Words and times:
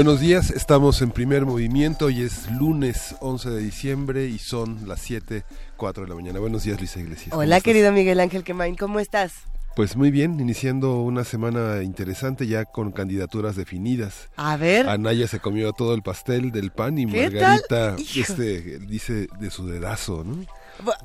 Buenos 0.00 0.20
días, 0.20 0.50
estamos 0.50 1.02
en 1.02 1.10
primer 1.10 1.44
movimiento 1.44 2.08
y 2.08 2.22
es 2.22 2.50
lunes 2.52 3.16
11 3.20 3.50
de 3.50 3.60
diciembre 3.60 4.28
y 4.28 4.38
son 4.38 4.88
las 4.88 5.02
7, 5.02 5.44
4 5.76 6.04
de 6.04 6.08
la 6.08 6.14
mañana. 6.14 6.40
Buenos 6.40 6.62
días, 6.62 6.78
Luisa 6.78 7.00
Iglesias. 7.00 7.36
Hola, 7.36 7.60
querido 7.60 7.92
Miguel 7.92 8.18
Ángel 8.18 8.42
Quemain, 8.42 8.76
¿cómo 8.76 8.98
estás? 8.98 9.34
Pues 9.76 9.96
muy 9.96 10.10
bien, 10.10 10.40
iniciando 10.40 11.02
una 11.02 11.22
semana 11.24 11.82
interesante 11.82 12.46
ya 12.46 12.64
con 12.64 12.92
candidaturas 12.92 13.56
definidas. 13.56 14.30
A 14.36 14.56
ver. 14.56 14.88
Anaya 14.88 15.28
se 15.28 15.38
comió 15.38 15.74
todo 15.74 15.92
el 15.92 16.00
pastel 16.00 16.50
del 16.50 16.70
pan 16.70 16.96
y 16.96 17.04
Margarita 17.04 17.96
este 18.16 18.78
dice 18.78 19.28
de 19.38 19.50
su 19.50 19.66
dedazo, 19.66 20.24
¿no? 20.24 20.46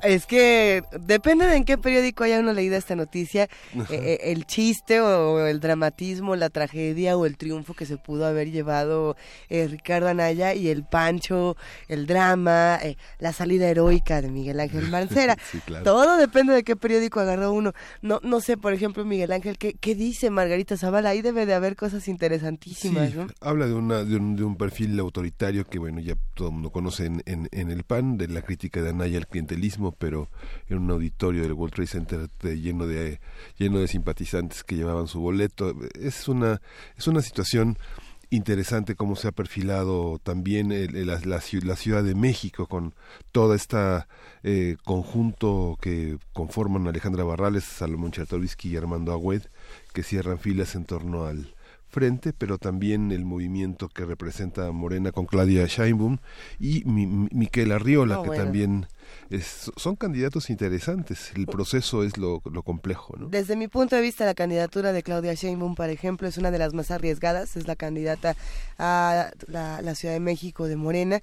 Es 0.02 0.26
que 0.26 0.82
depende 1.00 1.46
de 1.46 1.56
en 1.56 1.64
qué 1.64 1.78
periódico 1.78 2.24
haya 2.24 2.40
uno 2.40 2.52
leído 2.52 2.76
esta 2.76 2.96
noticia, 2.96 3.44
eh, 3.74 3.86
eh, 3.90 4.18
el 4.24 4.46
chiste 4.46 5.00
o 5.00 5.46
el 5.46 5.60
dramatismo, 5.60 6.36
la 6.36 6.50
tragedia 6.50 7.16
o 7.16 7.26
el 7.26 7.36
triunfo 7.36 7.74
que 7.74 7.86
se 7.86 7.96
pudo 7.96 8.26
haber 8.26 8.50
llevado 8.50 9.16
eh, 9.48 9.66
Ricardo 9.68 10.08
Anaya 10.08 10.54
y 10.54 10.68
el 10.68 10.84
pancho, 10.84 11.56
el 11.88 12.06
drama, 12.06 12.78
la 13.18 13.32
salida 13.32 13.68
heroica 13.68 14.22
de 14.22 14.30
Miguel 14.30 14.60
Ángel 14.60 14.88
Mancera. 14.90 15.36
Todo 15.84 16.16
depende 16.16 16.54
de 16.54 16.62
qué 16.62 16.76
periódico 16.76 17.20
agarró 17.20 17.52
uno. 17.52 17.72
No, 18.02 18.20
no 18.22 18.40
sé, 18.40 18.56
por 18.56 18.72
ejemplo, 18.72 19.04
Miguel 19.04 19.32
Ángel, 19.32 19.58
¿qué, 19.58 19.74
qué 19.74 19.94
dice 19.94 20.30
Margarita 20.30 20.76
Zavala? 20.76 21.10
Ahí 21.10 21.22
debe 21.22 21.46
de 21.46 21.54
haber 21.54 21.76
cosas 21.76 22.08
interesantísimas, 22.08 23.14
¿no? 23.14 23.26
Habla 23.40 23.66
de, 23.66 23.74
una, 23.74 24.04
de, 24.04 24.16
un, 24.16 24.56
perfil 24.56 24.98
autoritario 25.00 25.66
que, 25.66 25.78
bueno, 25.78 26.00
ya 26.00 26.16
todo 26.34 26.48
el 26.48 26.54
mundo 26.54 26.70
conoce 26.70 27.06
en, 27.06 27.22
en, 27.24 27.70
el 27.70 27.82
PAN, 27.84 28.16
de 28.16 28.28
la 28.28 28.42
crítica 28.42 28.80
de 28.80 28.90
Anaya 28.90 29.18
al 29.18 29.26
clientelismo 29.26 29.65
pero 29.98 30.28
en 30.68 30.78
un 30.78 30.90
auditorio 30.90 31.42
del 31.42 31.52
World 31.52 31.74
Trade 31.74 31.86
Center 31.86 32.28
lleno 32.42 32.86
de 32.86 33.20
lleno 33.58 33.78
de 33.78 33.88
simpatizantes 33.88 34.64
que 34.64 34.76
llevaban 34.76 35.08
su 35.08 35.20
boleto. 35.20 35.74
Es 35.94 36.28
una 36.28 36.60
es 36.96 37.06
una 37.06 37.22
situación 37.22 37.78
interesante 38.30 38.96
cómo 38.96 39.16
se 39.16 39.28
ha 39.28 39.32
perfilado 39.32 40.18
también 40.22 40.70
la, 41.06 41.20
la, 41.24 41.40
Ciudad 41.40 42.02
de 42.02 42.14
México 42.14 42.66
con 42.66 42.94
todo 43.32 43.54
este 43.54 43.76
eh, 44.42 44.76
conjunto 44.84 45.78
que 45.80 46.18
conforman 46.32 46.88
Alejandra 46.88 47.24
Barrales, 47.24 47.64
Salomón 47.64 48.10
Chertovisky 48.10 48.70
y 48.70 48.76
Armando 48.76 49.12
Agüed, 49.12 49.42
que 49.92 50.02
cierran 50.02 50.38
filas 50.38 50.74
en 50.74 50.84
torno 50.84 51.26
al 51.26 51.54
frente, 51.88 52.32
pero 52.32 52.58
también 52.58 53.12
el 53.12 53.24
movimiento 53.24 53.88
que 53.88 54.04
representa 54.04 54.70
Morena 54.72 55.12
con 55.12 55.26
Claudia 55.26 55.66
Sheinbaum 55.66 56.18
y 56.58 56.82
Miquel 56.84 57.72
Arriola, 57.72 58.22
que 58.22 58.36
también 58.36 58.86
son 59.76 59.96
candidatos 59.96 60.50
interesantes. 60.50 61.32
El 61.34 61.46
proceso 61.46 62.02
es 62.02 62.16
lo, 62.16 62.40
complejo. 62.40 63.14
¿no? 63.18 63.26
Desde 63.28 63.56
mi 63.56 63.68
punto 63.68 63.96
de 63.96 64.02
vista, 64.02 64.24
la 64.24 64.34
candidatura 64.34 64.92
de 64.92 65.02
Claudia 65.02 65.34
Sheinbaum, 65.34 65.74
por 65.74 65.90
ejemplo, 65.90 66.28
es 66.28 66.38
una 66.38 66.50
de 66.50 66.58
las 66.58 66.74
más 66.74 66.90
arriesgadas. 66.90 67.56
Es 67.56 67.66
la 67.66 67.76
candidata 67.76 68.36
a 68.78 69.30
la, 69.48 69.94
Ciudad 69.94 70.14
de 70.14 70.20
México 70.20 70.66
de 70.66 70.76
Morena. 70.76 71.20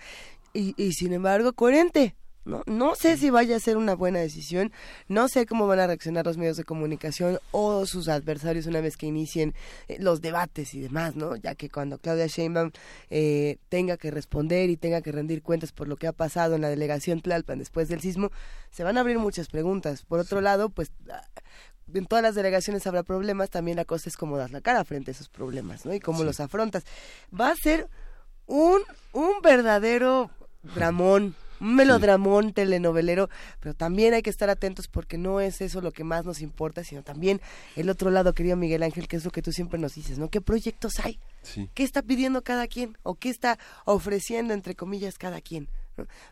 Y, 0.54 0.74
y 0.78 0.94
sin 0.94 1.14
embargo, 1.14 1.54
coherente. 1.54 2.16
No, 2.46 2.62
no 2.66 2.96
sé 2.96 3.16
si 3.18 3.30
vaya 3.30 3.56
a 3.56 3.60
ser 3.60 3.78
una 3.78 3.96
buena 3.96 4.20
decisión, 4.20 4.74
no 5.08 5.30
sé 5.30 5.46
cómo 5.46 5.66
van 5.66 5.80
a 5.80 5.88
reaccionar 5.88 6.26
los 6.26 6.38
medios 6.38 6.58
de 6.58 6.66
comunicación 6.66 7.40
o 7.52 7.86
sus 7.86 8.10
adversarios 8.10 8.66
una 8.66 8.82
vez 8.82 8.98
que 8.98 9.06
inicien 9.06 9.54
eh, 9.88 9.98
los 10.00 10.20
debates 10.20 10.74
y 10.74 10.82
demás, 10.82 11.16
¿no? 11.16 11.38
Ya 11.38 11.56
que 11.56 11.70
cuando 11.70 12.00
Claudia 12.00 12.28
Sheinbaum 12.28 12.72
eh, 13.10 13.58
tenga 13.70 13.96
que 13.96 14.12
responder 14.12 14.70
y 14.70 14.76
tenga 14.76 15.02
que 15.02 15.14
rendir 15.14 15.42
cuentas 15.42 15.72
por 15.72 15.88
lo 15.88 15.96
que 15.96 16.08
ha 16.08 16.12
pasado 16.12 16.56
en 16.56 16.62
la 16.62 16.70
delegación 16.70 17.22
Tlalpan 17.22 17.60
después 17.60 17.88
del 17.88 18.02
sismo, 18.02 18.30
se 18.72 18.84
van 18.84 18.98
a 18.98 19.02
abrir 19.02 19.20
muchas 19.20 19.48
preguntas. 19.48 20.04
Por 20.04 20.20
otro 20.20 20.42
lado, 20.42 20.70
pues 20.70 20.92
ah, 21.10 21.22
en 21.94 22.06
todas 22.06 22.24
las 22.24 22.36
delegaciones 22.36 22.86
habrá 22.88 23.04
problemas, 23.04 23.52
también 23.52 23.78
la 23.78 23.86
cosa 23.86 24.10
es 24.10 24.18
cómo 24.18 24.38
das 24.38 24.52
la 24.52 24.60
cara 24.60 24.84
frente 24.84 25.12
a 25.12 25.14
esos 25.14 25.30
problemas, 25.30 25.86
¿no? 25.86 25.94
Y 25.94 26.02
cómo 26.02 26.26
los 26.26 26.42
afrontas. 26.42 26.84
Va 27.38 27.52
a 27.52 27.56
ser 27.56 27.88
un, 28.48 28.82
un 29.14 29.42
verdadero 29.42 30.30
dramón 30.76 31.36
un 31.64 31.76
melodramón 31.76 32.54
telenovelero, 32.54 33.30
pero 33.60 33.74
también 33.74 34.14
hay 34.14 34.22
que 34.22 34.30
estar 34.30 34.50
atentos 34.50 34.88
porque 34.88 35.18
no 35.18 35.40
es 35.40 35.62
eso 35.62 35.82
lo 35.82 35.92
que 35.92 36.04
más 36.04 36.26
nos 36.26 36.42
importa, 36.42 36.84
sino 36.84 37.04
también 37.04 37.42
el 37.76 37.90
otro 37.90 38.12
lado, 38.12 38.34
querido 38.34 38.58
Miguel 38.58 38.84
Ángel, 38.84 39.08
que 39.08 39.16
es 39.16 39.26
lo 39.26 39.32
que 39.32 39.42
tú 39.42 39.52
siempre 39.52 39.80
nos 39.80 39.96
dices, 39.96 40.20
¿no? 40.20 40.30
¿Qué 40.30 40.42
proyectos 40.42 41.00
hay? 41.00 41.20
¿Qué 41.74 41.84
está 41.84 42.02
pidiendo 42.02 42.42
cada 42.42 42.68
quien? 42.68 42.98
¿O 43.04 43.16
qué 43.16 43.30
está 43.30 43.58
ofreciendo, 43.86 44.54
entre 44.54 44.76
comillas, 44.76 45.18
cada 45.18 45.42
quien? 45.42 45.68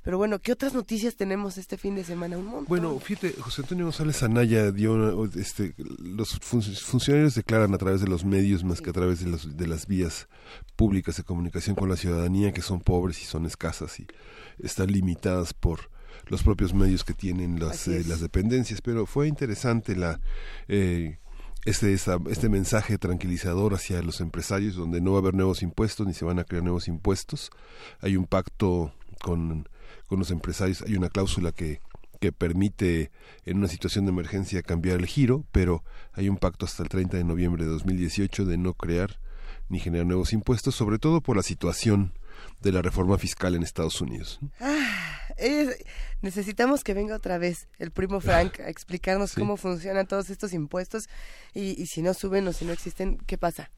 Pero 0.03 0.17
bueno, 0.17 0.39
¿qué 0.39 0.51
otras 0.51 0.73
noticias 0.73 1.15
tenemos 1.15 1.57
este 1.57 1.77
fin 1.77 1.95
de 1.95 2.03
semana? 2.03 2.37
Un 2.37 2.45
montón. 2.45 2.65
Bueno, 2.67 2.99
fíjate, 2.99 3.33
José 3.39 3.61
Antonio 3.61 3.85
González 3.85 4.23
Anaya 4.23 4.71
dio, 4.71 5.25
este, 5.35 5.75
los 5.77 6.39
funcionarios 6.39 7.35
declaran 7.35 7.73
a 7.73 7.77
través 7.77 8.01
de 8.01 8.07
los 8.07 8.25
medios 8.25 8.63
más 8.63 8.81
que 8.81 8.89
a 8.89 8.93
través 8.93 9.23
de, 9.23 9.29
los, 9.29 9.55
de 9.55 9.67
las 9.67 9.87
vías 9.87 10.27
públicas 10.75 11.17
de 11.17 11.23
comunicación 11.23 11.75
con 11.75 11.89
la 11.89 11.97
ciudadanía 11.97 12.51
que 12.51 12.61
son 12.61 12.81
pobres 12.81 13.21
y 13.21 13.25
son 13.25 13.45
escasas 13.45 13.99
y 13.99 14.07
están 14.59 14.91
limitadas 14.91 15.53
por 15.53 15.89
los 16.27 16.43
propios 16.43 16.73
medios 16.73 17.03
que 17.03 17.13
tienen 17.13 17.59
las, 17.59 17.87
eh, 17.87 18.03
las 18.07 18.21
dependencias, 18.21 18.81
pero 18.81 19.05
fue 19.05 19.27
interesante 19.27 19.95
la 19.95 20.19
eh, 20.67 21.17
este, 21.65 21.93
este 21.93 22.49
mensaje 22.49 22.97
tranquilizador 22.97 23.73
hacia 23.73 24.01
los 24.01 24.19
empresarios 24.21 24.75
donde 24.75 25.01
no 25.01 25.11
va 25.11 25.17
a 25.17 25.21
haber 25.21 25.35
nuevos 25.35 25.61
impuestos 25.61 26.07
ni 26.07 26.13
se 26.13 26.25
van 26.25 26.39
a 26.39 26.43
crear 26.43 26.63
nuevos 26.63 26.87
impuestos. 26.87 27.51
Hay 27.99 28.17
un 28.17 28.25
pacto 28.25 28.93
con, 29.21 29.67
con 30.07 30.19
los 30.19 30.31
empresarios, 30.31 30.81
hay 30.81 30.95
una 30.95 31.09
cláusula 31.09 31.51
que, 31.51 31.81
que 32.19 32.31
permite 32.31 33.11
en 33.45 33.57
una 33.57 33.67
situación 33.67 34.05
de 34.05 34.11
emergencia 34.11 34.61
cambiar 34.61 34.99
el 34.99 35.07
giro, 35.07 35.43
pero 35.51 35.83
hay 36.13 36.29
un 36.29 36.37
pacto 36.37 36.65
hasta 36.65 36.83
el 36.83 36.89
30 36.89 37.17
de 37.17 37.23
noviembre 37.23 37.63
de 37.63 37.71
2018 37.71 38.45
de 38.45 38.57
no 38.57 38.73
crear 38.73 39.19
ni 39.69 39.79
generar 39.79 40.05
nuevos 40.05 40.33
impuestos, 40.33 40.75
sobre 40.75 40.99
todo 40.99 41.21
por 41.21 41.35
la 41.35 41.43
situación 41.43 42.13
de 42.61 42.71
la 42.71 42.81
reforma 42.81 43.17
fiscal 43.17 43.55
en 43.55 43.63
Estados 43.63 44.01
Unidos. 44.01 44.39
Ah, 44.59 45.21
necesitamos 46.21 46.83
que 46.83 46.93
venga 46.93 47.15
otra 47.15 47.37
vez 47.37 47.67
el 47.79 47.91
primo 47.91 48.19
Frank 48.21 48.59
a 48.59 48.69
explicarnos 48.69 49.33
cómo 49.33 49.57
funcionan 49.57 50.05
todos 50.07 50.29
estos 50.29 50.53
impuestos 50.53 51.09
y, 51.53 51.81
y 51.81 51.87
si 51.87 52.01
no 52.01 52.13
suben 52.13 52.47
o 52.47 52.53
si 52.53 52.65
no 52.65 52.73
existen, 52.73 53.17
¿qué 53.25 53.37
pasa? 53.37 53.71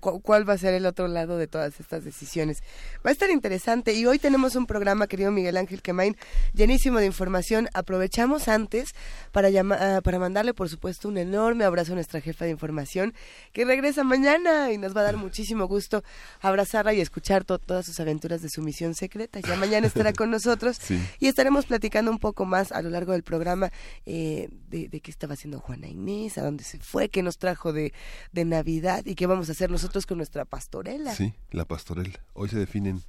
¿Cuál 0.00 0.48
va 0.48 0.54
a 0.54 0.58
ser 0.58 0.74
el 0.74 0.86
otro 0.86 1.08
lado 1.08 1.38
de 1.38 1.46
todas 1.46 1.78
estas 1.80 2.04
decisiones? 2.04 2.62
Va 3.04 3.10
a 3.10 3.12
estar 3.12 3.30
interesante 3.30 3.92
y 3.92 4.06
hoy 4.06 4.18
tenemos 4.18 4.56
un 4.56 4.66
programa, 4.66 5.06
querido 5.06 5.30
Miguel 5.30 5.56
Ángel 5.56 5.82
Quemain, 5.82 6.16
llenísimo 6.52 6.98
de 6.98 7.06
información. 7.06 7.68
Aprovechamos 7.74 8.48
antes 8.48 8.94
para, 9.32 9.48
ah, 9.48 10.00
para 10.02 10.18
mandarle, 10.18 10.54
por 10.54 10.68
supuesto, 10.68 11.08
un 11.08 11.18
enorme 11.18 11.64
abrazo 11.64 11.92
a 11.92 11.94
nuestra 11.94 12.20
jefa 12.20 12.44
de 12.44 12.50
información 12.50 13.14
que 13.52 13.64
regresa 13.64 14.04
mañana 14.04 14.72
y 14.72 14.78
nos 14.78 14.96
va 14.96 15.00
a 15.00 15.04
dar 15.04 15.16
muchísimo 15.16 15.66
gusto 15.66 16.02
abrazarla 16.40 16.94
y 16.94 17.00
escuchar 17.00 17.44
todas 17.44 17.86
sus 17.86 17.98
aventuras 18.00 18.42
de 18.42 18.48
su 18.48 18.62
misión 18.62 18.94
secreta. 18.94 19.40
Ya 19.40 19.56
mañana 19.56 19.86
estará 19.86 20.12
con 20.12 20.30
nosotros 20.30 20.78
y 21.20 21.26
estaremos 21.26 21.66
platicando 21.66 22.10
un 22.10 22.18
poco 22.18 22.44
más 22.44 22.72
a 22.72 22.82
lo 22.82 22.90
largo 22.90 23.12
del 23.12 23.22
programa 23.22 23.72
eh, 24.06 24.48
de, 24.68 24.88
qué 25.00 25.10
estaba 25.10 25.34
haciendo 25.34 25.60
Juana 25.60 25.88
Inés, 25.88 26.38
a 26.38 26.42
dónde 26.42 26.64
se 26.64 26.78
fue, 26.78 27.08
qué 27.08 27.22
nos 27.22 27.38
trajo 27.38 27.72
de, 27.72 27.92
de 28.32 28.44
Navidad 28.44 29.02
y 29.04 29.14
qué 29.14 29.26
vamos 29.26 29.48
a 29.48 29.52
hacer 29.54 29.70
nosotros 29.70 30.06
con 30.06 30.18
nuestra 30.18 30.44
pastorela. 30.44 31.14
Sí, 31.14 31.34
la 31.50 31.64
pastorela. 31.64 32.20
Hoy 32.34 32.48
se 32.48 32.58
definen. 32.58 33.02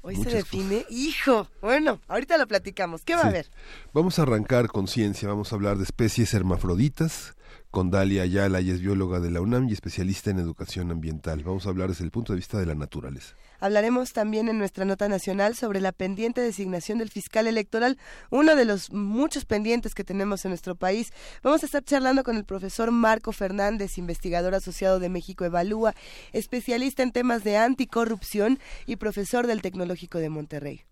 Hoy 0.00 0.16
se 0.16 0.30
define, 0.30 0.84
hijo. 0.90 1.48
Bueno, 1.60 2.00
ahorita 2.08 2.36
lo 2.36 2.48
platicamos. 2.48 3.04
¿Qué 3.04 3.14
va 3.14 3.22
a 3.22 3.28
haber? 3.28 3.48
Vamos 3.92 4.18
a 4.18 4.22
arrancar 4.22 4.66
con 4.66 4.88
ciencia. 4.88 5.28
Vamos 5.28 5.52
a 5.52 5.54
hablar 5.54 5.76
de 5.76 5.84
especies 5.84 6.34
hermafroditas 6.34 7.36
con 7.72 7.90
Dalia 7.90 8.24
Ayala, 8.24 8.60
ella 8.60 8.74
es 8.74 8.82
bióloga 8.82 9.18
de 9.18 9.30
la 9.30 9.40
UNAM 9.40 9.66
y 9.66 9.72
especialista 9.72 10.30
en 10.30 10.38
educación 10.38 10.90
ambiental. 10.90 11.42
Vamos 11.42 11.64
a 11.64 11.70
hablar 11.70 11.88
desde 11.88 12.04
el 12.04 12.10
punto 12.10 12.34
de 12.34 12.36
vista 12.36 12.58
de 12.58 12.66
la 12.66 12.74
naturaleza. 12.74 13.34
Hablaremos 13.62 14.12
también 14.12 14.48
en 14.48 14.58
nuestra 14.58 14.84
nota 14.84 15.08
nacional 15.08 15.54
sobre 15.54 15.80
la 15.80 15.92
pendiente 15.92 16.40
designación 16.40 16.98
del 16.98 17.10
fiscal 17.10 17.46
electoral, 17.46 17.96
uno 18.28 18.56
de 18.56 18.64
los 18.64 18.90
muchos 18.90 19.44
pendientes 19.44 19.94
que 19.94 20.02
tenemos 20.02 20.44
en 20.44 20.48
nuestro 20.48 20.74
país. 20.74 21.12
Vamos 21.44 21.62
a 21.62 21.66
estar 21.66 21.84
charlando 21.84 22.24
con 22.24 22.36
el 22.36 22.44
profesor 22.44 22.90
Marco 22.90 23.30
Fernández, 23.30 23.98
investigador 23.98 24.56
asociado 24.56 24.98
de 24.98 25.10
México 25.10 25.44
Evalúa, 25.44 25.94
especialista 26.32 27.04
en 27.04 27.12
temas 27.12 27.44
de 27.44 27.56
anticorrupción 27.56 28.58
y 28.84 28.96
profesor 28.96 29.46
del 29.46 29.62
Tecnológico 29.62 30.18
de 30.18 30.28
Monterrey. 30.28 30.82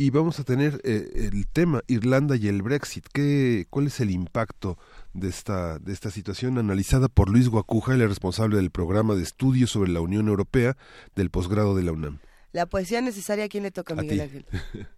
Y 0.00 0.08
vamos 0.08 0.40
a 0.40 0.44
tener 0.44 0.80
eh, 0.82 1.28
el 1.30 1.46
tema 1.46 1.82
Irlanda 1.86 2.34
y 2.34 2.48
el 2.48 2.62
Brexit. 2.62 3.04
¿Qué, 3.12 3.66
¿Cuál 3.68 3.88
es 3.88 4.00
el 4.00 4.10
impacto 4.10 4.78
de 5.12 5.28
esta, 5.28 5.78
de 5.78 5.92
esta 5.92 6.10
situación 6.10 6.56
analizada 6.56 7.08
por 7.08 7.28
Luis 7.28 7.50
Guacuja, 7.50 7.92
el 7.92 8.08
responsable 8.08 8.56
del 8.56 8.70
programa 8.70 9.14
de 9.14 9.22
estudios 9.22 9.68
sobre 9.72 9.90
la 9.90 10.00
Unión 10.00 10.28
Europea 10.28 10.78
del 11.16 11.28
posgrado 11.28 11.76
de 11.76 11.82
la 11.82 11.92
UNAM? 11.92 12.18
La 12.52 12.64
poesía 12.64 13.02
necesaria, 13.02 13.44
¿a 13.44 13.48
quién 13.48 13.62
le 13.62 13.72
toca, 13.72 13.94
Miguel 13.94 14.22
Ángel? 14.22 14.46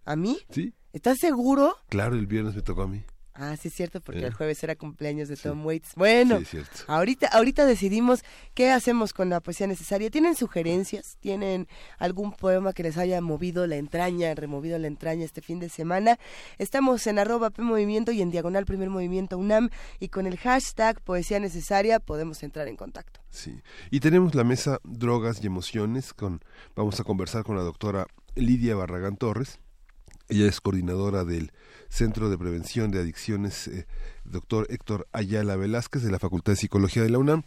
¿A 0.05 0.15
mí? 0.15 0.37
Sí. 0.51 0.73
¿Estás 0.93 1.17
seguro? 1.17 1.75
Claro, 1.89 2.15
el 2.15 2.25
viernes 2.25 2.55
me 2.55 2.61
tocó 2.61 2.83
a 2.83 2.87
mí. 2.87 3.03
Ah, 3.35 3.57
sí 3.57 3.69
es 3.69 3.73
cierto, 3.73 3.99
porque 3.99 4.25
el 4.25 4.33
jueves 4.33 4.63
era 4.63 4.75
cumpleaños 4.75 5.27
de 5.27 5.35
Tom 5.35 5.65
Waits. 5.65 5.95
Bueno, 5.95 6.37
sí, 6.39 6.45
cierto. 6.45 6.83
ahorita, 6.85 7.27
ahorita 7.27 7.65
decidimos 7.65 8.23
qué 8.53 8.69
hacemos 8.69 9.11
con 9.11 9.29
la 9.29 9.39
poesía 9.39 9.65
necesaria. 9.65 10.11
¿Tienen 10.11 10.35
sugerencias? 10.35 11.17
¿Tienen 11.19 11.67
algún 11.97 12.31
poema 12.33 12.73
que 12.73 12.83
les 12.83 12.97
haya 12.97 13.21
movido 13.21 13.65
la 13.65 13.77
entraña, 13.77 14.35
removido 14.35 14.77
la 14.77 14.85
entraña 14.85 15.25
este 15.25 15.41
fin 15.41 15.59
de 15.59 15.69
semana? 15.69 16.19
Estamos 16.59 17.07
en 17.07 17.17
arroba 17.17 17.49
P 17.49 17.63
Movimiento 17.63 18.11
y 18.11 18.21
en 18.21 18.29
diagonal 18.29 18.65
Primer 18.65 18.91
Movimiento 18.91 19.39
UNAM 19.39 19.69
y 19.99 20.09
con 20.09 20.27
el 20.27 20.37
hashtag 20.37 21.01
poesía 21.01 21.39
necesaria 21.39 21.99
podemos 21.99 22.43
entrar 22.43 22.67
en 22.67 22.77
contacto. 22.77 23.19
Sí, 23.31 23.61
y 23.89 23.99
tenemos 23.99 24.35
la 24.35 24.43
mesa 24.43 24.79
Drogas 24.83 25.43
y 25.43 25.47
Emociones. 25.47 26.13
con 26.13 26.41
Vamos 26.75 26.99
a 26.99 27.03
conversar 27.03 27.43
con 27.43 27.55
la 27.55 27.63
doctora 27.63 28.05
Lidia 28.35 28.75
Barragán 28.75 29.17
Torres. 29.17 29.59
Ella 30.29 30.47
es 30.47 30.61
coordinadora 30.61 31.25
del 31.25 31.51
Centro 31.89 32.29
de 32.29 32.37
Prevención 32.37 32.91
de 32.91 32.99
Adicciones, 32.99 33.67
eh, 33.67 33.85
doctor 34.23 34.65
Héctor 34.69 35.07
Ayala 35.11 35.55
Velázquez, 35.55 36.01
de 36.01 36.11
la 36.11 36.19
Facultad 36.19 36.53
de 36.53 36.57
Psicología 36.57 37.03
de 37.03 37.09
la 37.09 37.19
UNAM. 37.19 37.43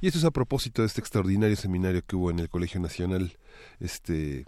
Y 0.00 0.06
esto 0.06 0.18
es 0.18 0.24
a 0.24 0.30
propósito 0.30 0.82
de 0.82 0.86
este 0.86 1.00
extraordinario 1.00 1.56
seminario 1.56 2.04
que 2.06 2.16
hubo 2.16 2.30
en 2.30 2.38
el 2.38 2.48
Colegio 2.48 2.80
Nacional, 2.80 3.38
este, 3.80 4.46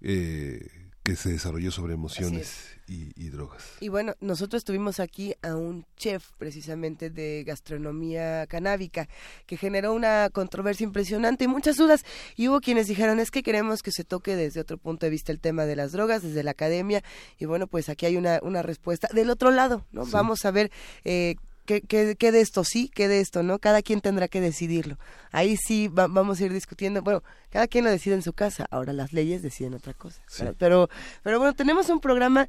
eh, 0.00 0.79
que 1.02 1.16
se 1.16 1.30
desarrolló 1.30 1.70
sobre 1.70 1.94
emociones 1.94 2.76
y, 2.86 3.28
drogas. 3.28 3.62
Y 3.78 3.88
bueno, 3.88 4.14
nosotros 4.20 4.64
tuvimos 4.64 4.98
aquí 4.98 5.34
a 5.42 5.54
un 5.54 5.86
chef 5.96 6.32
precisamente 6.38 7.08
de 7.08 7.44
gastronomía 7.46 8.46
canábica 8.48 9.08
que 9.46 9.56
generó 9.56 9.92
una 9.92 10.28
controversia 10.30 10.84
impresionante 10.84 11.44
y 11.44 11.48
muchas 11.48 11.76
dudas. 11.76 12.04
Y 12.36 12.48
hubo 12.48 12.60
quienes 12.60 12.88
dijeron, 12.88 13.20
es 13.20 13.30
que 13.30 13.44
queremos 13.44 13.82
que 13.82 13.92
se 13.92 14.04
toque 14.04 14.34
desde 14.34 14.60
otro 14.60 14.76
punto 14.76 15.06
de 15.06 15.10
vista 15.10 15.30
el 15.30 15.40
tema 15.40 15.66
de 15.66 15.76
las 15.76 15.92
drogas, 15.92 16.22
desde 16.22 16.42
la 16.42 16.50
academia. 16.50 17.02
Y 17.38 17.44
bueno, 17.44 17.68
pues 17.68 17.88
aquí 17.88 18.06
hay 18.06 18.16
una, 18.16 18.40
una 18.42 18.62
respuesta 18.62 19.08
del 19.12 19.30
otro 19.30 19.52
lado, 19.52 19.86
¿no? 19.92 20.04
Vamos 20.06 20.44
a 20.44 20.50
ver 20.50 20.72
eh, 21.04 21.36
¿Qué, 21.64 21.82
qué, 21.82 22.32
de 22.32 22.40
esto 22.40 22.64
sí, 22.64 22.90
qué 22.92 23.06
de 23.06 23.20
esto 23.20 23.42
no? 23.42 23.58
Cada 23.58 23.82
quien 23.82 24.00
tendrá 24.00 24.28
que 24.28 24.40
decidirlo. 24.40 24.98
Ahí 25.30 25.56
sí 25.56 25.88
vamos 25.88 26.40
a 26.40 26.44
ir 26.44 26.52
discutiendo. 26.52 27.02
Bueno, 27.02 27.22
cada 27.50 27.68
quien 27.68 27.84
lo 27.84 27.90
decide 27.90 28.14
en 28.14 28.22
su 28.22 28.32
casa. 28.32 28.66
Ahora 28.70 28.92
las 28.92 29.12
leyes 29.12 29.42
deciden 29.42 29.74
otra 29.74 29.94
cosa. 29.94 30.20
Pero, 30.58 30.88
pero 31.22 31.38
bueno, 31.38 31.54
tenemos 31.54 31.88
un 31.88 32.00
programa 32.00 32.48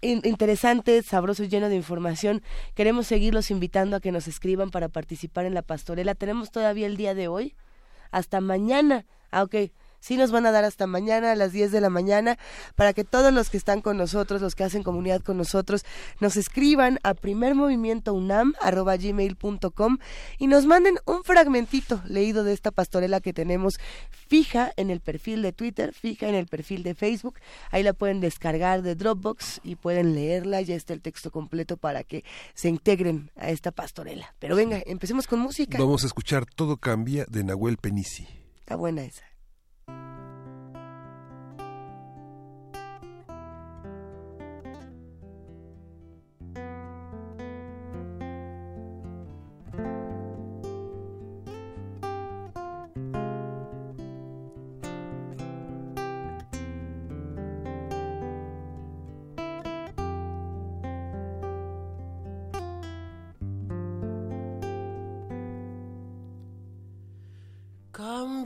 interesante, 0.00 1.02
sabroso 1.02 1.44
y 1.44 1.48
lleno 1.48 1.68
de 1.68 1.76
información. 1.76 2.42
Queremos 2.74 3.06
seguirlos 3.06 3.50
invitando 3.50 3.96
a 3.96 4.00
que 4.00 4.12
nos 4.12 4.28
escriban 4.28 4.70
para 4.70 4.88
participar 4.88 5.44
en 5.44 5.54
la 5.54 5.62
pastorela. 5.62 6.14
Tenemos 6.14 6.50
todavía 6.50 6.86
el 6.86 6.96
día 6.96 7.14
de 7.14 7.28
hoy. 7.28 7.54
Hasta 8.10 8.40
mañana. 8.40 9.04
Ah, 9.30 9.42
ok 9.42 9.70
sí 10.00 10.16
nos 10.16 10.30
van 10.30 10.46
a 10.46 10.52
dar 10.52 10.64
hasta 10.64 10.86
mañana 10.86 11.32
a 11.32 11.36
las 11.36 11.52
10 11.52 11.72
de 11.72 11.80
la 11.80 11.90
mañana 11.90 12.38
para 12.74 12.92
que 12.92 13.04
todos 13.04 13.32
los 13.32 13.50
que 13.50 13.56
están 13.56 13.80
con 13.80 13.96
nosotros, 13.96 14.42
los 14.42 14.54
que 14.54 14.64
hacen 14.64 14.82
comunidad 14.82 15.22
con 15.22 15.36
nosotros, 15.36 15.84
nos 16.20 16.36
escriban 16.36 16.98
a 17.02 17.14
primermovimientounam.gmail.com 17.14 19.98
y 20.38 20.46
nos 20.46 20.66
manden 20.66 20.96
un 21.06 21.24
fragmentito 21.24 22.02
leído 22.06 22.44
de 22.44 22.52
esta 22.52 22.70
pastorela 22.70 23.20
que 23.20 23.32
tenemos 23.32 23.78
fija 24.28 24.72
en 24.76 24.90
el 24.90 25.00
perfil 25.00 25.42
de 25.42 25.52
Twitter, 25.52 25.92
fija 25.92 26.28
en 26.28 26.34
el 26.34 26.46
perfil 26.46 26.82
de 26.82 26.94
Facebook. 26.94 27.38
Ahí 27.70 27.82
la 27.82 27.92
pueden 27.92 28.20
descargar 28.20 28.82
de 28.82 28.94
Dropbox 28.94 29.60
y 29.62 29.76
pueden 29.76 30.14
leerla. 30.14 30.60
Ya 30.60 30.74
está 30.74 30.92
el 30.92 31.00
texto 31.00 31.30
completo 31.30 31.76
para 31.76 32.04
que 32.04 32.24
se 32.54 32.68
integren 32.68 33.30
a 33.36 33.50
esta 33.50 33.72
pastorela. 33.72 34.34
Pero 34.38 34.56
venga, 34.56 34.82
empecemos 34.86 35.26
con 35.26 35.40
música. 35.40 35.78
Vamos 35.78 36.04
a 36.04 36.06
escuchar 36.06 36.46
Todo 36.46 36.76
Cambia 36.76 37.26
de 37.28 37.44
Nahuel 37.44 37.76
Penisi. 37.76 38.26
Está 38.60 38.76
buena 38.76 39.04
esa. 39.04 39.24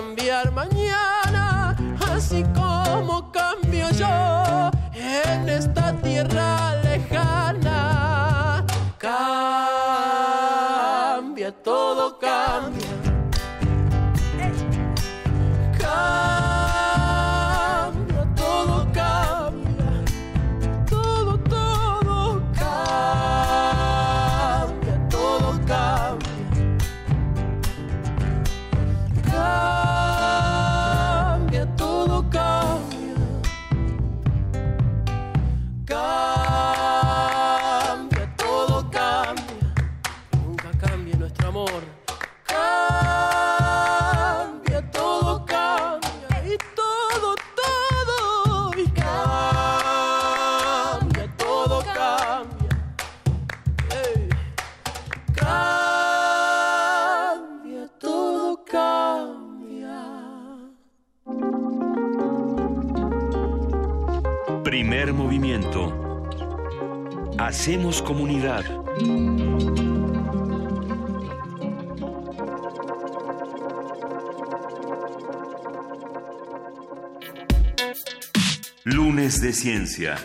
Mañana, 0.00 0.77
comunidad. 68.08 68.64
Lunes 78.84 79.42
de 79.42 79.52
Ciencia. 79.52 80.16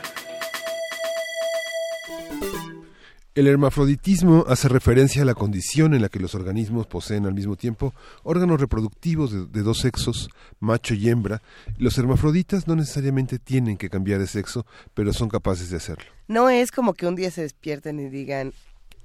El 3.36 3.48
hermafroditismo 3.48 4.46
hace 4.48 4.68
referencia 4.68 5.24
a 5.24 5.26
la 5.26 5.34
condición 5.34 5.96
en 5.96 6.04
la 6.04 6.10
que 6.10 6.20
los 6.20 6.36
organismos 6.36 6.86
poseen 6.86 7.26
al 7.26 7.34
mismo 7.34 7.56
tiempo 7.56 7.92
órganos 8.22 8.62
reproductivos 8.62 9.52
de, 9.52 9.64
dos 9.64 9.80
sexos, 9.80 10.30
macho 10.60 10.94
y 10.94 11.10
hembra. 11.10 11.42
Los 11.80 11.98
hermafroditas 11.98 12.68
no 12.68 12.76
necesariamente 12.76 13.40
tienen 13.40 13.78
que 13.78 13.90
cambiar 13.90 14.20
de 14.20 14.28
sexo, 14.28 14.68
pero 14.94 15.14
son 15.14 15.30
capaces 15.30 15.72
de 15.72 15.78
hacerlo. 15.78 16.06
No 16.28 16.48
es 16.48 16.70
como 16.70 16.94
que 16.94 17.08
un 17.08 17.16
día 17.16 17.32
se 17.32 17.42
despierten 17.42 18.00
y 18.00 18.08
digan, 18.08 18.54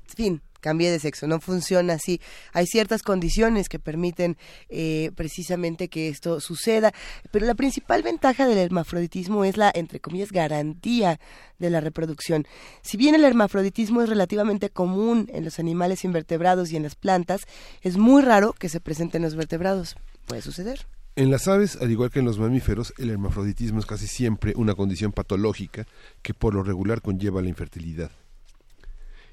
fin, 0.05 0.43
cambié 0.61 0.91
de 0.91 0.99
sexo, 0.99 1.27
no 1.27 1.41
funciona 1.41 1.95
así. 1.95 2.21
Hay 2.53 2.67
ciertas 2.67 3.03
condiciones 3.03 3.69
que 3.69 3.79
permiten 3.79 4.37
eh, 4.69 5.11
precisamente 5.15 5.89
que 5.89 6.09
esto 6.09 6.41
suceda, 6.41 6.93
pero 7.31 7.47
la 7.47 7.55
principal 7.55 8.03
ventaja 8.03 8.47
del 8.47 8.59
hermafroditismo 8.59 9.45
es 9.45 9.57
la, 9.57 9.71
entre 9.75 10.01
comillas, 10.01 10.33
garantía 10.33 11.21
de 11.59 11.71
la 11.71 11.81
reproducción. 11.81 12.47
Si 12.83 12.97
bien 12.97 13.15
el 13.15 13.25
hermafroditismo 13.25 14.03
es 14.03 14.09
relativamente 14.09 14.71
común 14.71 15.29
en 15.33 15.45
los 15.45 15.59
animales 15.59 16.05
invertebrados 16.05 16.71
y 16.71 16.77
en 16.77 16.83
las 16.83 16.95
plantas, 16.95 17.43
es 17.83 17.97
muy 17.97 18.23
raro 18.23 18.53
que 18.53 18.69
se 18.69 18.81
presente 18.81 19.19
en 19.19 19.25
los 19.25 19.35
vertebrados. 19.35 19.97
Puede 20.27 20.43
suceder. 20.43 20.87
En 21.17 21.33
las 21.33 21.49
aves, 21.49 21.77
al 21.81 21.91
igual 21.91 22.11
que 22.11 22.21
en 22.21 22.27
los 22.27 22.39
mamíferos, 22.39 22.95
el 22.97 23.11
hermafroditismo 23.11 23.81
es 23.81 23.87
casi 23.87 24.07
siempre 24.07 24.53
una 24.55 24.77
condición 24.77 25.11
patológica 25.11 25.85
que 26.23 26.33
por 26.33 26.55
lo 26.55 26.63
regular 26.63 27.03
conlleva 27.03 27.43
la 27.43 27.49
infertilidad. 27.49 28.13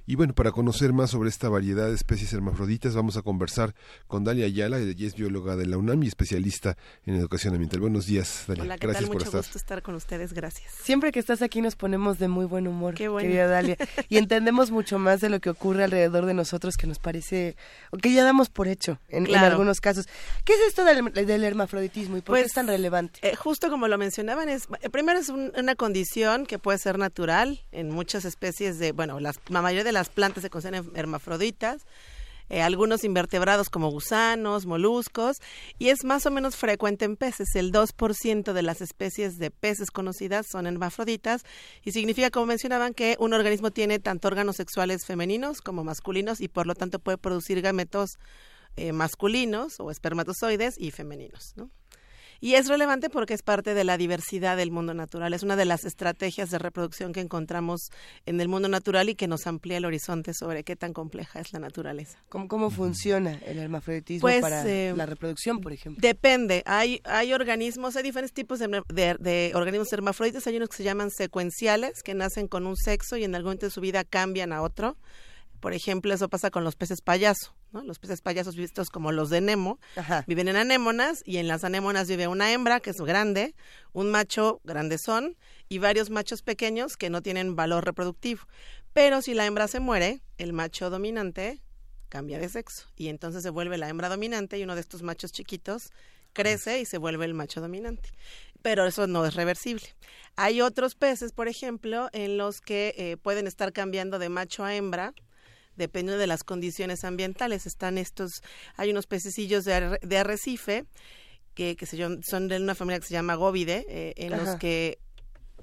Y 0.07 0.15
bueno, 0.15 0.35
para 0.35 0.51
conocer 0.51 0.93
más 0.93 1.09
sobre 1.09 1.29
esta 1.29 1.49
variedad 1.49 1.87
de 1.87 1.95
especies 1.95 2.31
hermafroditas, 2.31 2.93
vamos 2.93 3.17
a 3.17 3.23
conversar 3.23 3.73
con 4.05 4.23
Dalia 4.23 4.45
Ayala, 4.45 4.77
ella 4.77 5.07
es 5.07 5.15
bióloga 5.15 5.55
de 5.55 5.65
la 5.65 5.79
UNAM 5.79 6.03
y 6.03 6.07
especialista 6.07 6.77
en 7.07 7.15
educación 7.15 7.55
ambiental. 7.55 7.79
Buenos 7.79 8.05
días, 8.05 8.43
Dalia. 8.47 8.65
Hola, 8.65 8.77
¿qué 8.77 8.85
gracias 8.85 9.09
tal? 9.09 9.17
Mucho 9.17 9.31
gusto 9.31 9.57
estar 9.57 9.81
con 9.81 9.95
ustedes, 9.95 10.33
gracias. 10.33 10.71
Siempre 10.73 11.11
que 11.11 11.17
estás 11.17 11.41
aquí 11.41 11.59
nos 11.59 11.75
ponemos 11.75 12.19
de 12.19 12.27
muy 12.27 12.45
buen 12.45 12.67
humor, 12.67 12.93
Qué 12.93 13.07
bueno. 13.07 13.27
querida 13.27 13.47
Dalia, 13.47 13.77
y 14.07 14.17
entendemos 14.17 14.69
mucho 14.69 14.99
más 14.99 15.21
de 15.21 15.29
lo 15.29 15.39
que 15.39 15.49
ocurre 15.49 15.85
alrededor 15.85 16.27
de 16.27 16.35
nosotros 16.35 16.77
que 16.77 16.85
nos 16.85 16.99
parece, 16.99 17.55
o 17.89 17.97
que 17.97 18.13
ya 18.13 18.23
damos 18.23 18.49
por 18.49 18.67
hecho 18.67 18.99
en, 19.09 19.35
algunos 19.35 19.81
casos. 19.81 20.05
¿Qué 20.43 20.53
es 20.53 20.59
esto 20.67 20.83
del, 20.83 21.43
hermafroditismo 21.43 22.17
y 22.17 22.21
por 22.21 22.35
qué 22.35 22.41
pues, 22.41 22.45
es 22.45 22.53
tan 22.53 22.67
relevante? 22.67 23.27
Eh, 23.27 23.35
justo 23.35 23.71
como 23.71 23.87
lo 23.87 23.97
mencionaban, 23.97 24.49
es 24.49 24.67
eh, 24.81 24.89
primero 24.91 25.17
es 25.17 25.29
una 25.29 25.73
condición 25.73 26.45
que 26.45 26.59
puede 26.59 26.77
ser 26.77 26.99
natural 26.99 27.65
en 27.71 27.89
muchas 27.89 28.23
especies 28.23 28.77
de, 28.77 28.91
bueno, 28.91 29.19
la 29.19 29.33
mayoría 29.49 29.83
de 29.83 29.94
las 29.95 30.09
plantas 30.09 30.43
se 30.43 30.51
consideran 30.51 30.91
hermafroditas, 30.93 31.87
eh, 32.49 32.61
algunos 32.61 33.03
invertebrados 33.03 33.71
como 33.71 33.89
gusanos, 33.89 34.67
moluscos, 34.67 35.37
y 35.79 35.89
es 35.89 36.03
más 36.03 36.27
o 36.27 36.31
menos 36.31 36.55
frecuente 36.55 37.05
en 37.05 37.15
peces. 37.15 37.55
El 37.55 37.71
2% 37.71 38.53
de 38.53 38.61
las 38.61 38.81
especies 38.81 39.39
de 39.39 39.49
peces 39.49 39.89
conocidas 39.89 40.45
son 40.51 40.67
hermafroditas, 40.67 41.41
y 41.83 41.91
significa, 41.91 42.29
como 42.29 42.45
mencionaban, 42.45 42.93
que 42.93 43.17
un 43.19 43.33
organismo 43.33 43.71
tiene 43.71 43.97
tanto 43.97 44.27
órganos 44.27 44.57
sexuales 44.57 45.05
femeninos 45.05 45.61
como 45.61 45.83
masculinos, 45.83 46.39
y 46.39 46.47
por 46.47 46.67
lo 46.67 46.75
tanto 46.75 46.99
puede 46.99 47.17
producir 47.17 47.61
gametos 47.63 48.19
eh, 48.77 48.91
masculinos 48.91 49.79
o 49.79 49.89
espermatozoides 49.89 50.75
y 50.77 50.91
femeninos. 50.91 51.53
¿no? 51.55 51.71
Y 52.41 52.55
es 52.55 52.67
relevante 52.67 53.09
porque 53.09 53.33
es 53.33 53.41
parte 53.41 53.73
de 53.73 53.83
la 53.83 53.97
diversidad 53.97 54.57
del 54.57 54.71
mundo 54.71 54.93
natural. 54.93 55.33
Es 55.33 55.43
una 55.43 55.55
de 55.55 55.65
las 55.65 55.85
estrategias 55.85 56.49
de 56.49 56.59
reproducción 56.59 57.13
que 57.13 57.21
encontramos 57.21 57.89
en 58.25 58.41
el 58.41 58.47
mundo 58.47 58.67
natural 58.67 59.09
y 59.09 59.15
que 59.15 59.27
nos 59.27 59.47
amplía 59.47 59.77
el 59.77 59.85
horizonte 59.85 60.33
sobre 60.33 60.63
qué 60.63 60.75
tan 60.75 60.93
compleja 60.93 61.39
es 61.39 61.53
la 61.53 61.59
naturaleza. 61.59 62.19
¿Cómo, 62.29 62.47
cómo 62.47 62.69
funciona 62.69 63.39
el 63.45 63.59
hermafroditismo 63.59 64.21
pues, 64.21 64.41
para 64.41 64.67
eh, 64.67 64.93
la 64.95 65.05
reproducción, 65.05 65.61
por 65.61 65.73
ejemplo? 65.73 66.01
Depende. 66.01 66.63
Hay, 66.65 67.01
hay 67.03 67.33
organismos, 67.33 67.95
hay 67.95 68.03
diferentes 68.03 68.33
tipos 68.33 68.59
de, 68.59 68.83
de, 69.19 69.51
organismos 69.55 69.91
hermafroditas. 69.93 70.45
Hay 70.47 70.57
unos 70.57 70.69
que 70.69 70.77
se 70.77 70.83
llaman 70.83 71.11
secuenciales, 71.11 72.03
que 72.03 72.13
nacen 72.13 72.47
con 72.47 72.67
un 72.67 72.75
sexo 72.75 73.17
y 73.17 73.23
en 73.23 73.35
algún 73.35 73.49
momento 73.49 73.65
de 73.67 73.71
su 73.71 73.81
vida 73.81 74.03
cambian 74.03 74.53
a 74.53 74.61
otro. 74.61 74.97
Por 75.59 75.73
ejemplo, 75.73 76.13
eso 76.13 76.29
pasa 76.29 76.51
con 76.51 76.63
los 76.63 76.75
peces 76.75 77.01
payaso. 77.01 77.55
¿No? 77.75 77.83
Los 77.83 77.99
peces 77.99 78.21
payasos 78.21 78.55
vistos 78.55 78.89
como 78.89 79.11
los 79.11 79.29
de 79.29 79.41
Nemo 79.41 79.79
viven 80.27 80.47
en 80.47 80.55
anémonas 80.55 81.21
y 81.25 81.37
en 81.37 81.47
las 81.47 81.63
anémonas 81.63 82.07
vive 82.07 82.27
una 82.27 82.51
hembra 82.51 82.79
que 82.79 82.91
es 82.91 83.01
grande, 83.01 83.53
un 83.91 84.09
macho 84.09 84.61
grandezón 84.63 85.35
y 85.67 85.79
varios 85.79 86.09
machos 86.09 86.41
pequeños 86.41 86.95
que 86.95 87.09
no 87.09 87.21
tienen 87.21 87.55
valor 87.55 87.83
reproductivo. 87.85 88.41
Pero 88.93 89.21
si 89.21 89.33
la 89.33 89.45
hembra 89.45 89.67
se 89.67 89.81
muere, 89.81 90.21
el 90.37 90.53
macho 90.53 90.89
dominante 90.89 91.61
cambia 92.07 92.39
de 92.39 92.47
sexo 92.47 92.87
y 92.95 93.09
entonces 93.09 93.43
se 93.43 93.49
vuelve 93.49 93.77
la 93.77 93.89
hembra 93.89 94.07
dominante 94.07 94.57
y 94.57 94.63
uno 94.63 94.75
de 94.75 94.81
estos 94.81 95.03
machos 95.03 95.33
chiquitos 95.33 95.91
crece 96.31 96.79
y 96.79 96.85
se 96.85 96.97
vuelve 96.97 97.25
el 97.25 97.33
macho 97.33 97.59
dominante. 97.59 98.09
Pero 98.61 98.85
eso 98.85 99.05
no 99.05 99.25
es 99.25 99.35
reversible. 99.35 99.85
Hay 100.37 100.61
otros 100.61 100.95
peces, 100.95 101.33
por 101.33 101.49
ejemplo, 101.49 102.09
en 102.13 102.37
los 102.37 102.61
que 102.61 102.95
eh, 102.97 103.17
pueden 103.17 103.47
estar 103.47 103.73
cambiando 103.73 104.17
de 104.17 104.29
macho 104.29 104.63
a 104.63 104.75
hembra 104.75 105.13
dependiendo 105.75 106.19
de 106.19 106.27
las 106.27 106.43
condiciones 106.43 107.03
ambientales. 107.03 107.65
Están 107.65 107.97
estos, 107.97 108.41
hay 108.77 108.91
unos 108.91 109.07
pececillos 109.07 109.65
de, 109.65 109.99
de 110.01 110.17
arrecife 110.17 110.85
que, 111.53 111.75
que 111.75 111.85
se, 111.85 111.97
son 111.97 112.47
de 112.47 112.57
una 112.57 112.75
familia 112.75 112.99
que 112.99 113.07
se 113.07 113.13
llama 113.13 113.35
góvide, 113.35 113.85
eh, 113.89 114.13
en 114.17 114.31
los 114.31 114.57
que 114.57 114.99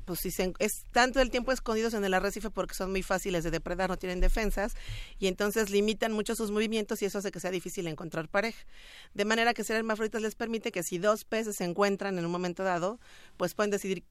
pues 0.05 0.21
si 0.21 0.31
se, 0.31 0.53
es 0.59 0.85
tanto 0.91 1.21
el 1.21 1.31
tiempo 1.31 1.53
escondidos 1.53 1.95
en 1.95 2.05
el 2.05 2.15
arrecife 2.15 2.51
porque 2.51 2.75
son 2.75 2.91
muy 2.91 3.03
fáciles 3.03 3.45
de 3.45 3.51
depredar, 3.51 3.89
no 3.89 3.97
tienen 3.97 4.21
defensas 4.21 4.75
y 5.19 5.27
entonces 5.27 5.71
limitan 5.71 6.13
mucho 6.13 6.35
sus 6.35 6.51
movimientos 6.51 7.03
y 7.03 7.05
eso 7.05 7.19
hace 7.19 7.31
que 7.31 7.41
sea 7.41 7.51
difícil 7.51 7.87
encontrar 7.87 8.29
pareja. 8.29 8.65
De 9.15 9.25
manera 9.25 9.55
que 9.55 9.65
ser 9.65 9.77
hermafroditas 9.77 10.23
les 10.23 10.35
permite 10.35 10.73
que 10.73 10.83
si 10.83 10.99
dos 10.99 11.25
peces 11.25 11.57
se 11.57 11.65
encuentran 11.65 12.19
en 12.19 12.25
un 12.25 12.33
momento 12.33 12.63
dado, 12.65 12.99
pues 13.37 13.55
pueden 13.55 13.71
decidir 13.71 14.05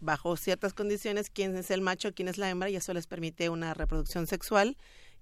bajo 0.00 0.36
ciertas 0.36 0.74
condiciones 0.74 1.30
quién 1.30 1.56
es 1.56 1.70
el 1.70 1.80
macho, 1.80 2.12
quién 2.14 2.28
es 2.28 2.38
la 2.38 2.50
hembra 2.50 2.70
y 2.70 2.76
eso 2.76 2.92
les 2.94 3.06
permite 3.06 3.48
una 3.48 3.74
reproducción 3.74 4.26
sexual 4.26 4.76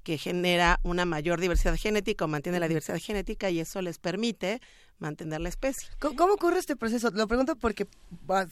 que 0.06 0.18
genera 0.18 0.78
una 0.84 1.04
mayor 1.04 1.40
diversidad 1.40 1.74
genética 1.76 2.26
o 2.26 2.28
mantiene 2.28 2.60
la 2.60 2.68
diversidad 2.68 3.00
genética 3.00 3.50
y 3.50 3.58
eso 3.58 3.82
les 3.82 3.98
permite 3.98 4.60
mantener 5.00 5.40
la 5.40 5.48
especie. 5.48 5.88
¿Cómo, 5.98 6.34
ocurre 6.34 6.60
este 6.60 6.76
proceso? 6.76 7.10
Lo 7.10 7.26
pregunto 7.26 7.56
porque 7.56 7.88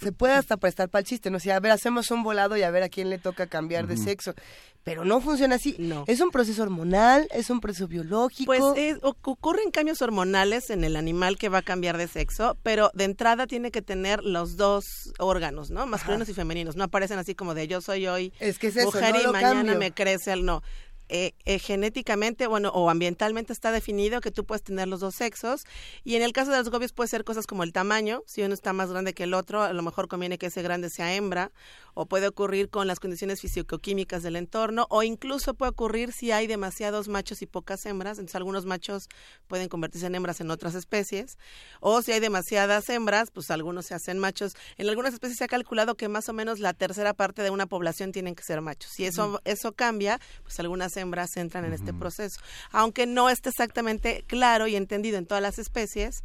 se 0.01 0.11
puede 0.11 0.35
hasta 0.35 0.57
prestar 0.57 0.89
para 0.89 1.01
el 1.01 1.07
chiste, 1.07 1.31
¿no? 1.31 1.37
O 1.37 1.41
sea, 1.41 1.55
a 1.55 1.61
ver, 1.61 1.71
hacemos 1.71 2.11
un 2.11 2.25
volado 2.25 2.57
y 2.57 2.63
a 2.63 2.71
ver 2.73 2.83
a 2.83 2.89
quién 2.89 3.09
le 3.09 3.19
toca 3.19 3.47
cambiar 3.47 3.87
de 3.87 3.97
sexo. 3.97 4.35
Pero 4.83 5.05
no 5.05 5.21
funciona 5.21 5.55
así. 5.55 5.77
No. 5.79 6.03
Es 6.09 6.21
un 6.21 6.33
proceso 6.33 6.65
hormonal, 6.65 7.29
es 7.31 7.49
un 7.51 7.61
proceso 7.61 7.87
biológico. 7.87 8.47
Pues 8.47 8.99
ocurren 9.01 9.71
cambios 9.71 10.03
hormonales 10.03 10.71
en 10.71 10.83
el 10.83 10.97
animal 10.97 11.39
que 11.39 11.49
va 11.49 11.59
a 11.59 11.63
cambiar 11.63 11.99
de 11.99 12.09
sexo, 12.09 12.59
pero 12.65 12.91
de 12.95 13.05
entrada 13.05 13.47
tiene 13.47 13.71
que 13.71 13.81
tener 13.81 14.25
los 14.25 14.57
dos 14.57 15.13
órganos, 15.21 15.71
¿no? 15.71 15.87
Masculinos 15.87 16.29
y 16.29 16.35
femeninos. 16.35 16.75
No 16.75 16.83
aparecen 16.83 17.21
así 17.21 17.37
como 17.37 17.55
de 17.55 17.69
yo 17.69 17.81
soy 17.81 18.09
hoy 18.09 18.33
es 18.41 18.59
que 18.59 18.67
es 18.67 18.85
mujer 18.85 19.15
y 19.23 19.29
mañana 19.29 19.77
me 19.77 19.93
crece 19.93 20.33
el 20.33 20.45
no. 20.45 20.63
Eh, 21.11 21.35
eh, 21.45 21.59
genéticamente, 21.59 22.47
bueno, 22.47 22.71
o 22.71 22.89
ambientalmente 22.89 23.53
está 23.53 23.73
definido 23.73 24.23
que 24.23 24.31
tú 24.31 24.45
puedes 24.45 24.63
tener 24.63 24.89
los 24.89 25.01
dos 25.01 25.15
sexos. 25.15 25.65
Y 26.03 26.17
en 26.17 26.23
el 26.23 26.33
caso 26.33 26.51
de 26.51 26.59
los 26.59 26.71
gobios 26.71 26.93
puede 26.93 27.09
ser 27.09 27.25
cosas 27.25 27.47
como 27.47 27.63
el 27.63 27.73
tamaño. 27.73 28.23
Si 28.27 28.43
uno 28.43 28.55
está 28.55 28.73
más 28.73 28.91
grande 28.91 29.13
que 29.13 29.25
el 29.25 29.35
otro, 29.35 29.63
a 29.63 29.73
lo 29.73 29.83
mejor 29.83 30.09
conviene 30.09 30.39
que 30.39 30.47
ese 30.47 30.63
grande 30.63 30.89
sea 30.89 31.15
hembra. 31.15 31.53
O 31.97 32.07
puede 32.07 32.27
ocurrir 32.27 32.71
con 32.71 32.87
las 32.87 32.99
condiciones 32.99 33.41
fisicoquímicas 33.41 34.23
del 34.23 34.37
entorno. 34.37 34.87
O 34.89 35.03
incluso 35.03 35.55
puede 35.55 35.71
ocurrir 35.71 36.13
si 36.13 36.33
hay 36.33 36.47
demasiados 36.47 37.09
machos 37.09 37.43
y 37.43 37.47
pocas 37.47 37.85
hembras. 37.85 38.19
Entonces 38.19 38.37
algunos 38.37 38.65
machos 38.65 39.09
pueden 39.47 39.69
convertirse 39.69 40.07
en 40.07 40.15
hembras 40.15 40.41
en 40.41 40.51
otras 40.51 40.75
especies. 40.75 41.37
O 41.81 42.01
si 42.01 42.13
hay 42.13 42.21
demasiadas 42.21 42.89
hembras, 42.89 43.31
pues 43.31 43.51
algunos 43.51 43.87
se 43.87 43.95
hacen 43.95 44.19
machos. 44.19 44.55
En 44.79 44.89
algunas 44.89 45.13
especies 45.13 45.39
se 45.39 45.45
ha 45.45 45.49
calculado 45.49 45.97
que 45.97 46.09
más 46.09 46.29
o 46.31 46.33
menos 46.33 46.61
la 46.61 46.73
tercera 46.73 47.13
parte 47.13 47.43
de 47.43 47.51
una 47.51 47.67
población 47.67 48.11
tienen 48.11 48.35
que 48.35 48.43
ser 48.43 48.63
machos. 48.63 48.91
Si 48.91 49.05
eso, 49.05 49.41
eso 49.45 49.73
cambia, 49.73 50.19
pues 50.43 50.59
algunas 50.61 50.94
hembras 50.97 51.37
entran 51.37 51.65
en 51.65 51.73
este 51.73 51.93
proceso. 51.93 52.41
Aunque 52.71 53.07
no 53.07 53.31
esté 53.31 53.51
exactamente 53.51 54.25
claro 54.27 54.67
y 54.67 54.77
entendido 54.77 55.19
en 55.19 55.27
todas 55.27 55.43
las 55.43 55.59
especies, 55.59 56.23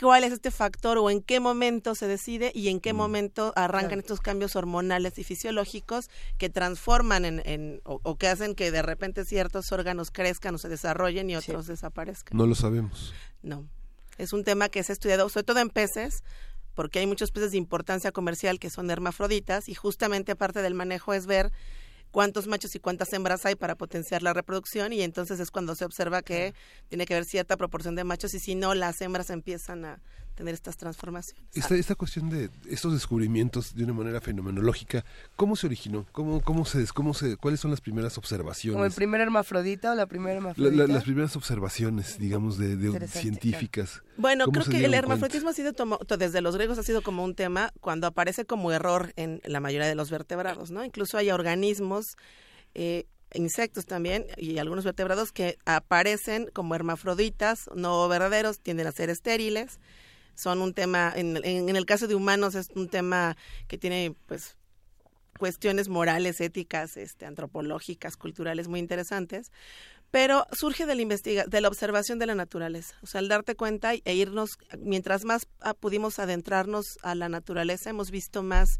cuál 0.00 0.24
es 0.24 0.32
este 0.32 0.50
factor 0.50 0.98
o 0.98 1.10
en 1.10 1.22
qué 1.22 1.40
momento 1.40 1.94
se 1.94 2.06
decide 2.06 2.52
y 2.54 2.68
en 2.68 2.80
qué 2.80 2.92
momento 2.92 3.52
arrancan 3.56 4.00
estos 4.00 4.20
cambios 4.20 4.56
hormonales 4.56 5.18
y 5.18 5.24
fisiológicos 5.24 6.10
que 6.38 6.50
transforman 6.50 7.24
en, 7.24 7.80
o, 7.84 8.16
que 8.16 8.28
hacen 8.28 8.54
que 8.54 8.70
de 8.70 8.82
repente 8.82 9.24
ciertos 9.24 9.72
órganos 9.72 10.10
crezcan 10.10 10.54
o 10.54 10.58
se 10.58 10.68
desarrollen 10.68 11.30
y 11.30 11.36
otros 11.36 11.66
desaparezcan. 11.66 12.36
No 12.36 12.46
lo 12.46 12.54
sabemos. 12.54 13.14
No. 13.42 13.66
Es 14.18 14.32
un 14.32 14.44
tema 14.44 14.68
que 14.68 14.82
se 14.82 14.92
ha 14.92 14.94
estudiado 14.94 15.28
sobre 15.28 15.44
todo 15.44 15.60
en 15.60 15.70
peces, 15.70 16.22
porque 16.74 16.98
hay 16.98 17.06
muchos 17.06 17.30
peces 17.30 17.52
de 17.52 17.58
importancia 17.58 18.12
comercial 18.12 18.58
que 18.58 18.70
son 18.70 18.90
hermafroditas 18.90 19.68
y 19.68 19.74
justamente 19.74 20.36
parte 20.36 20.62
del 20.62 20.74
manejo 20.74 21.14
es 21.14 21.26
ver 21.26 21.52
cuántos 22.10 22.46
machos 22.46 22.74
y 22.74 22.80
cuántas 22.80 23.12
hembras 23.12 23.46
hay 23.46 23.54
para 23.54 23.76
potenciar 23.76 24.22
la 24.22 24.32
reproducción 24.32 24.92
y 24.92 25.02
entonces 25.02 25.40
es 25.40 25.50
cuando 25.50 25.74
se 25.74 25.84
observa 25.84 26.22
que 26.22 26.54
tiene 26.88 27.06
que 27.06 27.14
haber 27.14 27.24
cierta 27.24 27.56
proporción 27.56 27.94
de 27.94 28.04
machos 28.04 28.34
y 28.34 28.40
si 28.40 28.54
no 28.54 28.74
las 28.74 29.00
hembras 29.00 29.30
empiezan 29.30 29.84
a 29.84 30.00
tener 30.36 30.54
estas 30.54 30.76
transformaciones. 30.76 31.42
Esta, 31.54 31.74
esta 31.74 31.94
cuestión 31.94 32.28
de 32.30 32.50
estos 32.68 32.92
descubrimientos 32.92 33.74
de 33.74 33.84
una 33.84 33.94
manera 33.94 34.20
fenomenológica, 34.20 35.04
¿cómo 35.34 35.56
se 35.56 35.66
originó? 35.66 36.06
¿Cómo, 36.12 36.40
cómo 36.42 36.64
se, 36.64 36.86
cómo 36.88 37.14
se, 37.14 37.36
¿Cuáles 37.36 37.58
son 37.58 37.72
las 37.72 37.80
primeras 37.80 38.16
observaciones? 38.18 38.74
¿Como 38.74 38.84
el 38.84 38.92
primer 38.92 39.22
hermafrodita 39.22 39.92
o 39.92 39.94
la 39.94 40.06
primera 40.06 40.36
hermafrodita? 40.36 40.86
las 40.86 41.04
primeras 41.04 41.34
observaciones, 41.36 42.18
digamos, 42.18 42.58
de, 42.58 43.08
científicas. 43.08 44.02
Bueno, 44.18 44.46
creo 44.48 44.64
que 44.66 44.84
el 44.84 44.94
hermafroditismo 44.94 45.48
ha 45.48 45.54
sido, 45.54 45.72
desde 46.18 46.40
los 46.40 46.54
griegos 46.54 46.78
ha 46.78 46.82
sido 46.82 47.02
como 47.02 47.24
un 47.24 47.34
tema 47.34 47.72
cuando 47.80 48.06
aparece 48.06 48.44
como 48.44 48.70
error 48.70 49.12
en 49.16 49.40
la 49.44 49.60
mayoría 49.60 49.88
de 49.88 49.94
los 49.94 50.10
vertebrados, 50.10 50.70
¿no? 50.70 50.84
Incluso 50.84 51.16
hay 51.16 51.30
organismos 51.30 52.16
eh, 52.74 53.06
insectos 53.32 53.86
también 53.86 54.26
y 54.36 54.58
algunos 54.58 54.84
vertebrados 54.84 55.32
que 55.32 55.56
aparecen 55.64 56.50
como 56.52 56.74
hermafroditas, 56.74 57.70
no 57.74 58.06
verdaderos, 58.08 58.60
tienden 58.60 58.86
a 58.86 58.92
ser 58.92 59.08
estériles 59.08 59.80
son 60.36 60.60
un 60.60 60.74
tema, 60.74 61.12
en, 61.16 61.36
el 61.36 61.86
caso 61.86 62.06
de 62.06 62.14
humanos 62.14 62.54
es 62.54 62.68
un 62.74 62.88
tema 62.88 63.36
que 63.66 63.78
tiene 63.78 64.14
pues 64.26 64.56
cuestiones 65.38 65.88
morales, 65.88 66.40
éticas, 66.40 66.96
este, 66.96 67.26
antropológicas, 67.26 68.16
culturales 68.16 68.68
muy 68.68 68.80
interesantes, 68.80 69.50
pero 70.10 70.46
surge 70.52 70.86
de 70.86 70.94
la 70.94 71.02
investiga 71.02 71.44
de 71.44 71.60
la 71.60 71.68
observación 71.68 72.18
de 72.18 72.26
la 72.26 72.34
naturaleza, 72.34 72.96
o 73.02 73.06
sea, 73.06 73.18
al 73.18 73.28
darte 73.28 73.56
cuenta 73.56 73.92
e 73.92 74.14
irnos, 74.14 74.50
mientras 74.78 75.24
más 75.24 75.48
ah, 75.60 75.74
pudimos 75.74 76.18
adentrarnos 76.18 76.98
a 77.02 77.14
la 77.14 77.28
naturaleza, 77.28 77.90
hemos 77.90 78.10
visto 78.10 78.42
más 78.42 78.78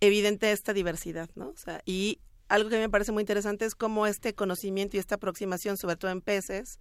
evidente 0.00 0.50
esta 0.50 0.72
diversidad, 0.72 1.30
¿no? 1.36 1.48
O 1.50 1.56
sea, 1.56 1.80
y 1.86 2.18
algo 2.48 2.68
que 2.68 2.78
me 2.78 2.90
parece 2.90 3.12
muy 3.12 3.22
interesante 3.22 3.64
es 3.64 3.74
cómo 3.74 4.06
este 4.06 4.34
conocimiento 4.34 4.96
y 4.96 5.00
esta 5.00 5.14
aproximación, 5.14 5.76
sobre 5.76 5.96
todo 5.96 6.10
en 6.10 6.20
peces, 6.20 6.80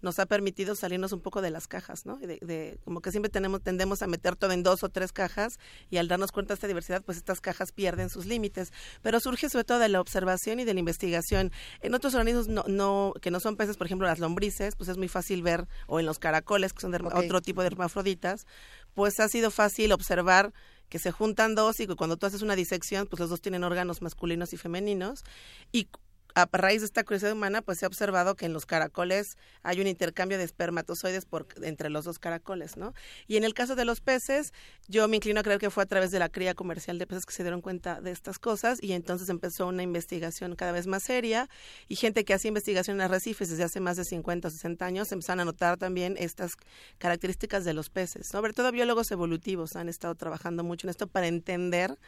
nos 0.00 0.18
ha 0.18 0.26
permitido 0.26 0.74
salirnos 0.74 1.12
un 1.12 1.20
poco 1.20 1.42
de 1.42 1.50
las 1.50 1.66
cajas, 1.66 2.06
¿no? 2.06 2.16
De, 2.16 2.78
como 2.84 3.00
que 3.00 3.10
siempre 3.10 3.30
tenemos 3.30 3.62
tendemos 3.62 4.02
a 4.02 4.06
meter 4.06 4.36
todo 4.36 4.52
en 4.52 4.62
dos 4.62 4.82
o 4.82 4.88
tres 4.88 5.12
cajas 5.12 5.58
y 5.90 5.96
al 5.96 6.08
darnos 6.08 6.32
cuenta 6.32 6.52
de 6.52 6.54
esta 6.54 6.66
diversidad, 6.66 7.02
pues 7.02 7.18
estas 7.18 7.40
cajas 7.40 7.72
pierden 7.72 8.10
sus 8.10 8.26
límites. 8.26 8.72
Pero 9.02 9.20
surge 9.20 9.48
sobre 9.48 9.64
todo 9.64 9.78
de 9.78 9.88
la 9.88 10.00
observación 10.00 10.60
y 10.60 10.64
de 10.64 10.74
la 10.74 10.80
investigación. 10.80 11.52
En 11.80 11.94
otros 11.94 12.14
organismos 12.14 12.48
no, 12.48 12.64
no 12.66 13.14
que 13.20 13.30
no 13.30 13.40
son 13.40 13.56
peces, 13.56 13.76
por 13.76 13.86
ejemplo, 13.86 14.06
las 14.06 14.18
lombrices, 14.18 14.76
pues 14.76 14.88
es 14.88 14.96
muy 14.96 15.08
fácil 15.08 15.42
ver, 15.42 15.66
o 15.86 16.00
en 16.00 16.06
los 16.06 16.18
caracoles, 16.18 16.72
que 16.72 16.80
son 16.80 16.92
de 16.92 16.98
otro 17.02 17.40
tipo 17.40 17.62
de 17.62 17.68
hermafroditas, 17.68 18.46
pues 18.94 19.20
ha 19.20 19.28
sido 19.28 19.50
fácil 19.50 19.92
observar 19.92 20.52
que 20.88 20.98
se 20.98 21.12
juntan 21.12 21.54
dos 21.54 21.80
y 21.80 21.86
que 21.86 21.96
cuando 21.96 22.16
tú 22.16 22.26
haces 22.26 22.42
una 22.42 22.56
disección, 22.56 23.06
pues 23.06 23.20
los 23.20 23.30
dos 23.30 23.40
tienen 23.40 23.64
órganos 23.64 24.02
masculinos 24.02 24.52
y 24.52 24.56
femeninos. 24.56 25.24
Y 25.70 25.88
a 26.34 26.48
raíz 26.52 26.80
de 26.80 26.86
esta 26.86 27.04
curiosidad 27.04 27.32
humana, 27.32 27.62
pues 27.62 27.78
se 27.78 27.84
ha 27.84 27.88
observado 27.88 28.36
que 28.36 28.46
en 28.46 28.52
los 28.52 28.66
caracoles 28.66 29.36
hay 29.62 29.80
un 29.80 29.86
intercambio 29.86 30.38
de 30.38 30.44
espermatozoides 30.44 31.24
por, 31.24 31.46
entre 31.62 31.90
los 31.90 32.04
dos 32.04 32.18
caracoles, 32.18 32.76
¿no? 32.76 32.94
Y 33.26 33.36
en 33.36 33.44
el 33.44 33.54
caso 33.54 33.74
de 33.76 33.84
los 33.84 34.00
peces, 34.00 34.52
yo 34.86 35.08
me 35.08 35.16
inclino 35.16 35.40
a 35.40 35.42
creer 35.42 35.58
que 35.58 35.70
fue 35.70 35.82
a 35.82 35.86
través 35.86 36.10
de 36.10 36.18
la 36.18 36.28
cría 36.28 36.54
comercial 36.54 36.98
de 36.98 37.06
peces 37.06 37.26
que 37.26 37.32
se 37.32 37.42
dieron 37.42 37.60
cuenta 37.60 38.00
de 38.00 38.10
estas 38.10 38.38
cosas 38.38 38.78
y 38.82 38.92
entonces 38.92 39.28
empezó 39.28 39.66
una 39.66 39.82
investigación 39.82 40.54
cada 40.54 40.72
vez 40.72 40.86
más 40.86 41.02
seria 41.02 41.48
y 41.88 41.96
gente 41.96 42.24
que 42.24 42.34
hace 42.34 42.48
investigación 42.48 42.96
en 42.96 43.02
arrecifes 43.02 43.50
desde 43.50 43.64
hace 43.64 43.80
más 43.80 43.96
de 43.96 44.04
50 44.04 44.48
o 44.48 44.50
60 44.50 44.84
años 44.84 45.12
empezaron 45.12 45.40
a 45.40 45.44
notar 45.44 45.76
también 45.76 46.16
estas 46.18 46.56
características 46.98 47.64
de 47.64 47.74
los 47.74 47.90
peces. 47.90 48.26
Sobre 48.26 48.52
todo 48.52 48.70
biólogos 48.72 49.10
evolutivos 49.10 49.76
han 49.76 49.88
estado 49.88 50.14
trabajando 50.14 50.64
mucho 50.64 50.86
en 50.86 50.90
esto 50.90 51.06
para 51.06 51.26
entender 51.26 51.98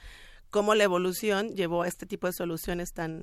cómo 0.51 0.75
la 0.75 0.85
evolución 0.85 1.55
llevó 1.55 1.83
a 1.83 1.89
este 1.89 2.07
tipo 2.07 2.27
de 2.27 2.33
soluciones 2.33 2.93
tan 2.93 3.23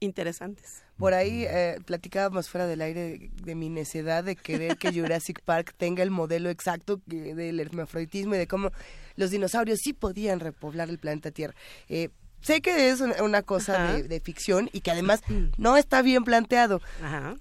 interesantes. 0.00 0.82
Por 0.98 1.14
ahí 1.14 1.44
eh, 1.46 1.78
platicábamos 1.84 2.48
fuera 2.48 2.66
del 2.66 2.80
aire 2.80 3.30
de, 3.42 3.54
mi 3.54 3.68
necedad 3.68 4.24
de 4.24 4.36
querer 4.36 4.76
que 4.76 4.92
Jurassic 4.92 5.42
Park 5.42 5.74
tenga 5.76 6.02
el 6.02 6.10
modelo 6.10 6.50
exacto 6.50 7.00
del 7.06 7.60
hermafroditismo 7.60 8.34
y 8.34 8.38
de 8.38 8.46
cómo 8.46 8.70
los 9.16 9.30
dinosaurios 9.30 9.80
sí 9.82 9.92
podían 9.92 10.40
repoblar 10.40 10.88
el 10.88 10.98
planeta 10.98 11.30
Tierra. 11.30 11.54
Eh, 11.88 12.10
sé 12.40 12.60
que 12.60 12.90
es 12.90 13.00
una, 13.00 13.42
cosa 13.42 13.98
de, 13.98 14.20
ficción 14.20 14.70
y 14.72 14.80
que 14.80 14.90
además 14.90 15.22
no 15.56 15.76
está 15.76 16.02
bien 16.02 16.24
planteado, 16.24 16.80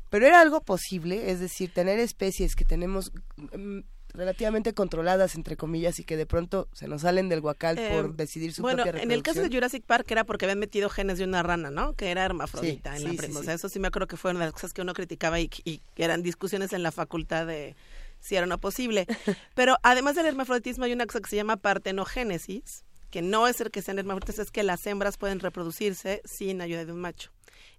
pero 0.09 0.25
era 0.25 0.41
algo 0.41 0.61
posible, 0.61 1.31
es 1.31 1.39
decir, 1.39 1.73
tener 1.73 1.99
especies 1.99 2.55
que 2.55 2.65
tenemos 2.65 3.11
mm, 3.37 3.79
relativamente 4.15 4.73
controladas, 4.73 5.35
entre 5.35 5.57
comillas, 5.57 5.99
y 5.99 6.03
que 6.03 6.17
de 6.17 6.25
pronto 6.25 6.67
se 6.73 6.87
nos 6.87 7.01
salen 7.01 7.29
del 7.29 7.41
guacal 7.41 7.77
eh, 7.77 7.89
por 7.91 8.15
decidir 8.15 8.53
su 8.53 8.61
bueno, 8.61 8.77
propia 8.77 8.93
Bueno, 8.93 9.03
en 9.03 9.11
el 9.11 9.23
caso 9.23 9.41
de 9.41 9.49
Jurassic 9.49 9.83
Park 9.83 10.09
era 10.11 10.23
porque 10.23 10.45
habían 10.45 10.59
metido 10.59 10.89
genes 10.89 11.17
de 11.17 11.23
una 11.23 11.43
rana, 11.43 11.69
¿no? 11.71 11.93
Que 11.93 12.11
era 12.11 12.25
hermafrodita 12.25 12.95
en 12.95 13.03
la 13.03 13.09
sí, 13.11 13.31
O 13.35 13.43
sea, 13.43 13.53
eso 13.53 13.69
sí 13.69 13.79
me 13.79 13.87
acuerdo 13.87 14.07
que 14.07 14.17
fue 14.17 14.31
una 14.31 14.41
de 14.41 14.45
las 14.47 14.53
cosas 14.53 14.73
que 14.73 14.81
uno 14.81 14.93
criticaba 14.93 15.39
y, 15.39 15.49
y 15.63 15.81
eran 15.95 16.23
discusiones 16.23 16.73
en 16.73 16.83
la 16.83 16.91
facultad 16.91 17.45
de 17.45 17.75
si 18.19 18.35
era 18.35 18.45
o 18.45 18.47
no 18.47 18.57
posible. 18.59 19.05
Pero 19.55 19.77
además 19.83 20.15
del 20.15 20.25
hermafroditismo 20.25 20.85
hay 20.85 20.93
una 20.93 21.05
cosa 21.05 21.21
que 21.21 21.29
se 21.29 21.35
llama 21.35 21.57
partenogénesis, 21.57 22.83
que 23.11 23.21
no 23.21 23.47
es 23.47 23.61
el 23.61 23.71
que 23.71 23.81
sean 23.81 23.99
hermafroditas, 23.99 24.39
es 24.39 24.51
que 24.51 24.63
las 24.63 24.85
hembras 24.87 25.17
pueden 25.17 25.39
reproducirse 25.39 26.21
sin 26.25 26.61
ayuda 26.61 26.85
de 26.85 26.91
un 26.91 26.99
macho. 26.99 27.31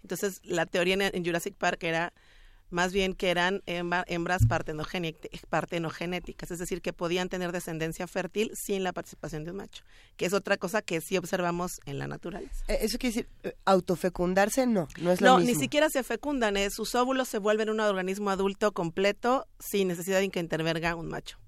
Entonces, 0.03 0.41
la 0.45 0.67
teoría 0.67 0.97
en 1.01 1.25
Jurassic 1.25 1.55
Park 1.57 1.83
era 1.83 2.13
más 2.71 2.93
bien 2.93 3.15
que 3.15 3.31
eran 3.31 3.63
hembras 3.67 4.43
partenogenéticas, 4.47 6.51
es 6.51 6.59
decir, 6.59 6.83
que 6.83 6.93
podían 6.93 7.29
tener 7.29 7.53
descendencia 7.53 8.07
fértil 8.07 8.51
sin 8.55 8.85
la 8.85 8.93
participación 8.93 9.45
de 9.45 9.53
un 9.53 9.59
macho, 9.59 9.85
que 10.17 10.27
es 10.27 10.33
otra 10.33 10.57
cosa 10.57 10.83
que 10.83 11.01
sí 11.01 11.17
observamos 11.17 11.81
en 11.87 11.99
la 11.99 12.07
naturaleza. 12.07 12.65
Eh, 12.69 12.79
¿Eso 12.83 12.99
quiere 12.99 13.15
decir 13.15 13.29
eh, 13.45 13.57
autofecundarse? 13.65 14.67
No, 14.67 14.89
no 15.01 15.13
es 15.13 15.21
lo 15.21 15.37
mismo. 15.37 15.39
No, 15.39 15.41
ni 15.41 15.55
siquiera 15.55 15.91
se 15.91 16.03
fecundan, 16.03 16.57
eh, 16.57 16.71
sus 16.71 16.95
óvulos 16.95 17.29
se 17.29 17.39
vuelven 17.39 17.71
un 17.71 17.81
organismo 17.81 18.31
adulto 18.31 18.73
completo 18.73 19.47
sin 19.59 19.89
necesidad 19.89 20.21
de 20.21 20.29
que 20.29 20.41
intervenga 20.41 20.95
un 20.95 21.09
macho. 21.09 21.39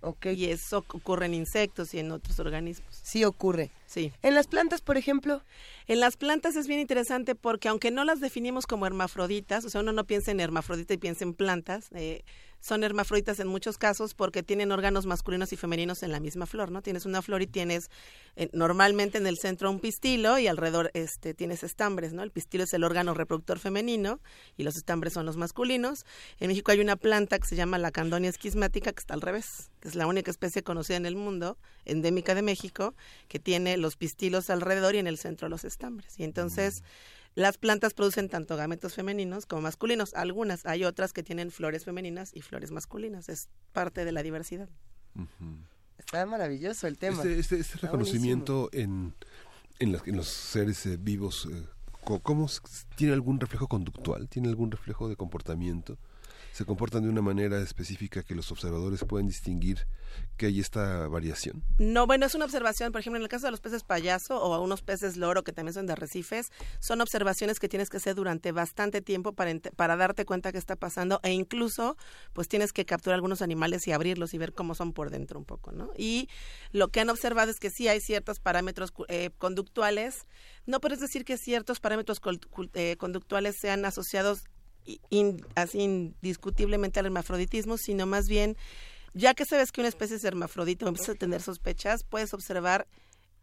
Okay. 0.00 0.34
Y 0.34 0.50
eso 0.50 0.78
ocurre 0.78 1.26
en 1.26 1.34
insectos 1.34 1.92
y 1.92 1.98
en 1.98 2.12
otros 2.12 2.38
organismos. 2.38 2.88
Sí 3.02 3.24
ocurre. 3.24 3.70
Sí. 3.86 4.12
En 4.22 4.34
las 4.34 4.46
plantas, 4.46 4.80
por 4.80 4.96
ejemplo. 4.96 5.42
En 5.88 5.98
las 5.98 6.16
plantas 6.16 6.54
es 6.54 6.68
bien 6.68 6.78
interesante 6.78 7.34
porque 7.34 7.68
aunque 7.68 7.90
no 7.90 8.04
las 8.04 8.20
definimos 8.20 8.66
como 8.66 8.86
hermafroditas, 8.86 9.64
o 9.64 9.70
sea, 9.70 9.80
uno 9.80 9.92
no 9.92 10.04
piensa 10.04 10.30
en 10.30 10.40
hermafrodita 10.40 10.94
y 10.94 10.98
piensa 10.98 11.24
en 11.24 11.34
plantas, 11.34 11.88
eh, 11.92 12.22
son 12.60 12.84
hermafroditas 12.84 13.40
en 13.40 13.48
muchos 13.48 13.78
casos 13.78 14.14
porque 14.14 14.42
tienen 14.42 14.72
órganos 14.72 15.06
masculinos 15.06 15.52
y 15.52 15.56
femeninos 15.56 16.02
en 16.02 16.12
la 16.12 16.20
misma 16.20 16.46
flor, 16.46 16.70
¿no? 16.70 16.82
Tienes 16.82 17.06
una 17.06 17.22
flor 17.22 17.42
y 17.42 17.46
tienes 17.46 17.90
eh, 18.36 18.48
normalmente 18.52 19.18
en 19.18 19.26
el 19.26 19.38
centro 19.38 19.70
un 19.70 19.80
pistilo 19.80 20.38
y 20.38 20.46
alrededor 20.46 20.90
este 20.94 21.34
tienes 21.34 21.62
estambres, 21.62 22.12
¿no? 22.12 22.22
El 22.22 22.30
pistilo 22.30 22.64
es 22.64 22.72
el 22.72 22.84
órgano 22.84 23.14
reproductor 23.14 23.58
femenino 23.58 24.20
y 24.56 24.62
los 24.62 24.76
estambres 24.76 25.12
son 25.12 25.26
los 25.26 25.36
masculinos. 25.36 26.04
En 26.40 26.48
México 26.48 26.72
hay 26.72 26.80
una 26.80 26.96
planta 26.96 27.38
que 27.38 27.46
se 27.46 27.56
llama 27.56 27.78
la 27.78 27.90
candonia 27.90 28.30
esquismática 28.30 28.92
que 28.92 29.00
está 29.00 29.14
al 29.14 29.20
revés, 29.20 29.70
que 29.80 29.88
es 29.88 29.94
la 29.94 30.06
única 30.06 30.30
especie 30.30 30.62
conocida 30.62 30.96
en 30.96 31.06
el 31.06 31.16
mundo, 31.16 31.58
endémica 31.84 32.34
de 32.34 32.42
México, 32.42 32.94
que 33.28 33.38
tiene 33.38 33.76
los 33.76 33.96
pistilos 33.96 34.50
alrededor 34.50 34.94
y 34.94 34.98
en 34.98 35.06
el 35.06 35.18
centro 35.18 35.48
los 35.48 35.64
estambres. 35.64 36.18
Y 36.18 36.24
entonces 36.24 36.82
las 37.38 37.56
plantas 37.56 37.94
producen 37.94 38.28
tanto 38.28 38.56
gametos 38.56 38.94
femeninos 38.94 39.46
como 39.46 39.62
masculinos. 39.62 40.12
Algunas, 40.14 40.66
hay 40.66 40.82
otras 40.82 41.12
que 41.12 41.22
tienen 41.22 41.52
flores 41.52 41.84
femeninas 41.84 42.34
y 42.34 42.42
flores 42.42 42.72
masculinas. 42.72 43.28
Es 43.28 43.48
parte 43.72 44.04
de 44.04 44.10
la 44.10 44.24
diversidad. 44.24 44.68
Está 45.98 46.26
maravilloso 46.26 46.88
el 46.88 46.98
tema. 46.98 47.18
Este, 47.18 47.38
este, 47.38 47.60
este 47.60 47.78
reconocimiento 47.78 48.70
en, 48.72 49.14
en, 49.78 50.16
los 50.16 50.26
seres 50.26 50.84
eh, 50.86 50.96
vivos, 50.96 51.46
eh, 51.48 51.64
¿cómo 52.24 52.50
tiene 52.96 53.12
algún 53.12 53.38
reflejo 53.38 53.68
conductual? 53.68 54.28
¿Tiene 54.28 54.48
algún 54.48 54.72
reflejo 54.72 55.08
de 55.08 55.14
comportamiento? 55.14 55.96
Se 56.58 56.64
comportan 56.64 57.04
de 57.04 57.08
una 57.08 57.22
manera 57.22 57.60
específica 57.60 58.24
que 58.24 58.34
los 58.34 58.50
observadores 58.50 59.04
pueden 59.04 59.28
distinguir 59.28 59.86
que 60.36 60.46
hay 60.46 60.58
esta 60.58 61.06
variación? 61.06 61.62
No, 61.78 62.04
bueno, 62.08 62.26
es 62.26 62.34
una 62.34 62.46
observación, 62.46 62.90
por 62.90 63.00
ejemplo, 63.00 63.16
en 63.16 63.22
el 63.22 63.28
caso 63.28 63.46
de 63.46 63.52
los 63.52 63.60
peces 63.60 63.84
payaso 63.84 64.42
o 64.42 64.60
unos 64.60 64.82
peces 64.82 65.16
loro 65.16 65.44
que 65.44 65.52
también 65.52 65.72
son 65.72 65.86
de 65.86 65.92
arrecifes, 65.92 66.50
son 66.80 67.00
observaciones 67.00 67.60
que 67.60 67.68
tienes 67.68 67.90
que 67.90 67.98
hacer 67.98 68.16
durante 68.16 68.50
bastante 68.50 69.00
tiempo 69.00 69.34
para, 69.34 69.52
para 69.76 69.94
darte 69.94 70.24
cuenta 70.24 70.50
que 70.50 70.58
está 70.58 70.74
pasando 70.74 71.20
e 71.22 71.30
incluso 71.30 71.96
pues 72.32 72.48
tienes 72.48 72.72
que 72.72 72.84
capturar 72.84 73.14
algunos 73.14 73.40
animales 73.40 73.86
y 73.86 73.92
abrirlos 73.92 74.34
y 74.34 74.38
ver 74.38 74.52
cómo 74.52 74.74
son 74.74 74.92
por 74.92 75.10
dentro 75.10 75.38
un 75.38 75.44
poco, 75.44 75.70
¿no? 75.70 75.92
Y 75.96 76.28
lo 76.72 76.88
que 76.88 76.98
han 76.98 77.08
observado 77.08 77.52
es 77.52 77.60
que 77.60 77.70
sí 77.70 77.86
hay 77.86 78.00
ciertos 78.00 78.40
parámetros 78.40 78.92
eh, 79.06 79.30
conductuales, 79.38 80.26
no 80.66 80.80
puedes 80.80 80.98
decir 80.98 81.24
que 81.24 81.38
ciertos 81.38 81.78
parámetros 81.78 82.20
eh, 82.74 82.96
conductuales 82.96 83.54
sean 83.60 83.84
asociados 83.84 84.42
así 85.54 85.80
indiscutiblemente 85.80 87.00
al 87.00 87.06
hermafroditismo, 87.06 87.76
sino 87.76 88.06
más 88.06 88.26
bien, 88.28 88.56
ya 89.14 89.34
que 89.34 89.44
sabes 89.44 89.72
que 89.72 89.80
una 89.80 89.88
especie 89.88 90.16
es 90.16 90.24
hermafrodita 90.24 90.86
o 90.86 90.88
empiezas 90.88 91.16
a 91.16 91.18
tener 91.18 91.42
sospechas, 91.42 92.04
puedes 92.04 92.34
observar 92.34 92.86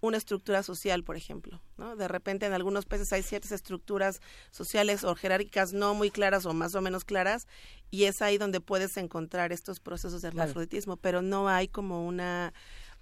una 0.01 0.17
estructura 0.17 0.63
social, 0.63 1.03
por 1.03 1.15
ejemplo. 1.15 1.61
¿no? 1.77 1.95
De 1.95 2.07
repente 2.07 2.45
en 2.45 2.53
algunos 2.53 2.85
peces 2.85 3.11
hay 3.13 3.23
ciertas 3.23 3.51
estructuras 3.51 4.21
sociales 4.51 5.03
o 5.03 5.15
jerárquicas 5.15 5.73
no 5.73 5.93
muy 5.93 6.11
claras 6.11 6.45
o 6.45 6.53
más 6.53 6.75
o 6.75 6.81
menos 6.81 7.05
claras 7.05 7.47
y 7.91 8.05
es 8.05 8.21
ahí 8.21 8.37
donde 8.37 8.61
puedes 8.61 8.97
encontrar 8.97 9.51
estos 9.51 9.79
procesos 9.79 10.21
de 10.21 10.29
hermafroditismo, 10.29 10.97
pero 10.97 11.21
no 11.21 11.49
hay 11.49 11.67
como 11.67 12.05
una 12.05 12.53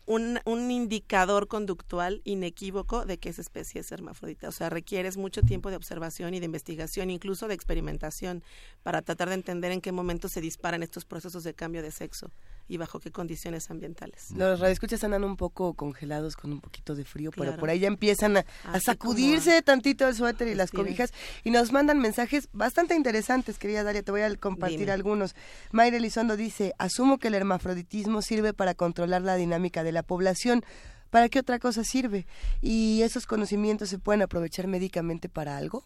un, 0.05 0.39
un, 0.45 0.71
indicador 0.71 1.47
conductual 1.47 2.21
inequívoco 2.25 3.05
de 3.05 3.17
que 3.17 3.29
esa 3.29 3.41
especie 3.41 3.81
es 3.81 3.91
hermafrodita. 3.91 4.49
O 4.49 4.51
sea, 4.51 4.69
requieres 4.69 5.17
mucho 5.17 5.41
tiempo 5.41 5.69
de 5.69 5.75
observación 5.75 6.33
y 6.33 6.39
de 6.39 6.45
investigación, 6.45 7.09
incluso 7.09 7.47
de 7.47 7.53
experimentación, 7.53 8.43
para 8.83 9.01
tratar 9.01 9.29
de 9.29 9.35
entender 9.35 9.71
en 9.71 9.81
qué 9.81 9.91
momento 9.91 10.27
se 10.29 10.41
disparan 10.41 10.83
estos 10.83 11.05
procesos 11.05 11.43
de 11.43 11.53
cambio 11.53 11.81
de 11.81 11.91
sexo 11.91 12.31
y 12.73 12.77
bajo 12.77 12.99
qué 12.99 13.11
condiciones 13.11 13.69
ambientales. 13.69 14.31
Los 14.31 14.59
radioescuchas 14.59 15.03
andan 15.03 15.23
un 15.23 15.37
poco 15.37 15.75
congelados 15.75 16.35
con 16.35 16.51
un 16.51 16.59
poquito 16.59 16.95
de 16.95 17.05
frío, 17.05 17.29
pero 17.31 17.55
por 17.55 17.69
ahí 17.69 17.79
ya 17.79 17.87
empiezan 17.87 18.37
a, 18.37 18.45
sacudirse 18.79 19.61
tantito 19.61 20.07
el 20.07 20.15
suéter 20.15 20.47
y 20.47 20.55
las 20.55 20.71
cobijas 20.71 21.13
y 21.43 21.51
nos 21.51 21.71
mandan 21.71 21.99
mensajes 21.99 22.49
bastante 22.51 22.95
interesantes, 22.95 23.59
querida 23.59 23.83
Daria, 23.83 24.01
te 24.01 24.11
voy 24.11 24.21
a 24.21 24.35
compartir 24.37 24.89
algunos. 24.89 25.35
Mayra 25.71 25.97
Elizondo 25.97 26.35
dice, 26.35 26.73
asumo 26.79 27.19
que 27.19 27.27
el 27.27 27.35
hermafroditismo 27.35 28.23
sirve 28.23 28.53
para 28.53 28.73
controlar 28.73 29.21
la 29.21 29.35
dinámica 29.35 29.83
de 29.83 29.91
la 29.91 30.01
población. 30.01 30.65
¿Para 31.11 31.29
qué 31.29 31.37
otra 31.37 31.59
cosa 31.59 31.83
sirve? 31.83 32.25
¿Y 32.59 33.03
esos 33.03 33.27
conocimientos 33.27 33.89
se 33.89 33.99
pueden 33.99 34.23
aprovechar 34.23 34.65
médicamente 34.65 35.29
para 35.29 35.57
algo? 35.57 35.85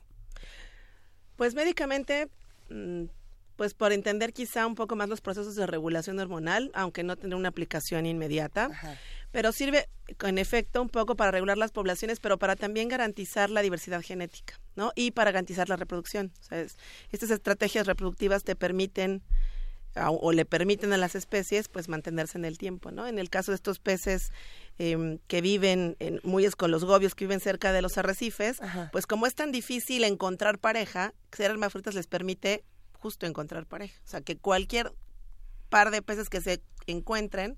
Pues 1.36 1.54
médicamente 1.54 2.30
mm, 2.69 3.04
pues 3.58 3.74
por 3.74 3.91
entender 3.91 4.32
quizá 4.34 4.65
un 4.65 4.76
poco 4.76 4.96
más 4.96 5.10
los 5.10 5.20
procesos 5.20 5.56
de 5.56 5.65
regulación 5.65 6.20
hormonal, 6.20 6.72
aunque 6.74 7.04
no 7.04 7.17
tener 7.17 7.36
una 7.36 7.50
aplicación 7.50 8.06
inmediata. 8.06 8.70
Pero 9.32 9.52
sirve, 9.52 9.89
en 10.24 10.38
efecto, 10.38 10.82
un 10.82 10.89
poco 10.89 11.15
para 11.15 11.32
regular 11.32 11.58
las 11.58 11.72
poblaciones, 11.72 12.20
pero 12.20 12.38
para 12.38 12.56
también 12.56 12.88
garantizar 12.88 13.50
la 13.50 13.62
diversidad 13.62 14.02
genética, 14.02 14.60
¿no? 14.76 14.93
Y 14.96 15.12
para 15.12 15.32
garantizar 15.32 15.67
la 15.67 15.76
reproducción. 15.76 16.32
estas 17.12 17.32
estrategias 17.32 17.88
reproductivas 17.88 18.43
te 18.43 18.56
permiten 18.56 19.24
o, 20.06 20.32
le 20.32 20.46
permiten 20.46 20.93
a 20.93 20.98
las 20.98 21.15
especies 21.15 21.67
pues 21.67 21.89
mantenerse 21.89 22.38
en 22.38 22.46
el 22.46 22.60
tiempo, 22.60 22.91
¿no? 22.91 23.08
En 23.08 23.17
el 23.17 23.32
caso 23.32 23.52
de 23.52 23.56
estos 23.56 23.80
peces 23.80 24.32
em, 24.78 25.17
que 25.28 25.41
viven 25.41 25.96
en, 26.00 26.20
muy 26.24 26.48
con 26.52 26.70
los 26.70 26.86
gobios 26.86 27.15
que 27.15 27.26
viven 27.26 27.39
cerca 27.39 27.74
de 27.74 27.82
los 27.82 27.98
arrecifes, 27.98 28.60
pues 28.91 29.08
como 29.08 29.26
es 29.26 29.34
tan 29.34 29.52
difícil 29.52 30.04
encontrar 30.04 30.60
pareja, 30.60 31.15
ser 31.32 31.50
hermafroditas 31.50 31.96
les 31.96 32.06
permite 32.06 32.63
justo 32.99 33.25
encontrar 33.25 33.65
pareja. 33.65 33.99
O 34.05 34.07
sea, 34.07 34.21
que 34.21 34.38
cualquier 34.38 34.93
par 35.69 35.91
de 35.91 36.01
peces 36.01 36.29
que 36.29 36.41
se 36.41 36.62
encuentren 36.86 37.57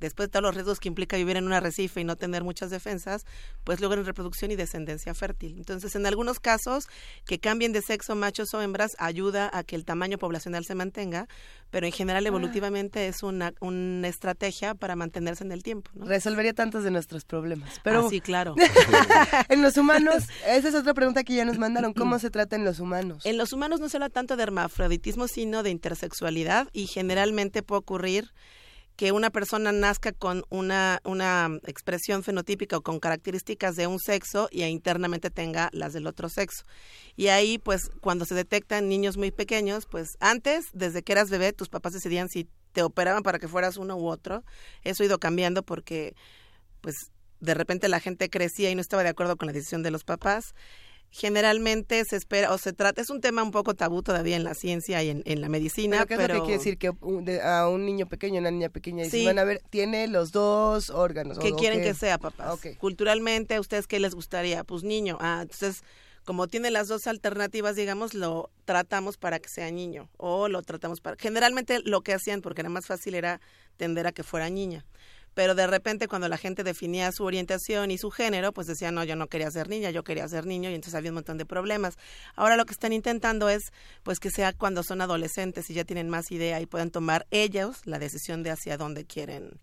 después 0.00 0.28
de 0.28 0.32
todos 0.32 0.42
los 0.42 0.54
riesgos 0.54 0.80
que 0.80 0.88
implica 0.88 1.16
vivir 1.16 1.36
en 1.36 1.46
un 1.46 1.52
arrecife 1.52 2.00
y 2.00 2.04
no 2.04 2.16
tener 2.16 2.44
muchas 2.44 2.70
defensas, 2.70 3.24
pues 3.64 3.80
logran 3.80 4.04
reproducción 4.04 4.50
y 4.50 4.56
descendencia 4.56 5.14
fértil. 5.14 5.56
Entonces, 5.56 5.94
en 5.96 6.06
algunos 6.06 6.40
casos, 6.40 6.88
que 7.26 7.38
cambien 7.38 7.72
de 7.72 7.82
sexo 7.82 8.14
machos 8.14 8.54
o 8.54 8.62
hembras 8.62 8.96
ayuda 8.98 9.50
a 9.52 9.64
que 9.64 9.76
el 9.76 9.84
tamaño 9.84 10.18
poblacional 10.18 10.64
se 10.64 10.74
mantenga, 10.74 11.28
pero 11.70 11.86
en 11.86 11.92
general 11.92 12.24
ah. 12.24 12.28
evolutivamente 12.28 13.08
es 13.08 13.22
una, 13.22 13.52
una 13.60 14.08
estrategia 14.08 14.74
para 14.74 14.96
mantenerse 14.96 15.44
en 15.44 15.52
el 15.52 15.62
tiempo. 15.62 15.90
Resolvería 15.94 16.54
tantos 16.54 16.84
de 16.84 16.90
nuestros 16.90 17.24
problemas. 17.24 17.80
Pero 17.82 18.06
ah, 18.06 18.10
sí, 18.10 18.20
claro. 18.20 18.54
en 19.48 19.62
los 19.62 19.76
humanos, 19.76 20.24
esa 20.46 20.68
es 20.68 20.74
otra 20.74 20.94
pregunta 20.94 21.24
que 21.24 21.34
ya 21.34 21.44
nos 21.44 21.58
mandaron, 21.58 21.92
¿cómo 21.92 22.18
se 22.18 22.30
trata 22.30 22.56
en 22.56 22.64
los 22.64 22.80
humanos? 22.80 23.24
En 23.24 23.36
los 23.36 23.52
humanos 23.52 23.80
no 23.80 23.88
se 23.88 23.96
habla 23.96 24.08
tanto 24.08 24.36
de 24.36 24.42
hermafroditismo, 24.42 25.28
sino 25.28 25.62
de 25.62 25.70
intersexualidad 25.70 26.68
y 26.72 26.86
generalmente 26.86 27.62
puede 27.62 27.80
ocurrir 27.80 28.32
que 28.98 29.12
una 29.12 29.30
persona 29.30 29.70
nazca 29.70 30.10
con 30.10 30.42
una, 30.50 30.98
una 31.04 31.48
expresión 31.68 32.24
fenotípica 32.24 32.76
o 32.76 32.80
con 32.80 32.98
características 32.98 33.76
de 33.76 33.86
un 33.86 34.00
sexo 34.00 34.48
y 34.50 34.64
internamente 34.64 35.30
tenga 35.30 35.70
las 35.72 35.92
del 35.92 36.08
otro 36.08 36.28
sexo. 36.28 36.64
Y 37.14 37.28
ahí, 37.28 37.58
pues, 37.58 37.92
cuando 38.00 38.24
se 38.24 38.34
detectan 38.34 38.88
niños 38.88 39.16
muy 39.16 39.30
pequeños, 39.30 39.86
pues 39.86 40.08
antes, 40.18 40.64
desde 40.72 41.04
que 41.04 41.12
eras 41.12 41.30
bebé, 41.30 41.52
tus 41.52 41.68
papás 41.68 41.92
decidían 41.92 42.28
si 42.28 42.48
te 42.72 42.82
operaban 42.82 43.22
para 43.22 43.38
que 43.38 43.46
fueras 43.46 43.76
uno 43.76 43.96
u 43.96 44.08
otro. 44.08 44.42
Eso 44.82 45.04
ha 45.04 45.06
ido 45.06 45.20
cambiando 45.20 45.62
porque, 45.62 46.16
pues, 46.80 46.96
de 47.38 47.54
repente 47.54 47.86
la 47.86 48.00
gente 48.00 48.28
crecía 48.28 48.68
y 48.68 48.74
no 48.74 48.80
estaba 48.80 49.04
de 49.04 49.10
acuerdo 49.10 49.36
con 49.36 49.46
la 49.46 49.52
decisión 49.52 49.84
de 49.84 49.92
los 49.92 50.02
papás 50.02 50.56
generalmente 51.10 52.04
se 52.04 52.16
espera 52.16 52.52
o 52.52 52.58
se 52.58 52.72
trata, 52.72 53.00
es 53.00 53.10
un 53.10 53.20
tema 53.20 53.42
un 53.42 53.50
poco 53.50 53.74
tabú 53.74 54.02
todavía 54.02 54.36
en 54.36 54.44
la 54.44 54.54
ciencia 54.54 55.02
y 55.02 55.22
en, 55.24 55.40
la 55.40 55.48
medicina. 55.48 56.04
¿Pero 56.06 56.06
qué 56.06 56.14
es 56.14 56.28
lo 56.28 56.34
que 56.34 56.40
quiere 56.40 56.58
decir? 56.58 56.78
Que 56.78 56.92
a 57.42 57.68
un 57.68 57.86
niño 57.86 58.06
pequeño, 58.06 58.40
una 58.40 58.50
niña 58.50 58.68
pequeña, 58.68 59.04
y 59.04 59.24
van 59.24 59.38
a 59.38 59.44
ver, 59.44 59.62
tiene 59.70 60.06
los 60.08 60.32
dos 60.32 60.90
órganos. 60.90 61.38
¿Qué 61.38 61.52
quieren 61.52 61.82
que 61.82 61.94
sea, 61.94 62.18
papás? 62.18 62.58
Culturalmente, 62.78 63.54
¿a 63.54 63.60
ustedes 63.60 63.86
qué 63.86 64.00
les 64.00 64.14
gustaría? 64.14 64.64
Pues 64.64 64.82
niño. 64.82 65.18
Ah, 65.20 65.40
entonces, 65.42 65.82
como 66.24 66.46
tiene 66.46 66.70
las 66.70 66.88
dos 66.88 67.06
alternativas, 67.06 67.74
digamos, 67.74 68.14
lo 68.14 68.50
tratamos 68.64 69.16
para 69.16 69.38
que 69.38 69.48
sea 69.48 69.70
niño 69.70 70.10
o 70.18 70.48
lo 70.48 70.62
tratamos 70.62 71.00
para... 71.00 71.16
Generalmente 71.18 71.80
lo 71.84 72.02
que 72.02 72.12
hacían, 72.12 72.42
porque 72.42 72.60
era 72.60 72.68
más 72.68 72.86
fácil, 72.86 73.14
era 73.14 73.40
tender 73.76 74.06
a 74.06 74.12
que 74.12 74.22
fuera 74.22 74.50
niña 74.50 74.84
pero 75.38 75.54
de 75.54 75.68
repente 75.68 76.08
cuando 76.08 76.28
la 76.28 76.36
gente 76.36 76.64
definía 76.64 77.12
su 77.12 77.22
orientación 77.22 77.92
y 77.92 77.96
su 77.96 78.10
género, 78.10 78.50
pues 78.50 78.66
decía, 78.66 78.90
no, 78.90 79.04
yo 79.04 79.14
no 79.14 79.28
quería 79.28 79.48
ser 79.52 79.68
niña, 79.68 79.92
yo 79.92 80.02
quería 80.02 80.26
ser 80.26 80.46
niño 80.46 80.68
y 80.68 80.74
entonces 80.74 80.96
había 80.96 81.12
un 81.12 81.14
montón 81.14 81.38
de 81.38 81.46
problemas. 81.46 81.96
Ahora 82.34 82.56
lo 82.56 82.64
que 82.64 82.72
están 82.72 82.92
intentando 82.92 83.48
es 83.48 83.70
pues 84.02 84.18
que 84.18 84.32
sea 84.32 84.52
cuando 84.52 84.82
son 84.82 85.00
adolescentes 85.00 85.70
y 85.70 85.74
ya 85.74 85.84
tienen 85.84 86.08
más 86.08 86.32
idea 86.32 86.60
y 86.60 86.66
puedan 86.66 86.90
tomar 86.90 87.24
ellos 87.30 87.82
la 87.84 88.00
decisión 88.00 88.42
de 88.42 88.50
hacia 88.50 88.76
dónde 88.76 89.04
quieren 89.04 89.60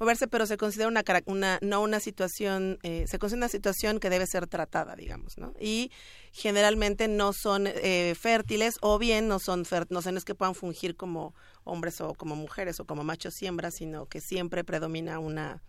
moverse, 0.00 0.26
pero 0.26 0.46
se 0.46 0.56
considera 0.56 0.88
una, 0.88 1.04
una 1.26 1.58
no 1.62 1.80
una 1.80 2.00
situación, 2.00 2.80
eh, 2.82 3.04
se 3.06 3.20
considera 3.20 3.44
una 3.44 3.48
situación 3.48 4.00
que 4.00 4.10
debe 4.10 4.26
ser 4.26 4.48
tratada, 4.48 4.96
digamos, 4.96 5.38
¿no? 5.38 5.54
Y 5.60 5.92
generalmente 6.32 7.06
no 7.06 7.32
son 7.32 7.68
eh, 7.68 8.16
fértiles 8.18 8.74
o 8.80 8.98
bien 8.98 9.28
no 9.28 9.38
son 9.38 9.62
no 9.90 10.02
son 10.02 10.16
es 10.16 10.24
que 10.24 10.34
puedan 10.34 10.56
fungir 10.56 10.96
como 10.96 11.32
hombres 11.64 12.00
o 12.00 12.14
como 12.14 12.36
mujeres 12.36 12.80
o 12.80 12.84
como 12.84 13.04
machos 13.04 13.40
y 13.42 13.46
hembras, 13.46 13.74
sino 13.74 14.06
que 14.06 14.20
siempre 14.20 14.64
predomina 14.64 15.18
una 15.18 15.62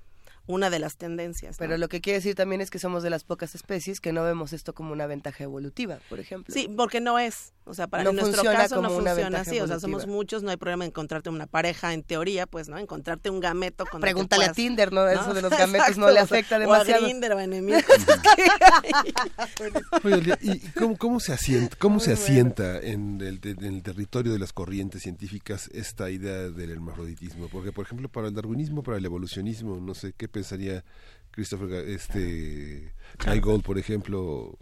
una 0.45 0.69
de 0.69 0.79
las 0.79 0.97
tendencias. 0.97 1.57
Pero 1.57 1.77
lo 1.77 1.87
que 1.87 2.01
quiere 2.01 2.19
decir 2.19 2.35
también 2.35 2.61
es 2.61 2.69
que 2.69 2.79
somos 2.79 3.03
de 3.03 3.09
las 3.09 3.23
pocas 3.23 3.55
especies 3.55 4.01
que 4.01 4.11
no 4.11 4.23
vemos 4.23 4.53
esto 4.53 4.73
como 4.73 4.91
una 4.91 5.07
ventaja 5.07 5.43
evolutiva, 5.43 5.99
por 6.09 6.19
ejemplo. 6.19 6.53
Sí, 6.53 6.69
porque 6.75 6.99
no 6.99 7.17
es. 7.17 7.53
O 7.65 7.73
sea, 7.73 7.87
para 7.87 8.03
No 8.03 8.09
en 8.09 8.17
nuestro 8.17 8.35
funciona 8.35 8.59
caso 8.59 8.81
no 8.81 8.89
funciona 8.89 9.39
así. 9.39 9.59
O 9.59 9.67
sea, 9.67 9.79
somos 9.79 10.05
muchos, 10.05 10.43
no 10.43 10.51
hay 10.51 10.57
problema 10.57 10.83
en 10.83 10.89
encontrarte 10.89 11.29
una 11.29 11.47
pareja 11.47 11.93
en 11.93 12.03
teoría, 12.03 12.45
pues, 12.45 12.67
¿no? 12.67 12.77
Encontrarte 12.77 13.29
un 13.29 13.39
gameto 13.39 13.85
con 13.85 14.01
Pregúntale 14.01 14.45
a 14.45 14.51
Tinder, 14.51 14.91
¿no? 14.91 15.07
Eso 15.07 15.27
¿no? 15.27 15.33
de 15.33 15.41
los 15.41 15.51
gametos 15.57 15.97
no 15.97 16.11
le 16.11 16.19
afecta 16.19 16.55
O 16.55 16.57
a 16.57 16.59
demasiado. 16.59 17.05
O 17.05 17.37
a 17.37 17.43
enemigos. 17.43 17.83
Oye, 20.03 20.37
¿y 20.41 20.59
cómo, 20.71 20.97
cómo 20.97 21.19
se 21.19 21.33
asienta, 21.33 21.75
cómo 21.77 21.99
se 21.99 22.11
bueno. 22.11 22.23
asienta 22.23 22.79
en 22.79 23.21
el, 23.21 23.39
en 23.43 23.63
el 23.63 23.83
territorio 23.83 24.33
de 24.33 24.39
las 24.39 24.51
corrientes 24.51 25.03
científicas 25.03 25.69
esta 25.73 26.09
idea 26.09 26.49
del 26.49 26.69
hermafroditismo? 26.69 27.47
Porque, 27.47 27.71
por 27.71 27.85
ejemplo, 27.85 28.09
para 28.09 28.27
el 28.27 28.33
darwinismo, 28.33 28.83
para 28.83 28.97
el 28.97 29.05
evolucionismo, 29.05 29.79
no 29.79 29.93
sé, 29.93 30.13
¿qué 30.17 30.27
pensaría 30.27 30.83
Christopher, 31.31 31.87
este, 31.89 32.93
Guy 33.25 33.39
Gold, 33.39 33.63
por 33.63 33.77
ejemplo, 33.77 34.57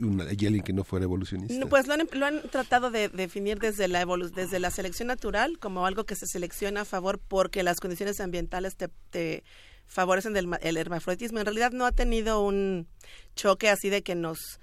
una, 0.00 0.24
y 0.24 0.46
alguien 0.46 0.62
que 0.62 0.72
no 0.72 0.84
fuera 0.84 1.04
evolucionista? 1.04 1.54
No, 1.58 1.68
pues 1.68 1.86
lo 1.86 1.94
han, 1.94 2.08
lo 2.12 2.26
han 2.26 2.42
tratado 2.50 2.90
de 2.90 3.08
definir 3.08 3.58
desde 3.58 3.88
la 3.88 4.04
evolu- 4.04 4.30
desde 4.30 4.58
la 4.60 4.70
selección 4.70 5.08
natural 5.08 5.58
como 5.58 5.86
algo 5.86 6.04
que 6.04 6.14
se 6.16 6.26
selecciona 6.26 6.82
a 6.82 6.84
favor 6.84 7.18
porque 7.18 7.62
las 7.62 7.80
condiciones 7.80 8.20
ambientales 8.20 8.76
te, 8.76 8.88
te 9.10 9.42
favorecen 9.86 10.32
del, 10.34 10.46
ma- 10.46 10.56
el 10.56 10.76
hermafroditismo. 10.76 11.38
En 11.40 11.46
realidad 11.46 11.72
no 11.72 11.86
ha 11.86 11.92
tenido 11.92 12.42
un 12.42 12.86
choque 13.34 13.68
así 13.70 13.88
de 13.90 14.02
que 14.02 14.14
nos 14.14 14.60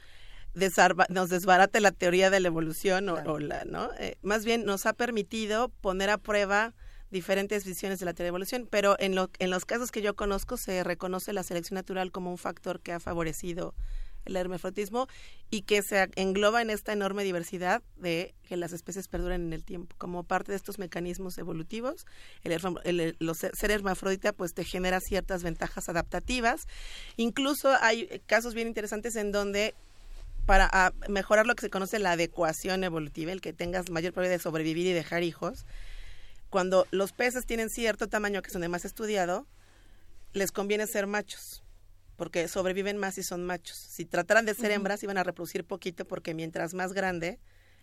desarba- 0.54 1.08
nos 1.10 1.30
desbarate 1.30 1.80
la 1.82 1.91
teoría 1.91 2.30
de 2.30 2.39
la 2.39 2.48
evolución 2.48 3.10
o, 3.10 3.15
o 3.15 3.39
la, 3.39 3.65
¿no? 3.65 3.89
Eh, 4.00 4.17
más 4.21 4.45
bien 4.45 4.63
nos 4.65 4.86
ha 4.86 4.93
permitido 4.93 5.69
poner 5.82 6.10
a 6.10 6.17
prueba 6.17 6.74
diferentes 7.12 7.65
visiones 7.65 8.00
de 8.00 8.06
la 8.06 8.13
teoría 8.13 8.26
de 8.26 8.30
evolución, 8.30 8.67
pero 8.69 8.95
en, 9.00 9.15
lo, 9.15 9.30
en 9.39 9.50
los 9.50 9.65
casos 9.65 9.91
que 9.91 10.02
yo 10.02 10.15
conozco 10.15 10.58
se 10.58 10.84
reconoce 10.84 11.34
la 11.34 11.43
selección 11.43 11.76
natural 11.76 12.12
como 12.12 12.32
un 12.32 12.38
factor 12.38 12.80
que 12.82 12.91
ha 12.93 13.00
favorecido 13.00 13.74
el 14.25 14.35
hermafroditismo 14.35 15.07
y 15.49 15.61
que 15.61 15.81
se 15.81 16.09
engloba 16.15 16.61
en 16.61 16.69
esta 16.69 16.93
enorme 16.93 17.23
diversidad 17.23 17.81
de 17.95 18.33
que 18.47 18.57
las 18.57 18.73
especies 18.73 19.07
perduren 19.07 19.41
en 19.47 19.53
el 19.53 19.63
tiempo. 19.63 19.95
Como 19.97 20.23
parte 20.23 20.51
de 20.51 20.55
estos 20.57 20.79
mecanismos 20.79 21.38
evolutivos, 21.38 22.05
el, 22.43 22.51
el- 22.83 23.17
el- 23.19 23.35
ser 23.35 23.71
hermafrodita 23.71 24.33
pues 24.33 24.53
te 24.53 24.63
genera 24.63 24.99
ciertas 24.99 25.43
ventajas 25.43 25.89
adaptativas. 25.89 26.67
Incluso 27.17 27.69
hay 27.81 28.21
casos 28.25 28.53
bien 28.53 28.67
interesantes 28.67 29.15
en 29.15 29.31
donde 29.31 29.73
para 30.45 30.93
mejorar 31.09 31.47
lo 31.47 31.55
que 31.55 31.61
se 31.61 31.69
conoce 31.71 31.97
la 31.97 32.11
adecuación 32.11 32.83
evolutiva, 32.83 33.31
el 33.31 33.41
que 33.41 33.53
tengas 33.53 33.89
mayor 33.89 34.13
probabilidad 34.13 34.38
de 34.38 34.43
sobrevivir 34.43 34.85
y 34.85 34.93
dejar 34.93 35.23
hijos, 35.23 35.65
cuando 36.51 36.85
los 36.91 37.11
peces 37.13 37.45
tienen 37.45 37.69
cierto 37.69 38.07
tamaño 38.07 38.41
que 38.43 38.51
son 38.51 38.61
de 38.61 38.69
más 38.69 38.85
estudiado, 38.85 39.47
les 40.33 40.51
conviene 40.51 40.85
ser 40.85 41.07
machos, 41.07 41.63
porque 42.15 42.47
sobreviven 42.47 42.97
más 42.97 43.15
si 43.15 43.23
son 43.23 43.43
machos. 43.45 43.78
Si 43.78 44.06
trataran 44.06 44.45
de 44.45 44.54
ser 44.54 44.71
hembras, 44.71 45.04
iban 45.04 45.17
a 45.17 45.23
reproducir 45.23 45.65
poquito, 45.65 46.06
porque 46.06 46.34
mientras 46.34 46.73
más 46.73 46.93
grande, 46.93 47.39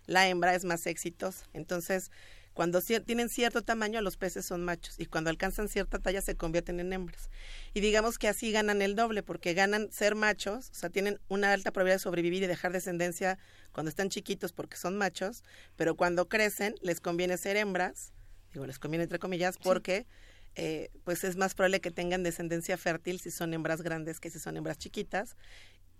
la 0.07 0.29
hembra 0.29 0.55
es 0.55 0.65
más 0.65 0.87
exitosa. 0.87 1.47
Entonces, 1.53 2.11
cuando 2.55 2.81
cier- 2.81 3.05
tienen 3.05 3.29
cierto 3.31 3.63
tamaño, 3.63 4.01
los 4.03 4.17
peces 4.19 4.45
son 4.45 4.63
machos, 4.63 4.99
y 4.99 5.07
cuando 5.07 5.31
alcanzan 5.31 5.69
cierta 5.69 5.99
talla, 5.99 6.21
se 6.21 6.37
convierten 6.37 6.81
en 6.81 6.93
hembras. 6.93 7.31
Y 7.73 7.81
digamos 7.81 8.19
que 8.19 8.29
así 8.29 8.53
ganan 8.53 8.83
el 8.83 8.95
doble, 8.95 9.23
porque 9.23 9.55
ganan 9.55 9.91
ser 9.91 10.15
machos, 10.15 10.71
o 10.71 10.75
sea, 10.75 10.91
tienen 10.91 11.19
una 11.29 11.53
alta 11.53 11.71
probabilidad 11.71 11.97
de 11.97 12.03
sobrevivir 12.03 12.43
y 12.43 12.47
dejar 12.47 12.73
descendencia 12.73 13.39
cuando 13.73 13.89
están 13.89 14.11
chiquitos 14.11 14.53
porque 14.53 14.77
son 14.77 14.99
machos, 14.99 15.45
pero 15.77 15.95
cuando 15.95 16.29
crecen 16.29 16.75
les 16.83 17.01
conviene 17.01 17.39
ser 17.39 17.57
hembras, 17.57 18.13
digo, 18.53 18.67
les 18.67 18.79
conviene 18.79 19.05
entre 19.05 19.19
comillas, 19.19 19.57
porque 19.57 20.07
eh, 20.55 20.91
pues 21.05 21.25
es 21.25 21.37
más 21.37 21.55
probable 21.55 21.81
que 21.81 21.91
tengan 21.91 22.23
descendencia 22.23 22.77
fértil 22.77 23.21
si 23.21 23.31
son 23.31 23.55
hembras 23.55 23.83
grandes 23.83 24.21
que 24.21 24.31
si 24.31 24.39
son 24.39 24.57
hembras 24.57 24.79
chiquitas, 24.79 25.37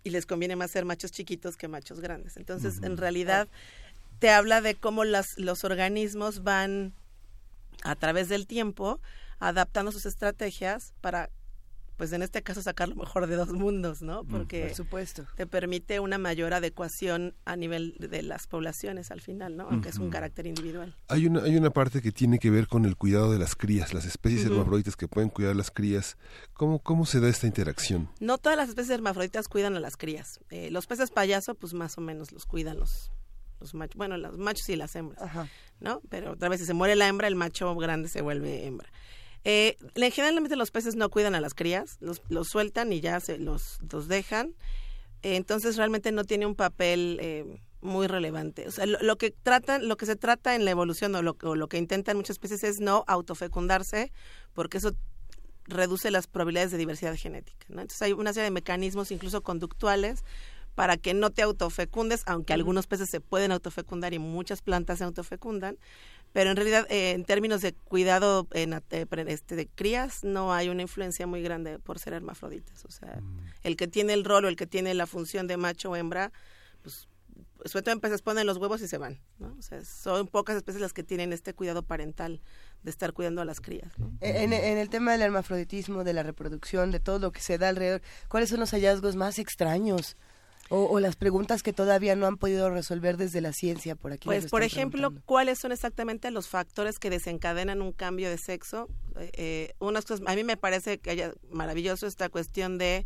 y 0.03 0.09
les 0.09 0.25
conviene 0.25 0.55
más 0.55 0.71
ser 0.71 0.85
machos 0.85 1.11
chiquitos 1.11 1.57
que 1.57 1.67
machos 1.67 1.99
grandes. 1.99 2.37
Entonces, 2.37 2.79
en 2.83 2.97
realidad, 2.97 3.47
te 4.19 4.29
habla 4.29 4.61
de 4.61 4.75
cómo 4.75 5.05
las, 5.05 5.37
los 5.37 5.63
organismos 5.63 6.43
van 6.43 6.93
a 7.83 7.95
través 7.95 8.29
del 8.29 8.47
tiempo 8.47 8.99
adaptando 9.39 9.91
sus 9.91 10.05
estrategias 10.05 10.93
para, 11.01 11.29
pues 11.97 12.11
en 12.13 12.23
este 12.23 12.41
caso, 12.41 12.61
sacar 12.61 12.89
lo 12.89 12.95
mejor 12.95 13.27
de 13.27 13.35
dos 13.35 13.51
mundos, 13.51 14.01
¿no? 14.01 14.23
Porque 14.23 14.67
Por 14.67 14.75
supuesto. 14.75 15.25
te 15.35 15.45
permite 15.45 15.99
una 15.99 16.17
mayor 16.17 16.53
adecuación 16.53 17.35
a 17.45 17.55
nivel 17.55 17.95
de 17.99 18.23
las 18.23 18.47
poblaciones 18.47 19.11
al 19.11 19.21
final, 19.21 19.57
¿no? 19.57 19.67
Aunque 19.69 19.89
es 19.89 19.97
un 19.97 20.09
carácter 20.09 20.47
individual. 20.47 20.95
Hay 21.07 21.27
una, 21.27 21.43
hay 21.43 21.55
una 21.55 21.69
parte 21.69 22.01
que 22.01 22.11
tiene 22.11 22.39
que 22.39 22.49
ver 22.49 22.67
con 22.67 22.85
el 22.85 22.95
cuidado 22.95 23.31
de 23.31 23.39
las 23.39 23.55
crías, 23.55 23.93
las 23.93 24.05
especies 24.05 24.45
hermafroditas 24.45 24.95
que 24.95 25.07
pueden 25.07 25.29
cuidar 25.29 25.55
las 25.55 25.71
crías. 25.71 26.17
¿Cómo, 26.53 26.79
¿Cómo 26.79 27.05
se 27.05 27.19
da 27.19 27.29
esta 27.29 27.47
interacción? 27.47 28.09
No 28.19 28.37
todas 28.37 28.57
las 28.57 28.69
especies 28.69 28.91
hermafroditas 28.91 29.47
cuidan 29.47 29.75
a 29.75 29.79
las 29.79 29.97
crías. 29.97 30.39
Eh, 30.49 30.71
los 30.71 30.87
peces 30.87 31.11
payaso, 31.11 31.55
pues 31.55 31.73
más 31.73 31.97
o 31.97 32.01
menos 32.01 32.31
los 32.31 32.45
cuidan 32.45 32.79
los, 32.79 33.11
los 33.59 33.73
machos. 33.73 33.95
Bueno, 33.95 34.17
los 34.17 34.37
machos 34.37 34.67
y 34.69 34.75
las 34.75 34.95
hembras. 34.95 35.21
Ajá. 35.21 35.47
¿no? 35.83 36.01
Pero 36.09 36.31
otra 36.31 36.49
vez 36.49 36.61
si 36.61 36.65
se 36.65 36.73
muere 36.73 36.95
la 36.95 37.07
hembra, 37.07 37.27
el 37.27 37.35
macho 37.35 37.75
grande 37.75 38.09
se 38.09 38.21
vuelve 38.21 38.65
hembra. 38.65 38.89
Eh, 39.45 39.77
generalmente 39.95 40.55
los 40.55 40.71
peces 40.71 40.95
no 40.95 41.09
cuidan 41.09 41.35
a 41.35 41.41
las 41.41 41.53
crías, 41.53 41.97
los, 41.99 42.21
los 42.29 42.47
sueltan 42.47 42.93
y 42.93 43.01
ya 43.01 43.19
se 43.19 43.37
los, 43.37 43.79
los 43.91 44.07
dejan. 44.07 44.55
Eh, 45.21 45.35
entonces 45.35 45.75
realmente 45.77 46.11
no 46.11 46.23
tiene 46.23 46.45
un 46.45 46.55
papel 46.55 47.17
eh, 47.21 47.61
muy 47.81 48.07
relevante. 48.07 48.67
O 48.67 48.71
sea, 48.71 48.85
lo, 48.85 48.99
lo 49.01 49.17
que 49.17 49.31
tratan, 49.31 49.87
lo 49.87 49.97
que 49.97 50.05
se 50.05 50.15
trata 50.15 50.55
en 50.55 50.65
la 50.65 50.71
evolución 50.71 51.13
o 51.15 51.21
lo, 51.21 51.37
o 51.43 51.55
lo 51.55 51.67
que 51.67 51.77
intentan 51.77 52.17
muchas 52.17 52.35
especies 52.35 52.63
es 52.63 52.79
no 52.79 53.03
autofecundarse, 53.07 54.11
porque 54.53 54.77
eso 54.77 54.93
reduce 55.65 56.11
las 56.11 56.27
probabilidades 56.27 56.71
de 56.71 56.77
diversidad 56.77 57.15
genética. 57.15 57.65
¿no? 57.69 57.81
Entonces 57.81 58.01
hay 58.01 58.13
una 58.13 58.33
serie 58.33 58.45
de 58.45 58.51
mecanismos, 58.51 59.11
incluso 59.11 59.43
conductuales, 59.43 60.23
para 60.75 60.97
que 60.97 61.13
no 61.13 61.29
te 61.29 61.41
autofecundes, 61.43 62.23
aunque 62.25 62.53
algunos 62.53 62.87
peces 62.87 63.09
se 63.09 63.21
pueden 63.21 63.51
autofecundar 63.51 64.13
y 64.13 64.19
muchas 64.19 64.61
plantas 64.61 64.99
se 64.99 65.03
autofecundan, 65.03 65.77
pero 66.33 66.49
en 66.49 66.55
realidad 66.55 66.85
eh, 66.89 67.11
en 67.11 67.23
términos 67.23 67.61
de 67.61 67.73
cuidado 67.73 68.47
en, 68.51 68.73
eh, 68.73 69.05
este, 69.27 69.55
de 69.55 69.67
crías 69.67 70.23
no 70.23 70.51
hay 70.51 70.69
una 70.69 70.81
influencia 70.81 71.27
muy 71.27 71.41
grande 71.41 71.79
por 71.79 71.99
ser 71.99 72.13
hermafroditas. 72.13 72.83
O 72.85 72.91
sea, 72.91 73.21
el 73.61 73.77
que 73.77 73.87
tiene 73.87 74.13
el 74.13 74.25
rol 74.25 74.45
o 74.45 74.47
el 74.49 74.55
que 74.55 74.67
tiene 74.67 74.93
la 74.95 75.07
función 75.07 75.47
de 75.47 75.57
macho 75.57 75.91
o 75.91 75.95
hembra, 75.95 76.31
pues 76.81 77.07
sobre 77.65 77.83
todo 77.83 77.93
en 77.93 78.01
peces 78.01 78.21
ponen 78.21 78.45
los 78.47 78.57
huevos 78.57 78.81
y 78.81 78.87
se 78.87 78.97
van. 78.97 79.21
¿no? 79.37 79.55
O 79.57 79.61
sea, 79.61 79.85
son 79.85 80.27
pocas 80.27 80.55
especies 80.57 80.81
las 80.81 80.91
que 80.91 81.03
tienen 81.03 81.31
este 81.31 81.53
cuidado 81.53 81.83
parental 81.83 82.41
de 82.81 82.89
estar 82.89 83.13
cuidando 83.13 83.41
a 83.41 83.45
las 83.45 83.61
crías. 83.61 83.97
¿no? 83.97 84.11
En, 84.19 84.51
en 84.51 84.77
el 84.77 84.89
tema 84.89 85.13
del 85.13 85.21
hermafroditismo, 85.21 86.03
de 86.03 86.13
la 86.13 86.23
reproducción, 86.23 86.91
de 86.91 86.99
todo 86.99 87.19
lo 87.19 87.31
que 87.31 87.39
se 87.41 87.57
da 87.57 87.69
alrededor, 87.69 88.01
¿cuáles 88.27 88.49
son 88.49 88.59
los 88.59 88.71
hallazgos 88.71 89.15
más 89.15 89.39
extraños? 89.39 90.17
O, 90.69 90.85
o 90.85 90.99
las 90.99 91.15
preguntas 91.15 91.61
que 91.61 91.73
todavía 91.73 92.15
no 92.15 92.25
han 92.25 92.37
podido 92.37 92.69
resolver 92.69 93.17
desde 93.17 93.41
la 93.41 93.53
ciencia 93.53 93.95
por 93.95 94.13
aquí. 94.13 94.25
Pues, 94.25 94.47
por 94.47 94.63
ejemplo. 94.63 95.13
¿cuáles 95.25 95.59
son 95.59 95.71
exactamente 95.71 96.31
los 96.31 96.47
factores 96.47 96.99
que 96.99 97.09
desencadenan 97.09 97.81
un 97.81 97.91
cambio 97.91 98.29
de 98.29 98.37
sexo? 98.37 98.89
Eh, 99.19 99.29
eh, 99.33 99.73
unas 99.79 100.05
cosas, 100.05 100.25
a 100.25 100.35
mí 100.35 100.43
me 100.43 100.57
parece 100.57 100.99
que 100.99 101.11
haya 101.11 101.33
maravilloso 101.51 102.07
esta 102.07 102.29
cuestión 102.29 102.77
de, 102.77 103.05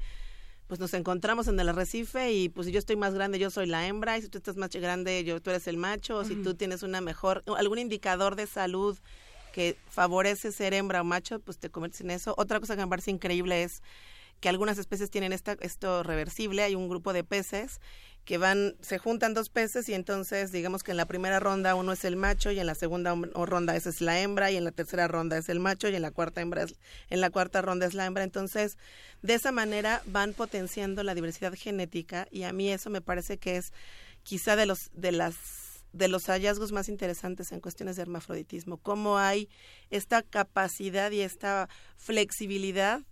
pues 0.68 0.80
nos 0.80 0.94
encontramos 0.94 1.48
en 1.48 1.60
el 1.60 1.70
arrecife 1.70 2.32
y 2.32 2.50
pues 2.50 2.68
si 2.68 2.74
yo 2.74 2.80
estoy 2.80 2.96
más 2.96 3.14
grande, 3.14 3.40
yo 3.40 3.50
soy 3.50 3.66
la 3.66 3.88
hembra, 3.88 4.18
y 4.18 4.22
si 4.22 4.30
tú 4.30 4.38
estás 4.38 4.56
más 4.56 4.70
grande, 4.70 5.24
yo, 5.24 5.42
tú 5.42 5.50
eres 5.50 5.68
el 5.68 5.78
macho, 5.78 6.18
o 6.18 6.24
si 6.26 6.36
tú 6.36 6.54
tienes 6.54 6.84
una 6.84 7.02
mejor, 7.02 7.44
algún 7.58 7.80
indicador 7.80 8.36
de 8.36 8.48
salud 8.48 8.98
que 9.52 9.76
favorece 9.90 10.52
ser 10.52 10.76
hembra 10.76 11.02
o 11.02 11.04
macho, 11.04 11.40
pues 11.40 11.58
te 11.58 11.70
conviertes 11.72 12.02
en 12.02 12.12
eso. 12.12 12.36
Otra 12.38 12.60
cosa 12.60 12.76
que 12.76 12.84
me 12.84 12.90
parece 12.90 13.10
increíble 13.10 13.64
es 13.64 13.82
que 14.40 14.50
algunas 14.50 14.78
especies 14.78 15.10
tienen 15.10 15.34
esta, 15.34 15.58
esto 15.62 16.04
reversible. 16.04 16.64
Hay 16.64 16.76
un 16.76 16.90
grupo 16.90 17.14
de 17.14 17.24
peces 17.24 17.80
que 18.28 18.38
van, 18.38 18.76
se 18.82 18.98
juntan 18.98 19.34
dos 19.34 19.50
peces 19.50 19.88
y 19.88 19.94
entonces 19.94 20.52
digamos 20.52 20.84
que 20.84 20.92
en 20.92 20.98
la 20.98 21.06
primera 21.06 21.40
ronda 21.40 21.76
uno 21.76 21.94
es 21.94 22.04
el 22.04 22.18
macho 22.18 22.52
y 22.52 22.60
en 22.60 22.68
la 22.68 22.76
segunda 22.76 23.16
ronda 23.16 23.74
esa 23.76 23.90
es 23.90 24.02
la 24.02 24.20
hembra 24.20 24.52
y 24.52 24.58
en 24.58 24.66
la 24.66 24.72
tercera 24.72 25.08
ronda 25.08 25.38
es 25.38 25.48
el 25.48 25.62
macho 25.62 25.88
y 25.88 25.96
en 25.96 26.02
la 26.02 26.12
cuarta 26.12 26.42
hembra 26.42 26.64
es, 26.64 26.76
en 27.10 27.22
la 27.22 27.30
cuarta 27.30 27.62
ronda 27.62 27.86
es 27.86 27.94
la 27.94 28.06
hembra. 28.06 28.26
Entonces, 28.26 28.78
de 29.22 29.34
esa 29.34 29.54
manera 29.54 30.02
van 30.08 30.34
potenciando 30.34 31.04
la 31.04 31.16
diversidad 31.16 31.54
genética 31.56 32.28
y 32.30 32.44
a 32.44 32.52
mí 32.52 32.70
eso 32.70 32.90
me 32.90 33.00
parece 33.00 33.38
que 33.38 33.56
es 33.56 33.72
quizá 34.24 34.58
de 34.58 34.66
los 34.66 34.90
de 34.92 35.14
las 35.14 35.36
de 35.94 36.10
los 36.10 36.26
hallazgos 36.26 36.74
más 36.74 36.90
interesantes 36.90 37.54
en 37.54 37.62
cuestiones 37.62 37.96
de 37.96 38.02
hermafroditismo, 38.02 38.76
cómo 38.76 39.18
hay 39.18 39.48
esta 39.90 40.22
capacidad 40.22 41.12
y 41.12 41.22
esta 41.22 41.70
flexibilidad 41.96 43.04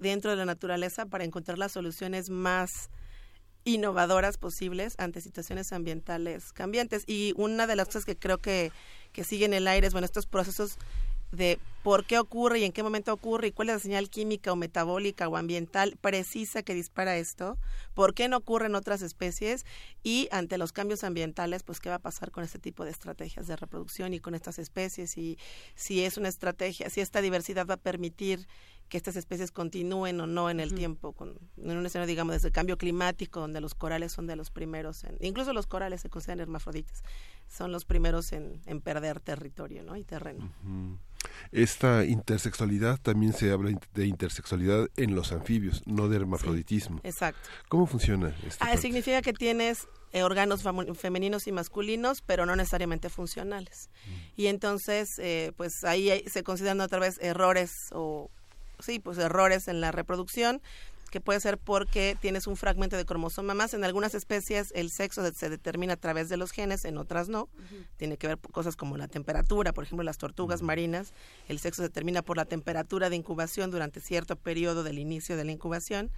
dentro 0.00 0.30
de 0.30 0.36
la 0.36 0.44
naturaleza 0.44 1.06
para 1.06 1.24
encontrar 1.24 1.58
las 1.58 1.72
soluciones 1.72 2.30
más 2.30 2.90
innovadoras 3.64 4.38
posibles 4.38 4.94
ante 4.98 5.20
situaciones 5.20 5.72
ambientales 5.72 6.52
cambiantes. 6.52 7.04
Y 7.06 7.34
una 7.36 7.66
de 7.66 7.76
las 7.76 7.86
cosas 7.86 8.04
que 8.04 8.16
creo 8.16 8.38
que, 8.38 8.72
que 9.12 9.24
sigue 9.24 9.44
en 9.44 9.54
el 9.54 9.68
aire 9.68 9.86
es, 9.86 9.92
bueno, 9.92 10.06
estos 10.06 10.26
procesos 10.26 10.78
de 11.32 11.60
por 11.82 12.04
qué 12.04 12.18
ocurre 12.18 12.58
y 12.58 12.64
en 12.64 12.72
qué 12.72 12.82
momento 12.82 13.12
ocurre 13.12 13.48
y 13.48 13.52
cuál 13.52 13.68
es 13.68 13.76
la 13.76 13.80
señal 13.80 14.10
química 14.10 14.52
o 14.52 14.56
metabólica 14.56 15.28
o 15.28 15.36
ambiental 15.36 15.96
precisa 16.00 16.62
que 16.62 16.74
dispara 16.74 17.16
esto, 17.16 17.56
por 17.94 18.14
qué 18.14 18.28
no 18.28 18.38
ocurre 18.38 18.66
en 18.66 18.74
otras 18.74 19.00
especies 19.00 19.64
y 20.02 20.28
ante 20.32 20.58
los 20.58 20.72
cambios 20.72 21.04
ambientales, 21.04 21.62
pues 21.62 21.78
qué 21.78 21.88
va 21.88 21.96
a 21.96 22.00
pasar 22.00 22.32
con 22.32 22.42
este 22.42 22.58
tipo 22.58 22.84
de 22.84 22.90
estrategias 22.90 23.46
de 23.46 23.56
reproducción 23.56 24.12
y 24.12 24.20
con 24.20 24.34
estas 24.34 24.58
especies 24.58 25.16
y 25.16 25.38
si 25.76 26.04
es 26.04 26.16
una 26.16 26.28
estrategia, 26.28 26.90
si 26.90 27.00
esta 27.00 27.22
diversidad 27.22 27.66
va 27.66 27.74
a 27.74 27.78
permitir 27.78 28.46
que 28.90 28.98
estas 28.98 29.16
especies 29.16 29.52
continúen 29.52 30.20
o 30.20 30.26
no 30.26 30.50
en 30.50 30.60
el 30.60 30.74
tiempo, 30.74 31.12
con, 31.12 31.38
en 31.56 31.76
un 31.78 31.86
escenario, 31.86 32.08
digamos, 32.08 32.34
desde 32.34 32.48
el 32.48 32.52
cambio 32.52 32.76
climático, 32.76 33.40
donde 33.40 33.60
los 33.62 33.74
corales 33.74 34.12
son 34.12 34.26
de 34.26 34.36
los 34.36 34.50
primeros, 34.50 35.04
en, 35.04 35.16
incluso 35.20 35.54
los 35.54 35.66
corales 35.66 36.02
se 36.02 36.10
consideran 36.10 36.40
hermafroditas, 36.40 37.02
son 37.48 37.72
los 37.72 37.86
primeros 37.86 38.32
en, 38.32 38.60
en 38.66 38.80
perder 38.82 39.20
territorio 39.20 39.82
¿no? 39.82 39.96
y 39.96 40.04
terreno. 40.04 40.52
Esta 41.52 42.04
intersexualidad 42.04 42.98
también 43.00 43.32
se 43.32 43.50
habla 43.50 43.78
de 43.94 44.06
intersexualidad 44.06 44.88
en 44.96 45.14
los 45.14 45.32
anfibios, 45.32 45.82
no 45.86 46.08
de 46.08 46.16
hermafroditismo. 46.16 47.00
exacto. 47.02 47.48
¿Cómo 47.68 47.86
funciona 47.86 48.34
esto? 48.46 48.64
Ah, 48.66 48.76
significa 48.76 49.22
que 49.22 49.32
tienes 49.32 49.86
eh, 50.12 50.24
órganos 50.24 50.64
femeninos 50.96 51.46
y 51.46 51.52
masculinos, 51.52 52.22
pero 52.22 52.44
no 52.44 52.56
necesariamente 52.56 53.08
funcionales. 53.08 53.88
Mm. 54.04 54.40
Y 54.40 54.46
entonces, 54.48 55.08
eh, 55.18 55.52
pues 55.56 55.84
ahí 55.84 56.24
se 56.26 56.42
consideran 56.42 56.80
otra 56.80 56.98
vez 56.98 57.18
errores 57.20 57.70
o 57.92 58.30
sí, 58.82 58.98
pues 58.98 59.18
errores 59.18 59.68
en 59.68 59.80
la 59.80 59.92
reproducción 59.92 60.60
que 61.10 61.20
puede 61.20 61.40
ser 61.40 61.58
porque 61.58 62.16
tienes 62.20 62.46
un 62.46 62.56
fragmento 62.56 62.96
de 62.96 63.04
cromosoma 63.04 63.52
más. 63.52 63.74
En 63.74 63.84
algunas 63.84 64.14
especies 64.14 64.72
el 64.74 64.90
sexo 64.90 65.28
se 65.32 65.50
determina 65.50 65.94
a 65.94 65.96
través 65.96 66.28
de 66.28 66.36
los 66.36 66.52
genes, 66.52 66.84
en 66.84 66.96
otras 66.96 67.28
no. 67.28 67.48
Tiene 67.96 68.16
que 68.16 68.28
ver 68.28 68.38
cosas 68.38 68.76
como 68.76 68.96
la 68.96 69.08
temperatura, 69.08 69.72
por 69.72 69.84
ejemplo, 69.84 70.04
las 70.04 70.18
tortugas 70.18 70.62
marinas, 70.62 71.12
el 71.48 71.58
sexo 71.58 71.82
se 71.82 71.88
determina 71.88 72.22
por 72.22 72.36
la 72.36 72.44
temperatura 72.44 73.10
de 73.10 73.16
incubación 73.16 73.70
durante 73.70 74.00
cierto 74.00 74.36
periodo 74.36 74.82
del 74.82 74.98
inicio 74.98 75.36
de 75.36 75.44
la 75.44 75.52
incubación. 75.52 76.10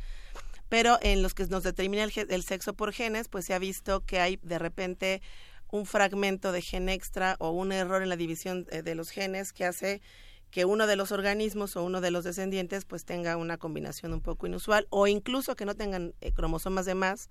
Pero 0.68 0.98
en 1.02 1.22
los 1.22 1.34
que 1.34 1.46
nos 1.46 1.62
determina 1.64 2.04
el, 2.04 2.12
el 2.28 2.42
sexo 2.44 2.74
por 2.74 2.92
genes, 2.92 3.28
pues 3.28 3.46
se 3.46 3.54
ha 3.54 3.58
visto 3.58 4.00
que 4.04 4.20
hay 4.20 4.38
de 4.42 4.58
repente 4.58 5.22
un 5.70 5.86
fragmento 5.86 6.52
de 6.52 6.62
gen 6.62 6.88
extra 6.88 7.36
o 7.38 7.50
un 7.50 7.72
error 7.72 8.02
en 8.02 8.10
la 8.10 8.16
división 8.16 8.66
eh, 8.70 8.82
de 8.82 8.94
los 8.94 9.10
genes 9.10 9.52
que 9.52 9.64
hace 9.64 10.02
que 10.52 10.66
uno 10.66 10.86
de 10.86 10.96
los 10.96 11.10
organismos 11.10 11.76
o 11.76 11.82
uno 11.82 12.00
de 12.00 12.12
los 12.12 12.24
descendientes 12.24 12.84
pues 12.84 13.04
tenga 13.04 13.36
una 13.36 13.56
combinación 13.56 14.12
un 14.12 14.20
poco 14.20 14.46
inusual 14.46 14.86
o 14.90 15.08
incluso 15.08 15.56
que 15.56 15.64
no 15.64 15.74
tengan 15.74 16.14
eh, 16.20 16.30
cromosomas 16.30 16.84
de 16.84 16.94
más, 16.94 17.30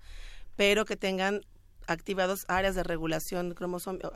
pero 0.56 0.84
que 0.84 0.96
tengan 0.96 1.40
activados 1.86 2.44
áreas 2.48 2.74
de 2.74 2.82
regulación 2.82 3.54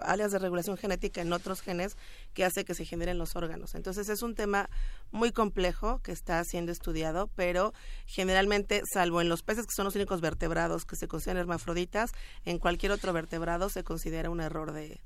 áreas 0.00 0.32
de 0.32 0.38
regulación 0.38 0.76
genética 0.76 1.20
en 1.20 1.32
otros 1.32 1.60
genes 1.60 1.96
que 2.34 2.44
hace 2.44 2.64
que 2.64 2.74
se 2.74 2.84
generen 2.84 3.18
los 3.18 3.36
órganos. 3.36 3.74
Entonces 3.74 4.08
es 4.08 4.22
un 4.22 4.34
tema 4.34 4.68
muy 5.12 5.30
complejo 5.30 6.00
que 6.02 6.12
está 6.12 6.42
siendo 6.44 6.72
estudiado, 6.72 7.28
pero 7.36 7.72
generalmente, 8.06 8.82
salvo 8.92 9.20
en 9.20 9.28
los 9.28 9.42
peces 9.42 9.66
que 9.66 9.74
son 9.74 9.84
los 9.84 9.94
únicos 9.94 10.20
vertebrados 10.20 10.84
que 10.84 10.96
se 10.96 11.08
consideran 11.08 11.40
hermafroditas, 11.40 12.10
en 12.44 12.58
cualquier 12.58 12.92
otro 12.92 13.12
vertebrado 13.12 13.68
se 13.68 13.84
considera 13.84 14.30
un 14.30 14.40
error 14.40 14.72
de, 14.72 15.00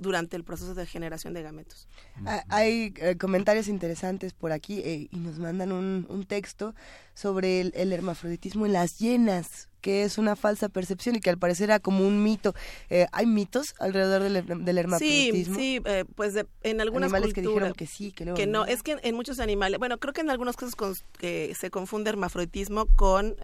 durante 0.00 0.36
el 0.36 0.44
proceso 0.44 0.74
de 0.74 0.86
generación 0.86 1.34
de 1.34 1.42
gametos. 1.42 1.88
Ah, 2.24 2.44
hay 2.48 2.94
eh, 2.96 3.16
comentarios 3.16 3.68
interesantes 3.68 4.32
por 4.32 4.52
aquí 4.52 4.80
eh, 4.80 5.08
y 5.10 5.16
nos 5.18 5.38
mandan 5.38 5.72
un, 5.72 6.06
un 6.08 6.24
texto 6.24 6.74
sobre 7.14 7.60
el, 7.60 7.92
hermafroditismo 7.92 8.66
en 8.66 8.72
las 8.72 8.98
hienas 8.98 9.68
que 9.80 10.04
es 10.04 10.18
una 10.18 10.36
falsa 10.36 10.68
percepción 10.68 11.16
y 11.16 11.20
que 11.20 11.30
al 11.30 11.38
parecer 11.38 11.70
era 11.70 11.80
como 11.80 12.06
un 12.06 12.22
mito. 12.22 12.54
Eh, 12.90 13.06
¿Hay 13.12 13.24
mitos 13.24 13.74
alrededor 13.78 14.22
del, 14.22 14.64
del 14.64 14.78
hermafroditismo? 14.78 15.54
Sí, 15.54 15.80
sí, 15.80 16.04
pues 16.14 16.34
en 16.62 16.80
algunas 16.82 17.10
animales 17.10 17.32
que 17.32 17.40
dijeron 17.40 17.72
que 17.72 17.86
sí, 17.86 18.12
que, 18.12 18.34
que 18.34 18.46
no. 18.46 18.66
Es 18.66 18.82
que 18.82 18.98
en, 19.02 19.14
muchos 19.14 19.40
animales, 19.40 19.78
bueno, 19.78 19.96
creo 19.98 20.12
que 20.12 20.20
en 20.20 20.28
algunos 20.28 20.56
casos 20.56 21.04
que 21.18 21.54
se 21.58 21.70
confunde 21.70 22.10
hermafroditismo 22.10 22.86
con 22.94 23.36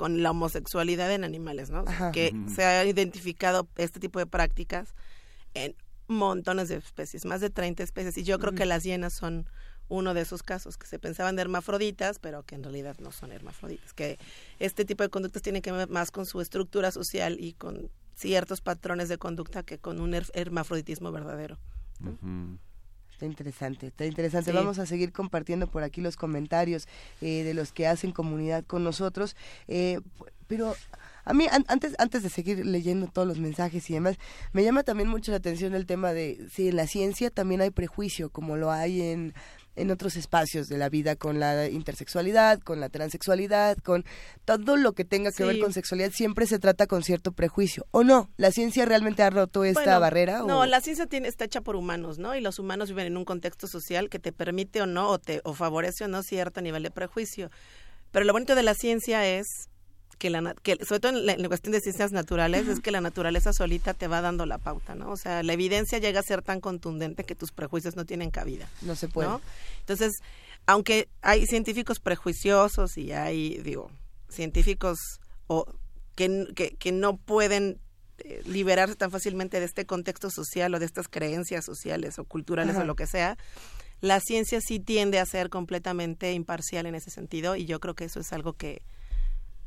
con 0.00 0.22
la 0.22 0.30
homosexualidad 0.30 1.12
en 1.12 1.24
animales, 1.24 1.68
¿no? 1.68 1.84
Que 2.10 2.34
se 2.48 2.64
ha 2.64 2.86
identificado 2.86 3.68
este 3.76 4.00
tipo 4.00 4.18
de 4.18 4.24
prácticas 4.24 4.94
en 5.54 5.74
montones 6.08 6.68
de 6.68 6.76
especies, 6.76 7.24
más 7.24 7.40
de 7.40 7.50
30 7.50 7.82
especies. 7.82 8.18
Y 8.18 8.24
yo 8.24 8.38
creo 8.38 8.52
que 8.52 8.66
las 8.66 8.82
hienas 8.82 9.12
son 9.12 9.46
uno 9.88 10.14
de 10.14 10.20
esos 10.20 10.42
casos, 10.42 10.78
que 10.78 10.86
se 10.86 10.98
pensaban 10.98 11.36
de 11.36 11.42
hermafroditas, 11.42 12.18
pero 12.18 12.44
que 12.44 12.54
en 12.54 12.62
realidad 12.62 12.96
no 13.00 13.12
son 13.12 13.32
hermafroditas. 13.32 13.92
Que 13.92 14.18
este 14.58 14.84
tipo 14.84 15.02
de 15.02 15.10
conductas 15.10 15.42
tienen 15.42 15.62
que 15.62 15.72
ver 15.72 15.88
más 15.88 16.10
con 16.10 16.26
su 16.26 16.40
estructura 16.40 16.90
social 16.92 17.36
y 17.38 17.54
con 17.54 17.90
ciertos 18.14 18.60
patrones 18.60 19.08
de 19.08 19.18
conducta 19.18 19.62
que 19.62 19.78
con 19.78 20.00
un 20.00 20.14
hermafroditismo 20.14 21.10
verdadero. 21.10 21.58
Está 23.10 23.26
interesante, 23.26 23.88
está 23.88 24.06
interesante. 24.06 24.52
Vamos 24.52 24.78
a 24.78 24.86
seguir 24.86 25.12
compartiendo 25.12 25.66
por 25.66 25.82
aquí 25.82 26.00
los 26.00 26.16
comentarios 26.16 26.86
eh, 27.20 27.42
de 27.42 27.52
los 27.52 27.72
que 27.72 27.86
hacen 27.86 28.12
comunidad 28.12 28.64
con 28.64 28.84
nosotros. 28.84 29.36
Eh, 29.68 30.00
pero 30.46 30.74
a 31.30 31.32
mí, 31.32 31.46
antes, 31.50 31.94
antes 31.98 32.22
de 32.22 32.28
seguir 32.28 32.66
leyendo 32.66 33.06
todos 33.06 33.26
los 33.26 33.38
mensajes 33.38 33.88
y 33.88 33.94
demás, 33.94 34.16
me 34.52 34.64
llama 34.64 34.82
también 34.82 35.08
mucho 35.08 35.30
la 35.30 35.38
atención 35.38 35.74
el 35.74 35.86
tema 35.86 36.12
de 36.12 36.48
si 36.52 36.68
en 36.68 36.76
la 36.76 36.86
ciencia 36.86 37.30
también 37.30 37.60
hay 37.60 37.70
prejuicio, 37.70 38.30
como 38.30 38.56
lo 38.56 38.72
hay 38.72 39.00
en, 39.00 39.32
en 39.76 39.90
otros 39.90 40.16
espacios 40.16 40.68
de 40.68 40.76
la 40.76 40.88
vida, 40.88 41.16
con 41.16 41.38
la 41.38 41.68
intersexualidad, 41.68 42.60
con 42.60 42.80
la 42.80 42.88
transexualidad, 42.88 43.78
con 43.78 44.04
todo 44.44 44.76
lo 44.76 44.92
que 44.92 45.04
tenga 45.04 45.30
que 45.30 45.44
ver 45.44 45.60
con 45.60 45.72
sexualidad, 45.72 46.10
siempre 46.12 46.46
se 46.46 46.58
trata 46.58 46.86
con 46.86 47.02
cierto 47.02 47.32
prejuicio. 47.32 47.86
¿O 47.92 48.02
no? 48.02 48.28
¿La 48.36 48.50
ciencia 48.50 48.84
realmente 48.84 49.22
ha 49.22 49.30
roto 49.30 49.64
esta 49.64 49.98
barrera? 49.98 50.40
No, 50.40 50.66
la 50.66 50.80
ciencia 50.80 51.06
tiene, 51.06 51.28
está 51.28 51.44
hecha 51.44 51.60
por 51.60 51.76
humanos, 51.76 52.18
¿no? 52.18 52.34
Y 52.34 52.40
los 52.40 52.58
humanos 52.58 52.88
viven 52.88 53.06
en 53.06 53.16
un 53.16 53.24
contexto 53.24 53.68
social 53.68 54.08
que 54.10 54.18
te 54.18 54.32
permite 54.32 54.82
o 54.82 54.86
no, 54.86 55.10
o, 55.10 55.18
te, 55.18 55.40
o 55.44 55.54
favorece 55.54 56.04
o 56.04 56.08
no 56.08 56.24
cierto 56.24 56.60
nivel 56.60 56.82
de 56.82 56.90
prejuicio. 56.90 57.50
Pero 58.10 58.24
lo 58.24 58.32
bonito 58.32 58.56
de 58.56 58.64
la 58.64 58.74
ciencia 58.74 59.24
es 59.26 59.69
que, 60.20 60.28
la, 60.28 60.54
que 60.62 60.76
sobre 60.84 61.00
todo 61.00 61.16
en 61.16 61.26
la, 61.26 61.48
cuestión 61.48 61.72
de 61.72 61.80
ciencias 61.80 62.12
naturales, 62.12 62.68
es 62.68 62.80
que 62.80 62.90
la 62.90 63.00
naturaleza 63.00 63.54
solita 63.54 63.94
te 63.94 64.06
va 64.06 64.20
dando 64.20 64.44
la 64.44 64.58
pauta, 64.58 64.94
¿no? 64.94 65.10
O 65.10 65.16
sea, 65.16 65.42
la 65.42 65.54
evidencia 65.54 65.98
llega 65.98 66.20
a 66.20 66.22
ser 66.22 66.42
tan 66.42 66.60
contundente 66.60 67.24
que 67.24 67.34
tus 67.34 67.52
prejuicios 67.52 67.96
no 67.96 68.04
tienen 68.04 68.30
cabida. 68.30 68.68
No 68.82 68.96
se 68.96 69.08
puede. 69.08 69.30
Entonces, 69.80 70.12
aunque 70.66 71.08
hay 71.22 71.46
científicos 71.46 72.00
prejuiciosos 72.00 72.98
y 72.98 73.12
hay, 73.12 73.58
digo, 73.62 73.90
científicos 74.28 74.98
o 75.46 75.64
que, 76.14 76.76
que, 76.78 76.92
no 76.92 77.16
pueden 77.16 77.80
eh, 78.18 78.42
liberarse 78.44 78.96
tan 78.96 79.10
fácilmente 79.10 79.58
de 79.58 79.64
este 79.64 79.86
contexto 79.86 80.28
social 80.28 80.74
o 80.74 80.78
de 80.78 80.84
estas 80.84 81.08
creencias 81.08 81.64
sociales 81.64 82.18
o 82.18 82.24
culturales 82.24 82.76
o 82.76 82.84
lo 82.84 82.94
que 82.94 83.06
sea, 83.06 83.38
la 84.02 84.20
ciencia 84.20 84.60
sí 84.60 84.80
tiende 84.80 85.18
a 85.18 85.24
ser 85.24 85.48
completamente 85.48 86.34
imparcial 86.34 86.84
en 86.84 86.94
ese 86.94 87.10
sentido 87.10 87.56
y 87.56 87.64
yo 87.64 87.80
creo 87.80 87.94
que 87.94 88.04
eso 88.04 88.20
es 88.20 88.34
algo 88.34 88.52
que, 88.52 88.82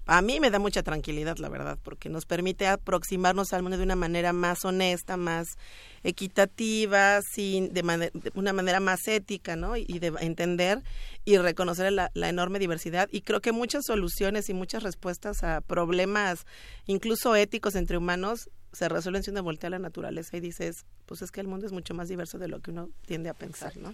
a 0.06 0.22
mí 0.22 0.40
me 0.40 0.52
da 0.52 0.60
mucha 0.60 0.84
tranquilidad, 0.84 1.38
la 1.38 1.50
verdad, 1.50 1.78
porque 1.82 2.10
nos 2.10 2.26
permite 2.26 2.68
aproximarnos 2.68 3.54
al 3.54 3.62
mundo 3.62 3.78
de 3.78 3.84
una 3.84 3.96
manera 3.96 4.34
más 4.34 4.66
honesta, 4.66 5.16
más 5.16 5.58
equitativa, 6.04 7.22
sin, 7.22 7.74
de, 7.74 8.12
una 8.36 8.52
manera 8.52 8.82
más 8.82 9.08
ética, 9.08 9.56
¿no? 9.56 9.78
Y 9.78 10.00
de 10.00 10.14
entender 10.20 10.84
y 11.24 11.38
reconocer 11.38 11.92
la, 11.94 12.12
la, 12.14 12.28
enorme 12.28 12.60
diversidad. 12.60 13.08
Y 13.12 13.22
creo 13.22 13.40
que 13.40 13.54
muchas 13.54 13.86
soluciones 13.86 14.50
y 14.50 14.54
muchas 14.54 14.84
respuestas 14.84 15.44
a 15.44 15.62
problemas, 15.62 16.46
incluso 16.86 17.36
éticos 17.36 17.76
entre 17.76 17.98
humanos, 17.98 18.50
se 18.74 18.90
resuelven 18.90 19.24
si 19.24 19.32
uno 19.32 19.44
voltea 19.44 19.68
a 19.68 19.72
la 19.72 19.80
naturaleza 19.80 20.36
y 20.36 20.40
dices, 20.40 20.86
pues 21.06 21.22
es 21.22 21.32
que 21.32 21.40
el 21.40 21.48
mundo 21.48 21.66
es 21.66 21.72
mucho 21.72 21.94
más 21.94 22.10
diverso 22.10 22.40
de 22.40 22.48
lo 22.48 22.60
que 22.60 22.72
uno 22.72 22.90
tiende 23.06 23.30
a 23.30 23.34
pensar, 23.34 23.74
¿no? 23.78 23.94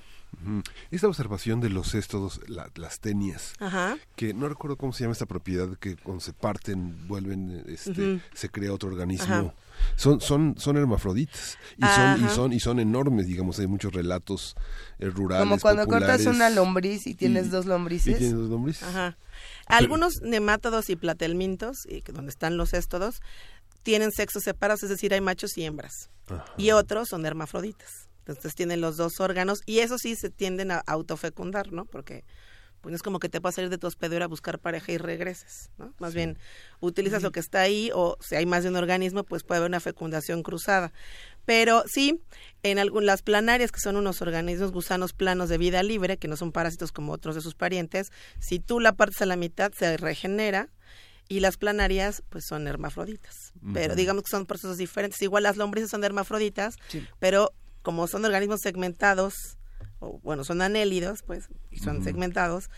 Esta 0.90 1.08
observación 1.08 1.60
de 1.60 1.70
los 1.70 1.92
cestos, 1.92 2.42
las 2.48 3.00
tenias, 3.00 3.54
que 4.16 4.34
no 4.34 4.48
recuerdo 4.48 4.78
cómo 4.78 4.94
se 4.94 5.04
llama 5.04 5.14
esta 5.14 5.26
propiedad 5.26 5.78
que 5.78 5.98
cuando 5.98 6.22
se 6.22 6.34
parten, 6.34 7.08
vuelven, 7.08 7.64
este, 7.68 8.22
se 8.34 8.50
crea 8.50 8.74
otro 8.74 8.90
organismo. 8.90 9.54
Son, 9.96 10.20
son, 10.20 10.56
son 10.58 10.76
hermafroditas 10.76 11.58
y 11.78 11.86
son, 11.86 12.26
y 12.26 12.30
son, 12.30 12.54
y 12.54 12.60
son 12.60 12.80
enormes, 12.80 13.28
digamos, 13.28 13.60
hay 13.60 13.68
muchos 13.68 13.94
relatos 13.94 14.56
eh, 15.00 15.10
rurales. 15.10 15.48
Como 15.48 15.60
cuando 15.60 15.88
cortas 15.88 16.26
una 16.26 16.50
lombriz 16.50 17.08
y 17.08 17.16
tienes 17.16 17.50
dos 17.50 17.66
lombrices. 17.66 18.16
Y 18.16 18.18
tienes 18.18 18.38
dos 18.38 18.50
lombrices. 18.50 18.86
Algunos 19.68 20.22
nemátodos 20.22 20.90
y 20.90 20.96
platelmintos, 20.96 21.86
y 21.86 22.02
donde 22.12 22.30
están 22.30 22.58
los 22.58 22.74
éstodos, 22.74 23.22
tienen 23.84 24.12
sexos 24.12 24.44
separados, 24.44 24.84
es 24.84 24.90
decir, 24.90 25.14
hay 25.14 25.22
machos 25.22 25.58
y 25.58 25.64
hembras. 25.64 26.10
Y 26.58 26.72
otros 26.72 27.10
son 27.10 27.26
hermafroditas. 27.26 28.10
Entonces 28.20 28.54
tienen 28.54 28.82
los 28.82 28.98
dos 28.98 29.20
órganos 29.20 29.62
y 29.66 29.80
eso 29.80 29.98
sí 29.98 30.16
se 30.16 30.30
tienden 30.30 30.70
a 30.72 30.84
autofecundar, 30.86 31.72
¿no? 31.72 31.86
Porque 31.86 32.24
pues 32.82 32.96
es 32.96 33.04
como 33.04 33.20
que 33.20 33.28
te 33.28 33.42
puedas 33.42 33.56
salir 33.56 33.70
de 33.70 33.78
tu 33.78 33.88
hospedero 33.88 34.24
a 34.24 34.28
buscar 34.28 34.60
pareja 34.60 34.92
y 34.92 34.98
regreses, 34.98 35.70
¿no? 35.78 35.94
Más 36.00 36.14
bien 36.14 36.38
utilizas 36.80 37.24
lo 37.24 37.32
que 37.32 37.40
está 37.40 37.62
ahí 37.62 37.92
o 37.94 38.18
si 38.22 38.36
hay 38.36 38.46
más 38.46 38.64
de 38.64 38.70
un 38.70 38.78
organismo, 38.78 39.24
pues 39.24 39.44
puede 39.44 39.58
haber 39.58 39.70
una 39.70 39.80
fecundación 39.80 40.44
cruzada. 40.44 40.94
Pero 41.46 41.84
sí, 41.88 42.22
en 42.64 42.80
algunas 42.80 43.06
las 43.06 43.22
planarias, 43.22 43.72
que 43.72 43.80
son 43.80 43.96
unos 43.96 44.22
organismos 44.22 44.72
gusanos 44.72 45.14
planos 45.14 45.50
de 45.50 45.58
vida 45.58 45.84
libre, 45.84 46.18
que 46.18 46.28
no 46.28 46.38
son 46.38 46.52
parásitos 46.52 46.92
como 46.92 47.12
otros 47.12 47.36
de 47.36 47.42
sus 47.42 47.56
parientes, 47.56 48.12
si 48.40 48.60
tú 48.60 48.80
la 48.80 48.94
partes 48.94 49.22
a 49.22 49.26
la 49.26 49.36
mitad, 49.36 49.72
se 49.74 49.98
regenera 49.98 50.70
y 51.30 51.40
las 51.40 51.58
planarias 51.58 52.24
pues 52.30 52.46
son 52.46 52.68
hermafroditas. 52.68 53.54
Pero 53.74 53.96
digamos 53.96 54.24
que 54.24 54.32
son 54.32 54.46
procesos 54.46 54.78
diferentes. 54.78 55.22
Igual 55.22 55.44
las 55.44 55.56
lombrices 55.56 55.92
son 55.92 56.04
hermafroditas, 56.04 56.76
pero 57.20 57.54
como 57.84 58.08
son 58.08 58.26
organismos 58.26 58.62
segmentados, 58.62 59.58
o 60.00 60.20
bueno, 60.24 60.44
son 60.44 60.62
anélidos, 60.62 61.22
pues, 61.24 61.48
y 61.70 61.80
son 61.80 62.04
segmentados, 62.04 62.70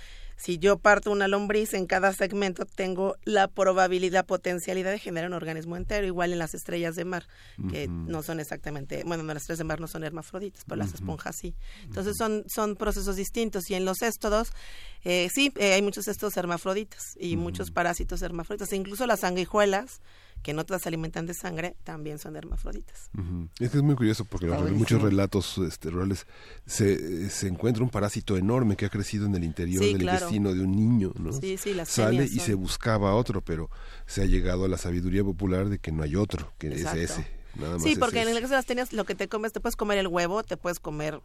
si 0.42 0.58
yo 0.58 0.80
parto 0.80 1.12
una 1.12 1.28
lombriz 1.28 1.76
en 1.76 1.86
cada 1.86 2.14
segmento, 2.14 2.66
tengo 2.66 3.16
la 3.26 3.48
probabilidad, 3.48 4.26
potencialidad 4.26 4.90
de 4.90 4.98
generar 4.98 5.30
un 5.30 5.36
organismo 5.36 5.78
entero, 5.78 6.08
igual 6.08 6.34
en 6.34 6.40
las 6.40 6.56
estrellas 6.56 6.96
de 6.96 7.06
mar, 7.06 7.28
que 7.70 7.88
no 7.88 8.24
son 8.24 8.40
exactamente, 8.40 9.04
bueno, 9.06 9.24
las 9.24 9.44
estrellas 9.44 9.60
de 9.60 9.66
mar 9.66 9.80
no 9.80 9.88
son 9.88 10.04
hermafroditas, 10.04 10.64
pero 10.66 10.78
las 10.78 10.96
esponjas 10.96 11.36
sí. 11.36 11.54
Entonces 11.84 12.18
son, 12.18 12.44
son 12.48 12.76
procesos 12.76 13.18
distintos 13.18 13.70
y 13.70 13.76
en 13.76 13.86
los 13.86 14.02
éstodos, 14.02 14.52
eh, 15.04 15.30
sí, 15.32 15.54
eh, 15.58 15.74
hay 15.74 15.84
muchos 15.84 16.08
éstodos 16.08 16.36
hermafroditas 16.38 17.16
y 17.20 17.38
muchos 17.38 17.70
parásitos 17.70 18.24
hermafroditas, 18.24 18.72
e 18.72 18.78
incluso 18.78 19.06
las 19.06 19.20
sanguijuelas, 19.20 20.02
que 20.42 20.54
no 20.54 20.66
todas 20.66 20.82
se 20.82 20.90
alimentan 20.90 21.26
de 21.26 21.34
sangre, 21.34 21.76
también 21.84 22.20
son 22.20 22.36
hermafroditas. 22.36 23.10
Es 23.60 23.72
que 23.72 23.78
es 23.78 23.84
muy 23.84 23.96
curioso 23.96 24.26
porque 24.26 24.48
en 24.48 24.78
muchos 24.78 25.02
relatos 25.02 25.58
este, 25.60 25.90
rurales 25.90 26.26
se, 26.66 27.30
se 27.30 27.48
encuentra 27.48 27.84
un 27.84 27.90
parásito 27.90 28.38
enorme 28.38 28.76
que 28.76 28.86
ha 28.86 28.90
crecido 28.90 29.26
en 29.26 29.36
el 29.36 29.44
interior 29.44 29.82
del 29.82 30.02
intestino 30.02 30.54
de 30.54 30.62
un 30.62 30.72
niño, 30.72 31.14
¿no? 31.20 31.32
Sí, 31.32 31.58
sí, 31.58 31.74
las 31.74 31.90
Sale 31.90 32.26
y 32.26 32.40
se 32.40 32.54
buscaba 32.54 33.14
otro, 33.16 33.42
pero 33.42 33.70
se 34.06 34.22
ha 34.22 34.26
llegado 34.26 34.66
a 34.66 34.68
la 34.68 34.78
sabiduría 34.78 35.24
popular 35.24 35.70
de 35.70 35.80
que 35.80 35.92
no 35.92 36.04
hay 36.04 36.16
otro, 36.16 36.52
que 36.58 36.68
es 36.68 36.86
ese. 36.94 37.26
Nada 37.56 37.74
más 37.74 37.84
sí, 37.84 37.96
porque 37.98 38.22
en 38.22 38.30
el 38.30 38.36
caso 38.36 38.50
de 38.50 38.56
las 38.56 38.66
tenias 38.66 38.94
lo 38.94 39.06
que 39.06 39.16
te 39.16 39.28
comes, 39.28 39.52
te 39.52 39.60
puedes 39.60 39.76
comer 39.76 39.98
el 39.98 40.08
huevo, 40.08 40.44
te 40.44 40.58
puedes 40.58 40.80
comer 40.80 41.22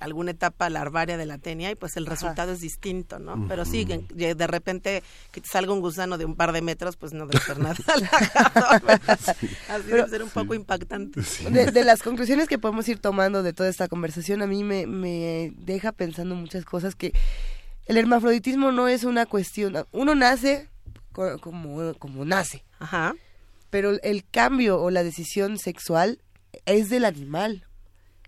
alguna 0.00 0.32
etapa 0.32 0.68
larvaria 0.70 1.16
de 1.16 1.26
la 1.26 1.38
tenia 1.38 1.70
y 1.70 1.74
pues 1.74 1.96
el 1.96 2.06
resultado 2.06 2.52
es 2.52 2.60
distinto, 2.60 3.18
¿no? 3.18 3.46
Pero 3.48 3.64
sí, 3.64 3.84
de 3.84 4.46
repente 4.46 5.02
que 5.32 5.40
te 5.40 5.48
salga 5.48 5.72
un 5.72 5.80
gusano 5.80 6.18
de 6.18 6.24
un 6.24 6.36
par 6.36 6.52
de 6.52 6.62
metros, 6.62 6.96
pues 6.96 7.12
no 7.12 7.26
debe 7.26 7.42
ser 7.44 7.58
nada 7.58 7.76
Así 9.68 9.86
debe 9.86 10.08
ser 10.08 10.22
un 10.22 10.30
poco 10.30 10.54
impactante. 10.54 11.20
De, 11.50 11.84
las 11.84 12.02
conclusiones 12.02 12.48
que 12.48 12.58
podemos 12.58 12.88
ir 12.88 12.98
tomando 12.98 13.42
de 13.42 13.52
toda 13.52 13.68
esta 13.68 13.88
conversación, 13.88 14.42
a 14.42 14.46
mí 14.46 14.64
me, 14.64 14.86
me 14.86 15.52
deja 15.56 15.92
pensando 15.92 16.34
muchas 16.34 16.64
cosas 16.64 16.94
que 16.94 17.12
el 17.86 17.96
hermafroditismo 17.96 18.72
no 18.72 18.88
es 18.88 19.04
una 19.04 19.26
cuestión, 19.26 19.86
uno 19.92 20.14
nace 20.14 20.68
como, 21.12 21.94
como 21.94 22.24
nace, 22.24 22.64
Ajá. 22.78 23.14
pero 23.70 23.92
el 24.02 24.24
cambio 24.28 24.80
o 24.80 24.90
la 24.90 25.02
decisión 25.02 25.58
sexual 25.58 26.20
es 26.64 26.90
del 26.90 27.04
animal. 27.04 27.65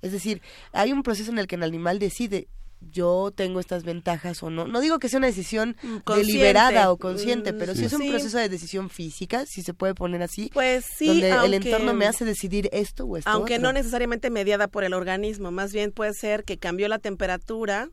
Es 0.02 0.12
decir, 0.12 0.42
hay 0.72 0.92
un 0.92 1.02
proceso 1.02 1.30
en 1.30 1.38
el 1.38 1.46
que 1.46 1.56
el 1.56 1.62
animal 1.62 1.98
decide 1.98 2.48
yo 2.80 3.32
tengo 3.34 3.60
estas 3.60 3.84
ventajas 3.84 4.42
o 4.42 4.50
no. 4.50 4.66
No 4.66 4.80
digo 4.80 4.98
que 4.98 5.08
sea 5.08 5.18
una 5.18 5.26
decisión 5.26 5.76
mm, 5.82 5.96
deliberada 6.14 6.90
o 6.92 6.96
consciente, 6.96 7.52
pero 7.52 7.74
sí, 7.74 7.84
es 7.84 7.92
un 7.92 8.08
proceso 8.08 8.38
de 8.38 8.48
decisión 8.48 8.88
física, 8.90 9.46
si 9.46 9.62
se 9.62 9.74
puede 9.74 9.94
poner 9.94 10.22
así. 10.22 10.50
Pues 10.54 10.84
sí, 10.96 11.06
donde 11.06 11.46
el 11.46 11.54
entorno 11.54 11.92
me 11.94 12.06
hace 12.06 12.24
decidir 12.24 12.68
esto 12.72 13.04
o 13.04 13.16
esto. 13.16 13.30
Aunque 13.30 13.58
no 13.58 13.72
necesariamente 13.72 14.30
mediada 14.30 14.68
por 14.68 14.84
el 14.84 14.94
organismo, 14.94 15.50
más 15.50 15.72
bien 15.72 15.92
puede 15.92 16.14
ser 16.14 16.44
que 16.44 16.58
cambió 16.58 16.88
la 16.88 16.98
temperatura 16.98 17.90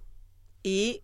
y 0.62 1.02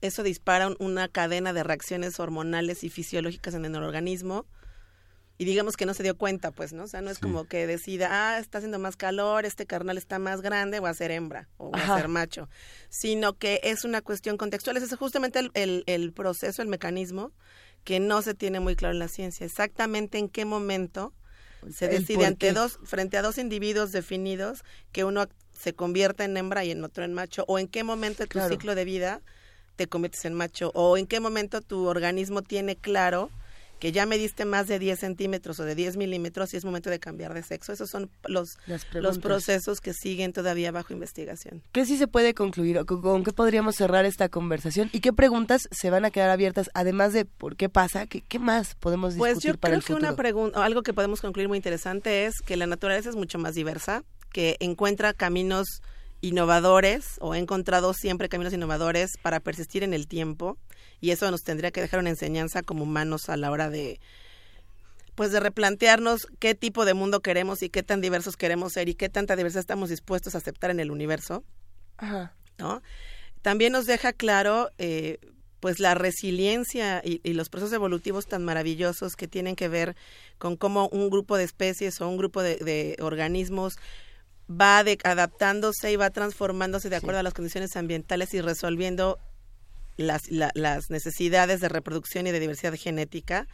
eso 0.00 0.22
dispara 0.22 0.70
una 0.78 1.08
cadena 1.08 1.52
de 1.52 1.62
reacciones 1.62 2.18
hormonales 2.20 2.84
y 2.84 2.90
fisiológicas 2.90 3.54
en 3.54 3.64
el 3.64 3.76
organismo 3.76 4.46
y 5.36 5.44
digamos 5.44 5.76
que 5.76 5.84
no 5.84 5.94
se 5.94 6.02
dio 6.02 6.16
cuenta, 6.16 6.52
pues, 6.52 6.72
¿no? 6.72 6.84
O 6.84 6.86
sea, 6.86 7.00
no 7.00 7.10
es 7.10 7.18
como 7.18 7.44
que 7.46 7.66
decida, 7.66 8.08
ah, 8.10 8.38
está 8.38 8.58
haciendo 8.58 8.78
más 8.78 8.96
calor, 8.96 9.44
este 9.44 9.66
carnal 9.66 9.98
está 9.98 10.18
más 10.18 10.42
grande, 10.42 10.78
voy 10.78 10.90
a 10.90 10.94
ser 10.94 11.10
hembra 11.10 11.48
o 11.56 11.70
voy 11.70 11.80
a 11.80 11.96
ser 11.96 12.08
macho, 12.08 12.48
sino 12.88 13.36
que 13.36 13.60
es 13.64 13.84
una 13.84 14.00
cuestión 14.00 14.36
contextual, 14.36 14.76
ese 14.76 14.86
es 14.86 14.94
justamente 14.94 15.40
el, 15.54 15.82
el, 15.86 16.12
proceso, 16.12 16.62
el 16.62 16.68
mecanismo 16.68 17.32
que 17.82 17.98
no 17.98 18.22
se 18.22 18.34
tiene 18.34 18.60
muy 18.60 18.76
claro 18.76 18.92
en 18.92 19.00
la 19.00 19.08
ciencia, 19.08 19.44
exactamente 19.44 20.18
en 20.18 20.28
qué 20.28 20.44
momento 20.44 21.12
se 21.72 21.88
decide 21.88 22.26
ante 22.26 22.52
dos, 22.52 22.78
frente 22.84 23.16
a 23.16 23.22
dos 23.22 23.38
individuos 23.38 23.90
definidos 23.90 24.62
que 24.92 25.04
uno 25.04 25.26
se 25.50 25.74
convierta 25.74 26.24
en 26.24 26.36
hembra 26.36 26.64
y 26.64 26.70
en 26.70 26.84
otro 26.84 27.04
en 27.04 27.12
macho, 27.12 27.44
o 27.48 27.58
en 27.58 27.66
qué 27.66 27.82
momento 27.82 28.22
de 28.22 28.28
tu 28.28 28.40
ciclo 28.48 28.74
de 28.74 28.84
vida 28.84 29.20
te 29.74 29.88
conviertes 29.88 30.24
en 30.26 30.34
macho, 30.34 30.70
o 30.74 30.96
en 30.96 31.06
qué 31.06 31.18
momento 31.18 31.60
tu 31.60 31.86
organismo 31.86 32.42
tiene 32.42 32.76
claro 32.76 33.30
que 33.84 33.92
ya 33.92 34.06
me 34.06 34.16
diste 34.16 34.46
más 34.46 34.66
de 34.66 34.78
10 34.78 34.98
centímetros 34.98 35.60
o 35.60 35.64
de 35.66 35.74
10 35.74 35.98
milímetros 35.98 36.54
y 36.54 36.56
es 36.56 36.64
momento 36.64 36.88
de 36.88 36.98
cambiar 36.98 37.34
de 37.34 37.42
sexo. 37.42 37.70
Esos 37.70 37.90
son 37.90 38.10
los, 38.26 38.56
los 38.94 39.18
procesos 39.18 39.82
que 39.82 39.92
siguen 39.92 40.32
todavía 40.32 40.72
bajo 40.72 40.94
investigación. 40.94 41.62
¿Qué 41.70 41.84
sí 41.84 41.98
se 41.98 42.08
puede 42.08 42.32
concluir? 42.32 42.82
¿Con, 42.86 43.24
qué 43.24 43.34
podríamos 43.34 43.76
cerrar 43.76 44.06
esta 44.06 44.30
conversación? 44.30 44.88
¿Y 44.92 45.00
qué 45.00 45.12
preguntas 45.12 45.68
se 45.70 45.90
van 45.90 46.06
a 46.06 46.10
quedar 46.10 46.30
abiertas? 46.30 46.70
Además 46.72 47.12
de 47.12 47.26
por 47.26 47.56
qué 47.56 47.68
pasa, 47.68 48.06
¿qué, 48.06 48.22
qué 48.22 48.38
más 48.38 48.74
podemos 48.74 49.16
discutir 49.16 49.34
pues 49.34 49.44
yo 49.44 49.58
para 49.58 49.74
creo 49.74 49.86
que 49.86 49.92
una 49.92 50.16
pregunta, 50.16 50.64
algo 50.64 50.82
que 50.82 50.94
podemos 50.94 51.20
concluir 51.20 51.48
muy 51.48 51.58
interesante 51.58 52.24
es 52.24 52.40
que 52.40 52.56
la 52.56 52.66
naturaleza 52.66 53.10
es 53.10 53.16
mucho 53.16 53.38
más 53.38 53.54
diversa, 53.54 54.02
que 54.32 54.56
encuentra 54.60 55.12
caminos 55.12 55.82
innovadores 56.22 57.18
o 57.20 57.34
ha 57.34 57.38
encontrado 57.38 57.92
siempre 57.92 58.30
caminos 58.30 58.54
innovadores 58.54 59.10
para 59.20 59.40
persistir 59.40 59.82
en 59.82 59.92
el 59.92 60.08
tiempo 60.08 60.56
y 61.04 61.10
eso 61.10 61.30
nos 61.30 61.42
tendría 61.42 61.70
que 61.70 61.82
dejar 61.82 62.00
una 62.00 62.08
enseñanza 62.08 62.62
como 62.62 62.84
humanos 62.84 63.28
a 63.28 63.36
la 63.36 63.50
hora 63.50 63.68
de 63.68 64.00
pues 65.14 65.32
de 65.32 65.38
replantearnos 65.38 66.26
qué 66.38 66.54
tipo 66.54 66.86
de 66.86 66.94
mundo 66.94 67.20
queremos 67.20 67.62
y 67.62 67.68
qué 67.68 67.82
tan 67.82 68.00
diversos 68.00 68.38
queremos 68.38 68.72
ser 68.72 68.88
y 68.88 68.94
qué 68.94 69.10
tanta 69.10 69.36
diversidad 69.36 69.60
estamos 69.60 69.90
dispuestos 69.90 70.34
a 70.34 70.38
aceptar 70.38 70.70
en 70.70 70.80
el 70.80 70.90
universo. 70.90 71.44
Ajá. 71.98 72.34
¿No? 72.56 72.80
También 73.42 73.72
nos 73.72 73.84
deja 73.84 74.14
claro 74.14 74.70
eh, 74.78 75.18
pues 75.60 75.78
la 75.78 75.94
resiliencia 75.94 77.02
y, 77.04 77.20
los 77.34 77.50
procesos 77.50 77.74
evolutivos 77.74 78.26
tan 78.26 78.42
maravillosos 78.42 79.14
que 79.14 79.28
tienen 79.28 79.56
que 79.56 79.68
ver 79.68 79.96
con 80.38 80.56
cómo 80.56 80.88
un 80.88 81.10
grupo 81.10 81.36
de 81.36 81.44
especies 81.44 82.00
o 82.00 82.08
un 82.08 82.16
grupo 82.16 82.42
de, 82.42 82.96
organismos 82.98 83.76
va 84.50 84.78
adaptándose 84.78 85.92
y 85.92 85.96
va 85.96 86.08
transformándose 86.08 86.88
de 86.88 86.96
acuerdo 86.96 87.20
a 87.20 87.22
las 87.22 87.34
condiciones 87.34 87.76
ambientales 87.76 88.32
y 88.32 88.40
resolviendo 88.40 89.18
las, 89.96 90.30
las 90.30 90.90
necesidades 90.90 91.60
de 91.60 91.68
reproducción 91.68 92.26
y 92.26 92.32
de 92.32 92.40
diversidad 92.40 92.74
genética. 92.74 93.46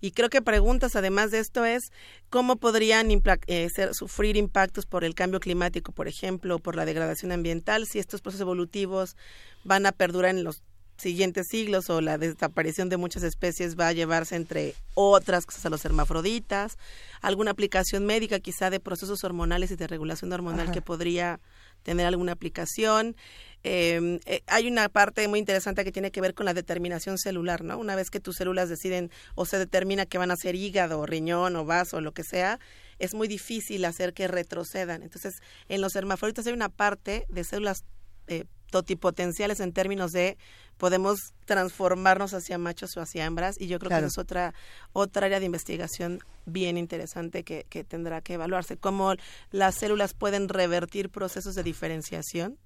Y 0.00 0.12
creo 0.12 0.30
que 0.30 0.40
preguntas, 0.40 0.96
además 0.96 1.30
de 1.30 1.40
esto, 1.40 1.64
es 1.64 1.92
cómo 2.30 2.56
podrían 2.56 3.10
eh, 3.46 3.68
sufrir 3.92 4.36
impactos 4.36 4.86
por 4.86 5.04
el 5.04 5.14
cambio 5.14 5.40
climático, 5.40 5.92
por 5.92 6.08
ejemplo, 6.08 6.56
o 6.56 6.58
por 6.58 6.74
la 6.74 6.86
degradación 6.86 7.32
ambiental, 7.32 7.86
si 7.86 7.98
estos 7.98 8.22
procesos 8.22 8.42
evolutivos 8.42 9.16
van 9.62 9.84
a 9.84 9.92
perdurar 9.92 10.30
en 10.30 10.44
los 10.44 10.62
siguientes 10.96 11.46
siglos 11.48 11.88
o 11.90 12.00
la 12.00 12.18
desaparición 12.18 12.88
de 12.88 12.98
muchas 12.98 13.22
especies 13.22 13.78
va 13.78 13.88
a 13.88 13.92
llevarse 13.92 14.36
entre 14.36 14.74
otras 14.94 15.46
cosas 15.46 15.64
a 15.66 15.70
los 15.70 15.84
hermafroditas, 15.84 16.76
alguna 17.22 17.52
aplicación 17.52 18.04
médica 18.04 18.38
quizá 18.38 18.70
de 18.70 18.80
procesos 18.80 19.24
hormonales 19.24 19.70
y 19.70 19.76
de 19.76 19.86
regulación 19.86 20.32
hormonal 20.32 20.70
que 20.70 20.82
podría 20.82 21.40
tener 21.82 22.06
alguna 22.06 22.32
aplicación. 22.32 23.16
Em, 23.62 24.20
eh, 24.24 24.42
hay 24.46 24.68
una 24.68 24.88
parte 24.88 25.28
muy 25.28 25.38
interesante 25.38 25.84
que 25.84 25.92
tiene 25.92 26.10
que 26.10 26.22
ver 26.22 26.34
con 26.34 26.46
la 26.46 26.54
determinación 26.54 27.18
celular, 27.18 27.62
¿no? 27.62 27.76
Una 27.78 27.94
vez 27.94 28.10
que 28.10 28.20
tus 28.20 28.36
células 28.36 28.70
deciden 28.70 29.10
o 29.34 29.44
se 29.44 29.58
determina 29.58 30.06
que 30.06 30.18
van 30.18 30.30
a 30.30 30.36
ser 30.36 30.54
hígado, 30.54 31.04
riñón 31.04 31.56
o 31.56 31.64
vaso 31.64 31.98
o 31.98 32.00
lo 32.00 32.12
que 32.12 32.24
sea, 32.24 32.58
es 32.98 33.14
muy 33.14 33.28
difícil 33.28 33.84
hacer 33.84 34.14
que 34.14 34.28
retrocedan. 34.28 35.02
Entonces, 35.02 35.34
en 35.68 35.82
los 35.82 35.94
hermafroditas 35.94 36.46
hay 36.46 36.54
una 36.54 36.70
parte 36.70 37.26
de 37.28 37.44
células 37.44 37.84
eh, 38.28 38.44
totipotenciales 38.70 39.60
en 39.60 39.72
términos 39.72 40.12
de 40.12 40.38
podemos 40.78 41.34
transformarnos 41.44 42.32
hacia 42.32 42.56
machos 42.56 42.96
o 42.96 43.02
hacia 43.02 43.26
hembras 43.26 43.60
y 43.60 43.66
yo 43.66 43.78
creo 43.78 43.98
que 43.98 44.06
es 44.06 44.16
otra 44.16 44.54
otra 44.92 45.26
área 45.26 45.40
de 45.40 45.46
investigación 45.46 46.20
bien 46.46 46.78
interesante 46.78 47.42
que, 47.42 47.66
que 47.68 47.82
tendrá 47.82 48.20
que 48.20 48.34
evaluarse 48.34 48.76
cómo 48.76 49.14
las 49.50 49.74
células 49.74 50.14
pueden 50.14 50.48
revertir 50.48 51.10
procesos 51.10 51.56
de 51.56 51.64
diferenciación 51.64 52.58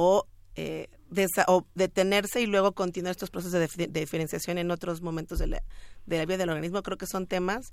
o, 0.00 0.28
eh, 0.54 0.86
o 1.48 1.66
detenerse 1.74 2.40
y 2.40 2.46
luego 2.46 2.70
continuar 2.70 3.10
estos 3.10 3.30
procesos 3.30 3.76
de, 3.76 3.88
diferenciación 3.88 4.56
en 4.56 4.70
otros 4.70 5.02
momentos 5.02 5.40
de 5.40 5.48
la, 5.48 5.62
de 6.06 6.18
la 6.18 6.24
vida 6.24 6.36
del 6.36 6.50
organismo. 6.50 6.84
Creo 6.84 6.96
que 6.96 7.06
son 7.06 7.26
temas 7.26 7.72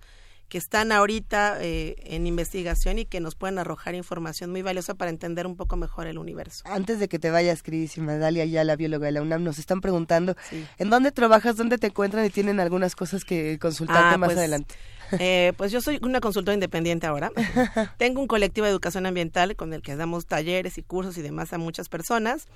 que 0.50 0.58
están 0.58 0.92
ahorita 0.92 1.58
eh, 1.62 1.96
en 2.00 2.26
investigación 2.26 2.98
y 2.98 3.06
que 3.06 3.20
nos 3.20 3.36
pueden 3.36 3.60
arrojar 3.60 3.94
información 3.94 4.50
muy 4.50 4.64
valiosa 4.64 4.96
para 4.96 5.12
entender 5.12 5.46
un 5.46 5.56
poco 5.56 5.76
mejor 5.76 6.08
el 6.08 6.18
universo. 6.18 6.64
Antes 6.66 7.00
de 7.00 7.08
que 7.08 7.20
te 7.20 7.30
vayas, 7.30 7.62
queridísima 7.62 8.18
Dalia, 8.18 8.46
ya 8.46 8.64
la 8.64 8.76
bióloga 8.76 9.06
de 9.06 9.12
la 9.12 9.22
UNAM, 9.22 9.44
nos 9.44 9.60
están 9.60 9.82
preguntando 9.82 10.36
en 10.80 10.90
dónde 10.90 11.12
trabajas, 11.12 11.58
dónde 11.58 11.78
te 11.78 11.88
encuentran 11.88 12.26
y 12.26 12.32
tienen 12.32 12.60
algunas 12.60 12.96
cosas 12.96 13.24
que 13.24 13.60
consultarte 13.60 14.16
ah, 14.16 14.18
más 14.18 14.30
pues, 14.30 14.40
adelante. 14.40 14.76
Eh, 15.20 15.54
pues 15.58 15.72
yo 15.72 15.82
soy 15.82 16.00
una 16.02 16.20
consultora 16.20 16.54
independiente 16.54 17.08
ahora. 17.08 17.32
Tengo 17.98 18.22
un 18.22 18.28
colectivo 18.28 18.66
de 18.66 18.72
educación 18.72 19.06
ambiental 19.06 19.56
con 19.56 19.74
el 19.74 19.82
que 19.82 19.96
damos 19.96 20.26
talleres 20.26 20.78
y 20.78 20.84
cursos 20.84 21.18
y 21.18 21.22
demás 21.22 21.54
a 21.54 21.58
muchas 21.58 21.88
personas. 21.90 22.48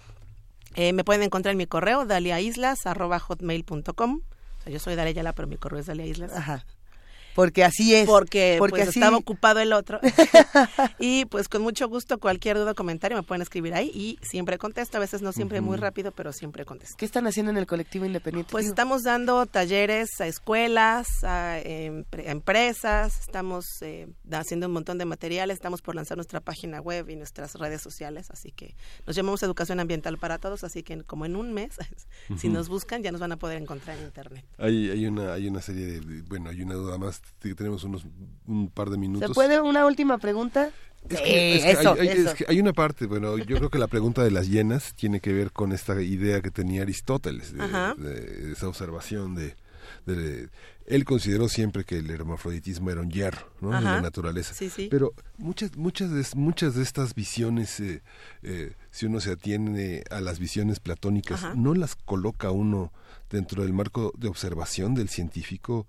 Eh, 0.75 0.93
me 0.93 1.03
pueden 1.03 1.23
encontrar 1.23 1.53
en 1.53 1.57
mi 1.57 1.65
correo 1.65 2.05
daliaislas.hotmail.com. 2.05 4.21
O 4.21 4.63
sea, 4.63 4.73
yo 4.73 4.79
soy 4.79 4.95
Dalia 4.95 5.13
Yala, 5.13 5.33
pero 5.33 5.47
mi 5.47 5.57
correo 5.57 5.79
es 5.79 5.87
daliaislas. 5.87 6.33
Ajá 6.33 6.65
porque 7.39 7.63
así 7.63 7.95
es. 7.95 8.05
Porque, 8.05 8.57
porque 8.59 8.79
pues, 8.79 8.89
así... 8.89 8.99
estaba 8.99 9.15
ocupado 9.15 9.61
el 9.61 9.71
otro. 9.71 10.01
y 10.99 11.23
pues 11.23 11.47
con 11.47 11.61
mucho 11.61 11.87
gusto, 11.87 12.17
cualquier 12.19 12.57
duda 12.57 12.71
o 12.71 12.75
comentario 12.75 13.15
me 13.15 13.23
pueden 13.23 13.41
escribir 13.41 13.73
ahí 13.73 13.89
y 13.93 14.19
siempre 14.21 14.57
contesto. 14.57 14.97
A 14.97 14.99
veces 14.99 15.21
no 15.21 15.31
siempre 15.31 15.61
muy 15.61 15.77
rápido, 15.77 16.11
pero 16.11 16.33
siempre 16.33 16.65
contesto. 16.65 16.97
¿Qué 16.97 17.05
están 17.05 17.27
haciendo 17.27 17.49
en 17.49 17.57
el 17.57 17.65
colectivo 17.65 18.03
independiente? 18.03 18.51
Pues 18.51 18.65
estamos 18.65 19.03
dando 19.03 19.45
talleres 19.45 20.09
a 20.19 20.27
escuelas, 20.27 21.07
a, 21.23 21.59
em, 21.59 22.03
a 22.11 22.31
empresas, 22.31 23.21
estamos 23.21 23.63
eh, 23.83 24.09
haciendo 24.33 24.67
un 24.67 24.73
montón 24.73 24.97
de 24.97 25.05
materiales, 25.05 25.55
estamos 25.55 25.81
por 25.81 25.95
lanzar 25.95 26.17
nuestra 26.17 26.41
página 26.41 26.81
web 26.81 27.09
y 27.09 27.15
nuestras 27.15 27.55
redes 27.55 27.81
sociales, 27.81 28.31
así 28.31 28.51
que 28.51 28.75
nos 29.07 29.15
llamamos 29.15 29.41
Educación 29.43 29.79
Ambiental 29.79 30.17
para 30.17 30.39
Todos, 30.39 30.65
así 30.65 30.83
que 30.83 31.03
como 31.03 31.25
en 31.25 31.37
un 31.37 31.53
mes, 31.53 31.77
si 32.37 32.49
nos 32.49 32.67
buscan 32.67 33.01
ya 33.01 33.13
nos 33.13 33.21
van 33.21 33.31
a 33.31 33.37
poder 33.37 33.61
encontrar 33.61 33.97
en 33.97 34.03
Internet. 34.03 34.43
Hay, 34.57 34.89
hay, 34.89 35.05
una, 35.05 35.31
hay 35.31 35.47
una 35.47 35.61
serie 35.61 35.85
de, 35.85 36.21
bueno, 36.23 36.49
hay 36.49 36.61
una 36.61 36.73
duda 36.73 36.97
más, 36.97 37.21
tenemos 37.55 37.83
unos 37.83 38.05
un 38.47 38.69
par 38.69 38.89
de 38.89 38.97
minutos. 38.97 39.27
¿Se 39.29 39.33
puede 39.33 39.59
una 39.61 39.85
última 39.85 40.17
pregunta? 40.17 40.69
Es 41.09 41.21
que, 41.21 41.55
es 41.55 41.63
que 41.63 41.71
eso, 41.71 41.93
hay, 41.93 41.99
hay- 41.99 42.17
eso. 42.19 42.29
es 42.29 42.35
que 42.35 42.45
hay 42.47 42.59
una 42.59 42.73
parte, 42.73 43.05
bueno, 43.05 43.37
yo 43.37 43.55
creo 43.57 43.69
que 43.69 43.79
la 43.79 43.87
pregunta 43.87 44.21
de 44.23 44.31
las 44.31 44.49
llenas 44.49 44.93
tiene 44.95 45.21
que 45.21 45.31
ver 45.31 45.51
con 45.51 45.71
esta 45.71 46.01
idea 46.01 46.41
que 46.41 46.51
tenía 46.51 46.81
Aristóteles, 46.81 47.53
de, 47.53 48.51
esa 48.51 48.67
observación 48.67 49.33
de, 49.35 49.55
de- 50.05 50.49
Él 50.89 51.05
consideró 51.05 51.47
siempre 51.49 51.83
que 51.83 51.99
el 51.99 52.09
hermafroditismo 52.09 52.89
era 52.89 53.01
un 53.01 53.11
hierro, 53.11 53.47
¿no? 53.61 53.69
De 53.69 53.79
la 53.81 54.01
naturaleza. 54.01 54.55
Sí, 54.55 54.69
sí. 54.71 54.87
Pero 54.89 55.13
muchas, 55.37 55.77
muchas, 55.77 56.09
de, 56.11 56.25
muchas 56.35 56.73
de 56.73 56.81
estas 56.81 57.13
visiones, 57.13 57.79
eh, 57.79 58.01
eh, 58.41 58.73
si 58.89 59.05
uno 59.05 59.19
se 59.19 59.31
atiene 59.33 60.03
a 60.09 60.19
las 60.19 60.39
visiones 60.39 60.79
platónicas, 60.79 61.43
Ajá. 61.43 61.53
no 61.55 61.75
las 61.75 61.95
coloca 61.95 62.49
uno 62.49 62.91
dentro 63.29 63.61
del 63.61 63.71
marco 63.73 64.11
de 64.17 64.27
observación 64.27 64.95
del 64.95 65.09
científico, 65.09 65.85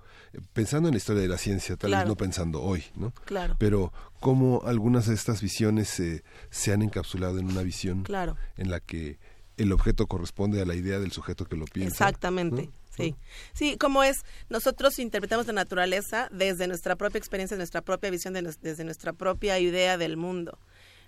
pensando 0.53 0.89
en 0.91 0.93
la 0.95 0.99
historia 0.99 1.23
de 1.23 1.29
la 1.29 1.39
ciencia, 1.39 1.77
tal 1.77 1.93
vez 1.93 2.07
no 2.07 2.15
pensando 2.15 2.61
hoy, 2.61 2.85
¿no? 2.95 3.13
Claro. 3.25 3.57
pero 3.59 3.95
cómo 4.21 4.61
algunas 4.67 5.07
de 5.07 5.15
estas 5.15 5.41
visiones 5.41 5.99
eh, 6.01 6.23
se 6.51 6.75
han 6.75 6.83
encapsulado 6.83 7.39
en 7.39 7.47
una 7.47 7.63
visión 7.63 8.03
Claro. 8.03 8.37
en 8.59 8.71
la 8.71 8.81
que 8.81 9.19
el 9.57 9.73
objeto 9.73 10.07
corresponde 10.07 10.61
a 10.61 10.67
la 10.67 10.75
idea 10.75 10.99
del 10.99 11.13
sujeto 11.13 11.47
que 11.47 11.57
lo 11.57 11.65
piensa. 11.65 11.89
Exactamente. 12.09 12.67
¿no? 12.67 12.80
Sí, 12.97 13.15
sí, 13.53 13.77
como 13.79 14.03
es, 14.03 14.19
nosotros 14.49 14.99
interpretamos 14.99 15.47
la 15.47 15.53
naturaleza 15.53 16.29
desde 16.33 16.67
nuestra 16.67 16.97
propia 16.97 17.19
experiencia, 17.19 17.57
nuestra 17.57 17.83
propia 17.83 18.11
visión, 18.11 18.35
de 18.35 18.43
desde 18.61 18.85
nuestra 18.85 19.13
propia 19.13 19.59
idea 19.59 19.97
del 19.97 20.17
mundo, 20.17 20.59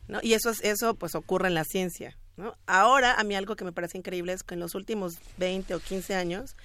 ¿no? 0.07 0.21
Y 0.23 0.35
eso 0.35 0.51
es, 0.51 0.61
eso 0.63 0.95
pues 0.95 1.15
ocurre 1.15 1.49
en 1.49 1.55
la 1.55 1.65
ciencia, 1.65 2.17
¿no? 2.37 2.57
Ahora, 2.67 3.15
a 3.15 3.25
mí 3.25 3.35
algo 3.35 3.57
que 3.57 3.65
me 3.65 3.73
parece 3.73 3.99
increíble 3.99 4.33
es 4.33 4.43
que 4.43 4.55
en 4.55 4.61
los 4.61 4.75
últimos 4.75 5.19
20 5.39 5.75
o 5.75 5.81
15 5.81 6.15
años, 6.15 6.57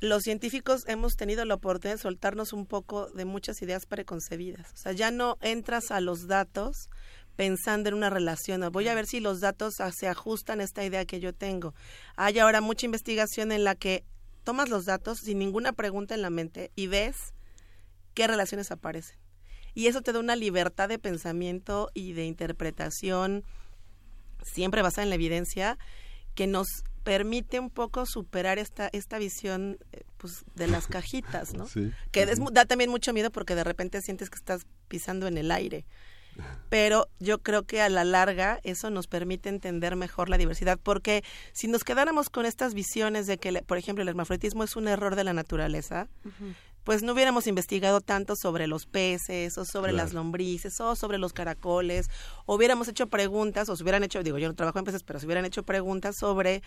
los 0.00 0.22
científicos 0.22 0.82
hemos 0.86 1.14
tenido 1.14 1.44
la 1.44 1.54
oportunidad 1.54 1.96
de 1.96 2.02
soltarnos 2.02 2.52
un 2.52 2.66
poco 2.66 3.06
de 3.10 3.24
muchas 3.24 3.62
ideas 3.62 3.86
preconcebidas. 3.86 4.72
O 4.74 4.76
sea, 4.76 4.92
ya 4.92 5.10
no 5.10 5.38
entras 5.40 5.90
a 5.90 6.00
los 6.00 6.26
datos 6.26 6.90
pensando 7.36 7.88
en 7.88 7.94
una 7.94 8.10
relación. 8.10 8.70
Voy 8.70 8.88
a 8.88 8.94
ver 8.94 9.06
si 9.06 9.20
los 9.20 9.40
datos 9.40 9.74
se 9.92 10.08
ajustan 10.08 10.60
a 10.60 10.64
esta 10.64 10.84
idea 10.84 11.04
que 11.04 11.20
yo 11.20 11.32
tengo. 11.32 11.74
Hay 12.16 12.38
ahora 12.38 12.60
mucha 12.60 12.86
investigación 12.86 13.52
en 13.52 13.64
la 13.64 13.74
que 13.74 14.04
tomas 14.44 14.68
los 14.68 14.84
datos 14.84 15.18
sin 15.18 15.38
ninguna 15.38 15.72
pregunta 15.72 16.14
en 16.14 16.22
la 16.22 16.30
mente 16.30 16.70
y 16.76 16.86
ves 16.86 17.16
qué 18.14 18.26
relaciones 18.26 18.70
aparecen. 18.70 19.16
Y 19.74 19.88
eso 19.88 20.02
te 20.02 20.12
da 20.12 20.20
una 20.20 20.36
libertad 20.36 20.88
de 20.88 20.98
pensamiento 20.98 21.90
y 21.94 22.12
de 22.12 22.26
interpretación 22.26 23.44
siempre 24.42 24.82
basada 24.82 25.02
en 25.02 25.08
la 25.08 25.16
evidencia 25.16 25.78
que 26.34 26.46
nos 26.46 26.68
permite 27.02 27.60
un 27.60 27.70
poco 27.70 28.06
superar 28.06 28.58
esta 28.58 28.88
esta 28.92 29.18
visión 29.18 29.78
eh, 29.92 30.04
pues 30.16 30.44
de 30.54 30.66
las 30.68 30.86
cajitas, 30.86 31.54
¿no? 31.54 31.66
Sí. 31.68 31.92
Que 32.12 32.22
es 32.22 32.38
da 32.52 32.64
también 32.64 32.90
mucho 32.90 33.12
miedo 33.12 33.30
porque 33.30 33.54
de 33.54 33.64
repente 33.64 34.00
sientes 34.00 34.30
que 34.30 34.36
estás 34.36 34.66
pisando 34.88 35.26
en 35.26 35.38
el 35.38 35.50
aire. 35.50 35.84
Pero 36.68 37.08
yo 37.20 37.42
creo 37.42 37.64
que 37.64 37.80
a 37.80 37.88
la 37.88 38.04
larga 38.04 38.60
eso 38.64 38.90
nos 38.90 39.06
permite 39.06 39.48
entender 39.48 39.96
mejor 39.96 40.28
la 40.28 40.38
diversidad, 40.38 40.78
porque 40.82 41.22
si 41.52 41.68
nos 41.68 41.84
quedáramos 41.84 42.30
con 42.30 42.46
estas 42.46 42.74
visiones 42.74 43.26
de 43.26 43.38
que, 43.38 43.52
por 43.62 43.78
ejemplo, 43.78 44.02
el 44.02 44.08
hermafroditismo 44.08 44.64
es 44.64 44.76
un 44.76 44.88
error 44.88 45.14
de 45.14 45.24
la 45.24 45.32
naturaleza, 45.32 46.08
pues 46.84 47.02
no 47.02 47.12
hubiéramos 47.12 47.46
investigado 47.46 48.00
tanto 48.00 48.36
sobre 48.36 48.66
los 48.66 48.86
peces 48.86 49.58
o 49.58 49.64
sobre 49.64 49.92
Claro. 49.92 50.04
las 50.04 50.14
lombrices 50.14 50.80
o 50.80 50.94
sobre 50.96 51.18
los 51.18 51.32
caracoles, 51.32 52.08
o 52.46 52.54
hubiéramos 52.54 52.88
hecho 52.88 53.08
preguntas, 53.08 53.68
o 53.68 53.76
se 53.76 53.82
hubieran 53.82 54.04
hecho, 54.04 54.22
digo, 54.22 54.38
yo 54.38 54.48
no 54.48 54.54
trabajo 54.54 54.78
en 54.78 54.84
peces, 54.84 55.02
pero 55.02 55.18
se 55.18 55.26
hubieran 55.26 55.44
hecho 55.44 55.62
preguntas 55.62 56.16
sobre 56.16 56.62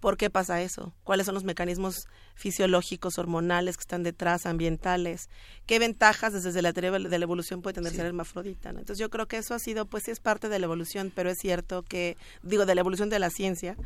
por 0.00 0.16
qué 0.16 0.30
pasa 0.30 0.62
eso, 0.62 0.94
cuáles 1.02 1.26
son 1.26 1.34
los 1.34 1.42
mecanismos 1.42 2.06
fisiológicos, 2.36 3.18
hormonales 3.18 3.76
que 3.76 3.80
están 3.80 4.04
detrás, 4.04 4.46
ambientales, 4.46 5.28
qué 5.66 5.80
ventajas 5.80 6.32
desde 6.32 6.62
la 6.62 6.72
teoría 6.72 6.92
de 6.92 7.18
la 7.18 7.24
evolución 7.24 7.62
puede 7.62 7.74
tener 7.74 7.92
ser 7.92 8.06
hermafrodita. 8.06 8.72
¿no? 8.72 8.78
Entonces 8.78 9.00
yo 9.00 9.10
creo 9.10 9.26
que 9.26 9.38
eso 9.38 9.54
ha 9.54 9.58
sido, 9.58 9.86
pues 9.86 10.04
sí 10.04 10.12
es 10.12 10.20
parte 10.20 10.48
de 10.48 10.58
la 10.60 10.66
evolución, 10.66 11.12
pero 11.14 11.30
es 11.30 11.38
cierto 11.38 11.82
que, 11.82 12.16
digo, 12.42 12.64
de 12.64 12.76
la 12.76 12.80
evolución 12.80 13.10
de 13.10 13.18
la 13.18 13.30
ciencia, 13.30 13.76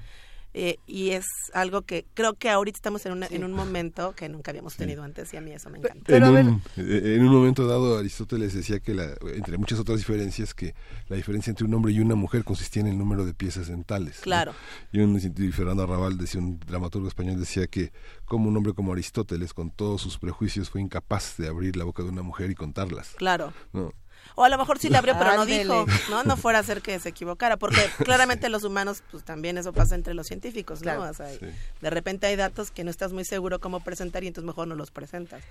eh, 0.55 0.77
y 0.87 1.11
es 1.11 1.25
algo 1.55 1.83
que 1.83 2.05
creo 2.15 2.35
que 2.35 2.51
ahorita 2.51 2.77
estamos 2.77 3.07
en, 3.07 3.13
una, 3.13 3.27
en 3.27 3.45
un 3.45 3.53
momento 3.53 4.15
que 4.15 4.29
nunca 4.29 4.51
habíamos 4.51 4.77
tenido 4.77 5.03
antes 5.03 5.33
y 5.33 5.37
a 5.37 5.41
mí 5.41 5.51
eso 5.51 5.71
me 5.71 5.79
encanta. 5.79 6.05
Pero 6.07 6.37
en, 6.37 6.49
un, 6.49 6.63
eh, 6.77 7.17
en 7.17 7.25
un 7.25 7.33
momento 7.33 7.67
dado 7.67 7.99
Aristóteles 7.99 8.53
decía 8.53 8.81
que 8.81 8.95
la, 8.95 9.15
entre 9.35 9.57
muchas 9.57 9.79
otras 9.79 9.99
diferencias 9.99 10.53
que 10.53 10.75
la 11.09 11.17
diferencia 11.17 11.51
entre 11.51 11.65
un 11.65 11.73
hombre 11.75 11.93
y 11.93 12.01
una 12.01 12.15
mujer 12.15 12.45
consistía 12.45 12.83
en 12.83 12.89
el 12.89 12.99
número 12.99 13.25
de 13.25 13.33
piezas 13.35 13.69
dentales. 13.69 14.17
¿no? 14.19 14.23
Claro. 14.23 14.55
Y 14.93 15.01
un 15.01 15.19
científico, 15.19 15.57
Fernando 15.57 15.85
Arrabal, 15.85 16.19
decía, 16.19 16.41
un 16.41 16.59
dramaturgo 16.61 17.09
español, 17.09 17.39
decía 17.39 17.67
que 17.67 17.93
como 18.25 18.49
un 18.49 18.57
hombre 18.57 18.75
como 18.75 18.93
Aristóteles, 18.93 19.55
con 19.55 19.71
todos 19.71 20.03
sus 20.03 20.19
prejuicios, 20.19 20.71
fue 20.71 20.81
incapaz 20.81 21.37
de 21.39 21.49
abrir 21.49 21.77
la 21.77 21.85
boca 21.85 22.03
de 22.03 22.11
una 22.11 22.23
mujer 22.23 22.51
y 22.51 22.55
contarlas. 22.55 23.15
Claro. 23.17 23.53
¿no? 23.73 23.93
O 24.35 24.45
a 24.45 24.49
lo 24.49 24.59
mejor 24.59 24.79
sí 24.79 24.89
le 24.89 24.99
abrió, 24.99 25.15
pero 25.19 25.37
no 25.37 25.47
dijo, 25.47 25.87
¿no? 26.11 26.23
No 26.25 26.37
fuera 26.37 26.61
a 26.61 26.63
ser 26.63 26.81
que 26.83 26.99
se 27.01 27.11
equivocara, 27.11 27.57
porque 27.57 27.77
claramente 28.05 28.49
los 28.49 28.65
humanos, 28.65 29.03
pues 29.11 29.25
también 29.25 29.59
eso 29.59 29.73
pasa 29.73 29.95
entre 29.95 30.15
los 30.15 30.27
científicos, 30.27 30.81
¿no? 30.81 30.83
Claro. 30.85 31.03
O 31.11 31.15
sea, 31.15 31.29
Sí. 31.33 31.47
de 31.81 31.91
repente 31.91 32.27
hay 32.27 32.37
datos 32.37 32.71
que 32.71 32.85
no 32.85 32.91
estás 32.91 33.13
muy 33.13 33.25
seguro 33.25 33.61
cómo 33.61 33.81
presentar 33.81 34.25
y 34.25 34.29
entonces 34.29 34.47
mejor 34.47 34.69
no 34.69 34.75
los 34.75 34.91
presentas. 34.91 35.43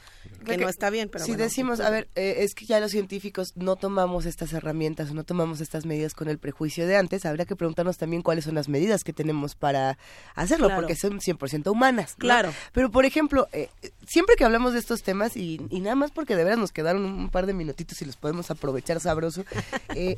Que 0.45 0.57
no 0.57 0.67
está 0.69 0.89
bien, 0.89 1.09
pero 1.09 1.23
si 1.25 1.31
bueno, 1.31 1.43
decimos, 1.43 1.73
ocurre. 1.79 1.87
a 1.87 1.91
ver, 1.91 2.07
eh, 2.15 2.35
es 2.39 2.53
que 2.55 2.65
ya 2.65 2.79
los 2.79 2.91
científicos 2.91 3.53
no 3.55 3.75
tomamos 3.75 4.25
estas 4.25 4.53
herramientas 4.53 5.11
o 5.11 5.13
no 5.13 5.23
tomamos 5.23 5.61
estas 5.61 5.85
medidas 5.85 6.13
con 6.13 6.27
el 6.29 6.37
prejuicio 6.39 6.87
de 6.87 6.97
antes, 6.97 7.25
habría 7.25 7.45
que 7.45 7.55
preguntarnos 7.55 7.97
también 7.97 8.21
cuáles 8.21 8.45
son 8.45 8.55
las 8.55 8.67
medidas 8.69 9.03
que 9.03 9.13
tenemos 9.13 9.55
para 9.55 9.97
hacerlo, 10.35 10.67
Claro. 10.67 10.81
porque 10.81 10.95
son 10.95 11.19
100% 11.19 11.71
humanas. 11.71 12.11
¿no? 12.17 12.21
Claro. 12.21 12.53
Pero, 12.73 12.89
por 12.91 13.05
ejemplo, 13.05 13.47
eh, 13.51 13.69
siempre 14.07 14.35
que 14.35 14.43
hablamos 14.45 14.73
de 14.73 14.79
estos 14.79 15.01
temas, 15.03 15.35
y, 15.37 15.61
y 15.69 15.79
nada 15.81 15.95
más 15.95 16.11
porque 16.11 16.35
de 16.35 16.43
veras 16.43 16.59
nos 16.59 16.71
quedaron 16.71 17.03
un 17.05 17.29
par 17.29 17.45
de 17.45 17.53
minutitos 17.53 18.01
y 18.01 18.05
los 18.05 18.15
podemos 18.17 18.49
aprovechar 18.49 18.70
sabroso, 18.99 19.45
eh, 19.95 20.17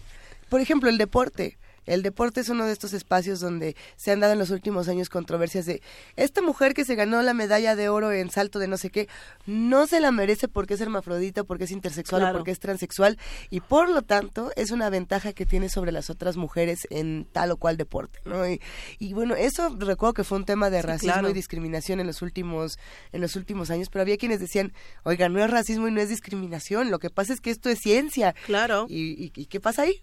por 0.49 0.61
ejemplo, 0.61 0.89
el 0.89 0.97
deporte. 0.97 1.57
El 1.85 2.01
deporte 2.03 2.41
es 2.41 2.49
uno 2.49 2.65
de 2.65 2.73
estos 2.73 2.93
espacios 2.93 3.39
donde 3.39 3.75
se 3.95 4.11
han 4.11 4.19
dado 4.19 4.33
en 4.33 4.39
los 4.39 4.49
últimos 4.51 4.87
años 4.87 5.09
controversias 5.09 5.65
de 5.65 5.81
esta 6.15 6.41
mujer 6.41 6.73
que 6.73 6.85
se 6.85 6.95
ganó 6.95 7.21
la 7.21 7.33
medalla 7.33 7.75
de 7.75 7.89
oro 7.89 8.11
en 8.11 8.29
salto 8.29 8.59
de 8.59 8.67
no 8.67 8.77
sé 8.77 8.89
qué, 8.89 9.07
no 9.45 9.87
se 9.87 9.99
la 9.99 10.11
merece 10.11 10.47
porque 10.47 10.75
es 10.75 10.81
hermafrodita, 10.81 11.43
porque 11.43 11.65
es 11.65 11.71
intersexual 11.71 12.23
o 12.23 12.31
porque 12.31 12.51
es 12.51 12.59
transexual 12.59 13.17
y 13.49 13.59
por 13.61 13.89
lo 13.89 14.01
tanto 14.01 14.51
es 14.55 14.71
una 14.71 14.89
ventaja 14.89 15.33
que 15.33 15.45
tiene 15.45 15.69
sobre 15.69 15.91
las 15.91 16.09
otras 16.09 16.37
mujeres 16.37 16.87
en 16.89 17.27
tal 17.31 17.51
o 17.51 17.57
cual 17.57 17.77
deporte, 17.77 18.19
¿no? 18.25 18.47
Y, 18.47 18.61
y 18.99 19.13
bueno, 19.13 19.35
eso 19.35 19.75
recuerdo 19.79 20.13
que 20.13 20.23
fue 20.23 20.37
un 20.37 20.45
tema 20.45 20.69
de 20.69 20.81
Sí, 20.81 20.87
racismo 20.87 21.13
claro. 21.13 21.29
y 21.29 21.33
discriminación 21.33 21.99
en 21.99 22.07
los 22.07 22.21
últimos 22.21 22.77
en 23.11 23.21
los 23.21 23.35
últimos 23.35 23.69
años, 23.69 23.89
pero 23.89 24.01
había 24.03 24.17
quienes 24.17 24.39
decían, 24.39 24.73
"Oiga, 25.03 25.29
no 25.29 25.43
es 25.43 25.49
racismo 25.49 25.87
y 25.87 25.91
no 25.91 26.01
es 26.01 26.09
discriminación, 26.09 26.91
lo 26.91 26.99
que 26.99 27.09
pasa 27.09 27.33
es 27.33 27.41
que 27.41 27.51
esto 27.51 27.69
es 27.69 27.79
ciencia." 27.79 28.33
Claro. 28.45 28.85
¿Y, 28.89 29.23
y- 29.25 29.31
y 29.35 29.45
qué 29.47 29.59
pasa 29.59 29.83
ahí? 29.83 30.01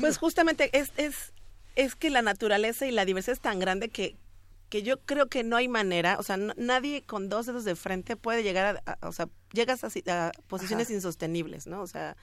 Pues 0.00 0.18
justamente 0.18 0.70
es, 0.72 0.90
es, 0.96 1.07
es 1.76 1.94
que 1.94 2.10
la 2.10 2.22
naturaleza 2.22 2.86
y 2.86 2.90
la 2.90 3.04
diversidad 3.04 3.34
es 3.34 3.40
tan 3.40 3.58
grande 3.58 3.88
que, 3.88 4.16
que 4.68 4.82
yo 4.82 5.00
creo 5.00 5.28
que 5.28 5.44
no 5.44 5.56
hay 5.56 5.68
manera, 5.68 6.16
o 6.18 6.22
sea, 6.22 6.36
no- 6.36 6.54
nadie 6.56 7.02
con 7.02 7.28
dos 7.28 7.46
dedos 7.46 7.64
de 7.64 7.74
frente 7.76 8.16
puede 8.16 8.42
llegar 8.42 8.82
a, 8.86 8.92
a- 9.00 9.08
o 9.08 9.12
sea, 9.12 9.28
llegas 9.52 9.84
a 9.84 10.32
posiciones 10.48 10.90
insostenibles, 10.90 11.66
¿no? 11.66 11.80
O 11.82 11.86
sea, 11.86 12.16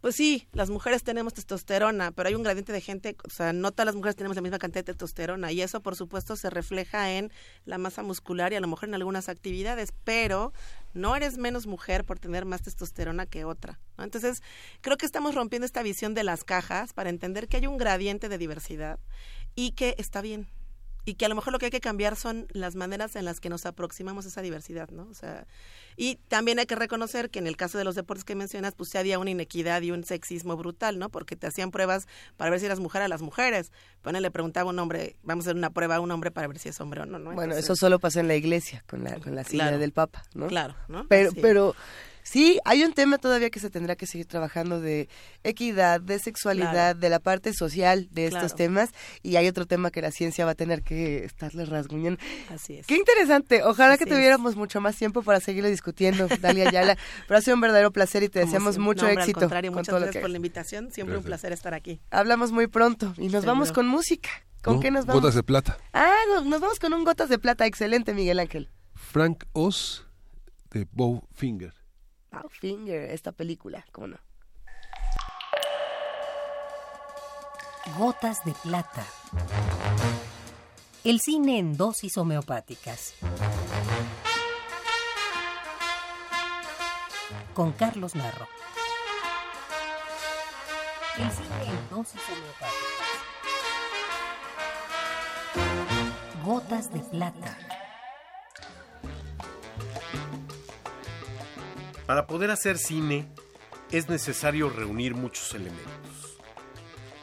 pues 0.00 0.16
sí, 0.16 0.48
las 0.52 0.70
mujeres 0.70 1.02
tenemos 1.02 1.34
testosterona, 1.34 2.10
pero 2.12 2.28
hay 2.30 2.34
un 2.34 2.42
gradiente 2.42 2.72
de 2.72 2.80
gente, 2.80 3.16
o 3.22 3.28
sea, 3.28 3.52
no 3.52 3.70
todas 3.70 3.84
las 3.84 3.94
mujeres 3.94 4.16
tenemos 4.16 4.34
la 4.34 4.40
misma 4.40 4.58
cantidad 4.58 4.82
de 4.82 4.92
testosterona 4.94 5.52
y 5.52 5.60
eso, 5.60 5.82
por 5.82 5.94
supuesto, 5.94 6.36
se 6.36 6.48
refleja 6.48 7.12
en 7.12 7.30
la 7.66 7.76
masa 7.76 8.02
muscular 8.02 8.50
y 8.52 8.56
a 8.56 8.60
lo 8.60 8.66
mejor 8.68 8.88
en 8.88 8.94
algunas 8.94 9.28
actividades, 9.28 9.92
pero 10.04 10.54
no 10.92 11.16
eres 11.16 11.38
menos 11.38 11.66
mujer 11.66 12.04
por 12.04 12.18
tener 12.18 12.44
más 12.44 12.62
testosterona 12.62 13.26
que 13.26 13.44
otra. 13.44 13.80
¿no? 13.96 14.04
Entonces, 14.04 14.42
creo 14.80 14.96
que 14.96 15.06
estamos 15.06 15.34
rompiendo 15.34 15.66
esta 15.66 15.82
visión 15.82 16.14
de 16.14 16.24
las 16.24 16.44
cajas 16.44 16.92
para 16.92 17.10
entender 17.10 17.48
que 17.48 17.58
hay 17.58 17.66
un 17.66 17.78
gradiente 17.78 18.28
de 18.28 18.38
diversidad 18.38 18.98
y 19.54 19.72
que 19.72 19.94
está 19.98 20.20
bien. 20.20 20.48
Y 21.04 21.14
que 21.14 21.24
a 21.24 21.28
lo 21.28 21.34
mejor 21.34 21.52
lo 21.52 21.58
que 21.58 21.66
hay 21.66 21.70
que 21.70 21.80
cambiar 21.80 22.16
son 22.16 22.46
las 22.52 22.74
maneras 22.74 23.16
en 23.16 23.24
las 23.24 23.40
que 23.40 23.48
nos 23.48 23.64
aproximamos 23.66 24.24
a 24.26 24.28
esa 24.28 24.42
diversidad, 24.42 24.90
¿no? 24.90 25.04
O 25.10 25.14
sea, 25.14 25.46
y 25.96 26.16
también 26.28 26.58
hay 26.58 26.66
que 26.66 26.74
reconocer 26.76 27.30
que 27.30 27.38
en 27.38 27.46
el 27.46 27.56
caso 27.56 27.78
de 27.78 27.84
los 27.84 27.94
deportes 27.94 28.24
que 28.24 28.34
mencionas, 28.34 28.74
pues 28.74 28.90
sí 28.90 28.98
había 28.98 29.18
una 29.18 29.30
inequidad 29.30 29.82
y 29.82 29.90
un 29.90 30.04
sexismo 30.04 30.56
brutal, 30.56 30.98
¿no? 30.98 31.08
Porque 31.08 31.36
te 31.36 31.46
hacían 31.46 31.70
pruebas 31.70 32.06
para 32.36 32.50
ver 32.50 32.60
si 32.60 32.66
eras 32.66 32.80
mujer 32.80 33.02
a 33.02 33.08
las 33.08 33.22
mujeres. 33.22 33.72
Bueno, 34.02 34.20
le 34.20 34.30
preguntaba 34.30 34.68
a 34.70 34.72
un 34.72 34.78
hombre, 34.78 35.16
vamos 35.22 35.46
a 35.46 35.50
hacer 35.50 35.56
una 35.56 35.70
prueba 35.70 35.96
a 35.96 36.00
un 36.00 36.10
hombre 36.10 36.30
para 36.30 36.46
ver 36.48 36.58
si 36.58 36.68
es 36.68 36.80
hombre 36.80 37.00
o 37.02 37.06
no, 37.06 37.18
¿no? 37.18 37.32
Bueno, 37.32 37.54
eso 37.54 37.74
solo 37.76 37.98
pasa 37.98 38.20
en 38.20 38.28
la 38.28 38.36
iglesia 38.36 38.84
con 38.88 39.02
la 39.04 39.18
con 39.20 39.34
la 39.34 39.44
silla 39.44 39.64
Claro. 39.64 39.78
del 39.78 39.92
papa, 39.92 40.22
¿no? 40.34 40.46
Claro, 40.48 40.74
¿no? 40.88 41.06
Pero 41.08 41.30
pero 41.40 41.74
Sí, 42.30 42.60
hay 42.64 42.84
un 42.84 42.92
tema 42.92 43.18
todavía 43.18 43.50
que 43.50 43.58
se 43.58 43.70
tendrá 43.70 43.96
que 43.96 44.06
seguir 44.06 44.24
trabajando 44.24 44.80
de 44.80 45.08
equidad, 45.42 46.00
de 46.00 46.16
sexualidad, 46.20 46.94
de 46.94 47.08
la 47.08 47.18
parte 47.18 47.52
social 47.52 48.06
de 48.12 48.26
estos 48.26 48.54
temas 48.54 48.90
y 49.24 49.34
hay 49.34 49.48
otro 49.48 49.66
tema 49.66 49.90
que 49.90 50.00
la 50.00 50.12
ciencia 50.12 50.44
va 50.44 50.52
a 50.52 50.54
tener 50.54 50.84
que 50.84 51.24
estarle 51.24 51.64
rasguñando. 51.64 52.20
Así 52.48 52.76
es. 52.76 52.86
Qué 52.86 52.94
interesante. 52.94 53.64
Ojalá 53.64 53.98
que 53.98 54.06
tuviéramos 54.06 54.54
mucho 54.54 54.80
más 54.80 54.94
tiempo 54.94 55.22
para 55.22 55.40
seguirlo 55.40 55.68
discutiendo, 55.68 56.28
Dalia 56.40 56.68
Ayala. 56.68 56.96
Pero 57.26 57.38
ha 57.38 57.40
sido 57.40 57.56
un 57.56 57.62
verdadero 57.62 57.90
placer 57.90 58.22
y 58.22 58.28
te 58.28 58.38
deseamos 58.38 58.78
mucho 58.78 59.08
éxito. 59.08 59.48
Al 59.52 59.70
muchas 59.72 60.00
gracias 60.00 60.22
por 60.22 60.30
la 60.30 60.36
invitación. 60.36 60.92
Siempre 60.92 61.16
un 61.16 61.24
placer 61.24 61.50
estar 61.50 61.74
aquí. 61.74 62.00
Hablamos 62.12 62.52
muy 62.52 62.68
pronto 62.68 63.12
y 63.16 63.26
nos 63.26 63.44
vamos 63.44 63.72
con 63.72 63.88
música. 63.88 64.30
¿Con 64.62 64.78
qué 64.78 64.92
nos 64.92 65.04
vamos? 65.04 65.20
Gotas 65.20 65.34
de 65.34 65.42
plata. 65.42 65.78
Ah, 65.92 66.14
nos, 66.44 66.60
vamos 66.60 66.78
con 66.78 66.92
un 66.92 67.02
Gotas 67.02 67.28
de 67.28 67.40
plata. 67.40 67.66
Excelente, 67.66 68.14
Miguel 68.14 68.38
Ángel. 68.38 68.70
Frank 68.94 69.46
Oz 69.52 70.06
de 70.70 70.86
Bow 70.92 71.24
Finger. 72.50 73.10
Esta 73.10 73.32
película, 73.32 73.84
¿cómo 73.92 74.08
no? 74.08 74.18
Gotas 77.98 78.44
de 78.44 78.52
plata. 78.52 79.04
El 81.02 81.20
cine 81.20 81.58
en 81.58 81.76
dosis 81.76 82.16
homeopáticas. 82.18 83.14
Con 87.54 87.72
Carlos 87.72 88.14
Narro. 88.14 88.46
El 91.18 91.30
cine 91.30 91.64
en 91.66 91.88
dosis 91.90 92.20
homeopáticas. 92.28 93.00
Gotas 96.44 96.92
de 96.92 97.00
plata. 97.00 97.69
Para 102.10 102.26
poder 102.26 102.50
hacer 102.50 102.76
cine 102.76 103.28
es 103.92 104.08
necesario 104.08 104.68
reunir 104.68 105.14
muchos 105.14 105.54
elementos. 105.54 106.40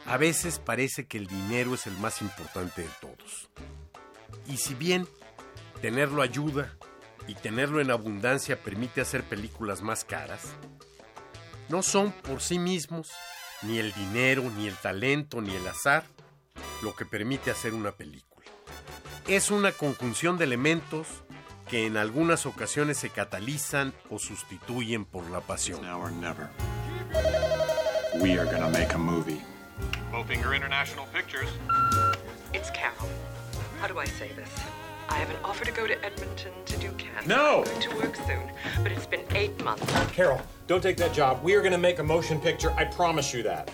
A 0.06 0.16
veces 0.16 0.58
parece 0.58 1.06
que 1.06 1.18
el 1.18 1.26
dinero 1.26 1.74
es 1.74 1.86
el 1.86 1.92
más 1.98 2.22
importante 2.22 2.80
de 2.80 2.88
todos. 2.98 3.50
Y 4.46 4.56
si 4.56 4.74
bien 4.74 5.06
tenerlo 5.82 6.22
ayuda 6.22 6.74
y 7.26 7.34
tenerlo 7.34 7.82
en 7.82 7.90
abundancia 7.90 8.62
permite 8.62 9.02
hacer 9.02 9.24
películas 9.24 9.82
más 9.82 10.06
caras, 10.06 10.40
no 11.68 11.82
son 11.82 12.10
por 12.10 12.40
sí 12.40 12.58
mismos 12.58 13.10
ni 13.60 13.78
el 13.78 13.92
dinero, 13.92 14.42
ni 14.56 14.68
el 14.68 14.76
talento, 14.76 15.42
ni 15.42 15.54
el 15.54 15.68
azar 15.68 16.06
lo 16.80 16.96
que 16.96 17.04
permite 17.04 17.50
hacer 17.50 17.74
una 17.74 17.92
película. 17.92 18.46
Es 19.26 19.50
una 19.50 19.72
conjunción 19.72 20.38
de 20.38 20.44
elementos 20.44 21.08
que 21.68 21.86
en 21.86 21.96
algunas 21.96 22.46
ocasiones 22.46 22.96
se 22.98 23.10
catalizan 23.10 23.92
o 24.10 24.18
sustituyen 24.18 25.04
por 25.04 25.28
la 25.30 25.40
pasión. 25.40 25.80
We 28.20 28.38
are 28.38 28.46
gonna 28.46 28.70
make 28.70 28.94
a 28.94 28.98
movie. 28.98 29.40
Bowfinger 30.10 30.54
International 30.54 31.06
Pictures. 31.12 31.50
It's 32.52 32.70
Carol. 32.70 33.08
How 33.80 33.86
do 33.86 34.00
I 34.00 34.06
say 34.06 34.32
this? 34.34 34.48
I 35.10 35.14
have 35.14 35.30
an 35.30 35.36
offer 35.44 35.64
to 35.64 35.72
go 35.72 35.86
to 35.86 35.94
Edmonton 36.04 36.52
to 36.66 36.76
do 36.78 36.90
cancer. 36.96 37.28
No! 37.28 37.62
I'm 37.62 37.64
going 37.64 37.80
to 37.80 37.96
work 37.96 38.16
soon, 38.16 38.50
but 38.82 38.92
it's 38.92 39.06
been 39.06 39.24
eight 39.34 39.62
months. 39.62 39.86
Carol, 40.12 40.40
don't 40.66 40.82
take 40.82 40.96
that 40.96 41.14
job. 41.14 41.42
We 41.42 41.54
are 41.54 41.60
going 41.60 41.72
to 41.72 41.78
make 41.78 41.98
a 41.98 42.02
motion 42.02 42.40
picture. 42.40 42.72
I 42.72 42.84
promise 42.84 43.32
you 43.34 43.42
that. 43.44 43.70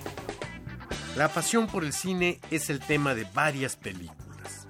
La 1.16 1.28
pasión 1.28 1.68
por 1.68 1.84
el 1.84 1.92
cine 1.92 2.40
es 2.50 2.70
el 2.70 2.80
tema 2.80 3.14
de 3.14 3.24
varias 3.32 3.76
películas. 3.76 4.66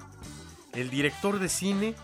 El 0.75 0.91
director 0.91 1.39
de 1.39 1.49
cine 1.49 1.95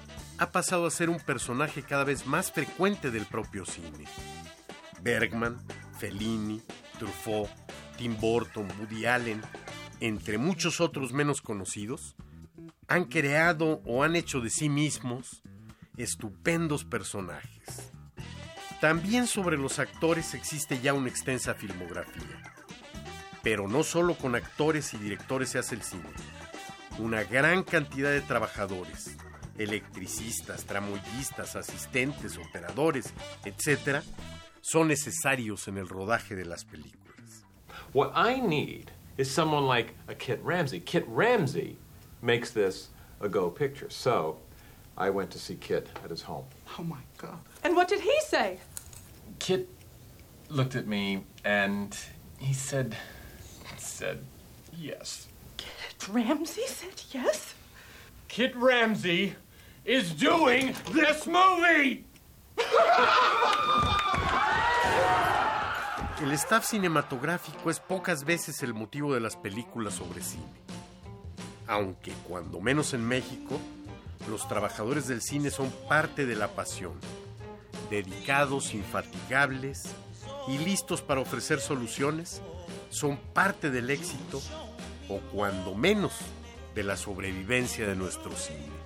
ha 0.40 0.50
pasado 0.52 0.86
a 0.86 0.90
ser 0.90 1.10
un 1.10 1.20
personaje 1.20 1.82
cada 1.82 2.02
vez 2.02 2.26
más 2.26 2.50
frecuente 2.50 3.10
del 3.10 3.26
propio 3.26 3.66
cine. 3.66 4.06
Bergman, 5.02 5.58
Fellini, 5.98 6.62
Truffaut, 6.98 7.50
Tim 7.98 8.16
Burton, 8.18 8.66
Woody 8.80 9.04
Allen, 9.04 9.42
entre 10.00 10.38
muchos 10.38 10.80
otros 10.80 11.12
menos 11.12 11.42
conocidos, 11.42 12.16
han 12.88 13.04
creado 13.04 13.82
o 13.84 14.02
han 14.02 14.16
hecho 14.16 14.40
de 14.40 14.48
sí 14.48 14.70
mismos 14.70 15.42
estupendos 15.98 16.86
personajes. 16.86 17.92
También 18.80 19.26
sobre 19.26 19.58
los 19.58 19.78
actores 19.78 20.32
existe 20.32 20.80
ya 20.80 20.94
una 20.94 21.10
extensa 21.10 21.52
filmografía. 21.52 22.54
Pero 23.42 23.68
no 23.68 23.82
solo 23.82 24.14
con 24.14 24.34
actores 24.34 24.94
y 24.94 24.96
directores 24.96 25.50
se 25.50 25.58
hace 25.58 25.74
el 25.74 25.82
cine. 25.82 26.08
Una 26.98 27.24
gran 27.24 27.62
cantidad 27.62 28.10
de 28.10 28.22
trabajadores, 28.22 29.18
electricistas, 29.60 30.64
tramoyistas, 30.64 31.54
asistentes, 31.54 32.38
operadores, 32.38 33.12
etc., 33.44 34.02
son 34.62 34.88
necesarios 34.88 35.68
en 35.68 35.78
el 35.78 35.88
rodaje 35.88 36.34
de 36.34 36.44
las 36.44 36.64
películas. 36.64 37.44
What 37.92 38.12
I 38.14 38.40
need 38.40 38.90
is 39.18 39.30
someone 39.30 39.66
like 39.66 39.94
a 40.08 40.14
Kit 40.14 40.40
Ramsey. 40.42 40.80
Kit 40.80 41.04
Ramsey 41.06 41.76
makes 42.22 42.50
this 42.50 42.88
a 43.20 43.28
go 43.28 43.50
picture. 43.50 43.90
So 43.90 44.38
I 44.96 45.10
went 45.10 45.30
to 45.32 45.38
see 45.38 45.56
Kit 45.56 45.88
at 46.04 46.10
his 46.10 46.22
home. 46.22 46.44
Oh 46.78 46.82
my 46.82 47.00
God. 47.18 47.38
And 47.62 47.76
what 47.76 47.88
did 47.88 48.00
he 48.00 48.18
say? 48.26 48.60
Kit 49.38 49.68
looked 50.48 50.74
at 50.74 50.86
me 50.86 51.24
and 51.44 51.96
he 52.38 52.54
said, 52.54 52.96
said 53.76 54.24
yes. 54.72 55.28
Kit 55.56 56.08
Ramsey 56.08 56.66
said 56.66 57.02
yes? 57.12 57.54
Kit 58.28 58.54
Ramsey 58.54 59.34
El 66.22 66.30
staff 66.30 66.64
cinematográfico 66.64 67.72
es 67.72 67.80
pocas 67.80 68.22
veces 68.24 68.62
el 68.62 68.72
motivo 68.72 69.12
de 69.14 69.18
las 69.18 69.34
películas 69.34 69.94
sobre 69.94 70.22
cine. 70.22 70.44
Aunque, 71.66 72.12
cuando 72.28 72.60
menos 72.60 72.94
en 72.94 73.04
México, 73.04 73.58
los 74.28 74.46
trabajadores 74.46 75.08
del 75.08 75.22
cine 75.22 75.50
son 75.50 75.72
parte 75.88 76.24
de 76.24 76.36
la 76.36 76.46
pasión, 76.54 76.92
dedicados, 77.90 78.74
infatigables 78.74 79.82
y 80.46 80.58
listos 80.58 81.02
para 81.02 81.20
ofrecer 81.20 81.58
soluciones, 81.58 82.42
son 82.90 83.16
parte 83.16 83.72
del 83.72 83.90
éxito 83.90 84.40
o 85.08 85.18
cuando 85.32 85.74
menos 85.74 86.12
de 86.76 86.84
la 86.84 86.96
sobrevivencia 86.96 87.88
de 87.88 87.96
nuestro 87.96 88.30
cine. 88.36 88.79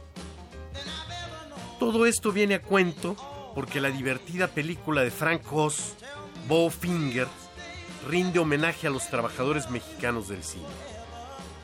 Todo 1.79 2.07
esto 2.07 2.33
viene 2.33 2.55
a 2.55 2.63
cuento 2.63 3.17
porque 3.55 3.81
la 3.81 3.91
divertida 3.91 4.49
película 4.49 5.03
de 5.03 5.11
Frank 5.11 5.43
Oz, 5.53 5.95
Bowfinger, 6.49 7.29
rinde 8.09 8.39
homenaje 8.39 8.87
a 8.87 8.91
los 8.91 9.09
trabajadores 9.09 9.71
mexicanos 9.71 10.29
del 10.29 10.43
cine. 10.43 10.65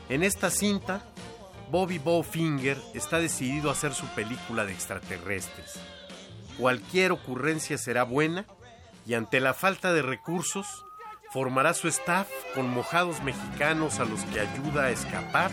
En 0.09 0.23
esta 0.23 0.49
cinta, 0.49 1.03
Bobby 1.69 1.99
Bowfinger 1.99 2.77
está 2.93 3.19
decidido 3.19 3.69
a 3.69 3.73
hacer 3.73 3.93
su 3.93 4.05
película 4.07 4.65
de 4.65 4.73
extraterrestres. 4.73 5.79
Cualquier 6.57 7.11
ocurrencia 7.11 7.77
será 7.77 8.03
buena 8.03 8.45
y 9.05 9.13
ante 9.13 9.39
la 9.39 9.53
falta 9.53 9.93
de 9.93 10.01
recursos, 10.01 10.67
formará 11.31 11.73
su 11.73 11.87
staff 11.87 12.27
con 12.53 12.69
mojados 12.69 13.23
mexicanos 13.23 13.99
a 13.99 14.05
los 14.05 14.21
que 14.25 14.41
ayuda 14.41 14.85
a 14.85 14.91
escapar 14.91 15.51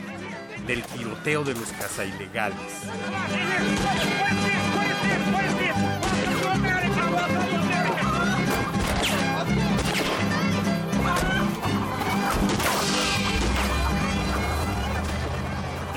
del 0.67 0.83
tiroteo 0.83 1.45
de 1.45 1.55
los 1.55 1.69
cazailegales. 1.73 2.59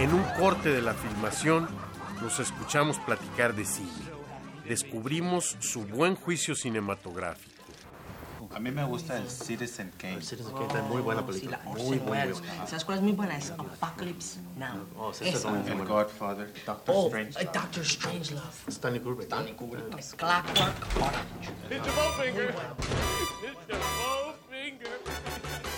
En 0.02 0.12
un 0.16 0.24
corte 0.40 0.70
de 0.70 0.82
la 0.82 0.96
filmación, 0.96 1.70
los 2.24 2.40
escuchamos 2.40 2.98
platicar 2.98 3.54
de 3.54 3.66
cine. 3.66 3.88
Descubrimos 4.68 5.56
su 5.60 5.84
buen 5.84 6.16
juicio 6.16 6.56
cinematográfico. 6.56 7.52
A 8.52 8.60
mí 8.60 8.72
me 8.72 8.84
gusta 8.84 9.16
el 9.20 9.30
Citizen 9.30 9.92
Kane. 10.00 10.16
El 10.16 10.24
Citizen 10.24 10.54
Kane 10.54 10.80
es 10.80 10.84
muy 10.86 11.04
buena 11.04 11.24
película. 11.24 11.62
muy, 11.66 11.84
muy 11.84 11.98
buena. 12.00 12.34
¿Sabes 12.66 12.84
cuál 12.84 12.98
es 12.98 13.04
muy 13.04 13.12
buena? 13.12 13.38
Es 13.38 13.52
Apocalypse 13.52 14.40
Now. 14.58 14.88
Oh, 14.98 15.12
esa 15.12 15.24
es 15.24 15.46
muy 15.46 15.60
buena. 15.60 15.86
Godfather, 15.86 16.52
Doctor 16.66 16.96
oh, 16.98 17.06
Strange. 17.06 17.46
Doctor 17.54 17.86
Strangelove. 17.86 18.42
Stanley 18.70 19.02
Kubrick. 19.02 19.28
Stanley 19.28 19.54
Kubrick. 19.54 20.00
Es 20.00 20.16
Clockwork 20.16 20.98
Orange. 20.98 21.52
It's 21.70 21.88
a 21.88 21.92
Bowfinger. 21.92 22.50
It's 23.44 23.70
a 23.70 23.78
Bowfinger. 24.02 24.98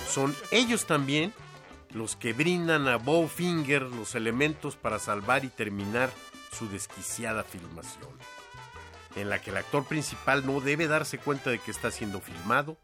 Son 0.07 0.33
ellos 0.49 0.85
también 0.85 1.33
los 1.93 2.15
que 2.15 2.33
brindan 2.33 2.87
a 2.87 2.97
Bowfinger 2.97 3.83
los 3.83 4.15
elementos 4.15 4.75
para 4.75 4.99
salvar 4.99 5.45
y 5.45 5.49
terminar 5.49 6.11
su 6.51 6.67
desquiciada 6.69 7.43
filmación, 7.43 8.09
en 9.15 9.29
la 9.29 9.39
que 9.39 9.51
el 9.51 9.57
actor 9.57 9.85
principal 9.85 10.45
no 10.45 10.59
debe 10.59 10.87
darse 10.87 11.17
cuenta 11.17 11.49
de 11.49 11.59
que 11.59 11.71
está 11.71 11.91
siendo 11.91 12.19
filmado 12.19 12.77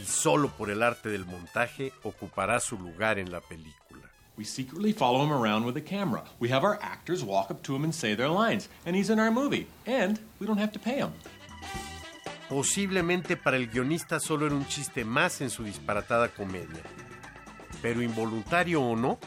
y 0.00 0.04
solo 0.04 0.48
por 0.48 0.70
el 0.70 0.82
arte 0.82 1.08
del 1.08 1.26
montaje 1.26 1.92
ocupará 2.02 2.60
su 2.60 2.78
lugar 2.78 3.18
en 3.18 3.30
la 3.30 3.40
película. 3.40 4.10
We 4.36 4.44
secretly 4.44 4.92
follow 4.94 5.22
him 5.22 5.32
around 5.32 5.66
with 5.66 5.76
a 5.76 5.84
camera. 5.84 6.24
We 6.40 6.50
have 6.50 6.64
our 6.64 6.78
actors 6.80 7.22
walk 7.22 7.50
up 7.50 7.62
to 7.64 7.76
him 7.76 7.84
and 7.84 7.94
say 7.94 8.14
their 8.14 8.30
lines, 8.30 8.68
and 8.86 8.96
he's 8.96 9.10
in 9.10 9.20
our 9.20 9.30
movie, 9.30 9.66
and 9.86 10.18
we 10.40 10.46
don't 10.46 10.58
have 10.58 10.72
to 10.72 10.78
pay 10.78 10.96
him. 10.96 11.10
Posiblemente 12.48 13.36
para 13.36 13.56
el 13.56 13.68
guionista 13.68 14.20
solo 14.20 14.46
era 14.46 14.54
un 14.54 14.66
chiste 14.66 15.04
más 15.04 15.40
en 15.42 15.50
su 15.50 15.64
disparatada 15.64 16.28
comedia. 16.28 16.82
Pero 17.82 18.00
involuntario 18.00 18.80
o 18.80 18.96
no, 18.96 19.18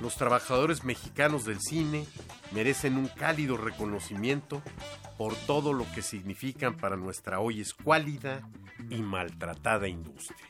los 0.00 0.16
trabajadores 0.16 0.84
mexicanos 0.84 1.44
del 1.44 1.60
cine 1.60 2.06
merecen 2.52 2.96
un 2.96 3.08
cálido 3.08 3.56
reconocimiento 3.56 4.62
por 5.16 5.34
todo 5.34 5.72
lo 5.72 5.84
que 5.92 6.02
significan 6.02 6.76
para 6.76 6.96
nuestra 6.96 7.40
hoy 7.40 7.60
escuálida 7.60 8.48
y 8.88 9.02
maltratada 9.02 9.88
industria. 9.88 10.48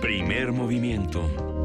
Primer 0.00 0.52
movimiento. 0.52 1.55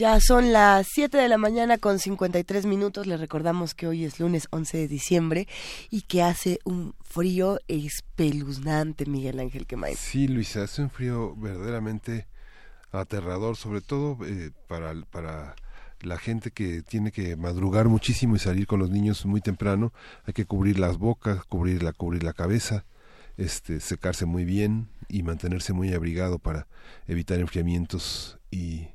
Ya 0.00 0.18
son 0.18 0.50
las 0.50 0.86
7 0.94 1.18
de 1.18 1.28
la 1.28 1.36
mañana 1.36 1.76
con 1.76 1.98
53 1.98 2.64
minutos. 2.64 3.06
Les 3.06 3.20
recordamos 3.20 3.74
que 3.74 3.86
hoy 3.86 4.06
es 4.06 4.18
lunes 4.18 4.48
11 4.48 4.78
de 4.78 4.88
diciembre 4.88 5.46
y 5.90 6.00
que 6.00 6.22
hace 6.22 6.58
un 6.64 6.94
frío 7.02 7.58
espeluznante, 7.68 9.04
Miguel 9.04 9.38
Ángel 9.40 9.66
Quemain. 9.66 9.94
Sí, 9.94 10.26
Luisa, 10.26 10.62
hace 10.62 10.80
un 10.80 10.88
frío 10.88 11.36
verdaderamente 11.36 12.26
aterrador, 12.92 13.58
sobre 13.58 13.82
todo 13.82 14.16
eh, 14.24 14.52
para, 14.68 14.94
para 15.10 15.54
la 16.00 16.16
gente 16.16 16.50
que 16.50 16.80
tiene 16.80 17.12
que 17.12 17.36
madrugar 17.36 17.88
muchísimo 17.88 18.36
y 18.36 18.38
salir 18.38 18.66
con 18.66 18.78
los 18.78 18.88
niños 18.88 19.26
muy 19.26 19.42
temprano. 19.42 19.92
Hay 20.24 20.32
que 20.32 20.46
cubrir 20.46 20.78
las 20.78 20.96
bocas, 20.96 21.44
cubrir 21.44 21.82
la, 21.82 21.92
cubrir 21.92 22.22
la 22.22 22.32
cabeza, 22.32 22.86
este, 23.36 23.80
secarse 23.80 24.24
muy 24.24 24.46
bien 24.46 24.88
y 25.10 25.24
mantenerse 25.24 25.74
muy 25.74 25.92
abrigado 25.92 26.38
para 26.38 26.68
evitar 27.06 27.38
enfriamientos 27.38 28.38
y 28.50 28.88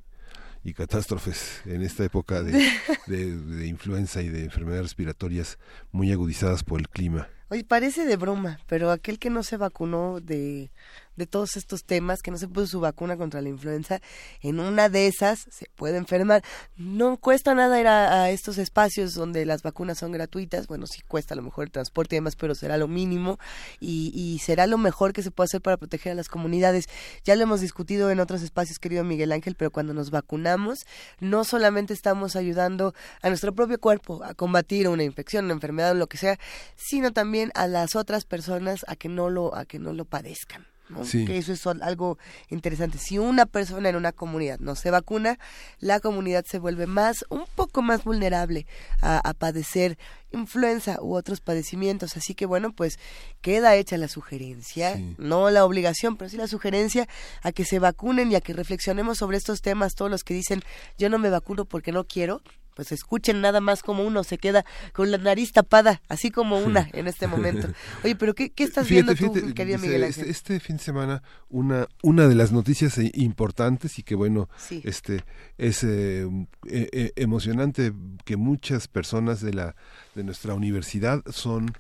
y 0.66 0.74
catástrofes 0.74 1.62
en 1.66 1.84
esta 1.84 2.04
época 2.04 2.42
de, 2.42 2.52
de, 3.08 3.38
de, 3.38 3.68
influenza 3.68 4.22
y 4.22 4.30
de 4.30 4.44
enfermedades 4.44 4.84
respiratorias 4.86 5.60
muy 5.92 6.12
agudizadas 6.12 6.64
por 6.64 6.80
el 6.80 6.90
clima. 6.90 7.30
Oye, 7.50 7.64
parece 7.64 8.06
de 8.06 8.18
broma, 8.18 8.60
pero 8.66 8.90
aquel 8.90 9.20
que 9.20 9.30
no 9.30 9.44
se 9.44 9.58
vacunó 9.58 10.20
de 10.20 10.72
de 11.16 11.28
todos 11.28 11.58
estos 11.58 11.84
temas, 11.84 12.22
que 12.22 12.32
no 12.32 12.38
se 12.38 12.48
puso 12.48 12.68
su 12.68 12.80
vacuna 12.80 13.18
contra 13.18 13.42
la 13.42 13.50
influenza, 13.50 14.02
en 14.42 14.60
una 14.60 14.90
de 14.90 15.08
esas 15.08 15.46
se 15.52 15.68
puede 15.76 15.98
enfermar. 15.98 16.44
No 16.78 17.18
cuesta 17.18 17.54
nada 17.56 17.80
ir 17.80 17.88
a, 17.88 18.30
estos 18.30 18.58
espacios 18.58 19.14
donde 19.14 19.46
las 19.46 19.62
vacunas 19.62 19.98
son 19.98 20.12
gratuitas, 20.12 20.68
bueno, 20.68 20.88
sí 20.88 21.02
cuesta 21.08 21.34
a 21.34 21.38
lo 21.38 21.44
mejor 21.44 21.66
el 21.66 21.72
transporte 21.72 22.16
y 22.16 22.18
demás, 22.18 22.36
pero 22.36 22.56
será 22.56 22.78
lo 22.78 22.88
mínimo 22.88 23.40
y, 23.80 24.12
y 24.14 24.40
será 24.40 24.68
lo 24.68 24.78
mejor 24.78 25.14
que 25.14 25.24
se 25.24 25.32
puede 25.32 25.46
hacer 25.46 25.62
para 25.62 25.78
proteger 25.78 26.14
a 26.14 26.16
las 26.16 26.28
comunidades. 26.28 26.86
Ya 27.24 27.36
lo 27.36 27.44
hemos 27.44 27.62
discutido 27.62 28.10
en 28.12 28.20
otros 28.20 28.42
espacios, 28.42 28.80
querido 28.80 29.04
Miguel 29.04 29.32
Ángel, 29.32 29.56
pero 29.56 29.72
cuando 29.72 29.94
nos 29.94 30.12
vacunamos, 30.12 30.86
no 31.20 31.44
solamente 31.44 31.94
estamos 31.94 32.36
ayudando 32.36 32.94
a 33.22 33.30
nuestro 33.30 33.54
propio 33.54 33.80
cuerpo 33.80 34.24
a 34.24 34.34
combatir 34.34 34.88
una 34.88 35.04
infección, 35.04 35.46
una 35.46 35.54
enfermedad 35.54 35.96
lo 35.96 36.08
que 36.08 36.18
sea, 36.18 36.40
sino 36.76 37.12
también 37.12 37.52
a 37.56 37.68
las 37.68 37.96
otras 37.96 38.26
personas 38.26 38.86
a 38.88 38.96
que 38.96 39.10
no 39.10 39.30
lo, 39.30 39.56
a 39.56 39.66
que 39.66 39.80
no 39.80 39.94
lo 39.94 40.06
padezcan. 40.06 40.66
Que 41.12 41.38
eso 41.38 41.54
es 41.54 41.66
algo 41.66 42.18
interesante. 42.50 42.98
Si 42.98 43.18
una 43.18 43.46
persona 43.46 43.90
en 43.90 43.96
una 43.96 44.12
comunidad 44.12 44.60
no 44.60 44.76
se 44.76 44.92
vacuna, 44.92 45.40
la 45.80 46.00
comunidad 46.00 46.46
se 46.46 46.60
vuelve 46.60 46.86
más, 46.86 47.26
un 47.30 47.46
poco 47.56 47.82
más 47.82 48.04
vulnerable 48.04 48.68
a, 49.02 49.34
padecer 49.34 49.98
influenza 50.32 50.98
u 51.02 51.16
otros 51.16 51.42
padecimientos. 51.42 52.18
Así 52.18 52.36
que 52.36 52.46
bueno, 52.46 52.72
pues 52.72 53.00
queda 53.42 53.76
hecha 53.76 53.98
la 53.98 54.08
sugerencia, 54.08 55.00
no 55.18 55.50
la 55.50 55.66
obligación, 55.66 56.18
pero 56.18 56.30
sí 56.30 56.38
la 56.38 56.48
sugerencia 56.48 57.08
a 57.42 57.52
que 57.52 57.66
se 57.66 57.80
vacunen 57.80 58.32
y 58.32 58.36
a 58.36 58.42
que 58.42 58.54
reflexionemos 58.54 59.18
sobre 59.18 59.38
estos 59.38 59.62
temas, 59.62 59.96
todos 59.96 60.12
los 60.12 60.24
que 60.24 60.34
dicen 60.34 60.62
yo 60.98 61.10
no 61.10 61.18
me 61.18 61.30
vacuno 61.30 61.66
porque 61.66 61.92
no 61.92 62.06
quiero, 62.06 62.42
pues 62.76 62.92
escuchen 62.92 63.42
nada 63.42 63.62
más 63.62 63.82
como 63.82 64.04
uno 64.04 64.24
se 64.24 64.38
queda 64.38 64.66
con 64.94 65.10
la 65.10 65.18
nariz 65.18 65.54
tapada, 65.54 66.02
así 66.08 66.30
como 66.30 66.60
una 66.60 66.90
en 66.94 67.08
este 67.08 67.28
momento. 67.28 67.70
Oye, 68.04 68.16
pero 68.16 68.36
¿qué, 68.36 68.52
qué 68.52 68.64
estás 68.64 68.88
viendo 68.88 69.16
tú, 69.16 69.34
querido 69.54 69.80
Miguel 69.80 70.04
Ángel? 70.04 70.30
Este, 70.30 70.60
fin 70.60 70.78
de 70.78 70.84
semana, 70.84 71.24
una, 71.50 71.88
una 72.04 72.28
de 72.28 72.36
las 72.36 72.52
noticias 72.52 72.98
eh, 72.98 73.12
importantes 73.16 73.98
y 73.98 74.04
que 74.04 74.16
bueno, 74.16 74.50
este 74.84 75.24
es 75.58 75.84
eh, 75.84 76.28
eh, 76.68 77.12
emocionante 77.16 77.94
que 78.26 78.36
muchas 78.38 78.88
personas 78.88 79.42
de 79.42 79.54
la 79.54 79.76
de 80.14 80.24
nuestra 80.24 80.54
universidad 80.54 81.24
son 81.30 81.74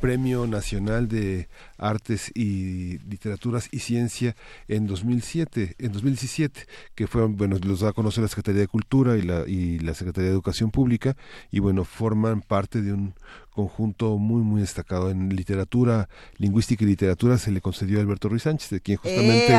Premio 0.00 0.46
Nacional 0.46 1.08
de 1.08 1.48
Artes 1.76 2.30
y 2.34 2.98
Literaturas 3.08 3.68
y 3.72 3.80
Ciencia 3.80 4.36
en 4.68 4.86
2007, 4.86 5.74
en 5.78 5.92
2017, 5.92 6.66
que 6.94 7.06
fue, 7.06 7.26
bueno, 7.26 7.56
los 7.64 7.80
da 7.80 7.90
a 7.90 7.92
conocer 7.92 8.22
la 8.22 8.28
Secretaría 8.28 8.60
de 8.60 8.68
Cultura 8.68 9.16
y 9.16 9.22
la, 9.22 9.46
y 9.46 9.78
la 9.80 9.94
Secretaría 9.94 10.28
de 10.28 10.34
Educación 10.34 10.70
Pública, 10.70 11.16
y 11.50 11.58
bueno, 11.58 11.84
forman 11.84 12.42
parte 12.42 12.82
de 12.82 12.92
un 12.92 13.14
conjunto 13.50 14.18
muy, 14.18 14.42
muy 14.42 14.60
destacado. 14.60 15.10
En 15.10 15.34
literatura, 15.34 16.08
lingüística 16.36 16.84
y 16.84 16.86
literatura 16.86 17.38
se 17.38 17.50
le 17.50 17.60
concedió 17.60 17.98
a 17.98 18.02
Alberto 18.02 18.28
Ruiz 18.28 18.44
Sánchez, 18.44 18.70
de 18.70 18.80
quien 18.80 18.98
justamente 18.98 19.58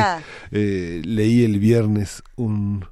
eh, 0.52 1.02
leí 1.04 1.44
el 1.44 1.58
viernes 1.58 2.22
un 2.36 2.86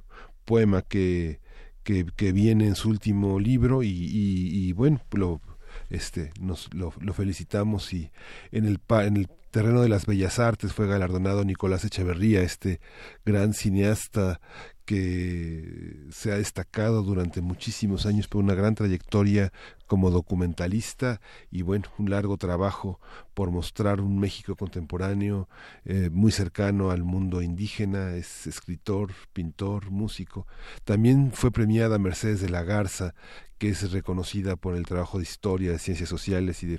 poema 0.45 0.81
que, 0.83 1.39
que, 1.83 2.05
que, 2.15 2.31
viene 2.31 2.67
en 2.67 2.75
su 2.75 2.89
último 2.89 3.39
libro 3.39 3.83
y, 3.83 3.89
y, 3.89 4.67
y 4.67 4.73
bueno, 4.73 5.01
lo 5.11 5.41
este 5.89 6.31
nos 6.39 6.73
lo, 6.73 6.91
felicitamos 7.13 7.93
y 7.93 8.11
en 8.51 8.65
el 8.65 8.79
en 8.89 9.17
el 9.17 9.27
terreno 9.51 9.81
de 9.81 9.89
las 9.89 10.05
bellas 10.05 10.39
artes 10.39 10.73
fue 10.73 10.87
galardonado 10.87 11.43
Nicolás 11.43 11.83
Echeverría 11.83 12.41
este 12.41 12.79
gran 13.25 13.53
cineasta 13.53 14.39
que 14.85 16.07
se 16.11 16.31
ha 16.31 16.37
destacado 16.37 17.03
durante 17.03 17.41
muchísimos 17.41 18.05
años 18.05 18.27
por 18.27 18.43
una 18.43 18.55
gran 18.55 18.75
trayectoria 18.75 19.51
como 19.89 20.11
documentalista 20.11 21.19
y 21.49 21.63
bueno, 21.63 21.89
un 21.97 22.11
largo 22.11 22.37
trabajo 22.37 22.99
por 23.33 23.49
mostrar 23.49 24.01
un 24.01 24.19
México 24.19 24.55
contemporáneo 24.55 25.49
eh, 25.83 26.11
muy 26.11 26.31
cercano 26.31 26.91
al 26.91 27.03
mundo 27.03 27.41
indígena, 27.41 28.15
es 28.15 28.45
escritor, 28.45 29.11
pintor, 29.33 29.89
músico. 29.89 30.45
También 30.85 31.31
fue 31.33 31.49
premiada 31.49 31.97
Mercedes 31.97 32.39
de 32.39 32.49
la 32.49 32.63
Garza, 32.63 33.15
que 33.59 33.69
es 33.69 33.91
reconocida 33.91 34.55
por 34.55 34.75
el 34.75 34.85
trabajo 34.85 35.17
de 35.17 35.23
historia, 35.23 35.73
de 35.73 35.79
ciencias 35.79 36.07
sociales 36.07 36.63
y 36.63 36.67
de, 36.67 36.77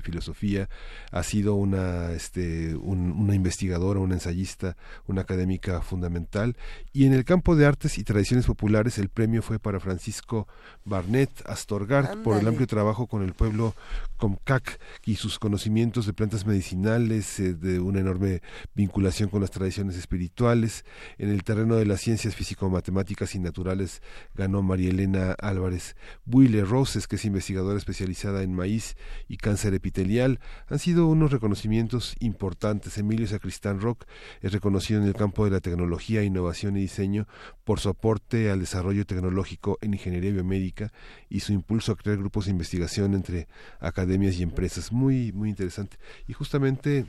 filosofía. 0.00 0.68
Ha 1.10 1.22
sido 1.22 1.54
una, 1.54 2.12
este, 2.12 2.74
una 2.74 3.34
investigadora, 3.34 4.00
una 4.00 4.14
ensayista, 4.14 4.76
una 5.06 5.20
académica 5.20 5.82
fundamental. 5.82 6.56
Y 6.92 7.04
en 7.04 7.12
el 7.12 7.26
campo 7.26 7.54
de 7.54 7.66
artes 7.66 7.98
y 7.98 8.04
tradiciones 8.04 8.46
populares, 8.46 8.96
el 8.96 9.10
premio 9.10 9.42
fue 9.42 9.58
para 9.58 9.78
Francisco 9.78 10.48
Barnett 10.86 11.30
Astorgard 11.44 12.22
por 12.22 12.38
el 12.38 12.48
amplio 12.52 12.66
trabajo 12.66 13.06
con 13.06 13.22
el 13.22 13.32
pueblo 13.32 13.74
Comcac 14.18 14.78
y 15.04 15.16
sus 15.16 15.38
conocimientos 15.38 16.06
de 16.06 16.12
plantas 16.12 16.46
medicinales, 16.46 17.40
eh, 17.40 17.54
de 17.54 17.80
una 17.80 18.00
enorme 18.00 18.42
vinculación 18.74 19.30
con 19.30 19.40
las 19.40 19.50
tradiciones 19.50 19.96
espirituales. 19.96 20.84
En 21.18 21.30
el 21.30 21.44
terreno 21.44 21.76
de 21.76 21.86
las 21.86 22.00
ciencias 22.02 22.36
físico-matemáticas 22.36 23.34
y 23.34 23.38
naturales 23.38 24.02
ganó 24.34 24.62
María 24.62 24.90
Elena 24.90 25.32
Álvarez 25.32 25.96
Buile 26.24 26.62
Roses, 26.64 27.08
que 27.08 27.16
es 27.16 27.24
investigadora 27.24 27.78
especializada 27.78 28.42
en 28.42 28.54
maíz 28.54 28.96
y 29.28 29.38
cáncer 29.38 29.72
epitelial. 29.72 30.38
Han 30.68 30.78
sido 30.78 31.06
unos 31.06 31.32
reconocimientos 31.32 32.16
importantes. 32.20 32.98
Emilio 32.98 33.26
Sacristán 33.26 33.80
Rock 33.80 34.04
es 34.42 34.52
reconocido 34.52 35.00
en 35.00 35.06
el 35.06 35.14
campo 35.14 35.46
de 35.46 35.52
la 35.52 35.60
tecnología, 35.60 36.22
innovación 36.22 36.76
y 36.76 36.82
diseño 36.82 37.26
por 37.64 37.80
su 37.80 37.88
aporte 37.88 38.50
al 38.50 38.60
desarrollo 38.60 39.06
tecnológico 39.06 39.78
en 39.80 39.94
ingeniería 39.94 40.32
biomédica 40.32 40.92
y 41.30 41.40
su 41.40 41.54
impulso 41.54 41.92
a 41.92 41.96
crear 41.96 42.18
grupos 42.18 42.41
de 42.46 42.52
investigación 42.52 43.14
entre 43.14 43.48
academias 43.80 44.36
y 44.36 44.42
empresas. 44.42 44.92
Muy, 44.92 45.32
muy 45.32 45.50
interesante. 45.50 45.96
Y 46.26 46.32
justamente 46.32 47.06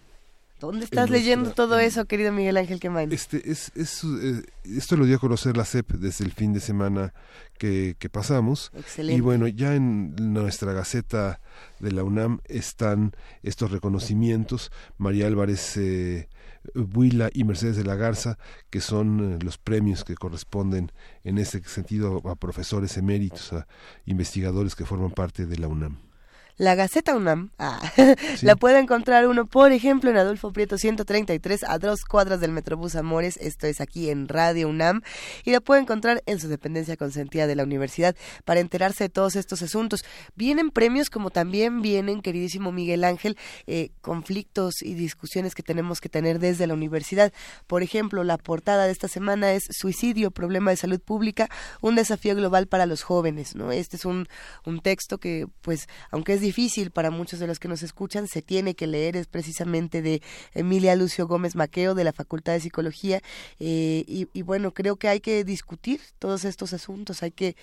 ¿Dónde 0.63 0.85
estás 0.85 1.09
leyendo 1.09 1.51
todo 1.51 1.77
eso, 1.77 2.05
querido 2.05 2.31
Miguel 2.31 2.55
Ángel 2.55 2.79
Quemain? 2.79 3.11
Este, 3.11 3.51
es, 3.51 3.73
es, 3.75 4.01
eh, 4.05 4.43
esto 4.63 4.95
lo 4.95 5.05
dio 5.05 5.17
a 5.17 5.19
conocer 5.19 5.57
la 5.57 5.65
CEP 5.65 5.91
desde 5.95 6.23
el 6.23 6.31
fin 6.31 6.53
de 6.53 6.61
semana 6.61 7.13
que, 7.57 7.97
que 7.99 8.07
pasamos. 8.07 8.71
Excelente. 8.73 9.17
Y 9.17 9.19
bueno, 9.19 9.45
ya 9.49 9.75
en 9.75 10.15
nuestra 10.15 10.71
Gaceta 10.71 11.41
de 11.79 11.91
la 11.91 12.05
UNAM 12.05 12.39
están 12.45 13.13
estos 13.41 13.71
reconocimientos. 13.71 14.71
María 14.97 15.27
Álvarez 15.27 15.75
eh, 15.75 16.29
Buila 16.73 17.29
y 17.33 17.43
Mercedes 17.43 17.77
de 17.77 17.83
la 17.83 17.95
Garza, 17.95 18.37
que 18.69 18.81
son 18.81 19.33
eh, 19.33 19.39
los 19.43 19.57
premios 19.57 20.03
que 20.03 20.15
corresponden 20.15 20.91
en 21.23 21.37
ese 21.37 21.63
sentido 21.63 22.21
a 22.29 22.35
profesores 22.35 22.97
eméritos, 22.97 23.53
a 23.53 23.67
investigadores 24.05 24.75
que 24.75 24.85
forman 24.85 25.11
parte 25.11 25.45
de 25.45 25.57
la 25.57 25.67
UNAM. 25.67 26.12
La 26.57 26.75
Gaceta 26.75 27.15
UNAM 27.15 27.49
ah, 27.57 27.81
la 28.43 28.55
puede 28.55 28.77
encontrar 28.77 29.27
uno, 29.27 29.47
por 29.47 29.71
ejemplo, 29.71 30.11
en 30.11 30.17
Adolfo 30.17 30.53
Prieto 30.53 30.77
133, 30.77 31.63
a 31.63 31.79
dos 31.79 32.05
cuadras 32.05 32.41
del 32.41 32.51
Metrobús 32.51 32.95
Amores, 32.95 33.37
esto 33.37 33.65
es 33.65 33.81
aquí 33.81 34.11
en 34.11 34.27
Radio 34.27 34.69
UNAM, 34.69 35.01
y 35.45 35.51
la 35.51 35.61
puede 35.61 35.81
encontrar 35.81 36.21
en 36.27 36.39
su 36.39 36.47
dependencia 36.49 36.95
consentida 36.95 37.47
de 37.47 37.55
la 37.55 37.63
universidad 37.63 38.15
para 38.45 38.59
enterarse 38.59 39.05
de 39.05 39.09
todos 39.09 39.35
estos 39.35 39.63
asuntos. 39.63 40.05
Vienen 40.35 40.69
premios 40.69 41.09
como 41.09 41.31
también 41.31 41.81
vienen, 41.81 42.21
queridísimo 42.21 42.71
Miguel 42.71 43.03
Ángel, 43.03 43.35
eh, 43.65 43.89
conflictos 44.01 44.83
y 44.83 44.93
discusiones 44.93 45.55
que 45.55 45.63
tenemos 45.63 46.01
que 46.01 46.09
tener 46.09 46.37
desde 46.37 46.67
la 46.67 46.75
universidad. 46.75 47.33
Por 47.65 47.81
ejemplo, 47.81 48.23
la 48.23 48.37
portada 48.37 48.85
de 48.85 48.91
esta 48.91 49.07
semana 49.07 49.53
es 49.53 49.63
Suicidio, 49.71 50.29
problema 50.29 50.69
de 50.69 50.77
salud 50.77 50.99
pública, 50.99 51.49
un 51.81 51.95
desafío 51.95 52.35
global 52.35 52.67
para 52.67 52.85
los 52.85 53.01
jóvenes. 53.01 53.55
¿no? 53.55 53.71
Este 53.71 53.97
es 53.97 54.05
un, 54.05 54.27
un 54.65 54.81
texto 54.81 55.17
que, 55.17 55.47
pues, 55.61 55.87
aunque 56.11 56.33
es 56.33 56.42
difícil 56.43 56.91
para 56.91 57.09
muchos 57.09 57.39
de 57.39 57.47
los 57.47 57.57
que 57.59 57.67
nos 57.67 57.81
escuchan, 57.81 58.27
se 58.27 58.43
tiene 58.43 58.75
que 58.75 58.85
leer, 58.85 59.17
es 59.17 59.25
precisamente 59.25 60.03
de 60.03 60.21
Emilia 60.53 60.95
Lucio 60.95 61.25
Gómez 61.25 61.55
Maqueo 61.55 61.95
de 61.95 62.03
la 62.03 62.13
Facultad 62.13 62.53
de 62.53 62.59
Psicología 62.59 63.21
eh, 63.59 64.03
y, 64.07 64.27
y 64.33 64.41
bueno, 64.43 64.73
creo 64.73 64.97
que 64.97 65.07
hay 65.07 65.19
que 65.19 65.43
discutir 65.43 65.99
todos 66.19 66.45
estos 66.45 66.73
asuntos, 66.73 67.23
hay 67.23 67.31
que 67.31 67.55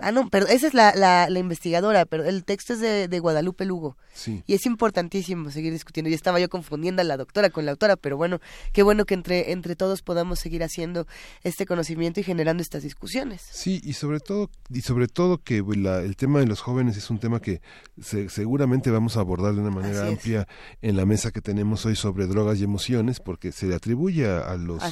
Ah, 0.00 0.10
no, 0.10 0.28
pero 0.28 0.48
esa 0.48 0.66
es 0.66 0.74
la, 0.74 0.92
la, 0.94 1.30
la 1.30 1.38
investigadora, 1.38 2.04
pero 2.04 2.24
el 2.24 2.44
texto 2.44 2.72
es 2.72 2.80
de, 2.80 3.06
de, 3.06 3.20
Guadalupe 3.20 3.64
Lugo. 3.64 3.96
Sí. 4.12 4.42
Y 4.46 4.54
es 4.54 4.66
importantísimo 4.66 5.50
seguir 5.50 5.72
discutiendo. 5.72 6.10
Y 6.10 6.14
estaba 6.14 6.40
yo 6.40 6.48
confundiendo 6.48 7.00
a 7.00 7.04
la 7.04 7.16
doctora 7.16 7.50
con 7.50 7.64
la 7.64 7.72
autora, 7.72 7.96
pero 7.96 8.16
bueno, 8.16 8.40
qué 8.72 8.82
bueno 8.82 9.04
que 9.04 9.14
entre, 9.14 9.52
entre 9.52 9.76
todos 9.76 10.02
podamos 10.02 10.40
seguir 10.40 10.64
haciendo 10.64 11.06
este 11.44 11.64
conocimiento 11.64 12.18
y 12.18 12.24
generando 12.24 12.60
estas 12.60 12.82
discusiones. 12.82 13.42
Sí, 13.52 13.80
y 13.84 13.92
sobre 13.92 14.18
todo, 14.18 14.50
y 14.68 14.80
sobre 14.80 15.06
todo 15.06 15.38
que 15.38 15.62
la, 15.76 16.00
el 16.00 16.16
tema 16.16 16.40
de 16.40 16.46
los 16.46 16.60
jóvenes 16.60 16.96
es 16.96 17.08
un 17.10 17.20
tema 17.20 17.40
que 17.40 17.60
se, 18.00 18.28
seguramente 18.28 18.90
vamos 18.90 19.16
a 19.16 19.20
abordar 19.20 19.54
de 19.54 19.60
una 19.60 19.70
manera 19.70 20.08
amplia 20.08 20.48
en 20.82 20.96
la 20.96 21.06
mesa 21.06 21.30
que 21.30 21.40
tenemos 21.40 21.86
hoy 21.86 21.94
sobre 21.94 22.26
drogas 22.26 22.58
y 22.58 22.64
emociones, 22.64 23.20
porque 23.20 23.52
se 23.52 23.66
le 23.66 23.76
atribuye 23.76 24.26
a, 24.26 24.40
a 24.40 24.56
los 24.56 24.82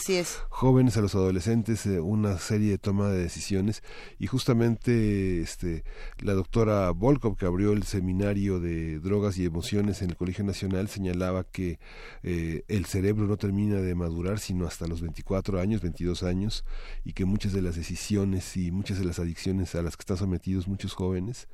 jóvenes, 0.49 0.97
a 0.97 1.01
los 1.01 1.17
adolescentes, 1.17 1.87
eh, 1.87 2.01
una 2.01 2.39
serie 2.39 2.71
de 2.71 2.79
toma 2.79 3.09
de 3.09 3.19
decisiones 3.19 3.83
y 4.21 4.29
justamente 4.29 4.92
este, 4.93 5.85
la 6.19 6.35
doctora 6.35 6.91
Volkov, 6.91 7.37
que 7.37 7.47
abrió 7.47 7.73
el 7.73 7.83
seminario 7.85 8.61
de 8.61 9.01
drogas 9.01 9.39
y 9.39 9.45
emociones 9.45 10.03
en 10.03 10.11
el 10.11 10.17
Colegio 10.17 10.45
Nacional, 10.45 10.89
señalaba 10.89 11.45
que 11.45 11.79
eh, 12.23 12.65
el 12.69 12.87
cerebro 12.87 13.27
no 13.27 13.37
termina 13.37 13.77
de 13.77 13.95
madurar 13.95 14.39
sino 14.39 14.67
hasta 14.67 14.87
los 14.87 15.01
24 15.01 15.61
años, 15.61 15.81
22 15.81 16.23
años, 16.23 16.65
y 17.05 17.13
que 17.13 17.25
muchas 17.25 17.53
de 17.53 17.63
las 17.63 17.77
decisiones 17.77 18.57
y 18.57 18.71
muchas 18.71 18.99
de 18.99 19.05
las 19.05 19.19
adicciones 19.19 19.75
a 19.75 19.83
las 19.83 19.97
que 19.97 20.03
están 20.03 20.17
sometidos 20.17 20.69
muchos 20.69 20.95
jóvenes, 20.95 21.49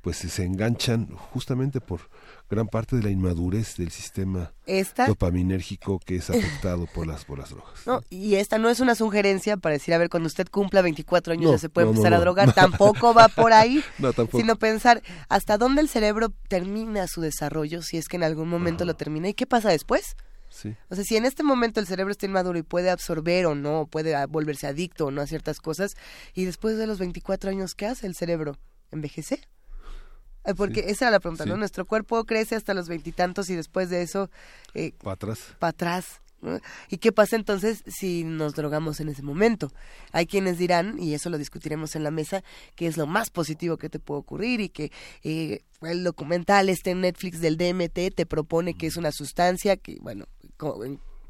pues 0.00 0.16
se 0.16 0.44
enganchan 0.44 1.08
justamente 1.08 1.80
por 1.80 2.00
gran 2.52 2.68
parte 2.68 2.96
de 2.96 3.02
la 3.02 3.08
inmadurez 3.08 3.76
del 3.76 3.90
sistema 3.90 4.52
¿Esta? 4.66 5.06
dopaminérgico 5.06 5.98
que 5.98 6.16
es 6.16 6.28
afectado 6.30 6.86
por 6.86 7.06
las 7.06 7.24
por 7.24 7.38
las 7.38 7.48
drogas. 7.48 7.86
No, 7.86 8.02
y 8.10 8.34
esta 8.34 8.58
no 8.58 8.68
es 8.68 8.80
una 8.80 8.94
sugerencia 8.94 9.56
para 9.56 9.72
decir, 9.72 9.94
a 9.94 9.98
ver, 9.98 10.10
cuando 10.10 10.26
usted 10.26 10.46
cumpla 10.48 10.82
24 10.82 11.32
años 11.32 11.46
no, 11.46 11.52
ya 11.52 11.58
se 11.58 11.70
puede 11.70 11.86
no, 11.86 11.92
empezar 11.92 12.10
no, 12.10 12.18
a 12.18 12.20
drogar, 12.20 12.52
tampoco 12.54 13.14
va 13.14 13.28
por 13.28 13.54
ahí, 13.54 13.82
sino 14.32 14.56
pensar 14.56 15.02
hasta 15.30 15.56
dónde 15.56 15.80
el 15.80 15.88
cerebro 15.88 16.28
termina 16.48 17.06
su 17.06 17.22
desarrollo, 17.22 17.80
si 17.80 17.96
es 17.96 18.06
que 18.06 18.16
en 18.16 18.24
algún 18.24 18.48
momento 18.48 18.84
Ajá. 18.84 18.92
lo 18.92 18.96
termina, 18.96 19.28
y 19.30 19.34
qué 19.34 19.46
pasa 19.46 19.70
después. 19.70 20.16
Sí. 20.50 20.76
O 20.90 20.94
sea, 20.94 21.04
si 21.04 21.16
en 21.16 21.24
este 21.24 21.42
momento 21.42 21.80
el 21.80 21.86
cerebro 21.86 22.12
está 22.12 22.26
inmaduro 22.26 22.58
y 22.58 22.62
puede 22.62 22.90
absorber 22.90 23.46
o 23.46 23.54
no, 23.54 23.86
puede 23.86 24.14
volverse 24.26 24.66
adicto 24.66 25.06
o 25.06 25.10
no 25.10 25.22
a 25.22 25.26
ciertas 25.26 25.60
cosas, 25.60 25.96
y 26.34 26.44
después 26.44 26.76
de 26.76 26.86
los 26.86 26.98
24 26.98 27.48
años, 27.48 27.74
¿qué 27.74 27.86
hace 27.86 28.06
el 28.06 28.14
cerebro? 28.14 28.58
¿Envejece? 28.90 29.40
Porque 30.56 30.82
sí, 30.82 30.90
esa 30.90 31.06
era 31.06 31.12
la 31.12 31.20
pregunta, 31.20 31.44
sí. 31.44 31.50
¿no? 31.50 31.56
Nuestro 31.56 31.86
cuerpo 31.86 32.24
crece 32.24 32.56
hasta 32.56 32.74
los 32.74 32.88
veintitantos 32.88 33.48
y, 33.48 33.52
y, 33.52 33.56
después 33.56 33.90
de 33.90 34.02
eso... 34.02 34.30
Eh, 34.74 34.92
para 35.02 35.14
atrás. 35.14 35.38
Para 35.58 35.70
atrás. 35.70 36.20
¿no? 36.40 36.58
¿Y 36.88 36.98
qué 36.98 37.12
pasa 37.12 37.36
entonces 37.36 37.84
si 37.86 38.24
nos 38.24 38.54
drogamos 38.54 39.00
en 39.00 39.08
ese 39.08 39.22
momento? 39.22 39.72
Hay 40.10 40.26
quienes 40.26 40.58
dirán, 40.58 40.98
y 40.98 41.14
eso 41.14 41.30
lo 41.30 41.38
discutiremos 41.38 41.94
en 41.94 42.02
la 42.02 42.10
mesa, 42.10 42.42
que 42.74 42.86
es 42.86 42.96
lo 42.96 43.06
más 43.06 43.30
positivo 43.30 43.76
que 43.76 43.88
te 43.88 44.00
puede 44.00 44.20
ocurrir 44.20 44.60
y 44.60 44.68
que 44.68 44.90
eh, 45.22 45.60
el 45.82 46.04
documental 46.04 46.68
este 46.68 46.90
en 46.90 47.02
Netflix 47.02 47.40
del 47.40 47.56
DMT 47.56 48.14
te 48.14 48.26
propone 48.26 48.74
que 48.74 48.88
es 48.88 48.96
una 48.96 49.12
sustancia 49.12 49.76
que, 49.76 49.98
bueno, 50.00 50.26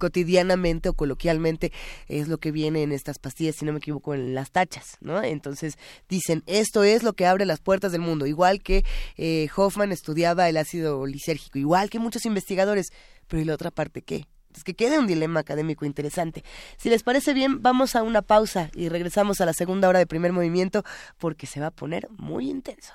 cotidianamente 0.03 0.88
o 0.88 0.94
coloquialmente 0.94 1.70
es 2.09 2.26
lo 2.26 2.38
que 2.38 2.50
viene 2.50 2.82
en 2.82 2.90
estas 2.90 3.20
pastillas, 3.20 3.55
si 3.55 3.64
no 3.64 3.70
me 3.70 3.78
equivoco, 3.78 4.14
en 4.14 4.34
las 4.34 4.50
tachas, 4.50 4.96
¿no? 5.00 5.22
Entonces 5.22 5.78
dicen, 6.09 6.42
esto 6.46 6.82
es 6.82 7.05
lo 7.05 7.12
que 7.12 7.24
abre 7.24 7.46
las 7.46 7.61
puertas 7.61 7.92
del 7.92 8.00
mundo, 8.00 8.26
igual 8.26 8.64
que 8.64 8.84
eh, 9.16 9.48
Hoffman 9.55 9.92
estudiaba 9.92 10.48
el 10.48 10.57
ácido 10.57 11.07
lisérgico, 11.07 11.57
igual 11.61 11.88
que 11.88 12.00
muchos 12.00 12.26
investigadores, 12.26 12.88
pero 13.28 13.40
¿y 13.40 13.44
la 13.44 13.55
otra 13.55 13.70
parte 13.70 14.03
qué? 14.03 14.26
Es 14.53 14.64
que 14.64 14.74
queda 14.74 14.98
un 14.98 15.07
dilema 15.07 15.38
académico 15.38 15.84
interesante. 15.84 16.42
Si 16.78 16.90
les 16.90 17.05
parece 17.05 17.32
bien, 17.32 17.62
vamos 17.62 17.94
a 17.94 18.03
una 18.03 18.22
pausa 18.22 18.70
y 18.74 18.88
regresamos 18.88 19.40
a 19.40 19.46
la 19.46 19.53
segunda 19.53 19.88
hora 19.88 20.00
de 20.00 20.09
primer 20.09 20.32
movimiento 20.32 20.82
porque 21.16 21.46
se 21.46 21.61
va 21.61 21.68
a 21.68 21.70
poner 21.70 22.09
muy 22.11 22.50
intenso. 22.50 22.92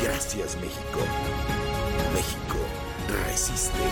Gracias 0.03 0.57
México. 0.57 1.01
México 2.15 2.59
resiste. 3.29 3.85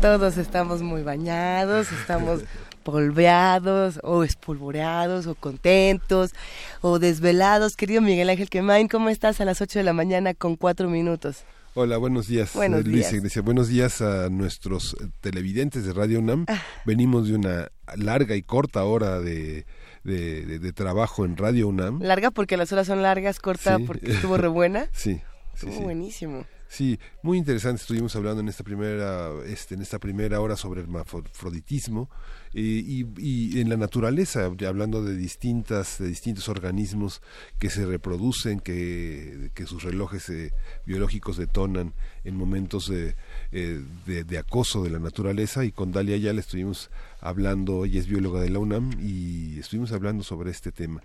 Todos 0.00 0.38
estamos 0.38 0.80
muy 0.80 1.02
bañados, 1.02 1.90
estamos 1.90 2.42
polveados 2.82 4.00
o 4.02 4.24
espolvoreados 4.24 5.26
o 5.26 5.34
contentos 5.34 6.32
o 6.80 6.98
desvelados. 6.98 7.76
Querido 7.76 8.00
Miguel 8.00 8.30
Ángel 8.30 8.48
Quemain, 8.48 8.88
¿cómo 8.88 9.08
estás 9.08 9.40
a 9.40 9.44
las 9.44 9.60
8 9.60 9.78
de 9.80 9.84
la 9.84 9.92
mañana 9.92 10.34
con 10.34 10.56
cuatro 10.56 10.88
minutos? 10.88 11.44
Hola, 11.74 11.98
buenos 11.98 12.26
días. 12.26 12.52
Buenos 12.54 12.84
Luis 12.84 13.10
días. 13.12 13.44
Buenos 13.44 13.68
días 13.68 14.00
a 14.02 14.28
nuestros 14.28 14.96
eh, 15.00 15.06
televidentes 15.20 15.84
de 15.84 15.92
Radio 15.92 16.18
UNAM. 16.18 16.46
Venimos 16.84 17.28
de 17.28 17.36
una 17.36 17.68
larga 17.96 18.34
y 18.34 18.42
corta 18.42 18.82
hora 18.84 19.20
de, 19.20 19.66
de, 20.02 20.44
de- 20.46 20.58
de 20.58 20.72
trabajo 20.72 21.24
en 21.24 21.36
Radio 21.36 21.68
UNAM. 21.68 22.00
Larga 22.02 22.32
porque 22.32 22.56
las 22.56 22.72
horas 22.72 22.88
son 22.88 23.02
largas, 23.02 23.38
corta 23.38 23.76
Sí. 23.76 23.84
porque 23.84 24.10
estuvo 24.10 24.36
re 24.36 24.48
buena. 24.48 24.88
Sí, 24.92 25.14
sí, 25.14 25.22
Estuvo 25.54 25.72
sí. 25.74 25.82
buenísimo. 25.84 26.44
Sí, 26.68 26.98
muy 27.22 27.38
interesante. 27.38 27.82
Estuvimos 27.82 28.14
hablando 28.16 28.40
en 28.40 28.48
esta 28.48 28.64
primera, 28.64 29.30
este, 29.46 29.74
en 29.76 29.82
esta 29.82 29.98
primera 30.00 30.40
hora 30.40 30.56
sobre 30.56 30.80
el 30.80 30.86
hermafroditismo 30.86 32.08
eh, 32.12 32.16
y, 32.52 33.06
y 33.16 33.60
en 33.60 33.68
la 33.68 33.76
naturaleza, 33.76 34.44
hablando 34.44 35.04
de 35.04 35.16
distintas, 35.16 35.98
de 35.98 36.08
distintos 36.08 36.48
organismos 36.48 37.22
que 37.58 37.70
se 37.70 37.86
reproducen, 37.86 38.60
que, 38.60 39.50
que 39.54 39.66
sus 39.66 39.84
relojes 39.84 40.28
eh, 40.30 40.52
biológicos 40.84 41.36
detonan 41.36 41.92
en 42.24 42.36
momentos 42.36 42.88
de, 42.88 43.14
eh, 43.52 43.80
de, 44.06 44.24
de 44.24 44.38
acoso 44.38 44.82
de 44.82 44.90
la 44.90 44.98
naturaleza. 44.98 45.64
Y 45.64 45.70
con 45.70 45.92
Dalia 45.92 46.16
ya 46.16 46.32
le 46.32 46.40
estuvimos 46.40 46.90
hablando, 47.20 47.84
ella 47.84 48.00
es 48.00 48.08
bióloga 48.08 48.40
de 48.40 48.50
la 48.50 48.58
UNAM 48.58 48.90
y 49.00 49.58
estuvimos 49.58 49.92
hablando 49.92 50.24
sobre 50.24 50.50
este 50.50 50.72
tema. 50.72 51.02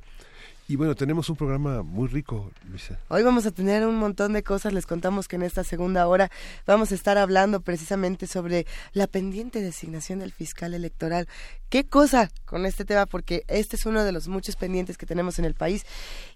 Y 0.68 0.78
bueno, 0.78 0.95
tenemos 0.95 1.30
un 1.30 1.36
programa 1.36 1.84
muy 1.84 2.07
rico, 2.07 2.51
Luisa. 2.68 2.99
Hoy 3.09 3.22
vamos 3.22 3.45
a 3.45 3.51
tener 3.51 3.86
un 3.86 3.97
montón 3.97 4.34
de 4.34 4.41
cosas. 4.41 4.74
Les 4.74 4.88
contamos 4.88 5.28
que 5.28 5.36
en 5.36 5.43
esta 5.43 5.63
segunda 5.63 6.07
hora 6.07 6.32
vamos 6.66 6.91
a 6.91 6.95
estar 6.95 7.20
hablando 7.20 7.61
precisamente 7.61 8.26
sobre 8.26 8.66
la 8.91 9.05
pendiente 9.05 9.61
designación 9.61 10.18
del 10.20 10.32
fiscal 10.32 10.74
electoral. 10.74 11.28
¿Qué 11.70 11.86
cosa 11.86 12.32
con 12.45 12.66
este 12.66 12.84
tema? 12.84 13.05
Porque 13.05 13.43
este 13.47 13.76
es 13.76 13.86
uno 13.86 14.03
de 14.03 14.11
los 14.11 14.28
muchos 14.28 14.55
pendientes 14.55 14.97
que 14.97 15.05
tenemos 15.05 15.38
en 15.38 15.45
el 15.45 15.53
país 15.53 15.86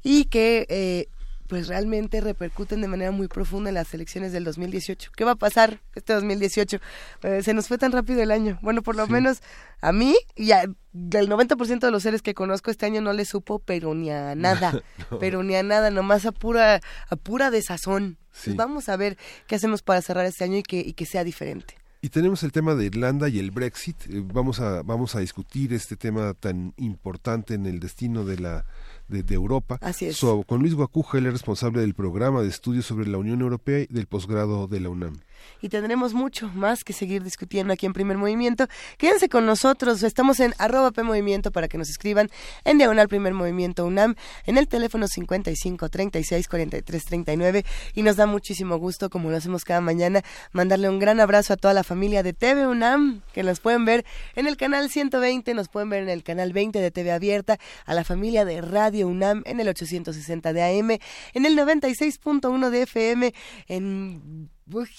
y 0.04 0.26
que 0.26 0.68
eh, 0.70 1.08
pues 1.50 1.68
realmente 1.68 2.22
repercuten 2.22 2.80
de 2.80 2.88
manera 2.88 3.10
muy 3.12 3.28
profunda 3.28 3.70
en 3.70 3.74
las 3.74 3.92
elecciones 3.94 4.32
del 4.32 4.44
2018. 4.44 5.12
¿Qué 5.18 5.26
va 5.26 5.32
a 5.32 5.36
pasar 5.36 5.82
este 5.96 6.14
2018? 6.14 6.78
Eh, 7.24 7.42
se 7.44 7.54
nos 7.56 7.68
fue 7.68 7.78
tan 7.80 7.92
rápido 7.92 8.22
el 8.22 8.30
año. 8.32 8.60
Bueno, 8.62 8.84
por 8.84 8.96
lo 8.96 9.08
menos 9.08 9.40
a 9.82 9.92
mí 9.92 10.16
y 10.36 10.52
a- 10.52 10.64
del 10.94 11.28
90% 11.28 11.80
de 11.88 11.92
los 11.92 12.04
seres 12.04 12.22
que 12.22 12.34
conozco 12.36 12.70
este 12.72 12.86
año 12.86 13.02
no 13.02 13.14
le 13.14 13.26
supo, 13.26 13.60
pero 13.60 13.94
ni 13.96 14.12
a 14.12 14.36
nada, 14.36 14.82
No. 15.12 15.20
pero 15.20 15.42
ni 15.44 15.56
a 15.56 15.64
nada, 15.64 15.90
nomás 15.90 16.26
a 16.28 16.32
pura, 16.32 16.80
a 17.10 17.16
pura 17.16 17.50
desazón. 17.52 18.18
Sí. 18.32 18.52
Pues 18.52 18.56
vamos 18.58 18.88
a 18.88 18.96
ver 18.96 19.18
qué 19.48 19.56
hacemos 19.56 19.82
para 19.82 20.02
cerrar 20.04 20.26
este 20.28 20.44
año 20.44 20.58
y 20.58 20.64
que, 20.64 20.80
y 20.80 20.94
que 20.94 21.06
sea 21.08 21.24
diferente. 21.24 21.76
Y 22.02 22.10
tenemos 22.10 22.44
el 22.44 22.52
tema 22.54 22.76
de 22.76 22.86
Irlanda 22.86 23.28
y 23.28 23.40
el 23.40 23.52
Brexit. 23.52 23.98
Eh, 24.08 24.22
Vamos 24.24 24.62
a, 24.62 24.84
vamos 24.84 25.16
a 25.16 25.20
discutir 25.20 25.74
este 25.74 25.98
tema 25.98 26.34
tan 26.34 26.74
importante 26.78 27.56
en 27.56 27.66
el 27.66 27.80
destino 27.82 28.24
de 28.24 28.38
la 28.40 28.66
de, 29.10 29.24
de 29.24 29.36
Europa. 29.36 29.78
Así 29.82 30.06
es. 30.06 30.18
So, 30.18 30.44
con 30.44 30.62
Luis 30.62 30.74
Guacuja, 30.74 31.18
él 31.18 31.26
es 31.28 31.34
responsable 31.34 31.82
del 31.82 31.94
programa 31.94 32.42
de 32.42 32.48
estudios 32.48 32.86
sobre 32.86 33.08
la 33.08 33.18
Unión 33.18 33.42
Europea 33.42 33.80
y 33.82 33.88
del 33.88 34.08
posgrado 34.08 34.68
de 34.68 34.80
la 34.80 34.90
UNAM. 34.90 35.18
Y 35.62 35.70
tendremos 35.70 36.14
mucho 36.14 36.50
más 36.50 36.84
que 36.84 36.94
seguir 36.94 37.24
discutiendo 37.24 37.74
aquí 37.74 37.86
en 37.86 37.94
Primer 37.94 38.18
Movimiento. 38.18 38.68
Quédense 38.98 39.30
con 39.30 39.46
nosotros, 39.46 40.04
estamos 40.04 40.40
en 40.40 40.54
arroba 40.58 40.92
P 40.92 41.04
Movimiento 41.04 41.52
para 41.52 41.68
que 41.68 41.78
nos 41.78 41.90
escriban 41.90 42.30
en 42.64 42.78
Diagonal 42.78 43.08
Primer 43.08 43.34
Movimiento 43.34 43.86
UNAM, 43.86 44.16
en 44.46 44.58
el 44.58 44.68
teléfono 44.68 45.08
55 45.08 45.90
36 45.90 46.48
43 46.48 47.06
39 47.06 47.66
y 47.94 48.04
nos 48.04 48.16
da 48.16 48.26
muchísimo 48.26 48.78
gusto, 48.78 49.10
como 49.10 49.30
lo 49.30 49.38
hacemos 49.38 49.64
cada 49.64 49.82
mañana, 49.82 50.22
mandarle 50.52 50.90
un 50.90 51.00
gran 51.00 51.20
abrazo 51.20 51.54
a 51.54 51.58
toda 51.58 51.74
la 51.74 51.84
familia 51.84 52.24
de 52.24 52.34
TV 52.34 52.68
UNAM, 52.68 53.22
que 53.34 53.44
nos 53.44 53.60
pueden 53.60 53.86
ver 53.86 54.06
en 54.36 54.48
el 54.48 54.58
canal 54.58 54.90
120, 54.90 55.54
nos 55.54 55.70
pueden 55.70 55.90
ver 55.90 56.04
en 56.04 56.10
el 56.10 56.24
canal 56.24 56.54
20 56.54 56.80
de 56.80 56.92
TV 56.92 57.12
Abierta, 57.12 57.58
a 57.86 57.94
la 57.94 58.04
familia 58.04 58.46
de 58.46 58.62
Radio 58.62 59.08
UNAM 59.08 59.44
en 59.46 59.60
el 59.60 59.68
860 59.68 60.54
de 60.54 60.64
AM, 60.64 60.92
en 61.34 61.46
el 61.46 61.58
96.1 61.58 62.70
de 62.70 62.82
FM, 62.84 63.34
en 63.68 64.50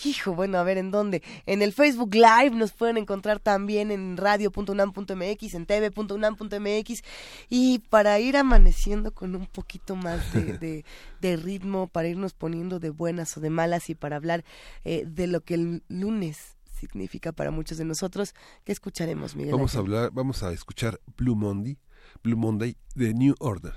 hijo, 0.05 0.35
bueno, 0.35 0.59
a 0.59 0.63
ver 0.63 0.79
en 0.79 0.91
dónde. 0.91 1.23
En 1.47 1.63
el 1.63 1.73
Facebook 1.73 2.15
Live 2.15 2.51
nos 2.51 2.73
pueden 2.73 2.97
encontrar 2.97 3.41
también 3.41 3.91
en 3.91 4.17
radio.unam.mx, 4.17 5.55
en 5.55 5.67
tv.unam.mx. 5.67 7.03
Y 7.49 7.79
para 7.91 8.19
ir 8.21 8.37
amaneciendo 8.37 9.13
con 9.13 9.35
un 9.35 9.47
poquito 9.47 9.97
más 9.97 10.33
de, 10.33 10.41
de- 10.59 10.85
de 11.21 11.37
ritmo, 11.37 11.87
para 11.89 12.09
irnos 12.09 12.33
poniendo 12.35 12.79
de 12.81 12.91
buenas 12.91 13.37
o 13.37 13.41
de 13.41 13.51
malas 13.51 13.91
y 13.91 13.95
para 13.95 14.17
hablar 14.17 14.45
eh, 14.85 15.05
de 15.07 15.27
lo 15.27 15.43
que 15.43 15.55
el 15.55 15.83
lunes 15.89 16.57
significa 16.79 17.33
para 17.33 17.51
muchos 17.51 17.77
de 17.77 17.85
nosotros, 17.85 18.35
¿qué 18.65 18.73
escucharemos, 18.73 19.37
Miguel? 19.37 19.53
Vamos 19.53 19.75
a 19.77 19.81
hablar, 19.81 20.11
vamos 20.13 20.43
a 20.43 20.51
escuchar 20.53 20.99
Blue 21.19 21.37
Monday, 21.37 21.77
Blue 22.25 22.39
Monday 22.39 22.75
de 22.95 23.13
New 23.13 23.35
Order. 23.39 23.75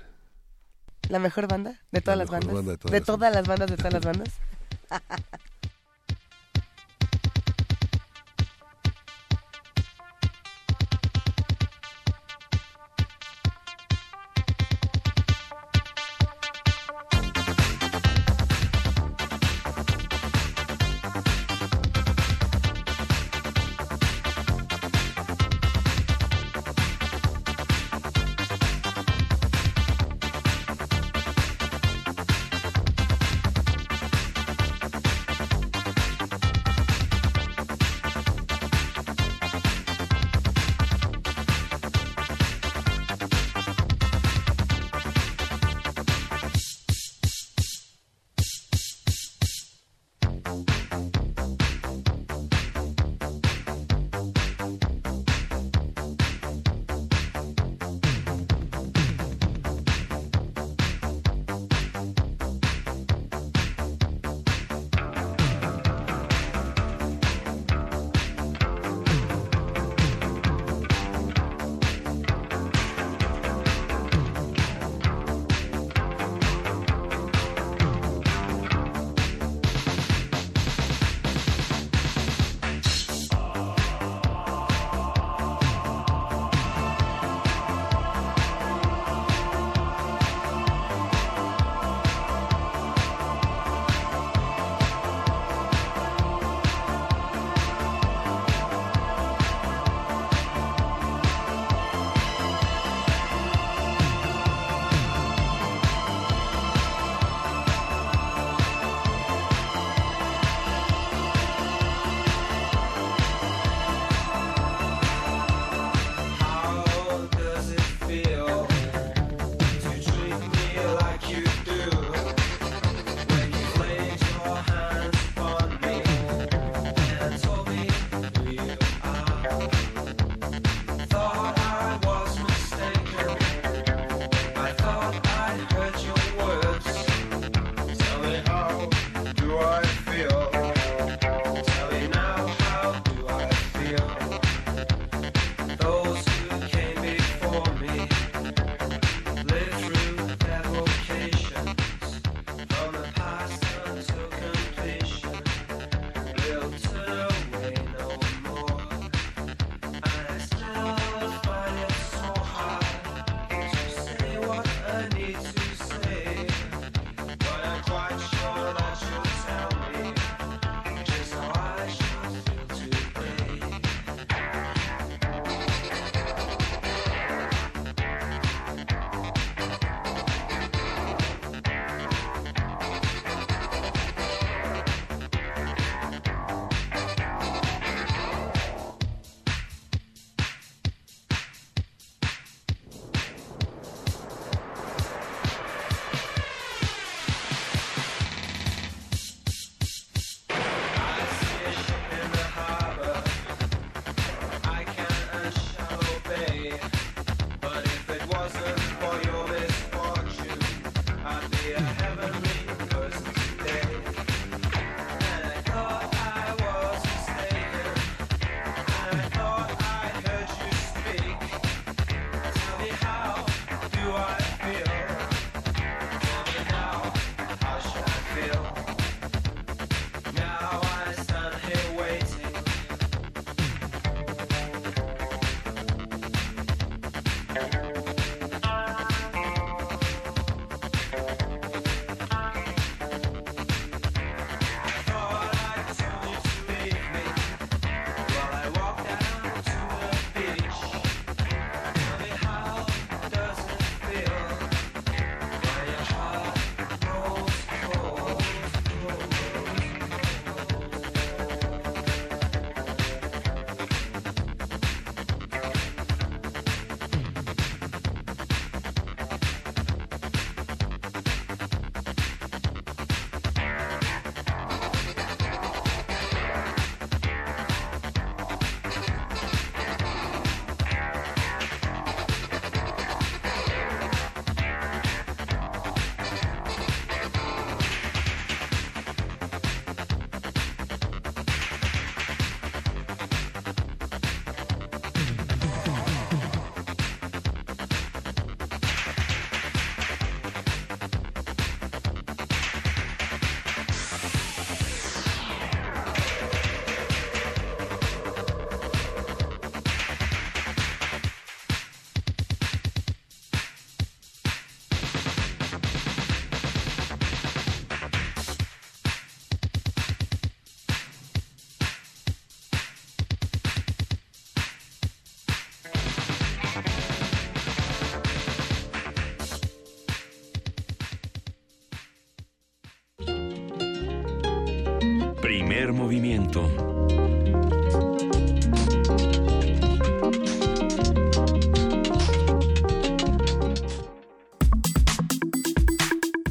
¿La 1.10 1.18
mejor 1.18 1.46
banda 1.46 1.78
de 1.92 2.00
todas 2.00 2.16
La 2.16 2.24
las 2.24 2.30
bandas? 2.30 2.54
banda 2.54 2.72
de 2.72 2.78
todas 2.78 2.92
¿De 2.92 2.98
las 3.00 3.06
todas 3.06 3.34
las 3.34 3.46
bandas, 3.46 3.70
de 3.70 3.76
todas 3.76 3.92
las 3.92 4.04
bandas? 4.06 4.28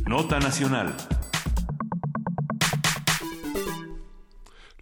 Nota 0.06 0.40
nacional. 0.40 1.13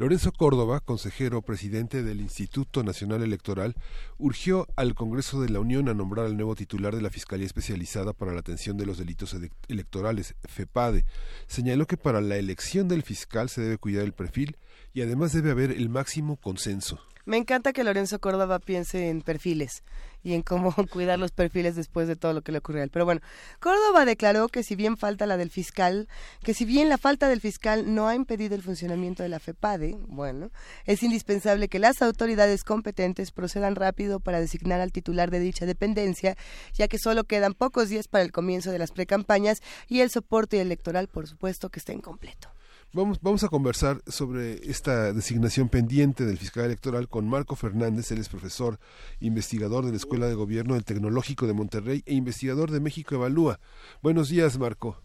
Lorenzo 0.01 0.31
Córdoba, 0.31 0.79
consejero 0.79 1.43
presidente 1.43 2.01
del 2.01 2.21
Instituto 2.21 2.81
Nacional 2.81 3.21
Electoral, 3.21 3.75
urgió 4.17 4.65
al 4.75 4.95
Congreso 4.95 5.39
de 5.41 5.49
la 5.49 5.59
Unión 5.59 5.89
a 5.89 5.93
nombrar 5.93 6.25
al 6.25 6.35
nuevo 6.35 6.55
titular 6.55 6.95
de 6.95 7.03
la 7.03 7.11
Fiscalía 7.11 7.45
Especializada 7.45 8.11
para 8.11 8.33
la 8.33 8.39
Atención 8.39 8.77
de 8.77 8.87
los 8.87 8.97
Delitos 8.97 9.35
Ele- 9.35 9.51
Electorales, 9.67 10.33
FEPADE. 10.49 11.05
Señaló 11.45 11.85
que 11.85 11.97
para 11.97 12.19
la 12.19 12.37
elección 12.37 12.87
del 12.87 13.03
fiscal 13.03 13.47
se 13.49 13.61
debe 13.61 13.77
cuidar 13.77 14.03
el 14.03 14.13
perfil 14.13 14.57
y 14.91 15.03
además 15.03 15.33
debe 15.33 15.51
haber 15.51 15.69
el 15.69 15.87
máximo 15.89 16.35
consenso. 16.37 16.99
Me 17.25 17.37
encanta 17.37 17.73
que 17.73 17.83
Lorenzo 17.83 18.19
Córdoba 18.19 18.59
piense 18.59 19.09
en 19.09 19.21
perfiles 19.21 19.83
y 20.23 20.33
en 20.33 20.41
cómo 20.41 20.73
cuidar 20.91 21.19
los 21.19 21.31
perfiles 21.31 21.75
después 21.75 22.07
de 22.07 22.15
todo 22.15 22.33
lo 22.33 22.41
que 22.41 22.51
le 22.51 22.59
ocurrió 22.59 22.81
a 22.81 22.83
él. 22.85 22.89
Pero 22.91 23.05
bueno, 23.05 23.21
Córdoba 23.59 24.05
declaró 24.05 24.47
que 24.47 24.63
si 24.63 24.75
bien 24.75 24.97
falta 24.97 25.25
la 25.25 25.37
del 25.37 25.49
fiscal, 25.49 26.07
que 26.43 26.53
si 26.53 26.65
bien 26.65 26.89
la 26.89 26.97
falta 26.97 27.27
del 27.27 27.41
fiscal 27.41 27.93
no 27.93 28.07
ha 28.07 28.15
impedido 28.15 28.55
el 28.55 28.61
funcionamiento 28.61 29.23
de 29.23 29.29
la 29.29 29.39
FEPADE, 29.39 29.97
bueno, 30.07 30.51
es 30.85 31.03
indispensable 31.03 31.67
que 31.67 31.79
las 31.79 32.01
autoridades 32.01 32.63
competentes 32.63 33.31
procedan 33.31 33.75
rápido 33.75 34.19
para 34.19 34.39
designar 34.39 34.81
al 34.81 34.91
titular 34.91 35.31
de 35.31 35.39
dicha 35.39 35.65
dependencia, 35.65 36.37
ya 36.73 36.87
que 36.87 36.97
solo 36.97 37.23
quedan 37.23 37.53
pocos 37.53 37.89
días 37.89 38.07
para 38.07 38.23
el 38.23 38.31
comienzo 38.31 38.71
de 38.71 38.79
las 38.79 38.91
precampañas 38.91 39.61
y 39.87 40.01
el 40.01 40.09
soporte 40.09 40.61
electoral, 40.61 41.07
por 41.07 41.27
supuesto, 41.27 41.69
que 41.69 41.79
está 41.79 41.93
incompleto. 41.93 42.49
Vamos, 42.93 43.19
vamos 43.21 43.41
a 43.45 43.47
conversar 43.47 44.01
sobre 44.05 44.55
esta 44.69 45.13
designación 45.13 45.69
pendiente 45.69 46.25
del 46.25 46.37
fiscal 46.37 46.65
electoral 46.65 47.07
con 47.07 47.25
Marco 47.25 47.55
Fernández, 47.55 48.11
él 48.11 48.17
es 48.19 48.27
profesor, 48.27 48.79
investigador 49.21 49.85
de 49.85 49.91
la 49.91 49.97
Escuela 49.97 50.27
de 50.27 50.35
Gobierno 50.35 50.73
del 50.73 50.83
Tecnológico 50.83 51.47
de 51.47 51.53
Monterrey 51.53 52.03
e 52.05 52.13
investigador 52.15 52.69
de 52.69 52.81
México 52.81 53.15
Evalúa. 53.15 53.61
Buenos 54.01 54.27
días, 54.27 54.59
Marco. 54.59 55.01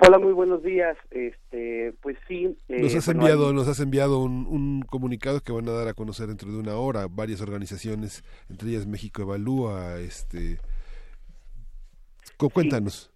Hola, 0.00 0.18
muy 0.18 0.32
buenos 0.32 0.62
días. 0.62 0.96
Este, 1.10 1.92
pues 2.00 2.16
sí. 2.26 2.56
eh, 2.70 2.80
Nos 2.80 2.94
has 2.94 3.04
bueno, 3.04 3.20
enviado, 3.20 3.48
hay- 3.48 3.54
nos 3.54 3.68
has 3.68 3.80
enviado 3.80 4.18
un, 4.20 4.46
un 4.46 4.80
comunicado 4.80 5.42
que 5.42 5.52
van 5.52 5.68
a 5.68 5.72
dar 5.72 5.88
a 5.88 5.94
conocer 5.94 6.28
dentro 6.28 6.50
de 6.50 6.58
una 6.58 6.76
hora 6.76 7.08
varias 7.08 7.42
organizaciones, 7.42 8.24
entre 8.48 8.70
ellas 8.70 8.86
México 8.86 9.20
Evalúa, 9.20 9.98
este, 10.00 10.58
cu- 12.38 12.48
cuéntanos. 12.48 13.11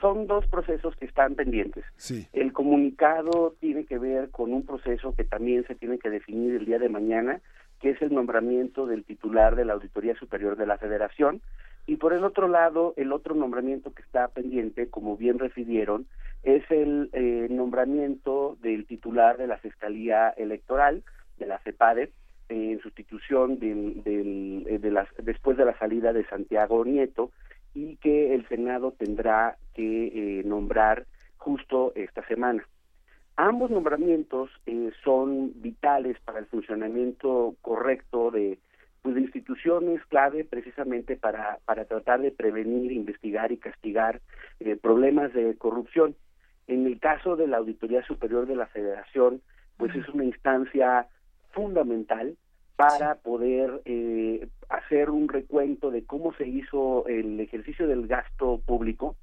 Son 0.00 0.26
dos 0.26 0.46
procesos 0.46 0.94
que 0.96 1.06
están 1.06 1.34
pendientes. 1.34 1.84
Sí. 1.96 2.26
El 2.32 2.52
comunicado 2.52 3.54
tiene 3.60 3.84
que 3.84 3.98
ver 3.98 4.30
con 4.30 4.52
un 4.52 4.64
proceso 4.64 5.14
que 5.14 5.24
también 5.24 5.66
se 5.66 5.74
tiene 5.74 5.98
que 5.98 6.10
definir 6.10 6.54
el 6.54 6.66
día 6.66 6.78
de 6.78 6.88
mañana, 6.88 7.40
que 7.80 7.90
es 7.90 8.02
el 8.02 8.14
nombramiento 8.14 8.86
del 8.86 9.04
titular 9.04 9.56
de 9.56 9.64
la 9.64 9.72
Auditoría 9.72 10.14
Superior 10.16 10.56
de 10.56 10.66
la 10.66 10.78
Federación. 10.78 11.40
Y 11.86 11.96
por 11.96 12.12
el 12.12 12.24
otro 12.24 12.46
lado, 12.46 12.94
el 12.96 13.12
otro 13.12 13.34
nombramiento 13.34 13.92
que 13.92 14.02
está 14.02 14.28
pendiente, 14.28 14.88
como 14.88 15.16
bien 15.16 15.38
refirieron, 15.38 16.06
es 16.42 16.62
el 16.70 17.10
eh, 17.12 17.48
nombramiento 17.50 18.56
del 18.60 18.86
titular 18.86 19.38
de 19.38 19.46
la 19.46 19.58
Fiscalía 19.58 20.30
Electoral, 20.30 21.02
de 21.38 21.46
la 21.46 21.58
CEPADE, 21.60 22.12
en 22.50 22.80
sustitución 22.80 23.58
del, 23.58 24.02
del, 24.02 24.66
eh, 24.68 24.78
de 24.78 24.90
las, 24.90 25.08
después 25.22 25.56
de 25.56 25.64
la 25.64 25.78
salida 25.78 26.12
de 26.12 26.26
Santiago 26.26 26.84
Nieto, 26.84 27.30
y 27.74 27.96
que 27.96 28.34
el 28.34 28.46
Senado 28.48 28.92
tendrá 28.92 29.56
que 29.74 30.40
eh, 30.40 30.42
nombrar 30.44 31.06
justo 31.36 31.92
esta 31.94 32.26
semana. 32.26 32.64
Ambos 33.36 33.70
nombramientos 33.70 34.50
eh, 34.66 34.90
son 35.02 35.52
vitales 35.62 36.18
para 36.24 36.40
el 36.40 36.46
funcionamiento 36.46 37.54
correcto 37.62 38.30
de, 38.30 38.58
pues, 39.02 39.14
de 39.14 39.22
instituciones 39.22 40.04
clave 40.06 40.44
precisamente 40.44 41.16
para, 41.16 41.58
para 41.64 41.86
tratar 41.86 42.20
de 42.20 42.32
prevenir, 42.32 42.92
investigar 42.92 43.50
y 43.50 43.56
castigar 43.56 44.20
eh, 44.60 44.76
problemas 44.76 45.32
de 45.32 45.56
corrupción. 45.56 46.14
En 46.66 46.86
el 46.86 47.00
caso 47.00 47.36
de 47.36 47.46
la 47.46 47.56
Auditoría 47.56 48.02
Superior 48.04 48.46
de 48.46 48.56
la 48.56 48.66
Federación, 48.66 49.40
pues 49.76 49.94
es 49.94 50.08
una 50.10 50.24
instancia 50.24 51.06
fundamental 51.52 52.36
para 52.76 53.16
poder 53.16 53.80
eh, 53.86 54.48
hacer 54.70 55.10
un 55.10 55.28
recuento 55.28 55.90
de 55.90 56.04
cómo 56.04 56.32
se 56.34 56.46
hizo 56.46 57.06
el 57.06 57.38
ejercicio 57.40 57.86
del 57.86 58.06
gasto 58.06 58.60
público, 58.64 59.16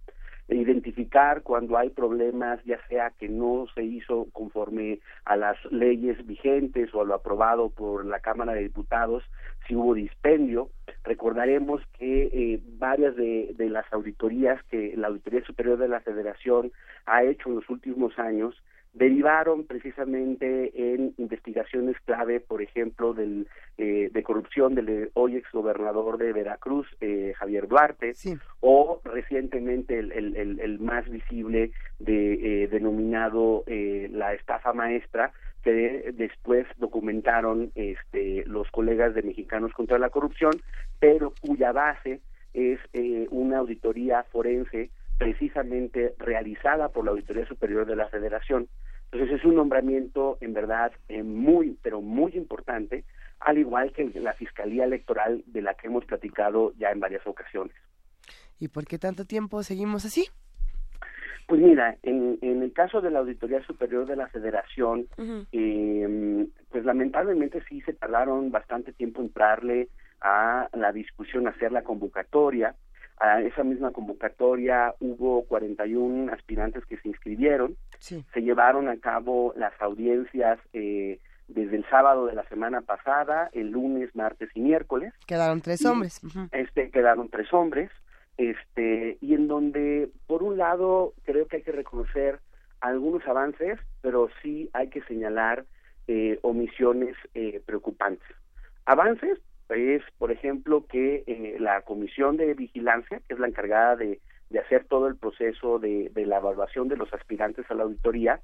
e 0.50 0.56
identificar 0.56 1.42
cuando 1.44 1.78
hay 1.78 1.90
problemas, 1.90 2.64
ya 2.64 2.80
sea 2.88 3.12
que 3.12 3.28
no 3.28 3.66
se 3.76 3.84
hizo 3.84 4.28
conforme 4.32 5.00
a 5.26 5.36
las 5.36 5.58
leyes 5.72 6.26
vigentes 6.26 6.94
o 6.94 7.02
a 7.02 7.06
lo 7.06 7.16
aprobado 7.16 7.70
por 7.70 8.06
la 8.06 8.20
Cámara 8.20 8.54
de 8.54 8.64
Diputados, 8.64 9.24
si 9.68 9.76
hubo 9.76 9.94
dispendio. 9.94 10.70
Recordaremos 11.04 11.82
que 11.98 12.30
eh, 12.32 12.62
varias 12.78 13.16
de, 13.18 13.54
de 13.58 13.70
las 13.70 13.92
auditorías 13.92 14.64
que 14.66 14.94
la 14.96 15.08
Auditoría 15.08 15.44
Superior 15.44 15.78
de 15.78 15.90
la 15.90 16.00
Federación 16.00 16.72
ha 17.06 17.24
hecho 17.24 17.50
en 17.50 17.56
los 17.56 17.70
últimos 17.70 18.18
años 18.18 18.56
derivaron 18.98 19.66
precisamente 19.66 20.72
en 20.94 21.14
investigaciones 21.18 21.96
clave, 22.06 22.40
por 22.40 22.62
ejemplo, 22.62 23.14
del, 23.14 23.48
eh, 23.78 24.10
de 24.12 24.24
corrupción 24.24 24.74
del 24.76 24.90
eh, 24.90 25.10
hoy 25.14 25.36
exgobernador 25.36 26.18
de 26.18 26.34
Veracruz, 26.34 26.88
eh, 27.00 27.34
Javier 27.38 27.68
Duarte, 27.68 28.14
o 28.60 29.02
recientemente 29.04 30.00
el, 30.00 30.12
el- 30.12 30.36
el- 30.36 30.60
el 30.60 30.80
más 30.80 31.08
visible 31.10 31.72
de, 32.00 32.64
eh, 32.64 32.68
denominado 32.68 33.64
eh, 33.68 34.10
la 34.12 34.34
estafa 34.34 34.74
maestra, 34.74 35.32
que 35.64 36.12
después 36.16 36.66
documentaron 36.78 37.72
este, 37.76 38.44
los 38.46 38.70
colegas 38.72 39.14
de 39.14 39.22
Mexicanos 39.24 39.74
contra 39.74 40.00
la 40.00 40.10
Corrupción, 40.10 40.62
pero 41.00 41.34
cuya 41.42 41.72
base 41.72 42.22
es 42.54 42.80
eh, 42.94 43.28
una 43.30 43.58
auditoría 43.60 44.24
forense 44.32 44.90
precisamente 45.18 46.14
realizada 46.18 46.90
por 46.90 47.06
la 47.06 47.12
Auditoría 47.12 47.48
Superior 47.48 47.86
de 47.86 47.96
la 47.96 48.08
Federación. 48.10 48.68
Entonces 49.12 49.40
es 49.40 49.46
un 49.46 49.56
nombramiento 49.56 50.38
en 50.42 50.54
verdad 50.54 50.92
eh, 51.08 51.24
muy, 51.24 51.78
pero 51.82 52.02
muy 52.02 52.34
importante, 52.36 53.06
al 53.40 53.58
igual 53.58 53.94
que 53.94 54.06
la 54.20 54.34
Fiscalía 54.34 54.84
Electoral 54.84 55.44
de 55.46 55.62
la 55.62 55.74
que 55.76 55.88
hemos 55.88 56.06
platicado 56.06 56.74
ya 56.78 56.92
en 56.92 57.00
varias 57.00 57.26
ocasiones. 57.26 57.76
¿Y 58.60 58.68
por 58.68 58.86
qué 58.86 58.98
tanto 58.98 59.26
tiempo 59.26 59.64
seguimos 59.64 60.06
así? 60.06 60.28
Pues 61.48 61.62
mira, 61.62 61.96
en, 62.04 62.38
en 62.42 62.62
el 62.62 62.74
caso 62.74 63.00
de 63.00 63.10
la 63.10 63.20
Auditoría 63.20 63.64
Superior 63.64 64.06
de 64.06 64.18
la 64.18 64.28
Federación, 64.28 65.08
eh, 65.54 66.48
pues 66.70 66.84
lamentablemente 66.84 67.64
sí 67.70 67.80
se 67.82 67.94
tardaron 67.94 68.52
bastante 68.52 68.92
tiempo 68.92 69.22
en 69.22 69.28
entrarle 69.28 69.88
a 70.20 70.68
la 70.74 70.92
discusión, 70.92 71.48
hacer 71.48 71.72
la 71.72 71.84
convocatoria. 71.84 72.76
A 73.20 73.42
esa 73.42 73.64
misma 73.64 73.92
convocatoria 73.92 74.94
hubo 75.00 75.44
41 75.46 76.32
aspirantes 76.32 76.86
que 76.86 76.98
se 76.98 77.08
inscribieron. 77.08 77.76
Se 78.00 78.42
llevaron 78.42 78.90
a 78.90 78.98
cabo 78.98 79.54
las 79.58 79.74
audiencias 79.82 80.60
eh, 80.74 81.20
desde 81.48 81.78
el 81.78 81.86
sábado 81.90 82.28
de 82.28 82.36
la 82.36 82.48
semana 82.48 82.82
pasada, 82.82 83.50
el 83.54 83.72
lunes, 83.72 84.16
martes 84.16 84.50
y 84.54 84.60
miércoles. 84.60 85.14
Quedaron 85.26 85.62
tres 85.62 85.84
hombres. 85.86 86.22
Este 86.52 86.92
quedaron 86.92 87.30
tres 87.30 87.52
hombres 87.54 87.90
este 88.38 89.18
y 89.20 89.34
en 89.34 89.48
donde 89.48 90.10
por 90.28 90.44
un 90.44 90.58
lado 90.58 91.14
creo 91.24 91.48
que 91.48 91.58
hay 91.58 91.64
que 91.64 91.72
reconocer 91.72 92.40
algunos 92.80 93.28
avances 93.28 93.80
pero 94.02 94.30
sí 94.42 94.70
hay 94.74 94.90
que 94.90 95.02
señalar 95.04 95.66
eh, 96.08 96.40
omisiones 96.44 97.16
eh, 97.34 97.62
preocupantes 97.66 98.28
avances 98.86 99.40
es 99.70 100.04
por 100.18 100.32
ejemplo 100.32 100.86
que 100.88 101.24
eh, 101.28 101.58
la 101.60 101.82
comisión 101.82 102.38
de 102.38 102.54
vigilancia 102.54 103.22
que 103.28 103.34
es 103.34 103.40
la 103.40 103.48
encargada 103.48 103.96
de, 103.96 104.20
de 104.50 104.60
hacer 104.60 104.86
todo 104.86 105.08
el 105.08 105.18
proceso 105.18 105.80
de, 105.80 106.10
de 106.14 106.26
la 106.26 106.38
evaluación 106.38 106.88
de 106.88 106.98
los 106.98 107.14
aspirantes 107.14 107.70
a 107.70 107.74
la 107.74 107.84
auditoría 107.84 108.40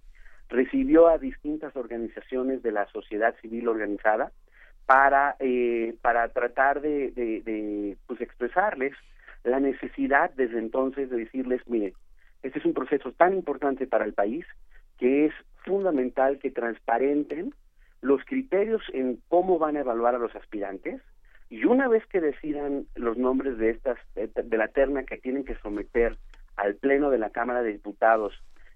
recibió 0.50 1.08
a 1.08 1.18
distintas 1.18 1.76
organizaciones 1.76 2.62
de 2.62 2.72
la 2.72 2.86
sociedad 2.88 3.36
civil 3.42 3.68
organizada 3.68 4.32
para 4.86 5.36
eh, 5.40 5.96
para 6.02 6.28
tratar 6.30 6.82
de, 6.82 7.12
de, 7.12 7.98
pues 8.06 8.20
expresarles 8.22 8.94
la 9.44 9.60
necesidad 9.60 10.32
desde 10.32 10.60
entonces 10.60 11.10
de 11.10 11.18
decirles 11.18 11.62
mire 11.68 11.94
este 12.42 12.60
es 12.60 12.66
un 12.66 12.74
proceso 12.74 13.14
tan 13.14 13.34
importante 13.34 13.88
para 13.88 14.06
el 14.06 14.14
país 14.14 14.46
que 15.00 15.26
es 15.26 15.34
fundamental 15.64 16.40
que 16.40 16.52
transparenten 16.52 17.54
los 18.02 18.24
criterios 18.26 18.82
en 18.92 19.20
cómo 19.30 19.58
van 19.58 19.78
a 19.78 19.80
evaluar 19.80 20.16
a 20.16 20.20
los 20.20 20.36
aspirantes 20.36 21.02
y 21.50 21.66
una 21.66 21.88
vez 21.88 22.06
que 22.08 22.22
decidan 22.22 22.86
los 22.96 23.18
nombres 23.18 23.58
de 23.58 23.72
estas 23.72 23.98
de, 24.16 24.58
la 24.58 24.68
terna 24.68 25.04
que 25.04 25.18
tienen 25.18 25.44
que 25.46 25.56
someter 25.56 26.18
al 26.56 26.76
pleno 26.76 27.10
de 27.10 27.18
la 27.18 27.30
Cámara 27.30 27.62
de 27.62 27.74
Diputados 27.74 28.34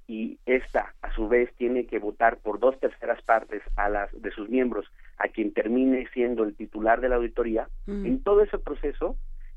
y 0.07 0.39
esta 0.45 0.93
a 1.01 1.11
su 1.13 1.27
vez 1.27 1.53
tiene 1.55 1.85
que 1.85 1.99
votar 1.99 2.37
por 2.37 2.59
dos 2.59 2.79
terceras 2.79 3.21
partes 3.23 3.61
a 3.75 3.89
las 3.89 4.09
de 4.21 4.31
sus 4.31 4.49
miembros 4.49 4.85
a 5.17 5.27
quien 5.27 5.53
termine 5.53 6.07
siendo 6.13 6.43
el 6.43 6.55
titular 6.55 7.01
de 7.01 7.09
la 7.09 7.15
auditoría 7.15 7.67
Mm. 7.87 8.05
en 8.05 8.23
todo 8.23 8.43
ese 8.43 8.59
proceso 8.59 9.15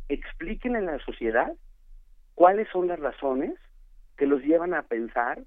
expliquen 0.08 0.76
a 0.76 0.80
la 0.80 0.98
sociedad 1.00 1.52
cuáles 2.34 2.68
son 2.68 2.88
las 2.88 2.98
razones 2.98 3.54
que 4.16 4.26
los 4.26 4.42
llevan 4.42 4.74
a 4.74 4.82
pensar 4.82 5.42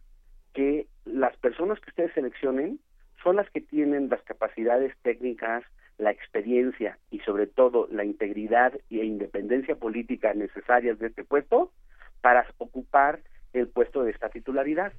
que 0.53 0.87
las 1.05 1.35
personas 1.37 1.79
que 1.79 1.89
ustedes 1.89 2.13
seleccionen 2.13 2.79
son 3.23 3.37
las 3.37 3.49
que 3.49 3.61
tienen 3.61 4.09
las 4.09 4.21
capacidades 4.23 4.93
técnicas, 5.01 5.63
la 5.97 6.11
experiencia 6.11 6.97
y 7.11 7.19
sobre 7.19 7.47
todo 7.47 7.87
la 7.91 8.03
integridad 8.03 8.73
e 8.89 9.05
independencia 9.05 9.75
política 9.75 10.33
necesarias 10.33 10.99
de 10.99 11.07
este 11.07 11.23
puesto 11.23 11.71
para 12.21 12.45
ocupar 12.57 13.19
el 13.53 13.67
puesto 13.67 14.03
de 14.03 14.11
esta 14.11 14.29
titularidad. 14.29 14.93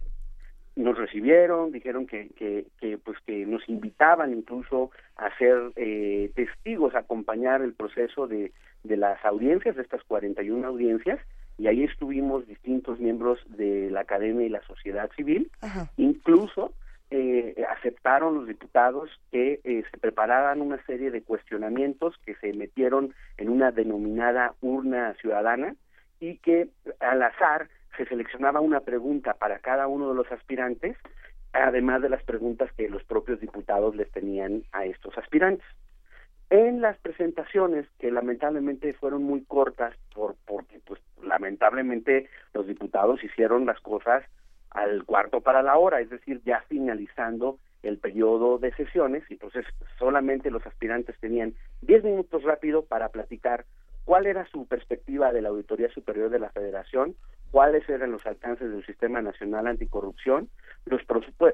Nos 0.77 0.99
recibieron, 0.99 1.73
dijeron 1.73 2.07
que, 2.07 2.31
que, 2.31 2.67
que 2.81 2.99
pues 2.99 3.19
que 3.27 3.47
nos 3.47 3.69
invitaban 3.69 4.33
incluso 4.33 4.91
a 5.17 5.37
ser 5.39 5.73
eh, 5.77 6.31
testigos, 6.35 6.95
a 6.95 7.01
acompañar 7.01 7.63
el 7.63 7.75
proceso 7.75 8.27
de, 8.27 8.53
de 8.83 8.97
las 8.97 9.25
audiencias, 9.25 9.77
de 9.77 9.83
estas 9.83 10.03
41 10.05 10.67
audiencias, 10.67 11.21
y 11.59 11.69
ahí 11.69 11.85
estuvimos 11.85 12.47
distintos 12.47 12.99
miembros 12.99 13.39
de 13.49 13.91
la 13.91 14.01
academia 14.01 14.47
y 14.47 14.49
la 14.49 14.63
sociedad 14.63 15.11
civil, 15.17 15.51
incluso 15.97 16.73
eh, 17.17 17.65
aceptaron 17.71 18.35
los 18.35 18.49
diputados 18.49 19.09
que 19.31 19.61
eh, 19.63 19.85
se 19.89 19.99
prepararan 19.99 20.61
una 20.61 20.85
serie 20.85 21.13
de 21.13 21.23
cuestionamientos 21.23 22.19
que 22.27 22.35
se 22.35 22.53
metieron 22.55 23.15
en 23.37 23.51
una 23.51 23.71
denominada 23.71 24.55
urna 24.61 25.15
ciudadana 25.21 25.77
y 26.19 26.39
que 26.39 26.71
al 26.99 27.23
azar 27.23 27.69
se 27.97 28.05
seleccionaba 28.07 28.59
una 28.59 28.81
pregunta 28.81 29.35
para 29.35 29.61
cada 29.61 29.87
uno 29.87 30.09
de 30.09 30.17
los 30.17 30.33
aspirantes, 30.33 30.97
además 31.53 32.03
de 32.03 32.09
las 32.09 32.25
preguntas 32.25 32.73
que 32.77 32.89
los 32.89 33.05
propios 33.05 33.39
diputados 33.39 33.95
les 33.95 34.11
tenían 34.11 34.65
a 34.73 34.85
estos 34.85 35.17
aspirantes. 35.17 35.67
En 36.51 36.81
las 36.81 36.99
presentaciones, 36.99 37.87
que 38.01 38.11
lamentablemente 38.11 38.93
fueron 38.95 39.23
muy 39.23 39.45
cortas, 39.45 39.95
por, 40.13 40.35
porque 40.47 40.81
pues 40.85 41.01
lamentablemente 41.23 42.29
los 42.55 42.67
diputados 42.67 43.23
hicieron 43.23 43.67
las 43.67 43.79
cosas 43.79 44.25
al 44.75 45.05
cuarto 45.05 45.41
para 45.41 45.63
la 45.63 45.77
hora, 45.79 46.01
es 46.01 46.11
decir, 46.11 46.43
ya 46.45 46.63
finalizando 46.69 47.59
el 47.83 47.99
periodo 47.99 48.59
de 48.59 48.75
sesiones, 48.75 49.23
y 49.29 49.35
entonces 49.35 49.65
solamente 49.99 50.51
los 50.51 50.67
aspirantes 50.67 51.19
tenían 51.21 51.55
10 51.83 52.05
minutos 52.05 52.43
rápido 52.43 52.85
para 52.85 53.09
platicar 53.09 53.65
cuál 54.05 54.27
era 54.27 54.47
su 54.47 54.67
perspectiva 54.67 55.33
de 55.33 55.43
la 55.43 55.51
Auditoría 55.51 55.89
Superior 55.91 56.31
de 56.31 56.39
la 56.39 56.51
Federación, 56.51 57.15
cuáles 57.51 57.89
eran 57.89 58.11
los 58.11 58.27
alcances 58.27 58.71
del 58.71 58.85
Sistema 58.85 59.23
Nacional 59.23 59.67
Anticorrupción, 59.67 60.49
los 60.87 61.03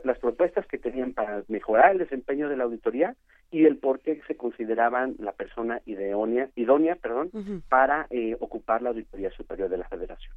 las 0.05 0.19
propuestas 0.19 0.67
que 0.67 0.79
tenían 0.79 1.13
para 1.13 1.43
mejorar 1.49 1.93
el 1.93 1.99
desempeño 1.99 2.49
de 2.49 2.57
la 2.57 2.65
auditoría 2.65 3.15
y 3.51 3.67
el 3.67 3.77
por 3.77 4.01
qué 4.01 4.21
se 4.27 4.37
consideraban 4.37 5.17
la 5.19 5.33
persona 5.33 5.81
idónea, 5.85 6.49
idónea 6.57 6.97
perdón, 6.97 7.31
para 7.69 8.07
eh, 8.11 8.37
ocupar 8.41 8.83
la 8.83 8.91
Auditoría 8.91 9.31
Superior 9.33 9.69
de 9.69 9.79
la 9.79 9.89
Federación. 9.89 10.35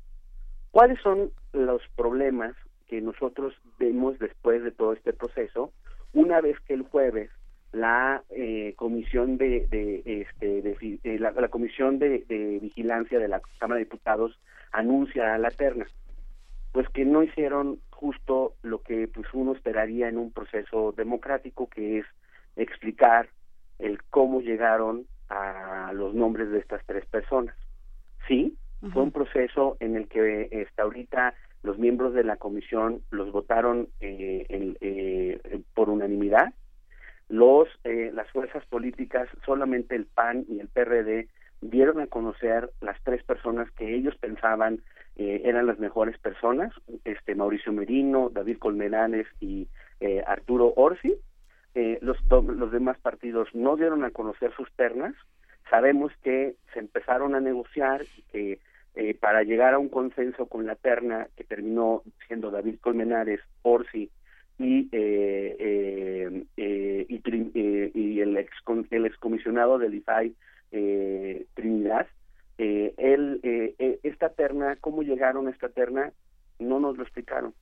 ¿Cuáles 0.72 1.00
son 1.02 1.32
los 1.54 1.82
problemas 1.96 2.56
que 2.88 3.02
nosotros 3.02 3.54
vemos 3.80 4.20
después 4.20 4.64
de 4.64 4.72
todo 4.72 4.94
este 4.94 5.14
proceso. 5.14 5.72
Una 6.14 6.42
vez 6.42 6.60
que 6.62 6.74
el 6.74 6.84
jueves 6.84 7.30
la 7.74 8.24
eh, 8.30 8.74
comisión 8.78 9.38
de, 9.38 9.68
de, 9.68 10.04
este 10.06 10.62
de 10.62 11.00
eh, 11.04 11.18
la, 11.20 11.32
la 11.32 11.48
comisión 11.48 11.98
de, 11.98 12.24
vigilancia 12.62 13.20
de 13.20 13.28
la 13.28 13.42
Cámara 13.60 13.80
de 13.80 13.86
Diputados 13.86 14.40
anuncia 14.72 15.34
a 15.34 15.40
la 15.40 15.50
terna. 15.50 15.88
Pues 16.72 16.88
que 16.90 17.04
no 17.04 17.24
hicieron 17.24 17.80
justo 17.90 18.54
lo 18.62 18.82
que 18.82 19.08
pues 19.08 19.28
uno 19.34 19.54
esperaría 19.54 20.08
en 20.08 20.18
un 20.18 20.32
proceso 20.32 20.94
democrático 20.96 21.68
que 21.68 22.00
es 22.00 22.06
explicar 22.56 23.28
el 23.80 24.04
cómo 24.04 24.42
llegaron 24.42 25.06
a 25.30 25.92
los 25.94 26.14
nombres 26.14 26.52
de 26.52 26.60
estas 26.60 26.86
tres 26.86 27.06
personas. 27.08 27.56
Sí 28.28 28.56
fue 28.92 29.04
un 29.04 29.12
proceso 29.12 29.78
en 29.80 29.96
el 29.96 30.08
que 30.10 30.50
este, 30.52 30.82
ahorita 30.82 31.34
los 31.64 31.78
miembros 31.78 32.14
de 32.14 32.24
la 32.24 32.38
comisión 32.38 33.02
los 33.12 33.32
votaron 33.32 33.88
eh, 34.02 34.46
en- 34.50 34.78
eh, 34.82 35.62
por 35.74 35.90
unanimidad. 35.90 36.54
Los 37.30 37.68
eh, 37.84 38.12
las 38.14 38.30
fuerzas 38.32 38.66
políticas 38.66 39.28
solamente 39.46 39.96
el 39.96 40.06
PAN 40.06 40.46
y 40.50 40.60
el 40.60 40.68
PRD 40.68 41.28
dieron 41.62 42.02
a 42.02 42.08
conocer 42.08 42.70
las 42.82 43.02
tres 43.04 43.24
personas 43.24 43.72
que 43.72 43.96
ellos 43.96 44.16
pensaban 44.18 44.82
eh, 45.16 45.42
eran 45.46 45.66
las 45.68 45.80
mejores 45.80 46.18
personas 46.20 46.74
este 47.06 47.36
Mauricio 47.36 47.72
Merino 47.72 48.30
David 48.30 48.58
Colmenares 48.58 49.28
y 49.40 49.68
eh, 50.00 50.22
Arturo 50.28 50.74
Orsi. 50.76 51.16
Eh, 51.76 51.98
los 52.02 52.18
los 52.30 52.72
demás 52.72 52.98
partidos 53.00 53.48
no 53.54 53.78
dieron 53.78 54.04
a 54.04 54.12
conocer 54.12 54.54
sus 54.56 54.72
ternas. 54.74 55.16
Sabemos 55.70 56.12
que 56.24 56.56
se 56.74 56.80
empezaron 56.80 57.34
a 57.36 57.40
negociar 57.40 58.04
y 58.18 58.22
que 58.32 58.60
eh, 58.96 59.14
para 59.14 59.44
llegar 59.44 59.74
a 59.74 59.80
un 59.80 59.90
consenso 59.90 60.46
con 60.48 60.66
la 60.66 60.76
terna 60.76 61.28
que 61.36 61.44
terminó 61.44 62.04
siendo 62.28 62.52
David 62.52 62.76
Colmenares, 62.80 63.40
Orsi 63.64 64.10
y 64.60 64.88
eh, 64.92 65.56
eh, 65.60 66.44
eh, 66.58 67.06
y, 67.10 67.22
eh, 67.56 67.92
y 67.94 68.20
el 68.22 68.38
ex 68.38 68.52
el 68.92 69.06
excomisionado 69.06 69.80
del 69.80 69.96
IFAI 69.96 70.36
eh, 70.72 71.46
Trinidad 71.56 72.08
eh, 72.60 72.94
él, 72.98 73.42
esta 74.04 74.30
terna 74.30 74.76
cómo 74.80 75.02
llegaron 75.02 75.48
a 75.48 75.52
esta 75.52 75.70
terna 75.70 76.12
no 76.60 76.80
nos 76.80 76.98
lo 76.98 77.04
explicaron 77.04 77.54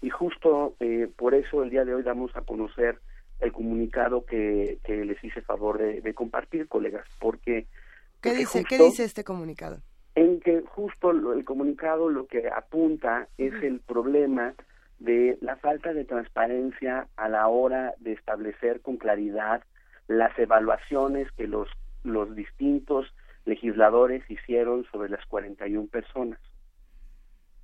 Y 0.00 0.08
justo 0.08 0.74
eh, 0.80 1.06
por 1.16 1.34
eso 1.34 1.62
el 1.62 1.70
día 1.70 1.84
de 1.84 1.94
hoy 1.94 2.02
damos 2.02 2.34
a 2.34 2.40
conocer 2.40 2.98
el 3.40 3.52
comunicado 3.52 4.24
que, 4.24 4.78
que 4.84 5.04
les 5.04 5.22
hice 5.22 5.42
favor 5.42 5.76
de, 5.78 6.00
de 6.00 6.14
compartir, 6.14 6.68
colegas, 6.68 7.06
porque... 7.20 7.66
¿Qué 8.20 8.34
dice, 8.34 8.64
¿Qué 8.68 8.76
justo- 8.78 8.84
dice 8.84 9.04
este 9.04 9.24
comunicado? 9.24 9.82
Que 10.42 10.62
justo 10.62 11.10
el 11.32 11.44
comunicado 11.44 12.08
lo 12.08 12.26
que 12.26 12.48
apunta 12.48 13.28
es 13.38 13.54
el 13.62 13.80
problema 13.80 14.54
de 14.98 15.38
la 15.40 15.56
falta 15.56 15.92
de 15.92 16.04
transparencia 16.04 17.08
a 17.16 17.28
la 17.28 17.48
hora 17.48 17.94
de 17.98 18.12
establecer 18.12 18.80
con 18.82 18.96
claridad 18.98 19.62
las 20.08 20.36
evaluaciones 20.38 21.30
que 21.32 21.46
los, 21.48 21.68
los 22.04 22.34
distintos 22.36 23.12
legisladores 23.44 24.22
hicieron 24.30 24.84
sobre 24.92 25.08
las 25.10 25.24
41 25.26 25.88
personas. 25.88 26.38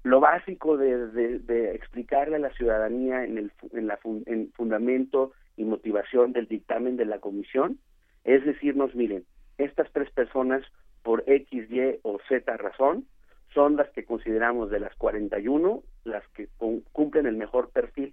Lo 0.04 0.20
básico 0.20 0.76
de, 0.76 1.08
de- 1.08 1.38
de 1.40 1.74
explicarle 1.74 2.36
a 2.36 2.40
la 2.40 2.50
ciudadanía 2.54 3.24
en 3.24 3.38
el 3.38 3.52
en 3.72 3.86
la 3.86 3.98
en 4.26 4.50
fundamento 4.52 5.32
y 5.56 5.64
motivación 5.64 6.32
del 6.32 6.46
dictamen 6.46 6.96
de 6.96 7.04
la 7.04 7.18
comisión 7.18 7.78
es 8.24 8.44
decirnos, 8.44 8.94
miren, 8.94 9.24
estas 9.58 9.90
tres 9.92 10.10
personas 10.10 10.62
por 11.08 11.24
X, 11.26 11.70
Y 11.70 12.00
o 12.02 12.18
Z 12.28 12.54
razón 12.58 13.06
son 13.54 13.76
las 13.76 13.88
que 13.92 14.04
consideramos 14.04 14.68
de 14.68 14.78
las 14.78 14.94
41 14.96 15.82
las 16.04 16.22
que 16.34 16.48
cum- 16.58 16.82
cumplen 16.92 17.24
el 17.24 17.34
mejor 17.34 17.70
perfil 17.70 18.12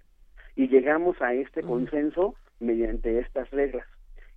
y 0.54 0.68
llegamos 0.68 1.20
a 1.20 1.34
este 1.34 1.62
consenso 1.62 2.36
mediante 2.58 3.18
estas 3.18 3.50
reglas. 3.50 3.86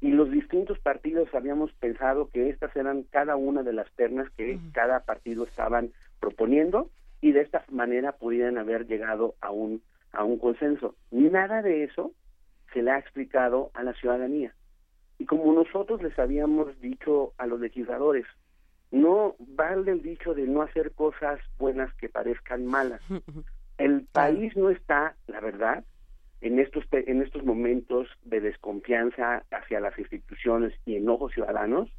Y 0.02 0.10
los 0.12 0.30
distintos 0.30 0.78
partidos 0.80 1.34
habíamos 1.34 1.72
pensado 1.76 2.28
que 2.34 2.50
estas 2.50 2.76
eran 2.76 3.04
cada 3.04 3.38
una 3.38 3.64
de 3.64 3.72
las 3.72 3.90
ternas 3.94 4.30
que 4.32 4.60
cada 4.74 5.06
partido 5.06 5.46
estaban 5.46 5.92
proponiendo 6.20 6.90
y 7.22 7.32
de 7.32 7.40
esta 7.44 7.64
manera 7.72 8.12
pudieran 8.12 8.58
haber 8.58 8.88
llegado 8.88 9.36
a 9.40 9.52
un 9.52 9.82
a 10.12 10.26
un 10.26 10.38
consenso. 10.38 10.96
Nada 11.12 11.62
de 11.62 11.86
eso 11.86 12.12
se 12.74 12.82
le 12.82 12.92
ha 12.92 13.00
explicado 13.00 13.72
a 13.74 13.84
la 13.84 13.94
ciudadanía. 13.94 14.54
Y 15.18 15.26
como 15.26 15.54
nosotros 15.54 16.02
les 16.04 16.20
habíamos 16.20 16.78
dicho 16.82 17.32
a 17.38 17.46
los 17.46 17.62
legisladores, 17.62 18.26
no 18.92 19.36
vale 19.40 19.92
el 19.92 20.02
dicho 20.02 20.34
de 20.34 20.48
no 20.48 20.62
hacer 20.62 20.92
cosas 20.94 21.40
buenas 21.58 21.94
que 21.96 22.10
parezcan 22.10 22.66
malas. 22.66 23.02
El 23.78 24.06
país 24.12 24.56
no 24.58 24.70
está, 24.70 25.16
la 25.28 25.40
verdad, 25.40 25.84
en 26.42 26.60
estos 26.60 26.84
en 26.92 27.22
estos 27.22 27.44
momentos 27.44 28.08
de 28.24 28.42
desconfianza 28.42 29.44
hacia 29.52 29.80
las 29.80 29.98
instituciones 30.00 30.74
y 30.86 30.96
enojos 30.96 31.34
ciudadanos 31.34 31.90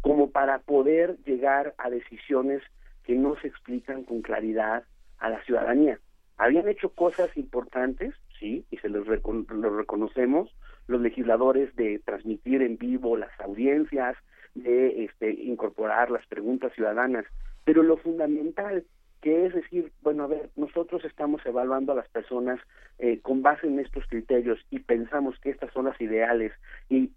como 0.00 0.30
para 0.30 0.58
poder 0.58 1.18
llegar 1.24 1.74
a 1.78 1.88
decisiones 1.90 2.62
que 3.04 3.14
no 3.14 3.36
se 3.40 3.48
explican 3.48 4.02
con 4.04 4.22
claridad 4.22 4.84
a 5.18 5.30
la 5.30 5.42
ciudadanía. 5.44 5.98
Habían 6.38 6.68
hecho 6.68 6.88
cosas 6.90 7.36
importantes, 7.36 8.14
sí, 8.40 8.64
y 8.70 8.78
se 8.78 8.88
los, 8.88 9.06
recon- 9.06 9.46
los 9.48 9.76
reconocemos, 9.76 10.50
los 10.88 11.00
legisladores 11.00 11.74
de 11.76 12.00
transmitir 12.00 12.62
en 12.62 12.78
vivo 12.78 13.16
las 13.16 13.30
audiencias, 13.40 14.16
de 14.62 15.04
este, 15.04 15.30
incorporar 15.30 16.10
las 16.10 16.26
preguntas 16.26 16.72
ciudadanas, 16.74 17.24
pero 17.64 17.82
lo 17.82 17.96
fundamental 17.96 18.84
que 19.22 19.46
es 19.46 19.54
decir, 19.54 19.92
bueno, 20.02 20.24
a 20.24 20.26
ver, 20.26 20.50
nosotros 20.56 21.04
estamos 21.04 21.40
evaluando 21.46 21.92
a 21.92 21.94
las 21.94 22.08
personas 22.08 22.58
eh, 22.98 23.20
con 23.20 23.40
base 23.40 23.68
en 23.68 23.78
estos 23.78 24.04
criterios 24.08 24.58
y 24.68 24.80
pensamos 24.80 25.38
que 25.38 25.50
estas 25.50 25.72
son 25.72 25.84
las 25.84 26.00
ideales 26.00 26.52
y 26.88 27.12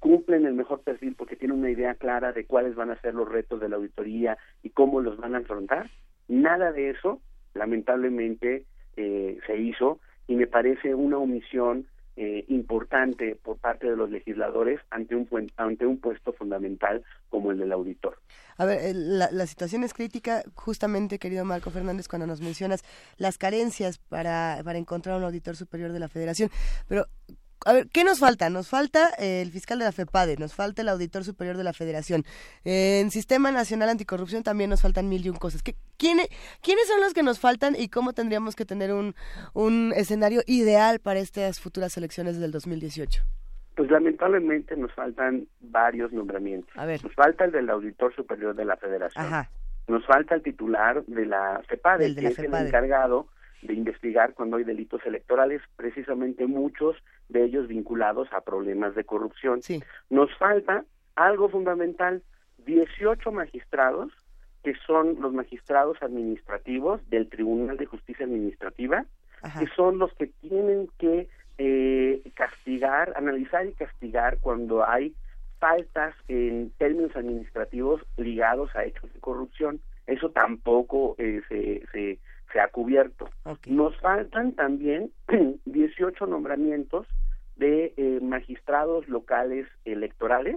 cumplen 0.00 0.44
el 0.44 0.54
mejor 0.54 0.82
perfil 0.82 1.14
porque 1.14 1.36
tienen 1.36 1.58
una 1.58 1.70
idea 1.70 1.94
clara 1.94 2.32
de 2.32 2.46
cuáles 2.46 2.74
van 2.74 2.90
a 2.90 3.00
ser 3.00 3.14
los 3.14 3.28
retos 3.28 3.60
de 3.60 3.68
la 3.68 3.76
auditoría 3.76 4.36
y 4.64 4.70
cómo 4.70 5.00
los 5.00 5.18
van 5.18 5.36
a 5.36 5.38
afrontar. 5.38 5.88
Nada 6.26 6.72
de 6.72 6.90
eso, 6.90 7.20
lamentablemente, 7.54 8.64
eh, 8.96 9.38
se 9.46 9.56
hizo 9.56 10.00
y 10.26 10.34
me 10.34 10.48
parece 10.48 10.96
una 10.96 11.18
omisión 11.18 11.86
eh, 12.16 12.44
importante 12.48 13.36
por 13.36 13.58
parte 13.58 13.88
de 13.88 13.96
los 13.96 14.10
legisladores 14.10 14.80
ante 14.90 15.14
un, 15.14 15.28
ante 15.56 15.86
un 15.86 15.98
puesto 15.98 16.32
fundamental 16.32 17.04
como 17.28 17.50
el 17.52 17.58
del 17.58 17.72
auditor. 17.72 18.18
A 18.56 18.64
ver, 18.64 18.80
eh, 18.80 18.92
la, 18.94 19.30
la 19.30 19.46
situación 19.46 19.84
es 19.84 19.92
crítica, 19.92 20.42
justamente, 20.54 21.18
querido 21.18 21.44
Marco 21.44 21.70
Fernández, 21.70 22.08
cuando 22.08 22.26
nos 22.26 22.40
mencionas 22.40 22.84
las 23.18 23.36
carencias 23.38 23.98
para, 23.98 24.60
para 24.64 24.78
encontrar 24.78 25.18
un 25.18 25.24
auditor 25.24 25.56
superior 25.56 25.92
de 25.92 26.00
la 26.00 26.08
Federación. 26.08 26.50
Pero, 26.88 27.06
a 27.66 27.72
ver, 27.72 27.88
¿qué 27.92 28.04
nos 28.04 28.20
falta? 28.20 28.48
Nos 28.48 28.68
falta 28.68 29.10
eh, 29.18 29.42
el 29.42 29.50
fiscal 29.50 29.80
de 29.80 29.84
la 29.84 29.90
FEPADE, 29.90 30.36
nos 30.36 30.54
falta 30.54 30.82
el 30.82 30.88
auditor 30.88 31.24
superior 31.24 31.56
de 31.56 31.64
la 31.64 31.72
Federación. 31.72 32.22
Eh, 32.64 33.00
en 33.00 33.10
Sistema 33.10 33.50
Nacional 33.50 33.88
Anticorrupción 33.88 34.44
también 34.44 34.70
nos 34.70 34.82
faltan 34.82 35.08
mil 35.08 35.26
y 35.26 35.30
un 35.30 35.36
cosas. 35.36 35.64
¿Qué, 35.64 35.74
quiénes, 35.98 36.28
¿Quiénes 36.62 36.86
son 36.86 37.00
los 37.00 37.12
que 37.12 37.24
nos 37.24 37.40
faltan 37.40 37.74
y 37.76 37.88
cómo 37.88 38.12
tendríamos 38.12 38.54
que 38.54 38.64
tener 38.64 38.92
un, 38.92 39.16
un 39.52 39.92
escenario 39.96 40.42
ideal 40.46 41.00
para 41.00 41.18
estas 41.18 41.58
futuras 41.58 41.96
elecciones 41.96 42.38
del 42.38 42.52
2018? 42.52 43.24
Pues 43.74 43.90
lamentablemente 43.90 44.76
nos 44.76 44.92
faltan 44.92 45.48
varios 45.60 46.12
nombramientos. 46.12 46.70
A 46.76 46.86
ver. 46.86 47.02
Nos 47.02 47.14
falta 47.14 47.46
el 47.46 47.50
del 47.50 47.68
auditor 47.68 48.14
superior 48.14 48.54
de 48.54 48.64
la 48.64 48.76
Federación. 48.76 49.26
Ajá. 49.26 49.50
Nos 49.88 50.06
falta 50.06 50.36
el 50.36 50.42
titular 50.42 51.04
de 51.04 51.26
la 51.26 51.60
FEPADE, 51.68 52.10
de 52.10 52.14
que 52.14 52.22
la 52.22 52.28
es 52.28 52.36
FEPADE. 52.36 52.60
el 52.60 52.66
encargado 52.68 53.26
de 53.62 53.74
investigar 53.74 54.34
cuando 54.34 54.56
hay 54.56 54.64
delitos 54.64 55.04
electorales, 55.04 55.62
precisamente 55.76 56.46
muchos 56.46 56.96
de 57.28 57.44
ellos 57.44 57.68
vinculados 57.68 58.32
a 58.32 58.42
problemas 58.42 58.94
de 58.94 59.04
corrupción. 59.04 59.60
Nos 60.10 60.34
falta 60.38 60.84
algo 61.14 61.48
fundamental, 61.48 62.22
18 62.64 63.32
magistrados 63.32 64.12
que 64.62 64.74
son 64.84 65.20
los 65.20 65.32
magistrados 65.32 65.96
administrativos 66.02 67.00
del 67.08 67.28
Tribunal 67.28 67.76
de 67.76 67.86
Justicia 67.86 68.26
Administrativa, 68.26 69.04
que 69.60 69.68
son 69.76 69.98
los 69.98 70.12
que 70.14 70.26
tienen 70.26 70.88
que 70.98 71.28
eh, 71.58 72.20
castigar, 72.34 73.12
analizar 73.16 73.64
y 73.64 73.74
castigar 73.74 74.38
cuando 74.40 74.84
hay 74.84 75.14
faltas 75.60 76.14
en 76.26 76.70
términos 76.78 77.14
administrativos 77.14 78.02
ligados 78.16 78.74
a 78.74 78.84
hechos 78.84 79.12
de 79.14 79.20
corrupción. 79.20 79.80
Eso 80.08 80.30
tampoco 80.30 81.14
eh, 81.18 81.42
se, 81.48 81.82
se, 81.92 82.18
se 82.52 82.60
ha 82.60 82.68
cubierto. 82.68 83.28
Nos 83.66 83.96
faltan 84.00 84.52
también 84.52 85.10
18 85.64 86.26
nombramientos 86.26 87.06
de 87.56 87.94
eh, 87.96 88.18
magistrados 88.22 89.08
locales 89.08 89.66
electorales 89.84 90.56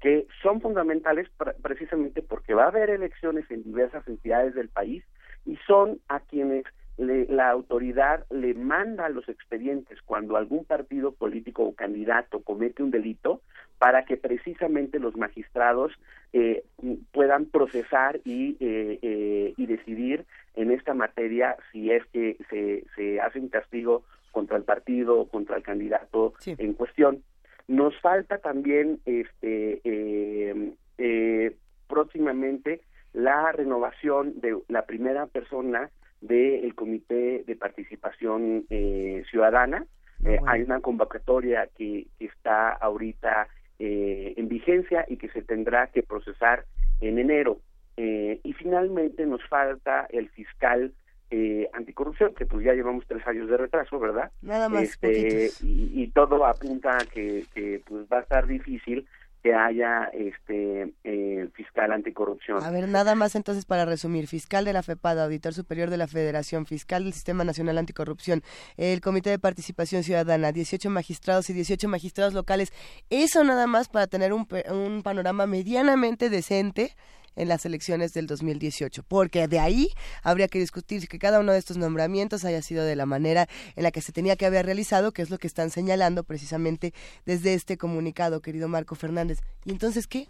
que 0.00 0.26
son 0.42 0.60
fundamentales 0.60 1.28
pre- 1.36 1.54
precisamente 1.62 2.22
porque 2.22 2.54
va 2.54 2.64
a 2.64 2.68
haber 2.68 2.90
elecciones 2.90 3.48
en 3.50 3.62
diversas 3.62 4.06
entidades 4.08 4.54
del 4.54 4.68
país 4.68 5.04
y 5.46 5.56
son 5.66 6.00
a 6.08 6.18
quienes 6.20 6.64
le- 7.02 7.26
la 7.26 7.50
autoridad 7.50 8.24
le 8.30 8.54
manda 8.54 9.08
los 9.08 9.28
expedientes 9.28 10.00
cuando 10.02 10.36
algún 10.36 10.64
partido 10.64 11.12
político 11.12 11.64
o 11.64 11.74
candidato 11.74 12.40
comete 12.42 12.82
un 12.82 12.90
delito 12.90 13.40
para 13.78 14.04
que 14.04 14.16
precisamente 14.16 14.98
los 14.98 15.16
magistrados 15.16 15.92
eh, 16.32 16.64
puedan 17.10 17.46
procesar 17.46 18.20
y, 18.24 18.56
eh, 18.60 18.98
eh, 19.02 19.54
y 19.56 19.66
decidir 19.66 20.24
en 20.54 20.70
esta 20.70 20.94
materia 20.94 21.56
si 21.72 21.90
es 21.90 22.04
que 22.12 22.36
se, 22.48 22.84
se 22.96 23.20
hace 23.20 23.40
un 23.40 23.48
castigo 23.48 24.04
contra 24.30 24.56
el 24.56 24.62
partido 24.64 25.18
o 25.20 25.28
contra 25.28 25.56
el 25.56 25.62
candidato 25.62 26.32
en 26.58 26.72
cuestión. 26.74 27.22
Nos 27.68 27.98
falta 28.00 28.38
también 28.38 29.00
este 29.04 29.80
eh, 29.84 30.72
eh, 30.98 31.56
próximamente 31.88 32.80
la 33.12 33.52
renovación 33.52 34.40
de 34.40 34.56
la 34.68 34.86
primera 34.86 35.26
persona 35.26 35.90
del 36.22 36.74
Comité 36.74 37.44
de 37.46 37.56
Participación 37.56 38.64
eh, 38.70 39.22
Ciudadana. 39.30 39.84
Eh, 40.24 40.38
Hay 40.46 40.62
una 40.62 40.80
convocatoria 40.80 41.68
que, 41.76 42.06
que 42.18 42.24
está 42.26 42.70
ahorita 42.70 43.48
eh, 43.78 44.34
en 44.36 44.48
vigencia 44.48 45.04
y 45.08 45.16
que 45.16 45.28
se 45.30 45.42
tendrá 45.42 45.88
que 45.88 46.02
procesar 46.02 46.64
en 47.00 47.18
enero. 47.18 47.58
Eh, 47.96 48.40
y 48.42 48.52
finalmente 48.54 49.26
nos 49.26 49.46
falta 49.48 50.06
el 50.10 50.28
fiscal 50.30 50.92
eh, 51.30 51.68
anticorrupción, 51.72 52.34
que 52.34 52.46
pues 52.46 52.64
ya 52.64 52.72
llevamos 52.72 53.04
tres 53.06 53.26
años 53.26 53.48
de 53.48 53.56
retraso, 53.56 53.98
¿verdad? 53.98 54.30
Nada 54.42 54.68
más, 54.68 54.82
Este, 54.82 55.50
y 55.62 56.06
todo 56.14 56.44
apunta 56.46 56.96
a 56.96 57.04
que, 57.04 57.44
que 57.54 57.82
pues 57.86 58.06
va 58.10 58.18
a 58.18 58.22
estar 58.22 58.46
difícil 58.46 59.06
que 59.42 59.54
haya 59.54 60.04
este 60.12 60.94
eh, 61.02 61.48
fiscal 61.54 61.92
anticorrupción. 61.92 62.62
A 62.62 62.70
ver, 62.70 62.88
nada 62.88 63.14
más 63.14 63.34
entonces 63.34 63.64
para 63.64 63.84
resumir, 63.84 64.28
fiscal 64.28 64.64
de 64.64 64.72
la 64.72 64.82
FEPAD, 64.82 65.20
auditor 65.20 65.52
superior 65.52 65.90
de 65.90 65.96
la 65.96 66.06
Federación, 66.06 66.64
fiscal 66.64 67.04
del 67.04 67.12
Sistema 67.12 67.42
Nacional 67.42 67.78
Anticorrupción, 67.78 68.42
el 68.76 69.00
Comité 69.00 69.30
de 69.30 69.38
Participación 69.40 70.04
Ciudadana, 70.04 70.52
18 70.52 70.90
magistrados 70.90 71.50
y 71.50 71.54
18 71.54 71.88
magistrados 71.88 72.34
locales. 72.34 72.72
Eso 73.10 73.42
nada 73.42 73.66
más 73.66 73.88
para 73.88 74.06
tener 74.06 74.32
un, 74.32 74.46
un 74.70 75.02
panorama 75.02 75.46
medianamente 75.46 76.30
decente 76.30 76.94
en 77.36 77.48
las 77.48 77.64
elecciones 77.66 78.12
del 78.12 78.26
2018, 78.26 79.02
porque 79.08 79.48
de 79.48 79.58
ahí 79.58 79.88
habría 80.22 80.48
que 80.48 80.58
discutir 80.58 81.08
que 81.08 81.18
cada 81.18 81.40
uno 81.40 81.52
de 81.52 81.58
estos 81.58 81.76
nombramientos 81.76 82.44
haya 82.44 82.62
sido 82.62 82.84
de 82.84 82.96
la 82.96 83.06
manera 83.06 83.48
en 83.76 83.82
la 83.82 83.90
que 83.90 84.00
se 84.00 84.12
tenía 84.12 84.36
que 84.36 84.46
haber 84.46 84.66
realizado, 84.66 85.12
que 85.12 85.22
es 85.22 85.30
lo 85.30 85.38
que 85.38 85.46
están 85.46 85.70
señalando 85.70 86.24
precisamente 86.24 86.92
desde 87.26 87.54
este 87.54 87.76
comunicado, 87.78 88.40
querido 88.42 88.68
Marco 88.68 88.94
Fernández. 88.94 89.38
¿Y 89.64 89.70
entonces 89.72 90.06
qué? 90.06 90.28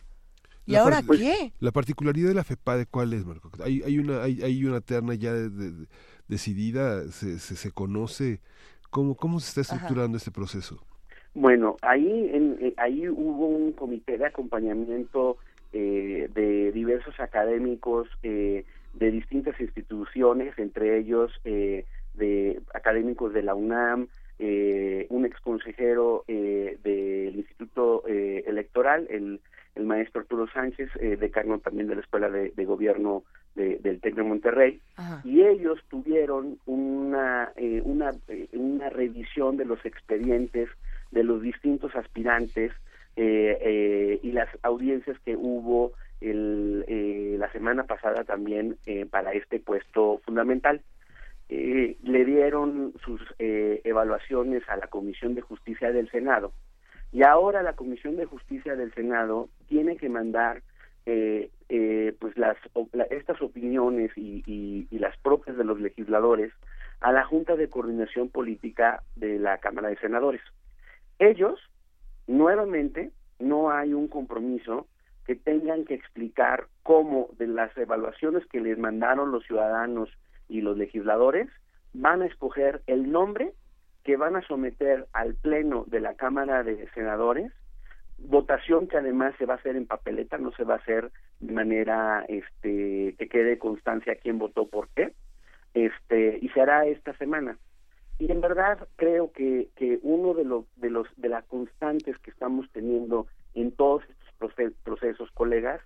¿Y 0.64 0.72
La 0.72 0.82
ahora 0.82 1.02
par- 1.02 1.16
qué? 1.18 1.52
La 1.58 1.72
particularidad 1.72 2.28
de 2.28 2.34
la 2.34 2.44
FEPADE, 2.44 2.86
¿cuál 2.86 3.12
es, 3.14 3.24
Marco? 3.26 3.50
Hay, 3.64 3.82
hay, 3.82 3.98
una, 3.98 4.22
hay, 4.22 4.42
hay 4.42 4.64
una 4.64 4.80
terna 4.80 5.14
ya 5.14 5.32
de, 5.32 5.50
de- 5.50 5.86
decidida? 6.28 7.10
¿Se, 7.10 7.38
se, 7.40 7.56
se 7.56 7.70
conoce? 7.72 8.40
¿Cómo, 8.90 9.16
¿Cómo 9.16 9.40
se 9.40 9.48
está 9.48 9.60
estructurando 9.62 10.18
este 10.18 10.30
proceso? 10.30 10.84
Bueno, 11.34 11.76
ahí, 11.82 12.06
en, 12.32 12.58
eh, 12.60 12.74
ahí 12.76 13.08
hubo 13.08 13.48
un 13.48 13.72
comité 13.72 14.18
de 14.18 14.26
acompañamiento 14.26 15.38
eh, 15.72 16.28
de 16.34 16.72
diversos 16.72 17.18
académicos 17.20 18.08
eh, 18.22 18.64
de 18.94 19.10
distintas 19.10 19.58
instituciones, 19.60 20.58
entre 20.58 20.98
ellos 20.98 21.32
eh, 21.44 21.84
de 22.14 22.60
académicos 22.74 23.32
de 23.32 23.42
la 23.42 23.54
UNAM, 23.54 24.08
eh, 24.38 25.06
un 25.10 25.24
exconsejero 25.24 26.24
eh, 26.28 26.76
del 26.82 27.36
Instituto 27.36 28.02
eh, 28.06 28.44
Electoral, 28.46 29.06
el, 29.10 29.40
el 29.74 29.84
maestro 29.86 30.20
Arturo 30.20 30.46
Sánchez, 30.48 30.90
decano 31.18 31.58
también 31.58 31.86
de 31.88 31.94
la 31.94 32.00
Escuela 32.02 32.28
de, 32.28 32.50
de 32.50 32.64
Gobierno 32.64 33.22
de- 33.54 33.78
del 33.78 34.00
TEC 34.00 34.14
de 34.16 34.22
Monterrey, 34.22 34.80
y 35.24 35.42
ellos 35.42 35.78
tuvieron 35.88 36.58
una, 36.66 37.52
eh, 37.56 37.80
una, 37.84 38.12
una 38.52 38.90
revisión 38.90 39.56
de 39.56 39.64
los 39.64 39.82
expedientes 39.86 40.68
de 41.12 41.22
los 41.22 41.40
distintos 41.42 41.94
aspirantes 41.94 42.72
eh, 43.16 43.58
eh, 43.60 44.20
y 44.22 44.32
las 44.32 44.48
audiencias 44.62 45.18
que 45.20 45.36
hubo 45.36 45.92
el, 46.20 46.84
eh, 46.88 47.36
la 47.38 47.50
semana 47.52 47.84
pasada 47.84 48.24
también 48.24 48.76
eh, 48.86 49.06
para 49.06 49.32
este 49.32 49.58
puesto 49.60 50.20
fundamental. 50.24 50.80
Eh, 51.48 51.96
le 52.02 52.24
dieron 52.24 52.94
sus 53.04 53.20
eh, 53.38 53.80
evaluaciones 53.84 54.62
a 54.68 54.76
la 54.76 54.86
Comisión 54.86 55.34
de 55.34 55.42
Justicia 55.42 55.92
del 55.92 56.10
Senado 56.10 56.52
y 57.12 57.24
ahora 57.24 57.62
la 57.62 57.74
Comisión 57.74 58.16
de 58.16 58.24
Justicia 58.24 58.74
del 58.76 58.94
Senado 58.94 59.48
tiene 59.68 59.96
que 59.96 60.08
mandar 60.08 60.62
pues 61.04 62.36
las 62.38 62.56
la- 62.92 63.04
estas 63.04 63.42
opiniones 63.42 64.12
y- 64.16 64.42
y 64.88 64.98
las 64.98 65.16
propias 65.18 65.56
de 65.56 65.64
los 65.64 65.80
legisladores 65.80 66.52
a 67.00 67.10
la 67.10 67.24
Junta 67.24 67.56
de 67.56 67.68
Coordinación 67.68 68.28
Política 68.28 69.02
de 69.16 69.38
la 69.40 69.58
Cámara 69.58 69.88
de 69.88 69.96
Senadores. 69.96 70.40
Ellos, 71.18 71.58
nuevamente, 72.26 73.10
no 73.38 73.70
hay 73.70 73.94
un 73.94 74.08
compromiso 74.08 74.86
que 75.26 75.36
tengan 75.36 75.84
que 75.84 75.94
explicar 75.94 76.66
cómo 76.82 77.28
de 77.38 77.46
las 77.46 77.76
evaluaciones 77.76 78.44
que 78.46 78.60
les 78.60 78.78
mandaron 78.78 79.30
los 79.30 79.44
ciudadanos 79.44 80.08
y 80.48 80.60
los 80.60 80.76
legisladores 80.76 81.48
van 81.94 82.22
a 82.22 82.26
escoger 82.26 82.82
el 82.86 83.10
nombre 83.10 83.52
que 84.04 84.16
van 84.16 84.36
a 84.36 84.42
someter 84.42 85.06
al 85.12 85.34
pleno 85.34 85.84
de 85.86 86.00
la 86.00 86.14
Cámara 86.14 86.62
de 86.64 86.88
Senadores, 86.94 87.52
votación 88.18 88.88
que 88.88 88.96
además 88.96 89.34
se 89.38 89.46
va 89.46 89.54
a 89.54 89.56
hacer 89.58 89.76
en 89.76 89.86
papeleta, 89.86 90.38
no 90.38 90.52
se 90.52 90.64
va 90.64 90.74
a 90.74 90.78
hacer 90.78 91.10
de 91.40 91.52
manera 91.52 92.24
este 92.28 93.14
que 93.18 93.28
quede 93.28 93.58
constancia 93.58 94.16
quién 94.16 94.38
votó 94.38 94.68
por 94.68 94.88
qué, 94.88 95.12
este 95.74 96.38
y 96.40 96.48
se 96.48 96.60
hará 96.60 96.86
esta 96.86 97.16
semana. 97.16 97.56
Y 98.22 98.30
en 98.30 98.40
verdad 98.40 98.86
creo 98.94 99.32
que, 99.32 99.70
que 99.74 99.98
uno 100.04 100.32
de 100.32 100.44
los 100.44 100.64
de 100.76 100.90
los 100.90 101.08
de 101.16 101.28
las 101.28 101.44
constantes 101.46 102.16
que 102.18 102.30
estamos 102.30 102.70
teniendo 102.70 103.26
en 103.54 103.72
todos 103.72 104.04
estos 104.04 104.28
proce- 104.38 104.74
procesos, 104.84 105.28
colegas, 105.32 105.80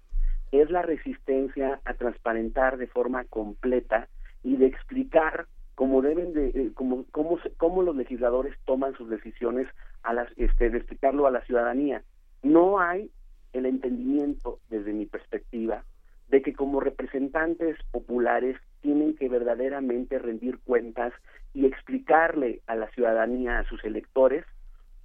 es 0.52 0.68
la 0.70 0.82
resistencia 0.82 1.80
a 1.86 1.94
transparentar 1.94 2.76
de 2.76 2.88
forma 2.88 3.24
completa 3.24 4.08
y 4.42 4.56
de 4.58 4.66
explicar 4.66 5.46
cómo 5.76 6.02
deben 6.02 6.34
de 6.34 6.48
eh, 6.48 6.70
cómo 6.74 7.06
cómo 7.10 7.38
cómo 7.56 7.82
los 7.82 7.96
legisladores 7.96 8.54
toman 8.66 8.94
sus 8.98 9.08
decisiones 9.08 9.66
a 10.02 10.12
las 10.12 10.28
este 10.36 10.68
de 10.68 10.76
explicarlo 10.76 11.26
a 11.26 11.30
la 11.30 11.40
ciudadanía. 11.46 12.02
No 12.42 12.80
hay 12.80 13.10
el 13.54 13.64
entendimiento 13.64 14.58
desde 14.68 14.92
mi 14.92 15.06
perspectiva 15.06 15.84
de 16.28 16.42
que 16.42 16.52
como 16.52 16.80
representantes 16.80 17.78
populares 17.92 18.58
tienen 18.86 19.16
que 19.16 19.28
verdaderamente 19.28 20.16
rendir 20.16 20.60
cuentas 20.60 21.12
y 21.52 21.66
explicarle 21.66 22.60
a 22.68 22.76
la 22.76 22.88
ciudadanía, 22.90 23.58
a 23.58 23.64
sus 23.64 23.82
electores, 23.84 24.44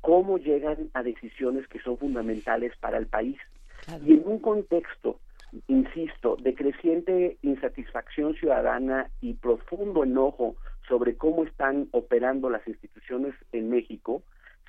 cómo 0.01 0.37
llegan 0.37 0.91
a 0.93 1.01
decisiones 1.01 1.67
que 1.67 1.79
son 1.79 1.97
fundamentales 1.97 2.73
para 2.79 2.99
el 2.99 3.07
país. 3.07 3.39
Y 4.05 4.13
en 4.13 4.21
un 4.27 4.37
contexto, 4.37 5.19
insisto, 5.67 6.35
de 6.35 6.53
creciente 6.53 7.37
insatisfacción 7.41 8.35
ciudadana 8.35 9.09
y 9.19 9.33
profundo 9.33 10.03
enojo 10.03 10.55
sobre 10.87 11.15
cómo 11.15 11.43
están 11.43 11.87
operando 11.89 12.51
las 12.51 12.67
instituciones 12.67 13.33
en 13.51 13.71
México, 13.71 14.21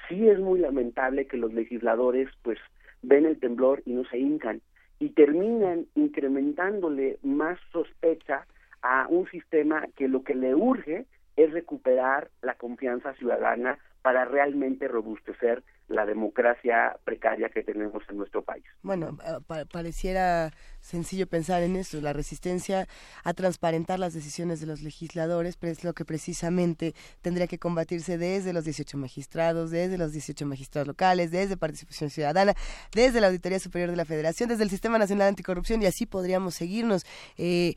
sí 0.08 0.26
es 0.26 0.38
muy 0.38 0.58
lamentable 0.58 1.26
que 1.26 1.36
los 1.36 1.52
legisladores 1.52 2.30
pues 2.40 2.58
ven 3.02 3.26
el 3.26 3.38
temblor 3.38 3.82
y 3.84 3.92
no 3.92 4.06
se 4.06 4.16
hincan 4.16 4.62
y 5.00 5.10
terminan 5.10 5.84
incrementándole 5.96 7.18
más 7.22 7.58
sospecha 7.72 8.46
a 8.82 9.06
un 9.08 9.28
sistema 9.30 9.86
que 9.96 10.08
lo 10.08 10.22
que 10.24 10.34
le 10.34 10.54
urge 10.54 11.06
es 11.36 11.50
recuperar 11.52 12.30
la 12.42 12.54
confianza 12.56 13.14
ciudadana 13.14 13.78
para 14.02 14.24
realmente 14.24 14.88
robustecer 14.88 15.62
la 15.88 16.04
democracia 16.04 16.96
precaria 17.04 17.50
que 17.50 17.62
tenemos 17.62 18.02
en 18.08 18.16
nuestro 18.16 18.42
país. 18.42 18.64
Bueno, 18.82 19.16
eh, 19.24 19.38
pa- 19.46 19.64
pareciera 19.64 20.50
sencillo 20.80 21.26
pensar 21.28 21.62
en 21.62 21.76
eso, 21.76 22.00
la 22.00 22.12
resistencia 22.12 22.88
a 23.22 23.32
transparentar 23.32 24.00
las 24.00 24.12
decisiones 24.12 24.60
de 24.60 24.66
los 24.66 24.82
legisladores, 24.82 25.56
pero 25.56 25.72
es 25.72 25.84
lo 25.84 25.92
que 25.92 26.04
precisamente 26.04 26.94
tendría 27.20 27.46
que 27.46 27.58
combatirse 27.58 28.18
desde 28.18 28.52
los 28.52 28.64
18 28.64 28.98
magistrados, 28.98 29.70
desde 29.70 29.96
los 29.98 30.12
18 30.12 30.46
magistrados 30.46 30.88
locales, 30.88 31.30
desde 31.30 31.56
Participación 31.56 32.10
Ciudadana, 32.10 32.54
desde 32.92 33.20
la 33.20 33.28
Auditoría 33.28 33.60
Superior 33.60 33.90
de 33.90 33.96
la 33.96 34.04
Federación, 34.04 34.48
desde 34.48 34.64
el 34.64 34.70
Sistema 34.70 34.98
Nacional 34.98 35.28
Anticorrupción 35.28 35.80
y 35.80 35.86
así 35.86 36.06
podríamos 36.06 36.54
seguirnos. 36.54 37.04
Eh, 37.38 37.74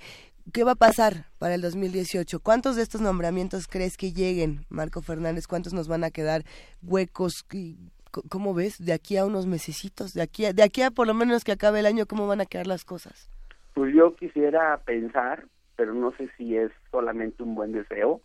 ¿Qué 0.54 0.64
va 0.64 0.72
a 0.74 0.76
pasar 0.76 1.26
para 1.40 1.56
el 1.56 1.62
2018? 1.62 2.40
¿Cuántos 2.40 2.76
de 2.76 2.84
estos 2.84 3.02
nombramientos 3.02 3.68
crees 3.68 3.98
que 3.98 4.12
lleguen, 4.14 4.66
Marco 4.70 5.02
Fernández? 5.02 5.48
¿Cuántos 5.48 5.74
nos 5.74 5.88
van 5.88 6.04
a 6.04 6.12
quedar 6.12 6.44
huecos? 6.84 7.44
¿Qué- 7.50 7.76
c- 8.14 8.22
¿Cómo 8.30 8.54
ves? 8.54 8.84
De 8.84 8.94
aquí 8.94 9.18
a 9.18 9.26
unos 9.26 9.48
mesecitos, 9.48 10.14
de 10.14 10.22
aquí 10.22 10.46
a, 10.46 10.54
de 10.54 10.64
aquí 10.64 10.82
a 10.84 10.92
por 10.92 11.08
lo 11.08 11.14
menos 11.14 11.44
que 11.44 11.52
acabe 11.52 11.80
el 11.80 11.86
año, 11.88 12.06
¿cómo 12.06 12.28
van 12.28 12.42
a 12.42 12.46
quedar 12.46 12.68
las 12.68 12.86
cosas? 12.86 13.30
Pues 13.74 13.94
yo 13.94 14.16
quisiera 14.16 14.78
pensar, 14.86 15.48
pero 15.76 15.94
no 15.94 16.14
sé 16.16 16.30
si 16.38 16.56
es 16.56 16.72
solamente 16.92 17.42
un 17.44 17.56
buen 17.56 17.72
deseo, 17.74 18.22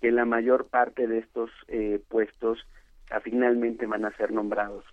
que 0.00 0.12
la 0.12 0.24
mayor 0.26 0.66
parte 0.68 1.08
de 1.08 1.18
estos 1.18 1.50
eh, 1.68 2.00
puestos 2.08 2.58
ah, 3.10 3.20
finalmente 3.20 3.86
van 3.86 4.04
a 4.04 4.14
ser 4.16 4.30
nombrados. 4.32 4.84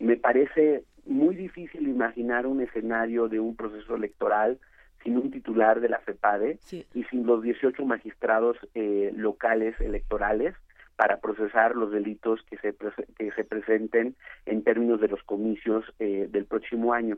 Me 0.00 0.16
parece 0.16 0.84
muy 1.04 1.34
difícil 1.34 1.88
imaginar 1.88 2.46
un 2.46 2.62
escenario 2.62 3.28
de 3.28 3.40
un 3.40 3.54
proceso 3.56 3.96
electoral 3.96 4.58
sin 5.02 5.16
un 5.16 5.30
titular 5.30 5.80
de 5.80 5.88
la 5.88 5.98
FEPADE 6.00 6.58
y 6.94 7.04
sin 7.04 7.26
los 7.26 7.42
18 7.42 7.84
magistrados 7.84 8.56
eh, 8.74 9.12
locales 9.16 9.80
electorales 9.80 10.54
para 10.96 11.18
procesar 11.20 11.74
los 11.76 11.90
delitos 11.90 12.42
que 12.50 12.58
se, 12.58 12.74
que 13.16 13.30
se 13.32 13.44
presenten 13.44 14.14
en 14.46 14.62
términos 14.62 15.00
de 15.00 15.08
los 15.08 15.22
comicios 15.22 15.84
eh, 15.98 16.28
del 16.30 16.44
próximo 16.44 16.92
año. 16.92 17.16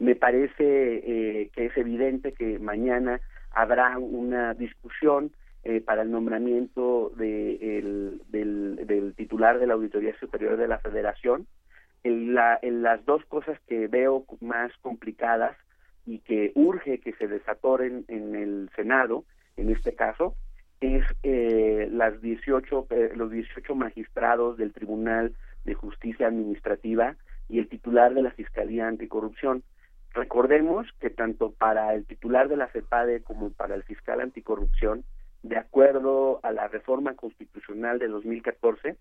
Me 0.00 0.16
parece 0.16 0.54
eh, 0.64 1.50
que 1.54 1.66
es 1.66 1.76
evidente 1.76 2.32
que 2.32 2.58
mañana 2.58 3.20
habrá 3.52 3.98
una 3.98 4.54
discusión 4.54 5.30
eh, 5.62 5.80
para 5.80 6.02
el 6.02 6.10
nombramiento 6.10 7.12
de 7.16 7.78
el- 7.78 8.22
del, 8.28 8.76
del 8.86 9.14
titular 9.14 9.58
de 9.58 9.66
la 9.66 9.74
Auditoría 9.74 10.18
Superior 10.18 10.56
de 10.56 10.66
la 10.68 10.78
Federación. 10.78 11.46
En, 12.02 12.34
la- 12.34 12.58
en 12.62 12.82
las 12.82 13.04
dos 13.04 13.24
cosas 13.26 13.60
que 13.68 13.86
veo 13.86 14.24
más 14.40 14.72
complicadas 14.80 15.54
y 16.10 16.18
que 16.18 16.50
urge 16.56 16.98
que 16.98 17.12
se 17.12 17.28
desatoren 17.28 18.04
en 18.08 18.34
el 18.34 18.68
Senado, 18.74 19.24
en 19.56 19.70
este 19.70 19.94
caso, 19.94 20.34
es 20.80 21.04
eh, 21.22 21.88
las 21.92 22.20
18, 22.20 22.88
eh, 22.90 23.12
los 23.14 23.30
18 23.30 23.76
magistrados 23.76 24.56
del 24.56 24.72
Tribunal 24.72 25.36
de 25.64 25.74
Justicia 25.74 26.26
Administrativa 26.26 27.14
y 27.48 27.60
el 27.60 27.68
titular 27.68 28.12
de 28.12 28.22
la 28.22 28.32
Fiscalía 28.32 28.88
Anticorrupción. 28.88 29.62
Recordemos 30.12 30.88
que 30.98 31.10
tanto 31.10 31.52
para 31.52 31.94
el 31.94 32.04
titular 32.06 32.48
de 32.48 32.56
la 32.56 32.66
CEPADE 32.72 33.22
como 33.22 33.50
para 33.50 33.76
el 33.76 33.84
fiscal 33.84 34.20
anticorrupción, 34.20 35.04
de 35.44 35.58
acuerdo 35.58 36.40
a 36.42 36.50
la 36.50 36.66
reforma 36.66 37.14
constitucional 37.14 38.00
de 38.00 38.08
2014, 38.08 38.96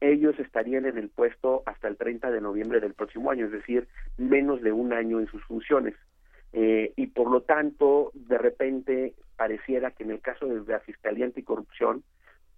ellos 0.00 0.36
estarían 0.40 0.84
en 0.84 0.98
el 0.98 1.10
puesto 1.10 1.62
hasta 1.66 1.86
el 1.86 1.96
30 1.96 2.32
de 2.32 2.40
noviembre 2.40 2.80
del 2.80 2.94
próximo 2.94 3.30
año, 3.30 3.46
es 3.46 3.52
decir, 3.52 3.86
menos 4.16 4.62
de 4.62 4.72
un 4.72 4.92
año 4.92 5.20
en 5.20 5.28
sus 5.28 5.44
funciones. 5.44 5.94
Eh, 6.52 6.92
y 6.96 7.06
por 7.08 7.30
lo 7.30 7.42
tanto, 7.42 8.10
de 8.14 8.38
repente, 8.38 9.14
pareciera 9.36 9.92
que 9.92 10.02
en 10.02 10.10
el 10.10 10.20
caso 10.20 10.46
de 10.46 10.60
la 10.70 10.80
Fiscalía 10.80 11.24
Anticorrupción 11.24 12.02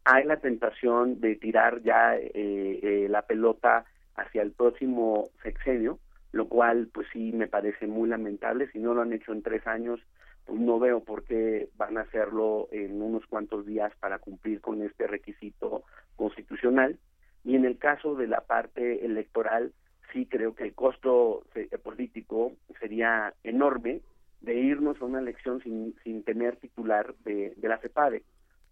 hay 0.05 0.25
la 0.25 0.39
tentación 0.39 1.21
de 1.21 1.37
tirar 1.37 1.83
ya 1.83 2.17
eh, 2.17 2.31
eh, 2.35 3.07
la 3.09 3.23
pelota 3.23 3.85
hacia 4.17 4.43
el 4.43 4.53
próximo 4.53 5.29
sexenio, 5.43 5.99
lo 6.33 6.49
cual 6.49 6.89
pues 6.93 7.07
sí 7.13 7.33
me 7.33 7.47
parece 7.47 7.87
muy 7.87 8.09
lamentable. 8.09 8.71
Si 8.73 8.79
no 8.79 8.95
lo 8.95 9.03
han 9.03 9.13
hecho 9.13 9.33
en 9.33 9.43
tres 9.43 9.67
años, 9.67 10.01
pues 10.45 10.59
no 10.59 10.79
veo 10.79 11.05
por 11.05 11.25
qué 11.25 11.69
van 11.77 11.99
a 11.99 12.03
hacerlo 12.03 12.69
en 12.73 13.01
unos 13.01 13.27
cuantos 13.27 13.65
días 13.65 13.93
para 14.01 14.19
cumplir 14.19 14.61
con 14.61 14.83
este 14.83 15.07
requisito 15.07 15.85
constitucional. 16.17 16.99
Y 17.45 17.55
en 17.57 17.65
el 17.65 17.79
caso 17.79 18.15
de 18.15 18.27
la 18.27 18.41
parte 18.41 19.05
electoral, 19.05 19.73
sí 20.13 20.27
creo 20.27 20.55
que 20.55 20.65
el 20.65 20.75
costo 20.75 21.45
eh, 21.55 21.69
político 21.83 22.53
sería 22.81 23.35
enorme 23.43 24.01
de 24.41 24.55
irnos 24.55 25.01
a 25.01 25.05
una 25.05 25.21
elección 25.21 25.63
sin, 25.63 25.95
sin 26.03 26.23
tener 26.25 26.57
titular 26.57 27.15
de, 27.25 27.55
de 27.57 27.69
la 27.69 27.79
CEPADE. 27.79 28.23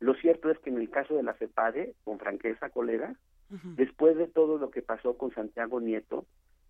Lo 0.01 0.15
cierto 0.15 0.51
es 0.51 0.59
que 0.59 0.71
en 0.71 0.79
el 0.79 0.91
caso 0.91 1.15
de 1.15 1.23
la 1.23 1.35
CEPADE, 1.35 1.95
con 2.05 2.19
franqueza, 2.19 2.71
colegas, 2.71 3.17
después 3.77 4.17
de 4.17 4.29
todo 4.29 4.59
lo 4.59 4.71
que 4.71 4.81
pasó 4.83 5.19
con 5.19 5.33
Santiago 5.35 5.81
Nieto, 5.81 6.25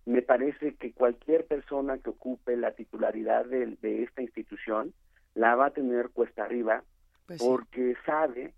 me 0.05 0.21
parece 0.23 0.73
que 0.75 0.93
cualquier 0.93 1.45
persona 1.45 1.99
que 1.99 2.09
ocupe 2.09 2.57
la 2.57 2.71
titularidad 2.71 3.45
de, 3.45 3.77
de 3.81 4.03
esta 4.03 4.21
institución 4.23 4.93
la 5.35 5.55
va 5.55 5.67
a 5.67 5.71
tener 5.73 6.09
cuesta 6.09 6.43
arriba 6.43 6.83
Pues 7.27 7.39
sí. 7.39 7.47
porque 7.47 7.95
sabe 8.05 8.53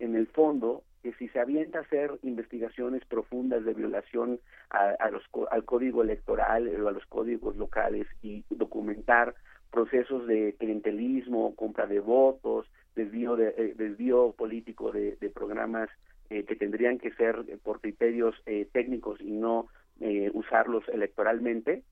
en 0.00 0.16
el 0.16 0.26
fondo 0.26 0.82
que 1.02 1.12
si 1.14 1.28
se 1.28 1.40
avienta 1.40 1.78
a 1.78 1.82
hacer 1.82 2.18
investigaciones 2.22 3.04
profundas 3.04 3.64
de 3.64 3.74
violación 3.74 4.40
a, 4.70 5.10
los, 5.10 5.22
al 5.50 5.64
código 5.64 6.02
electoral 6.02 6.68
o 6.82 6.88
a 6.88 6.92
los 6.92 7.06
códigos 7.06 7.56
locales 7.56 8.06
y 8.22 8.44
documentar 8.50 9.34
procesos 9.70 10.26
de 10.26 10.56
clientelismo, 10.58 11.54
compra 11.54 11.86
de 11.86 12.00
votos, 12.00 12.66
desvío 12.96 13.36
de 13.36 13.54
eh, 13.56 13.74
desvío 13.76 14.32
político 14.32 14.90
de, 14.90 15.16
programas 15.34 15.88
eh, 16.30 16.44
que 16.44 16.56
tendrían 16.56 16.98
que 16.98 17.12
ser 17.12 17.44
eh, 17.48 17.58
por 17.62 17.80
criterios 17.80 18.34
eh, 18.46 18.66
técnicos 18.72 19.20
y 19.20 19.30
no 19.30 19.68
eh, 20.00 20.30
usarlos 20.32 20.88
electoralmente, 20.88 21.82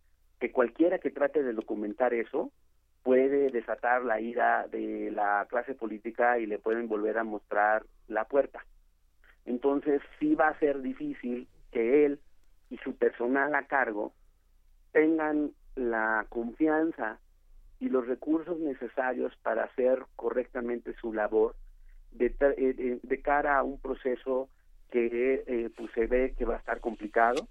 que 0.41 0.53
cualquiera 0.53 0.99
que 0.99 1.11
trate 1.11 1.43
de 1.43 1.53
documentar 1.53 2.15
eso 2.15 2.53
puede 3.03 3.51
desatar 3.51 4.05
la 4.05 4.21
ira 4.21 4.67
de 4.69 5.11
la 5.13 5.47
clase 5.49 5.75
política 5.75 6.39
y 6.39 6.47
le 6.47 6.59
pueden 6.59 6.89
volver 6.89 7.19
a 7.19 7.25
mostrar 7.25 7.85
la 8.09 8.25
puerta. 8.25 8.65
Entonces 9.47 10.03
sí 10.19 10.35
va 10.35 10.49
a 10.49 10.59
ser 10.59 10.83
difícil 10.83 11.49
que 11.73 12.05
él 12.05 12.21
y 12.71 12.77
su 12.79 12.97
personal 12.97 13.55
a 13.55 13.67
cargo 13.67 14.13
tengan 14.93 15.53
la 15.77 16.27
confianza 16.29 17.19
y 17.79 17.89
los 17.89 18.07
recursos 18.07 18.59
necesarios 18.59 19.35
para 19.43 19.65
hacer 19.65 20.05
correctamente 20.17 20.95
su 21.01 21.13
labor 21.13 21.55
de, 22.13 22.27
eh, 22.27 22.73
de- 22.75 23.01
de 23.03 23.23
cara 23.23 23.59
a 23.59 23.63
un 23.63 23.79
proceso 23.79 24.49
que 24.91 25.45
eh, 25.47 25.71
pues 25.77 25.91
se 25.93 26.07
ve 26.07 26.35
que 26.37 26.45
va 26.45 26.55
a 26.55 26.59
estar 26.59 26.81
complicado, 26.81 27.49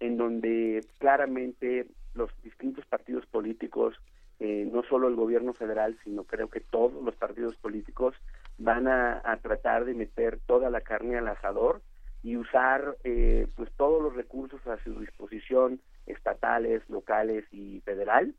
en 0.00 0.16
donde 0.16 0.84
claramente 0.98 1.86
los 2.14 2.30
distintos 2.42 2.84
partidos 2.86 3.26
políticos, 3.26 3.94
eh, 4.40 4.68
no 4.72 4.82
solo 4.84 5.08
el 5.08 5.14
gobierno 5.14 5.52
federal, 5.52 5.96
sino 6.02 6.24
creo 6.24 6.48
que 6.48 6.60
todos 6.60 7.02
los 7.04 7.14
partidos 7.16 7.56
políticos 7.56 8.14
van 8.58 8.88
a, 8.88 9.38
tratar 9.42 9.84
de 9.84 9.94
meter 9.94 10.40
toda 10.46 10.68
la 10.70 10.80
carne 10.80 11.16
al 11.16 11.28
asador 11.28 11.80
y 12.22 12.36
usar 12.36 12.96
eh, 13.04 13.46
pues 13.56 13.70
todos 13.76 14.02
los 14.02 14.14
recursos 14.14 14.60
a 14.66 14.82
su 14.82 14.98
disposición 15.00 15.80
estatales, 16.06 16.82
locales 16.88 17.44
y 17.52 17.80
federal 17.80 18.34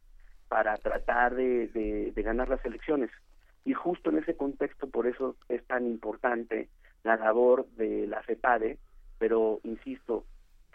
para 0.48 0.76
tratar 0.78 1.36
de 1.36 2.12
ganar 2.18 2.50
las 2.50 2.64
elecciones. 2.66 3.12
Y 3.66 3.74
justo 3.74 4.10
en 4.10 4.18
ese 4.18 4.36
contexto, 4.36 4.90
por 4.90 5.08
eso 5.08 5.36
es 5.48 5.64
tan 5.66 5.86
importante 5.86 6.70
la 7.04 7.18
labor 7.18 7.68
de 7.78 8.08
la 8.08 8.24
CEPADE, 8.24 8.78
pero 9.18 9.60
insisto, 9.64 10.26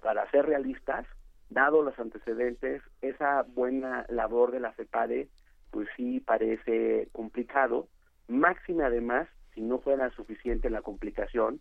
para 0.02 0.30
ser 0.30 0.46
realistas, 0.46 1.06
dado 1.50 1.82
los 1.82 1.98
antecedentes, 1.98 2.82
esa 3.00 3.42
buena 3.42 4.06
labor 4.08 4.52
de 4.52 4.60
la 4.60 4.72
CEPADE, 4.74 5.28
pues 5.70 5.88
sí 5.96 6.20
parece 6.20 7.08
complicado, 7.12 7.88
máxima 8.28 8.86
además, 8.86 9.28
si 9.54 9.60
no 9.60 9.78
fuera 9.78 10.10
suficiente 10.10 10.70
la 10.70 10.82
complicación, 10.82 11.60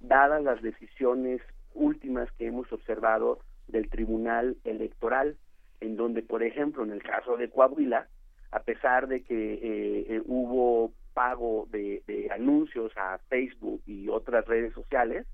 dadas 0.00 0.42
las 0.42 0.62
decisiones 0.62 1.40
últimas 1.74 2.30
que 2.32 2.46
hemos 2.46 2.72
observado 2.72 3.40
del 3.68 3.88
Tribunal 3.88 4.56
Electoral, 4.64 5.36
en 5.80 5.96
donde, 5.96 6.22
por 6.22 6.42
ejemplo, 6.42 6.84
en 6.84 6.92
el 6.92 7.02
caso 7.02 7.36
de 7.36 7.50
Coahuila, 7.50 8.08
a 8.50 8.60
pesar 8.60 9.08
de 9.08 9.22
que 9.22 9.54
eh, 9.54 10.06
eh, 10.08 10.22
hubo 10.26 10.92
pago 11.12 11.66
de, 11.70 12.02
de 12.06 12.30
anuncios 12.30 12.92
a 12.96 13.18
Facebook 13.28 13.82
y 13.86 14.08
otras 14.08 14.46
redes 14.46 14.72
sociales, 14.72 15.26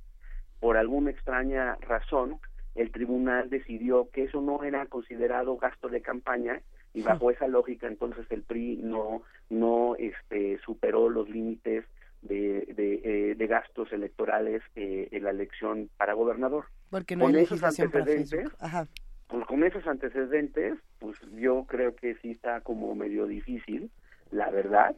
por 0.58 0.76
alguna 0.76 1.10
extraña 1.10 1.76
razón, 1.80 2.38
el 2.74 2.92
tribunal 2.92 3.50
decidió 3.50 4.08
que 4.10 4.24
eso 4.24 4.40
no 4.40 4.62
era 4.62 4.86
considerado 4.86 5.56
gasto 5.56 5.88
de 5.88 6.02
campaña 6.02 6.60
y 6.92 7.02
bajo 7.02 7.30
esa 7.30 7.46
lógica 7.46 7.86
entonces 7.86 8.26
el 8.30 8.42
PRI 8.42 8.78
no 8.82 9.22
no 9.48 9.94
este 9.96 10.58
superó 10.58 11.08
los 11.08 11.28
límites 11.28 11.84
de, 12.22 12.66
de, 12.76 13.00
eh, 13.04 13.34
de 13.34 13.46
gastos 13.46 13.92
electorales 13.92 14.62
eh, 14.76 15.08
en 15.10 15.24
la 15.24 15.30
elección 15.30 15.88
para 15.96 16.14
gobernador. 16.14 16.66
Porque 16.90 17.16
no 17.16 17.26
hay 17.26 17.32
Con 17.32 17.42
esos 17.42 17.62
antecedentes. 17.62 18.48
Ajá. 18.58 18.86
pues 19.28 19.46
con 19.46 19.64
esos 19.64 19.86
antecedentes, 19.86 20.74
pues 20.98 21.16
yo 21.36 21.64
creo 21.66 21.94
que 21.94 22.16
sí 22.16 22.32
está 22.32 22.60
como 22.60 22.94
medio 22.94 23.26
difícil, 23.26 23.90
la 24.30 24.50
verdad, 24.50 24.96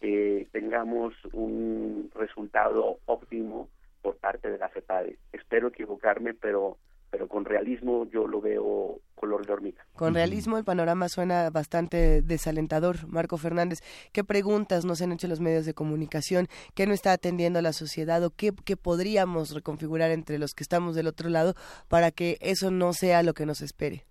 que 0.00 0.46
tengamos 0.52 1.14
un 1.32 2.10
resultado 2.14 2.98
óptimo 3.06 3.68
por 4.02 4.16
parte 4.16 4.50
de 4.50 4.58
la 4.58 4.68
FEPADE. 4.68 5.16
Espero 5.32 5.68
equivocarme, 5.68 6.34
pero 6.34 6.76
pero 7.10 7.28
con 7.28 7.44
realismo 7.44 8.06
yo 8.10 8.26
lo 8.26 8.40
veo 8.40 9.00
color 9.14 9.46
de 9.46 9.52
hormiga. 9.52 9.84
Con 9.94 10.14
realismo 10.14 10.58
el 10.58 10.64
panorama 10.64 11.08
suena 11.08 11.50
bastante 11.50 12.22
desalentador. 12.22 13.08
Marco 13.08 13.36
Fernández, 13.36 13.80
¿qué 14.12 14.24
preguntas 14.24 14.84
nos 14.84 15.02
han 15.02 15.12
hecho 15.12 15.28
los 15.28 15.40
medios 15.40 15.66
de 15.66 15.74
comunicación? 15.74 16.46
¿Qué 16.74 16.86
no 16.86 16.92
está 16.92 17.12
atendiendo 17.12 17.60
la 17.62 17.72
sociedad 17.72 18.22
o 18.24 18.30
qué, 18.30 18.52
qué 18.64 18.76
podríamos 18.76 19.54
reconfigurar 19.54 20.10
entre 20.10 20.38
los 20.38 20.54
que 20.54 20.62
estamos 20.62 20.94
del 20.94 21.06
otro 21.06 21.28
lado 21.28 21.54
para 21.88 22.10
que 22.10 22.36
eso 22.40 22.70
no 22.70 22.92
sea 22.92 23.22
lo 23.22 23.34
que 23.34 23.46
nos 23.46 23.60
espere? 23.60 24.04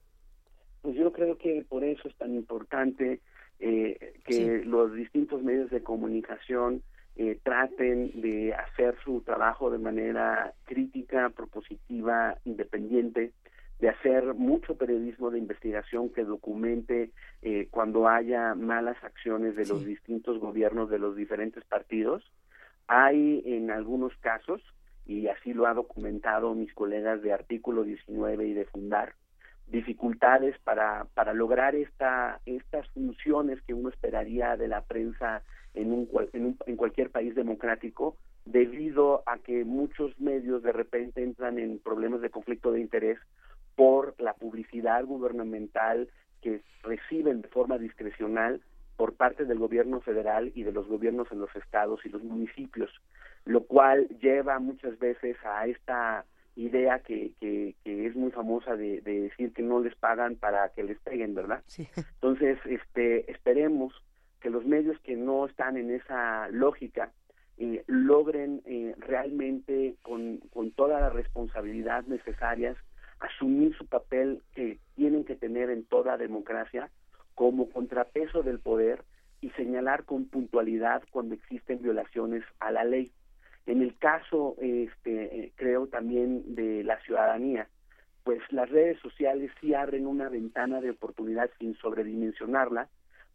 Pues 0.81 0.95
yo 0.95 1.11
creo 1.11 1.37
que 1.37 1.65
por 1.67 1.83
eso 1.83 2.07
es 2.07 2.15
tan 2.15 2.33
importante 2.35 3.21
eh, 3.59 4.13
que 4.25 4.63
los 4.65 4.93
distintos 4.93 5.43
medios 5.43 5.69
de 5.69 5.81
comunicación 5.81 6.83
eh, 7.19 7.39
traten 7.41 8.21
de 8.21 8.53
hacer 8.53 8.95
su 9.03 9.21
trabajo 9.21 9.71
de 9.71 9.79
manera 9.79 10.53
crítica, 10.65 11.31
propositiva, 11.31 12.37
independiente, 12.45 13.33
de 13.79 13.89
hacer 13.89 14.35
mucho 14.35 14.77
periodismo 14.77 15.31
de 15.31 15.39
investigación 15.39 16.09
que 16.09 16.23
documente 16.23 17.09
eh, 17.41 17.67
cuando 17.71 18.07
haya 18.07 18.53
malas 18.53 19.03
acciones 19.03 19.55
de 19.55 19.65
los 19.65 19.83
distintos 19.83 20.39
gobiernos 20.39 20.91
de 20.91 20.99
los 20.99 21.15
diferentes 21.15 21.63
partidos. 21.65 22.23
Hay 22.87 23.41
en 23.45 23.71
algunos 23.71 24.15
casos, 24.17 24.61
y 25.07 25.27
así 25.27 25.53
lo 25.53 25.65
ha 25.65 25.73
documentado 25.73 26.53
mis 26.53 26.71
colegas 26.75 27.23
de 27.23 27.33
Artículo 27.33 27.83
19 27.83 28.45
y 28.45 28.53
de 28.53 28.65
Fundar, 28.65 29.15
dificultades 29.65 30.55
para, 30.59 31.07
para 31.15 31.33
lograr 31.33 31.73
esta, 31.73 32.41
estas 32.45 32.87
funciones 32.89 33.59
que 33.63 33.73
uno 33.73 33.89
esperaría 33.89 34.55
de 34.55 34.67
la 34.67 34.81
prensa 34.81 35.41
en, 35.73 35.91
un, 35.91 36.09
en, 36.33 36.45
un- 36.45 36.57
en 36.65 36.75
cualquier 36.75 37.09
país 37.11 37.35
democrático, 37.35 38.17
debido 38.45 39.23
a 39.25 39.37
que 39.39 39.65
muchos 39.65 40.17
medios 40.19 40.63
de 40.63 40.71
repente 40.71 41.21
entran 41.23 41.59
en 41.59 41.79
problemas 41.79 42.21
de 42.21 42.29
conflicto 42.29 42.71
de 42.71 42.79
interés 42.81 43.19
por 43.75 44.15
la 44.19 44.33
publicidad 44.33 45.03
gubernamental 45.05 46.09
que 46.41 46.61
reciben 46.83 47.41
de 47.41 47.47
forma 47.49 47.77
discrecional 47.77 48.61
por 48.95 49.13
parte 49.15 49.45
del 49.45 49.59
gobierno 49.59 50.01
federal 50.01 50.51
y 50.55 50.63
de 50.63 50.71
los 50.71 50.87
gobiernos 50.87 51.31
en 51.31 51.39
los 51.39 51.55
estados 51.55 52.03
y 52.05 52.09
los 52.09 52.23
municipios, 52.23 52.89
lo 53.45 53.63
cual 53.65 54.07
lleva 54.21 54.57
muchas 54.59 54.97
veces 54.97 55.35
a 55.45 55.67
esta 55.67 56.25
idea 56.55 56.99
que, 56.99 57.33
que, 57.39 57.75
que 57.83 58.07
es 58.07 58.15
muy 58.15 58.31
famosa 58.31 58.75
de, 58.75 59.01
de 59.01 59.21
decir 59.21 59.53
que 59.53 59.61
no 59.61 59.79
les 59.79 59.93
pagan 59.95 60.35
para 60.37 60.69
que 60.69 60.83
les 60.83 60.97
peguen, 61.01 61.35
¿verdad? 61.35 61.61
Entonces, 62.15 62.57
este, 62.65 63.29
esperemos 63.31 63.93
que 64.47 64.51
los 64.51 64.65
medios 64.65 64.97
que 65.01 65.17
no 65.17 65.45
están 65.45 65.75
en 65.75 65.91
esa 65.91 66.47
lógica 66.51 67.11
eh, 67.57 67.83
logren 67.87 68.61
eh, 68.63 68.95
realmente 68.97 69.95
con, 70.03 70.37
con 70.53 70.71
toda 70.71 71.01
la 71.01 71.09
responsabilidad 71.09 72.05
necesarias 72.05 72.77
asumir 73.19 73.75
su 73.75 73.85
papel 73.87 74.41
que 74.55 74.79
tienen 74.95 75.25
que 75.25 75.35
tener 75.35 75.69
en 75.69 75.83
toda 75.83 76.15
democracia 76.15 76.89
como 77.35 77.69
contrapeso 77.69 78.41
del 78.41 78.59
poder 78.59 79.03
y 79.41 79.49
señalar 79.49 80.05
con 80.05 80.29
puntualidad 80.29 81.03
cuando 81.11 81.35
existen 81.35 81.81
violaciones 81.81 82.45
a 82.61 82.71
la 82.71 82.85
ley. 82.85 83.11
En 83.65 83.81
el 83.81 83.97
caso, 83.97 84.55
este, 84.61 85.43
eh, 85.43 85.51
creo 85.55 85.87
también 85.87 86.55
de 86.55 86.85
la 86.85 87.01
ciudadanía, 87.01 87.67
pues 88.23 88.39
las 88.49 88.69
redes 88.69 88.97
sociales 89.01 89.51
sí 89.59 89.73
abren 89.73 90.07
una 90.07 90.29
ventana 90.29 90.79
de 90.79 90.91
oportunidad 90.91 91.49
sin 91.59 91.75
sobredimensionarla 91.75 92.87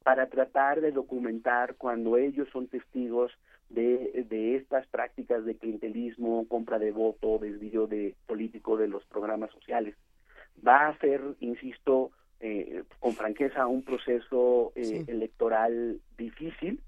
para 0.03 0.29
tratar 0.29 0.81
de 0.81 0.93
documentar 0.93 1.77
cuando 1.77 2.17
ellos 2.17 2.49
son 2.53 2.67
testigos 2.69 3.33
de, 3.69 4.27
de 4.29 4.57
estas 4.57 4.87
prácticas 4.89 5.45
de 5.45 5.57
clientelismo, 5.57 6.47
compra 6.49 6.79
de 6.79 6.93
voto, 6.93 7.39
desvío 7.39 7.87
de 7.87 8.15
político 8.27 8.77
de 8.77 8.89
los 8.89 9.05
programas 9.07 9.51
sociales. 9.53 9.95
Va 10.67 10.89
a 10.89 10.99
ser, 10.99 11.21
insisto, 11.41 12.11
eh, 12.41 12.83
con 13.01 13.13
franqueza, 13.13 13.67
un 13.67 13.83
proceso 13.83 14.73
eh, 14.75 15.05
electoral 15.07 16.01
difícil 16.19 16.81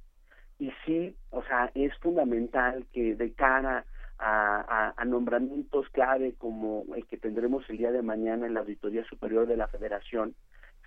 y 0.58 0.72
sí, 0.84 1.14
o 1.30 1.42
sea, 1.44 1.70
es 1.74 1.96
fundamental 1.98 2.84
que 2.92 3.14
de 3.14 3.32
cara 3.32 3.84
a, 4.18 4.60
a- 4.60 4.94
a 4.96 5.04
nombramientos 5.04 5.88
clave 5.90 6.34
como 6.38 6.84
el 6.94 7.06
que 7.06 7.16
tendremos 7.16 7.68
el 7.70 7.78
día 7.78 7.90
de 7.92 8.02
mañana 8.02 8.46
en 8.46 8.54
la 8.54 8.60
Auditoría 8.60 9.04
Superior 9.04 9.46
de 9.46 9.56
la 9.56 9.68
Federación, 9.68 10.34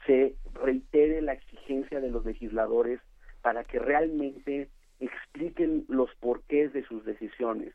se 0.08 0.36
reitere 0.56 1.22
la 1.22 1.34
exigencia 1.34 2.00
de 2.00 2.10
los 2.10 2.26
legisladores 2.26 3.00
para 3.44 3.64
que 3.64 3.78
realmente 3.78 4.70
expliquen 5.00 5.86
los 5.88 6.10
porqués 6.16 6.74
de 6.74 6.84
sus 6.86 7.06
decisiones. 7.06 7.74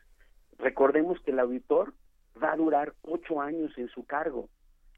Recordemos 0.59 1.21
que 1.21 1.31
el 1.31 1.39
auditor 1.39 1.95
va 2.43 2.53
a 2.53 2.57
durar 2.57 2.95
ocho 3.03 3.41
años 3.41 3.77
en 3.79 3.89
su 3.89 4.05
cargo. 4.05 4.49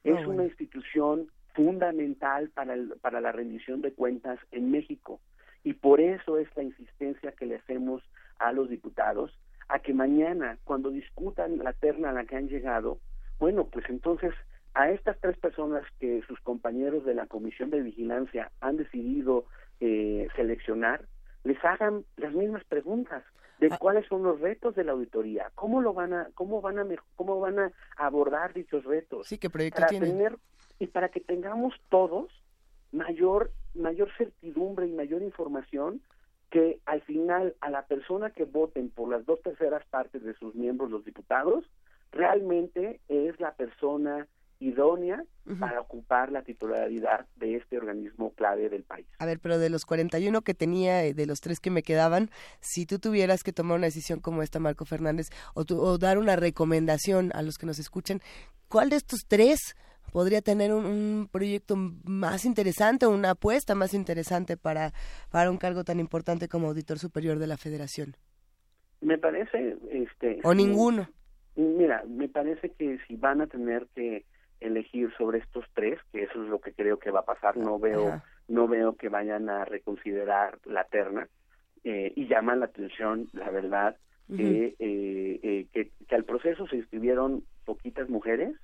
Es 0.05 0.15
bueno. 0.15 0.31
una 0.31 0.44
institución 0.44 1.28
fundamental 1.52 2.48
para, 2.51 2.74
el- 2.74 2.94
para 3.02 3.20
la 3.20 3.32
rendición 3.32 3.82
de 3.82 3.93
cuentas 3.93 4.39
en 4.52 4.70
México. 4.70 5.20
Y 5.65 5.74
por 5.74 6.01
eso 6.01 6.39
es 6.39 6.48
la 6.56 6.62
insistencia 6.62 7.32
que 7.32 7.47
le 7.47 7.56
hacemos 7.56 8.02
a 8.39 8.52
los 8.52 8.69
diputados 8.70 9.39
a 9.69 9.78
que 9.78 9.94
mañana, 9.94 10.59
cuando 10.65 10.90
discutan 10.90 11.59
la 11.59 11.73
terna 11.73 12.11
a 12.11 12.12
la 12.12 12.24
que 12.24 12.36
han 12.36 12.48
llegado, 12.48 12.98
bueno, 13.39 13.66
pues 13.66 13.85
entonces 13.89 14.35
a 14.74 14.90
estas 14.90 15.18
tres 15.20 15.38
personas 15.38 15.84
que 16.01 16.22
sus 16.26 16.40
compañeros 16.40 17.05
de 17.05 17.14
la 17.14 17.26
Comisión 17.26 17.70
de 17.70 17.80
Vigilancia 17.80 18.51
han 18.60 18.76
decidido 18.76 19.44
eh, 19.80 20.28
seleccionar, 20.36 21.05
les 21.44 21.62
hagan 21.64 22.05
las 22.16 22.32
mismas 22.32 22.64
preguntas 22.64 23.22
de 23.60 23.70
cuáles 23.78 24.06
son 24.09 24.24
los 24.24 24.40
retos 24.40 24.74
de 24.74 24.84
la 24.84 24.92
auditoría, 24.92 25.51
cómo 25.55 25.80
lo 25.80 25.94
van 25.94 26.12
a, 26.12 26.28
cómo 26.34 26.60
van 26.60 26.78
a, 26.78 26.86
cómo 27.14 27.38
van 27.38 27.59
a 27.59 27.72
abordar 27.96 28.52
dichos 28.52 28.84
retos, 28.84 29.28
Sí, 29.28 29.38
qué 29.38 29.48
proyecto 29.48 29.76
para 29.76 29.88
tienen. 29.88 30.10
tener 30.10 30.36
y 30.80 30.88
para 30.88 31.09
que 31.09 31.20
tengamos 31.20 31.74
todos 31.88 32.30
mayor 32.92 33.52
mayor 33.74 34.10
certidumbre 34.16 34.86
y 34.86 34.92
mayor 34.92 35.22
información 35.22 36.01
que 36.51 36.78
al 36.86 37.01
final 37.02 37.55
a 37.60 37.70
la 37.70 37.86
persona 37.86 38.30
que 38.30 38.44
voten 38.44 38.90
por 38.90 39.09
las 39.09 39.24
dos 39.26 39.40
terceras 39.42 39.84
partes 39.86 40.22
de 40.22 40.34
sus 40.34 40.55
miembros 40.55 40.90
los 40.90 41.05
diputados 41.05 41.64
realmente 42.12 43.01
es 43.09 43.38
la 43.40 43.52
persona 43.55 44.26
idónea 44.69 45.23
para 45.61 45.81
ocupar 45.81 46.32
la 46.32 46.43
titularidad 46.43 47.27
de 47.36 47.57
este 47.57 47.77
organismo 47.78 48.32
clave 48.32 48.69
del 48.70 48.82
país. 48.82 49.07
A 49.19 49.27
ver, 49.27 49.39
pero 49.41 49.59
de 49.59 49.69
los 49.69 49.85
41 49.85 50.41
que 50.43 50.55
tenía, 50.55 51.05
eh, 51.05 51.12
de 51.15 51.27
los 51.27 51.41
tres 51.41 51.61
que 51.61 51.70
me 51.70 51.82
quedaban, 51.82 52.31
si 52.61 52.86
tú 52.86 52.99
tuvieras 52.99 53.43
que 53.43 53.53
tomar 53.53 53.77
una 53.77 53.86
decisión 53.86 54.20
como 54.20 54.43
esta, 54.43 54.59
Marco 54.59 54.85
Fernández, 54.86 55.28
o, 55.55 55.65
tu- 55.65 55.78
o 55.81 55.99
dar 55.99 56.19
una 56.19 56.36
recomendación 56.36 57.31
a 57.35 57.43
los 57.43 57.59
que 57.59 57.66
nos 57.66 57.78
escuchan, 57.78 58.20
¿cuál 58.69 58.89
de 58.91 58.97
estos 58.97 59.20
tres 59.28 59.77
podría 60.12 60.41
tener 60.41 60.73
un, 60.73 60.86
un 60.86 61.28
proyecto 61.31 61.74
más 61.77 62.45
interesante 62.45 63.07
una 63.07 63.31
apuesta 63.32 63.74
más 63.74 63.93
interesante 63.95 64.57
para, 64.57 64.93
para 65.31 65.51
un 65.51 65.59
cargo 65.59 65.85
tan 65.85 65.99
importante 66.01 66.49
como 66.49 66.69
auditor 66.69 66.99
superior 66.99 67.39
de 67.39 67.47
la 67.49 67.57
Federación? 67.59 68.16
Me 69.01 69.19
parece 69.19 69.77
este 69.91 70.41
O 70.45 70.55
ninguno. 70.55 71.09
Mira, 71.57 72.03
me 72.09 72.28
parece 72.28 72.70
que 72.70 72.99
si 73.07 73.16
van 73.16 73.41
a 73.43 73.47
tener 73.47 73.86
que 73.95 74.24
elegir 74.65 75.12
sobre 75.16 75.39
estos 75.39 75.65
tres, 75.74 75.99
que 76.12 76.24
eso 76.24 76.43
es 76.43 76.49
lo 76.49 76.61
que 76.61 76.73
creo 76.73 76.99
que 76.99 77.11
va 77.11 77.20
a 77.20 77.24
pasar, 77.24 77.57
no 77.57 77.78
veo 77.78 78.09
Ajá. 78.09 78.24
no 78.49 78.69
veo 78.69 78.97
que 78.97 79.09
vayan 79.09 79.49
a 79.49 79.65
reconsiderar 79.65 80.59
la 80.65 80.85
terna 80.85 81.28
eh, 81.85 82.12
y 82.16 82.27
llama 82.27 82.57
la 82.57 82.66
atención, 82.66 83.28
la 83.32 83.51
verdad, 83.51 83.97
que, 84.35 84.74
eh, 84.78 85.39
eh, 85.43 85.66
que, 85.73 85.91
que 86.09 86.15
al 86.15 86.24
proceso 86.24 86.66
se 86.66 86.77
inscribieron 86.77 87.45
poquitas 87.66 88.09
mujeres 88.09 88.57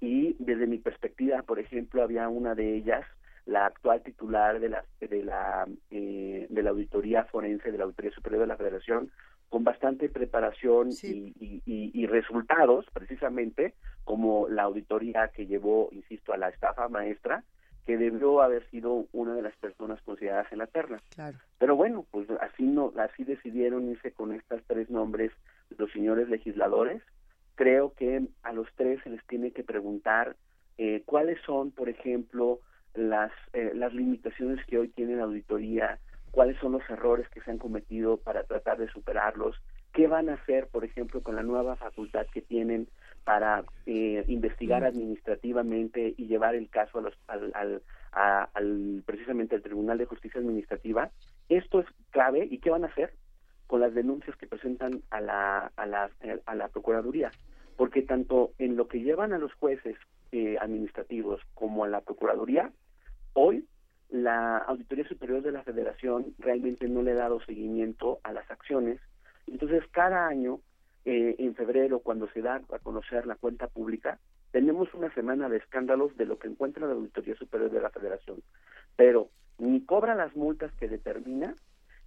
y 0.00 0.36
desde 0.38 0.66
mi 0.66 0.78
perspectiva, 0.78 1.42
por 1.42 1.58
ejemplo, 1.58 2.02
había 2.02 2.28
una 2.28 2.54
de 2.54 2.74
ellas, 2.74 3.06
la 3.46 3.66
actual 3.66 4.02
titular 4.02 4.58
de 4.60 4.68
la 4.68 4.84
de 5.00 5.22
la 5.22 5.66
eh, 5.90 6.46
de 6.50 6.62
la 6.62 6.70
auditoría 6.70 7.24
forense 7.24 7.70
de 7.70 7.78
la 7.78 7.84
auditoría 7.84 8.10
superior 8.10 8.40
de 8.40 8.48
la 8.48 8.56
Federación 8.56 9.10
con 9.48 9.64
bastante 9.64 10.08
preparación 10.08 10.92
y, 11.12 11.32
y- 11.38 11.62
y- 11.64 11.90
y 11.94 12.06
resultados 12.06 12.86
precisamente 12.92 13.74
como 14.04 14.48
la 14.48 14.64
auditoría 14.64 15.28
que 15.28 15.46
llevó 15.46 15.88
insisto 15.92 16.32
a 16.32 16.36
la 16.36 16.48
estafa 16.48 16.88
maestra 16.88 17.44
que 17.84 17.96
debió 17.96 18.42
haber 18.42 18.68
sido 18.70 19.06
una 19.12 19.34
de 19.34 19.42
las 19.42 19.56
personas 19.58 20.02
consideradas 20.02 20.50
en 20.52 20.58
la 20.58 20.66
terna 20.66 21.00
Claro. 21.14 21.38
pero 21.58 21.76
bueno, 21.76 22.04
pues 22.10 22.28
así 22.40 22.64
no, 22.64 22.92
así 22.98 23.22
decidieron 23.24 23.88
irse 23.88 24.12
con 24.12 24.32
estos 24.32 24.60
tres 24.66 24.90
nombres 24.90 25.30
los 25.78 25.90
señores 25.92 26.28
legisladores. 26.28 27.02
Creo 27.54 27.92
que 27.94 28.22
a 28.42 28.52
los 28.52 28.68
tres 28.76 29.00
se 29.02 29.10
les 29.10 29.24
tiene 29.26 29.52
que 29.52 29.62
preguntar 29.64 30.36
eh, 30.78 31.02
cuáles 31.06 31.40
son, 31.46 31.70
por 31.70 31.88
ejemplo, 31.88 32.60
las 32.94 33.32
eh, 33.52 33.72
las 33.74 33.94
limitaciones 33.94 34.64
que 34.66 34.78
hoy 34.78 34.88
tiene 34.88 35.16
la 35.16 35.24
auditoría, 35.24 35.98
cuáles 36.36 36.58
son 36.58 36.72
los 36.72 36.82
errores 36.90 37.26
que 37.30 37.40
se 37.40 37.50
han 37.50 37.56
cometido 37.56 38.18
para 38.18 38.44
tratar 38.44 38.76
de 38.76 38.88
superarlos, 38.88 39.56
qué 39.94 40.06
van 40.06 40.28
a 40.28 40.34
hacer, 40.34 40.66
por 40.68 40.84
ejemplo, 40.84 41.22
con 41.22 41.34
la 41.34 41.42
nueva 41.42 41.76
facultad 41.76 42.26
que 42.30 42.42
tienen 42.42 42.88
para 43.24 43.64
eh, 43.86 44.22
investigar 44.28 44.84
administrativamente 44.84 46.12
y 46.14 46.26
llevar 46.26 46.54
el 46.54 46.68
caso 46.68 46.98
a 46.98 47.00
los, 47.00 47.14
al, 47.26 47.52
al, 47.54 47.82
a- 48.12 48.50
al- 48.52 49.02
precisamente 49.06 49.54
al 49.54 49.62
Tribunal 49.62 49.96
de 49.96 50.04
Justicia 50.04 50.38
Administrativa. 50.38 51.10
Esto 51.48 51.80
es 51.80 51.86
clave 52.10 52.46
y 52.50 52.58
qué 52.58 52.68
van 52.68 52.84
a 52.84 52.88
hacer 52.88 53.14
con 53.66 53.80
las 53.80 53.94
denuncias 53.94 54.36
que 54.36 54.46
presentan 54.46 55.00
a 55.08 55.22
la, 55.22 55.72
a 55.74 55.86
la, 55.86 56.10
a 56.44 56.54
la 56.54 56.68
Procuraduría. 56.68 57.30
Porque 57.78 58.02
tanto 58.02 58.50
en 58.58 58.76
lo 58.76 58.88
que 58.88 59.00
llevan 59.00 59.32
a 59.32 59.38
los 59.38 59.54
jueces 59.54 59.96
eh, 60.32 60.58
administrativos 60.60 61.40
como 61.54 61.84
a 61.84 61.88
la 61.88 62.02
Procuraduría, 62.02 62.70
hoy 63.32 63.64
la 64.10 64.58
Auditoría 64.58 65.06
Superior 65.08 65.42
de 65.42 65.52
la 65.52 65.62
Federación 65.62 66.34
realmente 66.38 66.88
no 66.88 67.02
le 67.02 67.12
ha 67.12 67.16
dado 67.16 67.40
seguimiento 67.40 68.20
a 68.22 68.32
las 68.32 68.50
acciones. 68.50 69.00
Entonces, 69.46 69.84
cada 69.90 70.26
año, 70.26 70.60
eh, 71.04 71.36
en 71.38 71.54
febrero, 71.54 72.00
cuando 72.00 72.28
se 72.30 72.42
da 72.42 72.62
a 72.72 72.78
conocer 72.78 73.26
la 73.26 73.36
cuenta 73.36 73.68
pública, 73.68 74.18
tenemos 74.52 74.92
una 74.94 75.12
semana 75.14 75.48
de 75.48 75.58
escándalos 75.58 76.16
de 76.16 76.26
lo 76.26 76.38
que 76.38 76.48
encuentra 76.48 76.86
la 76.86 76.94
Auditoría 76.94 77.36
Superior 77.36 77.70
de 77.70 77.80
la 77.80 77.90
Federación. 77.90 78.42
Pero 78.96 79.28
ni 79.58 79.84
cobra 79.84 80.14
las 80.14 80.34
multas 80.36 80.72
que 80.74 80.88
determina, 80.88 81.54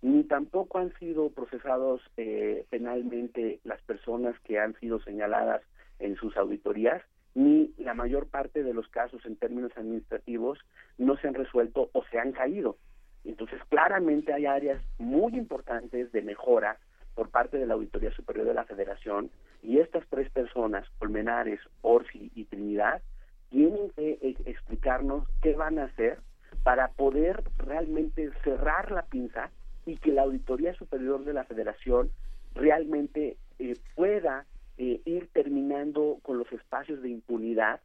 ni 0.01 0.23
tampoco 0.23 0.79
han 0.79 0.93
sido 0.97 1.29
procesados 1.29 2.01
eh, 2.17 2.65
penalmente 2.69 3.59
las 3.63 3.81
personas 3.81 4.39
que 4.41 4.59
han 4.59 4.73
sido 4.79 4.99
señaladas 5.01 5.61
en 5.99 6.15
sus 6.15 6.35
auditorías, 6.37 7.03
ni 7.39 7.73
la 7.77 7.93
mayor 7.93 8.27
parte 8.27 8.63
de 8.63 8.73
los 8.73 8.89
casos 8.89 9.25
en 9.25 9.37
términos 9.37 9.71
administrativos 9.77 10.59
no 10.97 11.15
se 11.15 11.29
han 11.29 11.33
resuelto 11.33 11.89
o 11.93 12.03
se 12.11 12.19
han 12.19 12.33
caído. 12.33 12.75
Entonces, 13.23 13.61
claramente 13.69 14.33
hay 14.33 14.45
áreas 14.45 14.81
muy 14.97 15.37
importantes 15.37 16.11
de 16.11 16.21
mejora 16.21 16.77
por 17.15 17.29
parte 17.29 17.57
de 17.57 17.65
la 17.65 17.75
Auditoría 17.75 18.11
Superior 18.11 18.45
de 18.45 18.53
la 18.53 18.65
Federación 18.65 19.31
y 19.63 19.79
estas 19.79 20.05
tres 20.09 20.29
personas, 20.31 20.85
Colmenares, 20.99 21.61
Orsi 21.81 22.29
y 22.35 22.43
Trinidad, 22.43 23.01
tienen 23.49 23.89
que 23.95 24.19
eh, 24.21 24.35
explicarnos 24.45 25.25
qué 25.41 25.53
van 25.53 25.79
a 25.79 25.85
hacer 25.85 26.19
para 26.63 26.89
poder 26.89 27.41
realmente 27.57 28.31
cerrar 28.43 28.91
la 28.91 29.03
pinza 29.03 29.49
y 29.85 29.95
que 29.95 30.11
la 30.11 30.23
Auditoría 30.23 30.73
Superior 30.73 31.23
de 31.23 31.33
la 31.33 31.45
Federación 31.45 32.11
realmente 32.53 33.37
eh, 33.59 33.75
pueda 33.95 34.45
eh, 34.79 35.01
ir 35.05 35.29
terminando 35.33 36.19
con 36.23 36.37
los 36.39 36.51
espacios 36.51 37.01
de 37.01 37.09
impunidad 37.09 37.81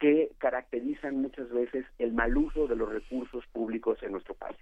que 0.00 0.32
caracterizan 0.38 1.16
muchas 1.20 1.48
veces 1.50 1.84
el 1.98 2.12
mal 2.12 2.36
uso 2.36 2.66
de 2.66 2.74
los 2.74 2.88
recursos 2.90 3.44
públicos 3.52 4.02
en 4.02 4.12
nuestro 4.12 4.34
país. 4.34 4.56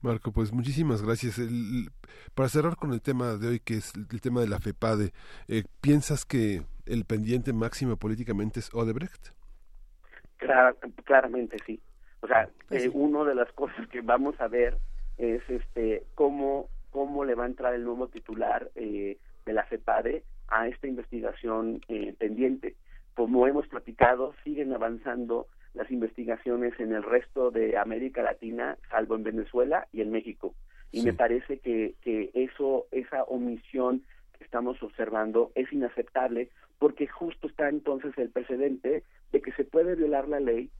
Marco, 0.00 0.30
pues 0.32 0.52
muchísimas 0.52 1.02
gracias. 1.02 1.38
El- 1.38 1.90
para 2.34 2.48
cerrar 2.48 2.76
con 2.76 2.92
el 2.92 3.02
tema 3.02 3.34
de 3.34 3.48
hoy, 3.48 3.60
que 3.60 3.74
es 3.74 3.92
el 3.96 4.20
tema 4.20 4.40
de 4.40 4.48
la 4.48 4.60
FEPADE, 4.60 5.12
eh, 5.48 5.64
¿piensas 5.80 6.24
que 6.24 6.62
el 6.86 7.04
pendiente 7.04 7.52
máximo 7.52 7.96
políticamente 7.96 8.60
es 8.60 8.72
Odebrecht? 8.72 9.32
Clara- 10.36 10.76
claramente 11.04 11.56
sí. 11.66 11.80
O 12.20 12.28
sea, 12.28 12.48
eh, 12.70 12.88
una 12.92 13.24
de 13.24 13.34
las 13.34 13.50
cosas 13.52 13.88
que 13.88 14.00
vamos 14.02 14.40
a 14.40 14.46
ver 14.48 14.78
es 15.18 15.42
este 15.50 16.04
cómo 16.14 16.68
cómo 16.90 17.24
le 17.24 17.34
va 17.34 17.44
a 17.44 17.48
entrar 17.48 17.74
el 17.74 17.84
nuevo 17.84 18.08
titular 18.08 18.70
eh, 18.76 19.18
de 19.44 19.52
la 19.52 19.64
FEPADE 19.64 20.24
a 20.48 20.68
esta 20.68 20.86
investigación 20.86 21.80
eh, 21.88 22.14
pendiente. 22.18 22.76
Como 23.14 23.46
hemos 23.46 23.66
platicado, 23.66 24.34
siguen 24.44 24.72
avanzando 24.72 25.46
las 25.74 25.90
investigaciones 25.90 26.78
en 26.78 26.92
el 26.92 27.02
resto 27.02 27.50
de 27.50 27.76
América 27.76 28.22
Latina, 28.22 28.78
salvo 28.90 29.14
en 29.14 29.22
Venezuela 29.22 29.86
y 29.92 30.00
en 30.00 30.10
México. 30.10 30.54
Y 30.90 31.02
me 31.02 31.12
parece 31.12 31.58
que, 31.58 31.94
que 32.02 32.30
eso, 32.34 32.86
esa 32.90 33.24
omisión 33.24 34.02
que 34.36 34.44
estamos 34.44 34.82
observando 34.82 35.52
es 35.54 35.70
inaceptable 35.72 36.48
porque 36.78 37.06
justo 37.06 37.48
está 37.48 37.68
entonces 37.68 38.16
el 38.16 38.30
precedente 38.30 39.02
de 39.32 39.42
que 39.42 39.52
se 39.52 39.64
puede 39.64 39.94
violar 39.96 40.28
la 40.28 40.40
ley. 40.40 40.70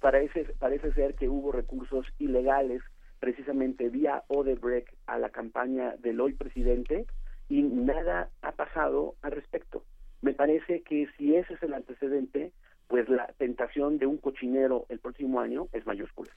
Parece, 0.00 0.44
parece 0.58 0.92
ser 0.92 1.14
que 1.14 1.28
hubo 1.28 1.52
recursos 1.52 2.06
ilegales 2.18 2.82
precisamente 3.18 3.88
vía 3.88 4.22
Odebrecht 4.28 4.94
a 5.06 5.18
la 5.18 5.30
campaña 5.30 5.96
del 5.98 6.20
hoy 6.20 6.34
presidente 6.34 7.06
y 7.48 7.62
nada 7.62 8.30
ha 8.42 8.52
pasado 8.52 9.14
al 9.22 9.32
respecto. 9.32 9.82
Me 10.22 10.32
parece 10.32 10.82
que 10.82 11.06
si 11.16 11.34
ese 11.34 11.54
es 11.54 11.62
el 11.62 11.74
antecedente, 11.74 12.52
pues 12.88 13.08
la 13.08 13.26
tentación 13.38 13.98
de 13.98 14.06
un 14.06 14.16
cochinero 14.16 14.86
el 14.88 14.98
próximo 14.98 15.40
año 15.40 15.68
es 15.72 15.86
mayúscula. 15.86 16.30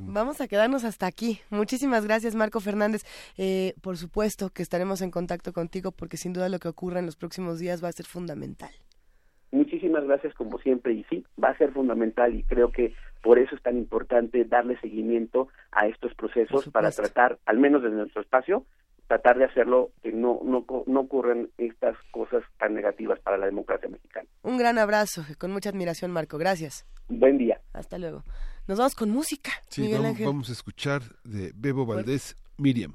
Vamos 0.00 0.40
a 0.40 0.48
quedarnos 0.48 0.84
hasta 0.84 1.06
aquí. 1.06 1.40
Muchísimas 1.50 2.04
gracias, 2.04 2.34
Marco 2.34 2.60
Fernández. 2.60 3.04
Eh, 3.38 3.74
por 3.82 3.96
supuesto 3.96 4.50
que 4.50 4.62
estaremos 4.62 5.00
en 5.00 5.10
contacto 5.10 5.52
contigo 5.52 5.92
porque 5.92 6.16
sin 6.16 6.32
duda 6.32 6.48
lo 6.48 6.58
que 6.58 6.68
ocurra 6.68 6.98
en 6.98 7.06
los 7.06 7.16
próximos 7.16 7.58
días 7.58 7.82
va 7.82 7.88
a 7.88 7.92
ser 7.92 8.06
fundamental. 8.06 8.70
Muchísimas 9.52 10.04
gracias 10.04 10.34
como 10.34 10.58
siempre 10.58 10.94
y 10.94 11.04
sí, 11.04 11.24
va 11.42 11.50
a 11.50 11.58
ser 11.58 11.72
fundamental 11.72 12.34
y 12.34 12.42
creo 12.42 12.72
que 12.72 12.94
por 13.22 13.38
eso 13.38 13.54
es 13.54 13.62
tan 13.62 13.76
importante 13.76 14.44
darle 14.44 14.80
seguimiento 14.80 15.48
a 15.70 15.86
estos 15.86 16.14
procesos 16.14 16.68
para 16.70 16.90
tratar, 16.90 17.38
al 17.44 17.58
menos 17.58 17.82
desde 17.82 17.96
nuestro 17.96 18.22
espacio, 18.22 18.64
tratar 19.12 19.36
de 19.36 19.44
hacerlo 19.44 19.90
que 20.02 20.10
no, 20.10 20.40
no, 20.42 20.64
no 20.86 21.00
ocurran 21.00 21.50
estas 21.58 21.96
cosas 22.12 22.42
tan 22.58 22.72
negativas 22.72 23.20
para 23.20 23.36
la 23.36 23.44
democracia 23.44 23.86
mexicana. 23.90 24.26
Un 24.42 24.56
gran 24.56 24.78
abrazo, 24.78 25.22
con 25.38 25.50
mucha 25.52 25.68
admiración, 25.68 26.10
Marco. 26.10 26.38
Gracias. 26.38 26.86
Buen 27.08 27.36
día. 27.36 27.60
Hasta 27.74 27.98
luego. 27.98 28.24
Nos 28.66 28.78
vamos 28.78 28.94
con 28.94 29.10
música, 29.10 29.50
Sí, 29.68 29.82
Miguel 29.82 29.98
vamos, 29.98 30.10
Ángel. 30.12 30.26
vamos 30.26 30.48
a 30.48 30.52
escuchar 30.52 31.02
de 31.24 31.52
Bebo 31.54 31.84
Valdés, 31.84 32.36
Miriam. 32.56 32.94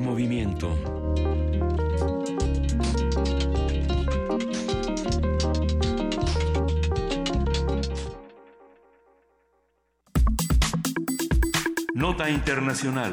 Movimiento. 0.00 0.76
Nota 11.94 12.30
Internacional. 12.30 13.12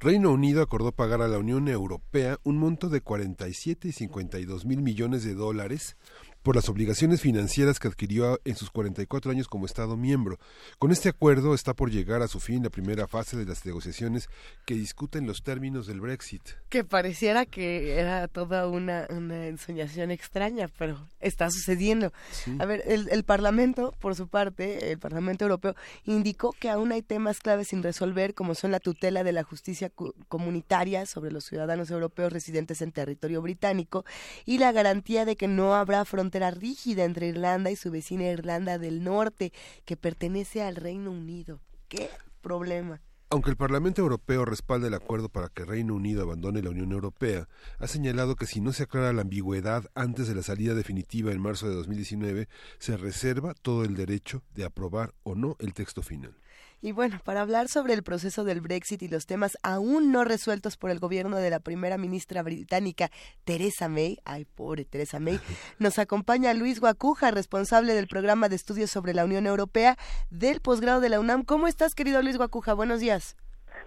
Reino 0.00 0.32
Unido 0.32 0.60
acordó 0.60 0.92
pagar 0.92 1.22
a 1.22 1.28
la 1.28 1.38
Unión 1.38 1.66
Europea 1.68 2.38
un 2.42 2.58
monto 2.58 2.90
de 2.90 3.00
47 3.00 3.88
y 3.88 3.92
52 3.92 4.66
mil 4.66 4.82
millones 4.82 5.24
de 5.24 5.34
dólares 5.34 5.96
por 6.44 6.56
las 6.56 6.68
obligaciones 6.68 7.22
financieras 7.22 7.80
que 7.80 7.88
adquirió 7.88 8.38
en 8.44 8.54
sus 8.54 8.70
44 8.70 9.32
años 9.32 9.48
como 9.48 9.64
Estado 9.64 9.96
miembro. 9.96 10.38
Con 10.78 10.92
este 10.92 11.08
acuerdo 11.08 11.54
está 11.54 11.72
por 11.72 11.90
llegar 11.90 12.20
a 12.20 12.28
su 12.28 12.38
fin 12.38 12.62
la 12.62 12.68
primera 12.68 13.08
fase 13.08 13.38
de 13.38 13.46
las 13.46 13.64
negociaciones 13.64 14.28
que 14.66 14.74
discuten 14.74 15.26
los 15.26 15.42
términos 15.42 15.86
del 15.86 16.02
Brexit. 16.02 16.42
Que 16.68 16.84
pareciera 16.84 17.46
que 17.46 17.98
era 17.98 18.28
toda 18.28 18.68
una, 18.68 19.06
una 19.08 19.46
ensoñación 19.46 20.10
extraña, 20.10 20.68
pero 20.78 21.08
está 21.18 21.50
sucediendo. 21.50 22.12
A 22.58 22.66
ver, 22.66 22.82
el, 22.86 23.08
el 23.10 23.24
Parlamento, 23.24 23.94
por 23.98 24.14
su 24.14 24.28
parte, 24.28 24.92
el 24.92 24.98
Parlamento 24.98 25.46
Europeo, 25.46 25.74
indicó 26.04 26.52
que 26.52 26.68
aún 26.68 26.92
hay 26.92 27.00
temas 27.00 27.38
claves 27.38 27.68
sin 27.68 27.82
resolver, 27.82 28.34
como 28.34 28.54
son 28.54 28.70
la 28.70 28.80
tutela 28.80 29.24
de 29.24 29.32
la 29.32 29.44
justicia 29.44 29.90
comunitaria 30.28 31.06
sobre 31.06 31.30
los 31.30 31.44
ciudadanos 31.44 31.90
europeos 31.90 32.34
residentes 32.34 32.82
en 32.82 32.92
territorio 32.92 33.40
británico 33.40 34.04
y 34.44 34.58
la 34.58 34.72
garantía 34.72 35.24
de 35.24 35.36
que 35.36 35.48
no 35.48 35.74
habrá 35.74 36.04
rígida 36.50 37.04
entre 37.04 37.28
Irlanda 37.28 37.70
y 37.70 37.76
su 37.76 37.90
vecina 37.90 38.24
Irlanda 38.24 38.78
del 38.78 39.02
Norte, 39.02 39.52
que 39.84 39.96
pertenece 39.96 40.62
al 40.62 40.76
Reino 40.76 41.10
Unido. 41.10 41.60
¿Qué 41.88 42.10
problema? 42.40 43.00
Aunque 43.30 43.50
el 43.50 43.56
Parlamento 43.56 44.00
Europeo 44.00 44.44
respalda 44.44 44.86
el 44.86 44.94
acuerdo 44.94 45.28
para 45.28 45.48
que 45.48 45.64
Reino 45.64 45.94
Unido 45.94 46.22
abandone 46.22 46.62
la 46.62 46.70
Unión 46.70 46.92
Europea, 46.92 47.48
ha 47.78 47.88
señalado 47.88 48.36
que 48.36 48.46
si 48.46 48.60
no 48.60 48.72
se 48.72 48.84
aclara 48.84 49.12
la 49.12 49.22
ambigüedad 49.22 49.90
antes 49.94 50.28
de 50.28 50.36
la 50.36 50.42
salida 50.42 50.74
definitiva 50.74 51.32
en 51.32 51.40
marzo 51.40 51.68
de 51.68 51.74
2019, 51.74 52.48
se 52.78 52.96
reserva 52.96 53.54
todo 53.54 53.84
el 53.84 53.96
derecho 53.96 54.44
de 54.54 54.64
aprobar 54.64 55.14
o 55.24 55.34
no 55.34 55.56
el 55.58 55.74
texto 55.74 56.02
final. 56.02 56.36
Y 56.84 56.92
bueno, 56.92 57.18
para 57.24 57.40
hablar 57.40 57.68
sobre 57.68 57.94
el 57.94 58.02
proceso 58.02 58.44
del 58.44 58.60
Brexit 58.60 59.00
y 59.00 59.08
los 59.08 59.24
temas 59.24 59.56
aún 59.62 60.12
no 60.12 60.22
resueltos 60.22 60.76
por 60.76 60.90
el 60.90 60.98
gobierno 60.98 61.38
de 61.38 61.48
la 61.48 61.58
primera 61.58 61.96
ministra 61.96 62.42
británica 62.42 63.10
Theresa 63.44 63.88
May, 63.88 64.18
ay 64.26 64.44
pobre 64.44 64.84
Theresa 64.84 65.18
May, 65.18 65.40
nos 65.78 65.98
acompaña 65.98 66.52
Luis 66.52 66.80
Guacuja, 66.80 67.30
responsable 67.30 67.94
del 67.94 68.06
programa 68.06 68.50
de 68.50 68.56
estudios 68.56 68.90
sobre 68.90 69.14
la 69.14 69.24
Unión 69.24 69.46
Europea 69.46 69.96
del 70.28 70.60
posgrado 70.60 71.00
de 71.00 71.08
la 71.08 71.20
UNAM. 71.20 71.44
¿Cómo 71.44 71.68
estás, 71.68 71.94
querido 71.94 72.20
Luis 72.20 72.36
Guacuja? 72.36 72.74
Buenos 72.74 73.00
días. 73.00 73.34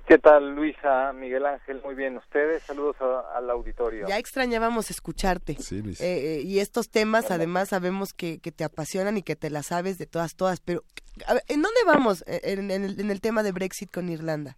¿Qué 0.08 0.18
tal, 0.18 0.56
Luisa, 0.56 1.12
Miguel 1.12 1.46
Ángel? 1.46 1.82
Muy 1.84 1.94
bien, 1.94 2.16
ustedes. 2.16 2.64
Saludos 2.64 2.96
a- 3.02 3.38
al 3.38 3.50
auditorio. 3.50 4.08
Ya 4.08 4.18
extrañábamos 4.18 4.90
escucharte. 4.90 5.56
Sí, 5.56 5.82
Luis. 5.82 6.00
Eh, 6.00 6.38
eh, 6.38 6.42
y 6.44 6.60
estos 6.60 6.90
temas, 6.90 7.30
además, 7.30 7.70
sabemos 7.70 8.14
que, 8.14 8.40
que 8.40 8.54
te 8.54 8.64
apasionan 8.64 9.18
y 9.18 9.22
que 9.24 9.36
te 9.36 9.50
las 9.50 9.66
sabes 9.68 9.98
de 9.98 10.06
todas, 10.06 10.36
todas. 10.38 10.62
Pero, 10.62 10.82
a 11.28 11.34
ver, 11.34 11.44
¿en 11.50 11.62
dónde 11.62 11.82
vamos 11.86 12.24
eh, 12.26 12.40
en, 12.44 12.72
en 12.72 12.86
el, 12.86 13.00
en 13.02 13.12
el 13.12 13.20
tema 13.20 13.44
de 13.44 13.52
Brexit 13.52 13.92
con 13.92 14.08
Irlanda? 14.08 14.56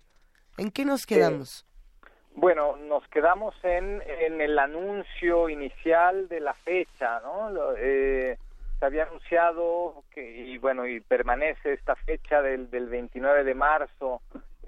¿En 0.59 0.69
qué 0.69 0.85
nos 0.85 1.07
quedamos? 1.07 1.65
Bueno, 2.35 2.77
nos 2.77 3.07
quedamos 3.07 3.55
en, 3.63 4.03
en 4.07 4.41
el 4.41 4.59
anuncio 4.59 5.49
inicial 5.49 6.27
de 6.29 6.41
la 6.41 6.53
fecha, 6.53 7.21
¿no? 7.21 7.49
Lo- 7.49 7.75
eh, 7.75 8.37
se 8.79 8.85
había 8.85 9.03
anunciado 9.03 10.03
que, 10.13 10.21
y 10.45 10.59
bueno, 10.59 10.85
y 10.87 10.99
permanece 10.99 11.73
esta 11.73 11.95
fecha 11.95 12.43
del, 12.43 12.69
del 12.69 12.87
29 12.87 13.43
de 13.43 13.55
marzo 13.55 14.21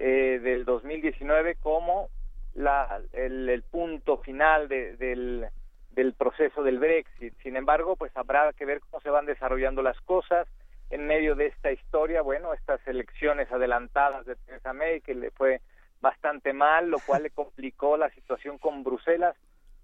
eh, 0.04 0.40
del 0.42 0.64
2019 0.64 1.54
como 1.62 2.08
la, 2.54 3.00
el, 3.12 3.48
el 3.48 3.62
punto 3.62 4.18
final 4.18 4.66
de- 4.66 4.96
del, 4.96 5.46
del 5.92 6.12
proceso 6.14 6.64
del 6.64 6.80
Brexit. 6.80 7.34
Sin 7.40 7.54
embargo, 7.56 7.94
pues 7.94 8.10
habrá 8.16 8.52
que 8.52 8.64
ver 8.66 8.80
cómo 8.80 9.00
se 9.00 9.10
van 9.10 9.26
desarrollando 9.26 9.80
las 9.80 9.98
cosas 10.00 10.48
en 10.90 11.06
medio 11.06 11.36
de 11.36 11.46
esta 11.46 11.70
historia, 11.70 12.20
bueno, 12.20 12.52
estas 12.52 12.84
elecciones 12.88 13.50
adelantadas 13.52 14.26
de 14.26 14.34
Theresa 14.34 14.72
May, 14.72 15.00
que 15.02 15.14
le 15.14 15.30
fue 15.30 15.60
bastante 16.00 16.52
mal, 16.52 16.90
lo 16.90 16.98
cual 16.98 17.22
le 17.22 17.30
complicó 17.42 17.96
la 17.96 18.10
situación 18.10 18.58
con 18.58 18.82
Bruselas. 18.82 19.36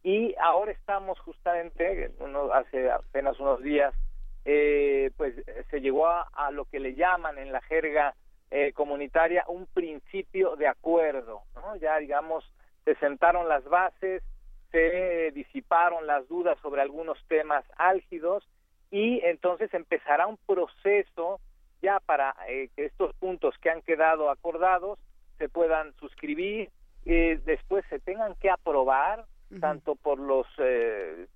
Y 0.02 0.34
ahora 0.40 0.72
estamos 0.72 1.18
justamente, 1.20 2.10
uno, 2.18 2.52
hace 2.52 2.90
apenas 2.90 3.38
unos 3.38 3.62
días, 3.62 3.94
eh, 4.44 5.10
pues 5.16 5.34
se 5.70 5.80
llegó 5.80 6.08
a, 6.08 6.28
a 6.34 6.50
lo 6.50 6.64
que 6.64 6.80
le 6.80 6.94
llaman 6.96 7.38
en 7.38 7.52
la 7.52 7.60
jerga 7.62 8.14
eh, 8.50 8.72
comunitaria 8.72 9.44
un 9.48 9.66
principio 9.66 10.56
de 10.56 10.66
acuerdo, 10.66 11.42
¿no? 11.54 11.76
Ya, 11.76 11.98
digamos, 11.98 12.44
se 12.84 12.94
sentaron 12.96 13.48
las 13.48 13.64
bases, 13.64 14.22
se 14.70 15.30
disiparon 15.32 16.06
las 16.06 16.26
dudas 16.28 16.58
sobre 16.60 16.82
algunos 16.82 17.18
temas 17.28 17.64
álgidos 17.76 18.46
y 18.90 19.20
entonces 19.24 19.72
empezará 19.74 20.26
un 20.26 20.38
proceso 20.46 21.40
ya 21.82 22.00
para 22.00 22.34
eh, 22.48 22.70
que 22.74 22.86
estos 22.86 23.14
puntos 23.16 23.54
que 23.58 23.70
han 23.70 23.82
quedado 23.82 24.30
acordados 24.30 24.98
se 25.38 25.48
puedan 25.48 25.92
suscribir, 25.94 26.70
eh, 27.04 27.40
después 27.44 27.84
se 27.88 28.00
tengan 28.00 28.34
que 28.36 28.50
aprobar 28.50 29.24
tanto 29.60 29.94
por 29.96 30.18
los 30.18 30.46
eh, 30.58 31.26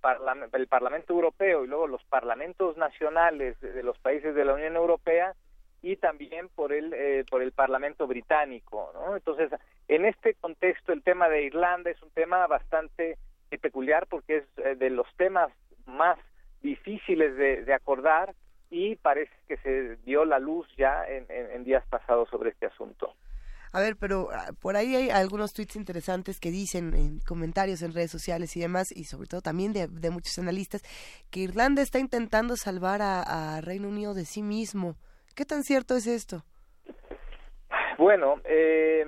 el 0.52 0.66
Parlamento 0.66 1.14
Europeo 1.14 1.64
y 1.64 1.66
luego 1.66 1.86
los 1.86 2.04
parlamentos 2.04 2.76
nacionales 2.76 3.58
de, 3.60 3.72
de 3.72 3.82
los 3.82 3.98
países 4.00 4.34
de 4.34 4.44
la 4.44 4.52
Unión 4.52 4.76
Europea 4.76 5.34
y 5.82 5.96
también 5.96 6.48
por 6.48 6.72
el 6.72 6.94
eh, 6.94 7.24
por 7.28 7.42
el 7.42 7.52
Parlamento 7.52 8.06
británico, 8.06 8.92
¿no? 8.94 9.16
Entonces, 9.16 9.50
en 9.88 10.04
este 10.04 10.34
contexto 10.34 10.92
el 10.92 11.02
tema 11.02 11.28
de 11.28 11.42
Irlanda 11.42 11.90
es 11.90 12.00
un 12.02 12.10
tema 12.10 12.46
bastante 12.46 13.18
eh, 13.50 13.58
peculiar 13.58 14.06
porque 14.06 14.38
es 14.38 14.44
eh, 14.58 14.76
de 14.76 14.90
los 14.90 15.06
temas 15.16 15.50
más 15.86 16.18
difíciles 16.62 17.36
de, 17.36 17.74
acordar 17.74 18.34
y 18.70 18.94
parece 18.94 19.32
que 19.48 19.56
se 19.58 19.96
dio 20.04 20.24
la 20.24 20.38
luz 20.38 20.68
ya 20.76 21.04
en, 21.08 21.64
días 21.64 21.84
pasados 21.88 22.28
sobre 22.30 22.50
este 22.50 22.66
asunto. 22.66 23.14
A 23.72 23.80
ver, 23.80 23.96
pero 23.96 24.28
ah, 24.32 24.52
por 24.60 24.76
ahí 24.76 24.94
hay 24.94 25.10
algunos 25.10 25.52
tweets 25.52 25.74
interesantes 25.74 26.38
que 26.38 26.52
dicen 26.52 26.94
en 26.94 27.18
comentarios 27.20 27.82
en 27.82 27.92
redes 27.92 28.12
sociales 28.12 28.56
y 28.56 28.60
demás, 28.60 28.92
y 28.92 29.04
sobre 29.04 29.26
todo 29.26 29.40
también 29.40 29.72
de, 29.72 29.88
de 29.88 30.10
muchos 30.10 30.38
analistas, 30.38 30.82
que 31.30 31.40
Irlanda 31.40 31.82
está 31.82 31.98
intentando 31.98 32.56
salvar 32.56 33.02
a, 33.02 33.56
a 33.56 33.60
Reino 33.60 33.88
Unido 33.88 34.14
de 34.14 34.24
sí 34.24 34.42
mismo. 34.42 34.96
¿Qué 35.34 35.44
tan 35.44 35.62
cierto 35.64 35.94
es 35.96 36.06
esto? 36.06 36.42
Bueno, 37.98 38.40
eh, 38.44 39.02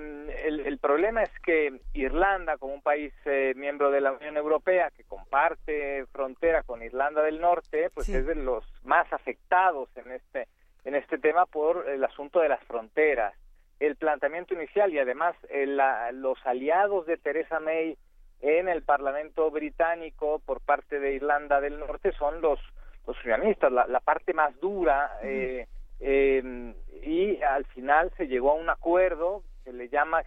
el, 0.45 0.59
el 0.61 0.77
problema 0.79 1.23
es 1.23 1.31
que 1.43 1.81
Irlanda, 1.93 2.57
como 2.57 2.73
un 2.73 2.81
país 2.81 3.13
eh, 3.25 3.53
miembro 3.55 3.91
de 3.91 3.99
la 4.01 4.11
Unión 4.13 4.37
Europea 4.37 4.91
que 4.95 5.03
comparte 5.03 6.05
frontera 6.11 6.63
con 6.63 6.81
Irlanda 6.83 7.21
del 7.23 7.41
Norte, 7.41 7.89
pues 7.93 8.07
es 8.09 8.25
de 8.25 8.35
los 8.35 8.63
más 8.83 9.11
afectados 9.11 9.89
en 9.97 10.11
este 10.11 10.47
en 10.85 10.93
este 10.93 11.17
tema 11.17 11.47
por 11.47 11.89
el 11.89 12.03
asunto 12.03 12.39
de 12.39 12.49
las 12.49 12.63
fronteras. 12.65 13.33
El 13.79 13.95
planteamiento 13.95 14.53
inicial 14.53 14.93
y 14.93 14.99
además 14.99 15.35
eh, 15.49 15.65
la- 15.65 16.11
los 16.11 16.37
aliados 16.45 17.07
de 17.07 17.17
Theresa 17.17 17.59
May 17.59 17.97
en 18.41 18.69
el 18.69 18.83
Parlamento 18.83 19.49
británico 19.49 20.39
por 20.45 20.61
parte 20.61 20.99
de 20.99 21.13
Irlanda 21.13 21.59
del 21.59 21.79
Norte 21.79 22.11
son 22.13 22.39
los 22.41 22.59
los 23.07 23.23
unionistas, 23.23 23.71
la, 23.71 23.85
la 23.87 23.99
parte 23.99 24.33
más 24.33 24.59
dura. 24.59 25.17
eh, 25.23 25.67
eh, 25.99 26.73
y 27.03 27.41
al 27.41 27.65
final 27.65 28.11
se 28.17 28.27
llegó 28.27 28.51
a 28.51 28.55
un 28.55 28.69
acuerdo 28.69 29.43
que 29.63 29.73
le 29.73 29.89
llama 29.89 30.23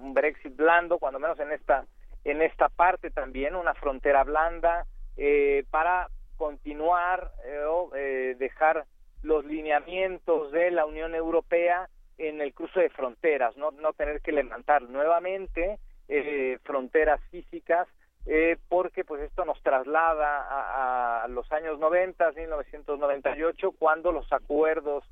un 0.00 0.14
Brexit 0.14 0.56
blando, 0.56 0.98
cuando 0.98 1.18
menos 1.18 1.38
en 1.40 1.52
esta 1.52 1.84
en 2.24 2.42
esta 2.42 2.68
parte 2.68 3.10
también 3.10 3.54
una 3.54 3.74
frontera 3.74 4.24
blanda 4.24 4.86
eh, 5.16 5.64
para 5.70 6.08
continuar 6.36 7.32
eh, 7.44 7.60
o 7.66 7.90
eh, 7.94 8.36
dejar 8.38 8.84
los 9.22 9.44
lineamientos 9.44 10.52
de 10.52 10.70
la 10.70 10.86
Unión 10.86 11.14
Europea 11.14 11.88
en 12.18 12.40
el 12.40 12.52
cruce 12.52 12.80
de 12.80 12.90
fronteras, 12.90 13.56
no 13.56 13.70
no 13.72 13.92
tener 13.92 14.20
que 14.20 14.32
levantar 14.32 14.82
nuevamente 14.82 15.78
eh, 16.08 16.58
fronteras 16.64 17.20
físicas 17.30 17.86
eh, 18.30 18.56
porque 18.68 19.04
pues 19.04 19.22
esto 19.22 19.44
nos 19.46 19.60
traslada 19.62 20.42
a, 20.42 21.24
a 21.24 21.28
los 21.28 21.50
años 21.50 21.78
90, 21.78 22.32
1998, 22.32 23.72
cuando 23.78 24.12
los 24.12 24.30
acuerdos 24.32 25.04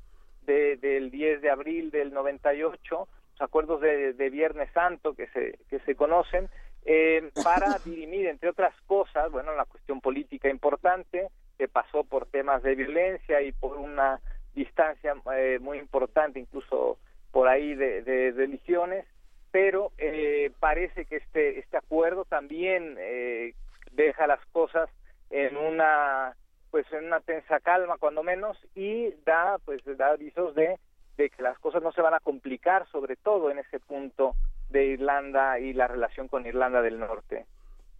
de- 0.43 0.77
del 0.77 1.09
10 1.11 1.41
de 1.41 1.49
abril 1.49 1.89
del 1.91 2.13
98, 2.13 3.07
los 3.31 3.41
acuerdos 3.41 3.81
de, 3.81 4.13
de 4.13 4.29
Viernes 4.29 4.71
Santo 4.71 5.13
que 5.15 5.27
se, 5.27 5.57
que 5.69 5.79
se 5.79 5.95
conocen, 5.95 6.47
eh, 6.85 7.31
para 7.43 7.79
dirimir, 7.85 8.27
entre 8.27 8.49
otras 8.49 8.73
cosas, 8.85 9.31
bueno, 9.31 9.53
la 9.55 9.65
cuestión 9.65 9.99
política 9.99 10.47
importante, 10.49 11.27
que 11.57 11.67
pasó 11.67 12.03
por 12.03 12.27
temas 12.27 12.61
de 12.61 12.75
violencia 12.75 13.41
y 13.41 13.51
por 13.51 13.77
una 13.77 14.19
distancia 14.53 15.15
eh, 15.35 15.57
muy 15.59 15.79
importante, 15.79 16.39
incluso 16.39 16.97
por 17.31 17.47
ahí 17.47 17.73
de, 17.75 18.03
de 18.03 18.31
religiones, 18.31 19.05
pero 19.57 19.91
eh, 19.97 20.51
parece 20.59 21.05
que 21.05 21.15
este 21.15 21.57
este 21.57 21.77
acuerdo 21.77 22.25
también 22.25 22.95
eh, 22.99 23.55
deja 23.91 24.27
las 24.27 24.45
cosas 24.51 24.87
en 25.31 25.57
una 25.57 26.35
pues 26.69 26.85
en 26.93 27.05
una 27.05 27.21
tensa 27.21 27.59
calma 27.61 27.97
cuando 27.97 28.21
menos 28.21 28.55
y 28.75 29.09
da 29.25 29.57
pues 29.65 29.81
da 29.97 30.09
avisos 30.09 30.53
de 30.53 30.77
de 31.17 31.31
que 31.31 31.41
las 31.41 31.57
cosas 31.57 31.81
no 31.81 31.91
se 31.91 32.03
van 32.03 32.13
a 32.13 32.19
complicar, 32.19 32.87
sobre 32.91 33.15
todo 33.15 33.49
en 33.49 33.57
ese 33.57 33.79
punto 33.79 34.35
de 34.69 34.85
Irlanda 34.85 35.57
y 35.57 35.73
la 35.73 35.87
relación 35.87 36.27
con 36.27 36.45
Irlanda 36.45 36.83
del 36.83 36.99
Norte. 36.99 37.47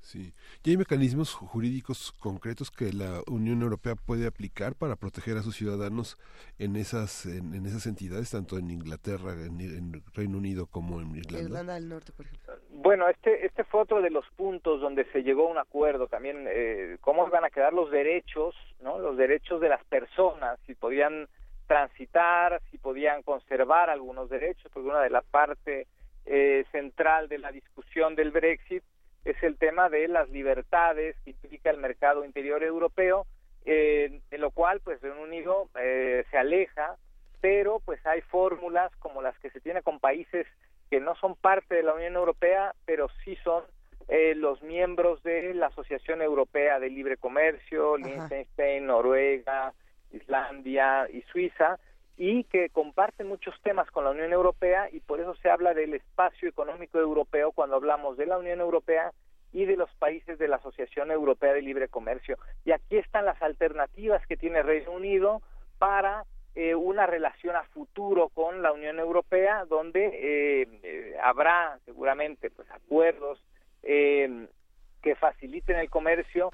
Sí. 0.08 0.32
¿Y 0.64 0.70
hay 0.70 0.78
mecanismos 0.78 1.34
jurídicos 1.34 2.14
concretos 2.14 2.72
que 2.72 2.94
la 2.94 3.20
Unión 3.28 3.62
Europea 3.62 3.96
puede 3.96 4.26
aplicar 4.26 4.74
para 4.74 4.96
proteger 4.96 5.36
a 5.36 5.42
sus 5.42 5.58
ciudadanos 5.58 6.18
en 6.60 6.78
esas 6.78 7.26
en, 7.26 7.54
en 7.54 7.66
esas 7.66 7.88
entidades, 7.88 8.32
tanto 8.32 8.58
en 8.58 8.72
Inglaterra, 8.72 9.34
en, 9.34 9.60
en, 9.60 10.02
Reino 10.14 10.38
Unido 10.38 10.66
como 10.66 11.02
en 11.02 11.14
Irlanda? 11.14 11.50
Irlanda 11.50 11.74
del 11.74 11.90
Norte, 11.90 12.14
por 12.14 12.26
ejemplo. 12.26 12.54
Bueno, 12.70 13.10
este 13.10 13.46
este 13.46 13.66
fue 13.66 13.82
otro 13.82 14.02
de 14.02 14.10
los 14.10 14.24
puntos 14.38 14.80
donde 14.80 15.04
se 15.12 15.24
llegó 15.24 15.50
a 15.50 15.52
un 15.52 15.58
acuerdo 15.58 16.08
también. 16.08 16.46
Eh, 16.48 16.98
¿Cómo 17.02 17.28
van 17.30 17.44
a 17.44 17.50
quedar 17.50 17.74
los 17.74 17.92
derechos, 17.92 18.56
no? 18.82 19.00
Los 19.00 19.18
derechos 19.18 19.60
de 19.60 19.68
las 19.68 19.84
personas, 19.88 20.58
si 20.66 20.74
podían 20.74 21.28
transitar, 21.68 22.62
si 22.72 22.78
podían 22.78 23.24
conservar 23.24 23.90
algunos 23.90 24.30
derechos, 24.30 24.72
porque 24.72 24.88
una 24.88 25.02
de 25.02 25.10
las 25.10 25.26
partes 25.26 25.86
eh, 26.26 26.64
central 26.72 27.28
de 27.28 27.40
la 27.40 27.52
discusión 27.52 28.16
del 28.16 28.32
Brexit 28.32 28.84
es 29.28 29.44
el 29.44 29.58
tema 29.58 29.90
de 29.90 30.08
las 30.08 30.30
libertades 30.30 31.16
que 31.24 31.32
implica 31.32 31.70
el 31.70 31.78
mercado 31.78 32.24
interior 32.24 32.64
europeo, 32.64 33.26
eh, 33.66 34.22
en 34.32 34.42
lo 34.42 34.52
cual 34.52 34.80
pues 34.80 35.02
Reino 35.02 35.22
Unido 35.22 35.70
eh, 35.80 36.24
se 36.32 36.38
aleja, 36.38 36.96
pero 37.42 37.82
pues 37.84 38.04
hay 38.06 38.22
fórmulas 38.22 38.96
como 39.00 39.22
las 39.22 39.38
que 39.40 39.50
se 39.50 39.60
tiene 39.60 39.82
con 39.82 40.00
países 40.00 40.48
que 40.90 41.02
no 41.02 41.16
son 41.16 41.36
parte 41.36 41.76
de 41.76 41.84
la 41.84 41.94
Unión 41.94 42.16
Europea, 42.16 42.74
pero 42.86 43.10
sí 43.26 43.36
son 43.44 43.64
eh, 44.08 44.34
los 44.36 44.62
miembros 44.64 45.22
de 45.24 45.54
la 45.54 45.68
Asociación 45.68 46.22
Europea 46.22 46.80
de 46.80 46.90
Libre 46.90 47.18
Comercio, 47.18 47.98
Liechtenstein, 47.98 48.86
Noruega, 48.86 49.74
Islandia 50.14 51.08
y 51.12 51.22
Suiza, 51.24 51.78
y 52.18 52.44
que 52.46 52.70
comparten 52.70 53.28
muchos 53.28 53.56
temas 53.62 53.90
con 53.92 54.04
la 54.04 54.12
Unión 54.12 54.34
Europea 54.34 54.90
y 54.92 55.00
por 55.00 55.20
eso 55.20 55.36
se 55.36 55.50
habla 55.50 55.74
del 55.74 55.94
espacio 55.94 56.50
económico 56.50 57.00
europeo 57.00 57.52
cuando 57.52 57.76
hablamos 57.76 58.18
de 58.18 58.26
la 58.26 58.40
Unión 58.40 58.60
Europea 58.60 59.12
y 59.54 59.66
de 59.66 59.78
los 59.78 59.90
países 59.96 60.40
de 60.40 60.48
la 60.48 60.58
Asociación 60.58 61.12
Europea 61.12 61.54
de 61.54 61.62
Libre 61.62 61.88
Comercio. 61.88 62.38
Y 62.66 62.72
aquí 62.72 62.98
están 62.98 63.26
las 63.26 63.42
alternativas 63.42 64.26
que 64.28 64.36
tiene 64.36 64.64
Reino 64.64 64.92
Unido 64.92 65.42
para 65.78 66.26
eh, 66.56 66.74
una 66.74 67.06
relación 67.06 67.56
a 67.56 67.64
futuro 67.66 68.30
con 68.30 68.64
la 68.64 68.72
Unión 68.72 69.00
Europea, 69.00 69.66
donde 69.66 70.08
eh, 70.08 70.68
eh, 70.82 71.16
habrá 71.24 71.78
seguramente 71.86 72.50
pues 72.50 72.70
acuerdos 72.72 73.40
eh, 73.84 74.48
que 75.04 75.16
faciliten 75.16 75.78
el 75.78 75.90
comercio, 75.90 76.52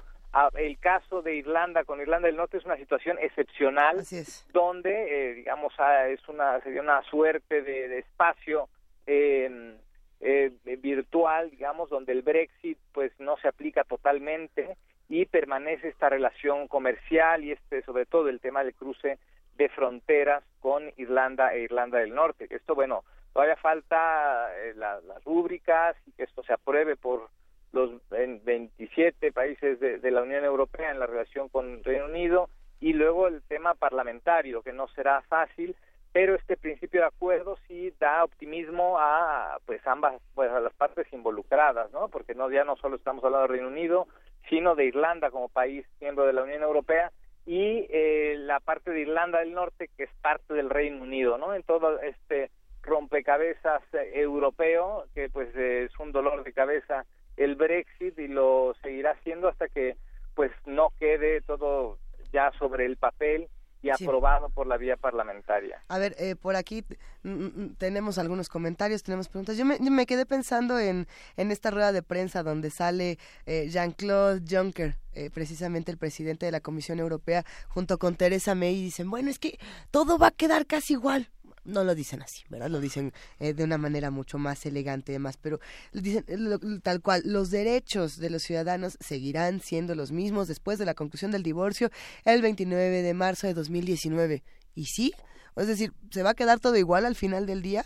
el 0.56 0.78
caso 0.78 1.22
de 1.22 1.36
Irlanda 1.36 1.84
con 1.84 2.00
Irlanda 2.00 2.26
del 2.26 2.36
Norte 2.36 2.56
es 2.56 2.64
una 2.64 2.76
situación 2.76 3.18
excepcional 3.20 4.04
donde 4.52 5.30
eh, 5.30 5.34
digamos 5.34 5.72
ah, 5.78 6.08
es 6.08 6.26
una 6.28 6.60
sería 6.60 6.82
una 6.82 7.02
suerte 7.02 7.62
de, 7.62 7.88
de 7.88 7.98
espacio 8.00 8.68
eh, 9.06 9.76
eh, 10.20 10.50
virtual 10.80 11.50
digamos 11.50 11.90
donde 11.90 12.12
el 12.12 12.22
Brexit 12.22 12.78
pues 12.92 13.12
no 13.18 13.36
se 13.38 13.48
aplica 13.48 13.84
totalmente 13.84 14.76
y 15.08 15.26
permanece 15.26 15.88
esta 15.88 16.08
relación 16.08 16.66
comercial 16.68 17.44
y 17.44 17.52
este 17.52 17.82
sobre 17.82 18.06
todo 18.06 18.28
el 18.28 18.40
tema 18.40 18.64
del 18.64 18.74
cruce 18.74 19.18
de 19.56 19.68
fronteras 19.68 20.42
con 20.60 20.92
Irlanda 20.96 21.54
e 21.54 21.60
Irlanda 21.60 21.98
del 21.98 22.14
Norte. 22.14 22.48
Esto 22.50 22.74
bueno 22.74 23.04
todavía 23.32 23.56
falta 23.56 24.50
eh, 24.56 24.74
la, 24.74 25.00
las 25.02 25.22
rúbricas 25.24 25.96
y 26.06 26.12
que 26.12 26.24
esto 26.24 26.42
se 26.42 26.52
apruebe 26.52 26.96
por 26.96 27.28
los 27.74 27.90
27 28.08 29.32
países 29.32 29.80
de, 29.80 29.98
de, 29.98 30.10
la 30.10 30.22
Unión 30.22 30.44
Europea 30.44 30.90
en 30.90 31.00
la 31.00 31.06
relación 31.06 31.48
con 31.48 31.82
Reino 31.82 32.06
Unido 32.06 32.48
y 32.80 32.92
luego 32.92 33.26
el 33.26 33.42
tema 33.42 33.74
parlamentario 33.74 34.62
que 34.62 34.72
no 34.72 34.86
será 34.88 35.22
fácil 35.22 35.74
pero 36.12 36.36
este 36.36 36.56
principio 36.56 37.00
de 37.00 37.08
acuerdo 37.08 37.58
sí 37.66 37.92
da 37.98 38.22
optimismo 38.22 38.98
a 39.00 39.58
pues 39.66 39.84
ambas 39.84 40.14
pues 40.34 40.48
a 40.48 40.60
las 40.60 40.72
partes 40.74 41.12
involucradas 41.12 41.90
no 41.92 42.08
porque 42.08 42.36
no 42.36 42.48
ya 42.50 42.62
no 42.64 42.76
solo 42.76 42.96
estamos 42.96 43.24
hablando 43.24 43.48
de 43.48 43.54
Reino 43.54 43.68
Unido 43.68 44.06
sino 44.48 44.76
de 44.76 44.84
Irlanda 44.84 45.32
como 45.32 45.48
país 45.48 45.84
miembro 46.00 46.24
de 46.24 46.32
la 46.32 46.44
Unión 46.44 46.62
Europea 46.62 47.10
y 47.46 47.86
eh, 47.90 48.36
la 48.38 48.60
parte 48.60 48.92
de 48.92 49.00
Irlanda 49.00 49.40
del 49.40 49.52
Norte 49.52 49.90
que 49.96 50.04
es 50.04 50.14
parte 50.22 50.54
del 50.54 50.70
Reino 50.70 51.02
Unido 51.02 51.36
no 51.36 51.52
en 51.52 51.64
todo 51.64 52.00
este 52.00 52.52
rompecabezas 52.82 53.82
eh, 53.94 54.12
europeo 54.14 55.06
que 55.14 55.28
pues 55.30 55.54
es 55.56 55.90
un 55.98 56.12
dolor 56.12 56.44
de 56.44 56.52
cabeza 56.52 57.04
el 57.36 57.54
Brexit 57.56 58.18
y 58.18 58.28
lo 58.28 58.74
seguirá 58.82 59.12
haciendo 59.12 59.48
hasta 59.48 59.68
que 59.68 59.96
pues 60.34 60.50
no 60.66 60.88
quede 60.98 61.40
todo 61.42 61.98
ya 62.32 62.50
sobre 62.58 62.86
el 62.86 62.96
papel 62.96 63.48
y 63.82 63.90
Sí. 63.98 64.04
aprobado 64.04 64.48
por 64.48 64.66
la 64.66 64.78
vía 64.78 64.96
parlamentaria. 64.96 65.82
A 65.88 65.98
ver, 65.98 66.14
eh, 66.18 66.36
por 66.36 66.56
aquí 66.56 66.82
mm, 67.22 67.28
mm, 67.28 67.74
tenemos 67.76 68.16
algunos 68.16 68.48
comentarios, 68.48 69.02
tenemos 69.02 69.28
preguntas. 69.28 69.58
Yo 69.58 69.66
me, 69.66 69.76
yo 69.78 69.90
me 69.90 70.06
quedé 70.06 70.24
pensando 70.24 70.78
en, 70.78 71.06
en 71.36 71.50
esta 71.50 71.70
rueda 71.70 71.92
de 71.92 72.02
prensa 72.02 72.42
donde 72.42 72.70
sale 72.70 73.18
eh, 73.44 73.68
Jean-Claude 73.68 74.42
Juncker, 74.48 74.94
eh, 75.12 75.28
precisamente 75.32 75.92
el 75.92 75.98
presidente 75.98 76.46
de 76.46 76.52
la 76.52 76.60
Comisión 76.60 76.98
Europea, 76.98 77.44
junto 77.68 77.98
con 77.98 78.16
Teresa 78.16 78.54
May, 78.54 78.74
y 78.74 78.84
dicen, 78.84 79.10
bueno, 79.10 79.28
es 79.28 79.38
que 79.38 79.58
todo 79.90 80.16
va 80.16 80.28
a 80.28 80.30
quedar 80.32 80.64
casi 80.64 80.94
igual. 80.94 81.28
No 81.64 81.82
lo 81.84 81.94
dicen 81.94 82.20
así, 82.22 82.44
¿verdad? 82.50 82.68
Lo 82.68 82.80
dicen 82.80 83.12
eh, 83.40 83.54
de 83.54 83.64
una 83.64 83.78
manera 83.78 84.10
mucho 84.10 84.36
más 84.38 84.66
elegante 84.66 85.12
y 85.12 85.14
demás, 85.14 85.36
pero 85.38 85.60
dicen 85.92 86.24
eh, 86.28 86.36
lo- 86.36 86.58
tal 86.82 87.00
cual, 87.00 87.22
los 87.24 87.50
derechos 87.50 88.18
de 88.18 88.28
los 88.30 88.42
ciudadanos 88.42 88.96
seguirán 89.00 89.60
siendo 89.60 89.94
los 89.94 90.12
mismos 90.12 90.46
después 90.48 90.78
de 90.78 90.84
la 90.84 90.94
conclusión 90.94 91.30
del 91.30 91.42
divorcio 91.42 91.88
el 92.24 92.42
29 92.42 93.02
de 93.02 93.14
marzo 93.14 93.46
de 93.46 93.54
2019. 93.54 94.42
¿Y 94.74 94.84
sí? 94.86 95.14
Es 95.56 95.66
decir, 95.66 95.92
¿se 96.10 96.22
va 96.22 96.30
a 96.30 96.34
quedar 96.34 96.60
todo 96.60 96.76
igual 96.76 97.06
al 97.06 97.14
final 97.14 97.46
del 97.46 97.62
día? 97.62 97.84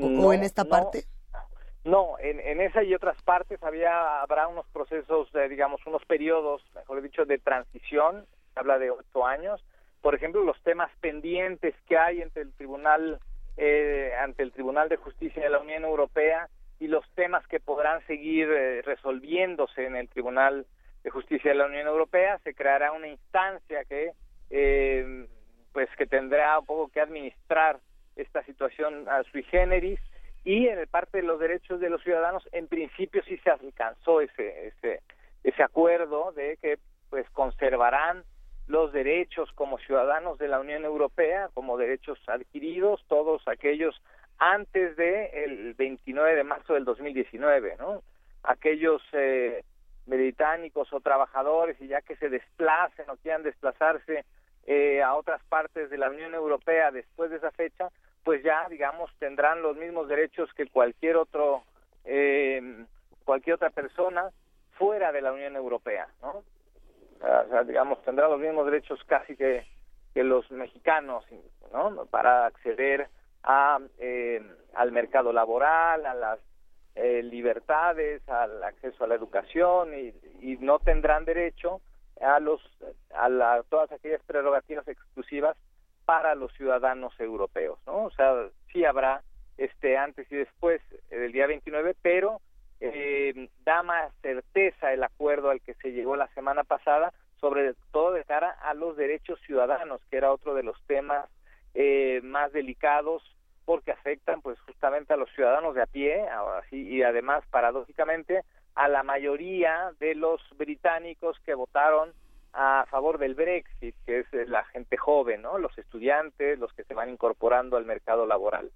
¿O, 0.00 0.32
en 0.32 0.44
esta 0.44 0.62
no. 0.64 0.70
parte? 0.70 1.06
No, 1.84 2.18
en, 2.18 2.38
en 2.40 2.60
esa 2.60 2.82
y 2.84 2.94
otras 2.94 3.20
partes 3.22 3.62
había 3.62 4.20
habrá 4.20 4.46
unos 4.46 4.66
procesos, 4.68 5.32
de, 5.32 5.48
digamos, 5.48 5.80
unos 5.86 6.04
periodos, 6.04 6.62
mejor 6.74 7.00
dicho, 7.02 7.24
de 7.24 7.38
transición. 7.38 8.26
Se 8.52 8.60
habla 8.60 8.78
de 8.78 8.90
ocho 8.90 9.26
años. 9.26 9.64
Por 10.00 10.14
ejemplo, 10.14 10.42
los 10.44 10.60
temas 10.62 10.90
pendientes 11.00 11.74
que 11.86 11.96
hay 11.96 12.22
entre 12.22 12.42
el 12.42 12.52
Tribunal 12.52 13.18
eh, 13.56 14.12
ante 14.20 14.44
el 14.44 14.52
Tribunal 14.52 14.88
de 14.88 14.96
Justicia 14.96 15.42
de 15.42 15.50
la 15.50 15.58
Unión 15.58 15.84
Europea 15.84 16.48
y 16.78 16.86
los 16.86 17.04
temas 17.14 17.46
que 17.48 17.58
podrán 17.58 18.06
seguir 18.06 18.48
eh, 18.48 18.82
resolviéndose 18.82 19.84
en 19.84 19.96
el 19.96 20.08
Tribunal 20.08 20.66
de 21.02 21.10
Justicia 21.10 21.50
de 21.50 21.56
la 21.56 21.66
Unión 21.66 21.88
Europea. 21.88 22.38
Se 22.44 22.54
creará 22.54 22.92
una 22.92 23.08
instancia 23.08 23.84
que, 23.84 24.12
eh, 24.50 25.26
pues, 25.72 25.88
que 25.96 26.06
tendrá 26.06 26.58
un 26.60 26.66
poco 26.66 26.88
que 26.88 27.00
administrar 27.00 27.80
esta 28.14 28.44
situación 28.44 29.08
a 29.08 29.22
sui 29.24 29.42
generis 29.44 30.00
y 30.44 30.68
en 30.68 30.78
el 30.78 30.86
parte 30.86 31.18
de 31.18 31.24
los 31.24 31.40
derechos 31.40 31.80
de 31.80 31.90
los 31.90 32.02
ciudadanos 32.02 32.48
en 32.52 32.68
principio 32.68 33.22
sí 33.24 33.36
se 33.38 33.50
alcanzó 33.50 34.20
ese 34.20 34.68
ese 34.68 35.00
ese 35.44 35.62
acuerdo 35.62 36.32
de 36.32 36.56
que 36.60 36.78
pues 37.10 37.28
conservarán 37.30 38.24
los 38.68 38.92
derechos 38.92 39.50
como 39.52 39.78
ciudadanos 39.78 40.38
de 40.38 40.48
la 40.48 40.60
Unión 40.60 40.84
Europea 40.84 41.48
como 41.54 41.76
derechos 41.76 42.18
adquiridos 42.28 43.04
todos 43.08 43.42
aquellos 43.48 44.00
antes 44.38 44.96
de 44.96 45.44
el 45.44 45.74
29 45.74 46.36
de 46.36 46.44
marzo 46.44 46.74
del 46.74 46.84
2019 46.84 47.76
no 47.78 48.02
aquellos 48.44 49.02
eh, 49.12 49.64
británicos 50.06 50.92
o 50.92 51.00
trabajadores 51.00 51.80
y 51.80 51.88
ya 51.88 52.00
que 52.00 52.16
se 52.16 52.28
desplacen 52.28 53.08
o 53.10 53.16
quieran 53.16 53.42
desplazarse 53.42 54.24
eh, 54.66 55.02
a 55.02 55.14
otras 55.14 55.42
partes 55.44 55.90
de 55.90 55.98
la 55.98 56.10
Unión 56.10 56.34
Europea 56.34 56.90
después 56.90 57.30
de 57.30 57.36
esa 57.36 57.50
fecha, 57.52 57.88
pues 58.24 58.42
ya, 58.42 58.66
digamos, 58.68 59.10
tendrán 59.18 59.62
los 59.62 59.76
mismos 59.76 60.08
derechos 60.08 60.52
que 60.54 60.66
cualquier 60.66 61.16
otro, 61.16 61.62
eh, 62.04 62.84
cualquier 63.24 63.54
otra 63.54 63.70
persona 63.70 64.30
fuera 64.72 65.12
de 65.12 65.22
la 65.22 65.32
Unión 65.32 65.56
Europea, 65.56 66.08
¿no? 66.22 66.42
O 67.20 67.48
sea, 67.48 67.64
digamos, 67.64 68.02
tendrán 68.02 68.30
los 68.30 68.40
mismos 68.40 68.66
derechos 68.66 69.00
casi 69.06 69.36
que, 69.36 69.66
que 70.14 70.24
los 70.24 70.50
mexicanos, 70.50 71.24
¿no? 71.72 72.06
Para 72.06 72.46
acceder 72.46 73.08
a, 73.42 73.78
eh, 73.98 74.42
al 74.74 74.92
mercado 74.92 75.32
laboral, 75.32 76.06
a 76.06 76.14
las 76.14 76.38
eh, 76.94 77.22
libertades, 77.22 78.28
al 78.28 78.62
acceso 78.62 79.04
a 79.04 79.06
la 79.06 79.14
educación 79.14 79.94
y, 79.94 80.14
y 80.40 80.56
no 80.58 80.78
tendrán 80.78 81.24
derecho 81.24 81.80
a 82.20 82.40
los 82.40 82.60
a 83.14 83.28
la, 83.28 83.62
todas 83.68 83.92
aquellas 83.92 84.22
prerrogativas 84.24 84.86
exclusivas 84.88 85.56
para 86.04 86.34
los 86.34 86.52
ciudadanos 86.54 87.12
europeos, 87.20 87.78
¿no? 87.86 88.04
O 88.04 88.10
sea, 88.10 88.48
sí 88.72 88.84
habrá 88.84 89.22
este 89.56 89.96
antes 89.96 90.30
y 90.32 90.36
después 90.36 90.80
del 91.10 91.32
día 91.32 91.46
29, 91.46 91.94
pero 92.00 92.40
más 93.82 94.12
certeza 94.22 94.92
el 94.92 95.02
acuerdo 95.02 95.50
al 95.50 95.60
que 95.60 95.74
se 95.74 95.92
llegó 95.92 96.16
la 96.16 96.28
semana 96.28 96.64
pasada, 96.64 97.12
sobre 97.40 97.74
todo 97.92 98.12
de 98.12 98.24
cara 98.24 98.50
a 98.50 98.74
los 98.74 98.96
derechos 98.96 99.40
ciudadanos, 99.46 100.00
que 100.10 100.16
era 100.16 100.32
otro 100.32 100.54
de 100.54 100.62
los 100.62 100.80
temas 100.86 101.26
eh, 101.74 102.20
más 102.22 102.52
delicados 102.52 103.22
porque 103.64 103.92
afectan 103.92 104.40
pues 104.40 104.58
justamente 104.60 105.12
a 105.12 105.16
los 105.16 105.30
ciudadanos 105.34 105.74
de 105.74 105.82
a 105.82 105.86
pie 105.86 106.26
ahora 106.28 106.62
sí 106.70 106.88
y 106.88 107.02
además 107.02 107.44
paradójicamente 107.50 108.42
a 108.74 108.88
la 108.88 109.02
mayoría 109.02 109.92
de 110.00 110.14
los 110.14 110.40
británicos 110.56 111.38
que 111.44 111.54
votaron 111.54 112.12
a 112.52 112.86
favor 112.90 113.18
del 113.18 113.34
Brexit, 113.34 113.94
que 114.06 114.20
es 114.20 114.32
eh, 114.32 114.46
la 114.46 114.64
gente 114.64 114.96
joven, 114.96 115.42
¿no? 115.42 115.58
Los 115.58 115.76
estudiantes, 115.76 116.58
los 116.58 116.72
que 116.72 116.84
se 116.84 116.94
van 116.94 117.10
incorporando 117.10 117.76
al 117.76 117.84
mercado 117.84 118.26
laboral. 118.26 118.70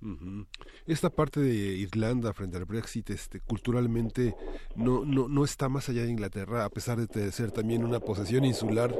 Ujú. 0.00 0.46
Esta 0.86 1.08
parte 1.08 1.40
de 1.40 1.48
Irlanda 1.48 2.34
frente 2.34 2.58
al 2.58 2.66
Brexit, 2.66 3.08
este, 3.08 3.40
culturalmente 3.40 4.34
no, 4.76 5.02
no, 5.06 5.28
no 5.28 5.42
está 5.44 5.70
más 5.70 5.88
allá 5.88 6.02
de 6.02 6.10
Inglaterra, 6.10 6.64
a 6.66 6.68
pesar 6.68 6.98
de 6.98 7.32
ser 7.32 7.52
también 7.52 7.84
una 7.84 8.00
posesión 8.00 8.44
insular. 8.44 8.94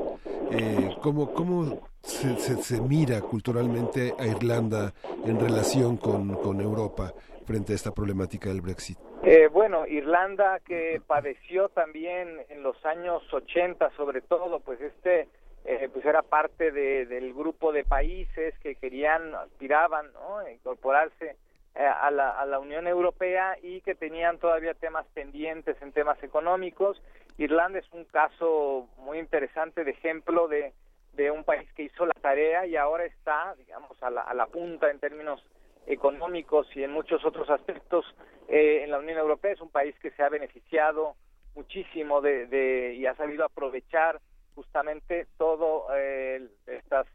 Eh, 0.50 0.88
¿Cómo, 1.02 1.34
cómo 1.34 1.86
se, 2.02 2.36
se- 2.38 2.80
mira 2.80 3.20
culturalmente 3.20 4.14
a 4.18 4.26
Irlanda 4.26 4.94
en 5.26 5.38
relación 5.38 5.98
con, 5.98 6.34
con 6.36 6.60
Europa 6.62 7.12
frente 7.44 7.72
a 7.72 7.76
esta 7.76 7.92
problemática 7.92 8.48
del 8.48 8.62
Brexit? 8.62 8.98
Eh, 9.22 9.48
bueno, 9.52 9.86
Irlanda 9.86 10.60
que 10.60 11.02
padeció 11.06 11.68
también 11.68 12.28
en 12.48 12.62
los 12.62 12.82
años 12.86 13.22
80 13.32 13.90
sobre 13.96 14.22
todo, 14.22 14.60
pues 14.60 14.80
este 14.80 15.28
eh, 15.66 15.88
pues 15.92 16.04
era 16.06 16.22
parte 16.22 16.70
de- 16.72 17.04
del 17.06 17.34
grupo 17.34 17.72
de 17.72 17.84
países 17.84 18.54
que 18.62 18.74
querían, 18.76 19.34
aspiraban 19.34 20.06
¿no? 20.14 20.38
a 20.38 20.50
incorporarse 20.50 21.36
a, 21.74 22.10
la, 22.10 22.30
a 22.30 22.46
la 22.46 22.58
Unión 22.58 22.86
Europea 22.86 23.56
y 23.62 23.80
que 23.80 23.94
tenían 23.94 24.38
todavía 24.38 24.74
temas 24.74 25.06
pendientes 25.14 25.76
en 25.82 25.92
temas 25.92 26.22
económicos. 26.22 27.00
Irlanda 27.36 27.78
es 27.80 27.92
un 27.92 28.04
caso 28.04 28.88
muy 28.98 29.18
interesante 29.18 29.82
de 29.84 29.90
ejemplo 29.90 30.46
de, 30.46 30.72
de 31.14 31.30
un 31.30 31.42
país 31.44 31.68
que 31.74 31.82
hizo 31.84 32.06
la 32.06 32.14
tarea 32.20 32.64
y 32.66 32.76
ahora 32.76 33.04
está, 33.04 33.54
digamos, 33.56 34.00
a 34.02 34.10
la, 34.10 34.22
a 34.22 34.34
la 34.34 34.46
punta 34.46 34.90
en 34.90 35.00
términos 35.00 35.44
económicos 35.86 36.66
y 36.76 36.82
en 36.84 36.92
muchos 36.92 37.24
otros 37.24 37.50
aspectos 37.50 38.04
eh, 38.48 38.82
en 38.84 38.90
la 38.90 38.98
Unión 38.98 39.18
Europea. 39.18 39.52
Es 39.52 39.60
un 39.60 39.70
país 39.70 39.94
que 40.00 40.10
se 40.12 40.22
ha 40.22 40.28
beneficiado 40.28 41.16
muchísimo 41.54 42.20
de, 42.20 42.46
de- 42.46 42.94
y 42.94 43.06
ha 43.06 43.14
sabido 43.16 43.44
aprovechar 43.44 44.20
justamente 44.54 45.26
todo 45.36 45.86
eh, 45.94 46.46
estas 46.66 47.06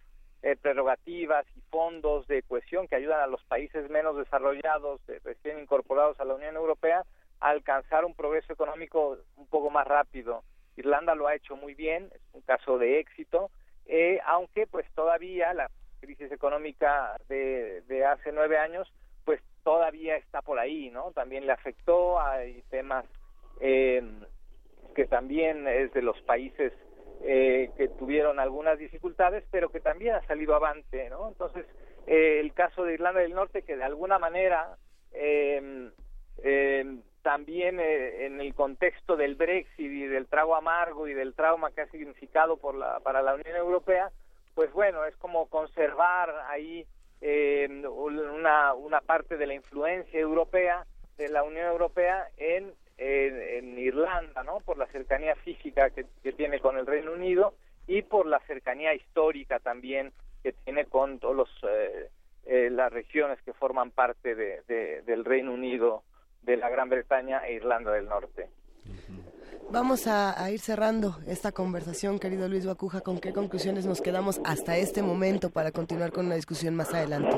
eh, 0.41 0.55
prerrogativas 0.55 1.45
y 1.55 1.61
fondos 1.69 2.27
de 2.27 2.43
cohesión 2.43 2.87
que 2.87 2.95
ayudan 2.95 3.21
a 3.21 3.27
los 3.27 3.43
países 3.45 3.89
menos 3.89 4.17
desarrollados, 4.17 5.01
eh, 5.09 5.19
recién 5.23 5.59
incorporados 5.59 6.19
a 6.19 6.25
la 6.25 6.35
Unión 6.35 6.55
Europea, 6.55 7.03
a 7.39 7.49
alcanzar 7.49 8.05
un 8.05 8.15
progreso 8.15 8.53
económico 8.53 9.17
un 9.37 9.47
poco 9.47 9.69
más 9.69 9.87
rápido. 9.87 10.43
Irlanda 10.77 11.15
lo 11.15 11.27
ha 11.27 11.35
hecho 11.35 11.55
muy 11.55 11.73
bien, 11.73 12.09
es 12.13 12.21
un 12.33 12.41
caso 12.41 12.77
de 12.77 12.99
éxito, 12.99 13.49
eh, 13.85 14.19
aunque 14.25 14.67
pues 14.67 14.85
todavía 14.93 15.53
la 15.53 15.69
crisis 15.99 16.31
económica 16.31 17.17
de, 17.27 17.81
de 17.87 18.05
hace 18.05 18.31
nueve 18.31 18.57
años 18.57 18.91
pues 19.25 19.41
todavía 19.63 20.15
está 20.15 20.41
por 20.41 20.57
ahí, 20.57 20.89
¿no? 20.89 21.11
También 21.11 21.45
le 21.45 21.51
afectó, 21.51 22.19
hay 22.19 22.63
temas 22.69 23.05
eh, 23.59 24.01
que 24.95 25.05
también 25.05 25.67
es 25.67 25.93
de 25.93 26.01
los 26.01 26.19
países 26.21 26.73
eh, 27.23 27.71
que 27.77 27.87
tuvieron 27.89 28.39
algunas 28.39 28.77
dificultades, 28.77 29.43
pero 29.51 29.69
que 29.69 29.79
también 29.79 30.15
ha 30.15 30.25
salido 30.27 30.55
avante, 30.55 31.09
¿no? 31.09 31.27
Entonces, 31.27 31.65
eh, 32.07 32.39
el 32.39 32.53
caso 32.53 32.83
de 32.83 32.93
Irlanda 32.93 33.21
del 33.21 33.33
Norte, 33.33 33.63
que 33.63 33.75
de 33.75 33.83
alguna 33.83 34.19
manera 34.19 34.77
eh, 35.11 35.91
eh, 36.43 36.99
también 37.21 37.79
en 37.79 38.39
el 38.39 38.53
contexto 38.55 39.17
del 39.17 39.35
Brexit 39.35 39.91
y 39.91 40.07
del 40.07 40.27
trago 40.27 40.55
amargo 40.55 41.07
y 41.07 41.13
del 41.13 41.35
trauma 41.35 41.71
que 41.71 41.81
ha 41.81 41.87
significado 41.87 42.57
por 42.57 42.75
la, 42.75 42.99
para 43.01 43.21
la 43.21 43.35
Unión 43.35 43.55
Europea, 43.57 44.09
pues 44.55 44.71
bueno, 44.71 45.05
es 45.05 45.15
como 45.17 45.47
conservar 45.47 46.33
ahí 46.47 46.85
eh, 47.21 47.67
una, 47.87 48.73
una 48.73 49.01
parte 49.01 49.37
de 49.37 49.47
la 49.47 49.53
influencia 49.53 50.19
europea 50.19 50.85
de 51.17 51.27
la 51.27 51.43
Unión 51.43 51.67
Europea 51.67 52.29
en, 52.37 52.73
en, 52.99 53.41
en 53.41 53.79
Irlanda, 53.79 54.43
¿no? 54.43 54.59
Por 54.59 54.77
la 54.77 54.85
cercanía 54.87 55.35
física 55.37 55.89
que, 55.89 56.05
que 56.21 56.33
tiene 56.33 56.59
con 56.59 56.77
el 56.77 56.85
Reino 56.85 57.13
Unido 57.13 57.53
y 57.87 58.01
por 58.03 58.27
la 58.27 58.39
cercanía 58.41 58.93
histórica 58.93 59.59
también 59.59 60.11
que 60.43 60.51
tiene 60.53 60.85
con 60.85 61.19
todos 61.19 61.35
los 61.35 61.49
eh, 61.63 62.09
eh, 62.45 62.69
las 62.69 62.91
regiones 62.91 63.41
que 63.43 63.53
forman 63.53 63.91
parte 63.91 64.35
de, 64.35 64.61
de- 64.67 65.01
del 65.03 65.25
Reino 65.25 65.53
Unido, 65.53 66.03
de 66.43 66.57
la 66.57 66.69
Gran 66.69 66.89
Bretaña 66.89 67.45
e 67.47 67.53
Irlanda 67.53 67.91
del 67.91 68.07
Norte. 68.07 68.47
Vamos 69.71 70.07
a, 70.07 70.41
a 70.43 70.49
ir 70.51 70.59
cerrando 70.59 71.17
esta 71.27 71.51
conversación, 71.51 72.17
querido 72.19 72.47
Luis 72.47 72.65
Bacuja. 72.65 73.01
¿Con 73.01 73.19
qué 73.19 73.33
conclusiones 73.33 73.85
nos 73.85 74.01
quedamos 74.01 74.41
hasta 74.43 74.77
este 74.77 75.03
momento 75.03 75.51
para 75.51 75.71
continuar 75.71 76.11
con 76.11 76.27
la 76.27 76.35
discusión 76.35 76.75
más 76.75 76.91
adelante? 76.93 77.35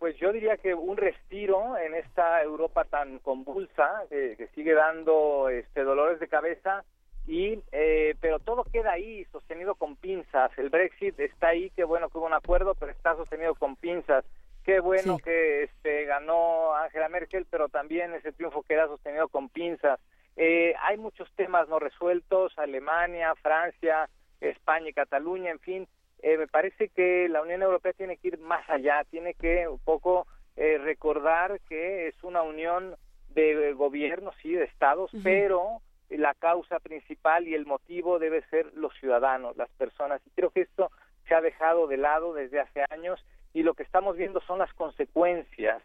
Pues 0.00 0.16
yo 0.16 0.32
diría 0.32 0.56
que 0.56 0.74
un 0.74 0.96
respiro 0.96 1.76
en 1.78 1.94
esta 1.94 2.42
Europa 2.42 2.84
tan 2.84 3.18
convulsa 3.20 4.04
que, 4.08 4.34
que 4.36 4.48
sigue 4.48 4.72
dando 4.72 5.48
este 5.50 5.84
dolores 5.84 6.18
de 6.18 6.26
cabeza 6.26 6.84
y 7.26 7.62
eh, 7.70 8.14
pero 8.18 8.38
todo 8.38 8.64
queda 8.64 8.92
ahí 8.92 9.26
sostenido 9.26 9.74
con 9.74 9.96
pinzas. 9.96 10.50
El 10.58 10.70
Brexit 10.70 11.20
está 11.20 11.48
ahí, 11.48 11.70
qué 11.76 11.84
bueno 11.84 12.08
que 12.08 12.16
hubo 12.16 12.24
un 12.26 12.32
acuerdo, 12.32 12.74
pero 12.74 12.90
está 12.90 13.14
sostenido 13.14 13.54
con 13.54 13.76
pinzas. 13.76 14.24
Qué 14.64 14.80
bueno 14.80 15.16
Sí. 15.18 15.22
que 15.24 15.62
este 15.64 16.06
ganó 16.06 16.74
Angela 16.76 17.10
Merkel, 17.10 17.46
pero 17.50 17.68
también 17.68 18.14
ese 18.14 18.32
triunfo 18.32 18.62
queda 18.62 18.86
sostenido 18.86 19.28
con 19.28 19.50
pinzas. 19.50 20.00
Eh, 20.36 20.74
hay 20.80 20.96
muchos 20.96 21.30
temas 21.36 21.68
no 21.68 21.78
resueltos, 21.78 22.58
Alemania, 22.58 23.34
Francia, 23.42 24.08
España 24.40 24.88
y 24.88 24.92
Cataluña, 24.94 25.50
en 25.50 25.58
fin, 25.60 25.88
eh, 26.22 26.36
me 26.36 26.46
parece 26.46 26.88
que 26.88 27.28
la 27.28 27.42
Unión 27.42 27.62
Europea 27.62 27.92
tiene 27.92 28.16
que 28.16 28.28
ir 28.28 28.38
más 28.38 28.68
allá, 28.68 29.04
tiene 29.10 29.34
que 29.34 29.68
un 29.68 29.78
poco 29.78 30.26
eh, 30.56 30.78
recordar 30.78 31.60
que 31.68 32.08
es 32.08 32.22
una 32.22 32.42
unión 32.42 32.96
de 33.30 33.72
gobiernos, 33.74 34.34
sí, 34.42 34.52
de 34.52 34.64
estados, 34.64 35.10
pero 35.22 35.80
la 36.08 36.34
causa 36.34 36.80
principal 36.80 37.46
y 37.46 37.54
el 37.54 37.64
motivo 37.64 38.18
debe 38.18 38.42
ser 38.50 38.72
los 38.74 38.92
ciudadanos, 38.98 39.56
las 39.56 39.70
personas. 39.70 40.20
Y 40.26 40.30
creo 40.30 40.50
que 40.50 40.62
esto 40.62 40.90
se 41.28 41.34
ha 41.34 41.40
dejado 41.40 41.86
de 41.86 41.96
lado 41.96 42.34
desde 42.34 42.60
hace 42.60 42.84
años 42.90 43.24
y 43.54 43.62
lo 43.62 43.74
que 43.74 43.84
estamos 43.84 44.16
viendo 44.16 44.40
son 44.42 44.58
las 44.58 44.72
consecuencias 44.74 45.82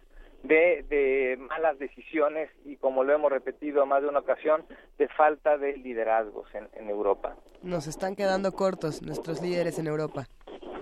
de, 0.48 0.86
de 0.90 1.38
malas 1.38 1.78
decisiones 1.80 2.50
y, 2.66 2.78
como 2.78 3.04
lo 3.04 3.14
hemos 3.14 3.32
repetido 3.32 3.86
más 3.86 4.02
de 4.02 4.10
una 4.10 4.20
ocasión, 4.20 4.66
de 4.98 5.08
falta 5.10 5.58
de 5.58 5.78
liderazgos 5.78 6.48
en, 6.54 6.68
en 6.74 6.90
Europa. 6.90 7.36
Nos 7.62 7.88
están 7.88 8.16
quedando 8.16 8.52
cortos 8.52 9.02
nuestros 9.02 9.42
líderes 9.42 9.80
en 9.80 9.88
Europa. 9.88 10.28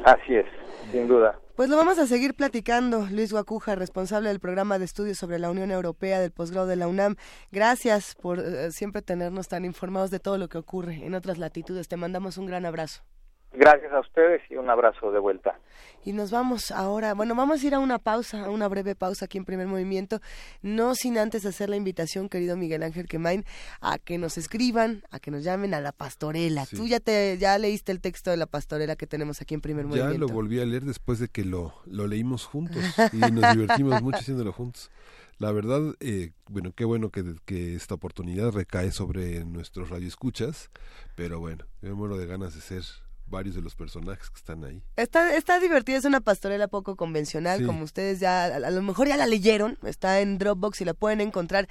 Así 0.04 0.36
es, 0.36 0.46
sin 0.92 1.08
duda. 1.08 1.40
Pues 1.56 1.70
lo 1.70 1.78
vamos 1.78 1.98
a 1.98 2.08
seguir 2.08 2.34
platicando. 2.34 3.08
Luis 3.10 3.32
Guacuja, 3.32 3.76
responsable 3.76 4.28
del 4.30 4.42
programa 4.42 4.80
de 4.80 4.86
estudios 4.86 5.18
sobre 5.18 5.40
la 5.40 5.50
Unión 5.50 5.72
Europea 5.72 6.20
del 6.20 6.32
posgrado 6.32 6.68
de 6.68 6.76
la 6.76 6.88
UNAM. 6.88 7.16
Gracias 7.52 8.16
por 8.16 8.40
eh, 8.40 8.72
siempre 8.72 9.02
tenernos 9.02 9.48
tan 9.48 9.64
informados 9.64 10.12
de 10.12 10.20
todo 10.20 10.38
lo 10.38 10.50
que 10.50 10.58
ocurre 10.58 11.06
en 11.06 11.14
otras 11.14 11.38
latitudes. 11.38 11.88
Te 11.88 11.96
mandamos 11.96 12.38
un 12.38 12.48
gran 12.48 12.66
abrazo. 12.66 13.04
Gracias 13.56 13.94
a 13.94 14.00
ustedes 14.00 14.42
y 14.50 14.56
un 14.56 14.70
abrazo 14.70 15.12
de 15.12 15.20
vuelta. 15.20 15.60
Y 16.06 16.12
nos 16.12 16.32
vamos 16.32 16.72
ahora, 16.72 17.14
bueno, 17.14 17.36
vamos 17.36 17.64
a 17.64 17.68
ir 17.68 17.76
a 17.76 17.80
una 17.80 18.00
pausa, 18.00 18.46
a 18.46 18.50
una 18.50 18.68
breve 18.68 18.96
pausa 18.96 19.26
aquí 19.26 19.38
en 19.38 19.46
primer 19.46 19.68
movimiento, 19.68 20.20
no 20.62 20.96
sin 20.96 21.18
antes 21.18 21.46
hacer 21.46 21.70
la 21.70 21.76
invitación, 21.76 22.30
querido 22.30 22.58
Miguel 22.58 22.84
Ángel 22.84 23.08
Quemain, 23.08 23.46
a 23.80 24.00
que 24.00 24.18
nos 24.18 24.38
escriban, 24.38 25.04
a 25.12 25.20
que 25.20 25.32
nos 25.32 25.44
llamen 25.44 25.74
a 25.74 25.82
la 25.82 25.92
pastorela. 25.92 26.66
Sí. 26.66 26.76
Tú 26.76 26.88
ya 26.88 27.00
te 27.00 27.38
ya 27.38 27.58
leíste 27.58 27.92
el 27.92 28.02
texto 28.02 28.32
de 28.32 28.38
la 28.38 28.48
pastorela 28.48 28.96
que 28.96 29.08
tenemos 29.08 29.42
aquí 29.42 29.54
en 29.54 29.62
primer 29.62 29.86
Ya 29.86 29.90
movimiento. 29.90 30.28
lo 30.28 30.34
volví 30.34 30.60
a 30.60 30.66
leer 30.66 30.84
después 30.84 31.20
de 31.20 31.28
que 31.30 31.46
lo, 31.46 31.74
lo 31.86 32.08
leímos 32.08 32.46
juntos 32.46 32.84
y 33.14 33.20
nos 33.32 33.54
divertimos 33.54 34.02
mucho 34.02 34.18
haciéndolo 34.18 34.52
juntos. 34.52 34.92
La 35.38 35.52
verdad, 35.52 35.96
eh, 36.00 36.32
bueno, 36.48 36.74
qué 36.76 36.86
bueno 36.86 37.10
que, 37.10 37.36
que 37.46 37.76
esta 37.76 37.96
oportunidad 37.96 38.52
recae 38.52 38.92
sobre 38.92 39.46
nuestros 39.46 39.90
radioescuchas, 39.90 40.70
pero 41.16 41.40
bueno, 41.40 41.66
yo 41.82 41.90
me 41.90 41.96
muero 41.96 42.18
de 42.18 42.26
ganas 42.26 42.56
de 42.56 42.62
ser 42.62 42.84
varios 43.34 43.56
de 43.56 43.62
los 43.62 43.76
personajes 43.76 44.30
que 44.30 44.38
están 44.38 44.64
ahí. 44.64 44.82
Está, 44.96 45.36
está 45.36 45.60
divertida, 45.60 45.98
es 45.98 46.06
una 46.06 46.22
pastorela 46.22 46.68
poco 46.70 46.96
convencional, 46.96 47.60
Sí. 47.60 47.66
como 47.66 47.84
ustedes 47.84 48.20
ya, 48.22 48.46
a, 48.46 48.56
a 48.56 48.72
lo 48.72 48.82
mejor 48.82 49.08
ya 49.08 49.18
la 49.18 49.26
leyeron, 49.26 49.78
está 49.84 50.22
en 50.22 50.38
Dropbox 50.38 50.80
y 50.82 50.86
la 50.86 50.94
pueden 50.94 51.20
encontrar 51.20 51.68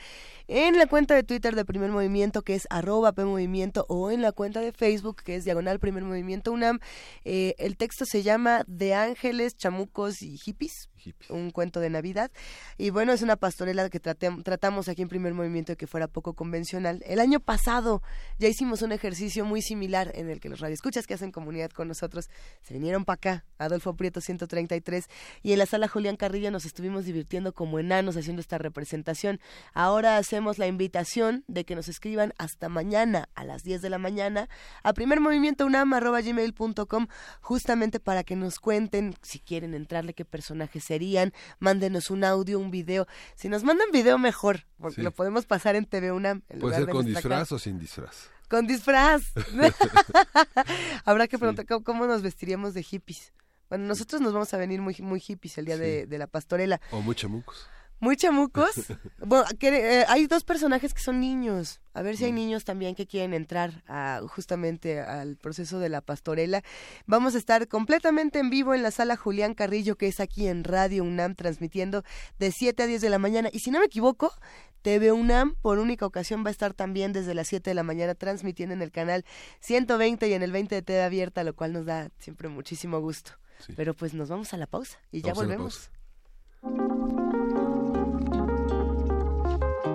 en 0.48 0.76
la 0.76 0.86
cuenta 0.86 1.14
de 1.14 1.22
Twitter 1.22 1.55
de 1.55 1.64
Primer 1.64 1.90
Movimiento, 1.90 2.43
que 2.43 2.55
es 2.55 2.66
arroba 2.68 3.12
PMovimiento, 3.12 3.86
o 3.89 4.10
en 4.10 4.20
la 4.20 4.32
cuenta 4.32 4.60
de 4.60 4.72
Facebook, 4.72 5.22
que 5.24 5.36
es 5.36 5.44
Diagonal 5.44 5.78
Primer 5.78 6.02
Movimiento 6.02 6.52
UNAM. 6.52 6.80
Eh, 7.24 7.55
el 7.59 7.76
texto 7.76 8.05
se 8.05 8.22
llama 8.22 8.64
De 8.66 8.94
Ángeles, 8.94 9.56
Chamucos 9.56 10.20
y 10.22 10.36
Hippies, 10.36 10.90
un 11.28 11.50
cuento 11.50 11.80
de 11.80 11.90
Navidad. 11.90 12.30
Y 12.78 12.90
bueno, 12.90 13.12
es 13.12 13.22
una 13.22 13.36
pastorela 13.36 13.88
que 13.90 14.00
tratamos 14.00 14.88
aquí 14.88 15.02
en 15.02 15.08
Primer 15.08 15.34
Movimiento 15.34 15.76
que 15.76 15.86
fuera 15.86 16.08
poco 16.08 16.34
convencional. 16.34 17.02
El 17.06 17.20
año 17.20 17.40
pasado 17.40 18.02
ya 18.38 18.48
hicimos 18.48 18.82
un 18.82 18.92
ejercicio 18.92 19.44
muy 19.44 19.62
similar 19.62 20.12
en 20.14 20.30
el 20.30 20.40
que 20.40 20.48
los 20.48 20.60
radioescuchas 20.60 21.06
que 21.06 21.14
hacen 21.14 21.32
comunidad 21.32 21.70
con 21.70 21.88
nosotros 21.88 22.28
se 22.62 22.74
vinieron 22.74 23.04
para 23.04 23.14
acá, 23.14 23.44
Adolfo 23.58 23.94
Prieto 23.94 24.20
133, 24.20 25.06
y 25.42 25.52
en 25.52 25.58
la 25.58 25.66
sala 25.66 25.88
Julián 25.88 26.16
Carrillo 26.16 26.50
nos 26.50 26.64
estuvimos 26.64 27.04
divirtiendo 27.04 27.52
como 27.52 27.78
enanos 27.78 28.16
haciendo 28.16 28.40
esta 28.40 28.58
representación. 28.58 29.40
Ahora 29.72 30.16
hacemos 30.16 30.58
la 30.58 30.66
invitación 30.66 31.44
de 31.48 31.64
que 31.64 31.74
nos 31.74 31.88
escriban 31.88 32.32
hasta 32.38 32.68
mañana 32.68 33.28
a 33.34 33.44
las 33.44 33.62
10 33.62 33.82
de 33.82 33.90
la 33.90 33.98
mañana 33.98 34.48
a 34.82 34.92
primermovimientounam.gmail.com 34.92 37.06
justamente 37.40 38.00
para 38.00 38.24
que 38.24 38.36
nos 38.36 38.58
cuenten 38.58 39.14
si 39.22 39.40
quieren 39.40 39.74
entrarle 39.74 40.14
qué 40.14 40.24
personajes 40.24 40.84
serían, 40.93 41.32
mándenos 41.59 42.10
un 42.10 42.23
audio, 42.23 42.59
un 42.59 42.70
video. 42.70 43.06
Si 43.35 43.48
nos 43.48 43.64
mandan 43.64 43.89
video 43.93 44.19
mejor, 44.19 44.66
porque 44.78 44.97
Sí. 44.97 45.02
lo 45.02 45.10
podemos 45.10 45.47
pasar 45.47 45.74
en 45.74 45.86
TV 45.86 46.12
UNAM. 46.12 46.43
en 46.51 46.60
Puede 46.60 46.60
lugar 46.60 46.78
ser 46.81 46.86
de 46.86 46.93
con 46.93 47.06
disfraz 47.06 47.40
casa. 47.40 47.55
o 47.55 47.59
sin 47.59 47.78
disfraz. 47.78 48.28
Con 48.48 48.66
disfraz. 48.66 49.23
Habrá 51.06 51.27
que 51.28 51.39
preguntar 51.39 51.66
cómo, 51.66 51.82
cómo 51.85 52.06
nos 52.06 52.20
vestiríamos 52.23 52.74
de 52.74 52.82
hippies. 52.82 53.32
Bueno, 53.70 53.86
nosotros 53.86 54.20
nos 54.20 54.32
vamos 54.35 54.52
a 54.52 54.59
venir 54.59 54.81
muy, 54.82 54.94
muy 55.01 55.19
hippies 55.19 55.56
el 55.56 55.64
día 55.64 55.78
de, 55.78 56.06
de 56.06 56.19
la 56.19 56.27
pastorela. 56.27 56.78
O 56.90 57.01
muy 57.01 57.14
chamucos. 57.14 57.66
Muy 58.02 58.16
chamucos. 58.16 58.72
bueno, 59.24 59.44
que, 59.60 60.00
eh, 60.00 60.04
hay 60.08 60.26
dos 60.26 60.42
personajes 60.42 60.92
que 60.92 61.00
son 61.00 61.20
niños. 61.20 61.80
A 61.94 62.02
ver 62.02 62.16
si 62.16 62.24
Mm. 62.24 62.26
hay 62.26 62.32
niños 62.32 62.64
también 62.64 62.96
que 62.96 63.06
quieren 63.06 63.32
entrar 63.32 63.84
a, 63.86 64.20
justamente 64.26 65.00
al 65.00 65.36
proceso 65.36 65.78
de 65.78 65.88
la 65.88 66.00
pastorela. 66.00 66.64
Vamos 67.06 67.36
a 67.36 67.38
estar 67.38 67.68
completamente 67.68 68.40
en 68.40 68.50
vivo 68.50 68.74
en 68.74 68.82
la 68.82 68.90
sala 68.90 69.16
Julián 69.16 69.54
Carrillo, 69.54 69.94
que 69.96 70.08
es 70.08 70.18
aquí 70.18 70.48
en 70.48 70.64
Radio 70.64 71.04
UNAM, 71.04 71.36
transmitiendo 71.36 72.02
de 72.40 72.50
7 72.50 72.82
a 72.82 72.86
10 72.88 73.02
de 73.02 73.08
la 73.08 73.20
mañana. 73.20 73.50
Y 73.52 73.60
si 73.60 73.70
no 73.70 73.78
me 73.78 73.86
equivoco, 73.86 74.32
TV 74.82 75.12
UNAM 75.12 75.54
por 75.62 75.78
única 75.78 76.04
ocasión 76.04 76.42
va 76.44 76.48
a 76.48 76.50
estar 76.50 76.74
también 76.74 77.12
desde 77.12 77.34
las 77.34 77.46
7 77.46 77.70
de 77.70 77.74
la 77.74 77.84
mañana 77.84 78.16
transmitiendo 78.16 78.74
en 78.74 78.82
el 78.82 78.90
canal 78.90 79.24
120 79.60 80.26
y 80.26 80.32
en 80.32 80.42
el 80.42 80.50
20 80.50 80.74
de 80.74 80.82
TV 80.82 81.02
abierta, 81.04 81.44
lo 81.44 81.54
cual 81.54 81.72
nos 81.72 81.86
da 81.86 82.10
siempre 82.18 82.48
muchísimo 82.48 82.98
gusto. 82.98 83.30
Pero 83.76 83.94
pues 83.94 84.12
nos 84.12 84.28
vamos 84.28 84.52
a 84.54 84.56
la 84.56 84.66
pausa 84.66 84.98
y 85.12 85.20
ya 85.20 85.28
Vamos 85.34 85.44
volvemos. 85.44 85.90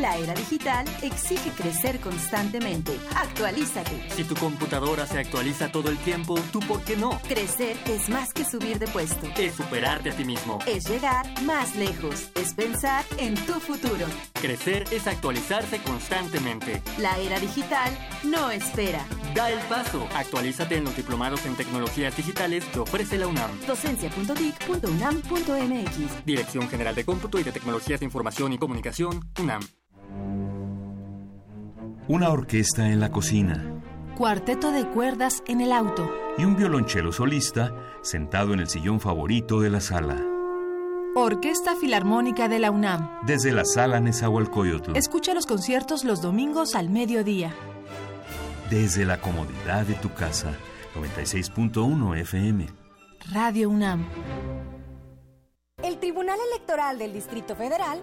La 0.00 0.16
era 0.16 0.32
digital 0.32 0.86
exige 1.02 1.50
crecer 1.50 2.00
constantemente. 2.00 2.98
Actualízate. 3.14 4.08
Si 4.16 4.24
tu 4.24 4.34
computadora 4.34 5.06
se 5.06 5.18
actualiza 5.18 5.70
todo 5.70 5.90
el 5.90 5.98
tiempo, 5.98 6.40
¿tú 6.50 6.60
por 6.60 6.82
qué 6.84 6.96
no? 6.96 7.20
Crecer 7.28 7.76
es 7.84 8.08
más 8.08 8.32
que 8.32 8.46
subir 8.46 8.78
de 8.78 8.86
puesto. 8.86 9.28
Es 9.36 9.56
superarte 9.56 10.08
a 10.08 10.16
ti 10.16 10.24
mismo. 10.24 10.58
Es 10.66 10.88
llegar 10.88 11.26
más 11.42 11.76
lejos. 11.76 12.30
Es 12.34 12.54
pensar 12.54 13.04
en 13.18 13.34
tu 13.34 13.52
futuro. 13.60 14.06
Crecer 14.40 14.86
es 14.90 15.06
actualizarse 15.06 15.82
constantemente. 15.82 16.82
La 16.96 17.18
era 17.18 17.38
digital 17.38 17.92
no 18.24 18.50
espera. 18.50 19.04
Da 19.34 19.50
el 19.50 19.60
paso. 19.68 20.08
Actualízate 20.14 20.76
en 20.76 20.84
los 20.84 20.96
diplomados 20.96 21.44
en 21.44 21.56
tecnologías 21.56 22.16
digitales 22.16 22.64
que 22.72 22.78
ofrece 22.78 23.18
la 23.18 23.26
UNAM. 23.26 23.50
Docencia.dic.unam.mx. 23.66 26.24
Dirección 26.24 26.70
General 26.70 26.94
de 26.94 27.04
Cómputo 27.04 27.38
y 27.38 27.42
de 27.42 27.52
Tecnologías 27.52 28.00
de 28.00 28.06
Información 28.06 28.54
y 28.54 28.58
Comunicación, 28.58 29.28
UNAM. 29.38 29.60
Una 32.12 32.30
orquesta 32.30 32.88
en 32.88 32.98
la 32.98 33.12
cocina 33.12 33.64
Cuarteto 34.18 34.72
de 34.72 34.84
cuerdas 34.88 35.44
en 35.46 35.60
el 35.60 35.70
auto. 35.70 36.10
y 36.36 36.44
un 36.44 36.56
violonchelo 36.56 37.12
solista 37.12 37.72
sentado 38.02 38.52
en 38.52 38.58
el 38.58 38.68
sillón 38.68 38.98
favorito 38.98 39.60
de 39.60 39.70
la 39.70 39.80
sala. 39.80 40.20
Orquesta 41.14 41.76
Filarmónica 41.76 42.48
de 42.48 42.58
la 42.58 42.72
UNAM. 42.72 43.20
Desde 43.28 43.52
la 43.52 43.64
sala 43.64 44.00
Nezahualcóyotl. 44.00 44.96
Escucha 44.96 45.34
los 45.34 45.46
conciertos 45.46 46.02
los 46.02 46.20
domingos 46.20 46.74
al 46.74 46.90
mediodía. 46.90 47.54
Desde 48.70 49.04
la 49.04 49.20
comodidad 49.20 49.86
de 49.86 49.94
tu 49.94 50.12
casa. 50.12 50.50
96.1 50.96 52.18
FM. 52.22 52.66
Radio 53.32 53.70
UNAM. 53.70 54.04
El 55.84 55.98
Tribunal 56.00 56.40
Electoral 56.52 56.98
del 56.98 57.12
Distrito 57.12 57.54
Federal 57.54 58.02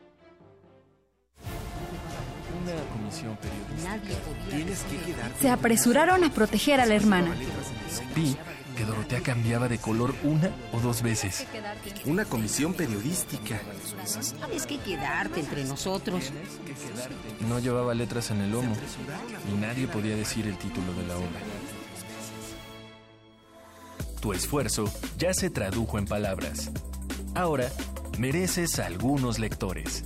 Una 2.63 2.73
comisión 2.93 3.37
periodística. 3.37 4.19
Tienes 4.49 4.83
que 4.83 4.97
quedarte. 4.97 5.39
Se 5.39 5.49
apresuraron 5.49 6.23
a 6.23 6.29
proteger 6.31 6.79
a 6.79 6.85
la 6.85 6.95
hermana. 6.95 7.33
Vi 8.15 8.35
que 8.75 8.85
Dorotea 8.85 9.21
cambiaba 9.21 9.67
de 9.67 9.77
color 9.77 10.13
una 10.23 10.49
o 10.71 10.79
dos 10.79 11.01
veces. 11.01 11.45
Una 12.05 12.25
comisión 12.25 12.73
periodística. 12.73 13.59
Tienes 14.47 14.65
que 14.65 14.77
quedarte 14.79 15.39
entre 15.39 15.63
nosotros. 15.65 16.31
No 17.47 17.59
llevaba 17.59 17.93
letras 17.93 18.31
en 18.31 18.41
el 18.41 18.51
lomo 18.51 18.75
y 19.51 19.57
nadie 19.57 19.87
podía 19.87 20.15
decir 20.15 20.47
el 20.47 20.57
título 20.57 20.93
de 20.93 21.07
la 21.07 21.17
obra. 21.17 21.39
Tu 24.19 24.33
esfuerzo 24.33 24.85
ya 25.17 25.33
se 25.33 25.49
tradujo 25.49 25.97
en 25.97 26.05
palabras. 26.05 26.69
Ahora 27.33 27.69
mereces 28.19 28.77
algunos 28.79 29.39
lectores. 29.39 30.05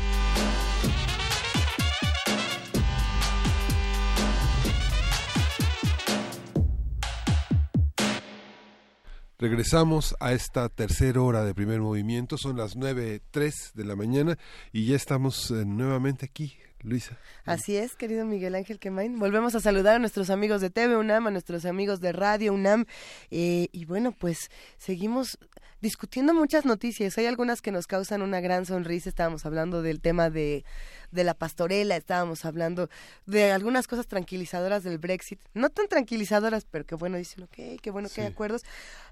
Regresamos 9.48 10.16
a 10.22 10.32
esta 10.32 10.70
tercera 10.70 11.22
hora 11.22 11.44
de 11.44 11.54
primer 11.54 11.82
movimiento, 11.82 12.38
son 12.38 12.56
las 12.56 12.78
9.03 12.78 13.74
de 13.74 13.84
la 13.84 13.98
mañana 13.98 14.38
y 14.72 14.86
ya 14.86 14.96
estamos 14.96 15.52
eh, 15.52 15.66
nuevamente 15.66 16.24
aquí, 16.28 16.56
Luisa. 16.80 17.18
Así 17.44 17.76
es, 17.76 17.98
querido 17.98 18.26
Miguel 18.26 18.56
Ángel 18.56 18.80
Quemain. 18.80 19.20
Volvemos 19.20 19.54
a 19.54 19.60
saludar 19.60 19.98
a 19.98 20.00
nuestros 20.00 20.30
amigos 20.30 20.62
de 20.62 20.70
TV 20.70 20.96
UNAM, 20.96 21.28
a 21.28 21.32
nuestros 21.32 21.66
amigos 21.66 22.00
de 22.00 22.14
Radio 22.14 22.54
UNAM. 22.54 22.86
eh, 23.32 23.68
y 23.74 23.84
bueno, 23.84 24.14
pues 24.18 24.50
seguimos 24.78 25.38
discutiendo 25.82 26.34
muchas 26.34 26.64
noticias. 26.64 27.18
Hay 27.18 27.26
algunas 27.26 27.62
que 27.62 27.74
nos 27.74 27.88
causan 27.88 28.22
una 28.22 28.40
gran 28.40 28.66
sonrisa. 28.66 29.10
Estábamos 29.10 29.46
hablando 29.46 29.82
del 29.82 30.00
tema 30.00 30.30
de, 30.30 30.64
de 31.12 31.24
la 31.26 31.34
pastorela, 31.34 31.98
estábamos 31.98 32.46
hablando 32.46 32.90
de 33.26 33.52
algunas 33.52 33.88
cosas 33.88 34.08
tranquilizadoras 34.08 34.86
del 34.86 34.98
Brexit. 35.00 35.42
No 35.54 35.70
tan 35.70 35.90
tranquilizadoras, 35.90 36.64
pero 36.72 36.86
que 36.86 36.96
bueno, 36.96 37.18
dicen, 37.18 37.44
ok, 37.44 37.82
qué 37.82 37.92
bueno 37.92 38.08
que 38.08 38.22
hay 38.22 38.28
Sí. 38.28 38.34
acuerdos. 38.34 38.62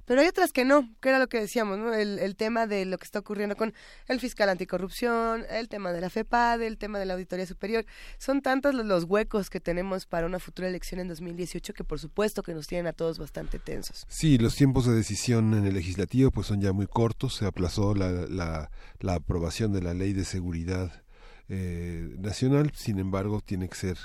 Pero 0.06 0.22
hay 0.22 0.28
otras 0.28 0.52
que 0.52 0.66
no, 0.66 0.90
que 1.02 1.10
era 1.10 1.20
lo 1.20 1.28
que 1.28 1.40
decíamos, 1.40 1.78
¿no? 1.80 1.94
El, 1.94 2.20
el 2.20 2.36
tema 2.36 2.68
de 2.68 2.86
lo 2.86 2.98
que 2.98 3.06
está 3.06 3.20
ocurriendo 3.20 3.56
con 3.56 3.74
el 4.08 4.20
fiscal 4.20 4.50
anticorrupción, 4.50 5.46
el 5.50 5.70
tema 5.70 5.92
de 5.92 6.02
la 6.02 6.10
FEPAD, 6.10 6.62
el 6.64 6.78
tema 6.78 7.00
de 7.00 7.06
la 7.06 7.14
Auditoría 7.14 7.46
Superior. 7.46 7.86
Son 8.18 8.42
tantos 8.42 8.74
los- 8.76 8.86
los 8.86 9.04
huecos 9.06 9.50
que 9.50 9.60
tenemos 9.60 10.06
para 10.06 10.26
una 10.26 10.40
futura 10.40 10.68
elección 10.68 11.00
en 11.00 11.08
2018 11.08 11.74
que 11.74 11.84
por 11.84 12.00
supuesto 12.00 12.44
que 12.44 12.54
nos 12.54 12.68
tienen 12.68 12.88
a 12.88 12.94
todos 12.94 13.20
bastante 13.20 13.60
tensos. 13.60 14.06
Sí, 14.10 14.38
los 14.38 14.56
tiempos 14.56 14.86
de 14.86 14.94
decisión 14.94 15.54
en 15.54 15.66
el 15.66 15.74
legislativo 15.74 16.32
pues 16.32 16.48
son 16.48 16.62
ya 16.62 16.74
muy 16.74 16.88
cortos. 16.88 17.36
Se 17.36 17.46
aplazó 17.46 17.96
la, 17.96 18.10
la, 18.12 18.72
la 19.00 19.14
aprobación 19.16 19.72
de 19.74 19.82
la 19.82 19.94
ley 19.94 20.14
de 20.14 20.26
seguridad 20.26 21.04
eh, 21.50 22.16
nacional. 22.20 22.72
Sin 22.76 23.00
embargo, 23.00 23.42
tiene 23.42 23.68
que 23.70 23.76
ser 23.76 23.98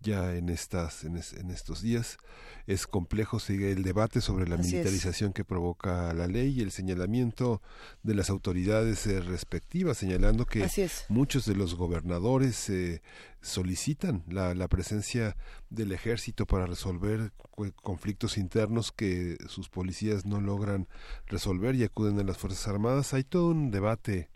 ya 0.00 0.34
en 0.36 0.48
estas 0.48 1.04
en, 1.04 1.16
es- 1.16 1.32
en 1.34 1.50
estos 1.50 1.82
días. 1.82 2.18
Es 2.66 2.86
complejo 2.86 3.40
sigue 3.40 3.72
el 3.72 3.82
debate 3.82 4.20
sobre 4.20 4.46
la 4.46 4.56
Así 4.56 4.68
es. 4.68 4.72
militarización 4.74 5.32
que 5.32 5.44
provoca 5.44 6.12
la 6.12 6.26
ley 6.26 6.50
y 6.58 6.60
el 6.60 6.70
señalamiento 6.70 7.62
de 8.02 8.14
las 8.14 8.28
autoridades 8.30 9.06
eh, 9.06 9.20
respectivas, 9.20 9.96
señalando 9.98 10.44
que 10.44 10.64
muchos 11.08 11.46
de 11.46 11.54
los 11.54 11.74
gobernadores 11.76 12.68
eh, 12.68 13.00
solicitan 13.40 14.22
la, 14.28 14.54
la 14.54 14.68
presencia 14.68 15.36
del 15.70 15.92
ejército 15.92 16.44
para 16.46 16.66
resolver 16.66 17.32
conflictos 17.82 18.36
internos 18.36 18.92
que 18.92 19.38
sus 19.48 19.68
policías 19.68 20.26
no 20.26 20.40
logran 20.40 20.88
resolver 21.26 21.74
y 21.74 21.84
acuden 21.84 22.18
a 22.20 22.22
las 22.24 22.36
Fuerzas 22.38 22.68
Armadas. 22.68 23.14
Hay 23.14 23.24
todo 23.24 23.48
un 23.48 23.70
debate 23.70 24.28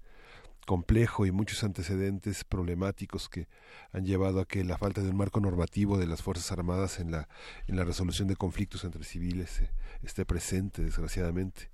complejo 0.67 1.27
y 1.27 1.33
muchos 1.33 1.65
antecedentes 1.65 2.45
problemáticos 2.45 3.29
que 3.29 3.49
han 3.93 4.05
llevado 4.05 4.41
a 4.41 4.47
que 4.47 4.65
la 4.65 4.79
falta 4.79 5.03
de 5.03 5.11
un 5.11 5.17
marco 5.17 5.41
normativo 5.41 5.99
de 5.99 6.07
las 6.07 6.23
Fuerzas 6.23 6.53
Armadas 6.53 7.01
en 7.01 7.11
la, 7.11 7.29
en 7.67 7.77
la 7.77 7.85
resolución 7.85 8.29
de 8.29 8.37
conflictos 8.37 8.85
entre 8.85 9.05
civiles 9.05 9.61
eh, 9.61 9.71
esté 10.03 10.25
presente, 10.25 10.83
desgraciadamente. 10.83 11.71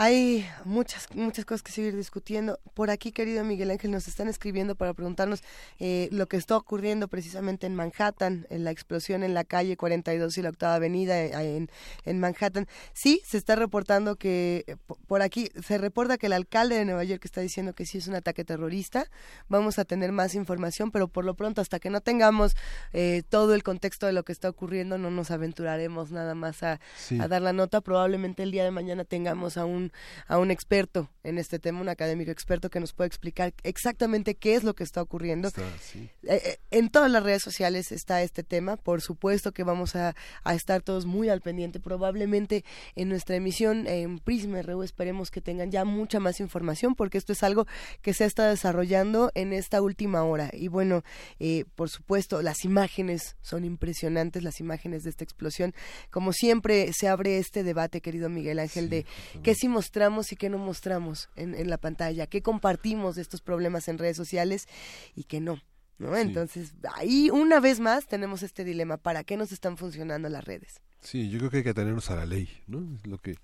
Hay 0.00 0.46
muchas, 0.64 1.12
muchas 1.16 1.44
cosas 1.44 1.64
que 1.64 1.72
seguir 1.72 1.96
discutiendo. 1.96 2.60
Por 2.74 2.88
aquí, 2.88 3.10
querido 3.10 3.42
Miguel 3.42 3.72
Ángel, 3.72 3.90
nos 3.90 4.06
están 4.06 4.28
escribiendo 4.28 4.76
para 4.76 4.94
preguntarnos 4.94 5.42
eh, 5.80 6.08
lo 6.12 6.28
que 6.28 6.36
está 6.36 6.56
ocurriendo 6.56 7.08
precisamente 7.08 7.66
en 7.66 7.74
Manhattan, 7.74 8.46
en 8.48 8.62
la 8.62 8.70
explosión 8.70 9.24
en 9.24 9.34
la 9.34 9.42
calle 9.42 9.76
42 9.76 10.38
y 10.38 10.42
la 10.42 10.50
octava 10.50 10.76
avenida 10.76 11.20
eh, 11.20 11.56
en, 11.56 11.68
en 12.04 12.20
Manhattan. 12.20 12.68
Sí, 12.92 13.20
se 13.26 13.38
está 13.38 13.56
reportando 13.56 14.14
que, 14.14 14.62
eh, 14.68 14.76
po- 14.86 14.96
por 15.08 15.20
aquí, 15.20 15.50
se 15.66 15.78
reporta 15.78 16.16
que 16.16 16.26
el 16.26 16.32
alcalde 16.32 16.76
de 16.76 16.84
Nueva 16.84 17.02
York 17.02 17.24
está 17.24 17.40
diciendo 17.40 17.72
que 17.72 17.84
sí 17.84 17.98
es 17.98 18.06
un 18.06 18.14
ataque 18.14 18.44
terrorista. 18.44 19.10
Vamos 19.48 19.80
a 19.80 19.84
tener 19.84 20.12
más 20.12 20.36
información, 20.36 20.92
pero 20.92 21.08
por 21.08 21.24
lo 21.24 21.34
pronto, 21.34 21.60
hasta 21.60 21.80
que 21.80 21.90
no 21.90 22.00
tengamos 22.02 22.54
eh, 22.92 23.24
todo 23.28 23.52
el 23.52 23.64
contexto 23.64 24.06
de 24.06 24.12
lo 24.12 24.22
que 24.22 24.30
está 24.30 24.48
ocurriendo, 24.48 24.96
no 24.96 25.10
nos 25.10 25.32
aventuraremos 25.32 26.12
nada 26.12 26.36
más 26.36 26.62
a, 26.62 26.78
Sí. 26.96 27.18
a 27.20 27.26
dar 27.26 27.42
la 27.42 27.52
nota. 27.52 27.80
Probablemente 27.80 28.44
el 28.44 28.52
día 28.52 28.62
de 28.62 28.70
mañana 28.70 29.02
tengamos 29.04 29.56
a 29.56 29.64
un, 29.64 29.87
a 30.26 30.38
un 30.38 30.50
experto 30.50 31.10
en 31.22 31.38
este 31.38 31.58
tema, 31.58 31.80
un 31.80 31.88
académico 31.88 32.30
experto 32.30 32.70
que 32.70 32.80
nos 32.80 32.92
pueda 32.92 33.06
explicar 33.06 33.54
exactamente 33.62 34.36
qué 34.36 34.54
es 34.54 34.64
lo 34.64 34.74
que 34.74 34.84
está 34.84 35.02
ocurriendo. 35.02 35.48
Está, 35.48 35.62
sí. 35.80 36.10
Eh, 36.22 36.40
eh, 36.44 36.58
en 36.70 36.88
todas 36.90 37.10
las 37.10 37.22
redes 37.22 37.42
sociales 37.42 37.92
está 37.92 38.22
este 38.22 38.42
tema. 38.42 38.76
Por 38.76 39.00
supuesto 39.00 39.52
que 39.52 39.62
vamos 39.62 39.96
a, 39.96 40.14
a 40.44 40.54
estar 40.54 40.82
todos 40.82 41.06
muy 41.06 41.28
al 41.28 41.40
pendiente. 41.40 41.80
Probablemente 41.80 42.64
en 42.94 43.08
nuestra 43.08 43.36
emisión 43.36 43.86
en 43.86 44.18
Prisma 44.18 44.62
RU 44.62 44.82
esperemos 44.82 45.30
que 45.30 45.40
tengan 45.40 45.70
ya 45.70 45.84
mucha 45.84 46.20
más 46.20 46.40
información 46.40 46.94
porque 46.94 47.18
esto 47.18 47.32
es 47.32 47.42
algo 47.42 47.66
que 48.02 48.14
se 48.14 48.24
está 48.24 48.48
desarrollando 48.48 49.30
en 49.34 49.52
esta 49.52 49.82
última 49.82 50.22
hora. 50.24 50.50
Y 50.52 50.68
bueno, 50.68 51.02
eh, 51.38 51.64
por 51.74 51.88
supuesto, 51.88 52.42
las 52.42 52.64
imágenes 52.64 53.36
son 53.40 53.64
impresionantes, 53.64 54.42
las 54.42 54.60
imágenes 54.60 55.04
de 55.04 55.10
esta 55.10 55.24
explosión. 55.24 55.74
Como 56.10 56.32
siempre 56.32 56.92
se 56.92 57.08
abre 57.08 57.38
este 57.38 57.62
debate, 57.62 58.00
querido 58.00 58.28
Miguel 58.28 58.58
Ángel, 58.58 58.88
de 58.88 59.06
qué 59.42 59.54
sí 59.68 59.72
mostramos 59.74 60.32
y 60.32 60.36
qué 60.36 60.48
no 60.48 60.58
mostramos 60.58 61.28
en, 61.36 61.54
en 61.54 61.68
la 61.68 61.78
pantalla, 61.78 62.26
qué 62.26 62.42
compartimos 62.42 63.16
de 63.16 63.22
estos 63.22 63.40
problemas 63.42 63.88
en 63.88 63.98
redes 63.98 64.16
sociales 64.16 64.66
y 65.14 65.24
qué 65.24 65.40
no. 65.40 65.60
¿no? 65.98 66.16
Entonces, 66.16 66.74
ahí 66.94 67.28
una 67.30 67.60
vez 67.60 67.80
más 67.80 68.06
tenemos 68.06 68.42
este 68.42 68.64
dilema, 68.64 68.96
¿para 68.96 69.24
qué 69.24 69.36
nos 69.36 69.52
están 69.52 69.76
funcionando 69.76 70.28
las 70.28 70.44
redes? 70.44 70.80
Sí, 71.00 71.28
yo 71.28 71.38
creo 71.38 71.50
que 71.50 71.56
hay 71.58 71.62
que 71.64 71.70
atenernos 71.70 72.10
a 72.10 72.16
la 72.16 72.26
ley, 72.26 72.48
¿no? 72.66 72.96
Es 72.96 73.06
lo 73.06 73.18
que 73.18 73.36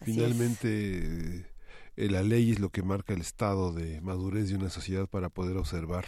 Así 0.00 0.12
finalmente 0.12 1.46
eh, 1.96 2.10
la 2.10 2.22
ley 2.22 2.50
es 2.52 2.60
lo 2.60 2.70
que 2.70 2.82
marca 2.82 3.14
el 3.14 3.20
estado 3.20 3.72
de 3.72 4.00
madurez 4.00 4.48
de 4.48 4.56
una 4.56 4.70
sociedad 4.70 5.08
para 5.08 5.28
poder 5.28 5.56
observar 5.56 6.04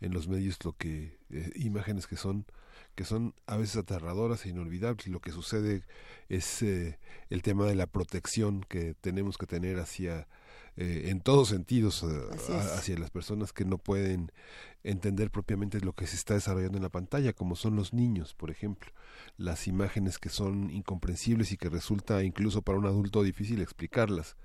en 0.00 0.12
los 0.12 0.28
medios 0.28 0.58
lo 0.64 0.72
que 0.72 1.18
eh, 1.30 1.50
imágenes 1.56 2.06
que 2.06 2.16
son 2.16 2.46
que 2.94 3.04
son 3.04 3.34
a 3.46 3.56
veces 3.56 3.76
aterradoras 3.76 4.46
e 4.46 4.50
inolvidables. 4.50 5.08
Lo 5.08 5.20
que 5.20 5.32
sucede 5.32 5.82
es 6.28 6.62
eh, 6.62 6.98
el 7.30 7.42
tema 7.42 7.66
de 7.66 7.74
la 7.74 7.86
protección 7.86 8.64
que 8.68 8.94
tenemos 8.94 9.38
que 9.38 9.46
tener 9.46 9.78
hacia 9.78 10.28
eh, 10.76 11.04
en 11.10 11.20
todos 11.20 11.48
sentidos 11.48 12.02
eh, 12.02 12.06
a- 12.06 12.78
hacia 12.78 12.98
las 12.98 13.10
personas 13.10 13.52
que 13.52 13.64
no 13.64 13.78
pueden 13.78 14.32
entender 14.82 15.30
propiamente 15.30 15.80
lo 15.80 15.94
que 15.94 16.06
se 16.06 16.16
está 16.16 16.34
desarrollando 16.34 16.76
en 16.78 16.82
la 16.82 16.90
pantalla, 16.90 17.32
como 17.32 17.56
son 17.56 17.74
los 17.76 17.94
niños, 17.94 18.34
por 18.34 18.50
ejemplo, 18.50 18.90
las 19.38 19.66
imágenes 19.66 20.18
que 20.18 20.28
son 20.28 20.70
incomprensibles 20.70 21.52
y 21.52 21.56
que 21.56 21.70
resulta 21.70 22.22
incluso 22.22 22.60
para 22.62 22.78
un 22.78 22.86
adulto 22.86 23.22
difícil 23.22 23.62
explicarlas. 23.62 24.36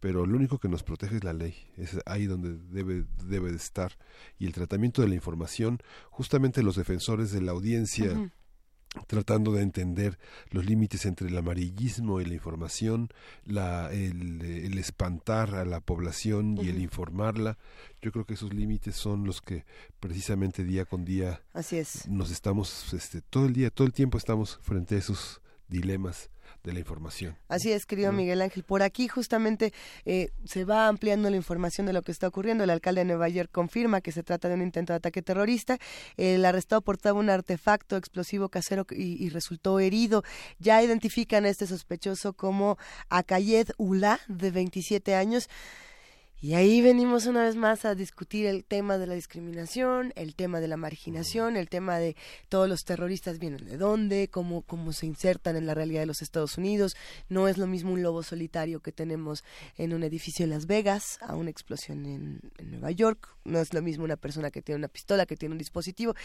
Pero 0.00 0.24
lo 0.26 0.36
único 0.36 0.58
que 0.58 0.68
nos 0.68 0.82
protege 0.82 1.16
es 1.16 1.24
la 1.24 1.32
ley, 1.32 1.54
es 1.76 1.98
ahí 2.06 2.26
donde 2.26 2.56
debe, 2.70 3.04
debe 3.26 3.50
de 3.50 3.56
estar. 3.56 3.98
Y 4.38 4.46
el 4.46 4.52
tratamiento 4.52 5.02
de 5.02 5.08
la 5.08 5.14
información, 5.16 5.80
justamente 6.10 6.62
los 6.62 6.76
defensores 6.76 7.32
de 7.32 7.42
la 7.42 7.52
audiencia. 7.52 8.12
Tratando 9.06 9.52
de 9.52 9.62
entender 9.62 10.18
los 10.50 10.66
límites 10.66 11.06
entre 11.06 11.28
el 11.28 11.36
amarillismo 11.36 12.20
y 12.20 12.24
la 12.24 12.34
información, 12.34 13.08
la, 13.44 13.90
el, 13.92 14.42
el 14.42 14.78
espantar 14.78 15.54
a 15.54 15.64
la 15.64 15.80
población 15.80 16.58
y 16.58 16.68
el 16.68 16.80
informarla. 16.80 17.58
Yo 18.02 18.12
creo 18.12 18.26
que 18.26 18.34
esos 18.34 18.52
límites 18.52 18.96
son 18.96 19.24
los 19.24 19.40
que 19.40 19.64
precisamente 20.00 20.64
día 20.64 20.84
con 20.84 21.04
día 21.04 21.42
Así 21.52 21.78
es. 21.78 22.06
nos 22.08 22.30
estamos, 22.30 22.92
este, 22.92 23.22
todo 23.22 23.46
el 23.46 23.54
día, 23.54 23.70
todo 23.70 23.86
el 23.86 23.92
tiempo 23.92 24.18
estamos 24.18 24.58
frente 24.62 24.96
a 24.96 24.98
esos 24.98 25.40
dilemas 25.68 26.28
de 26.64 26.72
la 26.72 26.78
información. 26.78 27.36
Así 27.48 27.72
es, 27.72 27.86
querido 27.86 28.12
Miguel 28.12 28.40
Ángel. 28.40 28.62
Por 28.62 28.82
aquí 28.82 29.08
justamente 29.08 29.72
eh, 30.04 30.30
se 30.44 30.64
va 30.64 30.88
ampliando 30.88 31.28
la 31.30 31.36
información 31.36 31.86
de 31.86 31.92
lo 31.92 32.02
que 32.02 32.12
está 32.12 32.28
ocurriendo. 32.28 32.64
El 32.64 32.70
alcalde 32.70 33.00
de 33.00 33.06
Nueva 33.06 33.28
York 33.28 33.50
confirma 33.50 34.00
que 34.00 34.12
se 34.12 34.22
trata 34.22 34.48
de 34.48 34.54
un 34.54 34.62
intento 34.62 34.92
de 34.92 34.98
ataque 34.98 35.22
terrorista. 35.22 35.78
El 36.16 36.44
arrestado 36.44 36.82
portaba 36.82 37.18
un 37.18 37.30
artefacto 37.30 37.96
explosivo 37.96 38.48
casero 38.48 38.86
y, 38.90 39.24
y 39.24 39.28
resultó 39.30 39.80
herido. 39.80 40.22
Ya 40.58 40.82
identifican 40.82 41.44
a 41.44 41.48
este 41.48 41.66
sospechoso 41.66 42.32
como 42.32 42.78
Akayed 43.08 43.68
Ula, 43.76 44.20
de 44.28 44.50
27 44.50 45.14
años. 45.14 45.48
Y 46.44 46.54
ahí 46.54 46.82
venimos 46.82 47.26
una 47.26 47.44
vez 47.44 47.54
más 47.54 47.84
a 47.84 47.94
discutir 47.94 48.46
el 48.46 48.64
tema 48.64 48.98
de 48.98 49.06
la 49.06 49.14
discriminación, 49.14 50.12
el 50.16 50.34
tema 50.34 50.58
de 50.58 50.66
la 50.66 50.76
marginación, 50.76 51.56
el 51.56 51.68
tema 51.68 52.00
de 52.00 52.16
todos 52.48 52.68
los 52.68 52.84
terroristas 52.84 53.38
vienen 53.38 53.64
de 53.64 53.76
dónde, 53.76 54.26
cómo, 54.26 54.62
cómo 54.62 54.92
se 54.92 55.06
insertan 55.06 55.54
en 55.54 55.66
la 55.66 55.74
realidad 55.74 56.00
de 56.00 56.06
los 56.06 56.20
Estados 56.20 56.58
Unidos. 56.58 56.96
No 57.28 57.46
es 57.46 57.58
lo 57.58 57.68
mismo 57.68 57.92
un 57.92 58.02
lobo 58.02 58.24
solitario 58.24 58.80
que 58.80 58.90
tenemos 58.90 59.44
en 59.76 59.94
un 59.94 60.02
edificio 60.02 60.42
en 60.42 60.50
Las 60.50 60.66
Vegas 60.66 61.20
a 61.22 61.36
una 61.36 61.50
explosión 61.50 62.06
en, 62.06 62.40
en 62.58 62.70
Nueva 62.72 62.90
York. 62.90 63.36
No 63.44 63.60
es 63.60 63.72
lo 63.72 63.80
mismo 63.80 64.02
una 64.02 64.16
persona 64.16 64.50
que 64.50 64.62
tiene 64.62 64.80
una 64.80 64.88
pistola, 64.88 65.26
que 65.26 65.36
tiene 65.36 65.52
un 65.52 65.60
dispositivo. 65.60 66.16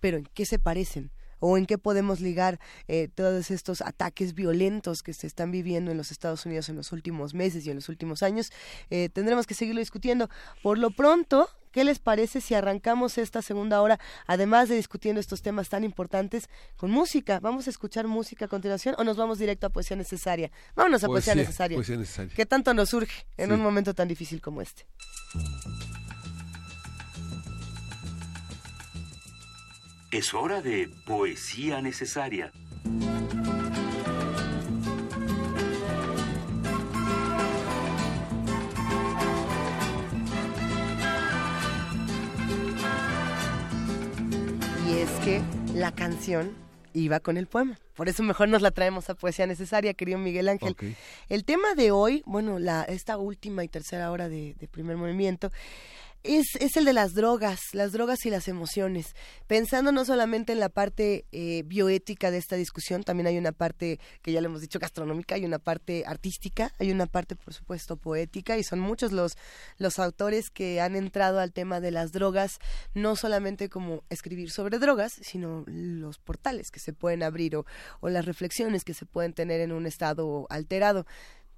Pero 0.00 0.16
¿en 0.16 0.24
qué 0.34 0.44
se 0.44 0.58
parecen? 0.58 1.12
O 1.44 1.58
en 1.58 1.66
qué 1.66 1.76
podemos 1.76 2.20
ligar 2.20 2.60
eh, 2.86 3.08
todos 3.12 3.50
estos 3.50 3.80
ataques 3.82 4.32
violentos 4.34 5.02
que 5.02 5.12
se 5.12 5.26
están 5.26 5.50
viviendo 5.50 5.90
en 5.90 5.96
los 5.96 6.12
Estados 6.12 6.46
Unidos 6.46 6.68
en 6.68 6.76
los 6.76 6.92
últimos 6.92 7.34
meses 7.34 7.66
y 7.66 7.70
en 7.70 7.76
los 7.76 7.88
últimos 7.88 8.22
años. 8.22 8.52
Eh, 8.90 9.08
tendremos 9.08 9.46
que 9.48 9.54
seguirlo 9.54 9.80
discutiendo. 9.80 10.30
Por 10.62 10.78
lo 10.78 10.92
pronto, 10.92 11.48
¿qué 11.72 11.82
les 11.82 11.98
parece 11.98 12.40
si 12.40 12.54
arrancamos 12.54 13.18
esta 13.18 13.42
segunda 13.42 13.82
hora, 13.82 13.98
además 14.28 14.68
de 14.68 14.76
discutiendo 14.76 15.20
estos 15.20 15.42
temas 15.42 15.68
tan 15.68 15.82
importantes, 15.82 16.48
con 16.76 16.92
música? 16.92 17.40
¿Vamos 17.40 17.66
a 17.66 17.70
escuchar 17.70 18.06
música 18.06 18.44
a 18.44 18.48
continuación 18.48 18.94
o 18.98 19.02
nos 19.02 19.16
vamos 19.16 19.40
directo 19.40 19.66
a 19.66 19.70
poesía 19.70 19.96
necesaria? 19.96 20.52
Vámonos 20.76 21.02
a 21.02 21.08
poesía, 21.08 21.32
Poesía, 21.34 21.42
necesaria. 21.48 21.76
poesía 21.76 21.96
necesaria. 21.96 22.32
¿Qué 22.36 22.46
tanto 22.46 22.72
nos 22.72 22.90
surge 22.90 23.26
en 23.36 23.48
Sí. 23.48 23.54
un 23.54 23.60
momento 23.62 23.94
tan 23.94 24.06
difícil 24.06 24.40
como 24.40 24.62
este? 24.62 24.86
Es 30.12 30.34
hora 30.34 30.60
de 30.60 30.90
poesía 31.06 31.80
necesaria. 31.80 32.52
Y 44.86 44.98
es 44.98 45.10
que 45.24 45.40
la 45.74 45.92
canción 45.92 46.54
iba 46.92 47.20
con 47.20 47.38
el 47.38 47.46
poema. 47.46 47.78
Por 47.94 48.10
eso 48.10 48.22
mejor 48.22 48.50
nos 48.50 48.60
la 48.60 48.70
traemos 48.70 49.08
a 49.08 49.14
Poesía 49.14 49.46
Necesaria, 49.46 49.94
querido 49.94 50.18
Miguel 50.18 50.50
Ángel. 50.50 50.76
El 51.30 51.44
tema 51.46 51.74
de 51.74 51.90
hoy, 51.90 52.22
bueno, 52.26 52.58
la, 52.58 52.82
esta 52.82 53.16
última 53.16 53.64
y 53.64 53.68
tercera 53.68 54.10
hora 54.10 54.28
de, 54.28 54.52
de 54.60 54.68
primer 54.68 54.98
movimiento, 54.98 55.50
es, 56.22 56.46
es 56.60 56.76
el 56.76 56.84
de 56.84 56.92
las 56.92 57.14
drogas, 57.14 57.60
las 57.72 57.92
drogas 57.92 58.24
y 58.26 58.30
las 58.30 58.48
emociones. 58.48 59.14
Pensando 59.46 59.92
no 59.92 60.04
solamente 60.04 60.52
en 60.52 60.60
la 60.60 60.68
parte 60.68 61.26
eh, 61.32 61.62
bioética 61.66 62.30
de 62.30 62.38
esta 62.38 62.56
discusión, 62.56 63.02
también 63.02 63.26
hay 63.26 63.38
una 63.38 63.52
parte 63.52 63.98
que 64.22 64.32
ya 64.32 64.40
le 64.40 64.46
hemos 64.46 64.60
dicho 64.60 64.78
gastronómica, 64.78 65.34
hay 65.34 65.44
una 65.44 65.58
parte 65.58 66.04
artística, 66.06 66.72
hay 66.78 66.90
una 66.90 67.06
parte, 67.06 67.36
por 67.36 67.52
supuesto, 67.54 67.96
poética, 67.96 68.56
y 68.56 68.62
son 68.62 68.80
muchos 68.80 69.12
los, 69.12 69.36
los 69.78 69.98
autores 69.98 70.50
que 70.50 70.80
han 70.80 70.96
entrado 70.96 71.40
al 71.40 71.52
tema 71.52 71.80
de 71.80 71.90
las 71.90 72.12
drogas, 72.12 72.58
no 72.94 73.16
solamente 73.16 73.68
como 73.68 74.04
escribir 74.08 74.50
sobre 74.50 74.78
drogas, 74.78 75.12
sino 75.22 75.64
los 75.66 76.18
portales 76.18 76.70
que 76.70 76.80
se 76.80 76.92
pueden 76.92 77.22
abrir 77.22 77.56
o, 77.56 77.66
o 78.00 78.08
las 78.08 78.24
reflexiones 78.24 78.84
que 78.84 78.94
se 78.94 79.06
pueden 79.06 79.32
tener 79.32 79.60
en 79.60 79.72
un 79.72 79.86
estado 79.86 80.46
alterado. 80.50 81.06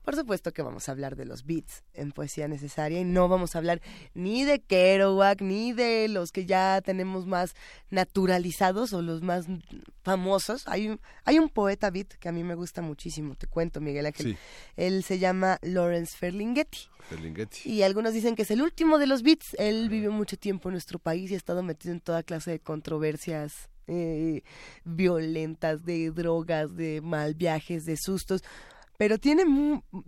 Por 0.04 0.16
supuesto 0.16 0.52
que 0.52 0.62
vamos 0.62 0.88
a 0.88 0.92
hablar 0.92 1.16
de 1.16 1.24
los 1.24 1.44
beats 1.46 1.82
en 1.94 2.12
poesía 2.12 2.46
necesaria 2.46 3.00
y 3.00 3.04
no 3.04 3.26
vamos 3.28 3.54
a 3.54 3.58
hablar 3.58 3.80
ni 4.12 4.44
de 4.44 4.60
Kerouac 4.60 5.40
ni 5.40 5.72
de 5.72 6.08
los 6.08 6.30
que 6.30 6.44
ya 6.44 6.82
tenemos 6.84 7.26
más 7.26 7.54
naturalizados 7.88 8.92
o 8.92 9.00
los 9.00 9.22
más 9.22 9.46
famosos. 10.02 10.68
Hay 10.68 10.88
un, 10.88 11.00
hay 11.24 11.38
un 11.38 11.48
poeta 11.48 11.90
beat 11.90 12.08
que 12.20 12.28
a 12.28 12.32
mí 12.32 12.44
me 12.44 12.54
gusta 12.54 12.82
muchísimo, 12.82 13.34
te 13.34 13.46
cuento 13.46 13.80
Miguel 13.80 14.06
Ángel. 14.06 14.32
Sí. 14.32 14.36
Él 14.76 15.04
se 15.04 15.18
llama 15.18 15.58
Lawrence 15.62 16.16
Ferlinghetti. 16.18 16.80
Ferlinghetti. 17.08 17.70
Y 17.70 17.82
algunos 17.82 18.12
dicen 18.12 18.36
que 18.36 18.42
es 18.42 18.50
el 18.50 18.60
último 18.60 18.98
de 18.98 19.06
los 19.06 19.22
beats. 19.22 19.54
Él 19.58 19.88
vivió 19.88 20.12
mucho 20.12 20.36
tiempo 20.36 20.68
en 20.68 20.74
nuestro 20.74 20.98
país 20.98 21.30
y 21.30 21.34
ha 21.34 21.38
estado 21.38 21.62
metido 21.62 21.92
en 21.92 22.00
toda 22.00 22.22
clase 22.22 22.50
de 22.50 22.60
controversias 22.60 23.70
eh, 23.86 24.42
violentas, 24.84 25.84
de 25.84 26.10
drogas, 26.10 26.74
de 26.76 27.00
mal 27.00 27.34
viajes, 27.34 27.84
de 27.84 27.96
sustos. 27.96 28.42
Pero 28.96 29.18
tiene, 29.18 29.44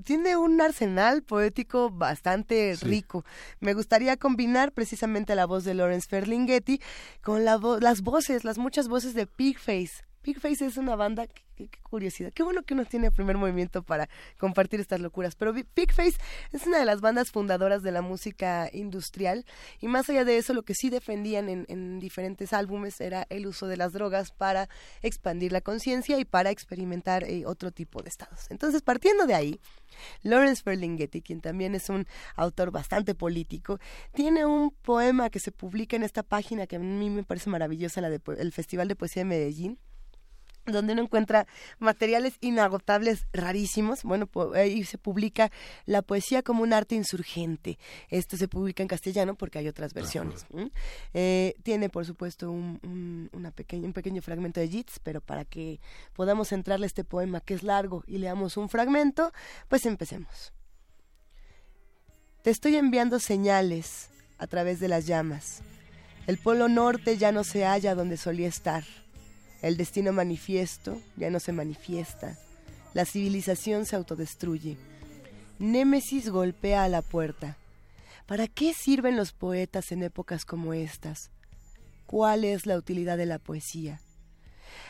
tiene 0.05 0.37
un 0.37 0.61
arsenal 0.61 1.23
poético 1.23 1.91
bastante 1.91 2.77
rico. 2.81 3.25
Me 3.61 3.75
gustaría 3.75 4.17
combinar 4.17 4.73
precisamente 4.73 5.35
la 5.35 5.47
voz 5.47 5.65
de 5.65 5.75
Lawrence 5.75 6.07
Ferlinghetti 6.09 6.81
con 7.23 7.45
la 7.45 7.57
vo- 7.59 7.81
las 7.81 8.03
voces, 8.03 8.45
las 8.45 8.59
muchas 8.59 8.89
voces 8.89 9.15
de 9.15 9.27
Pigface. 9.27 10.05
Pigface 10.27 10.67
es 10.67 10.77
una 10.77 10.97
banda, 10.97 11.29
qué, 11.55 11.69
curiosidad, 11.85 12.33
qué 12.33 12.43
bueno 12.43 12.65
que 12.65 12.75
uno 12.75 12.85
tiene 12.85 13.13
primer 13.13 13.37
movimiento 13.37 13.85
para 13.85 14.09
compartir 14.39 14.81
estas 14.81 14.99
locuras, 14.99 15.37
pero 15.37 15.53
Bi- 15.53 15.63
Pigface 15.63 16.17
es 16.51 16.67
una 16.67 16.81
de 16.81 16.85
las 16.85 17.01
bandas 17.01 17.31
fundadoras 17.31 17.85
de 17.85 17.93
la 17.93 18.03
música 18.03 18.69
industrial 18.73 19.45
y 19.81 19.87
más 19.87 20.11
allá 20.11 20.25
de 20.25 20.37
eso 20.37 20.53
lo 20.53 20.65
que 20.65 20.75
sí 20.75 20.91
defendían 20.91 21.49
en, 21.49 21.65
en 21.69 22.01
diferentes 22.01 22.53
álbumes 22.53 23.01
era 23.01 23.25
el 23.31 23.47
uso 23.47 23.69
de 23.69 23.77
las 23.77 23.93
drogas 23.93 24.33
para 24.33 24.69
expandir 25.01 25.53
la 25.53 25.61
conciencia 25.61 26.19
y 26.19 26.25
para 26.25 26.51
experimentar 26.51 27.23
eh, 27.23 27.45
otro 27.47 27.71
tipo 27.71 28.03
de 28.03 28.09
estados. 28.09 28.51
Entonces, 28.51 28.83
partiendo 28.83 29.27
de 29.27 29.35
ahí, 29.35 29.61
Lawrence 30.25 30.61
Ferlinghetti, 30.65 31.23
quien 31.23 31.41
también 31.41 31.77
es 31.77 31.89
un 31.89 32.05
autor 32.35 32.73
bastante 32.73 33.15
político, 33.15 33.79
tiene 34.13 34.45
un 34.45 34.73
poema 34.73 35.31
que 35.31 35.39
se 35.39 35.53
publica 35.53 35.95
en 35.95 36.03
esta 36.03 36.25
página 36.25 36.67
que 36.67 36.75
a 36.75 36.81
mí 36.81 37.11
me 37.11 37.23
parece 37.23 37.49
maravillosa, 37.49 38.01
la 38.01 38.11
del 38.11 38.51
Festival 38.51 38.89
de 38.89 38.97
Poesía 38.97 39.21
de 39.21 39.29
Medellín, 39.29 39.79
donde 40.67 40.93
uno 40.93 41.03
encuentra 41.03 41.47
materiales 41.79 42.35
inagotables 42.41 43.27
rarísimos. 43.33 44.03
Bueno, 44.03 44.29
ahí 44.55 44.85
se 44.85 44.99
publica 44.99 45.51
la 45.85 46.03
poesía 46.03 46.43
como 46.43 46.63
un 46.63 46.73
arte 46.73 46.95
insurgente. 46.95 47.79
Esto 48.11 48.37
se 48.37 48.49
publica 48.49 48.83
en 48.83 48.89
castellano 48.89 49.35
porque 49.35 49.59
hay 49.59 49.69
otras 49.69 49.95
versiones. 49.95 50.47
Eh, 51.15 51.55
tiene, 51.63 51.89
por 51.89 52.05
supuesto, 52.05 52.51
un, 52.51 52.81
un- 52.83 53.31
una 53.33 53.51
pequeña, 53.51 53.87
un 53.87 53.93
pequeño 53.93 54.23
fragmento 54.23 54.61
de 54.61 54.69
Yeats, 54.69 54.99
pero 55.03 55.21
para 55.21 55.45
que 55.45 55.81
podamos 56.15 56.53
entrarle 56.53 56.87
a 56.87 56.89
este 56.89 57.05
poema 57.05 57.41
que 57.41 57.55
es 57.55 57.63
largo 57.63 58.03
y 58.07 58.19
leamos 58.19 58.57
un 58.57 58.69
fragmento, 58.69 59.33
pues 59.69 59.87
empecemos. 59.87 60.53
Te 62.43 62.51
estoy 62.51 62.77
enviando 62.77 63.19
señales 63.19 64.09
a 64.39 64.47
través 64.47 64.79
de 64.81 64.89
las 64.89 65.07
llamas. 65.07 65.63
El 66.27 66.39
polo 66.39 66.69
norte 66.69 67.17
ya 67.19 67.33
no 67.33 67.45
se 67.45 67.65
halla 67.65 67.95
donde 67.95 68.17
solía 68.17 68.49
estar. 68.49 68.85
El 69.63 69.77
destino 69.77 70.13
manifiesto 70.13 71.01
ya 71.17 71.31
no 71.31 71.41
se 71.41 71.53
manifiesta. 71.53 72.39
La 72.95 73.05
civilización 73.05 73.87
se 73.87 73.97
autodestruye. 73.97 74.77
Némesis 75.59 76.29
golpea 76.29 76.85
a 76.85 76.89
la 76.89 77.03
puerta. 77.03 77.57
¿Para 78.27 78.49
qué 78.49 78.75
sirven 78.75 79.17
los 79.17 79.33
poetas 79.33 79.93
en 79.93 80.03
épocas 80.03 80.45
como 80.45 80.75
estas? 80.75 81.31
¿Cuál 82.07 82.45
es 82.45 82.67
la 82.67 82.77
utilidad 82.77 83.17
de 83.17 83.27
la 83.27 83.39
poesía? 83.39 84.01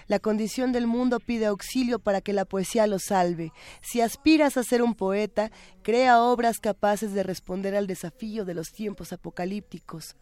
La 0.09 0.19
condición 0.19 0.73
del 0.73 0.87
mundo 0.87 1.21
pide 1.21 1.47
auxilio 1.47 1.99
para 1.99 2.21
que 2.21 2.33
la 2.33 2.45
poesía 2.45 2.87
lo 2.87 2.99
salve. 2.99 3.53
Si 3.83 4.01
aspiras 4.01 4.57
a 4.57 4.63
ser 4.63 4.83
un 4.83 4.95
poeta, 4.95 5.51
crea 5.83 6.23
obras 6.23 6.59
capaces 6.59 7.13
de 7.13 7.23
responder 7.23 7.75
al 7.75 7.87
desafío 7.87 8.45
de 8.45 8.55
los 8.55 8.73
tiempos 8.73 9.13
apocalípticos, 9.13 10.17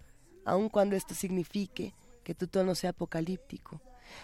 aun 0.44 0.68
cuando 0.68 0.96
esto 0.96 1.14
signifique 1.14 1.94
que 2.22 2.34
tu 2.34 2.46
tono 2.46 2.74
sea 2.74 2.90
apocalíptico. 2.90 3.80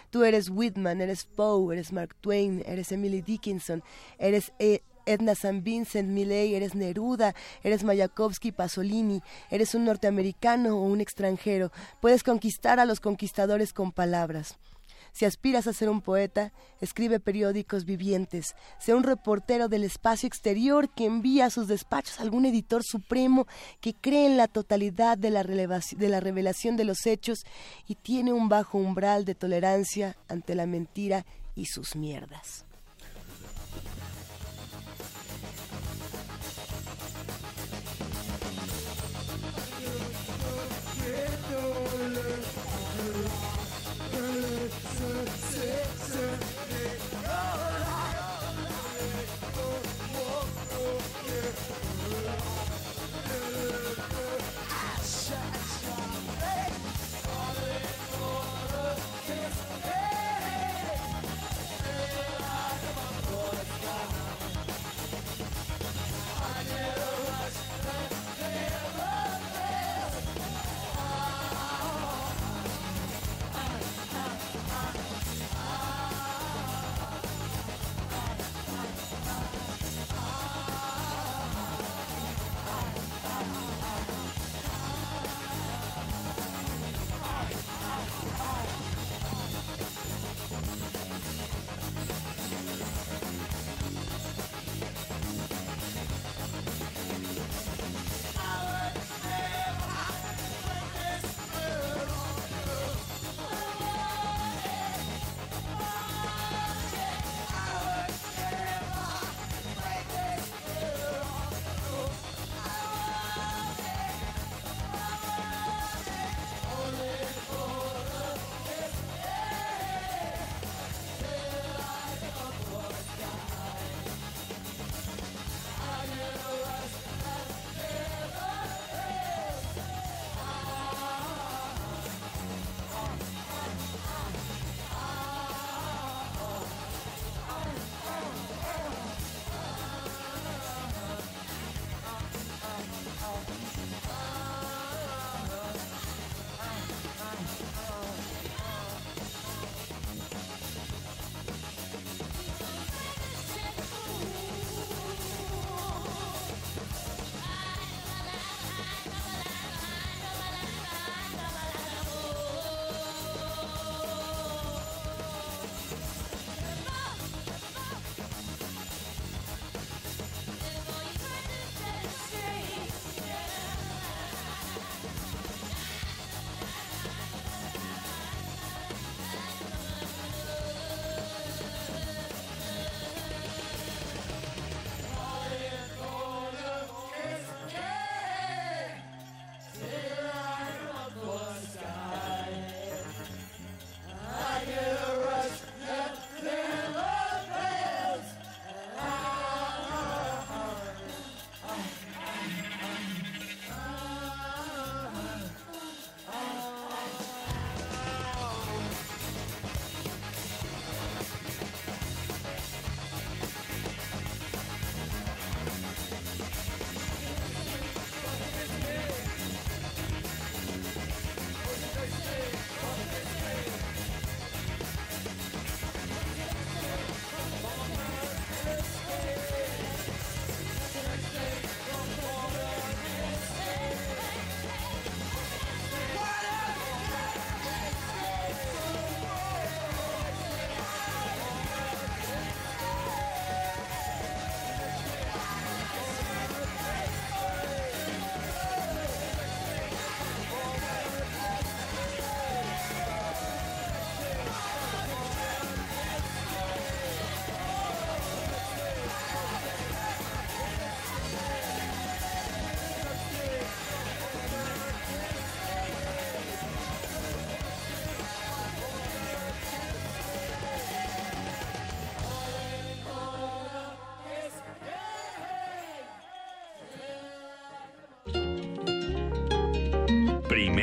Tú 0.09 0.23
eres 0.23 0.49
Whitman, 0.49 1.01
eres 1.01 1.25
Poe, 1.25 1.73
eres 1.73 1.91
Mark 1.91 2.15
Twain, 2.21 2.63
eres 2.65 2.91
Emily 2.91 3.21
Dickinson, 3.21 3.83
eres 4.17 4.51
E- 4.59 4.81
Edna 5.05 5.31
St. 5.31 5.61
Vincent 5.61 6.09
Millay, 6.09 6.53
eres 6.53 6.75
Neruda, 6.75 7.33
eres 7.63 7.83
Mayakovsky 7.83 8.51
Pasolini, 8.51 9.21
eres 9.49 9.73
un 9.73 9.85
norteamericano 9.85 10.77
o 10.77 10.83
un 10.83 11.01
extranjero. 11.01 11.71
Puedes 12.01 12.23
conquistar 12.23 12.79
a 12.79 12.85
los 12.85 12.99
conquistadores 12.99 13.73
con 13.73 13.91
palabras. 13.91 14.57
Si 15.11 15.25
aspiras 15.25 15.67
a 15.67 15.73
ser 15.73 15.89
un 15.89 16.01
poeta, 16.01 16.53
escribe 16.79 17.19
periódicos 17.19 17.85
vivientes, 17.85 18.55
sea 18.79 18.95
un 18.95 19.03
reportero 19.03 19.67
del 19.67 19.83
espacio 19.83 20.27
exterior 20.27 20.89
que 20.89 21.05
envía 21.05 21.45
a 21.45 21.49
sus 21.49 21.67
despachos 21.67 22.19
a 22.19 22.23
algún 22.23 22.45
editor 22.45 22.83
supremo 22.83 23.47
que 23.81 23.93
cree 23.93 24.25
en 24.25 24.37
la 24.37 24.47
totalidad 24.47 25.17
de 25.17 25.29
la, 25.29 25.43
de 25.43 26.09
la 26.09 26.19
revelación 26.19 26.77
de 26.77 26.85
los 26.85 27.05
hechos 27.05 27.45
y 27.87 27.95
tiene 27.95 28.33
un 28.33 28.49
bajo 28.49 28.77
umbral 28.77 29.25
de 29.25 29.35
tolerancia 29.35 30.15
ante 30.27 30.55
la 30.55 30.65
mentira 30.65 31.25
y 31.55 31.65
sus 31.65 31.95
mierdas. 31.95 32.65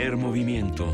Primer 0.08 0.24
movimiento. 0.24 0.86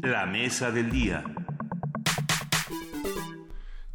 La 0.00 0.24
mesa 0.24 0.70
del 0.70 0.90
día. 0.90 1.24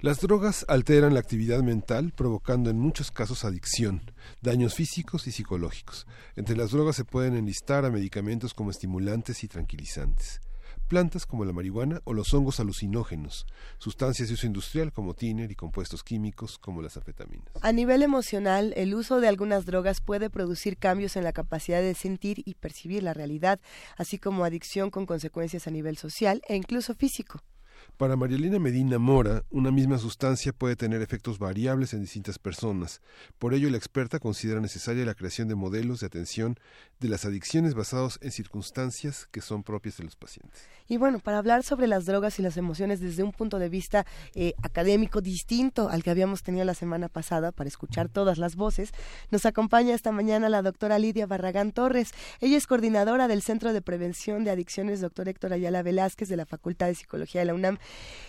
Las 0.01 0.19
drogas 0.19 0.65
alteran 0.67 1.15
la 1.15 1.19
actividad 1.19 1.63
mental, 1.63 2.13
provocando 2.15 2.69
en 2.69 2.77
muchos 2.77 3.09
casos 3.09 3.45
adicción, 3.45 4.03
daños 4.41 4.75
físicos 4.75 5.25
y 5.25 5.31
psicológicos. 5.31 6.05
Entre 6.35 6.55
las 6.55 6.69
drogas 6.69 6.95
se 6.95 7.05
pueden 7.05 7.35
enlistar 7.35 7.85
a 7.85 7.89
medicamentos 7.89 8.53
como 8.53 8.69
estimulantes 8.69 9.43
y 9.43 9.47
tranquilizantes, 9.47 10.41
plantas 10.83 11.25
como 11.25 11.45
la 11.45 11.53
marihuana 11.53 12.01
o 12.03 12.13
los 12.13 12.33
hongos 12.33 12.59
alucinógenos, 12.59 13.45
sustancias 13.77 14.27
de 14.27 14.35
uso 14.35 14.47
industrial 14.47 14.91
como 14.91 15.13
tiner 15.13 15.51
y 15.51 15.55
compuestos 15.55 16.03
químicos 16.03 16.57
como 16.59 16.81
las 16.81 16.97
anfetaminas. 16.97 17.47
A 17.61 17.71
nivel 17.71 18.03
emocional, 18.03 18.73
el 18.75 18.93
uso 18.93 19.19
de 19.19 19.27
algunas 19.27 19.65
drogas 19.65 20.01
puede 20.01 20.29
producir 20.29 20.77
cambios 20.77 21.15
en 21.15 21.23
la 21.23 21.33
capacidad 21.33 21.81
de 21.81 21.95
sentir 21.95 22.41
y 22.45 22.55
percibir 22.55 23.03
la 23.03 23.13
realidad, 23.13 23.59
así 23.97 24.17
como 24.17 24.45
adicción 24.45 24.89
con 24.89 25.05
consecuencias 25.05 25.67
a 25.67 25.71
nivel 25.71 25.97
social 25.97 26.41
e 26.47 26.55
incluso 26.55 26.93
físico. 26.93 27.39
Para 27.97 28.15
Marielina 28.15 28.57
Medina 28.57 28.97
Mora, 28.97 29.43
una 29.51 29.69
misma 29.69 29.99
sustancia 29.99 30.51
puede 30.51 30.75
tener 30.75 31.03
efectos 31.03 31.37
variables 31.37 31.93
en 31.93 32.01
distintas 32.01 32.39
personas. 32.39 33.01
Por 33.37 33.53
ello, 33.53 33.69
la 33.69 33.77
experta 33.77 34.17
considera 34.17 34.59
necesaria 34.59 35.05
la 35.05 35.13
creación 35.13 35.47
de 35.47 35.53
modelos 35.53 35.99
de 35.99 36.07
atención 36.07 36.57
de 36.99 37.07
las 37.07 37.23
adicciones 37.23 37.75
basados 37.75 38.17
en 38.23 38.31
circunstancias 38.31 39.27
que 39.31 39.41
son 39.41 39.61
propias 39.61 39.97
de 39.97 40.05
los 40.05 40.15
pacientes. 40.15 40.63
Y 40.87 40.97
bueno, 40.97 41.19
para 41.19 41.37
hablar 41.37 41.63
sobre 41.63 41.85
las 41.85 42.05
drogas 42.05 42.39
y 42.39 42.41
las 42.41 42.57
emociones 42.57 42.99
desde 42.99 43.21
un 43.21 43.31
punto 43.31 43.59
de 43.59 43.69
vista 43.69 44.07
eh, 44.33 44.53
académico 44.63 45.21
distinto 45.21 45.87
al 45.89 46.01
que 46.01 46.09
habíamos 46.09 46.41
tenido 46.41 46.65
la 46.65 46.73
semana 46.73 47.09
pasada, 47.09 47.51
para 47.51 47.67
escuchar 47.67 48.09
todas 48.09 48.39
las 48.39 48.55
voces, 48.55 48.91
nos 49.29 49.45
acompaña 49.45 49.93
esta 49.93 50.11
mañana 50.11 50.49
la 50.49 50.63
doctora 50.63 50.97
Lidia 50.97 51.27
Barragán 51.27 51.71
Torres. 51.71 52.11
Ella 52.41 52.57
es 52.57 52.65
coordinadora 52.65 53.27
del 53.27 53.43
Centro 53.43 53.71
de 53.71 53.83
Prevención 53.83 54.43
de 54.43 54.51
Adicciones, 54.51 54.99
doctor 54.99 55.29
Héctor 55.29 55.53
Ayala 55.53 55.83
Velázquez, 55.83 56.27
de 56.27 56.37
la 56.37 56.47
Facultad 56.47 56.87
de 56.87 56.95
Psicología 56.95 57.41
de 57.41 57.45
la 57.45 57.53
UNAM. 57.53 57.77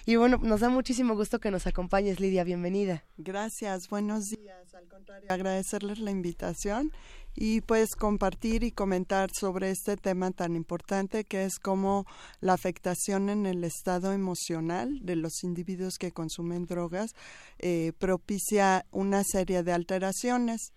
Y 0.06 0.16
bueno, 0.16 0.38
nos 0.42 0.60
da 0.60 0.68
muchísimo 0.68 1.14
gusto 1.14 1.40
que 1.40 1.50
nos 1.50 1.66
acompañes, 1.66 2.20
Lidia. 2.20 2.44
Bienvenida. 2.44 3.04
Gracias, 3.16 3.88
buenos 3.88 4.28
días. 4.28 4.74
Al 4.74 4.86
contrario, 4.86 5.26
agradecerles 5.30 5.98
la 5.98 6.10
invitación 6.10 6.92
y 7.34 7.62
pues 7.62 7.96
compartir 7.96 8.64
y 8.64 8.70
comentar 8.70 9.30
sobre 9.32 9.70
este 9.70 9.96
tema 9.96 10.30
tan 10.30 10.56
importante 10.56 11.24
que 11.24 11.44
es 11.44 11.58
como 11.58 12.06
la 12.40 12.52
afectación 12.52 13.28
en 13.28 13.46
el 13.46 13.64
estado 13.64 14.12
emocional 14.12 15.00
de 15.02 15.16
los 15.16 15.42
individuos 15.42 15.98
que 15.98 16.12
consumen 16.12 16.66
drogas 16.66 17.12
eh, 17.58 17.92
propicia 17.98 18.86
una 18.90 19.24
serie 19.24 19.62
de 19.62 19.72
alteraciones. 19.72 20.72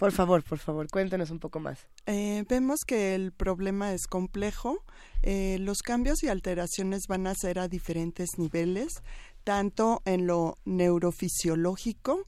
Por 0.00 0.12
favor, 0.12 0.42
por 0.42 0.58
favor, 0.58 0.88
cuéntenos 0.88 1.30
un 1.30 1.38
poco 1.38 1.60
más. 1.60 1.86
Eh, 2.06 2.42
vemos 2.48 2.80
que 2.86 3.14
el 3.14 3.32
problema 3.32 3.92
es 3.92 4.06
complejo. 4.06 4.82
Eh, 5.20 5.58
los 5.60 5.82
cambios 5.82 6.22
y 6.22 6.28
alteraciones 6.28 7.02
van 7.06 7.26
a 7.26 7.34
ser 7.34 7.58
a 7.58 7.68
diferentes 7.68 8.30
niveles, 8.38 9.02
tanto 9.44 10.00
en 10.06 10.26
lo 10.26 10.56
neurofisiológico, 10.64 12.26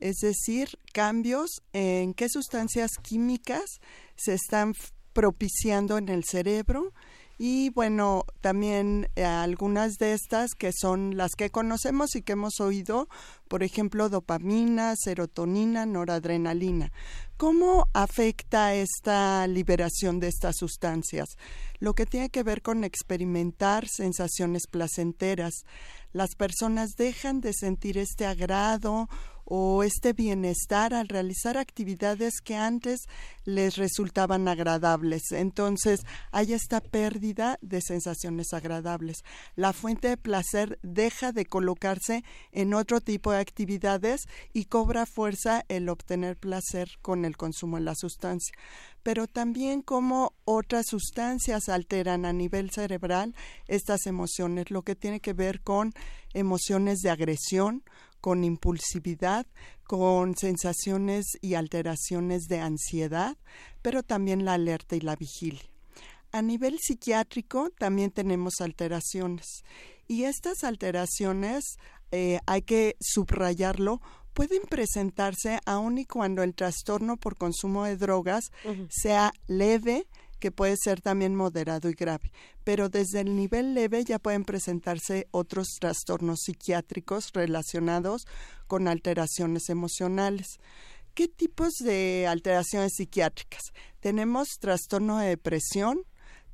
es 0.00 0.16
decir, 0.16 0.78
cambios 0.92 1.62
en 1.72 2.12
qué 2.12 2.28
sustancias 2.28 2.90
químicas 3.02 3.80
se 4.16 4.34
están 4.34 4.74
propiciando 5.14 5.96
en 5.96 6.10
el 6.10 6.24
cerebro 6.24 6.92
y 7.38 7.70
bueno, 7.70 8.24
también 8.40 9.08
eh, 9.16 9.24
algunas 9.24 9.98
de 9.98 10.12
estas 10.12 10.54
que 10.54 10.70
son 10.72 11.16
las 11.16 11.32
que 11.32 11.50
conocemos 11.50 12.14
y 12.14 12.22
que 12.22 12.32
hemos 12.32 12.60
oído, 12.60 13.08
por 13.48 13.62
ejemplo, 13.62 14.08
dopamina, 14.08 14.94
serotonina, 14.96 15.84
noradrenalina. 15.84 16.92
¿Cómo 17.36 17.88
afecta 17.92 18.74
esta 18.74 19.46
liberación 19.48 20.20
de 20.20 20.28
estas 20.28 20.56
sustancias? 20.56 21.28
Lo 21.80 21.94
que 21.94 22.06
tiene 22.06 22.30
que 22.30 22.44
ver 22.44 22.62
con 22.62 22.84
experimentar 22.84 23.88
sensaciones 23.88 24.68
placenteras. 24.68 25.64
Las 26.12 26.36
personas 26.36 26.90
dejan 26.96 27.40
de 27.40 27.52
sentir 27.52 27.98
este 27.98 28.26
agrado 28.26 29.08
o 29.44 29.82
este 29.82 30.12
bienestar 30.12 30.94
al 30.94 31.08
realizar 31.08 31.58
actividades 31.58 32.40
que 32.42 32.56
antes 32.56 33.00
les 33.44 33.76
resultaban 33.76 34.48
agradables. 34.48 35.32
Entonces 35.32 36.00
hay 36.32 36.52
esta 36.52 36.80
pérdida 36.80 37.58
de 37.60 37.80
sensaciones 37.80 38.52
agradables. 38.52 39.18
La 39.56 39.72
fuente 39.72 40.08
de 40.08 40.16
placer 40.16 40.78
deja 40.82 41.32
de 41.32 41.46
colocarse 41.46 42.24
en 42.52 42.74
otro 42.74 43.00
tipo 43.00 43.32
de 43.32 43.38
actividades 43.38 44.22
y 44.52 44.66
cobra 44.66 45.06
fuerza 45.06 45.64
el 45.68 45.88
obtener 45.88 46.36
placer 46.36 46.88
con 47.02 47.24
el 47.24 47.36
consumo 47.36 47.76
de 47.76 47.84
la 47.84 47.94
sustancia 47.94 48.54
pero 49.04 49.26
también 49.26 49.82
cómo 49.82 50.32
otras 50.46 50.86
sustancias 50.88 51.68
alteran 51.68 52.24
a 52.24 52.32
nivel 52.32 52.70
cerebral 52.70 53.36
estas 53.68 54.06
emociones, 54.06 54.70
lo 54.70 54.82
que 54.82 54.96
tiene 54.96 55.20
que 55.20 55.34
ver 55.34 55.60
con 55.60 55.92
emociones 56.32 57.00
de 57.00 57.10
agresión, 57.10 57.84
con 58.24 58.42
impulsividad, 58.42 59.46
con 59.86 60.34
sensaciones 60.34 61.26
y 61.42 61.56
alteraciones 61.56 62.44
de 62.44 62.58
ansiedad, 62.58 63.36
pero 63.82 64.02
también 64.02 64.46
la 64.46 64.54
alerta 64.54 64.96
y 64.96 65.00
la 65.00 65.14
vigilia. 65.14 65.60
A 66.32 66.40
nivel 66.40 66.78
psiquiátrico 66.78 67.68
también 67.76 68.10
tenemos 68.10 68.62
alteraciones 68.62 69.62
y 70.08 70.24
estas 70.24 70.64
alteraciones 70.64 71.76
eh, 72.12 72.38
hay 72.46 72.62
que 72.62 72.96
subrayarlo 72.98 74.00
pueden 74.32 74.62
presentarse 74.62 75.60
aun 75.66 75.98
y 75.98 76.06
cuando 76.06 76.42
el 76.42 76.54
trastorno 76.54 77.18
por 77.18 77.36
consumo 77.36 77.84
de 77.84 77.98
drogas 77.98 78.44
sea 78.88 79.34
leve, 79.48 80.06
que 80.38 80.50
puede 80.50 80.76
ser 80.76 81.00
también 81.00 81.34
moderado 81.34 81.88
y 81.88 81.94
grave. 81.94 82.30
Pero 82.64 82.88
desde 82.88 83.20
el 83.20 83.36
nivel 83.36 83.74
leve 83.74 84.04
ya 84.04 84.18
pueden 84.18 84.44
presentarse 84.44 85.28
otros 85.30 85.68
trastornos 85.80 86.40
psiquiátricos 86.44 87.30
relacionados 87.32 88.26
con 88.66 88.88
alteraciones 88.88 89.68
emocionales. 89.68 90.58
¿Qué 91.14 91.28
tipos 91.28 91.74
de 91.74 92.26
alteraciones 92.28 92.94
psiquiátricas? 92.96 93.62
Tenemos 94.00 94.48
trastorno 94.58 95.18
de 95.18 95.28
depresión, 95.28 96.02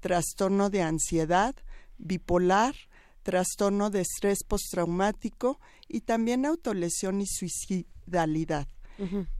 trastorno 0.01 0.69
de 0.69 0.83
ansiedad, 0.83 1.55
bipolar, 1.99 2.75
trastorno 3.23 3.91
de 3.91 4.01
estrés 4.03 4.45
postraumático 4.47 5.61
y 5.89 6.01
también 6.01 6.47
autolesión 6.47 7.21
y 7.21 7.27
suicidalidad. 7.27 8.69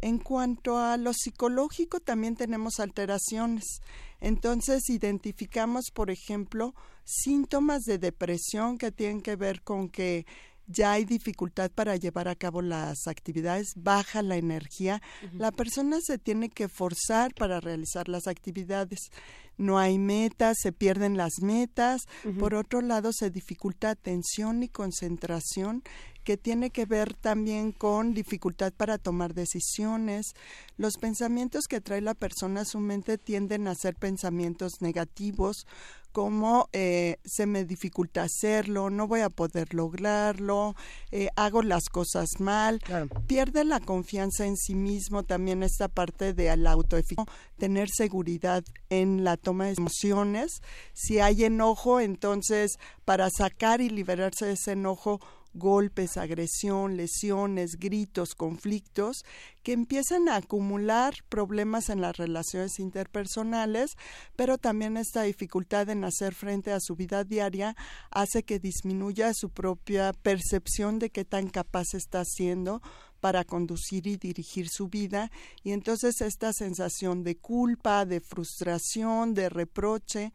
En 0.01 0.19
cuanto 0.19 0.79
a 0.79 0.97
lo 0.97 1.13
psicológico, 1.13 2.01
también 2.01 2.35
tenemos 2.37 2.81
alteraciones. 2.81 3.81
Entonces, 4.21 4.89
identificamos, 4.89 5.91
por 5.93 6.11
ejemplo, 6.11 6.75
síntomas 7.05 7.83
de 7.83 7.99
depresión 7.99 8.79
que 8.79 8.93
tienen 8.93 9.21
que 9.21 9.37
ver 9.37 9.63
con 9.63 9.89
que 9.89 10.27
ya 10.71 10.93
hay 10.93 11.05
dificultad 11.05 11.71
para 11.71 11.97
llevar 11.97 12.29
a 12.29 12.37
cabo 12.37 12.63
las 12.63 13.07
actividades, 13.07 13.73
baja 13.75 14.23
la 14.23 14.37
energía, 14.37 15.03
la 15.33 15.51
persona 15.51 15.99
se 16.01 16.19
tiene 16.19 16.49
que 16.49 16.69
forzar 16.69 17.35
para 17.35 17.61
realizar 17.61 18.09
las 18.09 18.29
actividades. 18.29 19.11
No 19.57 19.79
hay 19.79 19.99
metas, 19.99 20.57
se 20.63 20.73
pierden 20.73 21.17
las 21.17 21.43
metas. 21.43 22.03
Por 22.39 22.55
otro 22.55 22.81
lado, 22.81 23.11
se 23.13 23.31
dificulta 23.31 23.91
atención 23.91 24.63
y 24.63 24.69
concentración 24.69 25.83
que 26.31 26.37
tiene 26.37 26.71
que 26.71 26.87
ver 26.87 27.15
también 27.15 27.73
con 27.73 28.15
dificultad 28.15 28.73
para 28.73 28.99
tomar 28.99 29.35
decisiones. 29.35 30.37
Los 30.77 30.97
pensamientos 30.97 31.67
que 31.67 31.81
trae 31.81 32.01
la 32.01 32.15
persona 32.15 32.61
a 32.61 32.65
su 32.65 32.79
mente 32.79 33.19
tienden 33.19 33.67
a 33.67 33.75
ser 33.75 33.97
pensamientos 33.97 34.81
negativos, 34.81 35.67
como 36.13 36.69
eh, 36.73 37.17
se 37.25 37.47
me 37.47 37.65
dificulta 37.65 38.23
hacerlo, 38.23 38.91
no 38.91 39.09
voy 39.09 39.23
a 39.23 39.29
poder 39.29 39.75
lograrlo, 39.75 40.77
eh, 41.11 41.31
hago 41.35 41.63
las 41.63 41.89
cosas 41.89 42.39
mal, 42.39 42.81
pierde 43.27 43.65
la 43.65 43.81
confianza 43.81 44.47
en 44.47 44.57
sí 44.57 44.77
mismo, 44.77 45.25
también 45.25 45.65
esta 45.65 45.89
parte 45.89 46.33
de 46.33 46.57
la 46.57 46.71
autoeficacia, 46.71 47.33
tener 47.59 47.89
seguridad 47.91 48.63
en 48.89 49.25
la 49.25 49.37
toma 49.37 49.67
de 49.67 49.75
emociones. 49.79 50.63
Si 50.93 51.19
hay 51.19 51.45
enojo, 51.45 51.99
entonces 51.99 52.79
para 53.05 53.31
sacar 53.31 53.81
y 53.81 53.91
liberarse 53.91 54.47
de 54.47 54.53
ese 54.53 54.73
enojo, 54.73 55.21
golpes, 55.55 56.17
agresión, 56.17 56.97
lesiones, 56.97 57.77
gritos, 57.79 58.35
conflictos, 58.35 59.25
que 59.63 59.73
empiezan 59.73 60.29
a 60.29 60.37
acumular 60.37 61.15
problemas 61.29 61.89
en 61.91 62.01
las 62.01 62.17
relaciones 62.17 62.79
interpersonales, 62.79 63.97
pero 64.37 64.59
también 64.59 64.97
esta 64.97 65.23
dificultad 65.23 65.89
en 65.91 66.05
hacer 66.05 66.35
frente 66.35 66.73
a 66.73 66.81
su 66.81 66.97
vida 66.97 67.25
diaria 67.25 67.77
hace 68.11 68.43
que 68.43 68.59
disminuya 68.59 69.35
su 69.35 69.51
propia 69.51 70.13
percepción 70.13 70.99
de 70.99 71.11
qué 71.11 71.25
tan 71.25 71.49
capaz 71.49 71.95
está 71.95 72.25
siendo 72.25 72.81
para 73.21 73.45
conducir 73.45 74.07
y 74.07 74.17
dirigir 74.17 74.69
su 74.69 74.89
vida. 74.89 75.31
Y 75.63 75.73
entonces 75.73 76.21
esta 76.21 76.53
sensación 76.53 77.23
de 77.23 77.37
culpa, 77.37 78.07
de 78.07 78.21
frustración, 78.21 79.35
de 79.35 79.49
reproche, 79.49 80.33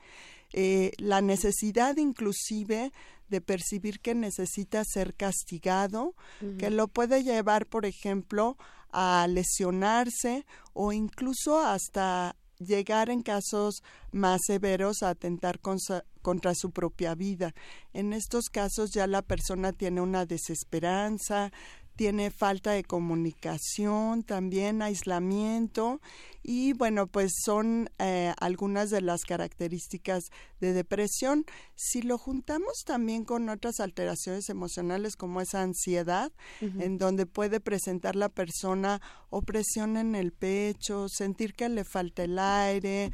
eh, 0.54 0.92
la 0.98 1.22
necesidad 1.22 1.98
inclusive 1.98 2.94
de 3.30 3.42
percibir 3.42 4.00
que 4.00 4.16
necesita 4.16 4.84
ser 4.84 5.16
castigado, 5.16 6.16
que 6.60 6.70
lo 6.70 6.88
puede 6.88 7.24
llevar, 7.24 7.66
por 7.66 7.86
ejemplo, 7.86 8.58
a 8.92 9.28
lesionarse 9.28 10.46
o 10.74 10.94
incluso 10.94 11.60
hasta 11.60 12.36
llegar 12.60 13.10
en 13.10 13.22
casos 13.22 13.84
más 14.12 14.42
severos 14.46 15.04
a 15.04 15.10
atentar 15.10 15.60
contra 15.60 16.56
su 16.56 16.72
propia 16.72 17.16
vida. 17.16 17.54
En 17.94 18.14
estos 18.14 18.46
casos 18.50 18.92
ya 18.92 19.08
la 19.08 19.22
persona 19.22 19.74
tiene 19.74 20.02
una 20.02 20.26
desesperanza, 20.26 21.52
tiene 21.96 22.32
falta 22.32 22.72
de 22.72 22.84
comunicación, 22.84 24.24
también 24.24 24.82
aislamiento 24.82 26.02
y 26.48 26.74
bueno, 26.74 27.08
pues 27.08 27.32
son 27.44 27.90
eh, 27.98 28.32
algunas 28.40 28.92
de 28.92 29.02
las 29.02 29.22
características 29.24 30.26
de 30.60 30.74
depresión. 30.74 31.44
Si 31.74 32.04
lo 32.04 32.20
juntamos 32.20 32.84
también 32.86 33.26
con 33.26 33.50
otras 33.50 33.80
alteraciones 33.80 34.48
emocionales 34.50 35.16
como 35.16 35.42
esa 35.42 35.64
ansiedad, 35.64 36.32
en 36.62 37.00
donde 37.00 37.26
puede 37.26 37.60
presentar 37.60 38.16
la 38.16 38.30
persona 38.30 39.02
opresión 39.30 39.98
en 39.98 40.14
el 40.14 40.32
pecho, 40.34 41.08
sentir 41.10 41.56
que 41.56 41.68
le 41.68 41.84
falta 41.84 42.24
el 42.24 42.38
aire, 42.38 43.12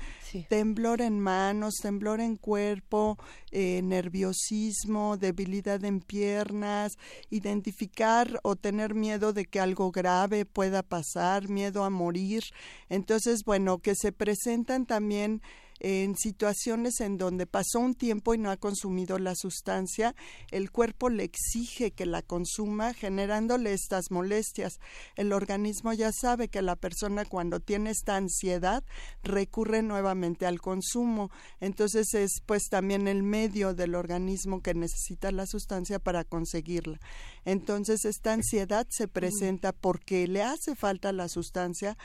temblor 0.50 1.02
en 1.02 1.18
manos, 1.20 1.76
temblor 1.82 2.20
en 2.20 2.36
cuerpo, 2.36 3.18
eh, 3.52 3.82
nerviosismo, 3.82 5.16
debilidad 5.16 5.84
en 5.86 6.02
piernas, 6.02 6.98
identificar 7.30 8.42
o 8.44 8.58
tener 8.58 8.94
miedo 8.94 9.32
de 9.32 9.46
que 9.46 9.62
algo 9.62 9.90
grave 9.92 10.46
pueda 10.46 10.84
pasar, 10.84 11.48
miedo 11.48 11.86
a 11.86 11.90
morir. 11.90 12.44
Entonces, 12.90 13.21
bueno, 13.46 13.80
que 13.80 13.96
se 13.96 14.12
presentan 14.12 14.86
también 14.86 15.42
en 15.82 16.16
situaciones 16.16 17.02
en 17.02 17.18
donde 17.18 17.48
pasó 17.48 17.80
un 17.80 17.96
tiempo 17.96 18.36
y 18.36 18.38
no 18.38 18.52
ha 18.52 18.58
consumido 18.58 19.18
la 19.18 19.34
sustancia, 19.36 20.16
el 20.52 20.72
cuerpo 20.72 21.10
le 21.10 21.24
exige 21.24 21.92
que 21.92 22.06
la 22.06 22.22
consuma, 22.22 22.94
generándole 22.94 23.74
estas 23.74 24.12
molestias. 24.12 24.80
El 25.16 25.34
organismo 25.34 25.92
ya 25.94 26.12
sabe 26.12 26.50
que 26.50 26.62
la 26.62 26.76
persona 26.76 27.26
cuando 27.26 27.60
tiene 27.60 27.90
esta 27.90 28.16
ansiedad 28.16 28.84
recurre 29.24 29.82
nuevamente 29.82 30.46
al 30.46 30.62
consumo. 30.62 31.32
Entonces 31.60 32.14
es 32.14 32.42
pues 32.46 32.70
también 32.70 33.08
el 33.08 33.24
medio 33.24 33.74
del 33.74 33.96
organismo 33.96 34.62
que 34.62 34.76
necesita 34.76 35.32
la 35.32 35.48
sustancia 35.48 35.98
para 35.98 36.24
conseguirla. 36.24 37.00
Entonces 37.44 38.06
esta 38.06 38.34
ansiedad 38.34 38.86
se 38.90 39.08
presenta 39.08 39.72
porque 39.72 40.28
le 40.28 40.44
hace 40.44 40.76
falta 40.76 41.12
la 41.12 41.28
sustancia 41.28 41.98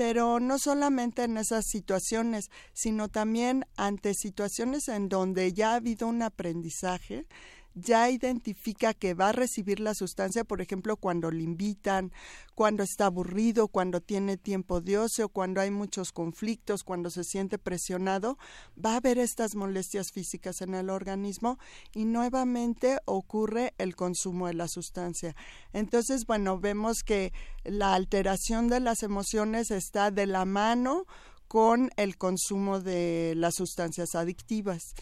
pero 0.00 0.40
no 0.40 0.58
solamente 0.58 1.24
en 1.24 1.36
esas 1.36 1.66
situaciones, 1.66 2.48
sino 2.72 3.10
también 3.10 3.66
ante 3.76 4.14
situaciones 4.14 4.88
en 4.88 5.10
donde 5.10 5.52
ya 5.52 5.72
ha 5.72 5.74
habido 5.74 6.08
un 6.08 6.22
aprendizaje, 6.22 7.26
ya 7.74 8.10
identifica 8.10 8.94
que 8.94 9.14
va 9.14 9.28
a 9.28 9.32
recibir 9.32 9.80
la 9.80 9.94
sustancia, 9.94 10.44
por 10.44 10.60
ejemplo, 10.60 10.96
cuando 10.96 11.30
le 11.30 11.42
invitan, 11.42 12.12
cuando 12.54 12.82
está 12.82 13.06
aburrido, 13.06 13.68
cuando 13.68 14.00
tiene 14.00 14.36
tiempo 14.36 14.80
de 14.80 14.98
ocio, 14.98 15.28
cuando 15.28 15.60
hay 15.60 15.70
muchos 15.70 16.12
conflictos, 16.12 16.84
cuando 16.84 17.10
se 17.10 17.24
siente 17.24 17.58
presionado, 17.58 18.38
va 18.82 18.94
a 18.94 18.96
haber 18.96 19.18
estas 19.18 19.54
molestias 19.54 20.12
físicas 20.12 20.60
en 20.60 20.74
el 20.74 20.90
organismo 20.90 21.58
y 21.94 22.04
nuevamente 22.04 22.98
ocurre 23.06 23.74
el 23.78 23.96
consumo 23.96 24.46
de 24.46 24.54
la 24.54 24.68
sustancia. 24.68 25.34
Entonces, 25.72 26.26
bueno, 26.26 26.58
vemos 26.58 27.02
que 27.02 27.32
la 27.64 27.94
alteración 27.94 28.68
de 28.68 28.80
las 28.80 29.02
emociones 29.02 29.70
está 29.70 30.10
de 30.10 30.26
la 30.26 30.44
mano 30.44 31.06
con 31.48 31.90
el 31.96 32.16
consumo 32.16 32.80
de 32.80 33.34
las 33.36 33.54
sustancias 33.56 34.14
adictivas. 34.14 34.94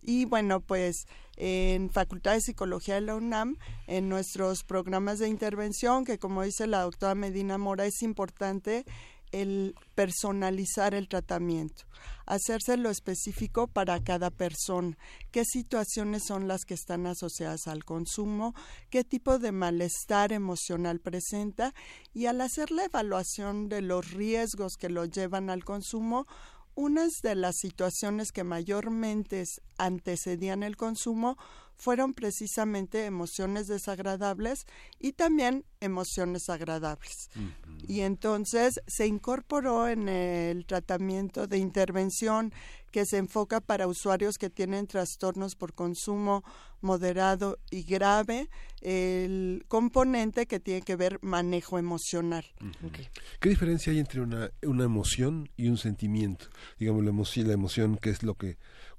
Y 0.00 0.24
bueno, 0.24 0.60
pues 0.60 1.06
en 1.36 1.90
Facultad 1.90 2.34
de 2.34 2.40
Psicología 2.40 2.94
de 2.96 3.02
la 3.02 3.14
UNAM, 3.14 3.56
en 3.86 4.08
nuestros 4.08 4.64
programas 4.64 5.18
de 5.18 5.28
intervención, 5.28 6.04
que 6.04 6.18
como 6.18 6.42
dice 6.42 6.66
la 6.66 6.82
doctora 6.82 7.14
Medina 7.14 7.58
Mora, 7.58 7.86
es 7.86 8.02
importante 8.02 8.84
el 9.32 9.74
personalizar 9.94 10.94
el 10.94 11.08
tratamiento, 11.08 11.84
hacérselo 12.26 12.90
específico 12.90 13.66
para 13.66 14.02
cada 14.02 14.30
persona, 14.30 14.96
qué 15.30 15.44
situaciones 15.44 16.24
son 16.26 16.48
las 16.48 16.64
que 16.64 16.74
están 16.74 17.06
asociadas 17.06 17.66
al 17.66 17.84
consumo, 17.84 18.54
qué 18.88 19.04
tipo 19.04 19.38
de 19.38 19.52
malestar 19.52 20.32
emocional 20.32 21.00
presenta 21.00 21.74
y 22.14 22.26
al 22.26 22.40
hacer 22.40 22.70
la 22.70 22.84
evaluación 22.84 23.68
de 23.68 23.82
los 23.82 24.12
riesgos 24.12 24.76
que 24.76 24.88
lo 24.88 25.04
llevan 25.04 25.50
al 25.50 25.64
consumo, 25.64 26.26
unas 26.76 27.22
de 27.22 27.34
las 27.34 27.56
situaciones 27.56 28.30
que 28.30 28.44
mayormente 28.44 29.42
antecedían 29.78 30.62
el 30.62 30.76
consumo 30.76 31.36
fueron 31.76 32.14
precisamente 32.14 33.04
emociones 33.04 33.66
desagradables 33.68 34.66
y 34.98 35.12
también 35.12 35.64
emociones 35.80 36.48
agradables. 36.48 37.30
Y 37.86 38.00
entonces 38.00 38.80
se 38.86 39.06
incorporó 39.06 39.88
en 39.88 40.08
el 40.08 40.66
tratamiento 40.66 41.46
de 41.46 41.58
intervención 41.58 42.52
que 42.90 43.04
se 43.04 43.18
enfoca 43.18 43.60
para 43.60 43.86
usuarios 43.86 44.38
que 44.38 44.48
tienen 44.48 44.86
trastornos 44.86 45.54
por 45.54 45.74
consumo 45.74 46.44
moderado 46.80 47.58
y 47.70 47.82
grave, 47.82 48.48
el 48.80 49.64
componente 49.68 50.46
que 50.46 50.60
tiene 50.60 50.82
que 50.82 50.96
ver 50.96 51.18
manejo 51.20 51.78
emocional. 51.78 52.44
¿Qué 53.40 53.48
diferencia 53.50 53.92
hay 53.92 53.98
entre 53.98 54.22
una, 54.22 54.50
una 54.62 54.84
emoción 54.84 55.50
y 55.56 55.68
un 55.68 55.76
sentimiento? 55.76 56.46
Digamos, 56.78 57.04
la 57.04 57.10
emoción, 57.10 57.48
la 57.48 57.54
emoción 57.54 57.98
que 57.98 58.10
es 58.10 58.22
lo 58.22 58.34
que, 58.34 58.56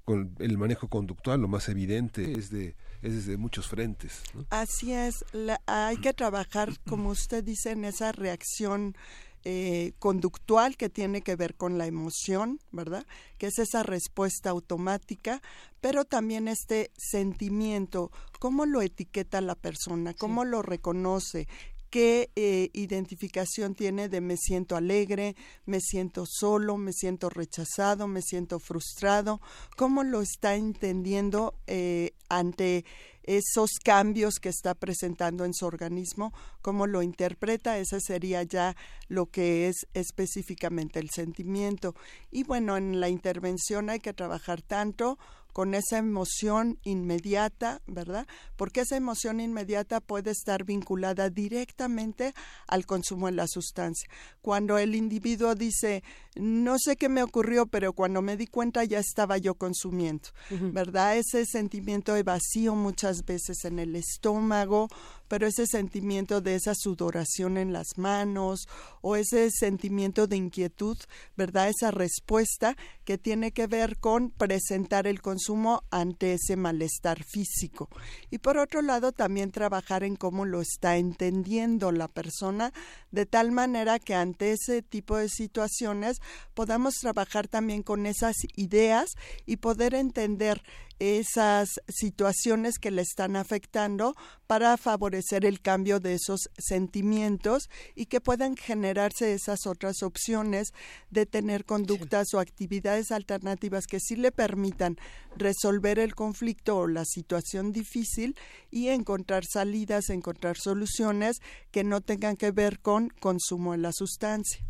con 0.07 0.33
el 0.39 0.57
manejo 0.57 0.87
conductual, 0.87 1.41
lo 1.41 1.49
más 1.49 1.67
evidente, 1.67 2.31
es 2.39 2.49
de 2.49 2.75
es 3.01 3.13
desde 3.13 3.35
muchos 3.37 3.67
frentes. 3.67 4.23
¿no? 4.33 4.45
Así 4.49 4.93
es, 4.93 5.23
la- 5.33 5.61
hay 5.67 5.97
que 5.97 6.13
trabajar, 6.13 6.69
como 6.87 7.09
usted 7.09 7.43
dice, 7.43 7.71
en 7.71 7.83
esa 7.83 8.11
reacción 8.13 8.95
eh, 9.43 9.91
conductual 9.99 10.77
que 10.77 10.89
tiene 10.89 11.21
que 11.21 11.35
ver 11.35 11.55
con 11.55 11.77
la 11.77 11.85
emoción, 11.87 12.59
¿verdad? 12.71 13.05
Que 13.37 13.47
es 13.47 13.59
esa 13.59 13.83
respuesta 13.83 14.49
automática, 14.49 15.41
pero 15.79 16.05
también 16.05 16.47
este 16.47 16.91
sentimiento, 16.97 18.11
cómo 18.39 18.65
lo 18.65 18.81
etiqueta 18.81 19.39
la 19.41 19.55
persona, 19.55 20.13
cómo 20.13 20.43
lo 20.43 20.61
reconoce, 20.63 21.47
qué 21.89 22.29
eh, 22.35 22.69
identificación 22.73 23.75
tiene 23.75 24.09
de 24.09 24.21
me 24.21 24.37
siento 24.37 24.75
alegre, 24.75 25.35
me 25.65 25.79
siento 25.79 26.25
solo, 26.25 26.77
me 26.77 26.93
siento 26.93 27.29
rechazado, 27.29 28.07
me 28.07 28.21
siento 28.21 28.59
frustrado, 28.59 29.41
cómo 29.75 30.03
lo 30.03 30.21
está 30.21 30.55
entendiendo 30.55 31.55
eh, 31.67 32.11
ante 32.29 32.85
esos 33.27 33.71
cambios 33.83 34.35
que 34.39 34.49
está 34.49 34.73
presentando 34.73 35.43
en 35.43 35.53
su 35.53 35.65
organismo, 35.65 36.33
cómo 36.61 36.87
lo 36.87 37.01
interpreta, 37.01 37.77
ese 37.77 37.99
sería 37.99 38.43
ya 38.43 38.75
lo 39.09 39.25
que 39.25 39.67
es 39.67 39.85
específicamente 39.93 40.99
el 40.99 41.09
sentimiento. 41.09 41.93
Y 42.31 42.43
bueno, 42.43 42.77
en 42.77 43.01
la 43.01 43.09
intervención 43.09 43.89
hay 43.89 43.99
que 43.99 44.13
trabajar 44.13 44.61
tanto 44.61 45.19
con 45.57 45.73
esa 45.73 45.97
emoción 45.97 46.77
inmediata, 46.83 47.81
¿verdad? 47.87 48.27
Porque 48.57 48.81
esa 48.81 48.95
emoción 48.95 49.39
inmediata 49.39 50.01
puede 50.01 50.29
estar 50.29 50.65
vinculada 50.65 51.31
directamente 51.31 52.35
al 52.67 52.85
consumo 52.85 53.25
de 53.25 53.31
la 53.31 53.47
sustancia. 53.47 54.07
Cuando 54.43 54.77
el 54.77 54.93
individuo 54.93 55.55
dice, 55.55 56.03
no 56.35 56.75
sé 56.77 56.95
qué 56.95 57.09
me 57.09 57.23
ocurrió, 57.23 57.65
pero 57.65 57.93
cuando 57.93 58.21
me 58.21 58.37
di 58.37 58.45
cuenta 58.45 58.83
ya 58.83 58.99
estaba 58.99 59.39
yo 59.39 59.55
consumiendo, 59.55 60.29
¿verdad? 60.51 61.17
Ese 61.17 61.43
sentimiento 61.47 62.13
de 62.13 62.21
vacío 62.21 62.75
muchas 62.75 63.25
veces 63.25 63.65
en 63.65 63.79
el 63.79 63.95
estómago, 63.95 64.89
pero 65.27 65.47
ese 65.47 65.65
sentimiento 65.67 66.41
de 66.41 66.55
esa 66.55 66.73
sudoración 66.75 67.57
en 67.57 67.73
las 67.73 67.97
manos 67.97 68.67
o 69.01 69.15
ese 69.15 69.49
sentimiento 69.51 70.27
de 70.27 70.37
inquietud, 70.37 70.97
¿verdad? 71.35 71.69
Esa 71.69 71.91
respuesta 71.91 72.75
que 73.03 73.17
tiene 73.17 73.51
que 73.51 73.67
ver 73.67 73.97
con 73.97 74.31
presentar 74.31 75.07
el 75.07 75.21
consumo 75.21 75.83
ante 75.89 76.33
ese 76.33 76.55
malestar 76.55 77.23
físico. 77.23 77.89
Y 78.29 78.39
por 78.39 78.57
otro 78.57 78.81
lado, 78.81 79.11
también 79.11 79.51
trabajar 79.51 80.03
en 80.03 80.15
cómo 80.15 80.45
lo 80.45 80.61
está 80.61 80.97
entendiendo 80.97 81.91
la 81.91 82.07
persona, 82.07 82.71
de 83.11 83.25
tal 83.25 83.51
manera 83.51 83.99
que 83.99 84.15
ante 84.15 84.53
ese 84.53 84.81
tipo 84.81 85.17
de 85.17 85.29
situaciones 85.29 86.17
podamos 86.53 86.95
trabajar 86.95 87.47
también 87.47 87.83
con 87.83 88.05
esas 88.05 88.35
ideas 88.55 89.11
y 89.45 89.57
poder 89.57 89.93
entender 89.93 90.61
esas 90.99 91.69
situaciones 91.87 92.79
que 92.79 92.89
le 92.89 93.03
están 93.03 93.35
afectando 93.35 94.15
para 94.47 94.75
favorecer 94.77 95.16
el 95.45 95.61
cambio 95.61 95.99
de 95.99 96.13
esos 96.13 96.49
sentimientos 96.57 97.69
y 97.95 98.05
que 98.05 98.21
puedan 98.21 98.55
generarse 98.55 99.33
esas 99.33 99.65
otras 99.65 100.03
opciones 100.03 100.73
de 101.09 101.25
tener 101.25 101.65
conductas 101.65 102.33
o 102.33 102.39
actividades 102.39 103.11
alternativas 103.11 103.87
que 103.87 103.99
sí 103.99 104.15
le 104.15 104.31
permitan 104.31 104.97
resolver 105.35 105.99
el 105.99 106.15
conflicto 106.15 106.77
o 106.77 106.87
la 106.87 107.05
situación 107.05 107.71
difícil 107.71 108.35
y 108.71 108.89
encontrar 108.89 109.45
salidas, 109.45 110.09
encontrar 110.09 110.57
soluciones 110.57 111.37
que 111.71 111.83
no 111.83 112.01
tengan 112.01 112.37
que 112.37 112.51
ver 112.51 112.79
con 112.79 113.09
consumo 113.09 113.73
de 113.73 113.79
la 113.79 113.91
sustancia. 113.93 114.65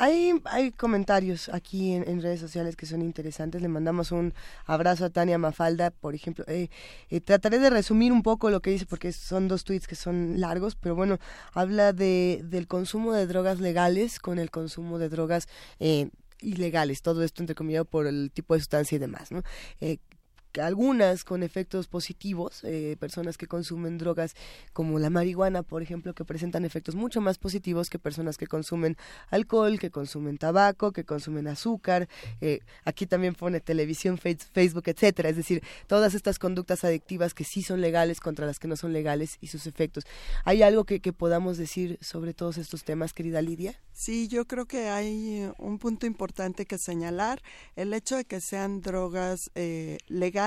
Hay, 0.00 0.32
hay 0.44 0.70
comentarios 0.70 1.48
aquí 1.48 1.92
en, 1.92 2.22
redes 2.22 2.38
sociales 2.38 2.76
que 2.76 2.86
son 2.86 3.02
interesantes. 3.02 3.60
Le 3.60 3.66
mandamos 3.66 4.12
un 4.12 4.32
abrazo 4.64 5.06
a 5.06 5.10
Tania 5.10 5.38
Mafalda, 5.38 5.90
por 5.90 6.14
ejemplo. 6.14 6.44
Eh, 6.46 6.68
eh, 7.10 7.20
trataré 7.20 7.58
de 7.58 7.68
resumir 7.68 8.12
un 8.12 8.22
poco 8.22 8.48
lo 8.50 8.60
que 8.60 8.70
dice 8.70 8.86
porque 8.86 9.12
son 9.12 9.48
dos 9.48 9.64
tweets 9.64 9.88
que 9.88 9.96
son 9.96 10.40
largos, 10.40 10.76
pero 10.76 10.94
bueno, 10.94 11.18
habla 11.52 11.92
de, 11.92 12.42
del 12.44 12.68
consumo 12.68 13.12
de 13.12 13.26
drogas 13.26 13.58
legales 13.58 14.20
con 14.20 14.38
el 14.38 14.52
consumo 14.52 14.98
de 14.98 15.08
drogas 15.08 15.48
eh, 15.80 16.10
ilegales, 16.40 17.02
todo 17.02 17.22
esto 17.24 17.42
entrecomillado 17.42 17.84
por 17.84 18.06
el 18.06 18.30
tipo 18.32 18.54
de 18.54 18.60
sustancia 18.60 18.96
y 18.96 18.98
demás, 18.98 19.32
¿no? 19.32 19.42
Eh, 19.80 19.98
algunas 20.60 21.24
con 21.24 21.42
efectos 21.42 21.86
positivos, 21.86 22.60
eh, 22.64 22.96
personas 22.98 23.36
que 23.36 23.46
consumen 23.46 23.98
drogas 23.98 24.34
como 24.72 24.98
la 24.98 25.10
marihuana, 25.10 25.62
por 25.62 25.82
ejemplo, 25.82 26.14
que 26.14 26.24
presentan 26.24 26.64
efectos 26.64 26.94
mucho 26.94 27.20
más 27.20 27.38
positivos 27.38 27.90
que 27.90 27.98
personas 27.98 28.38
que 28.38 28.46
consumen 28.46 28.96
alcohol, 29.30 29.78
que 29.78 29.90
consumen 29.90 30.38
tabaco, 30.38 30.92
que 30.92 31.04
consumen 31.04 31.48
azúcar. 31.48 32.08
Eh, 32.40 32.60
aquí 32.84 33.06
también 33.06 33.34
pone 33.34 33.60
televisión, 33.60 34.18
Facebook, 34.18 34.84
etcétera. 34.86 35.28
Es 35.28 35.36
decir, 35.36 35.62
todas 35.86 36.14
estas 36.14 36.38
conductas 36.38 36.84
adictivas 36.84 37.34
que 37.34 37.44
sí 37.44 37.62
son 37.62 37.80
legales 37.80 38.20
contra 38.20 38.46
las 38.46 38.58
que 38.58 38.68
no 38.68 38.76
son 38.76 38.92
legales 38.92 39.38
y 39.40 39.48
sus 39.48 39.66
efectos. 39.66 40.04
¿Hay 40.44 40.62
algo 40.62 40.84
que, 40.84 40.98
podamos 41.12 41.56
decir 41.56 41.98
sobre 42.00 42.34
todos 42.34 42.58
estos 42.58 42.84
temas, 42.84 43.12
querida 43.12 43.40
Lidia? 43.42 43.80
Sí, 43.92 44.28
yo 44.28 44.46
creo 44.46 44.66
que 44.66 44.88
hay 44.88 45.40
eh, 45.40 45.52
un 45.58 45.78
punto 45.78 46.06
importante 46.06 46.66
que 46.66 46.78
señalar. 46.78 47.42
El 47.76 47.92
hecho 47.94 48.16
de 48.16 48.24
que 48.24 48.40
sean 48.40 48.82
drogas 48.82 49.50
legales 50.06 50.37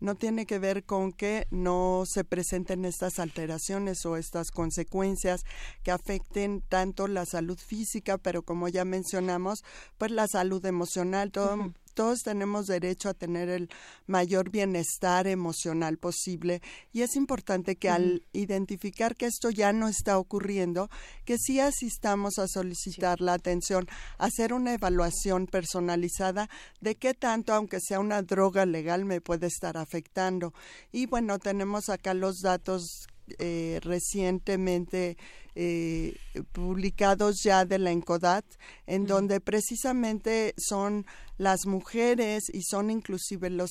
no 0.00 0.14
tiene 0.14 0.46
que 0.46 0.58
ver 0.58 0.84
con 0.84 1.12
que 1.12 1.46
no 1.50 2.04
se 2.06 2.24
presenten 2.24 2.84
estas 2.84 3.18
alteraciones 3.18 4.06
o 4.06 4.16
estas 4.16 4.50
consecuencias 4.50 5.44
que 5.82 5.90
afecten 5.90 6.62
tanto 6.68 7.08
la 7.08 7.26
salud 7.26 7.58
física, 7.58 8.18
pero 8.18 8.42
como 8.42 8.68
ya 8.68 8.84
mencionamos, 8.84 9.64
pues 9.98 10.10
la 10.12 10.28
salud 10.28 10.64
emocional. 10.64 11.32
Todo, 11.32 11.72
todos 11.98 12.22
tenemos 12.22 12.68
derecho 12.68 13.08
a 13.08 13.14
tener 13.14 13.48
el 13.48 13.68
mayor 14.06 14.50
bienestar 14.50 15.26
emocional 15.26 15.98
posible 15.98 16.62
y 16.92 17.02
es 17.02 17.16
importante 17.16 17.74
que 17.74 17.90
al 17.90 18.22
identificar 18.32 19.16
que 19.16 19.26
esto 19.26 19.50
ya 19.50 19.72
no 19.72 19.88
está 19.88 20.16
ocurriendo, 20.16 20.90
que 21.24 21.38
sí 21.38 21.58
asistamos 21.58 22.38
a 22.38 22.46
solicitar 22.46 23.20
la 23.20 23.32
atención, 23.32 23.88
hacer 24.16 24.52
una 24.52 24.74
evaluación 24.74 25.48
personalizada 25.48 26.48
de 26.80 26.94
qué 26.94 27.14
tanto, 27.14 27.52
aunque 27.52 27.80
sea 27.80 27.98
una 27.98 28.22
droga 28.22 28.64
legal, 28.64 29.04
me 29.04 29.20
puede 29.20 29.48
estar 29.48 29.76
afectando. 29.76 30.54
Y 30.92 31.06
bueno, 31.06 31.40
tenemos 31.40 31.88
acá 31.88 32.14
los 32.14 32.42
datos 32.42 33.08
eh, 33.38 33.80
recientemente 33.82 35.16
eh, 35.54 36.14
publicados 36.52 37.42
ya 37.42 37.64
de 37.64 37.78
la 37.78 37.90
ENCODAT, 37.90 38.44
en 38.86 39.06
donde 39.06 39.40
precisamente 39.40 40.54
son 40.56 41.06
las 41.36 41.66
mujeres 41.66 42.44
y 42.52 42.62
son 42.62 42.90
inclusive 42.90 43.50
los 43.50 43.70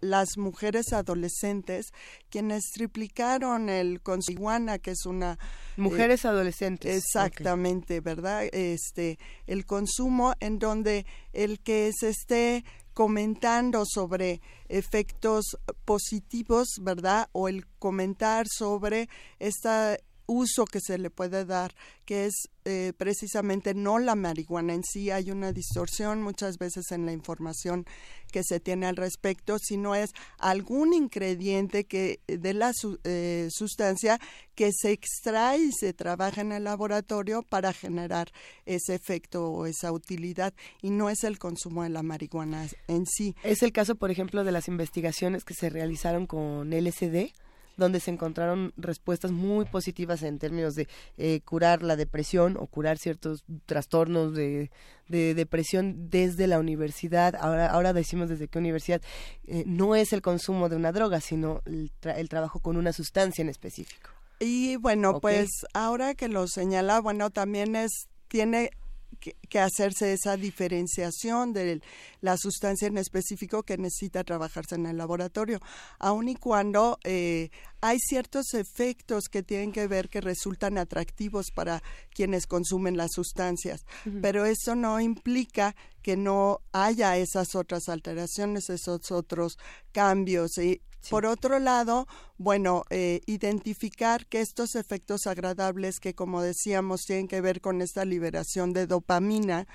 las 0.00 0.36
mujeres 0.36 0.92
adolescentes 0.92 1.86
quienes 2.28 2.64
triplicaron 2.72 3.68
el 3.70 4.02
consiguana 4.02 4.78
que 4.78 4.90
es 4.90 5.06
una 5.06 5.38
mujeres 5.76 6.26
adolescentes 6.26 6.94
exactamente 6.96 8.00
verdad 8.00 8.44
este 8.52 9.18
el 9.46 9.64
consumo 9.64 10.34
en 10.40 10.58
donde 10.58 11.06
el 11.32 11.60
que 11.60 11.90
se 11.98 12.10
esté 12.10 12.64
comentando 12.96 13.84
sobre 13.84 14.40
efectos 14.70 15.58
positivos, 15.84 16.66
¿verdad? 16.80 17.28
O 17.32 17.46
el 17.46 17.66
comentar 17.78 18.46
sobre 18.48 19.10
este 19.38 20.02
uso 20.26 20.64
que 20.64 20.80
se 20.80 20.98
le 20.98 21.10
puede 21.10 21.44
dar, 21.44 21.74
que 22.04 22.26
es 22.26 22.34
eh, 22.64 22.92
precisamente 22.96 23.74
no 23.74 23.98
la 23.98 24.14
marihuana 24.14 24.74
en 24.74 24.82
sí, 24.82 25.10
hay 25.10 25.30
una 25.30 25.52
distorsión 25.52 26.22
muchas 26.22 26.58
veces 26.58 26.90
en 26.90 27.06
la 27.06 27.12
información 27.12 27.86
que 28.32 28.42
se 28.42 28.58
tiene 28.58 28.86
al 28.86 28.96
respecto, 28.96 29.56
sino 29.58 29.94
es 29.94 30.10
algún 30.38 30.92
ingrediente 30.92 31.84
que 31.84 32.20
de 32.26 32.54
la 32.54 32.72
eh, 33.04 33.48
sustancia 33.50 34.18
que 34.54 34.72
se 34.72 34.90
extrae 34.90 35.58
y 35.58 35.72
se 35.72 35.92
trabaja 35.92 36.40
en 36.40 36.52
el 36.52 36.64
laboratorio 36.64 37.42
para 37.42 37.72
generar 37.72 38.32
ese 38.64 38.94
efecto 38.94 39.48
o 39.48 39.66
esa 39.66 39.92
utilidad 39.92 40.52
y 40.82 40.90
no 40.90 41.08
es 41.08 41.22
el 41.24 41.38
consumo 41.38 41.84
de 41.84 41.90
la 41.90 42.02
marihuana 42.02 42.66
en 42.88 43.06
sí. 43.06 43.36
Es 43.44 43.62
el 43.62 43.72
caso, 43.72 43.94
por 43.94 44.10
ejemplo, 44.10 44.42
de 44.42 44.52
las 44.52 44.68
investigaciones 44.68 45.44
que 45.44 45.54
se 45.54 45.70
realizaron 45.70 46.26
con 46.26 46.70
LSD 46.70 47.32
donde 47.76 48.00
se 48.00 48.10
encontraron 48.10 48.72
respuestas 48.76 49.32
muy 49.32 49.64
positivas 49.66 50.22
en 50.22 50.38
términos 50.38 50.74
de 50.74 50.88
eh, 51.18 51.40
curar 51.44 51.82
la 51.82 51.96
depresión 51.96 52.56
o 52.58 52.66
curar 52.66 52.98
ciertos 52.98 53.44
trastornos 53.66 54.34
de, 54.34 54.70
de 55.08 55.34
depresión 55.34 56.10
desde 56.10 56.46
la 56.46 56.58
universidad. 56.58 57.34
Ahora, 57.36 57.70
ahora 57.70 57.92
decimos 57.92 58.28
desde 58.28 58.48
qué 58.48 58.58
universidad. 58.58 59.02
Eh, 59.46 59.64
no 59.66 59.94
es 59.94 60.12
el 60.12 60.22
consumo 60.22 60.68
de 60.68 60.76
una 60.76 60.92
droga, 60.92 61.20
sino 61.20 61.62
el, 61.66 61.90
tra- 62.00 62.16
el 62.16 62.28
trabajo 62.28 62.60
con 62.60 62.76
una 62.76 62.92
sustancia 62.92 63.42
en 63.42 63.48
específico. 63.48 64.10
Y 64.38 64.76
bueno, 64.76 65.20
pues 65.20 65.48
ahora 65.72 66.14
que 66.14 66.28
lo 66.28 66.46
señala, 66.46 67.00
bueno, 67.00 67.30
también 67.30 67.76
es 67.76 68.08
tiene 68.28 68.70
que, 69.16 69.36
que 69.48 69.58
hacerse 69.58 70.12
esa 70.12 70.36
diferenciación 70.36 71.52
de 71.52 71.80
la 72.20 72.36
sustancia 72.36 72.88
en 72.88 72.98
específico 72.98 73.62
que 73.62 73.78
necesita 73.78 74.24
trabajarse 74.24 74.74
en 74.74 74.86
el 74.86 74.96
laboratorio, 74.96 75.60
aun 75.98 76.28
y 76.28 76.36
cuando 76.36 76.98
eh, 77.04 77.50
hay 77.80 77.98
ciertos 77.98 78.54
efectos 78.54 79.24
que 79.30 79.42
tienen 79.42 79.72
que 79.72 79.86
ver 79.86 80.08
que 80.08 80.20
resultan 80.20 80.78
atractivos 80.78 81.50
para 81.54 81.82
quienes 82.10 82.46
consumen 82.46 82.96
las 82.96 83.12
sustancias, 83.12 83.84
pero 84.22 84.44
eso 84.44 84.74
no 84.74 85.00
implica 85.00 85.74
que 86.02 86.16
no 86.16 86.60
haya 86.72 87.16
esas 87.16 87.54
otras 87.54 87.88
alteraciones, 87.88 88.70
esos 88.70 89.10
otros 89.10 89.58
cambios. 89.92 90.56
Y 90.58 90.80
por 91.10 91.26
otro 91.26 91.58
lado, 91.58 92.06
bueno, 92.38 92.84
eh, 92.90 93.20
identificar 93.26 94.26
que 94.26 94.40
estos 94.40 94.74
efectos 94.74 95.26
agradables 95.26 96.00
que, 96.00 96.14
como 96.14 96.42
decíamos, 96.42 97.02
tienen 97.06 97.28
que 97.28 97.40
ver 97.40 97.60
con 97.60 97.82
esta 97.82 98.04
liberación 98.04 98.72
de 98.72 98.86
dopamina, 98.86 99.66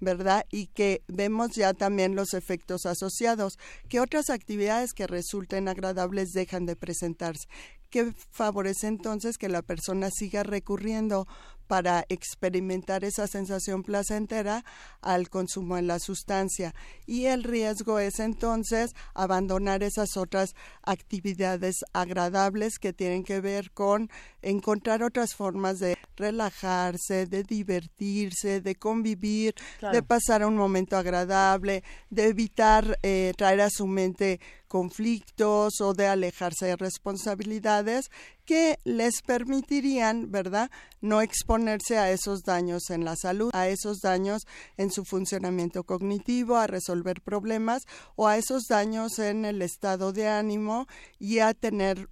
¿verdad? 0.00 0.44
Y 0.50 0.66
que 0.68 1.02
vemos 1.08 1.52
ya 1.52 1.74
también 1.74 2.14
los 2.14 2.34
efectos 2.34 2.86
asociados, 2.86 3.58
que 3.88 4.00
otras 4.00 4.30
actividades 4.30 4.92
que 4.92 5.06
resulten 5.06 5.68
agradables 5.68 6.32
dejan 6.32 6.66
de 6.66 6.76
presentarse 6.76 7.48
que 7.90 8.12
favorece 8.30 8.86
entonces 8.86 9.36
que 9.36 9.48
la 9.48 9.62
persona 9.62 10.10
siga 10.10 10.44
recurriendo 10.44 11.26
para 11.70 12.04
experimentar 12.08 13.04
esa 13.04 13.28
sensación 13.28 13.84
placentera 13.84 14.64
al 15.02 15.30
consumo 15.30 15.76
de 15.76 15.82
la 15.82 16.00
sustancia. 16.00 16.74
Y 17.06 17.26
el 17.26 17.44
riesgo 17.44 18.00
es 18.00 18.18
entonces 18.18 18.90
abandonar 19.14 19.84
esas 19.84 20.16
otras 20.16 20.56
actividades 20.82 21.76
agradables 21.92 22.80
que 22.80 22.92
tienen 22.92 23.22
que 23.22 23.40
ver 23.40 23.70
con 23.70 24.10
encontrar 24.42 25.04
otras 25.04 25.36
formas 25.36 25.78
de 25.78 25.96
relajarse, 26.16 27.26
de 27.26 27.44
divertirse, 27.44 28.60
de 28.60 28.74
convivir, 28.74 29.54
Claro. 29.78 29.94
de 29.94 30.02
pasar 30.02 30.44
un 30.44 30.56
momento 30.56 30.96
agradable, 30.96 31.84
de 32.10 32.26
evitar 32.26 32.98
eh, 33.04 33.32
traer 33.36 33.60
a 33.60 33.70
su 33.70 33.86
mente 33.86 34.40
conflictos 34.70 35.80
o 35.80 35.94
de 35.94 36.06
alejarse 36.06 36.66
de 36.66 36.76
responsabilidades 36.76 38.08
que 38.44 38.78
les 38.84 39.20
permitirían, 39.20 40.30
¿verdad?, 40.30 40.70
no 41.00 41.22
exponerse 41.22 41.98
a 41.98 42.12
esos 42.12 42.44
daños 42.44 42.88
en 42.90 43.04
la 43.04 43.16
salud, 43.16 43.50
a 43.52 43.66
esos 43.66 43.98
daños 43.98 44.46
en 44.76 44.92
su 44.92 45.04
funcionamiento 45.04 45.82
cognitivo, 45.82 46.56
a 46.56 46.68
resolver 46.68 47.20
problemas 47.20 47.82
o 48.14 48.28
a 48.28 48.38
esos 48.38 48.68
daños 48.68 49.18
en 49.18 49.44
el 49.44 49.60
estado 49.60 50.12
de 50.12 50.28
ánimo 50.28 50.86
y 51.18 51.40
a 51.40 51.52
tener 51.52 52.08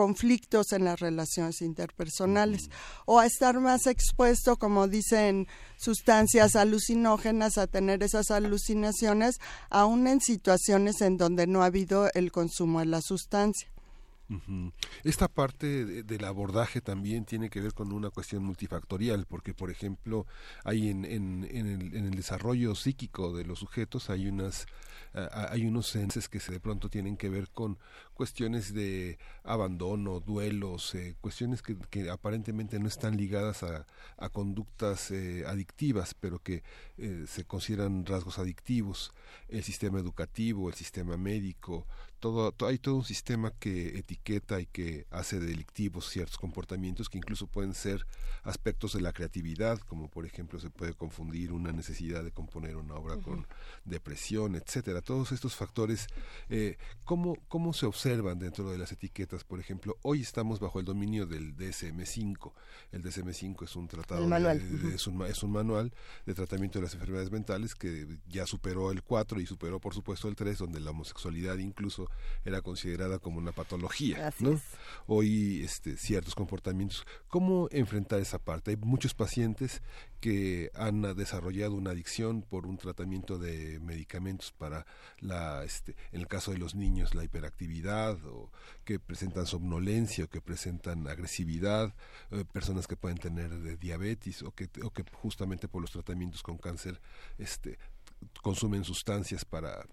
conflictos 0.00 0.72
en 0.72 0.84
las 0.84 1.00
relaciones 1.00 1.62
interpersonales 1.62 2.68
o 3.06 3.18
a 3.18 3.24
estar 3.24 3.58
más 3.60 3.86
expuesto, 3.86 4.56
como 4.58 4.88
dicen 4.88 5.48
sustancias 5.78 6.54
alucinógenas, 6.54 7.56
a 7.56 7.66
tener 7.66 8.02
esas 8.02 8.30
alucinaciones, 8.30 9.36
aún 9.70 10.06
en 10.06 10.20
situaciones 10.20 11.00
en 11.00 11.16
donde 11.16 11.46
no 11.46 11.62
ha 11.62 11.66
habido 11.66 12.10
el 12.12 12.30
consumo 12.30 12.80
de 12.80 12.86
la 12.86 13.00
sustancia. 13.00 13.70
Esta 15.04 15.28
parte 15.28 15.84
de- 15.86 16.02
del 16.02 16.24
abordaje 16.24 16.80
también 16.80 17.24
tiene 17.24 17.48
que 17.48 17.60
ver 17.60 17.72
con 17.74 17.92
una 17.92 18.10
cuestión 18.10 18.42
multifactorial, 18.44 19.24
porque 19.24 19.54
por 19.54 19.70
ejemplo 19.70 20.26
hay 20.64 20.88
en, 20.90 21.04
en, 21.04 21.46
en, 21.48 21.66
el, 21.68 21.94
en 21.94 22.04
el 22.06 22.14
desarrollo 22.16 22.74
psíquico 22.74 23.34
de 23.36 23.44
los 23.44 23.60
sujetos 23.60 24.10
hay 24.10 24.26
unas 24.26 24.66
hay 25.32 25.64
unos 25.64 25.86
senses 25.86 26.28
que 26.28 26.40
se 26.40 26.52
de 26.52 26.60
pronto 26.60 26.90
tienen 26.90 27.16
que 27.16 27.30
ver 27.30 27.48
con 27.48 27.78
cuestiones 28.16 28.72
de 28.72 29.18
abandono, 29.44 30.20
duelos, 30.20 30.94
eh, 30.94 31.14
cuestiones 31.20 31.60
que, 31.62 31.76
que 31.90 32.08
aparentemente 32.10 32.78
no 32.80 32.88
están 32.88 33.16
ligadas 33.16 33.62
a, 33.62 33.86
a 34.16 34.28
conductas 34.30 35.10
eh, 35.10 35.44
adictivas, 35.46 36.14
pero 36.14 36.38
que 36.40 36.62
eh, 36.96 37.26
se 37.28 37.44
consideran 37.44 38.06
rasgos 38.06 38.38
adictivos. 38.38 39.12
El 39.48 39.62
sistema 39.62 40.00
educativo, 40.00 40.68
el 40.70 40.74
sistema 40.74 41.16
médico, 41.16 41.86
todo, 42.18 42.50
to- 42.52 42.66
hay 42.66 42.78
todo 42.78 42.96
un 42.96 43.04
sistema 43.04 43.50
que 43.50 43.98
etiqueta 43.98 44.58
y 44.60 44.66
que 44.66 45.06
hace 45.10 45.38
delictivos 45.38 46.08
ciertos 46.08 46.38
comportamientos 46.38 47.08
que 47.10 47.18
incluso 47.18 47.46
pueden 47.46 47.74
ser 47.74 48.06
aspectos 48.42 48.94
de 48.94 49.02
la 49.02 49.12
creatividad, 49.12 49.78
como 49.80 50.08
por 50.08 50.24
ejemplo 50.24 50.58
se 50.58 50.70
puede 50.70 50.94
confundir 50.94 51.52
una 51.52 51.72
necesidad 51.72 52.24
de 52.24 52.32
componer 52.32 52.76
una 52.76 52.94
obra 52.94 53.16
con 53.18 53.46
depresión, 53.84 54.54
etcétera. 54.56 55.02
Todos 55.02 55.32
estos 55.32 55.54
factores, 55.54 56.06
¿cómo, 57.04 57.36
¿cómo 57.48 57.72
se 57.74 57.84
observan 58.06 58.38
dentro 58.38 58.70
de 58.70 58.78
las 58.78 58.92
etiquetas? 58.92 59.42
Por 59.44 59.58
ejemplo, 59.58 59.96
hoy 60.02 60.20
estamos 60.22 60.60
bajo 60.60 60.78
el 60.78 60.84
dominio 60.84 61.26
del 61.26 61.56
DSM-5. 61.56 62.52
El 62.92 63.02
DSM-5 63.02 63.64
es 63.64 63.74
un 63.76 63.88
tratado, 63.88 64.20
de- 64.58 64.78
de- 64.90 64.94
es, 64.94 65.06
un, 65.06 65.16
ma- 65.16 65.28
es 65.28 65.42
un 65.42 65.50
manual 65.50 65.92
de 66.24 66.34
tratamiento 66.34 66.78
de 66.78 66.84
las 66.84 66.94
enfermedades 66.94 67.30
mentales 67.32 67.74
que 67.74 68.06
ya 68.28 68.46
superó 68.46 68.92
el 68.92 69.02
4 69.02 69.40
y 69.40 69.46
superó 69.46 69.80
por 69.80 69.92
supuesto 69.94 70.28
el 70.28 70.36
3, 70.36 70.58
donde 70.58 70.80
la 70.80 70.90
homosexualidad 70.92 71.58
incluso 71.58 72.08
era 72.44 72.60
considerada 72.62 73.18
como 73.18 73.38
una 73.38 73.52
patología. 73.52 74.28
Así 74.28 74.44
¿no? 74.44 74.52
es. 74.52 74.62
Hoy 75.06 75.62
este, 75.64 75.96
ciertos 75.96 76.34
comportamientos. 76.34 77.04
¿Cómo 77.28 77.68
enfrentar 77.72 78.20
esa 78.20 78.38
parte? 78.38 78.70
Hay 78.70 78.76
muchos 78.76 79.14
pacientes 79.14 79.82
que 80.26 80.72
han 80.74 81.02
desarrollado 81.14 81.76
una 81.76 81.92
adicción 81.92 82.42
por 82.42 82.66
un 82.66 82.78
tratamiento 82.78 83.38
de 83.38 83.78
medicamentos 83.78 84.50
para 84.50 84.84
la 85.20 85.62
este 85.62 85.94
en 86.10 86.20
el 86.20 86.26
caso 86.26 86.50
de 86.50 86.58
los 86.58 86.74
niños 86.74 87.14
la 87.14 87.22
hiperactividad 87.22 88.18
o 88.24 88.50
que 88.84 88.98
presentan 88.98 89.46
somnolencia 89.46 90.24
o 90.24 90.28
que 90.28 90.40
presentan 90.40 91.06
agresividad 91.06 91.94
eh, 92.32 92.44
personas 92.52 92.88
que 92.88 92.96
pueden 92.96 93.18
tener 93.18 93.50
de 93.50 93.76
diabetes 93.76 94.42
o 94.42 94.50
que 94.50 94.68
o 94.82 94.90
que 94.90 95.04
justamente 95.12 95.68
por 95.68 95.80
los 95.80 95.92
tratamientos 95.92 96.42
con 96.42 96.58
cáncer 96.58 97.00
este 97.38 97.78
consumen 98.42 98.82
sustancias 98.82 99.44
para 99.44 99.86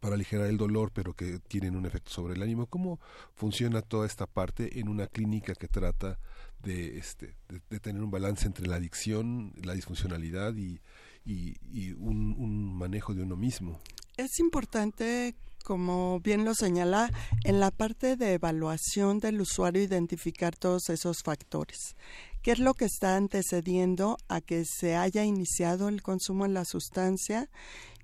para 0.00 0.14
aligerar 0.14 0.46
el 0.46 0.58
dolor, 0.58 0.92
pero 0.92 1.14
que 1.14 1.38
tienen 1.40 1.76
un 1.76 1.86
efecto 1.86 2.10
sobre 2.10 2.34
el 2.34 2.42
ánimo. 2.42 2.66
¿Cómo 2.66 3.00
funciona 3.34 3.82
toda 3.82 4.06
esta 4.06 4.26
parte 4.26 4.78
en 4.78 4.88
una 4.88 5.06
clínica 5.06 5.54
que 5.54 5.68
trata 5.68 6.18
de, 6.62 6.98
este, 6.98 7.34
de, 7.48 7.80
tener 7.80 8.02
un 8.02 8.10
balance 8.10 8.46
entre 8.46 8.66
la 8.66 8.76
adicción, 8.76 9.52
la 9.62 9.74
disfuncionalidad 9.74 10.54
y, 10.54 10.80
y, 11.24 11.56
y 11.72 11.92
un, 11.92 12.34
un 12.38 12.76
manejo 12.76 13.14
de 13.14 13.22
uno 13.22 13.36
mismo? 13.36 13.80
Es 14.16 14.38
importante, 14.38 15.34
como 15.64 16.20
bien 16.20 16.44
lo 16.44 16.54
señala, 16.54 17.10
en 17.44 17.60
la 17.60 17.70
parte 17.70 18.16
de 18.16 18.34
evaluación 18.34 19.18
del 19.18 19.40
usuario 19.40 19.82
identificar 19.82 20.56
todos 20.56 20.90
esos 20.90 21.22
factores. 21.22 21.96
¿Qué 22.42 22.50
es 22.50 22.58
lo 22.58 22.74
que 22.74 22.86
está 22.86 23.16
antecediendo 23.16 24.18
a 24.28 24.40
que 24.40 24.64
se 24.64 24.96
haya 24.96 25.24
iniciado 25.24 25.88
el 25.88 26.02
consumo 26.02 26.44
de 26.44 26.52
la 26.52 26.64
sustancia 26.64 27.48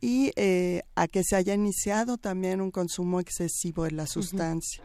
y 0.00 0.30
eh, 0.36 0.82
a 0.94 1.08
que 1.08 1.24
se 1.24 1.34
haya 1.34 1.54
iniciado 1.54 2.18
también 2.18 2.60
un 2.60 2.70
consumo 2.70 3.18
excesivo 3.18 3.84
de 3.84 3.90
la 3.90 4.06
sustancia? 4.06 4.84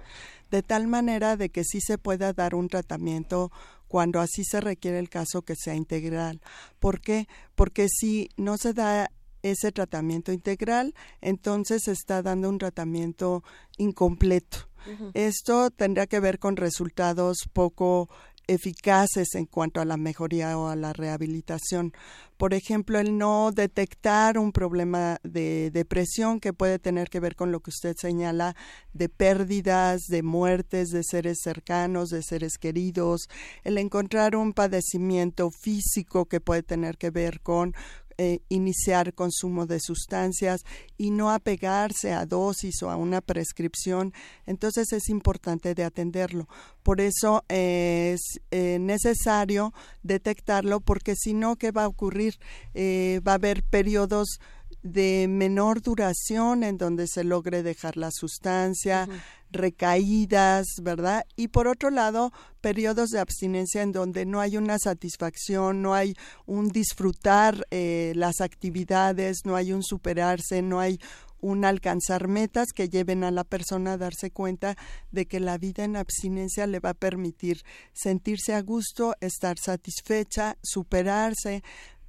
De 0.49 0.63
tal 0.63 0.87
manera 0.87 1.37
de 1.37 1.49
que 1.49 1.63
sí 1.63 1.81
se 1.81 1.99
pueda 1.99 2.33
dar 2.33 2.55
un 2.55 2.67
tratamiento 2.67 3.51
cuando 3.87 4.19
así 4.19 4.43
se 4.43 4.59
requiere 4.59 4.97
el 4.97 5.09
caso 5.09 5.43
que 5.43 5.55
sea 5.55 5.75
integral. 5.75 6.41
¿Por 6.79 6.99
qué? 6.99 7.27
Porque 7.53 7.89
si 7.89 8.29
no 8.37 8.57
se 8.57 8.73
da 8.73 9.11
ese 9.43 9.71
tratamiento 9.71 10.31
integral, 10.31 10.95
entonces 11.21 11.83
se 11.85 11.91
está 11.91 12.23
dando 12.23 12.49
un 12.49 12.57
tratamiento 12.57 13.43
incompleto. 13.77 14.69
Esto 15.13 15.69
tendrá 15.71 16.07
que 16.07 16.19
ver 16.19 16.39
con 16.39 16.57
resultados 16.57 17.37
poco 17.53 18.09
eficaces 18.47 19.35
en 19.35 19.45
cuanto 19.45 19.81
a 19.81 19.85
la 19.85 19.97
mejoría 19.97 20.57
o 20.57 20.67
a 20.67 20.75
la 20.75 20.93
rehabilitación. 20.93 21.93
Por 22.37 22.53
ejemplo, 22.53 22.99
el 22.99 23.17
no 23.17 23.51
detectar 23.53 24.37
un 24.37 24.51
problema 24.51 25.17
de 25.23 25.71
depresión 25.71 26.39
que 26.39 26.51
puede 26.51 26.79
tener 26.79 27.09
que 27.09 27.19
ver 27.19 27.35
con 27.35 27.51
lo 27.51 27.61
que 27.61 27.69
usted 27.69 27.95
señala 27.97 28.55
de 28.91 29.07
pérdidas, 29.07 30.01
de 30.09 30.23
muertes 30.23 30.89
de 30.89 31.03
seres 31.03 31.37
cercanos, 31.41 32.09
de 32.09 32.21
seres 32.21 32.57
queridos, 32.57 33.29
el 33.63 33.77
encontrar 33.77 34.35
un 34.35 34.53
padecimiento 34.53 35.51
físico 35.51 36.25
que 36.25 36.41
puede 36.41 36.63
tener 36.63 36.97
que 36.97 37.11
ver 37.11 37.39
con 37.41 37.73
eh, 38.17 38.39
iniciar 38.49 39.13
consumo 39.13 39.65
de 39.65 39.79
sustancias 39.79 40.61
y 40.97 41.11
no 41.11 41.31
apegarse 41.31 42.13
a 42.13 42.25
dosis 42.25 42.81
o 42.83 42.89
a 42.89 42.95
una 42.95 43.21
prescripción, 43.21 44.13
entonces 44.45 44.91
es 44.93 45.09
importante 45.09 45.75
de 45.75 45.83
atenderlo. 45.83 46.47
Por 46.83 47.01
eso 47.01 47.43
es 47.47 48.21
eh, 48.51 48.77
necesario 48.79 49.73
detectarlo 50.03 50.79
porque 50.81 51.15
si 51.15 51.33
no, 51.33 51.55
¿qué 51.55 51.71
va 51.71 51.83
a 51.83 51.87
ocurrir? 51.87 52.39
Eh, 52.73 53.21
va 53.25 53.33
a 53.33 53.35
haber 53.35 53.63
periodos 53.63 54.39
de 54.83 55.27
menor 55.29 55.81
duración 55.81 56.63
en 56.63 56.77
donde 56.77 57.07
se 57.07 57.23
logre 57.23 57.63
dejar 57.63 57.97
la 57.97 58.11
sustancia, 58.11 59.07
recaídas, 59.49 60.65
¿verdad? 60.81 61.25
Y 61.35 61.47
por 61.47 61.67
otro 61.67 61.89
lado, 61.89 62.31
periodos 62.59 63.09
de 63.09 63.19
abstinencia 63.19 63.81
en 63.81 63.93
donde 63.93 64.25
no 64.25 64.41
hay 64.41 64.57
una 64.57 64.77
satisfacción, 64.77 65.81
no 65.81 65.93
hay 65.93 66.15
un 66.45 66.69
disfrutar 66.69 67.65
eh, 67.71 68.13
las 68.15 68.41
actividades, 68.41 69.45
no 69.45 69.55
hay 69.55 69.71
un 69.71 69.83
superarse, 69.83 70.61
no 70.61 70.79
hay 70.79 70.99
un 71.43 71.65
alcanzar 71.65 72.29
metas 72.29 72.71
que 72.73 72.87
lleven 72.87 73.25
a 73.25 73.31
la 73.31 73.43
persona 73.43 73.93
a 73.93 73.97
darse 73.97 74.31
cuenta 74.31 74.77
de 75.11 75.25
que 75.25 75.41
la 75.41 75.57
vida 75.57 75.83
en 75.83 75.97
abstinencia 75.97 76.65
le 76.67 76.79
va 76.79 76.91
a 76.91 76.93
permitir 76.93 77.63
sentirse 77.91 78.53
a 78.53 78.61
gusto, 78.61 79.13
estar 79.19 79.57
satisfecha, 79.59 80.57
superarse, 80.63 81.61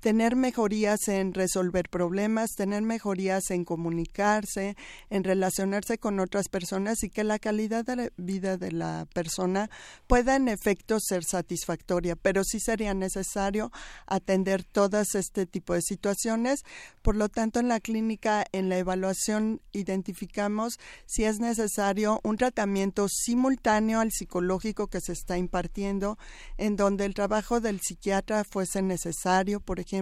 tener 0.05 0.36
mejorías 0.36 1.08
en 1.08 1.33
resolver 1.33 1.89
problemas, 1.89 2.50
tener 2.50 2.83
mejorías 2.83 3.50
en 3.50 3.65
comunicarse, 3.65 4.76
en 5.08 5.24
relacionarse 5.24 5.97
con 5.97 6.20
otras 6.20 6.50
personas 6.50 7.02
y 7.02 7.08
que 7.08 7.24
la 7.24 7.39
calidad 7.39 7.86
de 7.86 7.97
la 7.97 8.10
vida 8.18 8.58
de 8.58 8.70
la 8.70 9.07
persona 9.15 9.70
pueda 10.07 10.36
en 10.36 10.49
efecto 10.49 10.99
ser 11.00 11.24
satisfactoria, 11.24 12.16
pero 12.16 12.44
sí 12.44 12.60
sería 12.60 12.92
necesario 12.92 13.73
atender 14.07 14.62
todas 14.62 15.15
este 15.15 15.47
tipo 15.47 15.73
de 15.73 15.81
situaciones. 15.81 16.65
Por 17.00 17.16
lo 17.16 17.31
tanto, 17.31 17.60
en 17.60 17.68
la 17.68 17.81
clínica, 17.81 18.44
en 18.52 18.68
la 18.68 18.76
evaluación, 18.76 19.62
identificamos 19.73 20.78
si 21.07 21.24
es 21.24 21.41
necesario 21.41 22.20
un 22.24 22.36
tratamiento 22.36 23.07
simultáneo 23.08 24.00
al 24.00 24.12
psicológico 24.12 24.89
que 24.89 25.00
se 25.00 25.12
está 25.12 25.39
impartiendo, 25.39 26.18
en 26.58 26.76
donde 26.76 27.07
el 27.07 27.15
trabajo 27.15 27.60
del 27.60 27.81
psiquiatra 27.81 28.44
fuese 28.44 28.83
necesario, 28.83 29.60
por 29.60 29.81
ejemplo, 29.81 29.93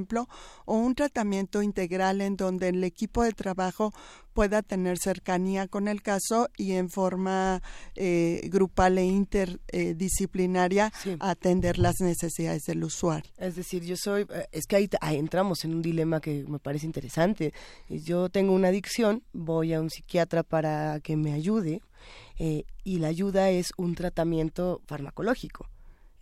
o 0.65 0.77
un 0.77 0.95
tratamiento 0.95 1.63
integral 1.63 2.21
en 2.21 2.37
donde 2.37 2.69
el 2.69 2.83
equipo 2.85 3.23
de 3.23 3.33
trabajo 3.33 3.93
pueda 4.33 4.63
tener 4.63 4.99
cercanía 4.99 5.69
con 5.69 5.89
el 5.89 6.03
caso 6.03 6.49
y 6.57 6.73
en 6.73 6.89
forma 6.89 7.63
eh, 7.95 8.49
grupal 8.51 8.99
e 8.99 9.05
interdisciplinaria 9.05 10.93
atender 11.21 11.79
las 11.79 12.01
necesidades 12.01 12.63
del 12.63 12.85
usuario. 12.85 13.31
Es 13.37 13.57
decir, 13.57 13.85
yo 13.85 13.97
soy, 13.97 14.27
eh, 14.31 14.47
es 14.53 14.67
que 14.67 14.77
ahí, 14.77 15.17
entramos 15.17 15.65
en 15.65 15.75
un 15.75 15.83
dilema 15.83 16.21
que 16.21 16.45
me 16.49 16.59
parece 16.59 16.87
interesante. 16.87 17.53
Yo 17.89 18.29
tengo 18.31 18.53
una 18.55 18.69
adicción, 18.69 19.23
voy 19.33 19.75
a 19.75 19.81
un 19.81 19.91
psiquiatra 19.91 20.43
para 20.43 21.01
que 21.01 21.17
me 21.17 21.33
ayude 21.33 21.83
eh, 22.39 22.65
y 22.85 22.99
la 22.99 23.09
ayuda 23.09 23.51
es 23.51 23.73
un 23.77 23.95
tratamiento 23.95 24.81
farmacológico. 24.87 25.67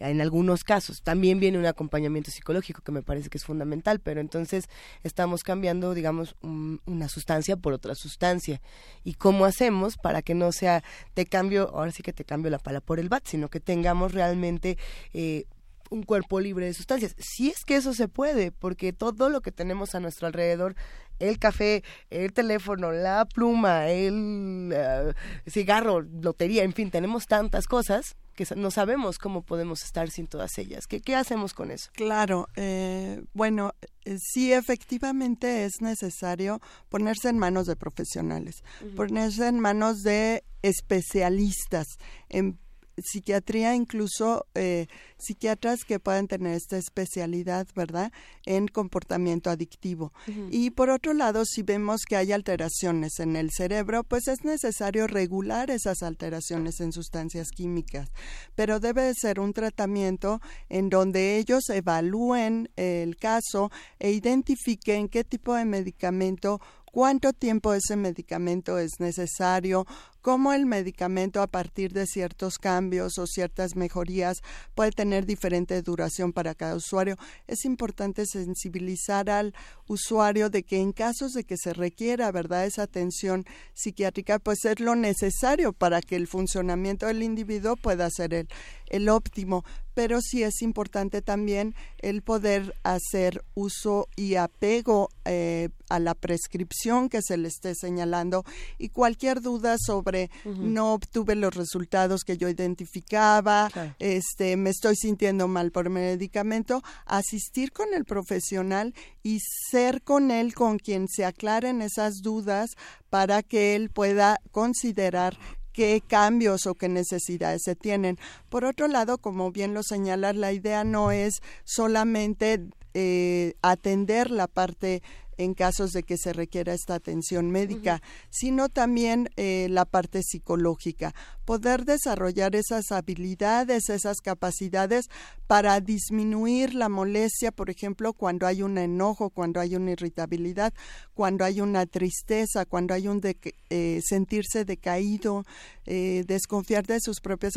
En 0.01 0.21
algunos 0.21 0.65
casos 0.65 1.03
también 1.03 1.41
viene 1.41 1.59
un 1.59 1.67
acompañamiento 1.67 2.31
psicológico 2.31 2.83
que 2.83 2.91
me 2.93 3.03
parece 3.03 3.29
que 3.29 3.39
es 3.39 3.45
fundamental, 3.45 4.01
pero 4.01 4.21
entonces 4.21 4.65
estamos 5.03 5.43
cambiando, 5.43 5.95
digamos, 5.95 6.35
un- 6.43 6.81
una 6.87 7.09
sustancia 7.09 7.57
por 7.57 7.73
otra 7.75 7.95
sustancia. 7.95 8.61
¿Y 9.05 9.15
cómo 9.15 9.45
hacemos 9.45 9.97
para 9.97 10.23
que 10.23 10.35
no 10.35 10.53
sea 10.53 10.83
te 11.15 11.27
cambio, 11.27 11.71
ahora 11.75 11.93
sí 11.93 12.03
que 12.03 12.13
te 12.13 12.25
cambio 12.25 12.51
la 12.51 12.59
pala 12.59 12.81
por 12.81 12.99
el 12.99 13.09
bat, 13.09 13.27
sino 13.27 13.49
que 13.49 13.61
tengamos 13.61 14.13
realmente 14.13 14.79
eh, 15.13 15.45
un 15.91 16.05
cuerpo 16.05 16.39
libre 16.41 16.67
de 16.67 16.73
sustancias. 16.75 17.15
Si 17.19 17.49
es 17.51 17.65
que 17.65 17.75
eso 17.77 17.93
se 17.95 18.07
puede, 18.07 18.53
porque 18.53 18.93
todo 18.93 19.29
lo 19.29 19.41
que 19.41 19.51
tenemos 19.51 19.95
a 19.97 20.01
nuestro 20.01 20.29
alrededor, 20.29 20.77
el 21.19 21.39
café, 21.39 21.83
el 22.11 22.33
teléfono, 22.33 22.93
la 22.93 23.27
pluma, 23.27 23.89
el 23.89 24.71
eh, 24.73 25.13
cigarro, 25.49 26.01
lotería, 26.01 26.63
en 26.63 26.73
fin, 26.73 26.91
tenemos 26.91 27.27
tantas 27.27 27.67
cosas 27.67 28.17
que 28.47 28.55
no 28.57 28.71
sabemos 28.71 29.19
cómo 29.19 29.43
podemos 29.43 29.83
estar 29.83 30.11
sin 30.11 30.27
todas 30.27 30.57
ellas. 30.59 30.87
¿Qué, 30.87 31.01
qué 31.01 31.15
hacemos 31.15 31.53
con 31.53 31.71
eso? 31.71 31.91
Claro, 31.93 32.49
eh, 32.57 33.23
bueno, 33.35 33.75
eh, 34.05 34.17
sí 34.19 34.53
efectivamente 34.53 35.65
es 35.65 35.81
necesario 35.81 36.61
ponerse 36.89 37.29
en 37.29 37.39
manos 37.39 37.67
de 37.67 37.77
profesionales, 37.77 38.63
ponerse 38.97 39.47
en 39.47 39.61
manos 39.61 40.03
de 40.03 40.45
especialistas 40.63 41.87
en 42.29 42.59
psiquiatría, 42.97 43.75
incluso 43.75 44.47
eh, 44.55 44.87
psiquiatras 45.19 45.85
que 45.85 46.01
puedan 46.01 46.29
tener 46.29 46.55
esta 46.55 46.77
especialidad, 46.77 47.67
¿verdad?, 47.75 48.13
en 48.47 48.69
comportamiento 48.69 49.51
adictivo. 49.51 50.13
Y 50.51 50.71
por 50.71 50.91
otro 50.91 51.13
lado, 51.13 51.45
si 51.45 51.63
vemos 51.63 52.03
que 52.09 52.17
hay 52.17 52.33
alteraciones 52.33 53.19
en 53.21 53.37
el 53.37 53.51
cerebro, 53.51 54.05
pues 54.05 54.29
es 54.29 54.45
necesario 54.45 55.07
regular 55.07 55.71
esas 55.71 56.03
alteraciones 56.03 56.81
en 56.81 56.93
sustancias 56.93 57.49
químicas, 57.51 58.09
pero 58.55 58.81
debe 58.81 59.03
de 59.03 59.15
ser 59.15 59.41
un 59.41 59.53
tratamiento 59.53 60.41
en 60.69 60.89
donde 60.89 61.39
ellos 61.39 61.69
evalúen 61.71 62.71
el 62.77 63.17
caso 63.17 63.71
e 63.99 64.13
identifiquen 64.13 65.09
qué 65.09 65.25
tipo 65.25 65.55
de 65.55 65.65
medicamento 65.65 66.61
cuánto 66.91 67.33
tiempo 67.33 67.73
ese 67.75 67.97
medicamento 67.97 68.79
es 68.79 68.99
necesario, 68.99 69.87
cómo 70.21 70.53
el 70.53 70.67
medicamento 70.67 71.43
a 71.43 71.47
partir 71.47 71.93
de 71.93 72.07
ciertos 72.07 72.59
cambios 72.59 73.19
o 73.19 73.27
ciertas 73.27 73.77
mejorías 73.77 74.43
puede 74.75 74.93
tener 74.93 75.27
diferente 75.27 75.81
duración 75.83 76.33
para 76.33 76.55
cada 76.55 76.77
usuario. 76.77 77.17
Es 77.47 77.65
importante 77.65 78.27
sensibilizar 78.27 79.31
al 79.31 79.55
usuario 79.87 80.51
de 80.51 80.63
que 80.63 80.81
en 80.81 80.93
casos 80.93 81.33
de 81.33 81.45
que 81.45 81.57
se 81.57 81.73
requiera, 81.73 82.31
¿verdad?, 82.33 82.67
esa 82.67 82.83
atención 82.83 83.45
psiquiátrica, 83.75 84.39
pues 84.39 84.65
es 84.65 84.81
lo 84.81 84.95
necesario 84.95 85.73
para 85.73 86.01
que 86.01 86.17
el 86.17 86.27
funcionamiento 86.27 87.07
del 87.07 87.23
individuo 87.23 87.77
pueda 87.77 88.09
ser 88.11 88.35
el, 88.35 88.49
el 88.89 89.09
óptimo 89.09 89.65
pero 90.01 90.21
sí 90.23 90.43
es 90.43 90.63
importante 90.63 91.21
también 91.21 91.75
el 91.99 92.23
poder 92.23 92.75
hacer 92.85 93.45
uso 93.55 94.09
y 94.17 94.37
apego 94.37 95.11
eh, 95.27 95.69
a 95.89 95.99
la 95.99 96.15
prescripción 96.15 97.09
que 97.09 97.21
se 97.23 97.37
le 97.37 97.49
esté 97.49 97.75
señalando 97.75 98.45
y 98.79 98.89
cualquier 98.91 99.43
duda 99.43 99.77
sobre 99.79 100.10
no 100.45 100.95
obtuve 100.95 101.35
los 101.35 101.55
resultados 101.55 102.25
que 102.25 102.37
yo 102.37 102.49
identificaba, 102.49 103.71
este 103.99 104.57
me 104.57 104.71
estoy 104.71 104.97
sintiendo 104.97 105.49
mal 105.49 105.71
por 105.71 105.91
medicamento, 105.91 106.83
asistir 107.07 107.73
con 107.73 107.95
el 107.95 108.05
profesional 108.05 108.95
y 109.23 109.39
ser 109.71 110.03
con 110.03 110.31
él 110.31 110.55
con 110.55 110.79
quien 110.79 111.09
se 111.09 111.25
aclaren 111.25 111.83
esas 111.83 112.23
dudas 112.23 112.71
para 113.09 113.43
que 113.43 113.75
él 113.75 113.91
pueda 113.91 114.41
considerar 114.51 115.39
qué 115.73 116.03
cambios 116.07 116.67
o 116.67 116.75
qué 116.75 116.89
necesidades 116.89 117.63
se 117.65 117.77
tienen. 117.77 118.19
Por 118.49 118.65
otro 118.65 118.89
lado, 118.89 119.19
como 119.19 119.51
bien 119.51 119.75
lo 119.75 119.83
señalas, 119.83 120.37
la 120.37 120.53
idea 120.53 120.85
no 120.85 121.11
es 121.11 121.41
solamente 121.65 122.61
eh, 122.95 123.55
atender 123.63 124.31
la 124.31 124.47
parte 124.47 125.03
en 125.41 125.55
casos 125.55 125.93
de 125.93 126.03
que 126.03 126.19
se 126.19 126.35
requiera 126.35 126.75
esta 126.75 126.95
atención 126.95 127.51
médica, 127.51 128.03
sino 128.29 128.69
también 128.69 129.31
eh, 129.37 129.69
la 129.71 129.87
parte 129.87 130.23
psicológica, 130.23 131.15
poder 131.47 131.87
desarrollar 131.87 132.55
esas 132.55 132.93
habilidades, 132.93 133.89
esas 133.89 134.19
capacidades 134.19 135.07
para 135.47 135.81
disminuir 135.81 136.75
la 136.75 136.91
molestia, 136.91 137.53
por 137.53 137.71
ejemplo, 137.71 138.13
cuando 138.13 138.47
hay 138.47 138.63
un 138.63 138.77
enojo, 138.77 139.31
cuando 139.31 139.61
hay 139.61 139.77
una 139.77 139.93
irritabilidad, 139.93 140.75
cuando 141.15 141.45
hay 141.47 141.63
una 141.63 141.87
tristeza, 141.87 142.67
cuando 142.67 142.93
hay 142.93 143.09
un 143.09 143.23
eh, 143.71 144.01
sentirse 144.05 144.67
decaído, 144.67 145.45
eh, 145.93 146.23
desconfiar 146.27 146.87
de 146.87 147.01
sus 147.01 147.21
propias 147.21 147.55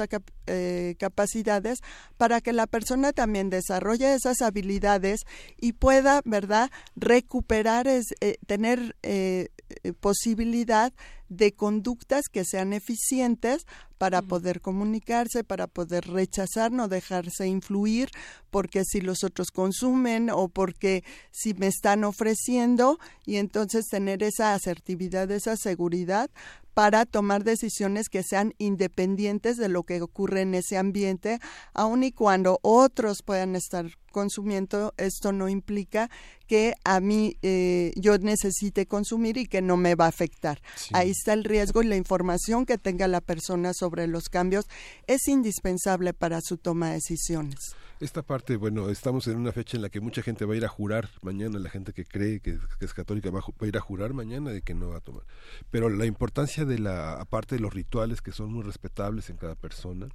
capacidades, 0.97 1.79
para 2.17 2.41
que 2.41 2.51
la 2.51 2.65
persona 2.65 3.13
también 3.13 3.51
desarrolle 3.51 4.15
esas 4.15 4.41
habilidades 4.41 5.21
y 5.61 5.73
pueda, 5.73 6.21
¿verdad?, 6.25 6.71
recuperar 6.95 7.87
es 7.87 8.15
eh, 8.21 8.37
tener 8.47 8.95
eh, 9.03 9.49
eh, 9.83 9.93
posibilidad 9.93 10.91
de 11.29 11.53
conductas 11.53 12.25
que 12.31 12.45
sean 12.45 12.73
eficientes 12.73 13.65
para 13.97 14.21
poder 14.21 14.59
comunicarse, 14.59 15.43
para 15.43 15.67
poder 15.67 16.07
rechazar, 16.07 16.71
no 16.71 16.87
dejarse 16.87 17.47
influir, 17.47 18.09
porque 18.49 18.83
si 18.83 19.01
los 19.01 19.23
otros 19.23 19.49
consumen 19.51 20.29
o 20.29 20.49
porque 20.49 21.03
si 21.31 21.53
me 21.53 21.67
están 21.67 22.03
ofreciendo. 22.03 22.99
Y 23.25 23.37
entonces 23.37 23.85
tener 23.87 24.21
esa 24.23 24.53
asertividad, 24.53 25.31
esa 25.31 25.55
seguridad 25.55 26.29
para 26.73 27.05
tomar 27.05 27.43
decisiones 27.43 28.09
que 28.09 28.23
sean 28.23 28.53
independientes 28.57 29.57
de 29.57 29.69
lo 29.69 29.83
que 29.83 30.01
ocurre 30.01 30.41
en 30.41 30.55
ese 30.55 30.77
ambiente, 30.77 31.39
aun 31.73 32.03
y 32.03 32.11
cuando 32.11 32.59
otros 32.61 33.21
puedan 33.23 33.55
estar 33.55 33.85
consumiendo, 34.11 34.93
esto 34.97 35.31
no 35.31 35.49
implica 35.49 36.09
que 36.47 36.73
a 36.83 36.99
mí 36.99 37.37
eh, 37.41 37.91
yo 37.95 38.17
necesite 38.17 38.85
consumir 38.85 39.37
y 39.37 39.47
que 39.47 39.61
no 39.61 39.75
me 39.77 39.95
va 39.95 40.05
a 40.05 40.09
afectar. 40.09 40.61
Ahí 40.93 41.09
está 41.23 41.31
el 41.31 41.45
riesgo 41.45 41.81
y 41.81 41.87
la 41.87 41.95
información 41.95 42.65
que 42.65 42.77
tenga 42.77 43.07
la 43.07 43.21
persona 43.21 43.71
sobre 43.73 44.07
los 44.07 44.27
cambios 44.27 44.65
es 45.07 45.29
indispensable 45.29 46.13
para 46.13 46.41
su 46.41 46.57
toma 46.57 46.89
de 46.89 46.95
decisiones. 46.95 47.55
Esta 48.01 48.23
parte, 48.23 48.57
bueno, 48.57 48.89
estamos 48.89 49.27
en 49.27 49.37
una 49.37 49.53
fecha 49.53 49.77
en 49.77 49.83
la 49.83 49.89
que 49.89 50.01
mucha 50.01 50.21
gente 50.21 50.43
va 50.43 50.53
a 50.53 50.57
ir 50.57 50.65
a 50.65 50.67
jurar 50.67 51.09
mañana, 51.21 51.59
la 51.59 51.69
gente 51.69 51.93
que 51.93 52.03
cree 52.03 52.41
que, 52.41 52.57
es 52.81 52.93
católica 52.93 53.29
va 53.31 53.39
a, 53.39 53.65
ir 53.65 53.77
a 53.77 53.79
jurar 53.79 54.11
mañana 54.11 54.51
de 54.51 54.61
que 54.61 54.73
no 54.73 54.89
va 54.89 54.97
a 54.97 54.99
tomar. 54.99 55.23
Pero 55.71 55.89
la 55.89 56.05
importancia 56.05 56.65
de 56.65 56.79
la, 56.79 57.13
aparte 57.13 57.55
de 57.55 57.61
los 57.61 57.73
rituales 57.73 58.21
que 58.21 58.33
son 58.33 58.51
muy 58.51 58.63
respetables 58.63 59.29
en 59.29 59.37
cada 59.37 59.55
persona, 59.55 60.09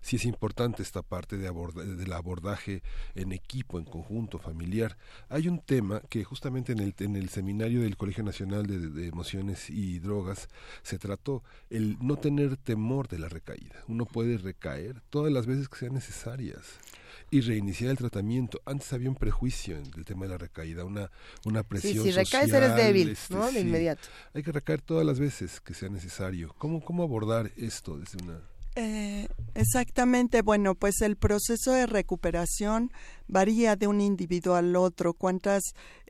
sí 0.00 0.16
es 0.16 0.24
importante 0.24 0.82
esta 0.82 1.02
parte 1.02 1.36
de 1.36 1.52
del 1.52 2.12
abordaje 2.12 2.82
en 3.14 3.32
equipo, 3.32 3.78
en 3.78 3.84
conjunto, 3.84 4.38
familiar. 4.38 4.96
Hay 5.28 5.48
un 5.48 5.60
tema 5.60 6.00
que 6.08 6.24
justamente 6.24 6.72
en 6.72 6.80
el, 6.80 6.94
en 6.98 7.16
el 7.16 7.28
seminario 7.28 7.82
del 7.82 7.96
Colegio 7.96 8.24
Nacional 8.24 8.66
de, 8.66 9.06
Emociones 9.06 9.68
y 9.70 9.98
Drogas 9.98 10.48
se 10.82 10.98
trató, 10.98 11.42
el 11.70 11.98
no 12.00 12.16
tener 12.16 12.56
temor 12.56 13.08
de 13.08 13.18
la 13.18 13.28
recaída. 13.28 13.76
Uno 13.88 14.06
puede 14.06 14.38
recaer 14.38 15.00
todas 15.10 15.32
las 15.32 15.46
veces 15.46 15.68
que 15.68 15.78
sean 15.78 15.94
necesarias 15.94 16.78
y 17.30 17.40
reiniciar 17.40 17.90
el 17.90 17.96
tratamiento. 17.96 18.60
Antes 18.66 18.92
había 18.92 19.08
un 19.08 19.16
prejuicio 19.16 19.76
en 19.76 19.86
el 19.96 20.04
tema 20.04 20.26
de 20.26 20.32
la 20.32 20.38
recaída, 20.38 20.84
una, 20.84 21.10
una 21.44 21.62
presión. 21.62 22.04
Sí, 22.04 22.10
si 22.10 22.12
recaes 22.12 22.52
eres 22.52 22.76
débil, 22.76 23.10
este, 23.10 23.34
¿no? 23.34 23.50
De 23.50 23.60
inmediato. 23.60 24.02
Hay 24.34 24.42
que 24.42 24.52
recaer 24.52 24.82
todas 24.82 25.04
las 25.06 25.18
veces 25.18 25.60
que 25.60 25.74
sea 25.74 25.88
necesario. 25.88 26.54
¿Cómo, 26.58 26.84
cómo 26.84 27.02
abordar 27.02 27.50
esto 27.56 27.98
desde 27.98 28.22
una 28.22 28.51
eh, 28.74 29.28
exactamente, 29.54 30.42
bueno, 30.42 30.74
pues 30.74 31.02
el 31.02 31.16
proceso 31.16 31.72
de 31.72 31.86
recuperación 31.86 32.90
varía 33.32 33.76
de 33.76 33.86
un 33.86 34.00
individuo 34.00 34.54
al 34.54 34.76
otro, 34.76 35.14
cuántas 35.14 35.62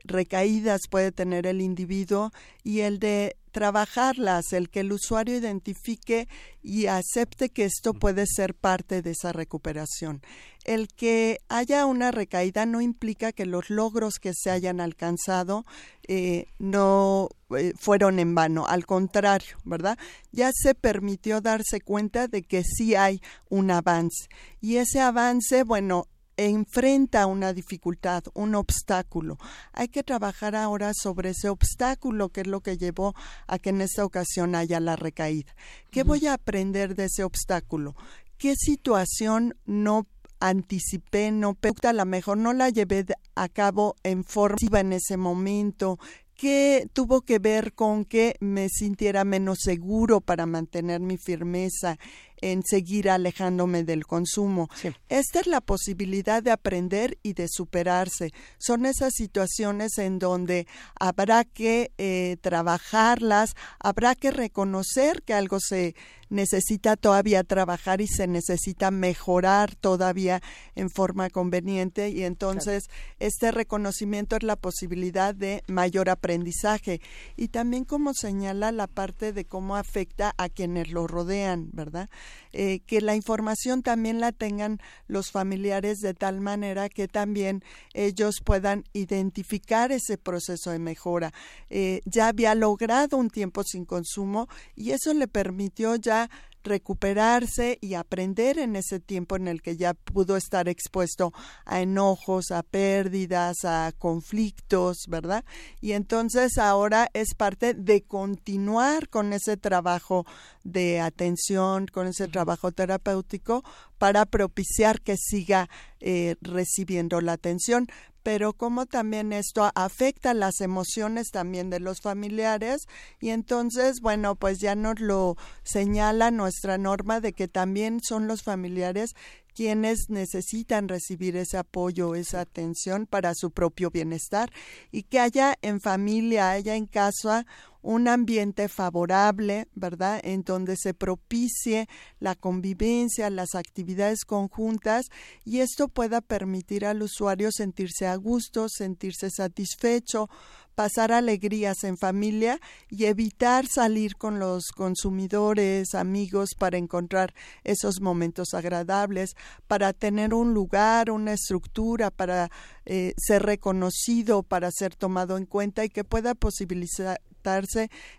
recaídas 0.03 0.81
puede 0.89 1.13
tener 1.13 1.47
el 1.47 1.61
individuo 1.61 2.31
y 2.63 2.81
el 2.81 2.99
de 2.99 3.37
trabajarlas, 3.53 4.51
el 4.51 4.69
que 4.69 4.81
el 4.81 4.91
usuario 4.91 5.37
identifique 5.37 6.27
y 6.61 6.87
acepte 6.87 7.49
que 7.49 7.63
esto 7.63 7.93
puede 7.93 8.25
ser 8.27 8.55
parte 8.55 9.01
de 9.01 9.11
esa 9.11 9.31
recuperación. 9.31 10.21
El 10.65 10.87
que 10.87 11.39
haya 11.47 11.85
una 11.85 12.11
recaída 12.11 12.65
no 12.65 12.81
implica 12.81 13.31
que 13.31 13.45
los 13.45 13.69
logros 13.69 14.15
que 14.19 14.33
se 14.33 14.49
hayan 14.49 14.81
alcanzado 14.81 15.65
eh, 16.07 16.47
no 16.57 17.29
eh, 17.55 17.73
fueron 17.79 18.19
en 18.19 18.33
vano, 18.35 18.65
al 18.67 18.85
contrario, 18.85 19.57
¿verdad? 19.63 19.97
Ya 20.31 20.51
se 20.53 20.73
permitió 20.73 21.39
darse 21.39 21.79
cuenta 21.79 22.27
de 22.27 22.41
que 22.43 22.63
sí 22.63 22.95
hay 22.95 23.21
un 23.49 23.71
avance 23.71 24.27
y 24.59 24.77
ese 24.77 24.99
avance, 24.99 25.63
bueno, 25.63 26.07
enfrenta 26.37 27.25
una 27.27 27.53
dificultad, 27.53 28.23
un 28.33 28.55
obstáculo. 28.55 29.37
Hay 29.71 29.87
que 29.87 30.03
trabajar 30.03 30.55
ahora 30.55 30.91
sobre 30.93 31.31
ese 31.31 31.49
obstáculo, 31.49 32.29
que 32.29 32.41
es 32.41 32.47
lo 32.47 32.61
que 32.61 32.77
llevó 32.77 33.13
a 33.47 33.59
que 33.59 33.69
en 33.69 33.81
esta 33.81 34.05
ocasión 34.05 34.55
haya 34.55 34.79
la 34.79 34.95
recaída. 34.95 35.55
¿Qué 35.91 36.03
voy 36.03 36.27
a 36.27 36.33
aprender 36.33 36.95
de 36.95 37.05
ese 37.05 37.23
obstáculo? 37.23 37.95
¿Qué 38.37 38.55
situación 38.55 39.55
no 39.65 40.07
anticipé, 40.39 41.31
no 41.31 41.57
a 41.83 41.93
lo 41.93 42.05
mejor 42.05 42.37
no 42.37 42.51
la 42.51 42.69
llevé 42.69 43.05
a 43.33 43.47
cabo 43.47 43.95
en 44.03 44.25
forma 44.25 44.81
en 44.81 44.91
ese 44.91 45.15
momento, 45.15 45.99
que 46.35 46.89
tuvo 46.91 47.21
que 47.21 47.39
ver 47.39 47.73
con 47.73 48.03
que 48.03 48.35
me 48.41 48.67
sintiera 48.67 49.23
menos 49.23 49.59
seguro 49.61 50.19
para 50.19 50.45
mantener 50.45 50.99
mi 50.99 51.17
firmeza 51.17 51.97
en 52.43 52.61
seguir 52.63 53.09
alejándome 53.09 53.85
del 53.85 54.05
consumo. 54.05 54.69
Esta 55.07 55.39
es 55.39 55.47
la 55.47 55.61
posibilidad 55.61 56.43
de 56.43 56.51
aprender 56.51 57.17
y 57.23 57.33
de 57.33 57.47
superarse. 57.47 58.33
Son 58.57 58.85
esas 58.85 59.13
situaciones 59.13 59.97
en 59.97 60.19
donde 60.19 60.67
habrá 60.99 61.45
que 61.45 61.93
eh, 61.97 62.35
trabajarlas, 62.41 63.55
habrá 63.79 64.15
que 64.15 64.31
reconocer 64.31 65.23
que 65.23 65.33
algo 65.33 65.59
se 65.61 65.95
necesita 66.33 66.97
todavía 66.97 67.43
trabajar 67.43 68.01
y 68.01 68.07
se 68.07 68.27
necesita 68.27 68.91
mejorar 68.91 69.75
todavía 69.75 70.41
en 70.75 70.89
forma 70.89 71.29
conveniente 71.29 72.09
y 72.09 72.23
entonces 72.23 72.89
este 73.19 73.51
reconocimiento 73.51 74.35
es 74.35 74.43
la 74.43 74.55
posibilidad 74.55 75.35
de 75.35 75.63
mayor 75.67 76.09
aprendizaje 76.09 77.01
y 77.37 77.49
también 77.49 77.85
como 77.85 78.13
señala 78.13 78.71
la 78.71 78.87
parte 78.87 79.31
de 79.31 79.45
cómo 79.45 79.75
afecta 79.75 80.33
a 80.37 80.49
quienes 80.49 80.89
lo 80.89 81.05
rodean, 81.05 81.69
¿verdad? 81.71 82.09
Eh, 82.51 82.81
que 82.85 83.01
la 83.01 83.15
información 83.15 83.81
también 83.81 84.19
la 84.19 84.31
tengan 84.31 84.79
los 85.07 85.31
familiares 85.31 85.99
de 85.99 86.13
tal 86.13 86.39
manera 86.39 86.89
que 86.89 87.07
también 87.07 87.63
ellos 87.93 88.35
puedan 88.43 88.83
identificar 88.93 89.91
ese 89.91 90.17
proceso 90.17 90.71
de 90.71 90.79
mejora. 90.79 91.33
Eh, 91.69 92.01
ya 92.05 92.27
había 92.27 92.55
logrado 92.55 93.17
un 93.17 93.29
tiempo 93.29 93.63
sin 93.63 93.85
consumo 93.85 94.47
y 94.75 94.91
eso 94.91 95.13
le 95.13 95.27
permitió 95.27 95.95
ya 95.95 96.29
recuperarse 96.63 97.77
y 97.81 97.93
aprender 97.95 98.57
en 98.57 98.75
ese 98.75 98.99
tiempo 98.99 99.35
en 99.35 99.47
el 99.47 99.61
que 99.61 99.77
ya 99.77 99.93
pudo 99.93 100.37
estar 100.37 100.67
expuesto 100.67 101.33
a 101.65 101.81
enojos, 101.81 102.51
a 102.51 102.63
pérdidas, 102.63 103.65
a 103.65 103.91
conflictos, 103.97 105.05
¿verdad? 105.07 105.43
Y 105.81 105.91
entonces 105.91 106.57
ahora 106.57 107.09
es 107.13 107.35
parte 107.35 107.73
de 107.73 108.01
continuar 108.01 109.09
con 109.09 109.33
ese 109.33 109.57
trabajo 109.57 110.25
de 110.63 111.01
atención, 111.01 111.87
con 111.87 112.07
ese 112.07 112.27
trabajo 112.27 112.71
terapéutico 112.71 113.63
para 113.97 114.25
propiciar 114.25 115.01
que 115.01 115.17
siga 115.17 115.69
eh, 115.99 116.35
recibiendo 116.41 117.21
la 117.21 117.33
atención 117.33 117.87
pero 118.23 118.53
como 118.53 118.85
también 118.85 119.33
esto 119.33 119.69
afecta 119.75 120.33
las 120.33 120.61
emociones 120.61 121.29
también 121.29 121.69
de 121.69 121.79
los 121.79 122.01
familiares. 122.01 122.87
Y 123.19 123.29
entonces, 123.29 123.99
bueno, 124.01 124.35
pues 124.35 124.59
ya 124.59 124.75
nos 124.75 124.99
lo 124.99 125.35
señala 125.63 126.31
nuestra 126.31 126.77
norma 126.77 127.19
de 127.19 127.33
que 127.33 127.47
también 127.47 127.99
son 128.01 128.27
los 128.27 128.43
familiares 128.43 129.13
quienes 129.53 130.09
necesitan 130.09 130.87
recibir 130.87 131.35
ese 131.37 131.57
apoyo, 131.57 132.15
esa 132.15 132.41
atención 132.41 133.05
para 133.05 133.33
su 133.35 133.51
propio 133.51 133.91
bienestar. 133.91 134.51
Y 134.91 135.03
que 135.03 135.19
haya 135.19 135.55
en 135.61 135.79
familia, 135.79 136.49
haya 136.51 136.75
en 136.75 136.87
casa 136.87 137.45
un 137.83 138.07
ambiente 138.07 138.69
favorable, 138.69 139.67
¿verdad? 139.75 140.19
En 140.23 140.41
donde 140.41 140.75
se 140.77 140.93
propicie 140.93 141.87
la 142.19 142.33
convivencia, 142.33 143.29
las 143.29 143.53
actividades 143.53 144.25
conjuntas 144.25 145.05
y 145.45 145.59
esto 145.59 145.89
pueda 145.89 146.21
permitir 146.21 146.85
al 146.85 147.03
usuario 147.03 147.51
sentirse 147.51 148.07
a 148.07 148.15
gusto, 148.15 148.67
sentirse 148.69 149.29
satisfecho, 149.29 150.29
pasar 150.75 151.11
alegrías 151.11 151.83
en 151.83 151.97
familia 151.97 152.59
y 152.89 153.05
evitar 153.05 153.67
salir 153.67 154.15
con 154.15 154.39
los 154.39 154.71
consumidores, 154.75 155.93
amigos 155.93 156.51
para 156.57 156.77
encontrar 156.77 157.33
esos 157.63 158.01
momentos 158.01 158.53
agradables, 158.53 159.35
para 159.67 159.93
tener 159.93 160.33
un 160.33 160.53
lugar, 160.53 161.11
una 161.11 161.33
estructura, 161.33 162.11
para 162.11 162.49
eh, 162.85 163.13
ser 163.17 163.43
reconocido, 163.43 164.43
para 164.43 164.71
ser 164.71 164.95
tomado 164.95 165.37
en 165.37 165.45
cuenta 165.45 165.85
y 165.85 165.89
que 165.89 166.03
pueda 166.03 166.33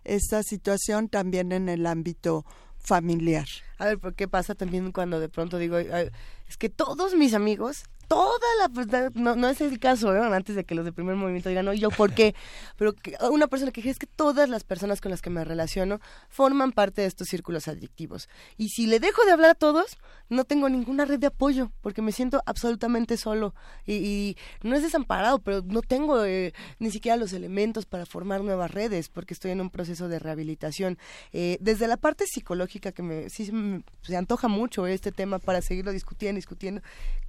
esta 0.05 0.43
situación 0.43 1.09
también 1.09 1.53
en 1.53 1.69
el 1.69 1.87
ámbito 1.87 2.45
familiar. 2.79 3.47
A 3.79 3.87
ver, 3.87 3.99
¿por 3.99 4.15
qué 4.15 4.29
pasa 4.29 4.55
también 4.55 4.93
cuando 4.93 5.19
de 5.19 5.29
pronto 5.29 5.59
digo, 5.59 5.77
"Ay, 5.77 6.11
es 6.49 6.57
que 6.57 6.69
todos 6.69 7.15
mis 7.15 7.35
amigos, 7.35 7.85
toda 8.09 8.39
la 8.61 8.69
persona, 8.69 9.11
no, 9.15 9.37
no 9.37 9.49
es 9.49 9.61
el 9.61 9.79
caso, 9.79 10.15
¿eh? 10.15 10.19
antes 10.21 10.57
de 10.57 10.65
que 10.65 10.75
los 10.75 10.85
de 10.85 10.93
primer 10.93 11.17
movimiento 11.17 11.49
digan, 11.49 11.65
no, 11.65 11.73
¿y 11.73 11.79
yo 11.81 11.91
por 11.91 12.15
qué? 12.15 12.35
Pero 12.77 12.93
que 12.95 13.17
una 13.31 13.47
persona 13.47 13.71
que 13.73 13.89
es 13.89 13.99
que 13.99 14.07
todas 14.07 14.49
las 14.49 14.65
personas 14.65 15.01
con 15.01 15.11
las 15.11 15.21
que 15.23 15.31
me 15.31 15.45
relaciono 15.45 16.01
forman 16.29 16.73
parte 16.73 17.03
de 17.03 17.07
estos 17.09 17.29
círculos 17.29 17.69
adictivos. 17.69 18.29
Y 18.57 18.69
si 18.71 18.87
le 18.87 19.01
dejo 19.01 19.25
de 19.25 19.33
hablar 19.33 19.51
a 19.51 19.55
todos, 19.55 19.97
no 20.29 20.45
tengo 20.45 20.69
ninguna 20.69 21.05
red 21.05 21.19
de 21.19 21.27
apoyo, 21.29 21.71
porque 21.81 22.03
me 22.03 22.13
siento 22.13 22.43
absolutamente 22.47 23.17
solo. 23.17 23.55
Y, 23.87 23.95
y 23.95 24.37
no 24.63 24.75
es 24.77 24.83
desamparado, 24.83 25.39
pero 25.41 25.63
no 25.63 25.83
tengo 25.83 26.25
eh, 26.25 26.53
ni 26.79 26.91
siquiera 26.91 27.17
los 27.17 27.33
elementos 27.33 27.87
para 27.87 28.07
formar 28.07 28.43
nuevas 28.43 28.71
redes, 28.71 29.09
porque 29.09 29.35
estoy 29.35 29.51
en 29.51 29.61
un 29.61 29.71
proceso 29.71 30.09
de 30.09 30.19
rehabilitación. 30.19 30.99
Eh, 31.33 31.59
desde 31.61 31.87
la 31.89 31.97
parte 31.97 32.27
psicológica, 32.27 32.93
que 32.93 33.03
me, 33.03 33.31
sí 33.31 33.51
me- 33.53 33.83
se 34.03 34.17
antoja 34.17 34.49
mucho 34.49 34.87
este 34.87 35.13
tema 35.13 35.39
para 35.39 35.61
seguirlo 35.63 35.93
discutiendo, 35.93 36.37
discutiendo, 36.39 36.81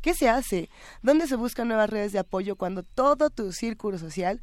¿qué 0.05 0.13
se 0.13 0.29
hace? 0.29 0.69
¿Dónde 1.01 1.25
se 1.25 1.35
buscan 1.35 1.67
nuevas 1.67 1.89
redes 1.89 2.11
de 2.11 2.19
apoyo 2.19 2.55
cuando 2.57 2.83
todo 2.83 3.31
tu 3.31 3.51
círculo 3.51 3.97
social 3.97 4.39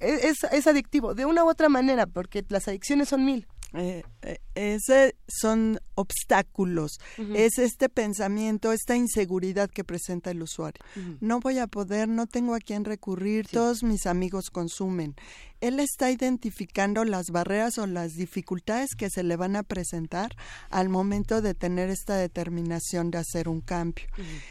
es, 0.00 0.24
es, 0.24 0.44
es 0.44 0.66
adictivo, 0.66 1.12
de 1.14 1.26
una 1.26 1.44
u 1.44 1.50
otra 1.50 1.68
manera, 1.68 2.06
porque 2.06 2.42
las 2.48 2.66
adicciones 2.66 3.10
son 3.10 3.26
mil? 3.26 3.46
Eh, 3.74 4.02
eh, 4.22 4.38
ese 4.54 5.16
son 5.26 5.80
obstáculos, 5.94 6.98
es 7.34 7.58
este 7.58 7.88
pensamiento, 7.88 8.72
esta 8.72 8.96
inseguridad 8.96 9.70
que 9.70 9.82
presenta 9.82 10.30
el 10.30 10.42
usuario. 10.42 10.82
No 11.20 11.40
voy 11.40 11.58
a 11.58 11.66
poder, 11.66 12.08
no 12.08 12.26
tengo 12.26 12.54
a 12.54 12.60
quién 12.60 12.84
recurrir, 12.84 13.46
todos 13.48 13.82
mis 13.82 14.06
amigos 14.06 14.50
consumen. 14.50 15.14
Él 15.60 15.80
está 15.80 16.10
identificando 16.10 17.04
las 17.04 17.30
barreras 17.30 17.78
o 17.78 17.86
las 17.86 18.14
dificultades 18.14 18.90
que 18.96 19.08
se 19.08 19.22
le 19.22 19.36
van 19.36 19.56
a 19.56 19.62
presentar 19.62 20.36
al 20.70 20.88
momento 20.88 21.40
de 21.40 21.54
tener 21.54 21.88
esta 21.88 22.16
determinación 22.16 23.10
de 23.10 23.18
hacer 23.18 23.48
un 23.48 23.60
cambio. 23.60 24.06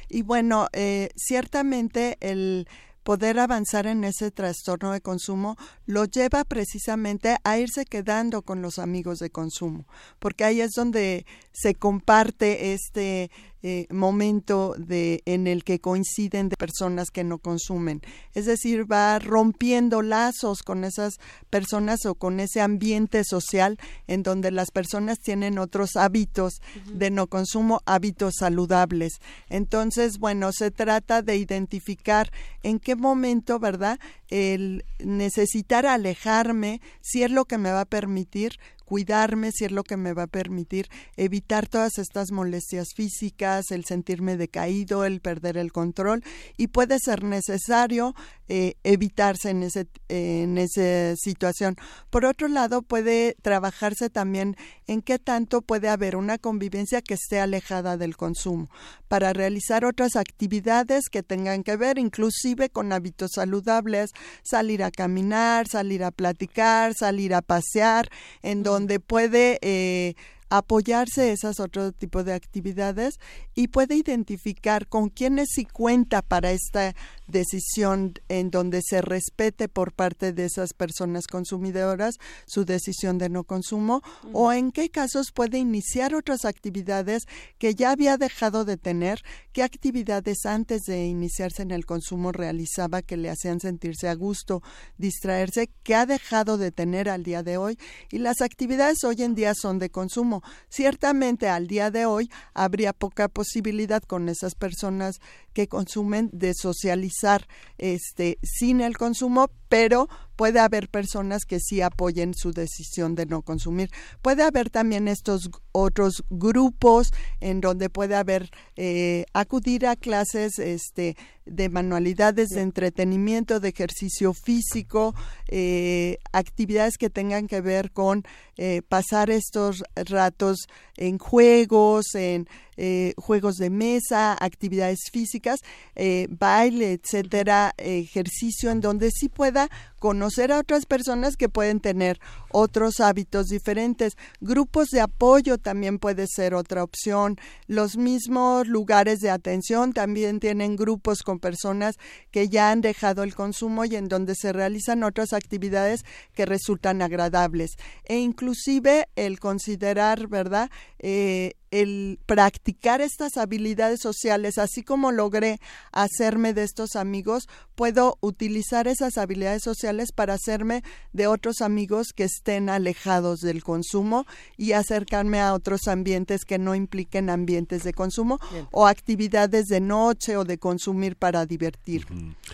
Y 0.09 0.24
bueno, 0.24 0.67
eh, 0.74 1.09
ciertamente 1.16 2.17
el 2.22 2.67
poder 3.04 3.40
avanzar 3.40 3.88
en 3.88 4.04
ese 4.04 4.32
trastorno 4.32 4.92
de 4.92 5.02
consumo 5.02 5.58
lo 5.86 6.06
lleva 6.06 6.44
precisamente 6.44 7.38
a 7.44 7.58
irse 7.58 7.86
quedando 7.86 8.42
con 8.42 8.62
los 8.62 8.80
amigos 8.80 9.20
de 9.20 9.30
consumo, 9.30 9.86
porque 10.20 10.44
ahí 10.44 10.62
es 10.62 10.72
donde 10.72 11.26
se 11.52 11.76
comparte 11.76 12.74
este 12.74 13.32
eh, 13.64 13.88
momento 13.90 14.74
de 14.78 15.22
en 15.26 15.48
el 15.48 15.64
que 15.64 15.80
coinciden 15.80 16.50
de 16.50 16.56
personas 16.56 17.12
que 17.12 17.24
no 17.24 17.38
consumen. 17.38 18.02
Es 18.34 18.46
decir, 18.46 18.92
va 18.92 19.20
rompiendo 19.20 20.02
lazos 20.02 20.64
con 20.64 20.84
esas 20.84 21.20
personas 21.50 22.06
o 22.06 22.16
con 22.16 22.40
ese 22.40 22.62
ambiente 22.62 23.24
social 23.24 23.78
en 24.08 24.24
donde 24.24 24.52
las 24.52 24.72
personas 24.72 25.20
tienen 25.20 25.60
otros 25.60 25.96
hábitos 25.96 26.62
de 26.86 27.12
no 27.12 27.28
consumo, 27.28 27.82
hábitos 27.86 28.34
saludables. 28.40 29.20
Entonces, 29.50 30.18
bueno, 30.18 30.52
se 30.52 30.72
trata 30.72 31.22
de 31.22 31.38
identificar 31.38 32.32
en 32.64 32.80
qué 32.80 32.96
momento, 32.96 33.60
¿verdad? 33.60 34.00
El 34.32 34.84
necesitar 34.98 35.85
alejarme, 35.85 36.82
si 37.01 37.22
es 37.22 37.30
lo 37.30 37.45
que 37.45 37.60
me 37.60 37.72
va 37.72 37.82
a 37.82 37.85
permitir 37.85 38.58
cuidarme, 38.92 39.53
si 39.53 39.64
es 39.64 39.72
lo 39.72 39.84
que 39.84 39.95
me 39.95 40.11
va 40.11 40.24
a 40.24 40.27
permitir 40.27 40.90
evitar 41.16 41.66
todas 41.69 41.98
estas 41.98 42.34
molestias 42.34 42.90
físicas, 42.93 43.72
el 43.72 43.85
sentirme 43.85 44.35
decaído, 44.35 45.06
el 45.06 45.22
perder 45.22 45.56
el 45.56 45.72
control 45.72 46.26
y 46.58 46.68
puede 46.68 47.00
ser 47.00 47.24
necesario 47.24 48.14
eh, 48.50 48.74
evitarse 48.84 49.51
en 49.51 49.64
ese 49.64 49.88
en 50.10 50.58
esa 50.58 51.16
situación. 51.16 51.77
Por 52.10 52.26
otro 52.26 52.50
lado, 52.50 52.82
puede 52.82 53.38
trabajarse 53.42 54.10
también 54.10 54.58
en 54.88 55.01
qué 55.01 55.19
tanto 55.19 55.61
puede 55.61 55.88
haber 55.88 56.18
una 56.18 56.38
convivencia 56.38 57.01
que 57.01 57.14
esté 57.14 57.40
alejada 57.40 57.95
del 57.95 58.18
consumo 58.18 58.68
para 59.08 59.32
realizar 59.32 59.85
otras 59.85 60.18
actividades 60.18 61.08
que 61.10 61.24
tengan 61.24 61.64
que 61.64 61.77
ver 61.77 61.98
inclusive 61.98 62.69
con 62.69 62.92
hábitos 62.92 63.32
saludables, 63.35 64.10
salir 64.43 64.83
a 64.83 64.91
caminar, 64.91 65.67
salir 65.67 66.03
a 66.03 66.11
platicar, 66.11 66.93
salir 66.93 67.33
a 67.33 67.41
pasear, 67.41 68.09
en 68.41 68.64
donde 68.64 69.00
puede 69.00 69.59
eh, 69.61 70.16
apoyarse 70.52 71.32
esas 71.32 71.62
otro 71.62 71.94
tipo 71.94 72.26
de 72.26 72.34
actividades 72.34 73.20
y 73.56 73.70
puede 73.70 73.96
identificar 73.96 74.86
con 74.88 75.10
quiénes 75.10 75.48
sí 75.54 75.64
cuenta 75.64 76.22
para 76.22 76.52
esta 76.52 76.94
decisión 77.26 78.16
en 78.28 78.52
donde 78.52 78.82
se 78.84 79.02
respete 79.02 79.70
por 79.70 79.94
parte 79.94 80.34
de 80.34 80.44
esas 80.44 80.74
personas 80.74 81.28
consumidoras 81.28 82.16
su 82.46 82.66
decisión 82.66 83.18
de 83.18 83.30
no 83.30 83.46
consumo 83.46 84.02
o 84.34 84.52
en 84.52 84.74
qué 84.74 84.90
casos 84.90 85.32
puede 85.32 85.58
iniciar 85.58 86.14
otras 86.14 86.44
actividades 86.44 87.24
que 87.58 87.74
ya 87.74 87.92
había 87.92 88.18
dejado 88.18 88.66
de 88.66 88.76
tener, 88.76 89.24
qué 89.54 89.64
actividades 89.64 90.46
antes 90.46 90.82
de 90.82 91.06
iniciarse 91.06 91.62
en 91.62 91.72
el 91.72 91.86
consumo 91.86 92.34
realizaba 92.34 93.02
que 93.02 93.16
le 93.16 93.30
hacían 93.30 93.62
sentirse 93.62 94.10
a 94.10 94.16
gusto, 94.16 94.62
distraerse, 94.98 95.70
que 95.84 95.96
ha 95.96 96.06
dejado 96.06 96.58
de 96.58 96.74
tener 96.74 97.08
al 97.08 97.24
día 97.24 97.42
de 97.42 97.56
hoy 97.56 97.78
y 98.12 98.18
las 98.18 98.42
actividades 98.42 99.06
hoy 99.06 99.24
en 99.24 99.34
día 99.34 99.54
son 99.56 99.80
de 99.80 99.90
consumo. 99.90 100.41
Ciertamente 100.70 101.50
al 101.50 101.68
día 101.68 101.92
de 101.92 102.06
hoy 102.06 102.30
habría 102.53 102.94
poca 102.94 103.28
posibilidad 103.28 104.02
con 104.03 104.30
esas 104.30 104.56
personas 104.56 105.20
que 105.53 105.68
consumen 105.68 106.30
de 106.34 106.53
socializar 106.53 107.48
este 107.78 108.38
sin 108.44 108.82
el 108.82 108.98
consumo, 108.98 109.50
pero 109.72 110.09
puede 110.35 110.59
haber 110.59 110.90
personas 110.90 111.45
que 111.45 111.61
sí 111.61 111.80
apoyen 111.80 112.33
su 112.33 112.51
decisión 112.51 113.16
de 113.16 113.25
no 113.25 113.41
consumir. 113.41 113.90
Puede 114.22 114.43
haber 114.43 114.69
también 114.69 115.08
estos 115.08 115.50
otros 115.72 116.25
grupos 116.30 117.14
en 117.40 117.61
donde 117.61 117.90
puede 117.90 118.16
haber 118.16 118.50
eh, 118.75 119.24
acudir 119.32 119.88
a 119.88 119.95
clases 119.95 120.59
este 120.59 121.16
de 121.45 121.69
manualidades 121.69 122.50
de 122.50 122.61
entretenimiento, 122.61 123.61
de 123.61 123.69
ejercicio 123.69 124.33
físico, 124.33 125.16
eh, 125.48 126.17
actividades 126.33 126.98
que 126.98 127.09
tengan 127.09 127.48
que 127.48 127.61
ver 127.61 127.91
con 127.91 128.24
eh, 128.58 128.82
pasar 128.82 129.30
estos 129.30 129.83
ratos 129.95 130.67
en 131.02 131.18
juegos, 131.18 132.14
en 132.14 132.48
eh, 132.78 133.14
juegos 133.18 133.58
de 133.58 133.72
mesa, 133.72 134.38
actividades 134.40 135.00
físicas, 135.12 135.60
eh, 135.96 136.28
baile, 136.30 136.94
etcétera, 136.94 137.74
ejercicio 137.78 138.70
en 138.70 138.82
donde 138.82 139.10
sí 139.12 139.28
pueda 139.28 139.70
conocer 140.02 140.52
a 140.52 140.58
otras 140.58 140.88
personas 140.88 141.38
que 141.38 141.48
pueden 141.48 141.80
tener 141.80 142.20
otros 142.50 143.00
hábitos 143.00 143.48
diferentes. 143.48 144.14
Grupos 144.40 144.88
de 144.90 145.00
apoyo 145.00 145.60
también 145.60 146.00
puede 146.00 146.26
ser 146.28 146.56
otra 146.56 146.84
opción. 146.84 147.38
Los 147.68 147.98
mismos 147.98 148.68
lugares 148.68 149.20
de 149.20 149.30
atención 149.30 149.94
también 149.94 150.40
tienen 150.40 150.76
grupos 150.76 151.22
con 151.22 151.40
personas 151.40 151.98
que 152.32 152.50
ya 152.50 152.72
han 152.72 152.82
dejado 152.82 153.22
el 153.22 153.36
consumo 153.36 153.86
y 153.86 153.96
en 153.96 154.08
donde 154.08 154.34
se 154.36 154.54
realizan 154.54 155.04
otras 155.04 155.34
actividades 155.34 156.02
que 156.34 156.48
resultan 156.48 157.04
agradables. 157.04 157.72
E 158.06 158.18
inclusive 158.18 159.08
el 159.16 159.40
considerar, 159.40 160.28
¿verdad? 160.28 160.72
Eh, 161.00 161.53
el 161.72 162.19
practicar 162.25 163.01
estas 163.01 163.38
habilidades 163.38 164.01
sociales, 164.01 164.58
así 164.58 164.83
como 164.83 165.11
logré 165.11 165.59
hacerme 165.91 166.53
de 166.53 166.64
estos 166.64 166.95
amigos, 166.95 167.48
puedo 167.75 168.17
utilizar 168.22 168.88
esas 168.88 169.17
habilidades 169.17 169.64
sociales 169.64 170.11
para 170.11 170.33
hacerme 170.33 170.83
de 171.14 171.27
otros 171.27 171.61
amigos 171.61 172.09
que 172.14 172.25
estén 172.25 172.69
alejados 172.69 173.40
del 173.40 173.64
consumo 173.64 174.25
y 174.58 174.74
acercarme 174.74 175.40
a 175.40 175.53
otros 175.53 175.88
ambientes 175.88 176.45
que 176.45 176.59
no 176.59 176.75
impliquen 176.75 177.30
ambientes 177.30 177.83
de 177.83 177.93
consumo 177.93 178.40
o 178.72 178.85
actividades 178.85 179.67
de 179.67 179.80
noche 179.80 180.38
o 180.38 180.43
de 180.43 180.58
consumir 180.58 181.16
para 181.16 181.45
divertir. 181.45 182.06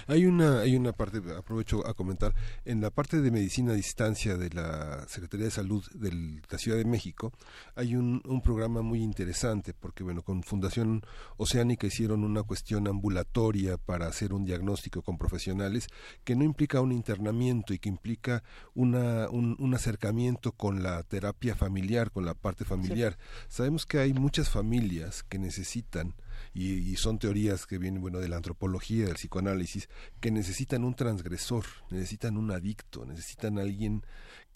Hay 0.05 0.25
una, 0.25 0.61
hay 0.61 0.75
una 0.75 0.93
parte, 0.93 1.21
aprovecho 1.35 1.85
a 1.87 1.93
comentar, 1.93 2.33
en 2.65 2.81
la 2.81 2.91
parte 2.91 3.21
de 3.21 3.31
medicina 3.31 3.73
a 3.73 3.75
distancia 3.75 4.37
de 4.37 4.49
la 4.51 5.07
Secretaría 5.07 5.45
de 5.47 5.51
Salud 5.51 5.83
de 5.93 6.39
la 6.49 6.57
Ciudad 6.57 6.77
de 6.77 6.85
México, 6.85 7.33
hay 7.75 7.95
un, 7.95 8.21
un 8.25 8.41
programa 8.41 8.81
muy 8.81 9.06
interesante 9.07 9.73
porque 9.73 10.03
bueno 10.03 10.21
con 10.21 10.43
Fundación 10.43 11.01
Oceánica 11.37 11.87
hicieron 11.87 12.23
una 12.23 12.43
cuestión 12.43 12.87
ambulatoria 12.87 13.77
para 13.77 14.07
hacer 14.07 14.33
un 14.33 14.45
diagnóstico 14.45 15.01
con 15.01 15.17
profesionales 15.17 15.87
que 16.23 16.35
no 16.35 16.43
implica 16.43 16.81
un 16.81 16.91
internamiento 16.91 17.73
y 17.73 17.79
que 17.79 17.89
implica 17.89 18.43
una, 18.75 19.29
un, 19.29 19.55
un 19.59 19.73
acercamiento 19.73 20.51
con 20.51 20.83
la 20.83 21.01
terapia 21.03 21.55
familiar 21.55 22.11
con 22.11 22.25
la 22.25 22.33
parte 22.33 22.65
familiar. 22.65 23.17
Sabemos 23.47 23.85
que 23.85 23.99
hay 23.99 24.13
muchas 24.13 24.49
familias 24.49 25.23
que 25.23 25.39
necesitan 25.39 26.15
y, 26.53 26.73
y, 26.73 26.95
son 26.97 27.17
teorías 27.17 27.65
que 27.65 27.77
vienen 27.77 28.01
bueno 28.01 28.19
de 28.19 28.29
la 28.29 28.37
antropología 28.37 29.05
del 29.05 29.15
psicoanálisis 29.15 29.89
que 30.19 30.29
necesitan 30.29 30.83
un 30.83 30.93
transgresor 30.93 31.65
necesitan 31.89 32.37
un 32.37 32.51
adicto 32.51 33.05
necesitan 33.05 33.57
alguien 33.57 34.03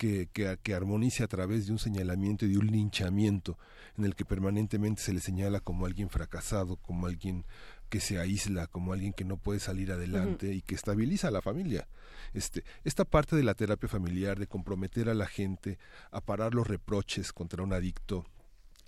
que, 0.01 0.29
que, 0.33 0.57
que, 0.63 0.73
armonice 0.73 1.23
a 1.23 1.27
través 1.27 1.67
de 1.67 1.73
un 1.73 1.77
señalamiento 1.77 2.47
y 2.47 2.49
de 2.49 2.57
un 2.57 2.65
linchamiento 2.65 3.59
en 3.99 4.05
el 4.05 4.15
que 4.15 4.25
permanentemente 4.25 4.99
se 4.99 5.13
le 5.13 5.19
señala 5.19 5.59
como 5.59 5.85
alguien 5.85 6.09
fracasado, 6.09 6.77
como 6.77 7.05
alguien 7.05 7.45
que 7.87 7.99
se 7.99 8.17
aísla, 8.17 8.65
como 8.65 8.93
alguien 8.93 9.13
que 9.13 9.25
no 9.25 9.37
puede 9.37 9.59
salir 9.59 9.91
adelante 9.91 10.47
uh 10.47 10.49
-huh. 10.49 10.55
y 10.55 10.61
que 10.63 10.73
estabiliza 10.73 11.27
a 11.27 11.31
la 11.31 11.43
familia. 11.43 11.87
Este, 12.33 12.63
esta 12.83 13.05
parte 13.05 13.35
de 13.35 13.43
la 13.43 13.53
terapia 13.53 13.87
familiar, 13.87 14.39
de 14.39 14.47
comprometer 14.47 15.07
a 15.07 15.13
la 15.13 15.27
gente 15.27 15.77
a 16.09 16.19
parar 16.19 16.55
los 16.55 16.65
reproches 16.65 17.31
contra 17.31 17.61
un 17.61 17.71
adicto, 17.71 18.25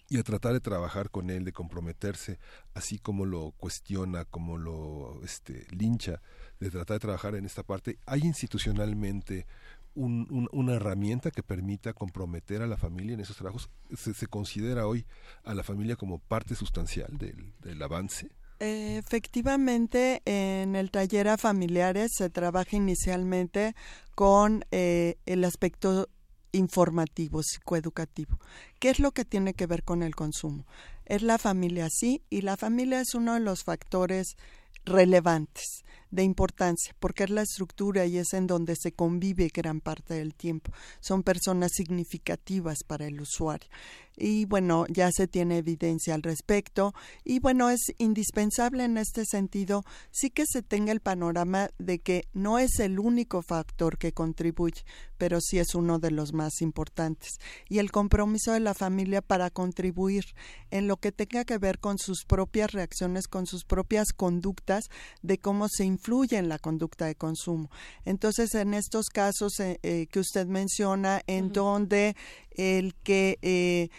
y 0.09 0.17
a 0.19 0.23
tratar 0.23 0.53
de 0.53 0.59
trabajar 0.59 1.09
con 1.09 1.29
él, 1.29 1.43
de 1.43 1.53
comprometerse, 1.53 2.37
así 2.73 2.99
como 2.99 3.25
lo 3.25 3.51
cuestiona, 3.57 4.25
como 4.25 4.57
lo 4.57 5.21
este, 5.23 5.65
lincha, 5.71 6.21
de 6.59 6.69
tratar 6.69 6.95
de 6.95 6.99
trabajar 6.99 7.35
en 7.35 7.45
esta 7.45 7.63
parte. 7.63 7.97
Hay 8.05 8.21
institucionalmente 8.21 9.47
un, 9.95 10.27
un, 10.29 10.49
una 10.51 10.73
herramienta 10.73 11.31
que 11.31 11.43
permita 11.43 11.93
comprometer 11.93 12.61
a 12.61 12.67
la 12.67 12.77
familia 12.77 13.13
en 13.13 13.19
esos 13.19 13.37
trabajos. 13.37 13.69
¿Se, 13.95 14.13
se 14.13 14.27
considera 14.27 14.87
hoy 14.87 15.05
a 15.43 15.53
la 15.53 15.63
familia 15.63 15.95
como 15.95 16.19
parte 16.19 16.55
sustancial 16.55 17.17
del, 17.17 17.53
del 17.61 17.81
avance? 17.81 18.29
Efectivamente, 18.59 20.21
en 20.25 20.75
el 20.75 20.89
taller 20.89 21.27
a 21.27 21.37
familiares 21.37 22.11
se 22.15 22.29
trabaja 22.29 22.77
inicialmente 22.77 23.75
con 24.15 24.63
eh, 24.71 25.17
el 25.25 25.43
aspecto 25.43 26.07
informativo, 26.53 27.41
psicoeducativo. 27.43 28.39
¿Qué 28.79 28.89
es 28.89 28.99
lo 28.99 29.11
que 29.11 29.25
tiene 29.25 29.53
que 29.53 29.65
ver 29.65 29.83
con 29.83 30.01
el 30.01 30.15
consumo? 30.15 30.65
Es 31.05 31.23
la 31.23 31.37
familia 31.37 31.89
sí, 31.89 32.23
y 32.29 32.41
la 32.41 32.55
familia 32.55 33.01
es 33.01 33.15
uno 33.15 33.33
de 33.33 33.41
los 33.41 33.63
factores 33.63 34.37
relevantes, 34.85 35.83
de 36.11 36.23
importancia, 36.23 36.95
porque 36.99 37.23
es 37.23 37.31
la 37.31 37.41
estructura 37.41 38.05
y 38.05 38.17
es 38.17 38.33
en 38.33 38.45
donde 38.45 38.75
se 38.75 38.91
convive 38.91 39.49
gran 39.53 39.81
parte 39.81 40.13
del 40.13 40.35
tiempo. 40.35 40.71
Son 40.99 41.23
personas 41.23 41.71
significativas 41.73 42.83
para 42.83 43.07
el 43.07 43.19
usuario. 43.19 43.69
Y 44.17 44.45
bueno, 44.45 44.85
ya 44.89 45.11
se 45.11 45.27
tiene 45.27 45.57
evidencia 45.57 46.13
al 46.13 46.23
respecto. 46.23 46.93
Y 47.23 47.39
bueno, 47.39 47.69
es 47.69 47.81
indispensable 47.97 48.85
en 48.85 48.97
este 48.97 49.25
sentido 49.25 49.83
sí 50.11 50.29
que 50.29 50.45
se 50.45 50.61
tenga 50.61 50.91
el 50.91 50.99
panorama 50.99 51.69
de 51.79 51.99
que 51.99 52.27
no 52.33 52.59
es 52.59 52.79
el 52.79 52.99
único 52.99 53.41
factor 53.41 53.97
que 53.97 54.11
contribuye, 54.13 54.83
pero 55.17 55.39
sí 55.41 55.59
es 55.59 55.75
uno 55.75 55.99
de 55.99 56.11
los 56.11 56.33
más 56.33 56.61
importantes. 56.61 57.39
Y 57.69 57.79
el 57.79 57.91
compromiso 57.91 58.51
de 58.51 58.59
la 58.59 58.73
familia 58.73 59.21
para 59.21 59.49
contribuir 59.49 60.25
en 60.71 60.87
lo 60.87 60.97
que 60.97 61.11
tenga 61.11 61.45
que 61.45 61.57
ver 61.57 61.79
con 61.79 61.97
sus 61.97 62.25
propias 62.25 62.71
reacciones, 62.71 63.27
con 63.27 63.45
sus 63.45 63.63
propias 63.65 64.13
conductas, 64.13 64.85
de 65.21 65.37
cómo 65.37 65.67
se 65.69 65.85
influye 65.85 66.37
en 66.37 66.49
la 66.49 66.59
conducta 66.59 67.05
de 67.05 67.15
consumo. 67.15 67.69
Entonces, 68.05 68.53
en 68.55 68.73
estos 68.73 69.07
casos 69.07 69.59
eh, 69.59 69.79
eh, 69.83 70.07
que 70.11 70.19
usted 70.19 70.47
menciona, 70.47 71.21
en 71.27 71.45
uh 71.45 71.47
-huh. 71.49 71.53
donde 71.53 72.15
el 72.55 72.93
que 73.03 73.37
eh, 73.41 73.89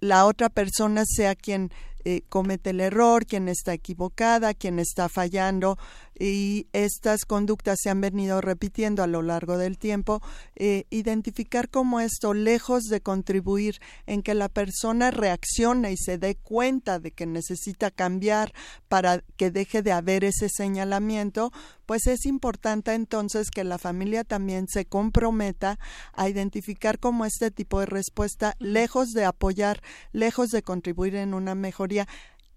la 0.00 0.26
otra 0.26 0.48
persona 0.48 1.04
sea 1.06 1.34
quien 1.34 1.70
eh, 2.08 2.22
comete 2.28 2.70
el 2.70 2.80
error, 2.80 3.26
quien 3.26 3.48
está 3.48 3.72
equivocada, 3.72 4.54
quien 4.54 4.78
está 4.78 5.08
fallando 5.08 5.76
y 6.16 6.68
estas 6.72 7.24
conductas 7.24 7.78
se 7.82 7.90
han 7.90 8.00
venido 8.00 8.40
repitiendo 8.40 9.02
a 9.02 9.08
lo 9.08 9.22
largo 9.22 9.58
del 9.58 9.76
tiempo, 9.76 10.22
eh, 10.54 10.84
identificar 10.90 11.68
cómo 11.68 11.98
esto, 11.98 12.32
lejos 12.32 12.84
de 12.84 13.00
contribuir 13.00 13.80
en 14.06 14.22
que 14.22 14.34
la 14.34 14.48
persona 14.48 15.10
reaccione 15.10 15.92
y 15.92 15.96
se 15.96 16.16
dé 16.16 16.36
cuenta 16.36 17.00
de 17.00 17.10
que 17.10 17.26
necesita 17.26 17.90
cambiar 17.90 18.52
para 18.86 19.24
que 19.36 19.50
deje 19.50 19.82
de 19.82 19.90
haber 19.90 20.22
ese 20.22 20.48
señalamiento, 20.48 21.52
pues 21.86 22.06
es 22.06 22.26
importante 22.26 22.94
entonces 22.94 23.50
que 23.50 23.64
la 23.64 23.78
familia 23.78 24.24
también 24.24 24.66
se 24.68 24.86
comprometa 24.86 25.78
a 26.12 26.28
identificar 26.28 26.98
cómo 26.98 27.24
este 27.24 27.50
tipo 27.50 27.80
de 27.80 27.86
respuesta, 27.86 28.54
lejos 28.58 29.12
de 29.12 29.24
apoyar, 29.24 29.82
lejos 30.12 30.50
de 30.50 30.62
contribuir 30.62 31.14
en 31.14 31.34
una 31.34 31.54
mejoría, 31.54 31.95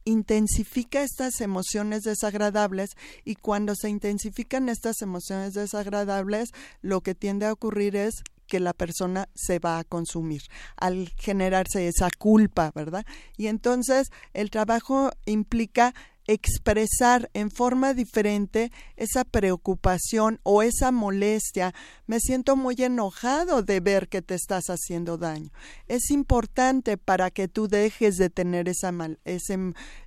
intensifica 0.06 1.03
estas 1.03 1.40
emociones 1.42 2.01
desagradables 2.01 2.92
y 3.26 3.35
cuando 3.35 3.76
se 3.76 3.90
intensifican 3.90 4.69
estas 4.69 5.01
emociones 5.01 5.53
desagradables, 5.53 6.50
lo 6.82 7.01
que 7.01 7.16
tiende 7.16 7.45
a 7.45 7.53
ocurrir 7.53 7.95
es 7.95 8.24
que 8.48 8.59
la 8.59 8.74
persona 8.74 9.30
se 9.35 9.59
va 9.59 9.80
a 9.80 9.84
consumir 9.84 10.42
al 10.76 11.09
generarse 11.18 11.88
esa 11.88 12.09
culpa, 12.18 12.72
¿verdad? 12.74 13.06
Y 13.38 13.48
entonces 13.48 14.09
el 14.34 14.50
trabajo 14.50 15.11
implica 15.26 15.93
expresar 16.30 17.27
en 17.33 17.49
forma 17.49 17.95
diferente 17.95 18.72
esa 18.98 19.24
preocupación 19.24 20.40
o 20.43 20.61
esa 20.61 20.91
molestia. 20.91 21.74
Me 22.06 22.19
siento 22.19 22.56
muy 22.56 22.75
enojado 22.77 23.64
de 23.64 23.80
ver 23.80 24.09
que 24.09 24.22
te 24.22 24.35
estás 24.35 24.69
haciendo 24.69 25.17
daño. 25.17 25.49
Es 25.88 26.11
importante 26.11 26.98
para 26.98 27.32
que 27.32 27.48
tú 27.48 27.67
dejes 27.67 28.17
de 28.17 28.30
tener 28.30 28.69
esa 28.69 28.91
mal, 28.91 29.17
ese 29.25 29.58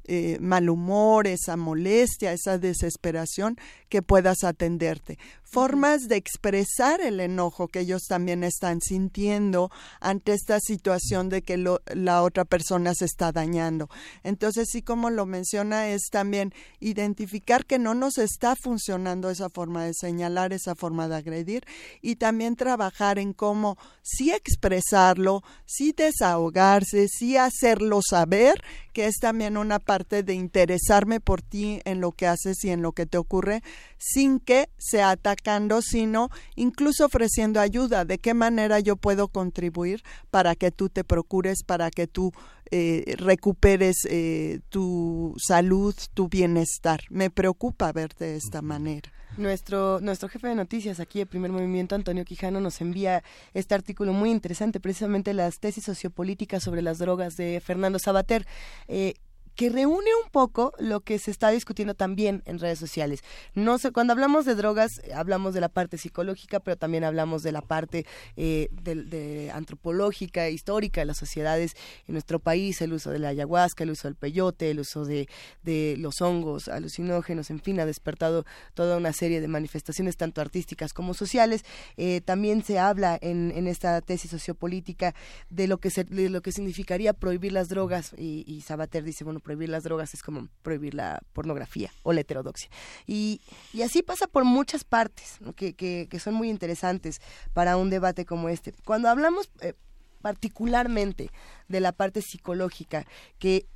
eh, 0.05 0.39
mal 0.41 0.69
humor, 0.69 1.27
esa 1.27 1.57
molestia, 1.57 2.33
esa 2.33 2.59
desesperación, 2.59 3.57
que 3.89 4.03
puedas 4.03 4.43
atenderte. 4.43 5.19
Formas 5.43 6.09
de 6.09 6.17
expresar 6.17 7.03
el 7.03 7.21
enojo 7.21 7.69
que 7.69 7.81
ellos 7.81 8.05
también 8.09 8.43
están 8.43 8.81
sintiendo 8.81 9.71
ante 10.01 10.33
esta 10.33 10.61
situación 10.61 11.29
de 11.29 11.43
que 11.43 11.59
lo, 11.59 11.83
la 11.95 12.23
otra 12.23 12.47
persona 12.47 12.95
se 12.95 13.05
está 13.05 13.33
dañando. 13.33 13.91
Entonces, 14.23 14.69
sí, 14.71 14.81
como 14.81 15.11
lo 15.11 15.27
menciona, 15.27 15.89
es 15.89 16.09
también 16.11 16.55
identificar 16.81 17.67
que 17.67 17.79
no 17.79 17.93
nos 17.95 18.17
está 18.17 18.57
funcionando 18.57 19.29
esa 19.29 19.51
forma 19.51 19.85
de 19.85 19.93
señalar, 19.93 20.55
esa 20.55 20.75
forma 20.75 21.07
de 21.07 21.17
agredir 21.17 21.65
y 22.01 22.17
también 22.17 22.57
trabajar 22.57 23.19
en 23.19 23.35
cómo 23.35 23.77
sí 24.03 24.31
expresarlo, 24.33 25.43
sí 25.67 25.93
desahogarse, 25.97 27.09
sí 27.09 27.37
hacerlo 27.37 28.01
saber, 28.03 28.63
que 28.93 29.07
es 29.07 29.17
también 29.21 29.57
una 29.57 29.79
parte 29.79 30.23
de 30.23 30.35
interesarme 30.35 31.21
por 31.21 31.43
ti 31.43 31.81
en 31.85 32.01
lo 32.01 32.13
que 32.13 32.27
haces 32.27 32.65
y 32.65 32.71
en 32.71 32.83
lo 32.83 32.93
que 32.93 33.07
te 33.07 33.19
ocurre, 33.19 33.63
sin 33.99 34.39
que 34.39 34.69
sea 34.79 35.11
atacando, 35.11 35.83
sino 35.83 36.29
incluso 36.57 37.07
ofreciendo 37.07 37.61
ayuda. 37.61 38.05
¿De 38.05 38.19
qué 38.19 38.35
manera 38.35 38.81
yo 38.81 38.97
puedo 38.97 39.29
contribuir 39.29 40.03
para 40.31 40.55
que 40.55 40.71
tú 40.71 40.89
te 40.89 41.05
procures, 41.05 41.63
para 41.65 41.91
que 41.91 42.07
tú 42.07 42.33
eh, 42.71 43.15
recuperes 43.19 43.97
eh, 44.09 44.61
tu 44.69 45.35
salud, 45.39 45.95
tu 46.15 46.29
bienestar? 46.29 47.01
Me 47.11 47.31
preocupa 47.31 47.93
verte 47.93 48.27
de 48.27 48.37
esta 48.37 48.63
manera. 48.63 49.11
Nuestro, 49.37 50.01
nuestro 50.01 50.29
jefe 50.29 50.49
de 50.49 50.55
noticias 50.55 51.01
aquí 51.01 51.21
de 51.21 51.27
Primer 51.27 51.51
Movimiento, 51.53 51.95
Antonio 51.95 52.25
Quijano, 52.25 52.61
nos 52.61 52.81
envía 52.81 53.23
este 53.55 53.75
artículo 53.75 54.13
muy 54.13 54.31
interesante, 54.31 54.81
precisamente 54.81 55.33
las 55.33 55.59
tesis 55.59 55.85
sociopolíticas 55.85 56.63
sobre 56.63 56.83
las 56.83 56.99
drogas 56.99 57.37
de 57.37 57.61
Fernando 57.65 57.99
Sabater. 57.99 58.47
Eh, 58.89 59.15
que 59.55 59.69
reúne 59.69 60.11
un 60.25 60.31
poco 60.31 60.73
lo 60.79 61.01
que 61.01 61.19
se 61.19 61.31
está 61.31 61.51
discutiendo 61.51 61.95
también 61.95 62.43
en 62.47 62.59
redes 62.59 62.79
sociales. 62.79 63.21
No 63.55 63.79
sé, 63.79 63.93
cuando 63.93 64.13
hablamos 64.13 64.45
de 64.45 64.55
drogas, 64.55 64.99
eh, 65.05 65.13
hablamos 65.15 65.55
de 65.55 65.61
la 65.61 65.69
parte 65.69 65.99
psicológica, 65.99 66.61
pero 66.61 66.77
también 66.77 67.05
hablamos 67.05 67.43
de 67.43 67.53
la 67.53 67.61
parte 67.61 68.07
eh, 68.37 68.69
de, 68.73 69.51
antropológica, 69.53 70.49
histórica 70.49 71.03
de 71.03 71.07
las 71.07 71.19
sociedades 71.19 71.75
en 72.07 72.15
nuestro 72.15 72.39
país, 72.39 72.81
el 72.81 72.93
uso 72.93 73.11
de 73.11 73.19
la 73.19 73.29
ayahuasca, 73.29 73.85
el 73.85 73.91
uso 73.91 74.09
del 74.09 74.15
peyote, 74.15 74.71
el 74.71 74.81
uso 74.81 75.05
de, 75.05 75.29
de 75.63 75.97
los 75.99 76.21
hongos 76.23 76.69
alucinógenos, 76.69 77.51
en 77.51 77.61
fin, 77.61 77.81
ha 77.81 77.87
despertado 77.87 78.45
toda 78.75 78.97
una 78.97 79.13
serie 79.13 79.41
de 79.41 79.49
manifestaciones 79.49 80.17
tanto 80.17 80.41
artísticas 80.41 80.93
como 80.93 81.15
sociales. 81.15 81.65
Eh, 81.97 82.21
también 82.25 82.65
se 82.65 82.79
habla 82.79 83.19
en, 83.21 83.53
en 83.55 83.67
esta 83.67 84.01
tesis 84.01 84.31
sociopolítica 84.31 85.15
de 85.51 85.67
lo 85.67 85.79
que 85.79 85.91
se, 85.91 86.05
lo 86.05 86.41
que 86.41 86.53
significaría 86.53 87.13
prohibir 87.13 87.53
las 87.53 87.69
drogas 87.69 88.15
y 88.17 88.63
Sabater 88.63 89.05
dice, 89.05 89.25
bueno, 89.25 89.41
prohibir 89.43 89.69
las 89.69 89.83
drogas 89.85 90.15
es 90.15 90.23
como 90.23 90.49
prohibir 90.63 90.95
la 90.95 91.21
pornografía 91.33 91.91
o 92.03 92.13
la 92.13 92.21
heterodoxia. 92.21 92.71
Y, 93.07 93.41
y 93.73 93.83
así 93.83 94.03
pasa 94.03 94.27
por 94.27 94.45
muchas 94.45 94.85
partes 94.85 95.39
que, 95.57 95.75
que, 95.75 96.07
que 96.11 96.19
son 96.21 96.35
muy 96.35 96.49
interesantes 96.49 97.21
para 97.53 97.77
un 97.77 97.91
debate 97.91 98.25
como 98.25 98.49
este. 98.49 98.73
Cuando 98.85 99.09
hablamos 99.09 99.51
eh, 99.61 99.75
particularmente 100.23 101.31
de 101.69 101.81
la 101.81 101.93
parte 101.93 102.23
psicológica, 102.23 103.07
que 103.39 103.67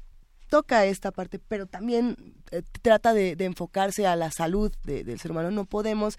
toca 0.48 0.84
esta 0.86 1.10
parte, 1.10 1.38
pero 1.38 1.66
también 1.66 2.16
eh, 2.52 2.62
trata 2.82 3.12
de, 3.12 3.32
enfocarse 3.40 4.06
a 4.06 4.14
la 4.16 4.30
salud 4.30 4.72
de- 4.84 5.02
del 5.04 5.18
ser 5.18 5.32
humano, 5.32 5.50
no 5.50 5.64
podemos 5.64 6.18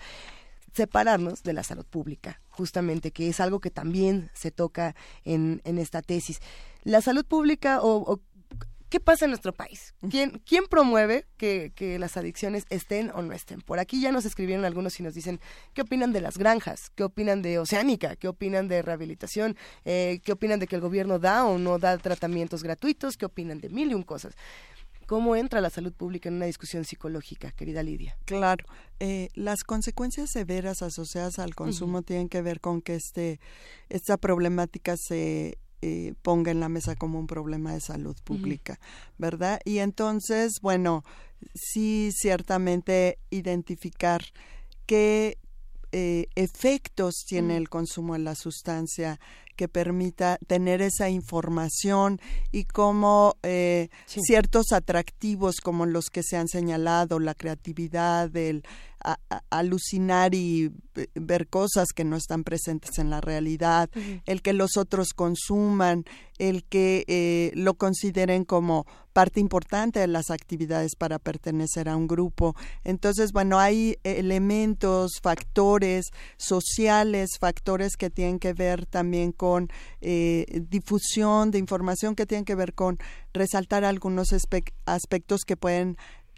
separarnos 0.73 1.43
de 1.43 1.53
la 1.53 1.63
salud 1.63 1.85
pública, 1.85 2.41
justamente, 2.49 3.11
que 3.11 3.29
es 3.29 3.39
algo 3.39 3.59
que 3.59 3.71
también 3.71 4.29
se 4.33 4.51
toca 4.51 4.95
en, 5.23 5.61
en 5.63 5.77
esta 5.79 6.01
tesis. 6.01 6.39
La 6.83 7.01
salud 7.01 7.25
pública 7.25 7.81
o 7.81 8.19
¿Qué 8.89 9.01
pasa 9.01 9.25
en 9.25 9.31
nuestro 9.31 9.53
país? 9.53 9.93
¿Quién, 10.09 10.41
quién 10.45 10.65
promueve 10.65 11.25
que, 11.35 11.73
que 11.75 11.99
las 11.99 12.15
adicciones 12.15 12.65
estén 12.69 13.11
o 13.13 13.21
no 13.21 13.33
estén? 13.33 13.59
Por 13.61 13.79
aquí 13.79 13.99
ya 13.99 14.13
nos 14.13 14.23
escribieron 14.23 14.63
algunos 14.63 14.97
y 14.99 15.03
nos 15.03 15.13
dicen 15.13 15.41
qué 15.73 15.81
opinan 15.81 16.13
de 16.13 16.21
las 16.21 16.37
granjas, 16.37 16.89
qué 16.95 17.03
opinan 17.03 17.41
de 17.41 17.59
Oceánica, 17.59 18.15
qué 18.15 18.29
opinan 18.29 18.69
de 18.69 18.81
rehabilitación, 18.81 19.57
eh, 19.83 20.21
qué 20.23 20.31
opinan 20.31 20.59
de 20.59 20.67
que 20.67 20.75
el 20.75 20.81
gobierno 20.81 21.19
da 21.19 21.45
o 21.45 21.57
no 21.57 21.79
da 21.79 21.97
tratamientos 21.97 22.63
gratuitos, 22.63 23.17
qué 23.17 23.25
opinan 23.25 23.59
de 23.59 23.69
mil 23.69 23.91
y 23.91 23.93
un 23.93 24.03
cosas. 24.03 24.35
¿Cómo 25.05 25.37
entra 25.37 25.61
la 25.61 25.69
salud 25.69 25.93
pública 25.93 26.27
en 26.27 26.35
una 26.35 26.47
discusión 26.47 26.83
psicológica, 26.83 27.51
querida 27.51 27.81
Lidia? 27.81 28.17
Claro, 28.25 28.65
eh, 28.99 29.29
las 29.35 29.63
consecuencias 29.63 30.29
severas 30.29 30.81
asociadas 30.81 31.39
al 31.39 31.55
consumo 31.55 32.01
tienen 32.01 32.27
que 32.27 32.41
ver 32.41 32.59
con 32.59 32.81
que 32.81 32.95
este 32.95 33.39
esta 33.87 34.17
problemática 34.17 34.97
se 34.97 35.57
eh, 35.81 36.15
ponga 36.21 36.51
en 36.51 36.59
la 36.59 36.69
mesa 36.69 36.95
como 36.95 37.19
un 37.19 37.27
problema 37.27 37.73
de 37.73 37.81
salud 37.81 38.15
pública, 38.23 38.79
¿verdad? 39.17 39.59
Y 39.63 39.77
entonces, 39.77 40.59
bueno, 40.61 41.03
sí, 41.53 42.11
ciertamente 42.13 43.19
identificar 43.29 44.23
qué 44.85 45.37
eh, 45.91 46.27
efectos 46.35 47.23
tiene 47.27 47.57
el 47.57 47.69
consumo 47.69 48.13
de 48.13 48.19
la 48.19 48.35
sustancia 48.35 49.19
que 49.57 49.67
permita 49.67 50.37
tener 50.47 50.81
esa 50.81 51.09
información 51.09 52.21
y 52.53 52.63
cómo 52.63 53.35
eh, 53.43 53.89
Sí. 54.05 54.21
ciertos 54.23 54.71
atractivos 54.71 55.55
como 55.61 55.85
los 55.85 56.05
que 56.05 56.21
se 56.23 56.37
han 56.37 56.47
señalado, 56.47 57.19
la 57.19 57.33
creatividad, 57.33 58.33
el 58.37 58.63
a- 59.03 59.19
a- 59.29 59.43
alucinar 59.51 60.33
y 60.33 60.71
eh, 60.95 61.07
ver 61.13 61.47
cosas 61.47 61.89
que 61.95 62.03
no 62.03 62.15
están 62.17 62.43
presentes 62.43 62.97
en 62.97 63.09
la 63.11 63.21
realidad, 63.21 63.89
el 64.25 64.41
que 64.41 64.53
los 64.53 64.75
otros 64.75 65.09
consuman, 65.13 66.03
el 66.39 66.63
que 66.65 67.03
eh, 67.07 67.51
lo 67.53 67.75
consideren 67.75 68.43
como 68.43 68.85
parte 69.13 69.39
importante 69.39 69.99
de 69.99 70.07
las 70.07 70.29
actividades 70.31 70.95
para 70.95 71.19
pertenecer 71.19 71.89
a 71.89 71.95
un 71.95 72.07
grupo. 72.07 72.55
Entonces, 72.83 73.31
bueno, 73.33 73.59
hay 73.59 73.97
elementos, 74.03 75.11
factores 75.21 76.05
sociales, 76.37 77.29
factores 77.39 77.97
que 77.97 78.09
tienen 78.09 78.39
que 78.39 78.53
ver 78.53 78.85
también 78.85 79.31
con 79.31 79.46
eh, 80.01 80.45
difusión 80.69 81.51
de 81.51 81.59
información, 81.59 82.15
que 82.15 82.25
tienen 82.25 82.45
que 82.45 82.55
ver 82.55 82.73
con 82.73 82.97
resaltar 83.33 83.83
algunos 83.83 84.29
aspectos 84.33 85.41
que 85.45 85.57
pueden 85.57 85.97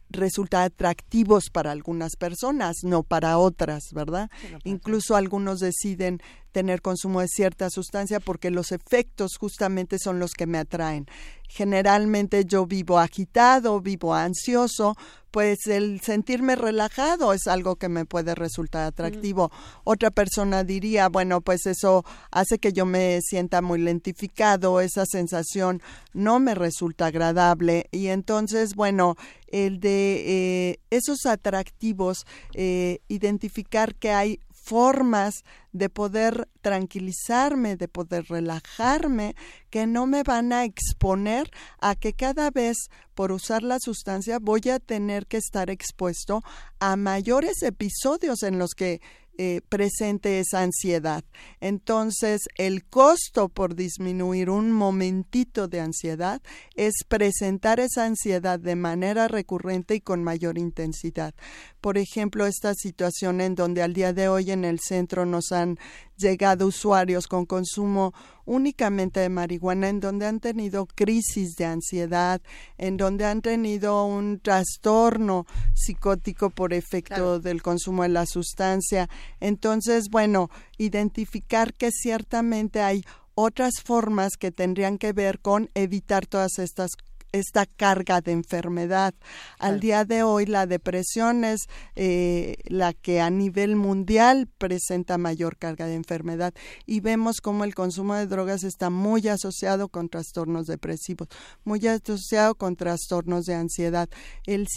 resultar 0.10 0.64
atractivos 0.64 1.50
para 1.52 1.72
algunas 1.72 2.16
personas, 2.16 2.78
no 2.84 3.04
para 3.04 3.38
otras, 3.38 3.84
¿verdad? 3.94 4.30
Incluso 4.64 5.16
algunos 5.16 5.60
deciden 5.60 6.20
tener 6.52 6.82
consumo 6.82 7.22
de 7.22 7.28
cierta 7.28 7.70
sustancia 7.70 8.20
porque 8.20 8.52
los 8.52 8.72
efectos 8.72 9.38
justamente 9.40 9.98
son 10.00 10.20
los 10.20 10.32
que 10.32 10.48
me 10.48 10.58
atraen. 10.58 11.08
Generalmente 11.48 12.46
yo 12.46 12.66
vivo 12.66 13.00
agitado, 13.00 13.82
vivo 13.82 14.14
ansioso, 14.14 14.96
pues 15.32 15.68
el 15.68 16.02
sentirme 16.02 16.56
relajado 16.56 17.34
es 17.34 17.48
algo 17.48 17.76
que 17.76 17.90
me 17.90 18.06
puede 18.06 18.36
resultar 18.36 18.86
atractivo. 18.86 19.52
Otra 19.84 20.12
persona 20.12 20.64
diría, 20.64 21.10
bueno, 21.10 21.42
pues 21.42 21.66
eso 21.66 22.04
hace 22.32 22.60
que 22.60 22.74
yo 22.74 22.86
me 22.86 23.20
sienta 23.22 23.62
muy 23.62 23.80
lentificado, 23.80 24.82
esa 24.82 25.06
sensación 25.06 25.82
no 26.14 26.40
me 26.40 26.56
resulta 26.56 27.08
agradable 27.08 27.88
y 27.92 28.08
entonces, 28.08 28.76
bueno, 28.76 29.16
el 29.48 29.80
de 29.80 30.24
eh, 30.72 30.80
esos 30.90 31.26
atractivos, 31.26 32.26
eh, 32.54 33.00
identificar 33.08 33.96
que 33.96 34.12
hay 34.12 34.40
formas 34.70 35.44
de 35.72 35.90
poder 35.90 36.48
tranquilizarme, 36.62 37.76
de 37.76 37.88
poder 37.88 38.26
relajarme, 38.30 39.36
que 39.72 39.88
no 39.88 40.06
me 40.06 40.22
van 40.22 40.54
a 40.54 40.64
exponer 40.64 41.50
a 41.82 41.96
que 41.96 42.14
cada 42.14 42.52
vez 42.52 42.78
por 43.16 43.32
usar 43.32 43.64
la 43.64 43.80
sustancia 43.80 44.38
voy 44.40 44.62
a 44.72 44.80
tener 44.80 45.26
que 45.26 45.38
estar 45.38 45.72
expuesto 45.72 46.44
a 46.80 46.96
mayores 46.96 47.64
episodios 47.64 48.44
en 48.44 48.60
los 48.60 48.76
que 48.76 49.02
eh, 49.42 49.62
presente 49.70 50.42
esa 50.42 50.64
ansiedad. 50.64 51.24
Entonces, 51.62 52.42
el 52.58 52.84
costo 52.84 53.48
por 53.48 53.74
disminuir 53.74 54.50
un 54.50 54.74
momentito 54.74 55.70
de 55.70 55.80
ansiedad 55.80 56.42
es 56.76 57.06
presentar 57.08 57.80
esa 57.80 58.04
ansiedad 58.04 58.60
de 58.60 58.76
manera 58.76 59.30
recurrente 59.30 59.96
y 59.96 60.02
con 60.02 60.26
mayor 60.26 60.58
intensidad. 60.58 61.34
Por 61.80 61.98
ejemplo, 61.98 62.46
esta 62.48 62.74
situación 62.74 63.40
en 63.40 63.56
donde 63.56 63.82
al 63.82 63.94
día 63.94 64.12
de 64.12 64.28
hoy 64.28 64.52
en 64.52 64.66
el 64.66 64.82
centro 64.82 65.26
nos 65.26 65.54
han 65.54 65.80
llegado 66.18 66.68
usuarios 66.68 67.26
con 67.26 67.46
consumo 67.46 68.14
únicamente 68.50 69.20
de 69.20 69.30
marihuana, 69.30 69.90
en 69.90 70.00
donde 70.00 70.26
han 70.26 70.40
tenido 70.40 70.88
crisis 70.88 71.56
de 71.56 71.66
ansiedad, 71.66 72.42
en 72.80 72.98
donde 72.98 73.26
han 73.26 73.42
tenido 73.42 74.06
un 74.06 74.40
trastorno 74.40 75.46
psicótico 75.76 76.50
por 76.50 76.74
efecto 76.74 77.40
del 77.40 77.62
consumo 77.62 78.04
de 78.04 78.10
la 78.10 78.26
sustancia. 78.26 79.08
Entonces, 79.40 80.10
bueno, 80.10 80.50
identificar 80.80 81.76
que 81.76 81.92
ciertamente 81.92 82.82
hay 82.82 83.04
otras 83.36 83.76
formas 83.84 84.32
que 84.38 84.52
tendrían 84.52 84.98
que 84.98 85.14
ver 85.14 85.40
con 85.40 85.70
evitar 85.76 86.26
todas 86.26 86.58
estas 86.58 86.90
esta 87.32 87.66
carga 87.66 88.22
de 88.22 88.32
enfermedad. 88.32 89.14
Al 89.60 89.80
día 89.80 90.06
de 90.06 90.24
hoy 90.24 90.46
la 90.46 90.66
depresión 90.66 91.44
es 91.44 91.68
eh, 91.96 92.56
la 92.66 92.94
que 92.94 93.22
a 93.22 93.30
nivel 93.30 93.76
mundial 93.76 94.48
presenta 94.58 95.18
mayor 95.18 95.58
carga 95.58 95.86
de 95.86 95.96
enfermedad 95.96 96.54
y 96.86 97.00
vemos 97.00 97.42
como 97.42 97.64
el 97.64 97.76
consumo 97.76 98.16
de 98.16 98.28
drogas 98.28 98.64
está 98.64 98.90
muy 98.90 99.28
asociado 99.28 99.90
con 99.90 100.10
trastornos 100.10 100.66
depresivos, 100.66 101.28
muy 101.64 101.86
asociado 101.88 102.56
con 102.56 102.76
trastornos 102.76 103.46
de 103.46 103.56
ansiedad. 103.56 104.10
El, 104.46 104.68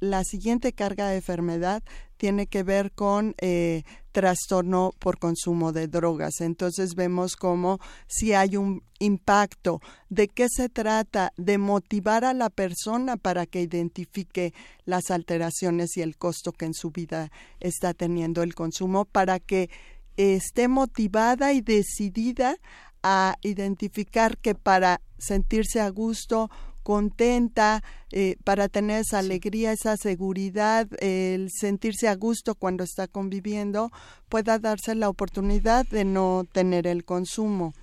la 0.00 0.24
siguiente 0.24 0.72
carga 0.72 1.08
de 1.08 1.16
enfermedad 1.16 1.82
tiene 2.22 2.46
que 2.46 2.62
ver 2.62 2.92
con 2.92 3.34
eh, 3.38 3.82
trastorno 4.12 4.92
por 5.00 5.18
consumo 5.18 5.72
de 5.72 5.88
drogas. 5.88 6.40
Entonces 6.40 6.94
vemos 6.94 7.34
como 7.34 7.80
si 8.06 8.32
hay 8.32 8.56
un 8.56 8.84
impacto, 9.00 9.80
de 10.08 10.28
qué 10.28 10.46
se 10.48 10.68
trata, 10.68 11.32
de 11.36 11.58
motivar 11.58 12.24
a 12.24 12.32
la 12.32 12.48
persona 12.48 13.16
para 13.16 13.44
que 13.44 13.60
identifique 13.60 14.54
las 14.84 15.10
alteraciones 15.10 15.96
y 15.96 16.02
el 16.02 16.16
costo 16.16 16.52
que 16.52 16.66
en 16.66 16.74
su 16.74 16.92
vida 16.92 17.32
está 17.58 17.92
teniendo 17.92 18.44
el 18.44 18.54
consumo, 18.54 19.04
para 19.04 19.40
que 19.40 19.68
esté 20.16 20.68
motivada 20.68 21.52
y 21.52 21.60
decidida 21.60 22.54
a 23.02 23.36
identificar 23.42 24.38
que 24.38 24.54
para 24.54 25.00
sentirse 25.18 25.80
a 25.80 25.88
gusto 25.88 26.52
contenta, 26.82 27.82
eh, 28.10 28.36
para 28.44 28.68
tener 28.68 29.00
esa 29.00 29.18
alegría, 29.18 29.72
esa 29.72 29.96
seguridad, 29.96 30.88
el 31.00 31.50
sentirse 31.50 32.08
a 32.08 32.14
gusto 32.14 32.54
cuando 32.54 32.84
está 32.84 33.08
conviviendo, 33.08 33.90
pueda 34.28 34.58
darse 34.58 34.94
la 34.94 35.08
oportunidad 35.08 35.86
de 35.86 36.04
no 36.04 36.44
tener 36.52 36.86
el 36.86 37.04
consumo. 37.04 37.74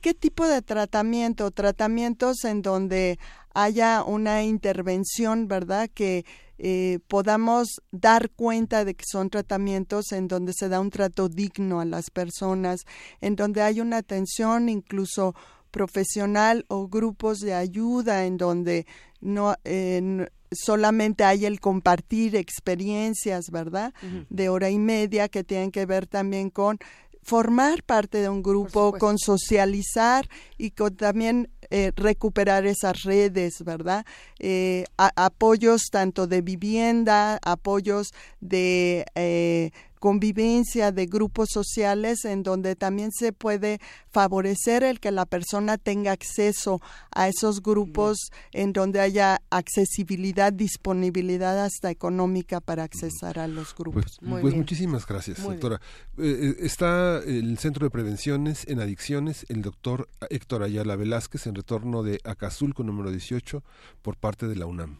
¿Qué 0.00 0.12
tipo 0.12 0.46
de 0.46 0.60
tratamiento? 0.60 1.50
Tratamientos 1.50 2.44
en 2.44 2.60
donde 2.60 3.18
haya 3.54 4.02
una 4.02 4.42
intervención, 4.42 5.48
¿verdad? 5.48 5.88
Que 5.94 6.26
eh, 6.58 6.98
podamos 7.08 7.80
dar 7.90 8.30
cuenta 8.30 8.84
de 8.84 8.94
que 8.94 9.04
son 9.10 9.30
tratamientos 9.30 10.12
en 10.12 10.28
donde 10.28 10.52
se 10.52 10.68
da 10.68 10.80
un 10.80 10.90
trato 10.90 11.28
digno 11.28 11.80
a 11.80 11.84
las 11.84 12.10
personas, 12.10 12.82
en 13.20 13.34
donde 13.34 13.62
hay 13.62 13.80
una 13.80 13.96
atención 13.96 14.68
incluso 14.68 15.34
profesional 15.78 16.64
o 16.68 16.86
grupos 16.88 17.40
de 17.40 17.52
ayuda 17.52 18.24
en 18.26 18.36
donde 18.36 18.86
no 19.20 19.54
eh, 19.64 20.28
solamente 20.52 21.24
hay 21.24 21.46
el 21.46 21.58
compartir 21.58 22.36
experiencias, 22.36 23.50
¿verdad? 23.50 23.92
De 24.30 24.48
hora 24.48 24.70
y 24.70 24.78
media 24.78 25.28
que 25.28 25.42
tienen 25.42 25.72
que 25.72 25.84
ver 25.84 26.06
también 26.06 26.48
con 26.50 26.78
formar 27.22 27.82
parte 27.82 28.18
de 28.18 28.28
un 28.28 28.42
grupo, 28.42 28.92
con 29.00 29.18
socializar 29.18 30.28
y 30.58 30.70
con 30.72 30.94
también 30.94 31.48
eh, 31.70 31.90
recuperar 31.96 32.66
esas 32.66 33.02
redes, 33.02 33.64
¿verdad? 33.64 34.04
Eh, 34.38 34.84
a- 34.98 35.10
apoyos 35.16 35.84
tanto 35.90 36.26
de 36.26 36.42
vivienda, 36.42 37.38
apoyos 37.42 38.12
de 38.40 39.06
eh, 39.14 39.70
convivencia 40.04 40.92
de 40.92 41.06
grupos 41.06 41.48
sociales 41.50 42.26
en 42.26 42.42
donde 42.42 42.76
también 42.76 43.10
se 43.10 43.32
puede 43.32 43.80
favorecer 44.10 44.84
el 44.84 45.00
que 45.00 45.10
la 45.10 45.24
persona 45.24 45.78
tenga 45.78 46.12
acceso 46.12 46.82
a 47.10 47.26
esos 47.28 47.62
grupos 47.62 48.30
en 48.52 48.74
donde 48.74 49.00
haya 49.00 49.40
accesibilidad, 49.48 50.52
disponibilidad 50.52 51.58
hasta 51.64 51.90
económica 51.90 52.60
para 52.60 52.82
accesar 52.82 53.38
a 53.38 53.48
los 53.48 53.74
grupos. 53.74 54.18
Pues, 54.20 54.42
pues 54.42 54.54
muchísimas 54.54 55.06
gracias, 55.06 55.38
Muy 55.38 55.54
doctora. 55.54 55.80
Eh, 56.18 56.52
eh, 56.52 56.56
está 56.58 57.22
el 57.24 57.56
Centro 57.56 57.86
de 57.86 57.90
Prevenciones 57.90 58.68
en 58.68 58.80
Adicciones, 58.80 59.46
el 59.48 59.62
doctor 59.62 60.10
Héctor 60.28 60.64
Ayala 60.64 60.96
Velázquez, 60.96 61.46
en 61.46 61.54
retorno 61.54 62.02
de 62.02 62.20
Acazulco 62.24 62.82
número 62.82 63.10
18, 63.10 63.64
por 64.02 64.18
parte 64.18 64.48
de 64.48 64.56
la 64.56 64.66
UNAM, 64.66 64.98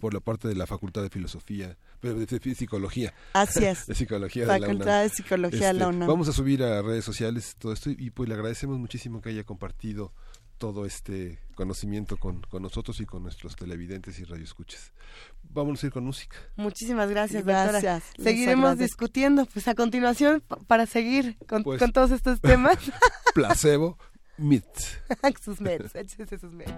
por 0.00 0.14
la 0.14 0.20
parte 0.20 0.48
de 0.48 0.54
la 0.54 0.66
Facultad 0.66 1.02
de 1.02 1.10
Filosofía, 1.10 1.76
de, 2.14 2.54
Psicología. 2.54 3.12
Así 3.32 3.64
es. 3.64 3.86
de 3.86 3.94
Psicología 3.94 4.42
de 4.46 4.58
la 4.60 4.66
Facultad 4.66 4.86
UNAM. 4.86 5.02
de 5.02 5.08
Psicología 5.10 5.66
de 5.68 5.72
la 5.74 5.84
Este, 5.84 5.96
UNAM. 5.96 6.08
Vamos 6.08 6.28
a 6.28 6.32
subir 6.32 6.62
a 6.62 6.82
redes 6.82 7.04
sociales 7.04 7.56
todo 7.58 7.72
esto 7.72 7.90
y 7.90 8.10
pues 8.10 8.28
le 8.28 8.34
agradecemos 8.34 8.78
muchísimo 8.78 9.20
que 9.20 9.30
haya 9.30 9.44
compartido 9.44 10.12
todo 10.58 10.86
este 10.86 11.38
conocimiento 11.54 12.16
con, 12.16 12.40
con 12.42 12.62
nosotros 12.62 12.98
y 13.00 13.04
con 13.04 13.22
nuestros 13.22 13.56
televidentes 13.56 14.18
y 14.18 14.24
radioescuchas. 14.24 14.92
Vamos 15.42 15.82
a 15.82 15.86
ir 15.86 15.92
con 15.92 16.04
música. 16.04 16.36
Muchísimas 16.56 17.10
gracias, 17.10 17.44
Gracias, 17.44 18.04
doctora. 18.14 18.24
Seguiremos 18.30 18.78
discutiendo, 18.78 19.44
pues 19.44 19.68
a 19.68 19.74
continuación, 19.74 20.40
pa- 20.40 20.56
para 20.66 20.86
seguir 20.86 21.36
con, 21.46 21.62
Pues- 21.62 21.78
con 21.78 21.92
todos 21.92 22.10
estos 22.10 22.40
temas. 22.40 22.78
Placebo, 23.34 23.98
Mit. 24.38 24.64
sus 25.44 25.60
meds, 25.60 25.94
échese 25.94 26.38
sus 26.38 26.52
meds. 26.52 26.72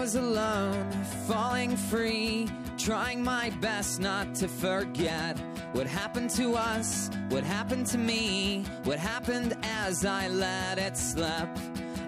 Was 0.00 0.14
alone, 0.14 0.90
falling 1.28 1.76
free, 1.76 2.48
trying 2.78 3.22
my 3.22 3.50
best 3.60 4.00
not 4.00 4.34
to 4.34 4.48
forget 4.48 5.38
what 5.74 5.86
happened 5.86 6.30
to 6.30 6.54
us, 6.54 7.10
what 7.28 7.44
happened 7.44 7.84
to 7.84 7.98
me, 7.98 8.64
what 8.84 8.98
happened 8.98 9.54
as 9.62 10.06
I 10.06 10.28
let 10.28 10.78
it 10.78 10.96
slip. 10.96 11.50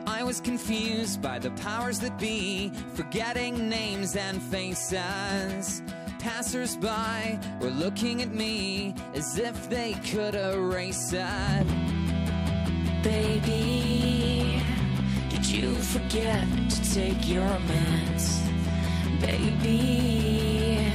I 0.07 0.25
was 0.25 0.41
confused 0.41 1.21
by 1.21 1.39
the 1.39 1.51
powers 1.51 2.01
that 2.01 2.19
be, 2.19 2.73
forgetting 2.95 3.69
names 3.69 4.17
and 4.17 4.43
faces. 4.43 5.83
Passers 6.19 6.77
by 6.79 7.39
were 7.61 7.69
looking 7.69 8.23
at 8.23 8.33
me 8.33 8.95
as 9.13 9.37
if 9.37 9.69
they 9.69 9.93
could 10.11 10.35
erase 10.35 11.13
it. 11.13 11.67
Baby, 13.03 14.62
did 15.43 15.51
you 15.51 15.75
forget 15.75 16.47
to 16.71 16.95
take 16.95 17.29
your 17.29 17.49
meds? 17.67 18.41
Baby, 19.21 20.93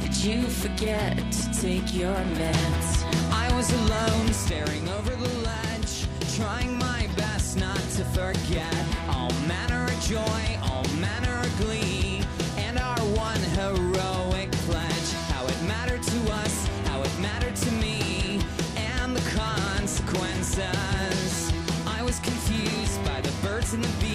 did 0.00 0.16
you 0.16 0.42
forget 0.42 1.16
to 1.16 1.60
take 1.60 1.92
your 1.92 2.14
meds? 2.14 3.04
I 3.32 3.52
was 3.56 3.72
alone, 3.72 4.32
staring 4.32 4.88
over 4.90 5.10
the 5.10 5.38
ledge, 5.38 6.06
trying 6.36 6.78
my 6.78 7.08
best 7.16 7.56
not 7.56 7.82
to 7.96 8.04
forget 8.14 8.86
all 9.08 9.32
manner 9.48 9.86
of 9.86 10.00
joy, 10.02 10.69
in 23.72 23.82
the 23.82 23.88
be. 24.00 24.09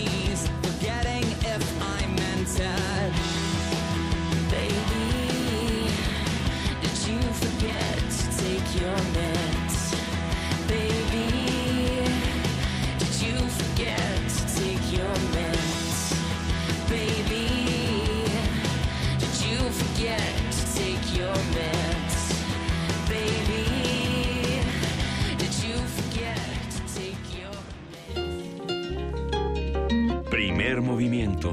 Primer 30.45 30.79
movimiento. 30.79 31.49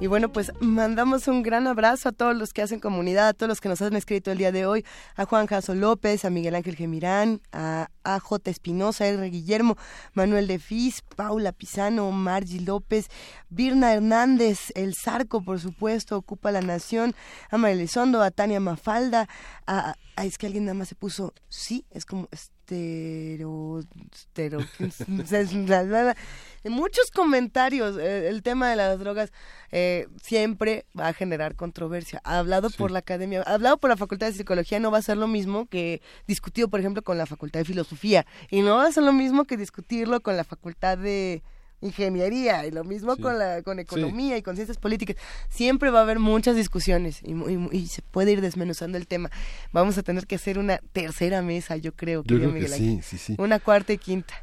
Y 0.00 0.08
bueno, 0.08 0.32
pues 0.32 0.50
mandamos 0.58 1.28
un 1.28 1.42
gran 1.44 1.68
abrazo 1.68 2.08
a 2.08 2.12
todos 2.12 2.34
los 2.36 2.52
que 2.52 2.60
hacen 2.62 2.80
comunidad, 2.80 3.28
a 3.28 3.32
todos 3.34 3.48
los 3.48 3.60
que 3.60 3.68
nos 3.68 3.80
han 3.82 3.94
escrito 3.94 4.32
el 4.32 4.38
día 4.38 4.50
de 4.50 4.66
hoy, 4.66 4.84
a 5.14 5.26
Juan 5.26 5.46
Jaso 5.46 5.76
López, 5.76 6.24
a 6.24 6.30
Miguel 6.30 6.56
Ángel 6.56 6.74
Gemirán, 6.74 7.40
a 7.52 7.88
AJ 8.02 8.40
Espinosa, 8.46 9.06
R. 9.06 9.30
Guillermo, 9.30 9.76
Manuel 10.14 10.48
de 10.48 10.58
Fis, 10.58 11.02
Paula 11.14 11.52
Pisano, 11.52 12.10
Margie 12.10 12.62
López, 12.62 13.10
Birna 13.48 13.92
Hernández, 13.92 14.72
El 14.74 14.94
Zarco, 14.96 15.40
por 15.44 15.60
supuesto, 15.60 16.16
Ocupa 16.16 16.50
la 16.50 16.62
Nación, 16.62 17.14
a 17.50 17.56
María 17.58 17.76
Elizondo, 17.76 18.22
a 18.22 18.32
Tania 18.32 18.58
Mafalda, 18.58 19.28
a, 19.66 19.94
a- 20.16 20.24
es 20.24 20.36
que 20.36 20.46
alguien 20.46 20.64
nada 20.64 20.74
más 20.74 20.88
se 20.88 20.96
puso, 20.96 21.32
sí, 21.48 21.86
es 21.90 22.04
como 22.06 22.28
estero, 22.70 24.60
muchos 26.64 27.10
comentarios. 27.10 27.98
eh, 27.98 28.28
el 28.28 28.42
tema 28.42 28.70
de 28.70 28.76
las 28.76 28.98
drogas 28.98 29.32
eh, 29.70 30.06
siempre 30.22 30.86
va 30.98 31.08
a 31.08 31.12
generar 31.12 31.56
controversia. 31.56 32.20
Hablado 32.24 32.70
por 32.70 32.90
la 32.90 33.00
academia, 33.00 33.42
hablado 33.42 33.78
por 33.78 33.90
la 33.90 33.96
Facultad 33.96 34.28
de 34.28 34.34
Psicología, 34.34 34.80
no 34.80 34.90
va 34.90 34.98
a 34.98 35.02
ser 35.02 35.16
lo 35.16 35.26
mismo 35.26 35.66
que 35.66 36.02
discutido, 36.26 36.68
por 36.68 36.80
ejemplo, 36.80 37.02
con 37.02 37.18
la 37.18 37.26
Facultad 37.26 37.60
de 37.60 37.64
Filosofía. 37.64 38.26
Y 38.50 38.62
no 38.62 38.76
va 38.76 38.86
a 38.86 38.92
ser 38.92 39.02
lo 39.04 39.12
mismo 39.12 39.44
que 39.44 39.56
discutirlo 39.56 40.20
con 40.20 40.36
la 40.36 40.44
Facultad 40.44 40.98
de 40.98 41.42
ingeniería 41.82 42.66
y 42.66 42.70
lo 42.70 42.84
mismo 42.84 43.16
con 43.16 43.38
la 43.38 43.62
con 43.62 43.78
economía 43.78 44.36
y 44.38 44.42
con 44.42 44.56
ciencias 44.56 44.78
políticas 44.78 45.16
siempre 45.48 45.90
va 45.90 46.00
a 46.00 46.02
haber 46.02 46.18
muchas 46.18 46.56
discusiones 46.56 47.20
y, 47.22 47.32
y 47.32 47.82
y 47.82 47.86
se 47.88 48.02
puede 48.02 48.32
ir 48.32 48.40
desmenuzando 48.40 48.96
el 48.96 49.06
tema 49.06 49.30
vamos 49.72 49.98
a 49.98 50.02
tener 50.02 50.26
que 50.26 50.36
hacer 50.36 50.58
una 50.58 50.78
tercera 50.92 51.42
mesa 51.42 51.76
yo 51.76 51.92
creo 51.94 52.22
Yo 52.22 52.36
querido 52.36 52.50
creo 52.50 52.62
que 52.62 52.68
Miguel 52.70 52.78
sí, 52.78 53.00
sí, 53.02 53.18
sí. 53.18 53.34
una 53.38 53.58
cuarta 53.58 53.92
y 53.92 53.98
quinta 53.98 54.34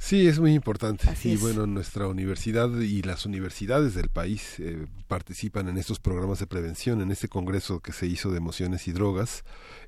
Sí, 0.00 0.28
es 0.28 0.38
muy 0.38 0.54
importante. 0.54 1.10
Así 1.10 1.30
y 1.30 1.32
es. 1.34 1.40
bueno, 1.40 1.66
nuestra 1.66 2.06
universidad 2.06 2.70
y 2.78 3.02
las 3.02 3.26
universidades 3.26 3.94
del 3.94 4.08
país 4.08 4.54
eh, 4.60 4.86
participan 5.08 5.68
en 5.68 5.76
estos 5.76 5.98
programas 5.98 6.38
de 6.38 6.46
prevención. 6.46 7.00
En 7.02 7.10
este 7.10 7.28
congreso 7.28 7.80
que 7.80 7.92
se 7.92 8.06
hizo 8.06 8.30
de 8.30 8.38
emociones 8.38 8.86
y 8.86 8.92
drogas, 8.92 9.44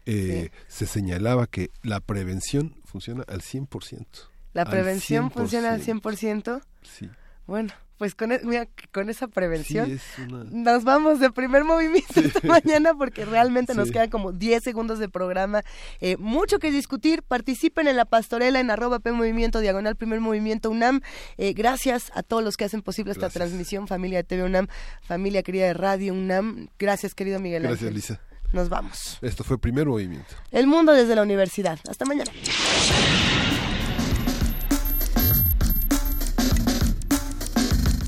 eh, 0.06 0.50
se 0.66 0.86
señalaba 0.86 1.46
que 1.46 1.70
la 1.82 2.00
prevención 2.00 2.74
funciona 2.84 3.22
al 3.28 3.40
100%. 3.40 4.04
La 4.52 4.62
Al 4.62 4.70
prevención 4.70 5.30
funciona 5.30 5.72
al 5.72 5.80
100%. 5.80 6.60
100%. 6.82 6.88
Sí. 6.88 7.10
Bueno, 7.46 7.72
pues 7.98 8.14
con, 8.14 8.30
e- 8.32 8.40
mira, 8.44 8.68
con 8.92 9.10
esa 9.10 9.26
prevención 9.26 9.86
Sí, 9.86 9.92
es 9.94 10.18
una- 10.28 10.44
nos 10.44 10.84
vamos 10.84 11.18
de 11.18 11.30
primer 11.32 11.64
movimiento 11.64 12.20
esta 12.20 12.40
mañana 12.46 12.94
porque 12.94 13.24
realmente 13.24 13.74
nos 13.74 13.88
Sí. 13.88 13.92
quedan 13.94 14.08
como 14.08 14.30
10 14.32 14.62
segundos 14.62 14.98
de 15.00 15.08
programa. 15.08 15.62
Eh, 16.00 16.16
mucho 16.16 16.60
que 16.60 16.70
discutir. 16.70 17.22
Participen 17.24 17.88
en 17.88 17.96
la 17.96 18.04
pastorela 18.04 18.60
en 18.60 18.70
arroba 18.70 19.00
P 19.00 19.10
Movimiento, 19.12 19.58
diagonal 19.60 19.96
primer 19.96 20.20
movimiento 20.20 20.70
UNAM. 20.70 21.00
Eh, 21.38 21.52
gracias 21.52 22.12
a 22.14 22.22
todos 22.22 22.44
los 22.44 22.56
que 22.56 22.64
hacen 22.66 22.82
posible 22.82 23.10
esta 23.12 23.22
Gracias. 23.26 23.42
transmisión. 23.48 23.88
Familia 23.88 24.18
de 24.18 24.24
TV 24.24 24.44
UNAM, 24.44 24.68
familia 25.02 25.42
querida 25.42 25.66
de 25.66 25.74
Radio 25.74 26.14
UNAM. 26.14 26.68
Gracias, 26.78 27.14
querido 27.14 27.40
Miguel 27.40 27.62
Gracias, 27.64 27.80
Ángel. 27.82 27.94
Lisa. 27.94 28.20
Nos 28.52 28.68
vamos. 28.68 29.18
Esto 29.22 29.42
fue 29.44 29.58
primer 29.58 29.86
movimiento. 29.86 30.34
El 30.52 30.66
mundo 30.68 30.92
desde 30.92 31.14
la 31.16 31.22
universidad. 31.22 31.78
Hasta 31.88 32.04
mañana. 32.04 32.30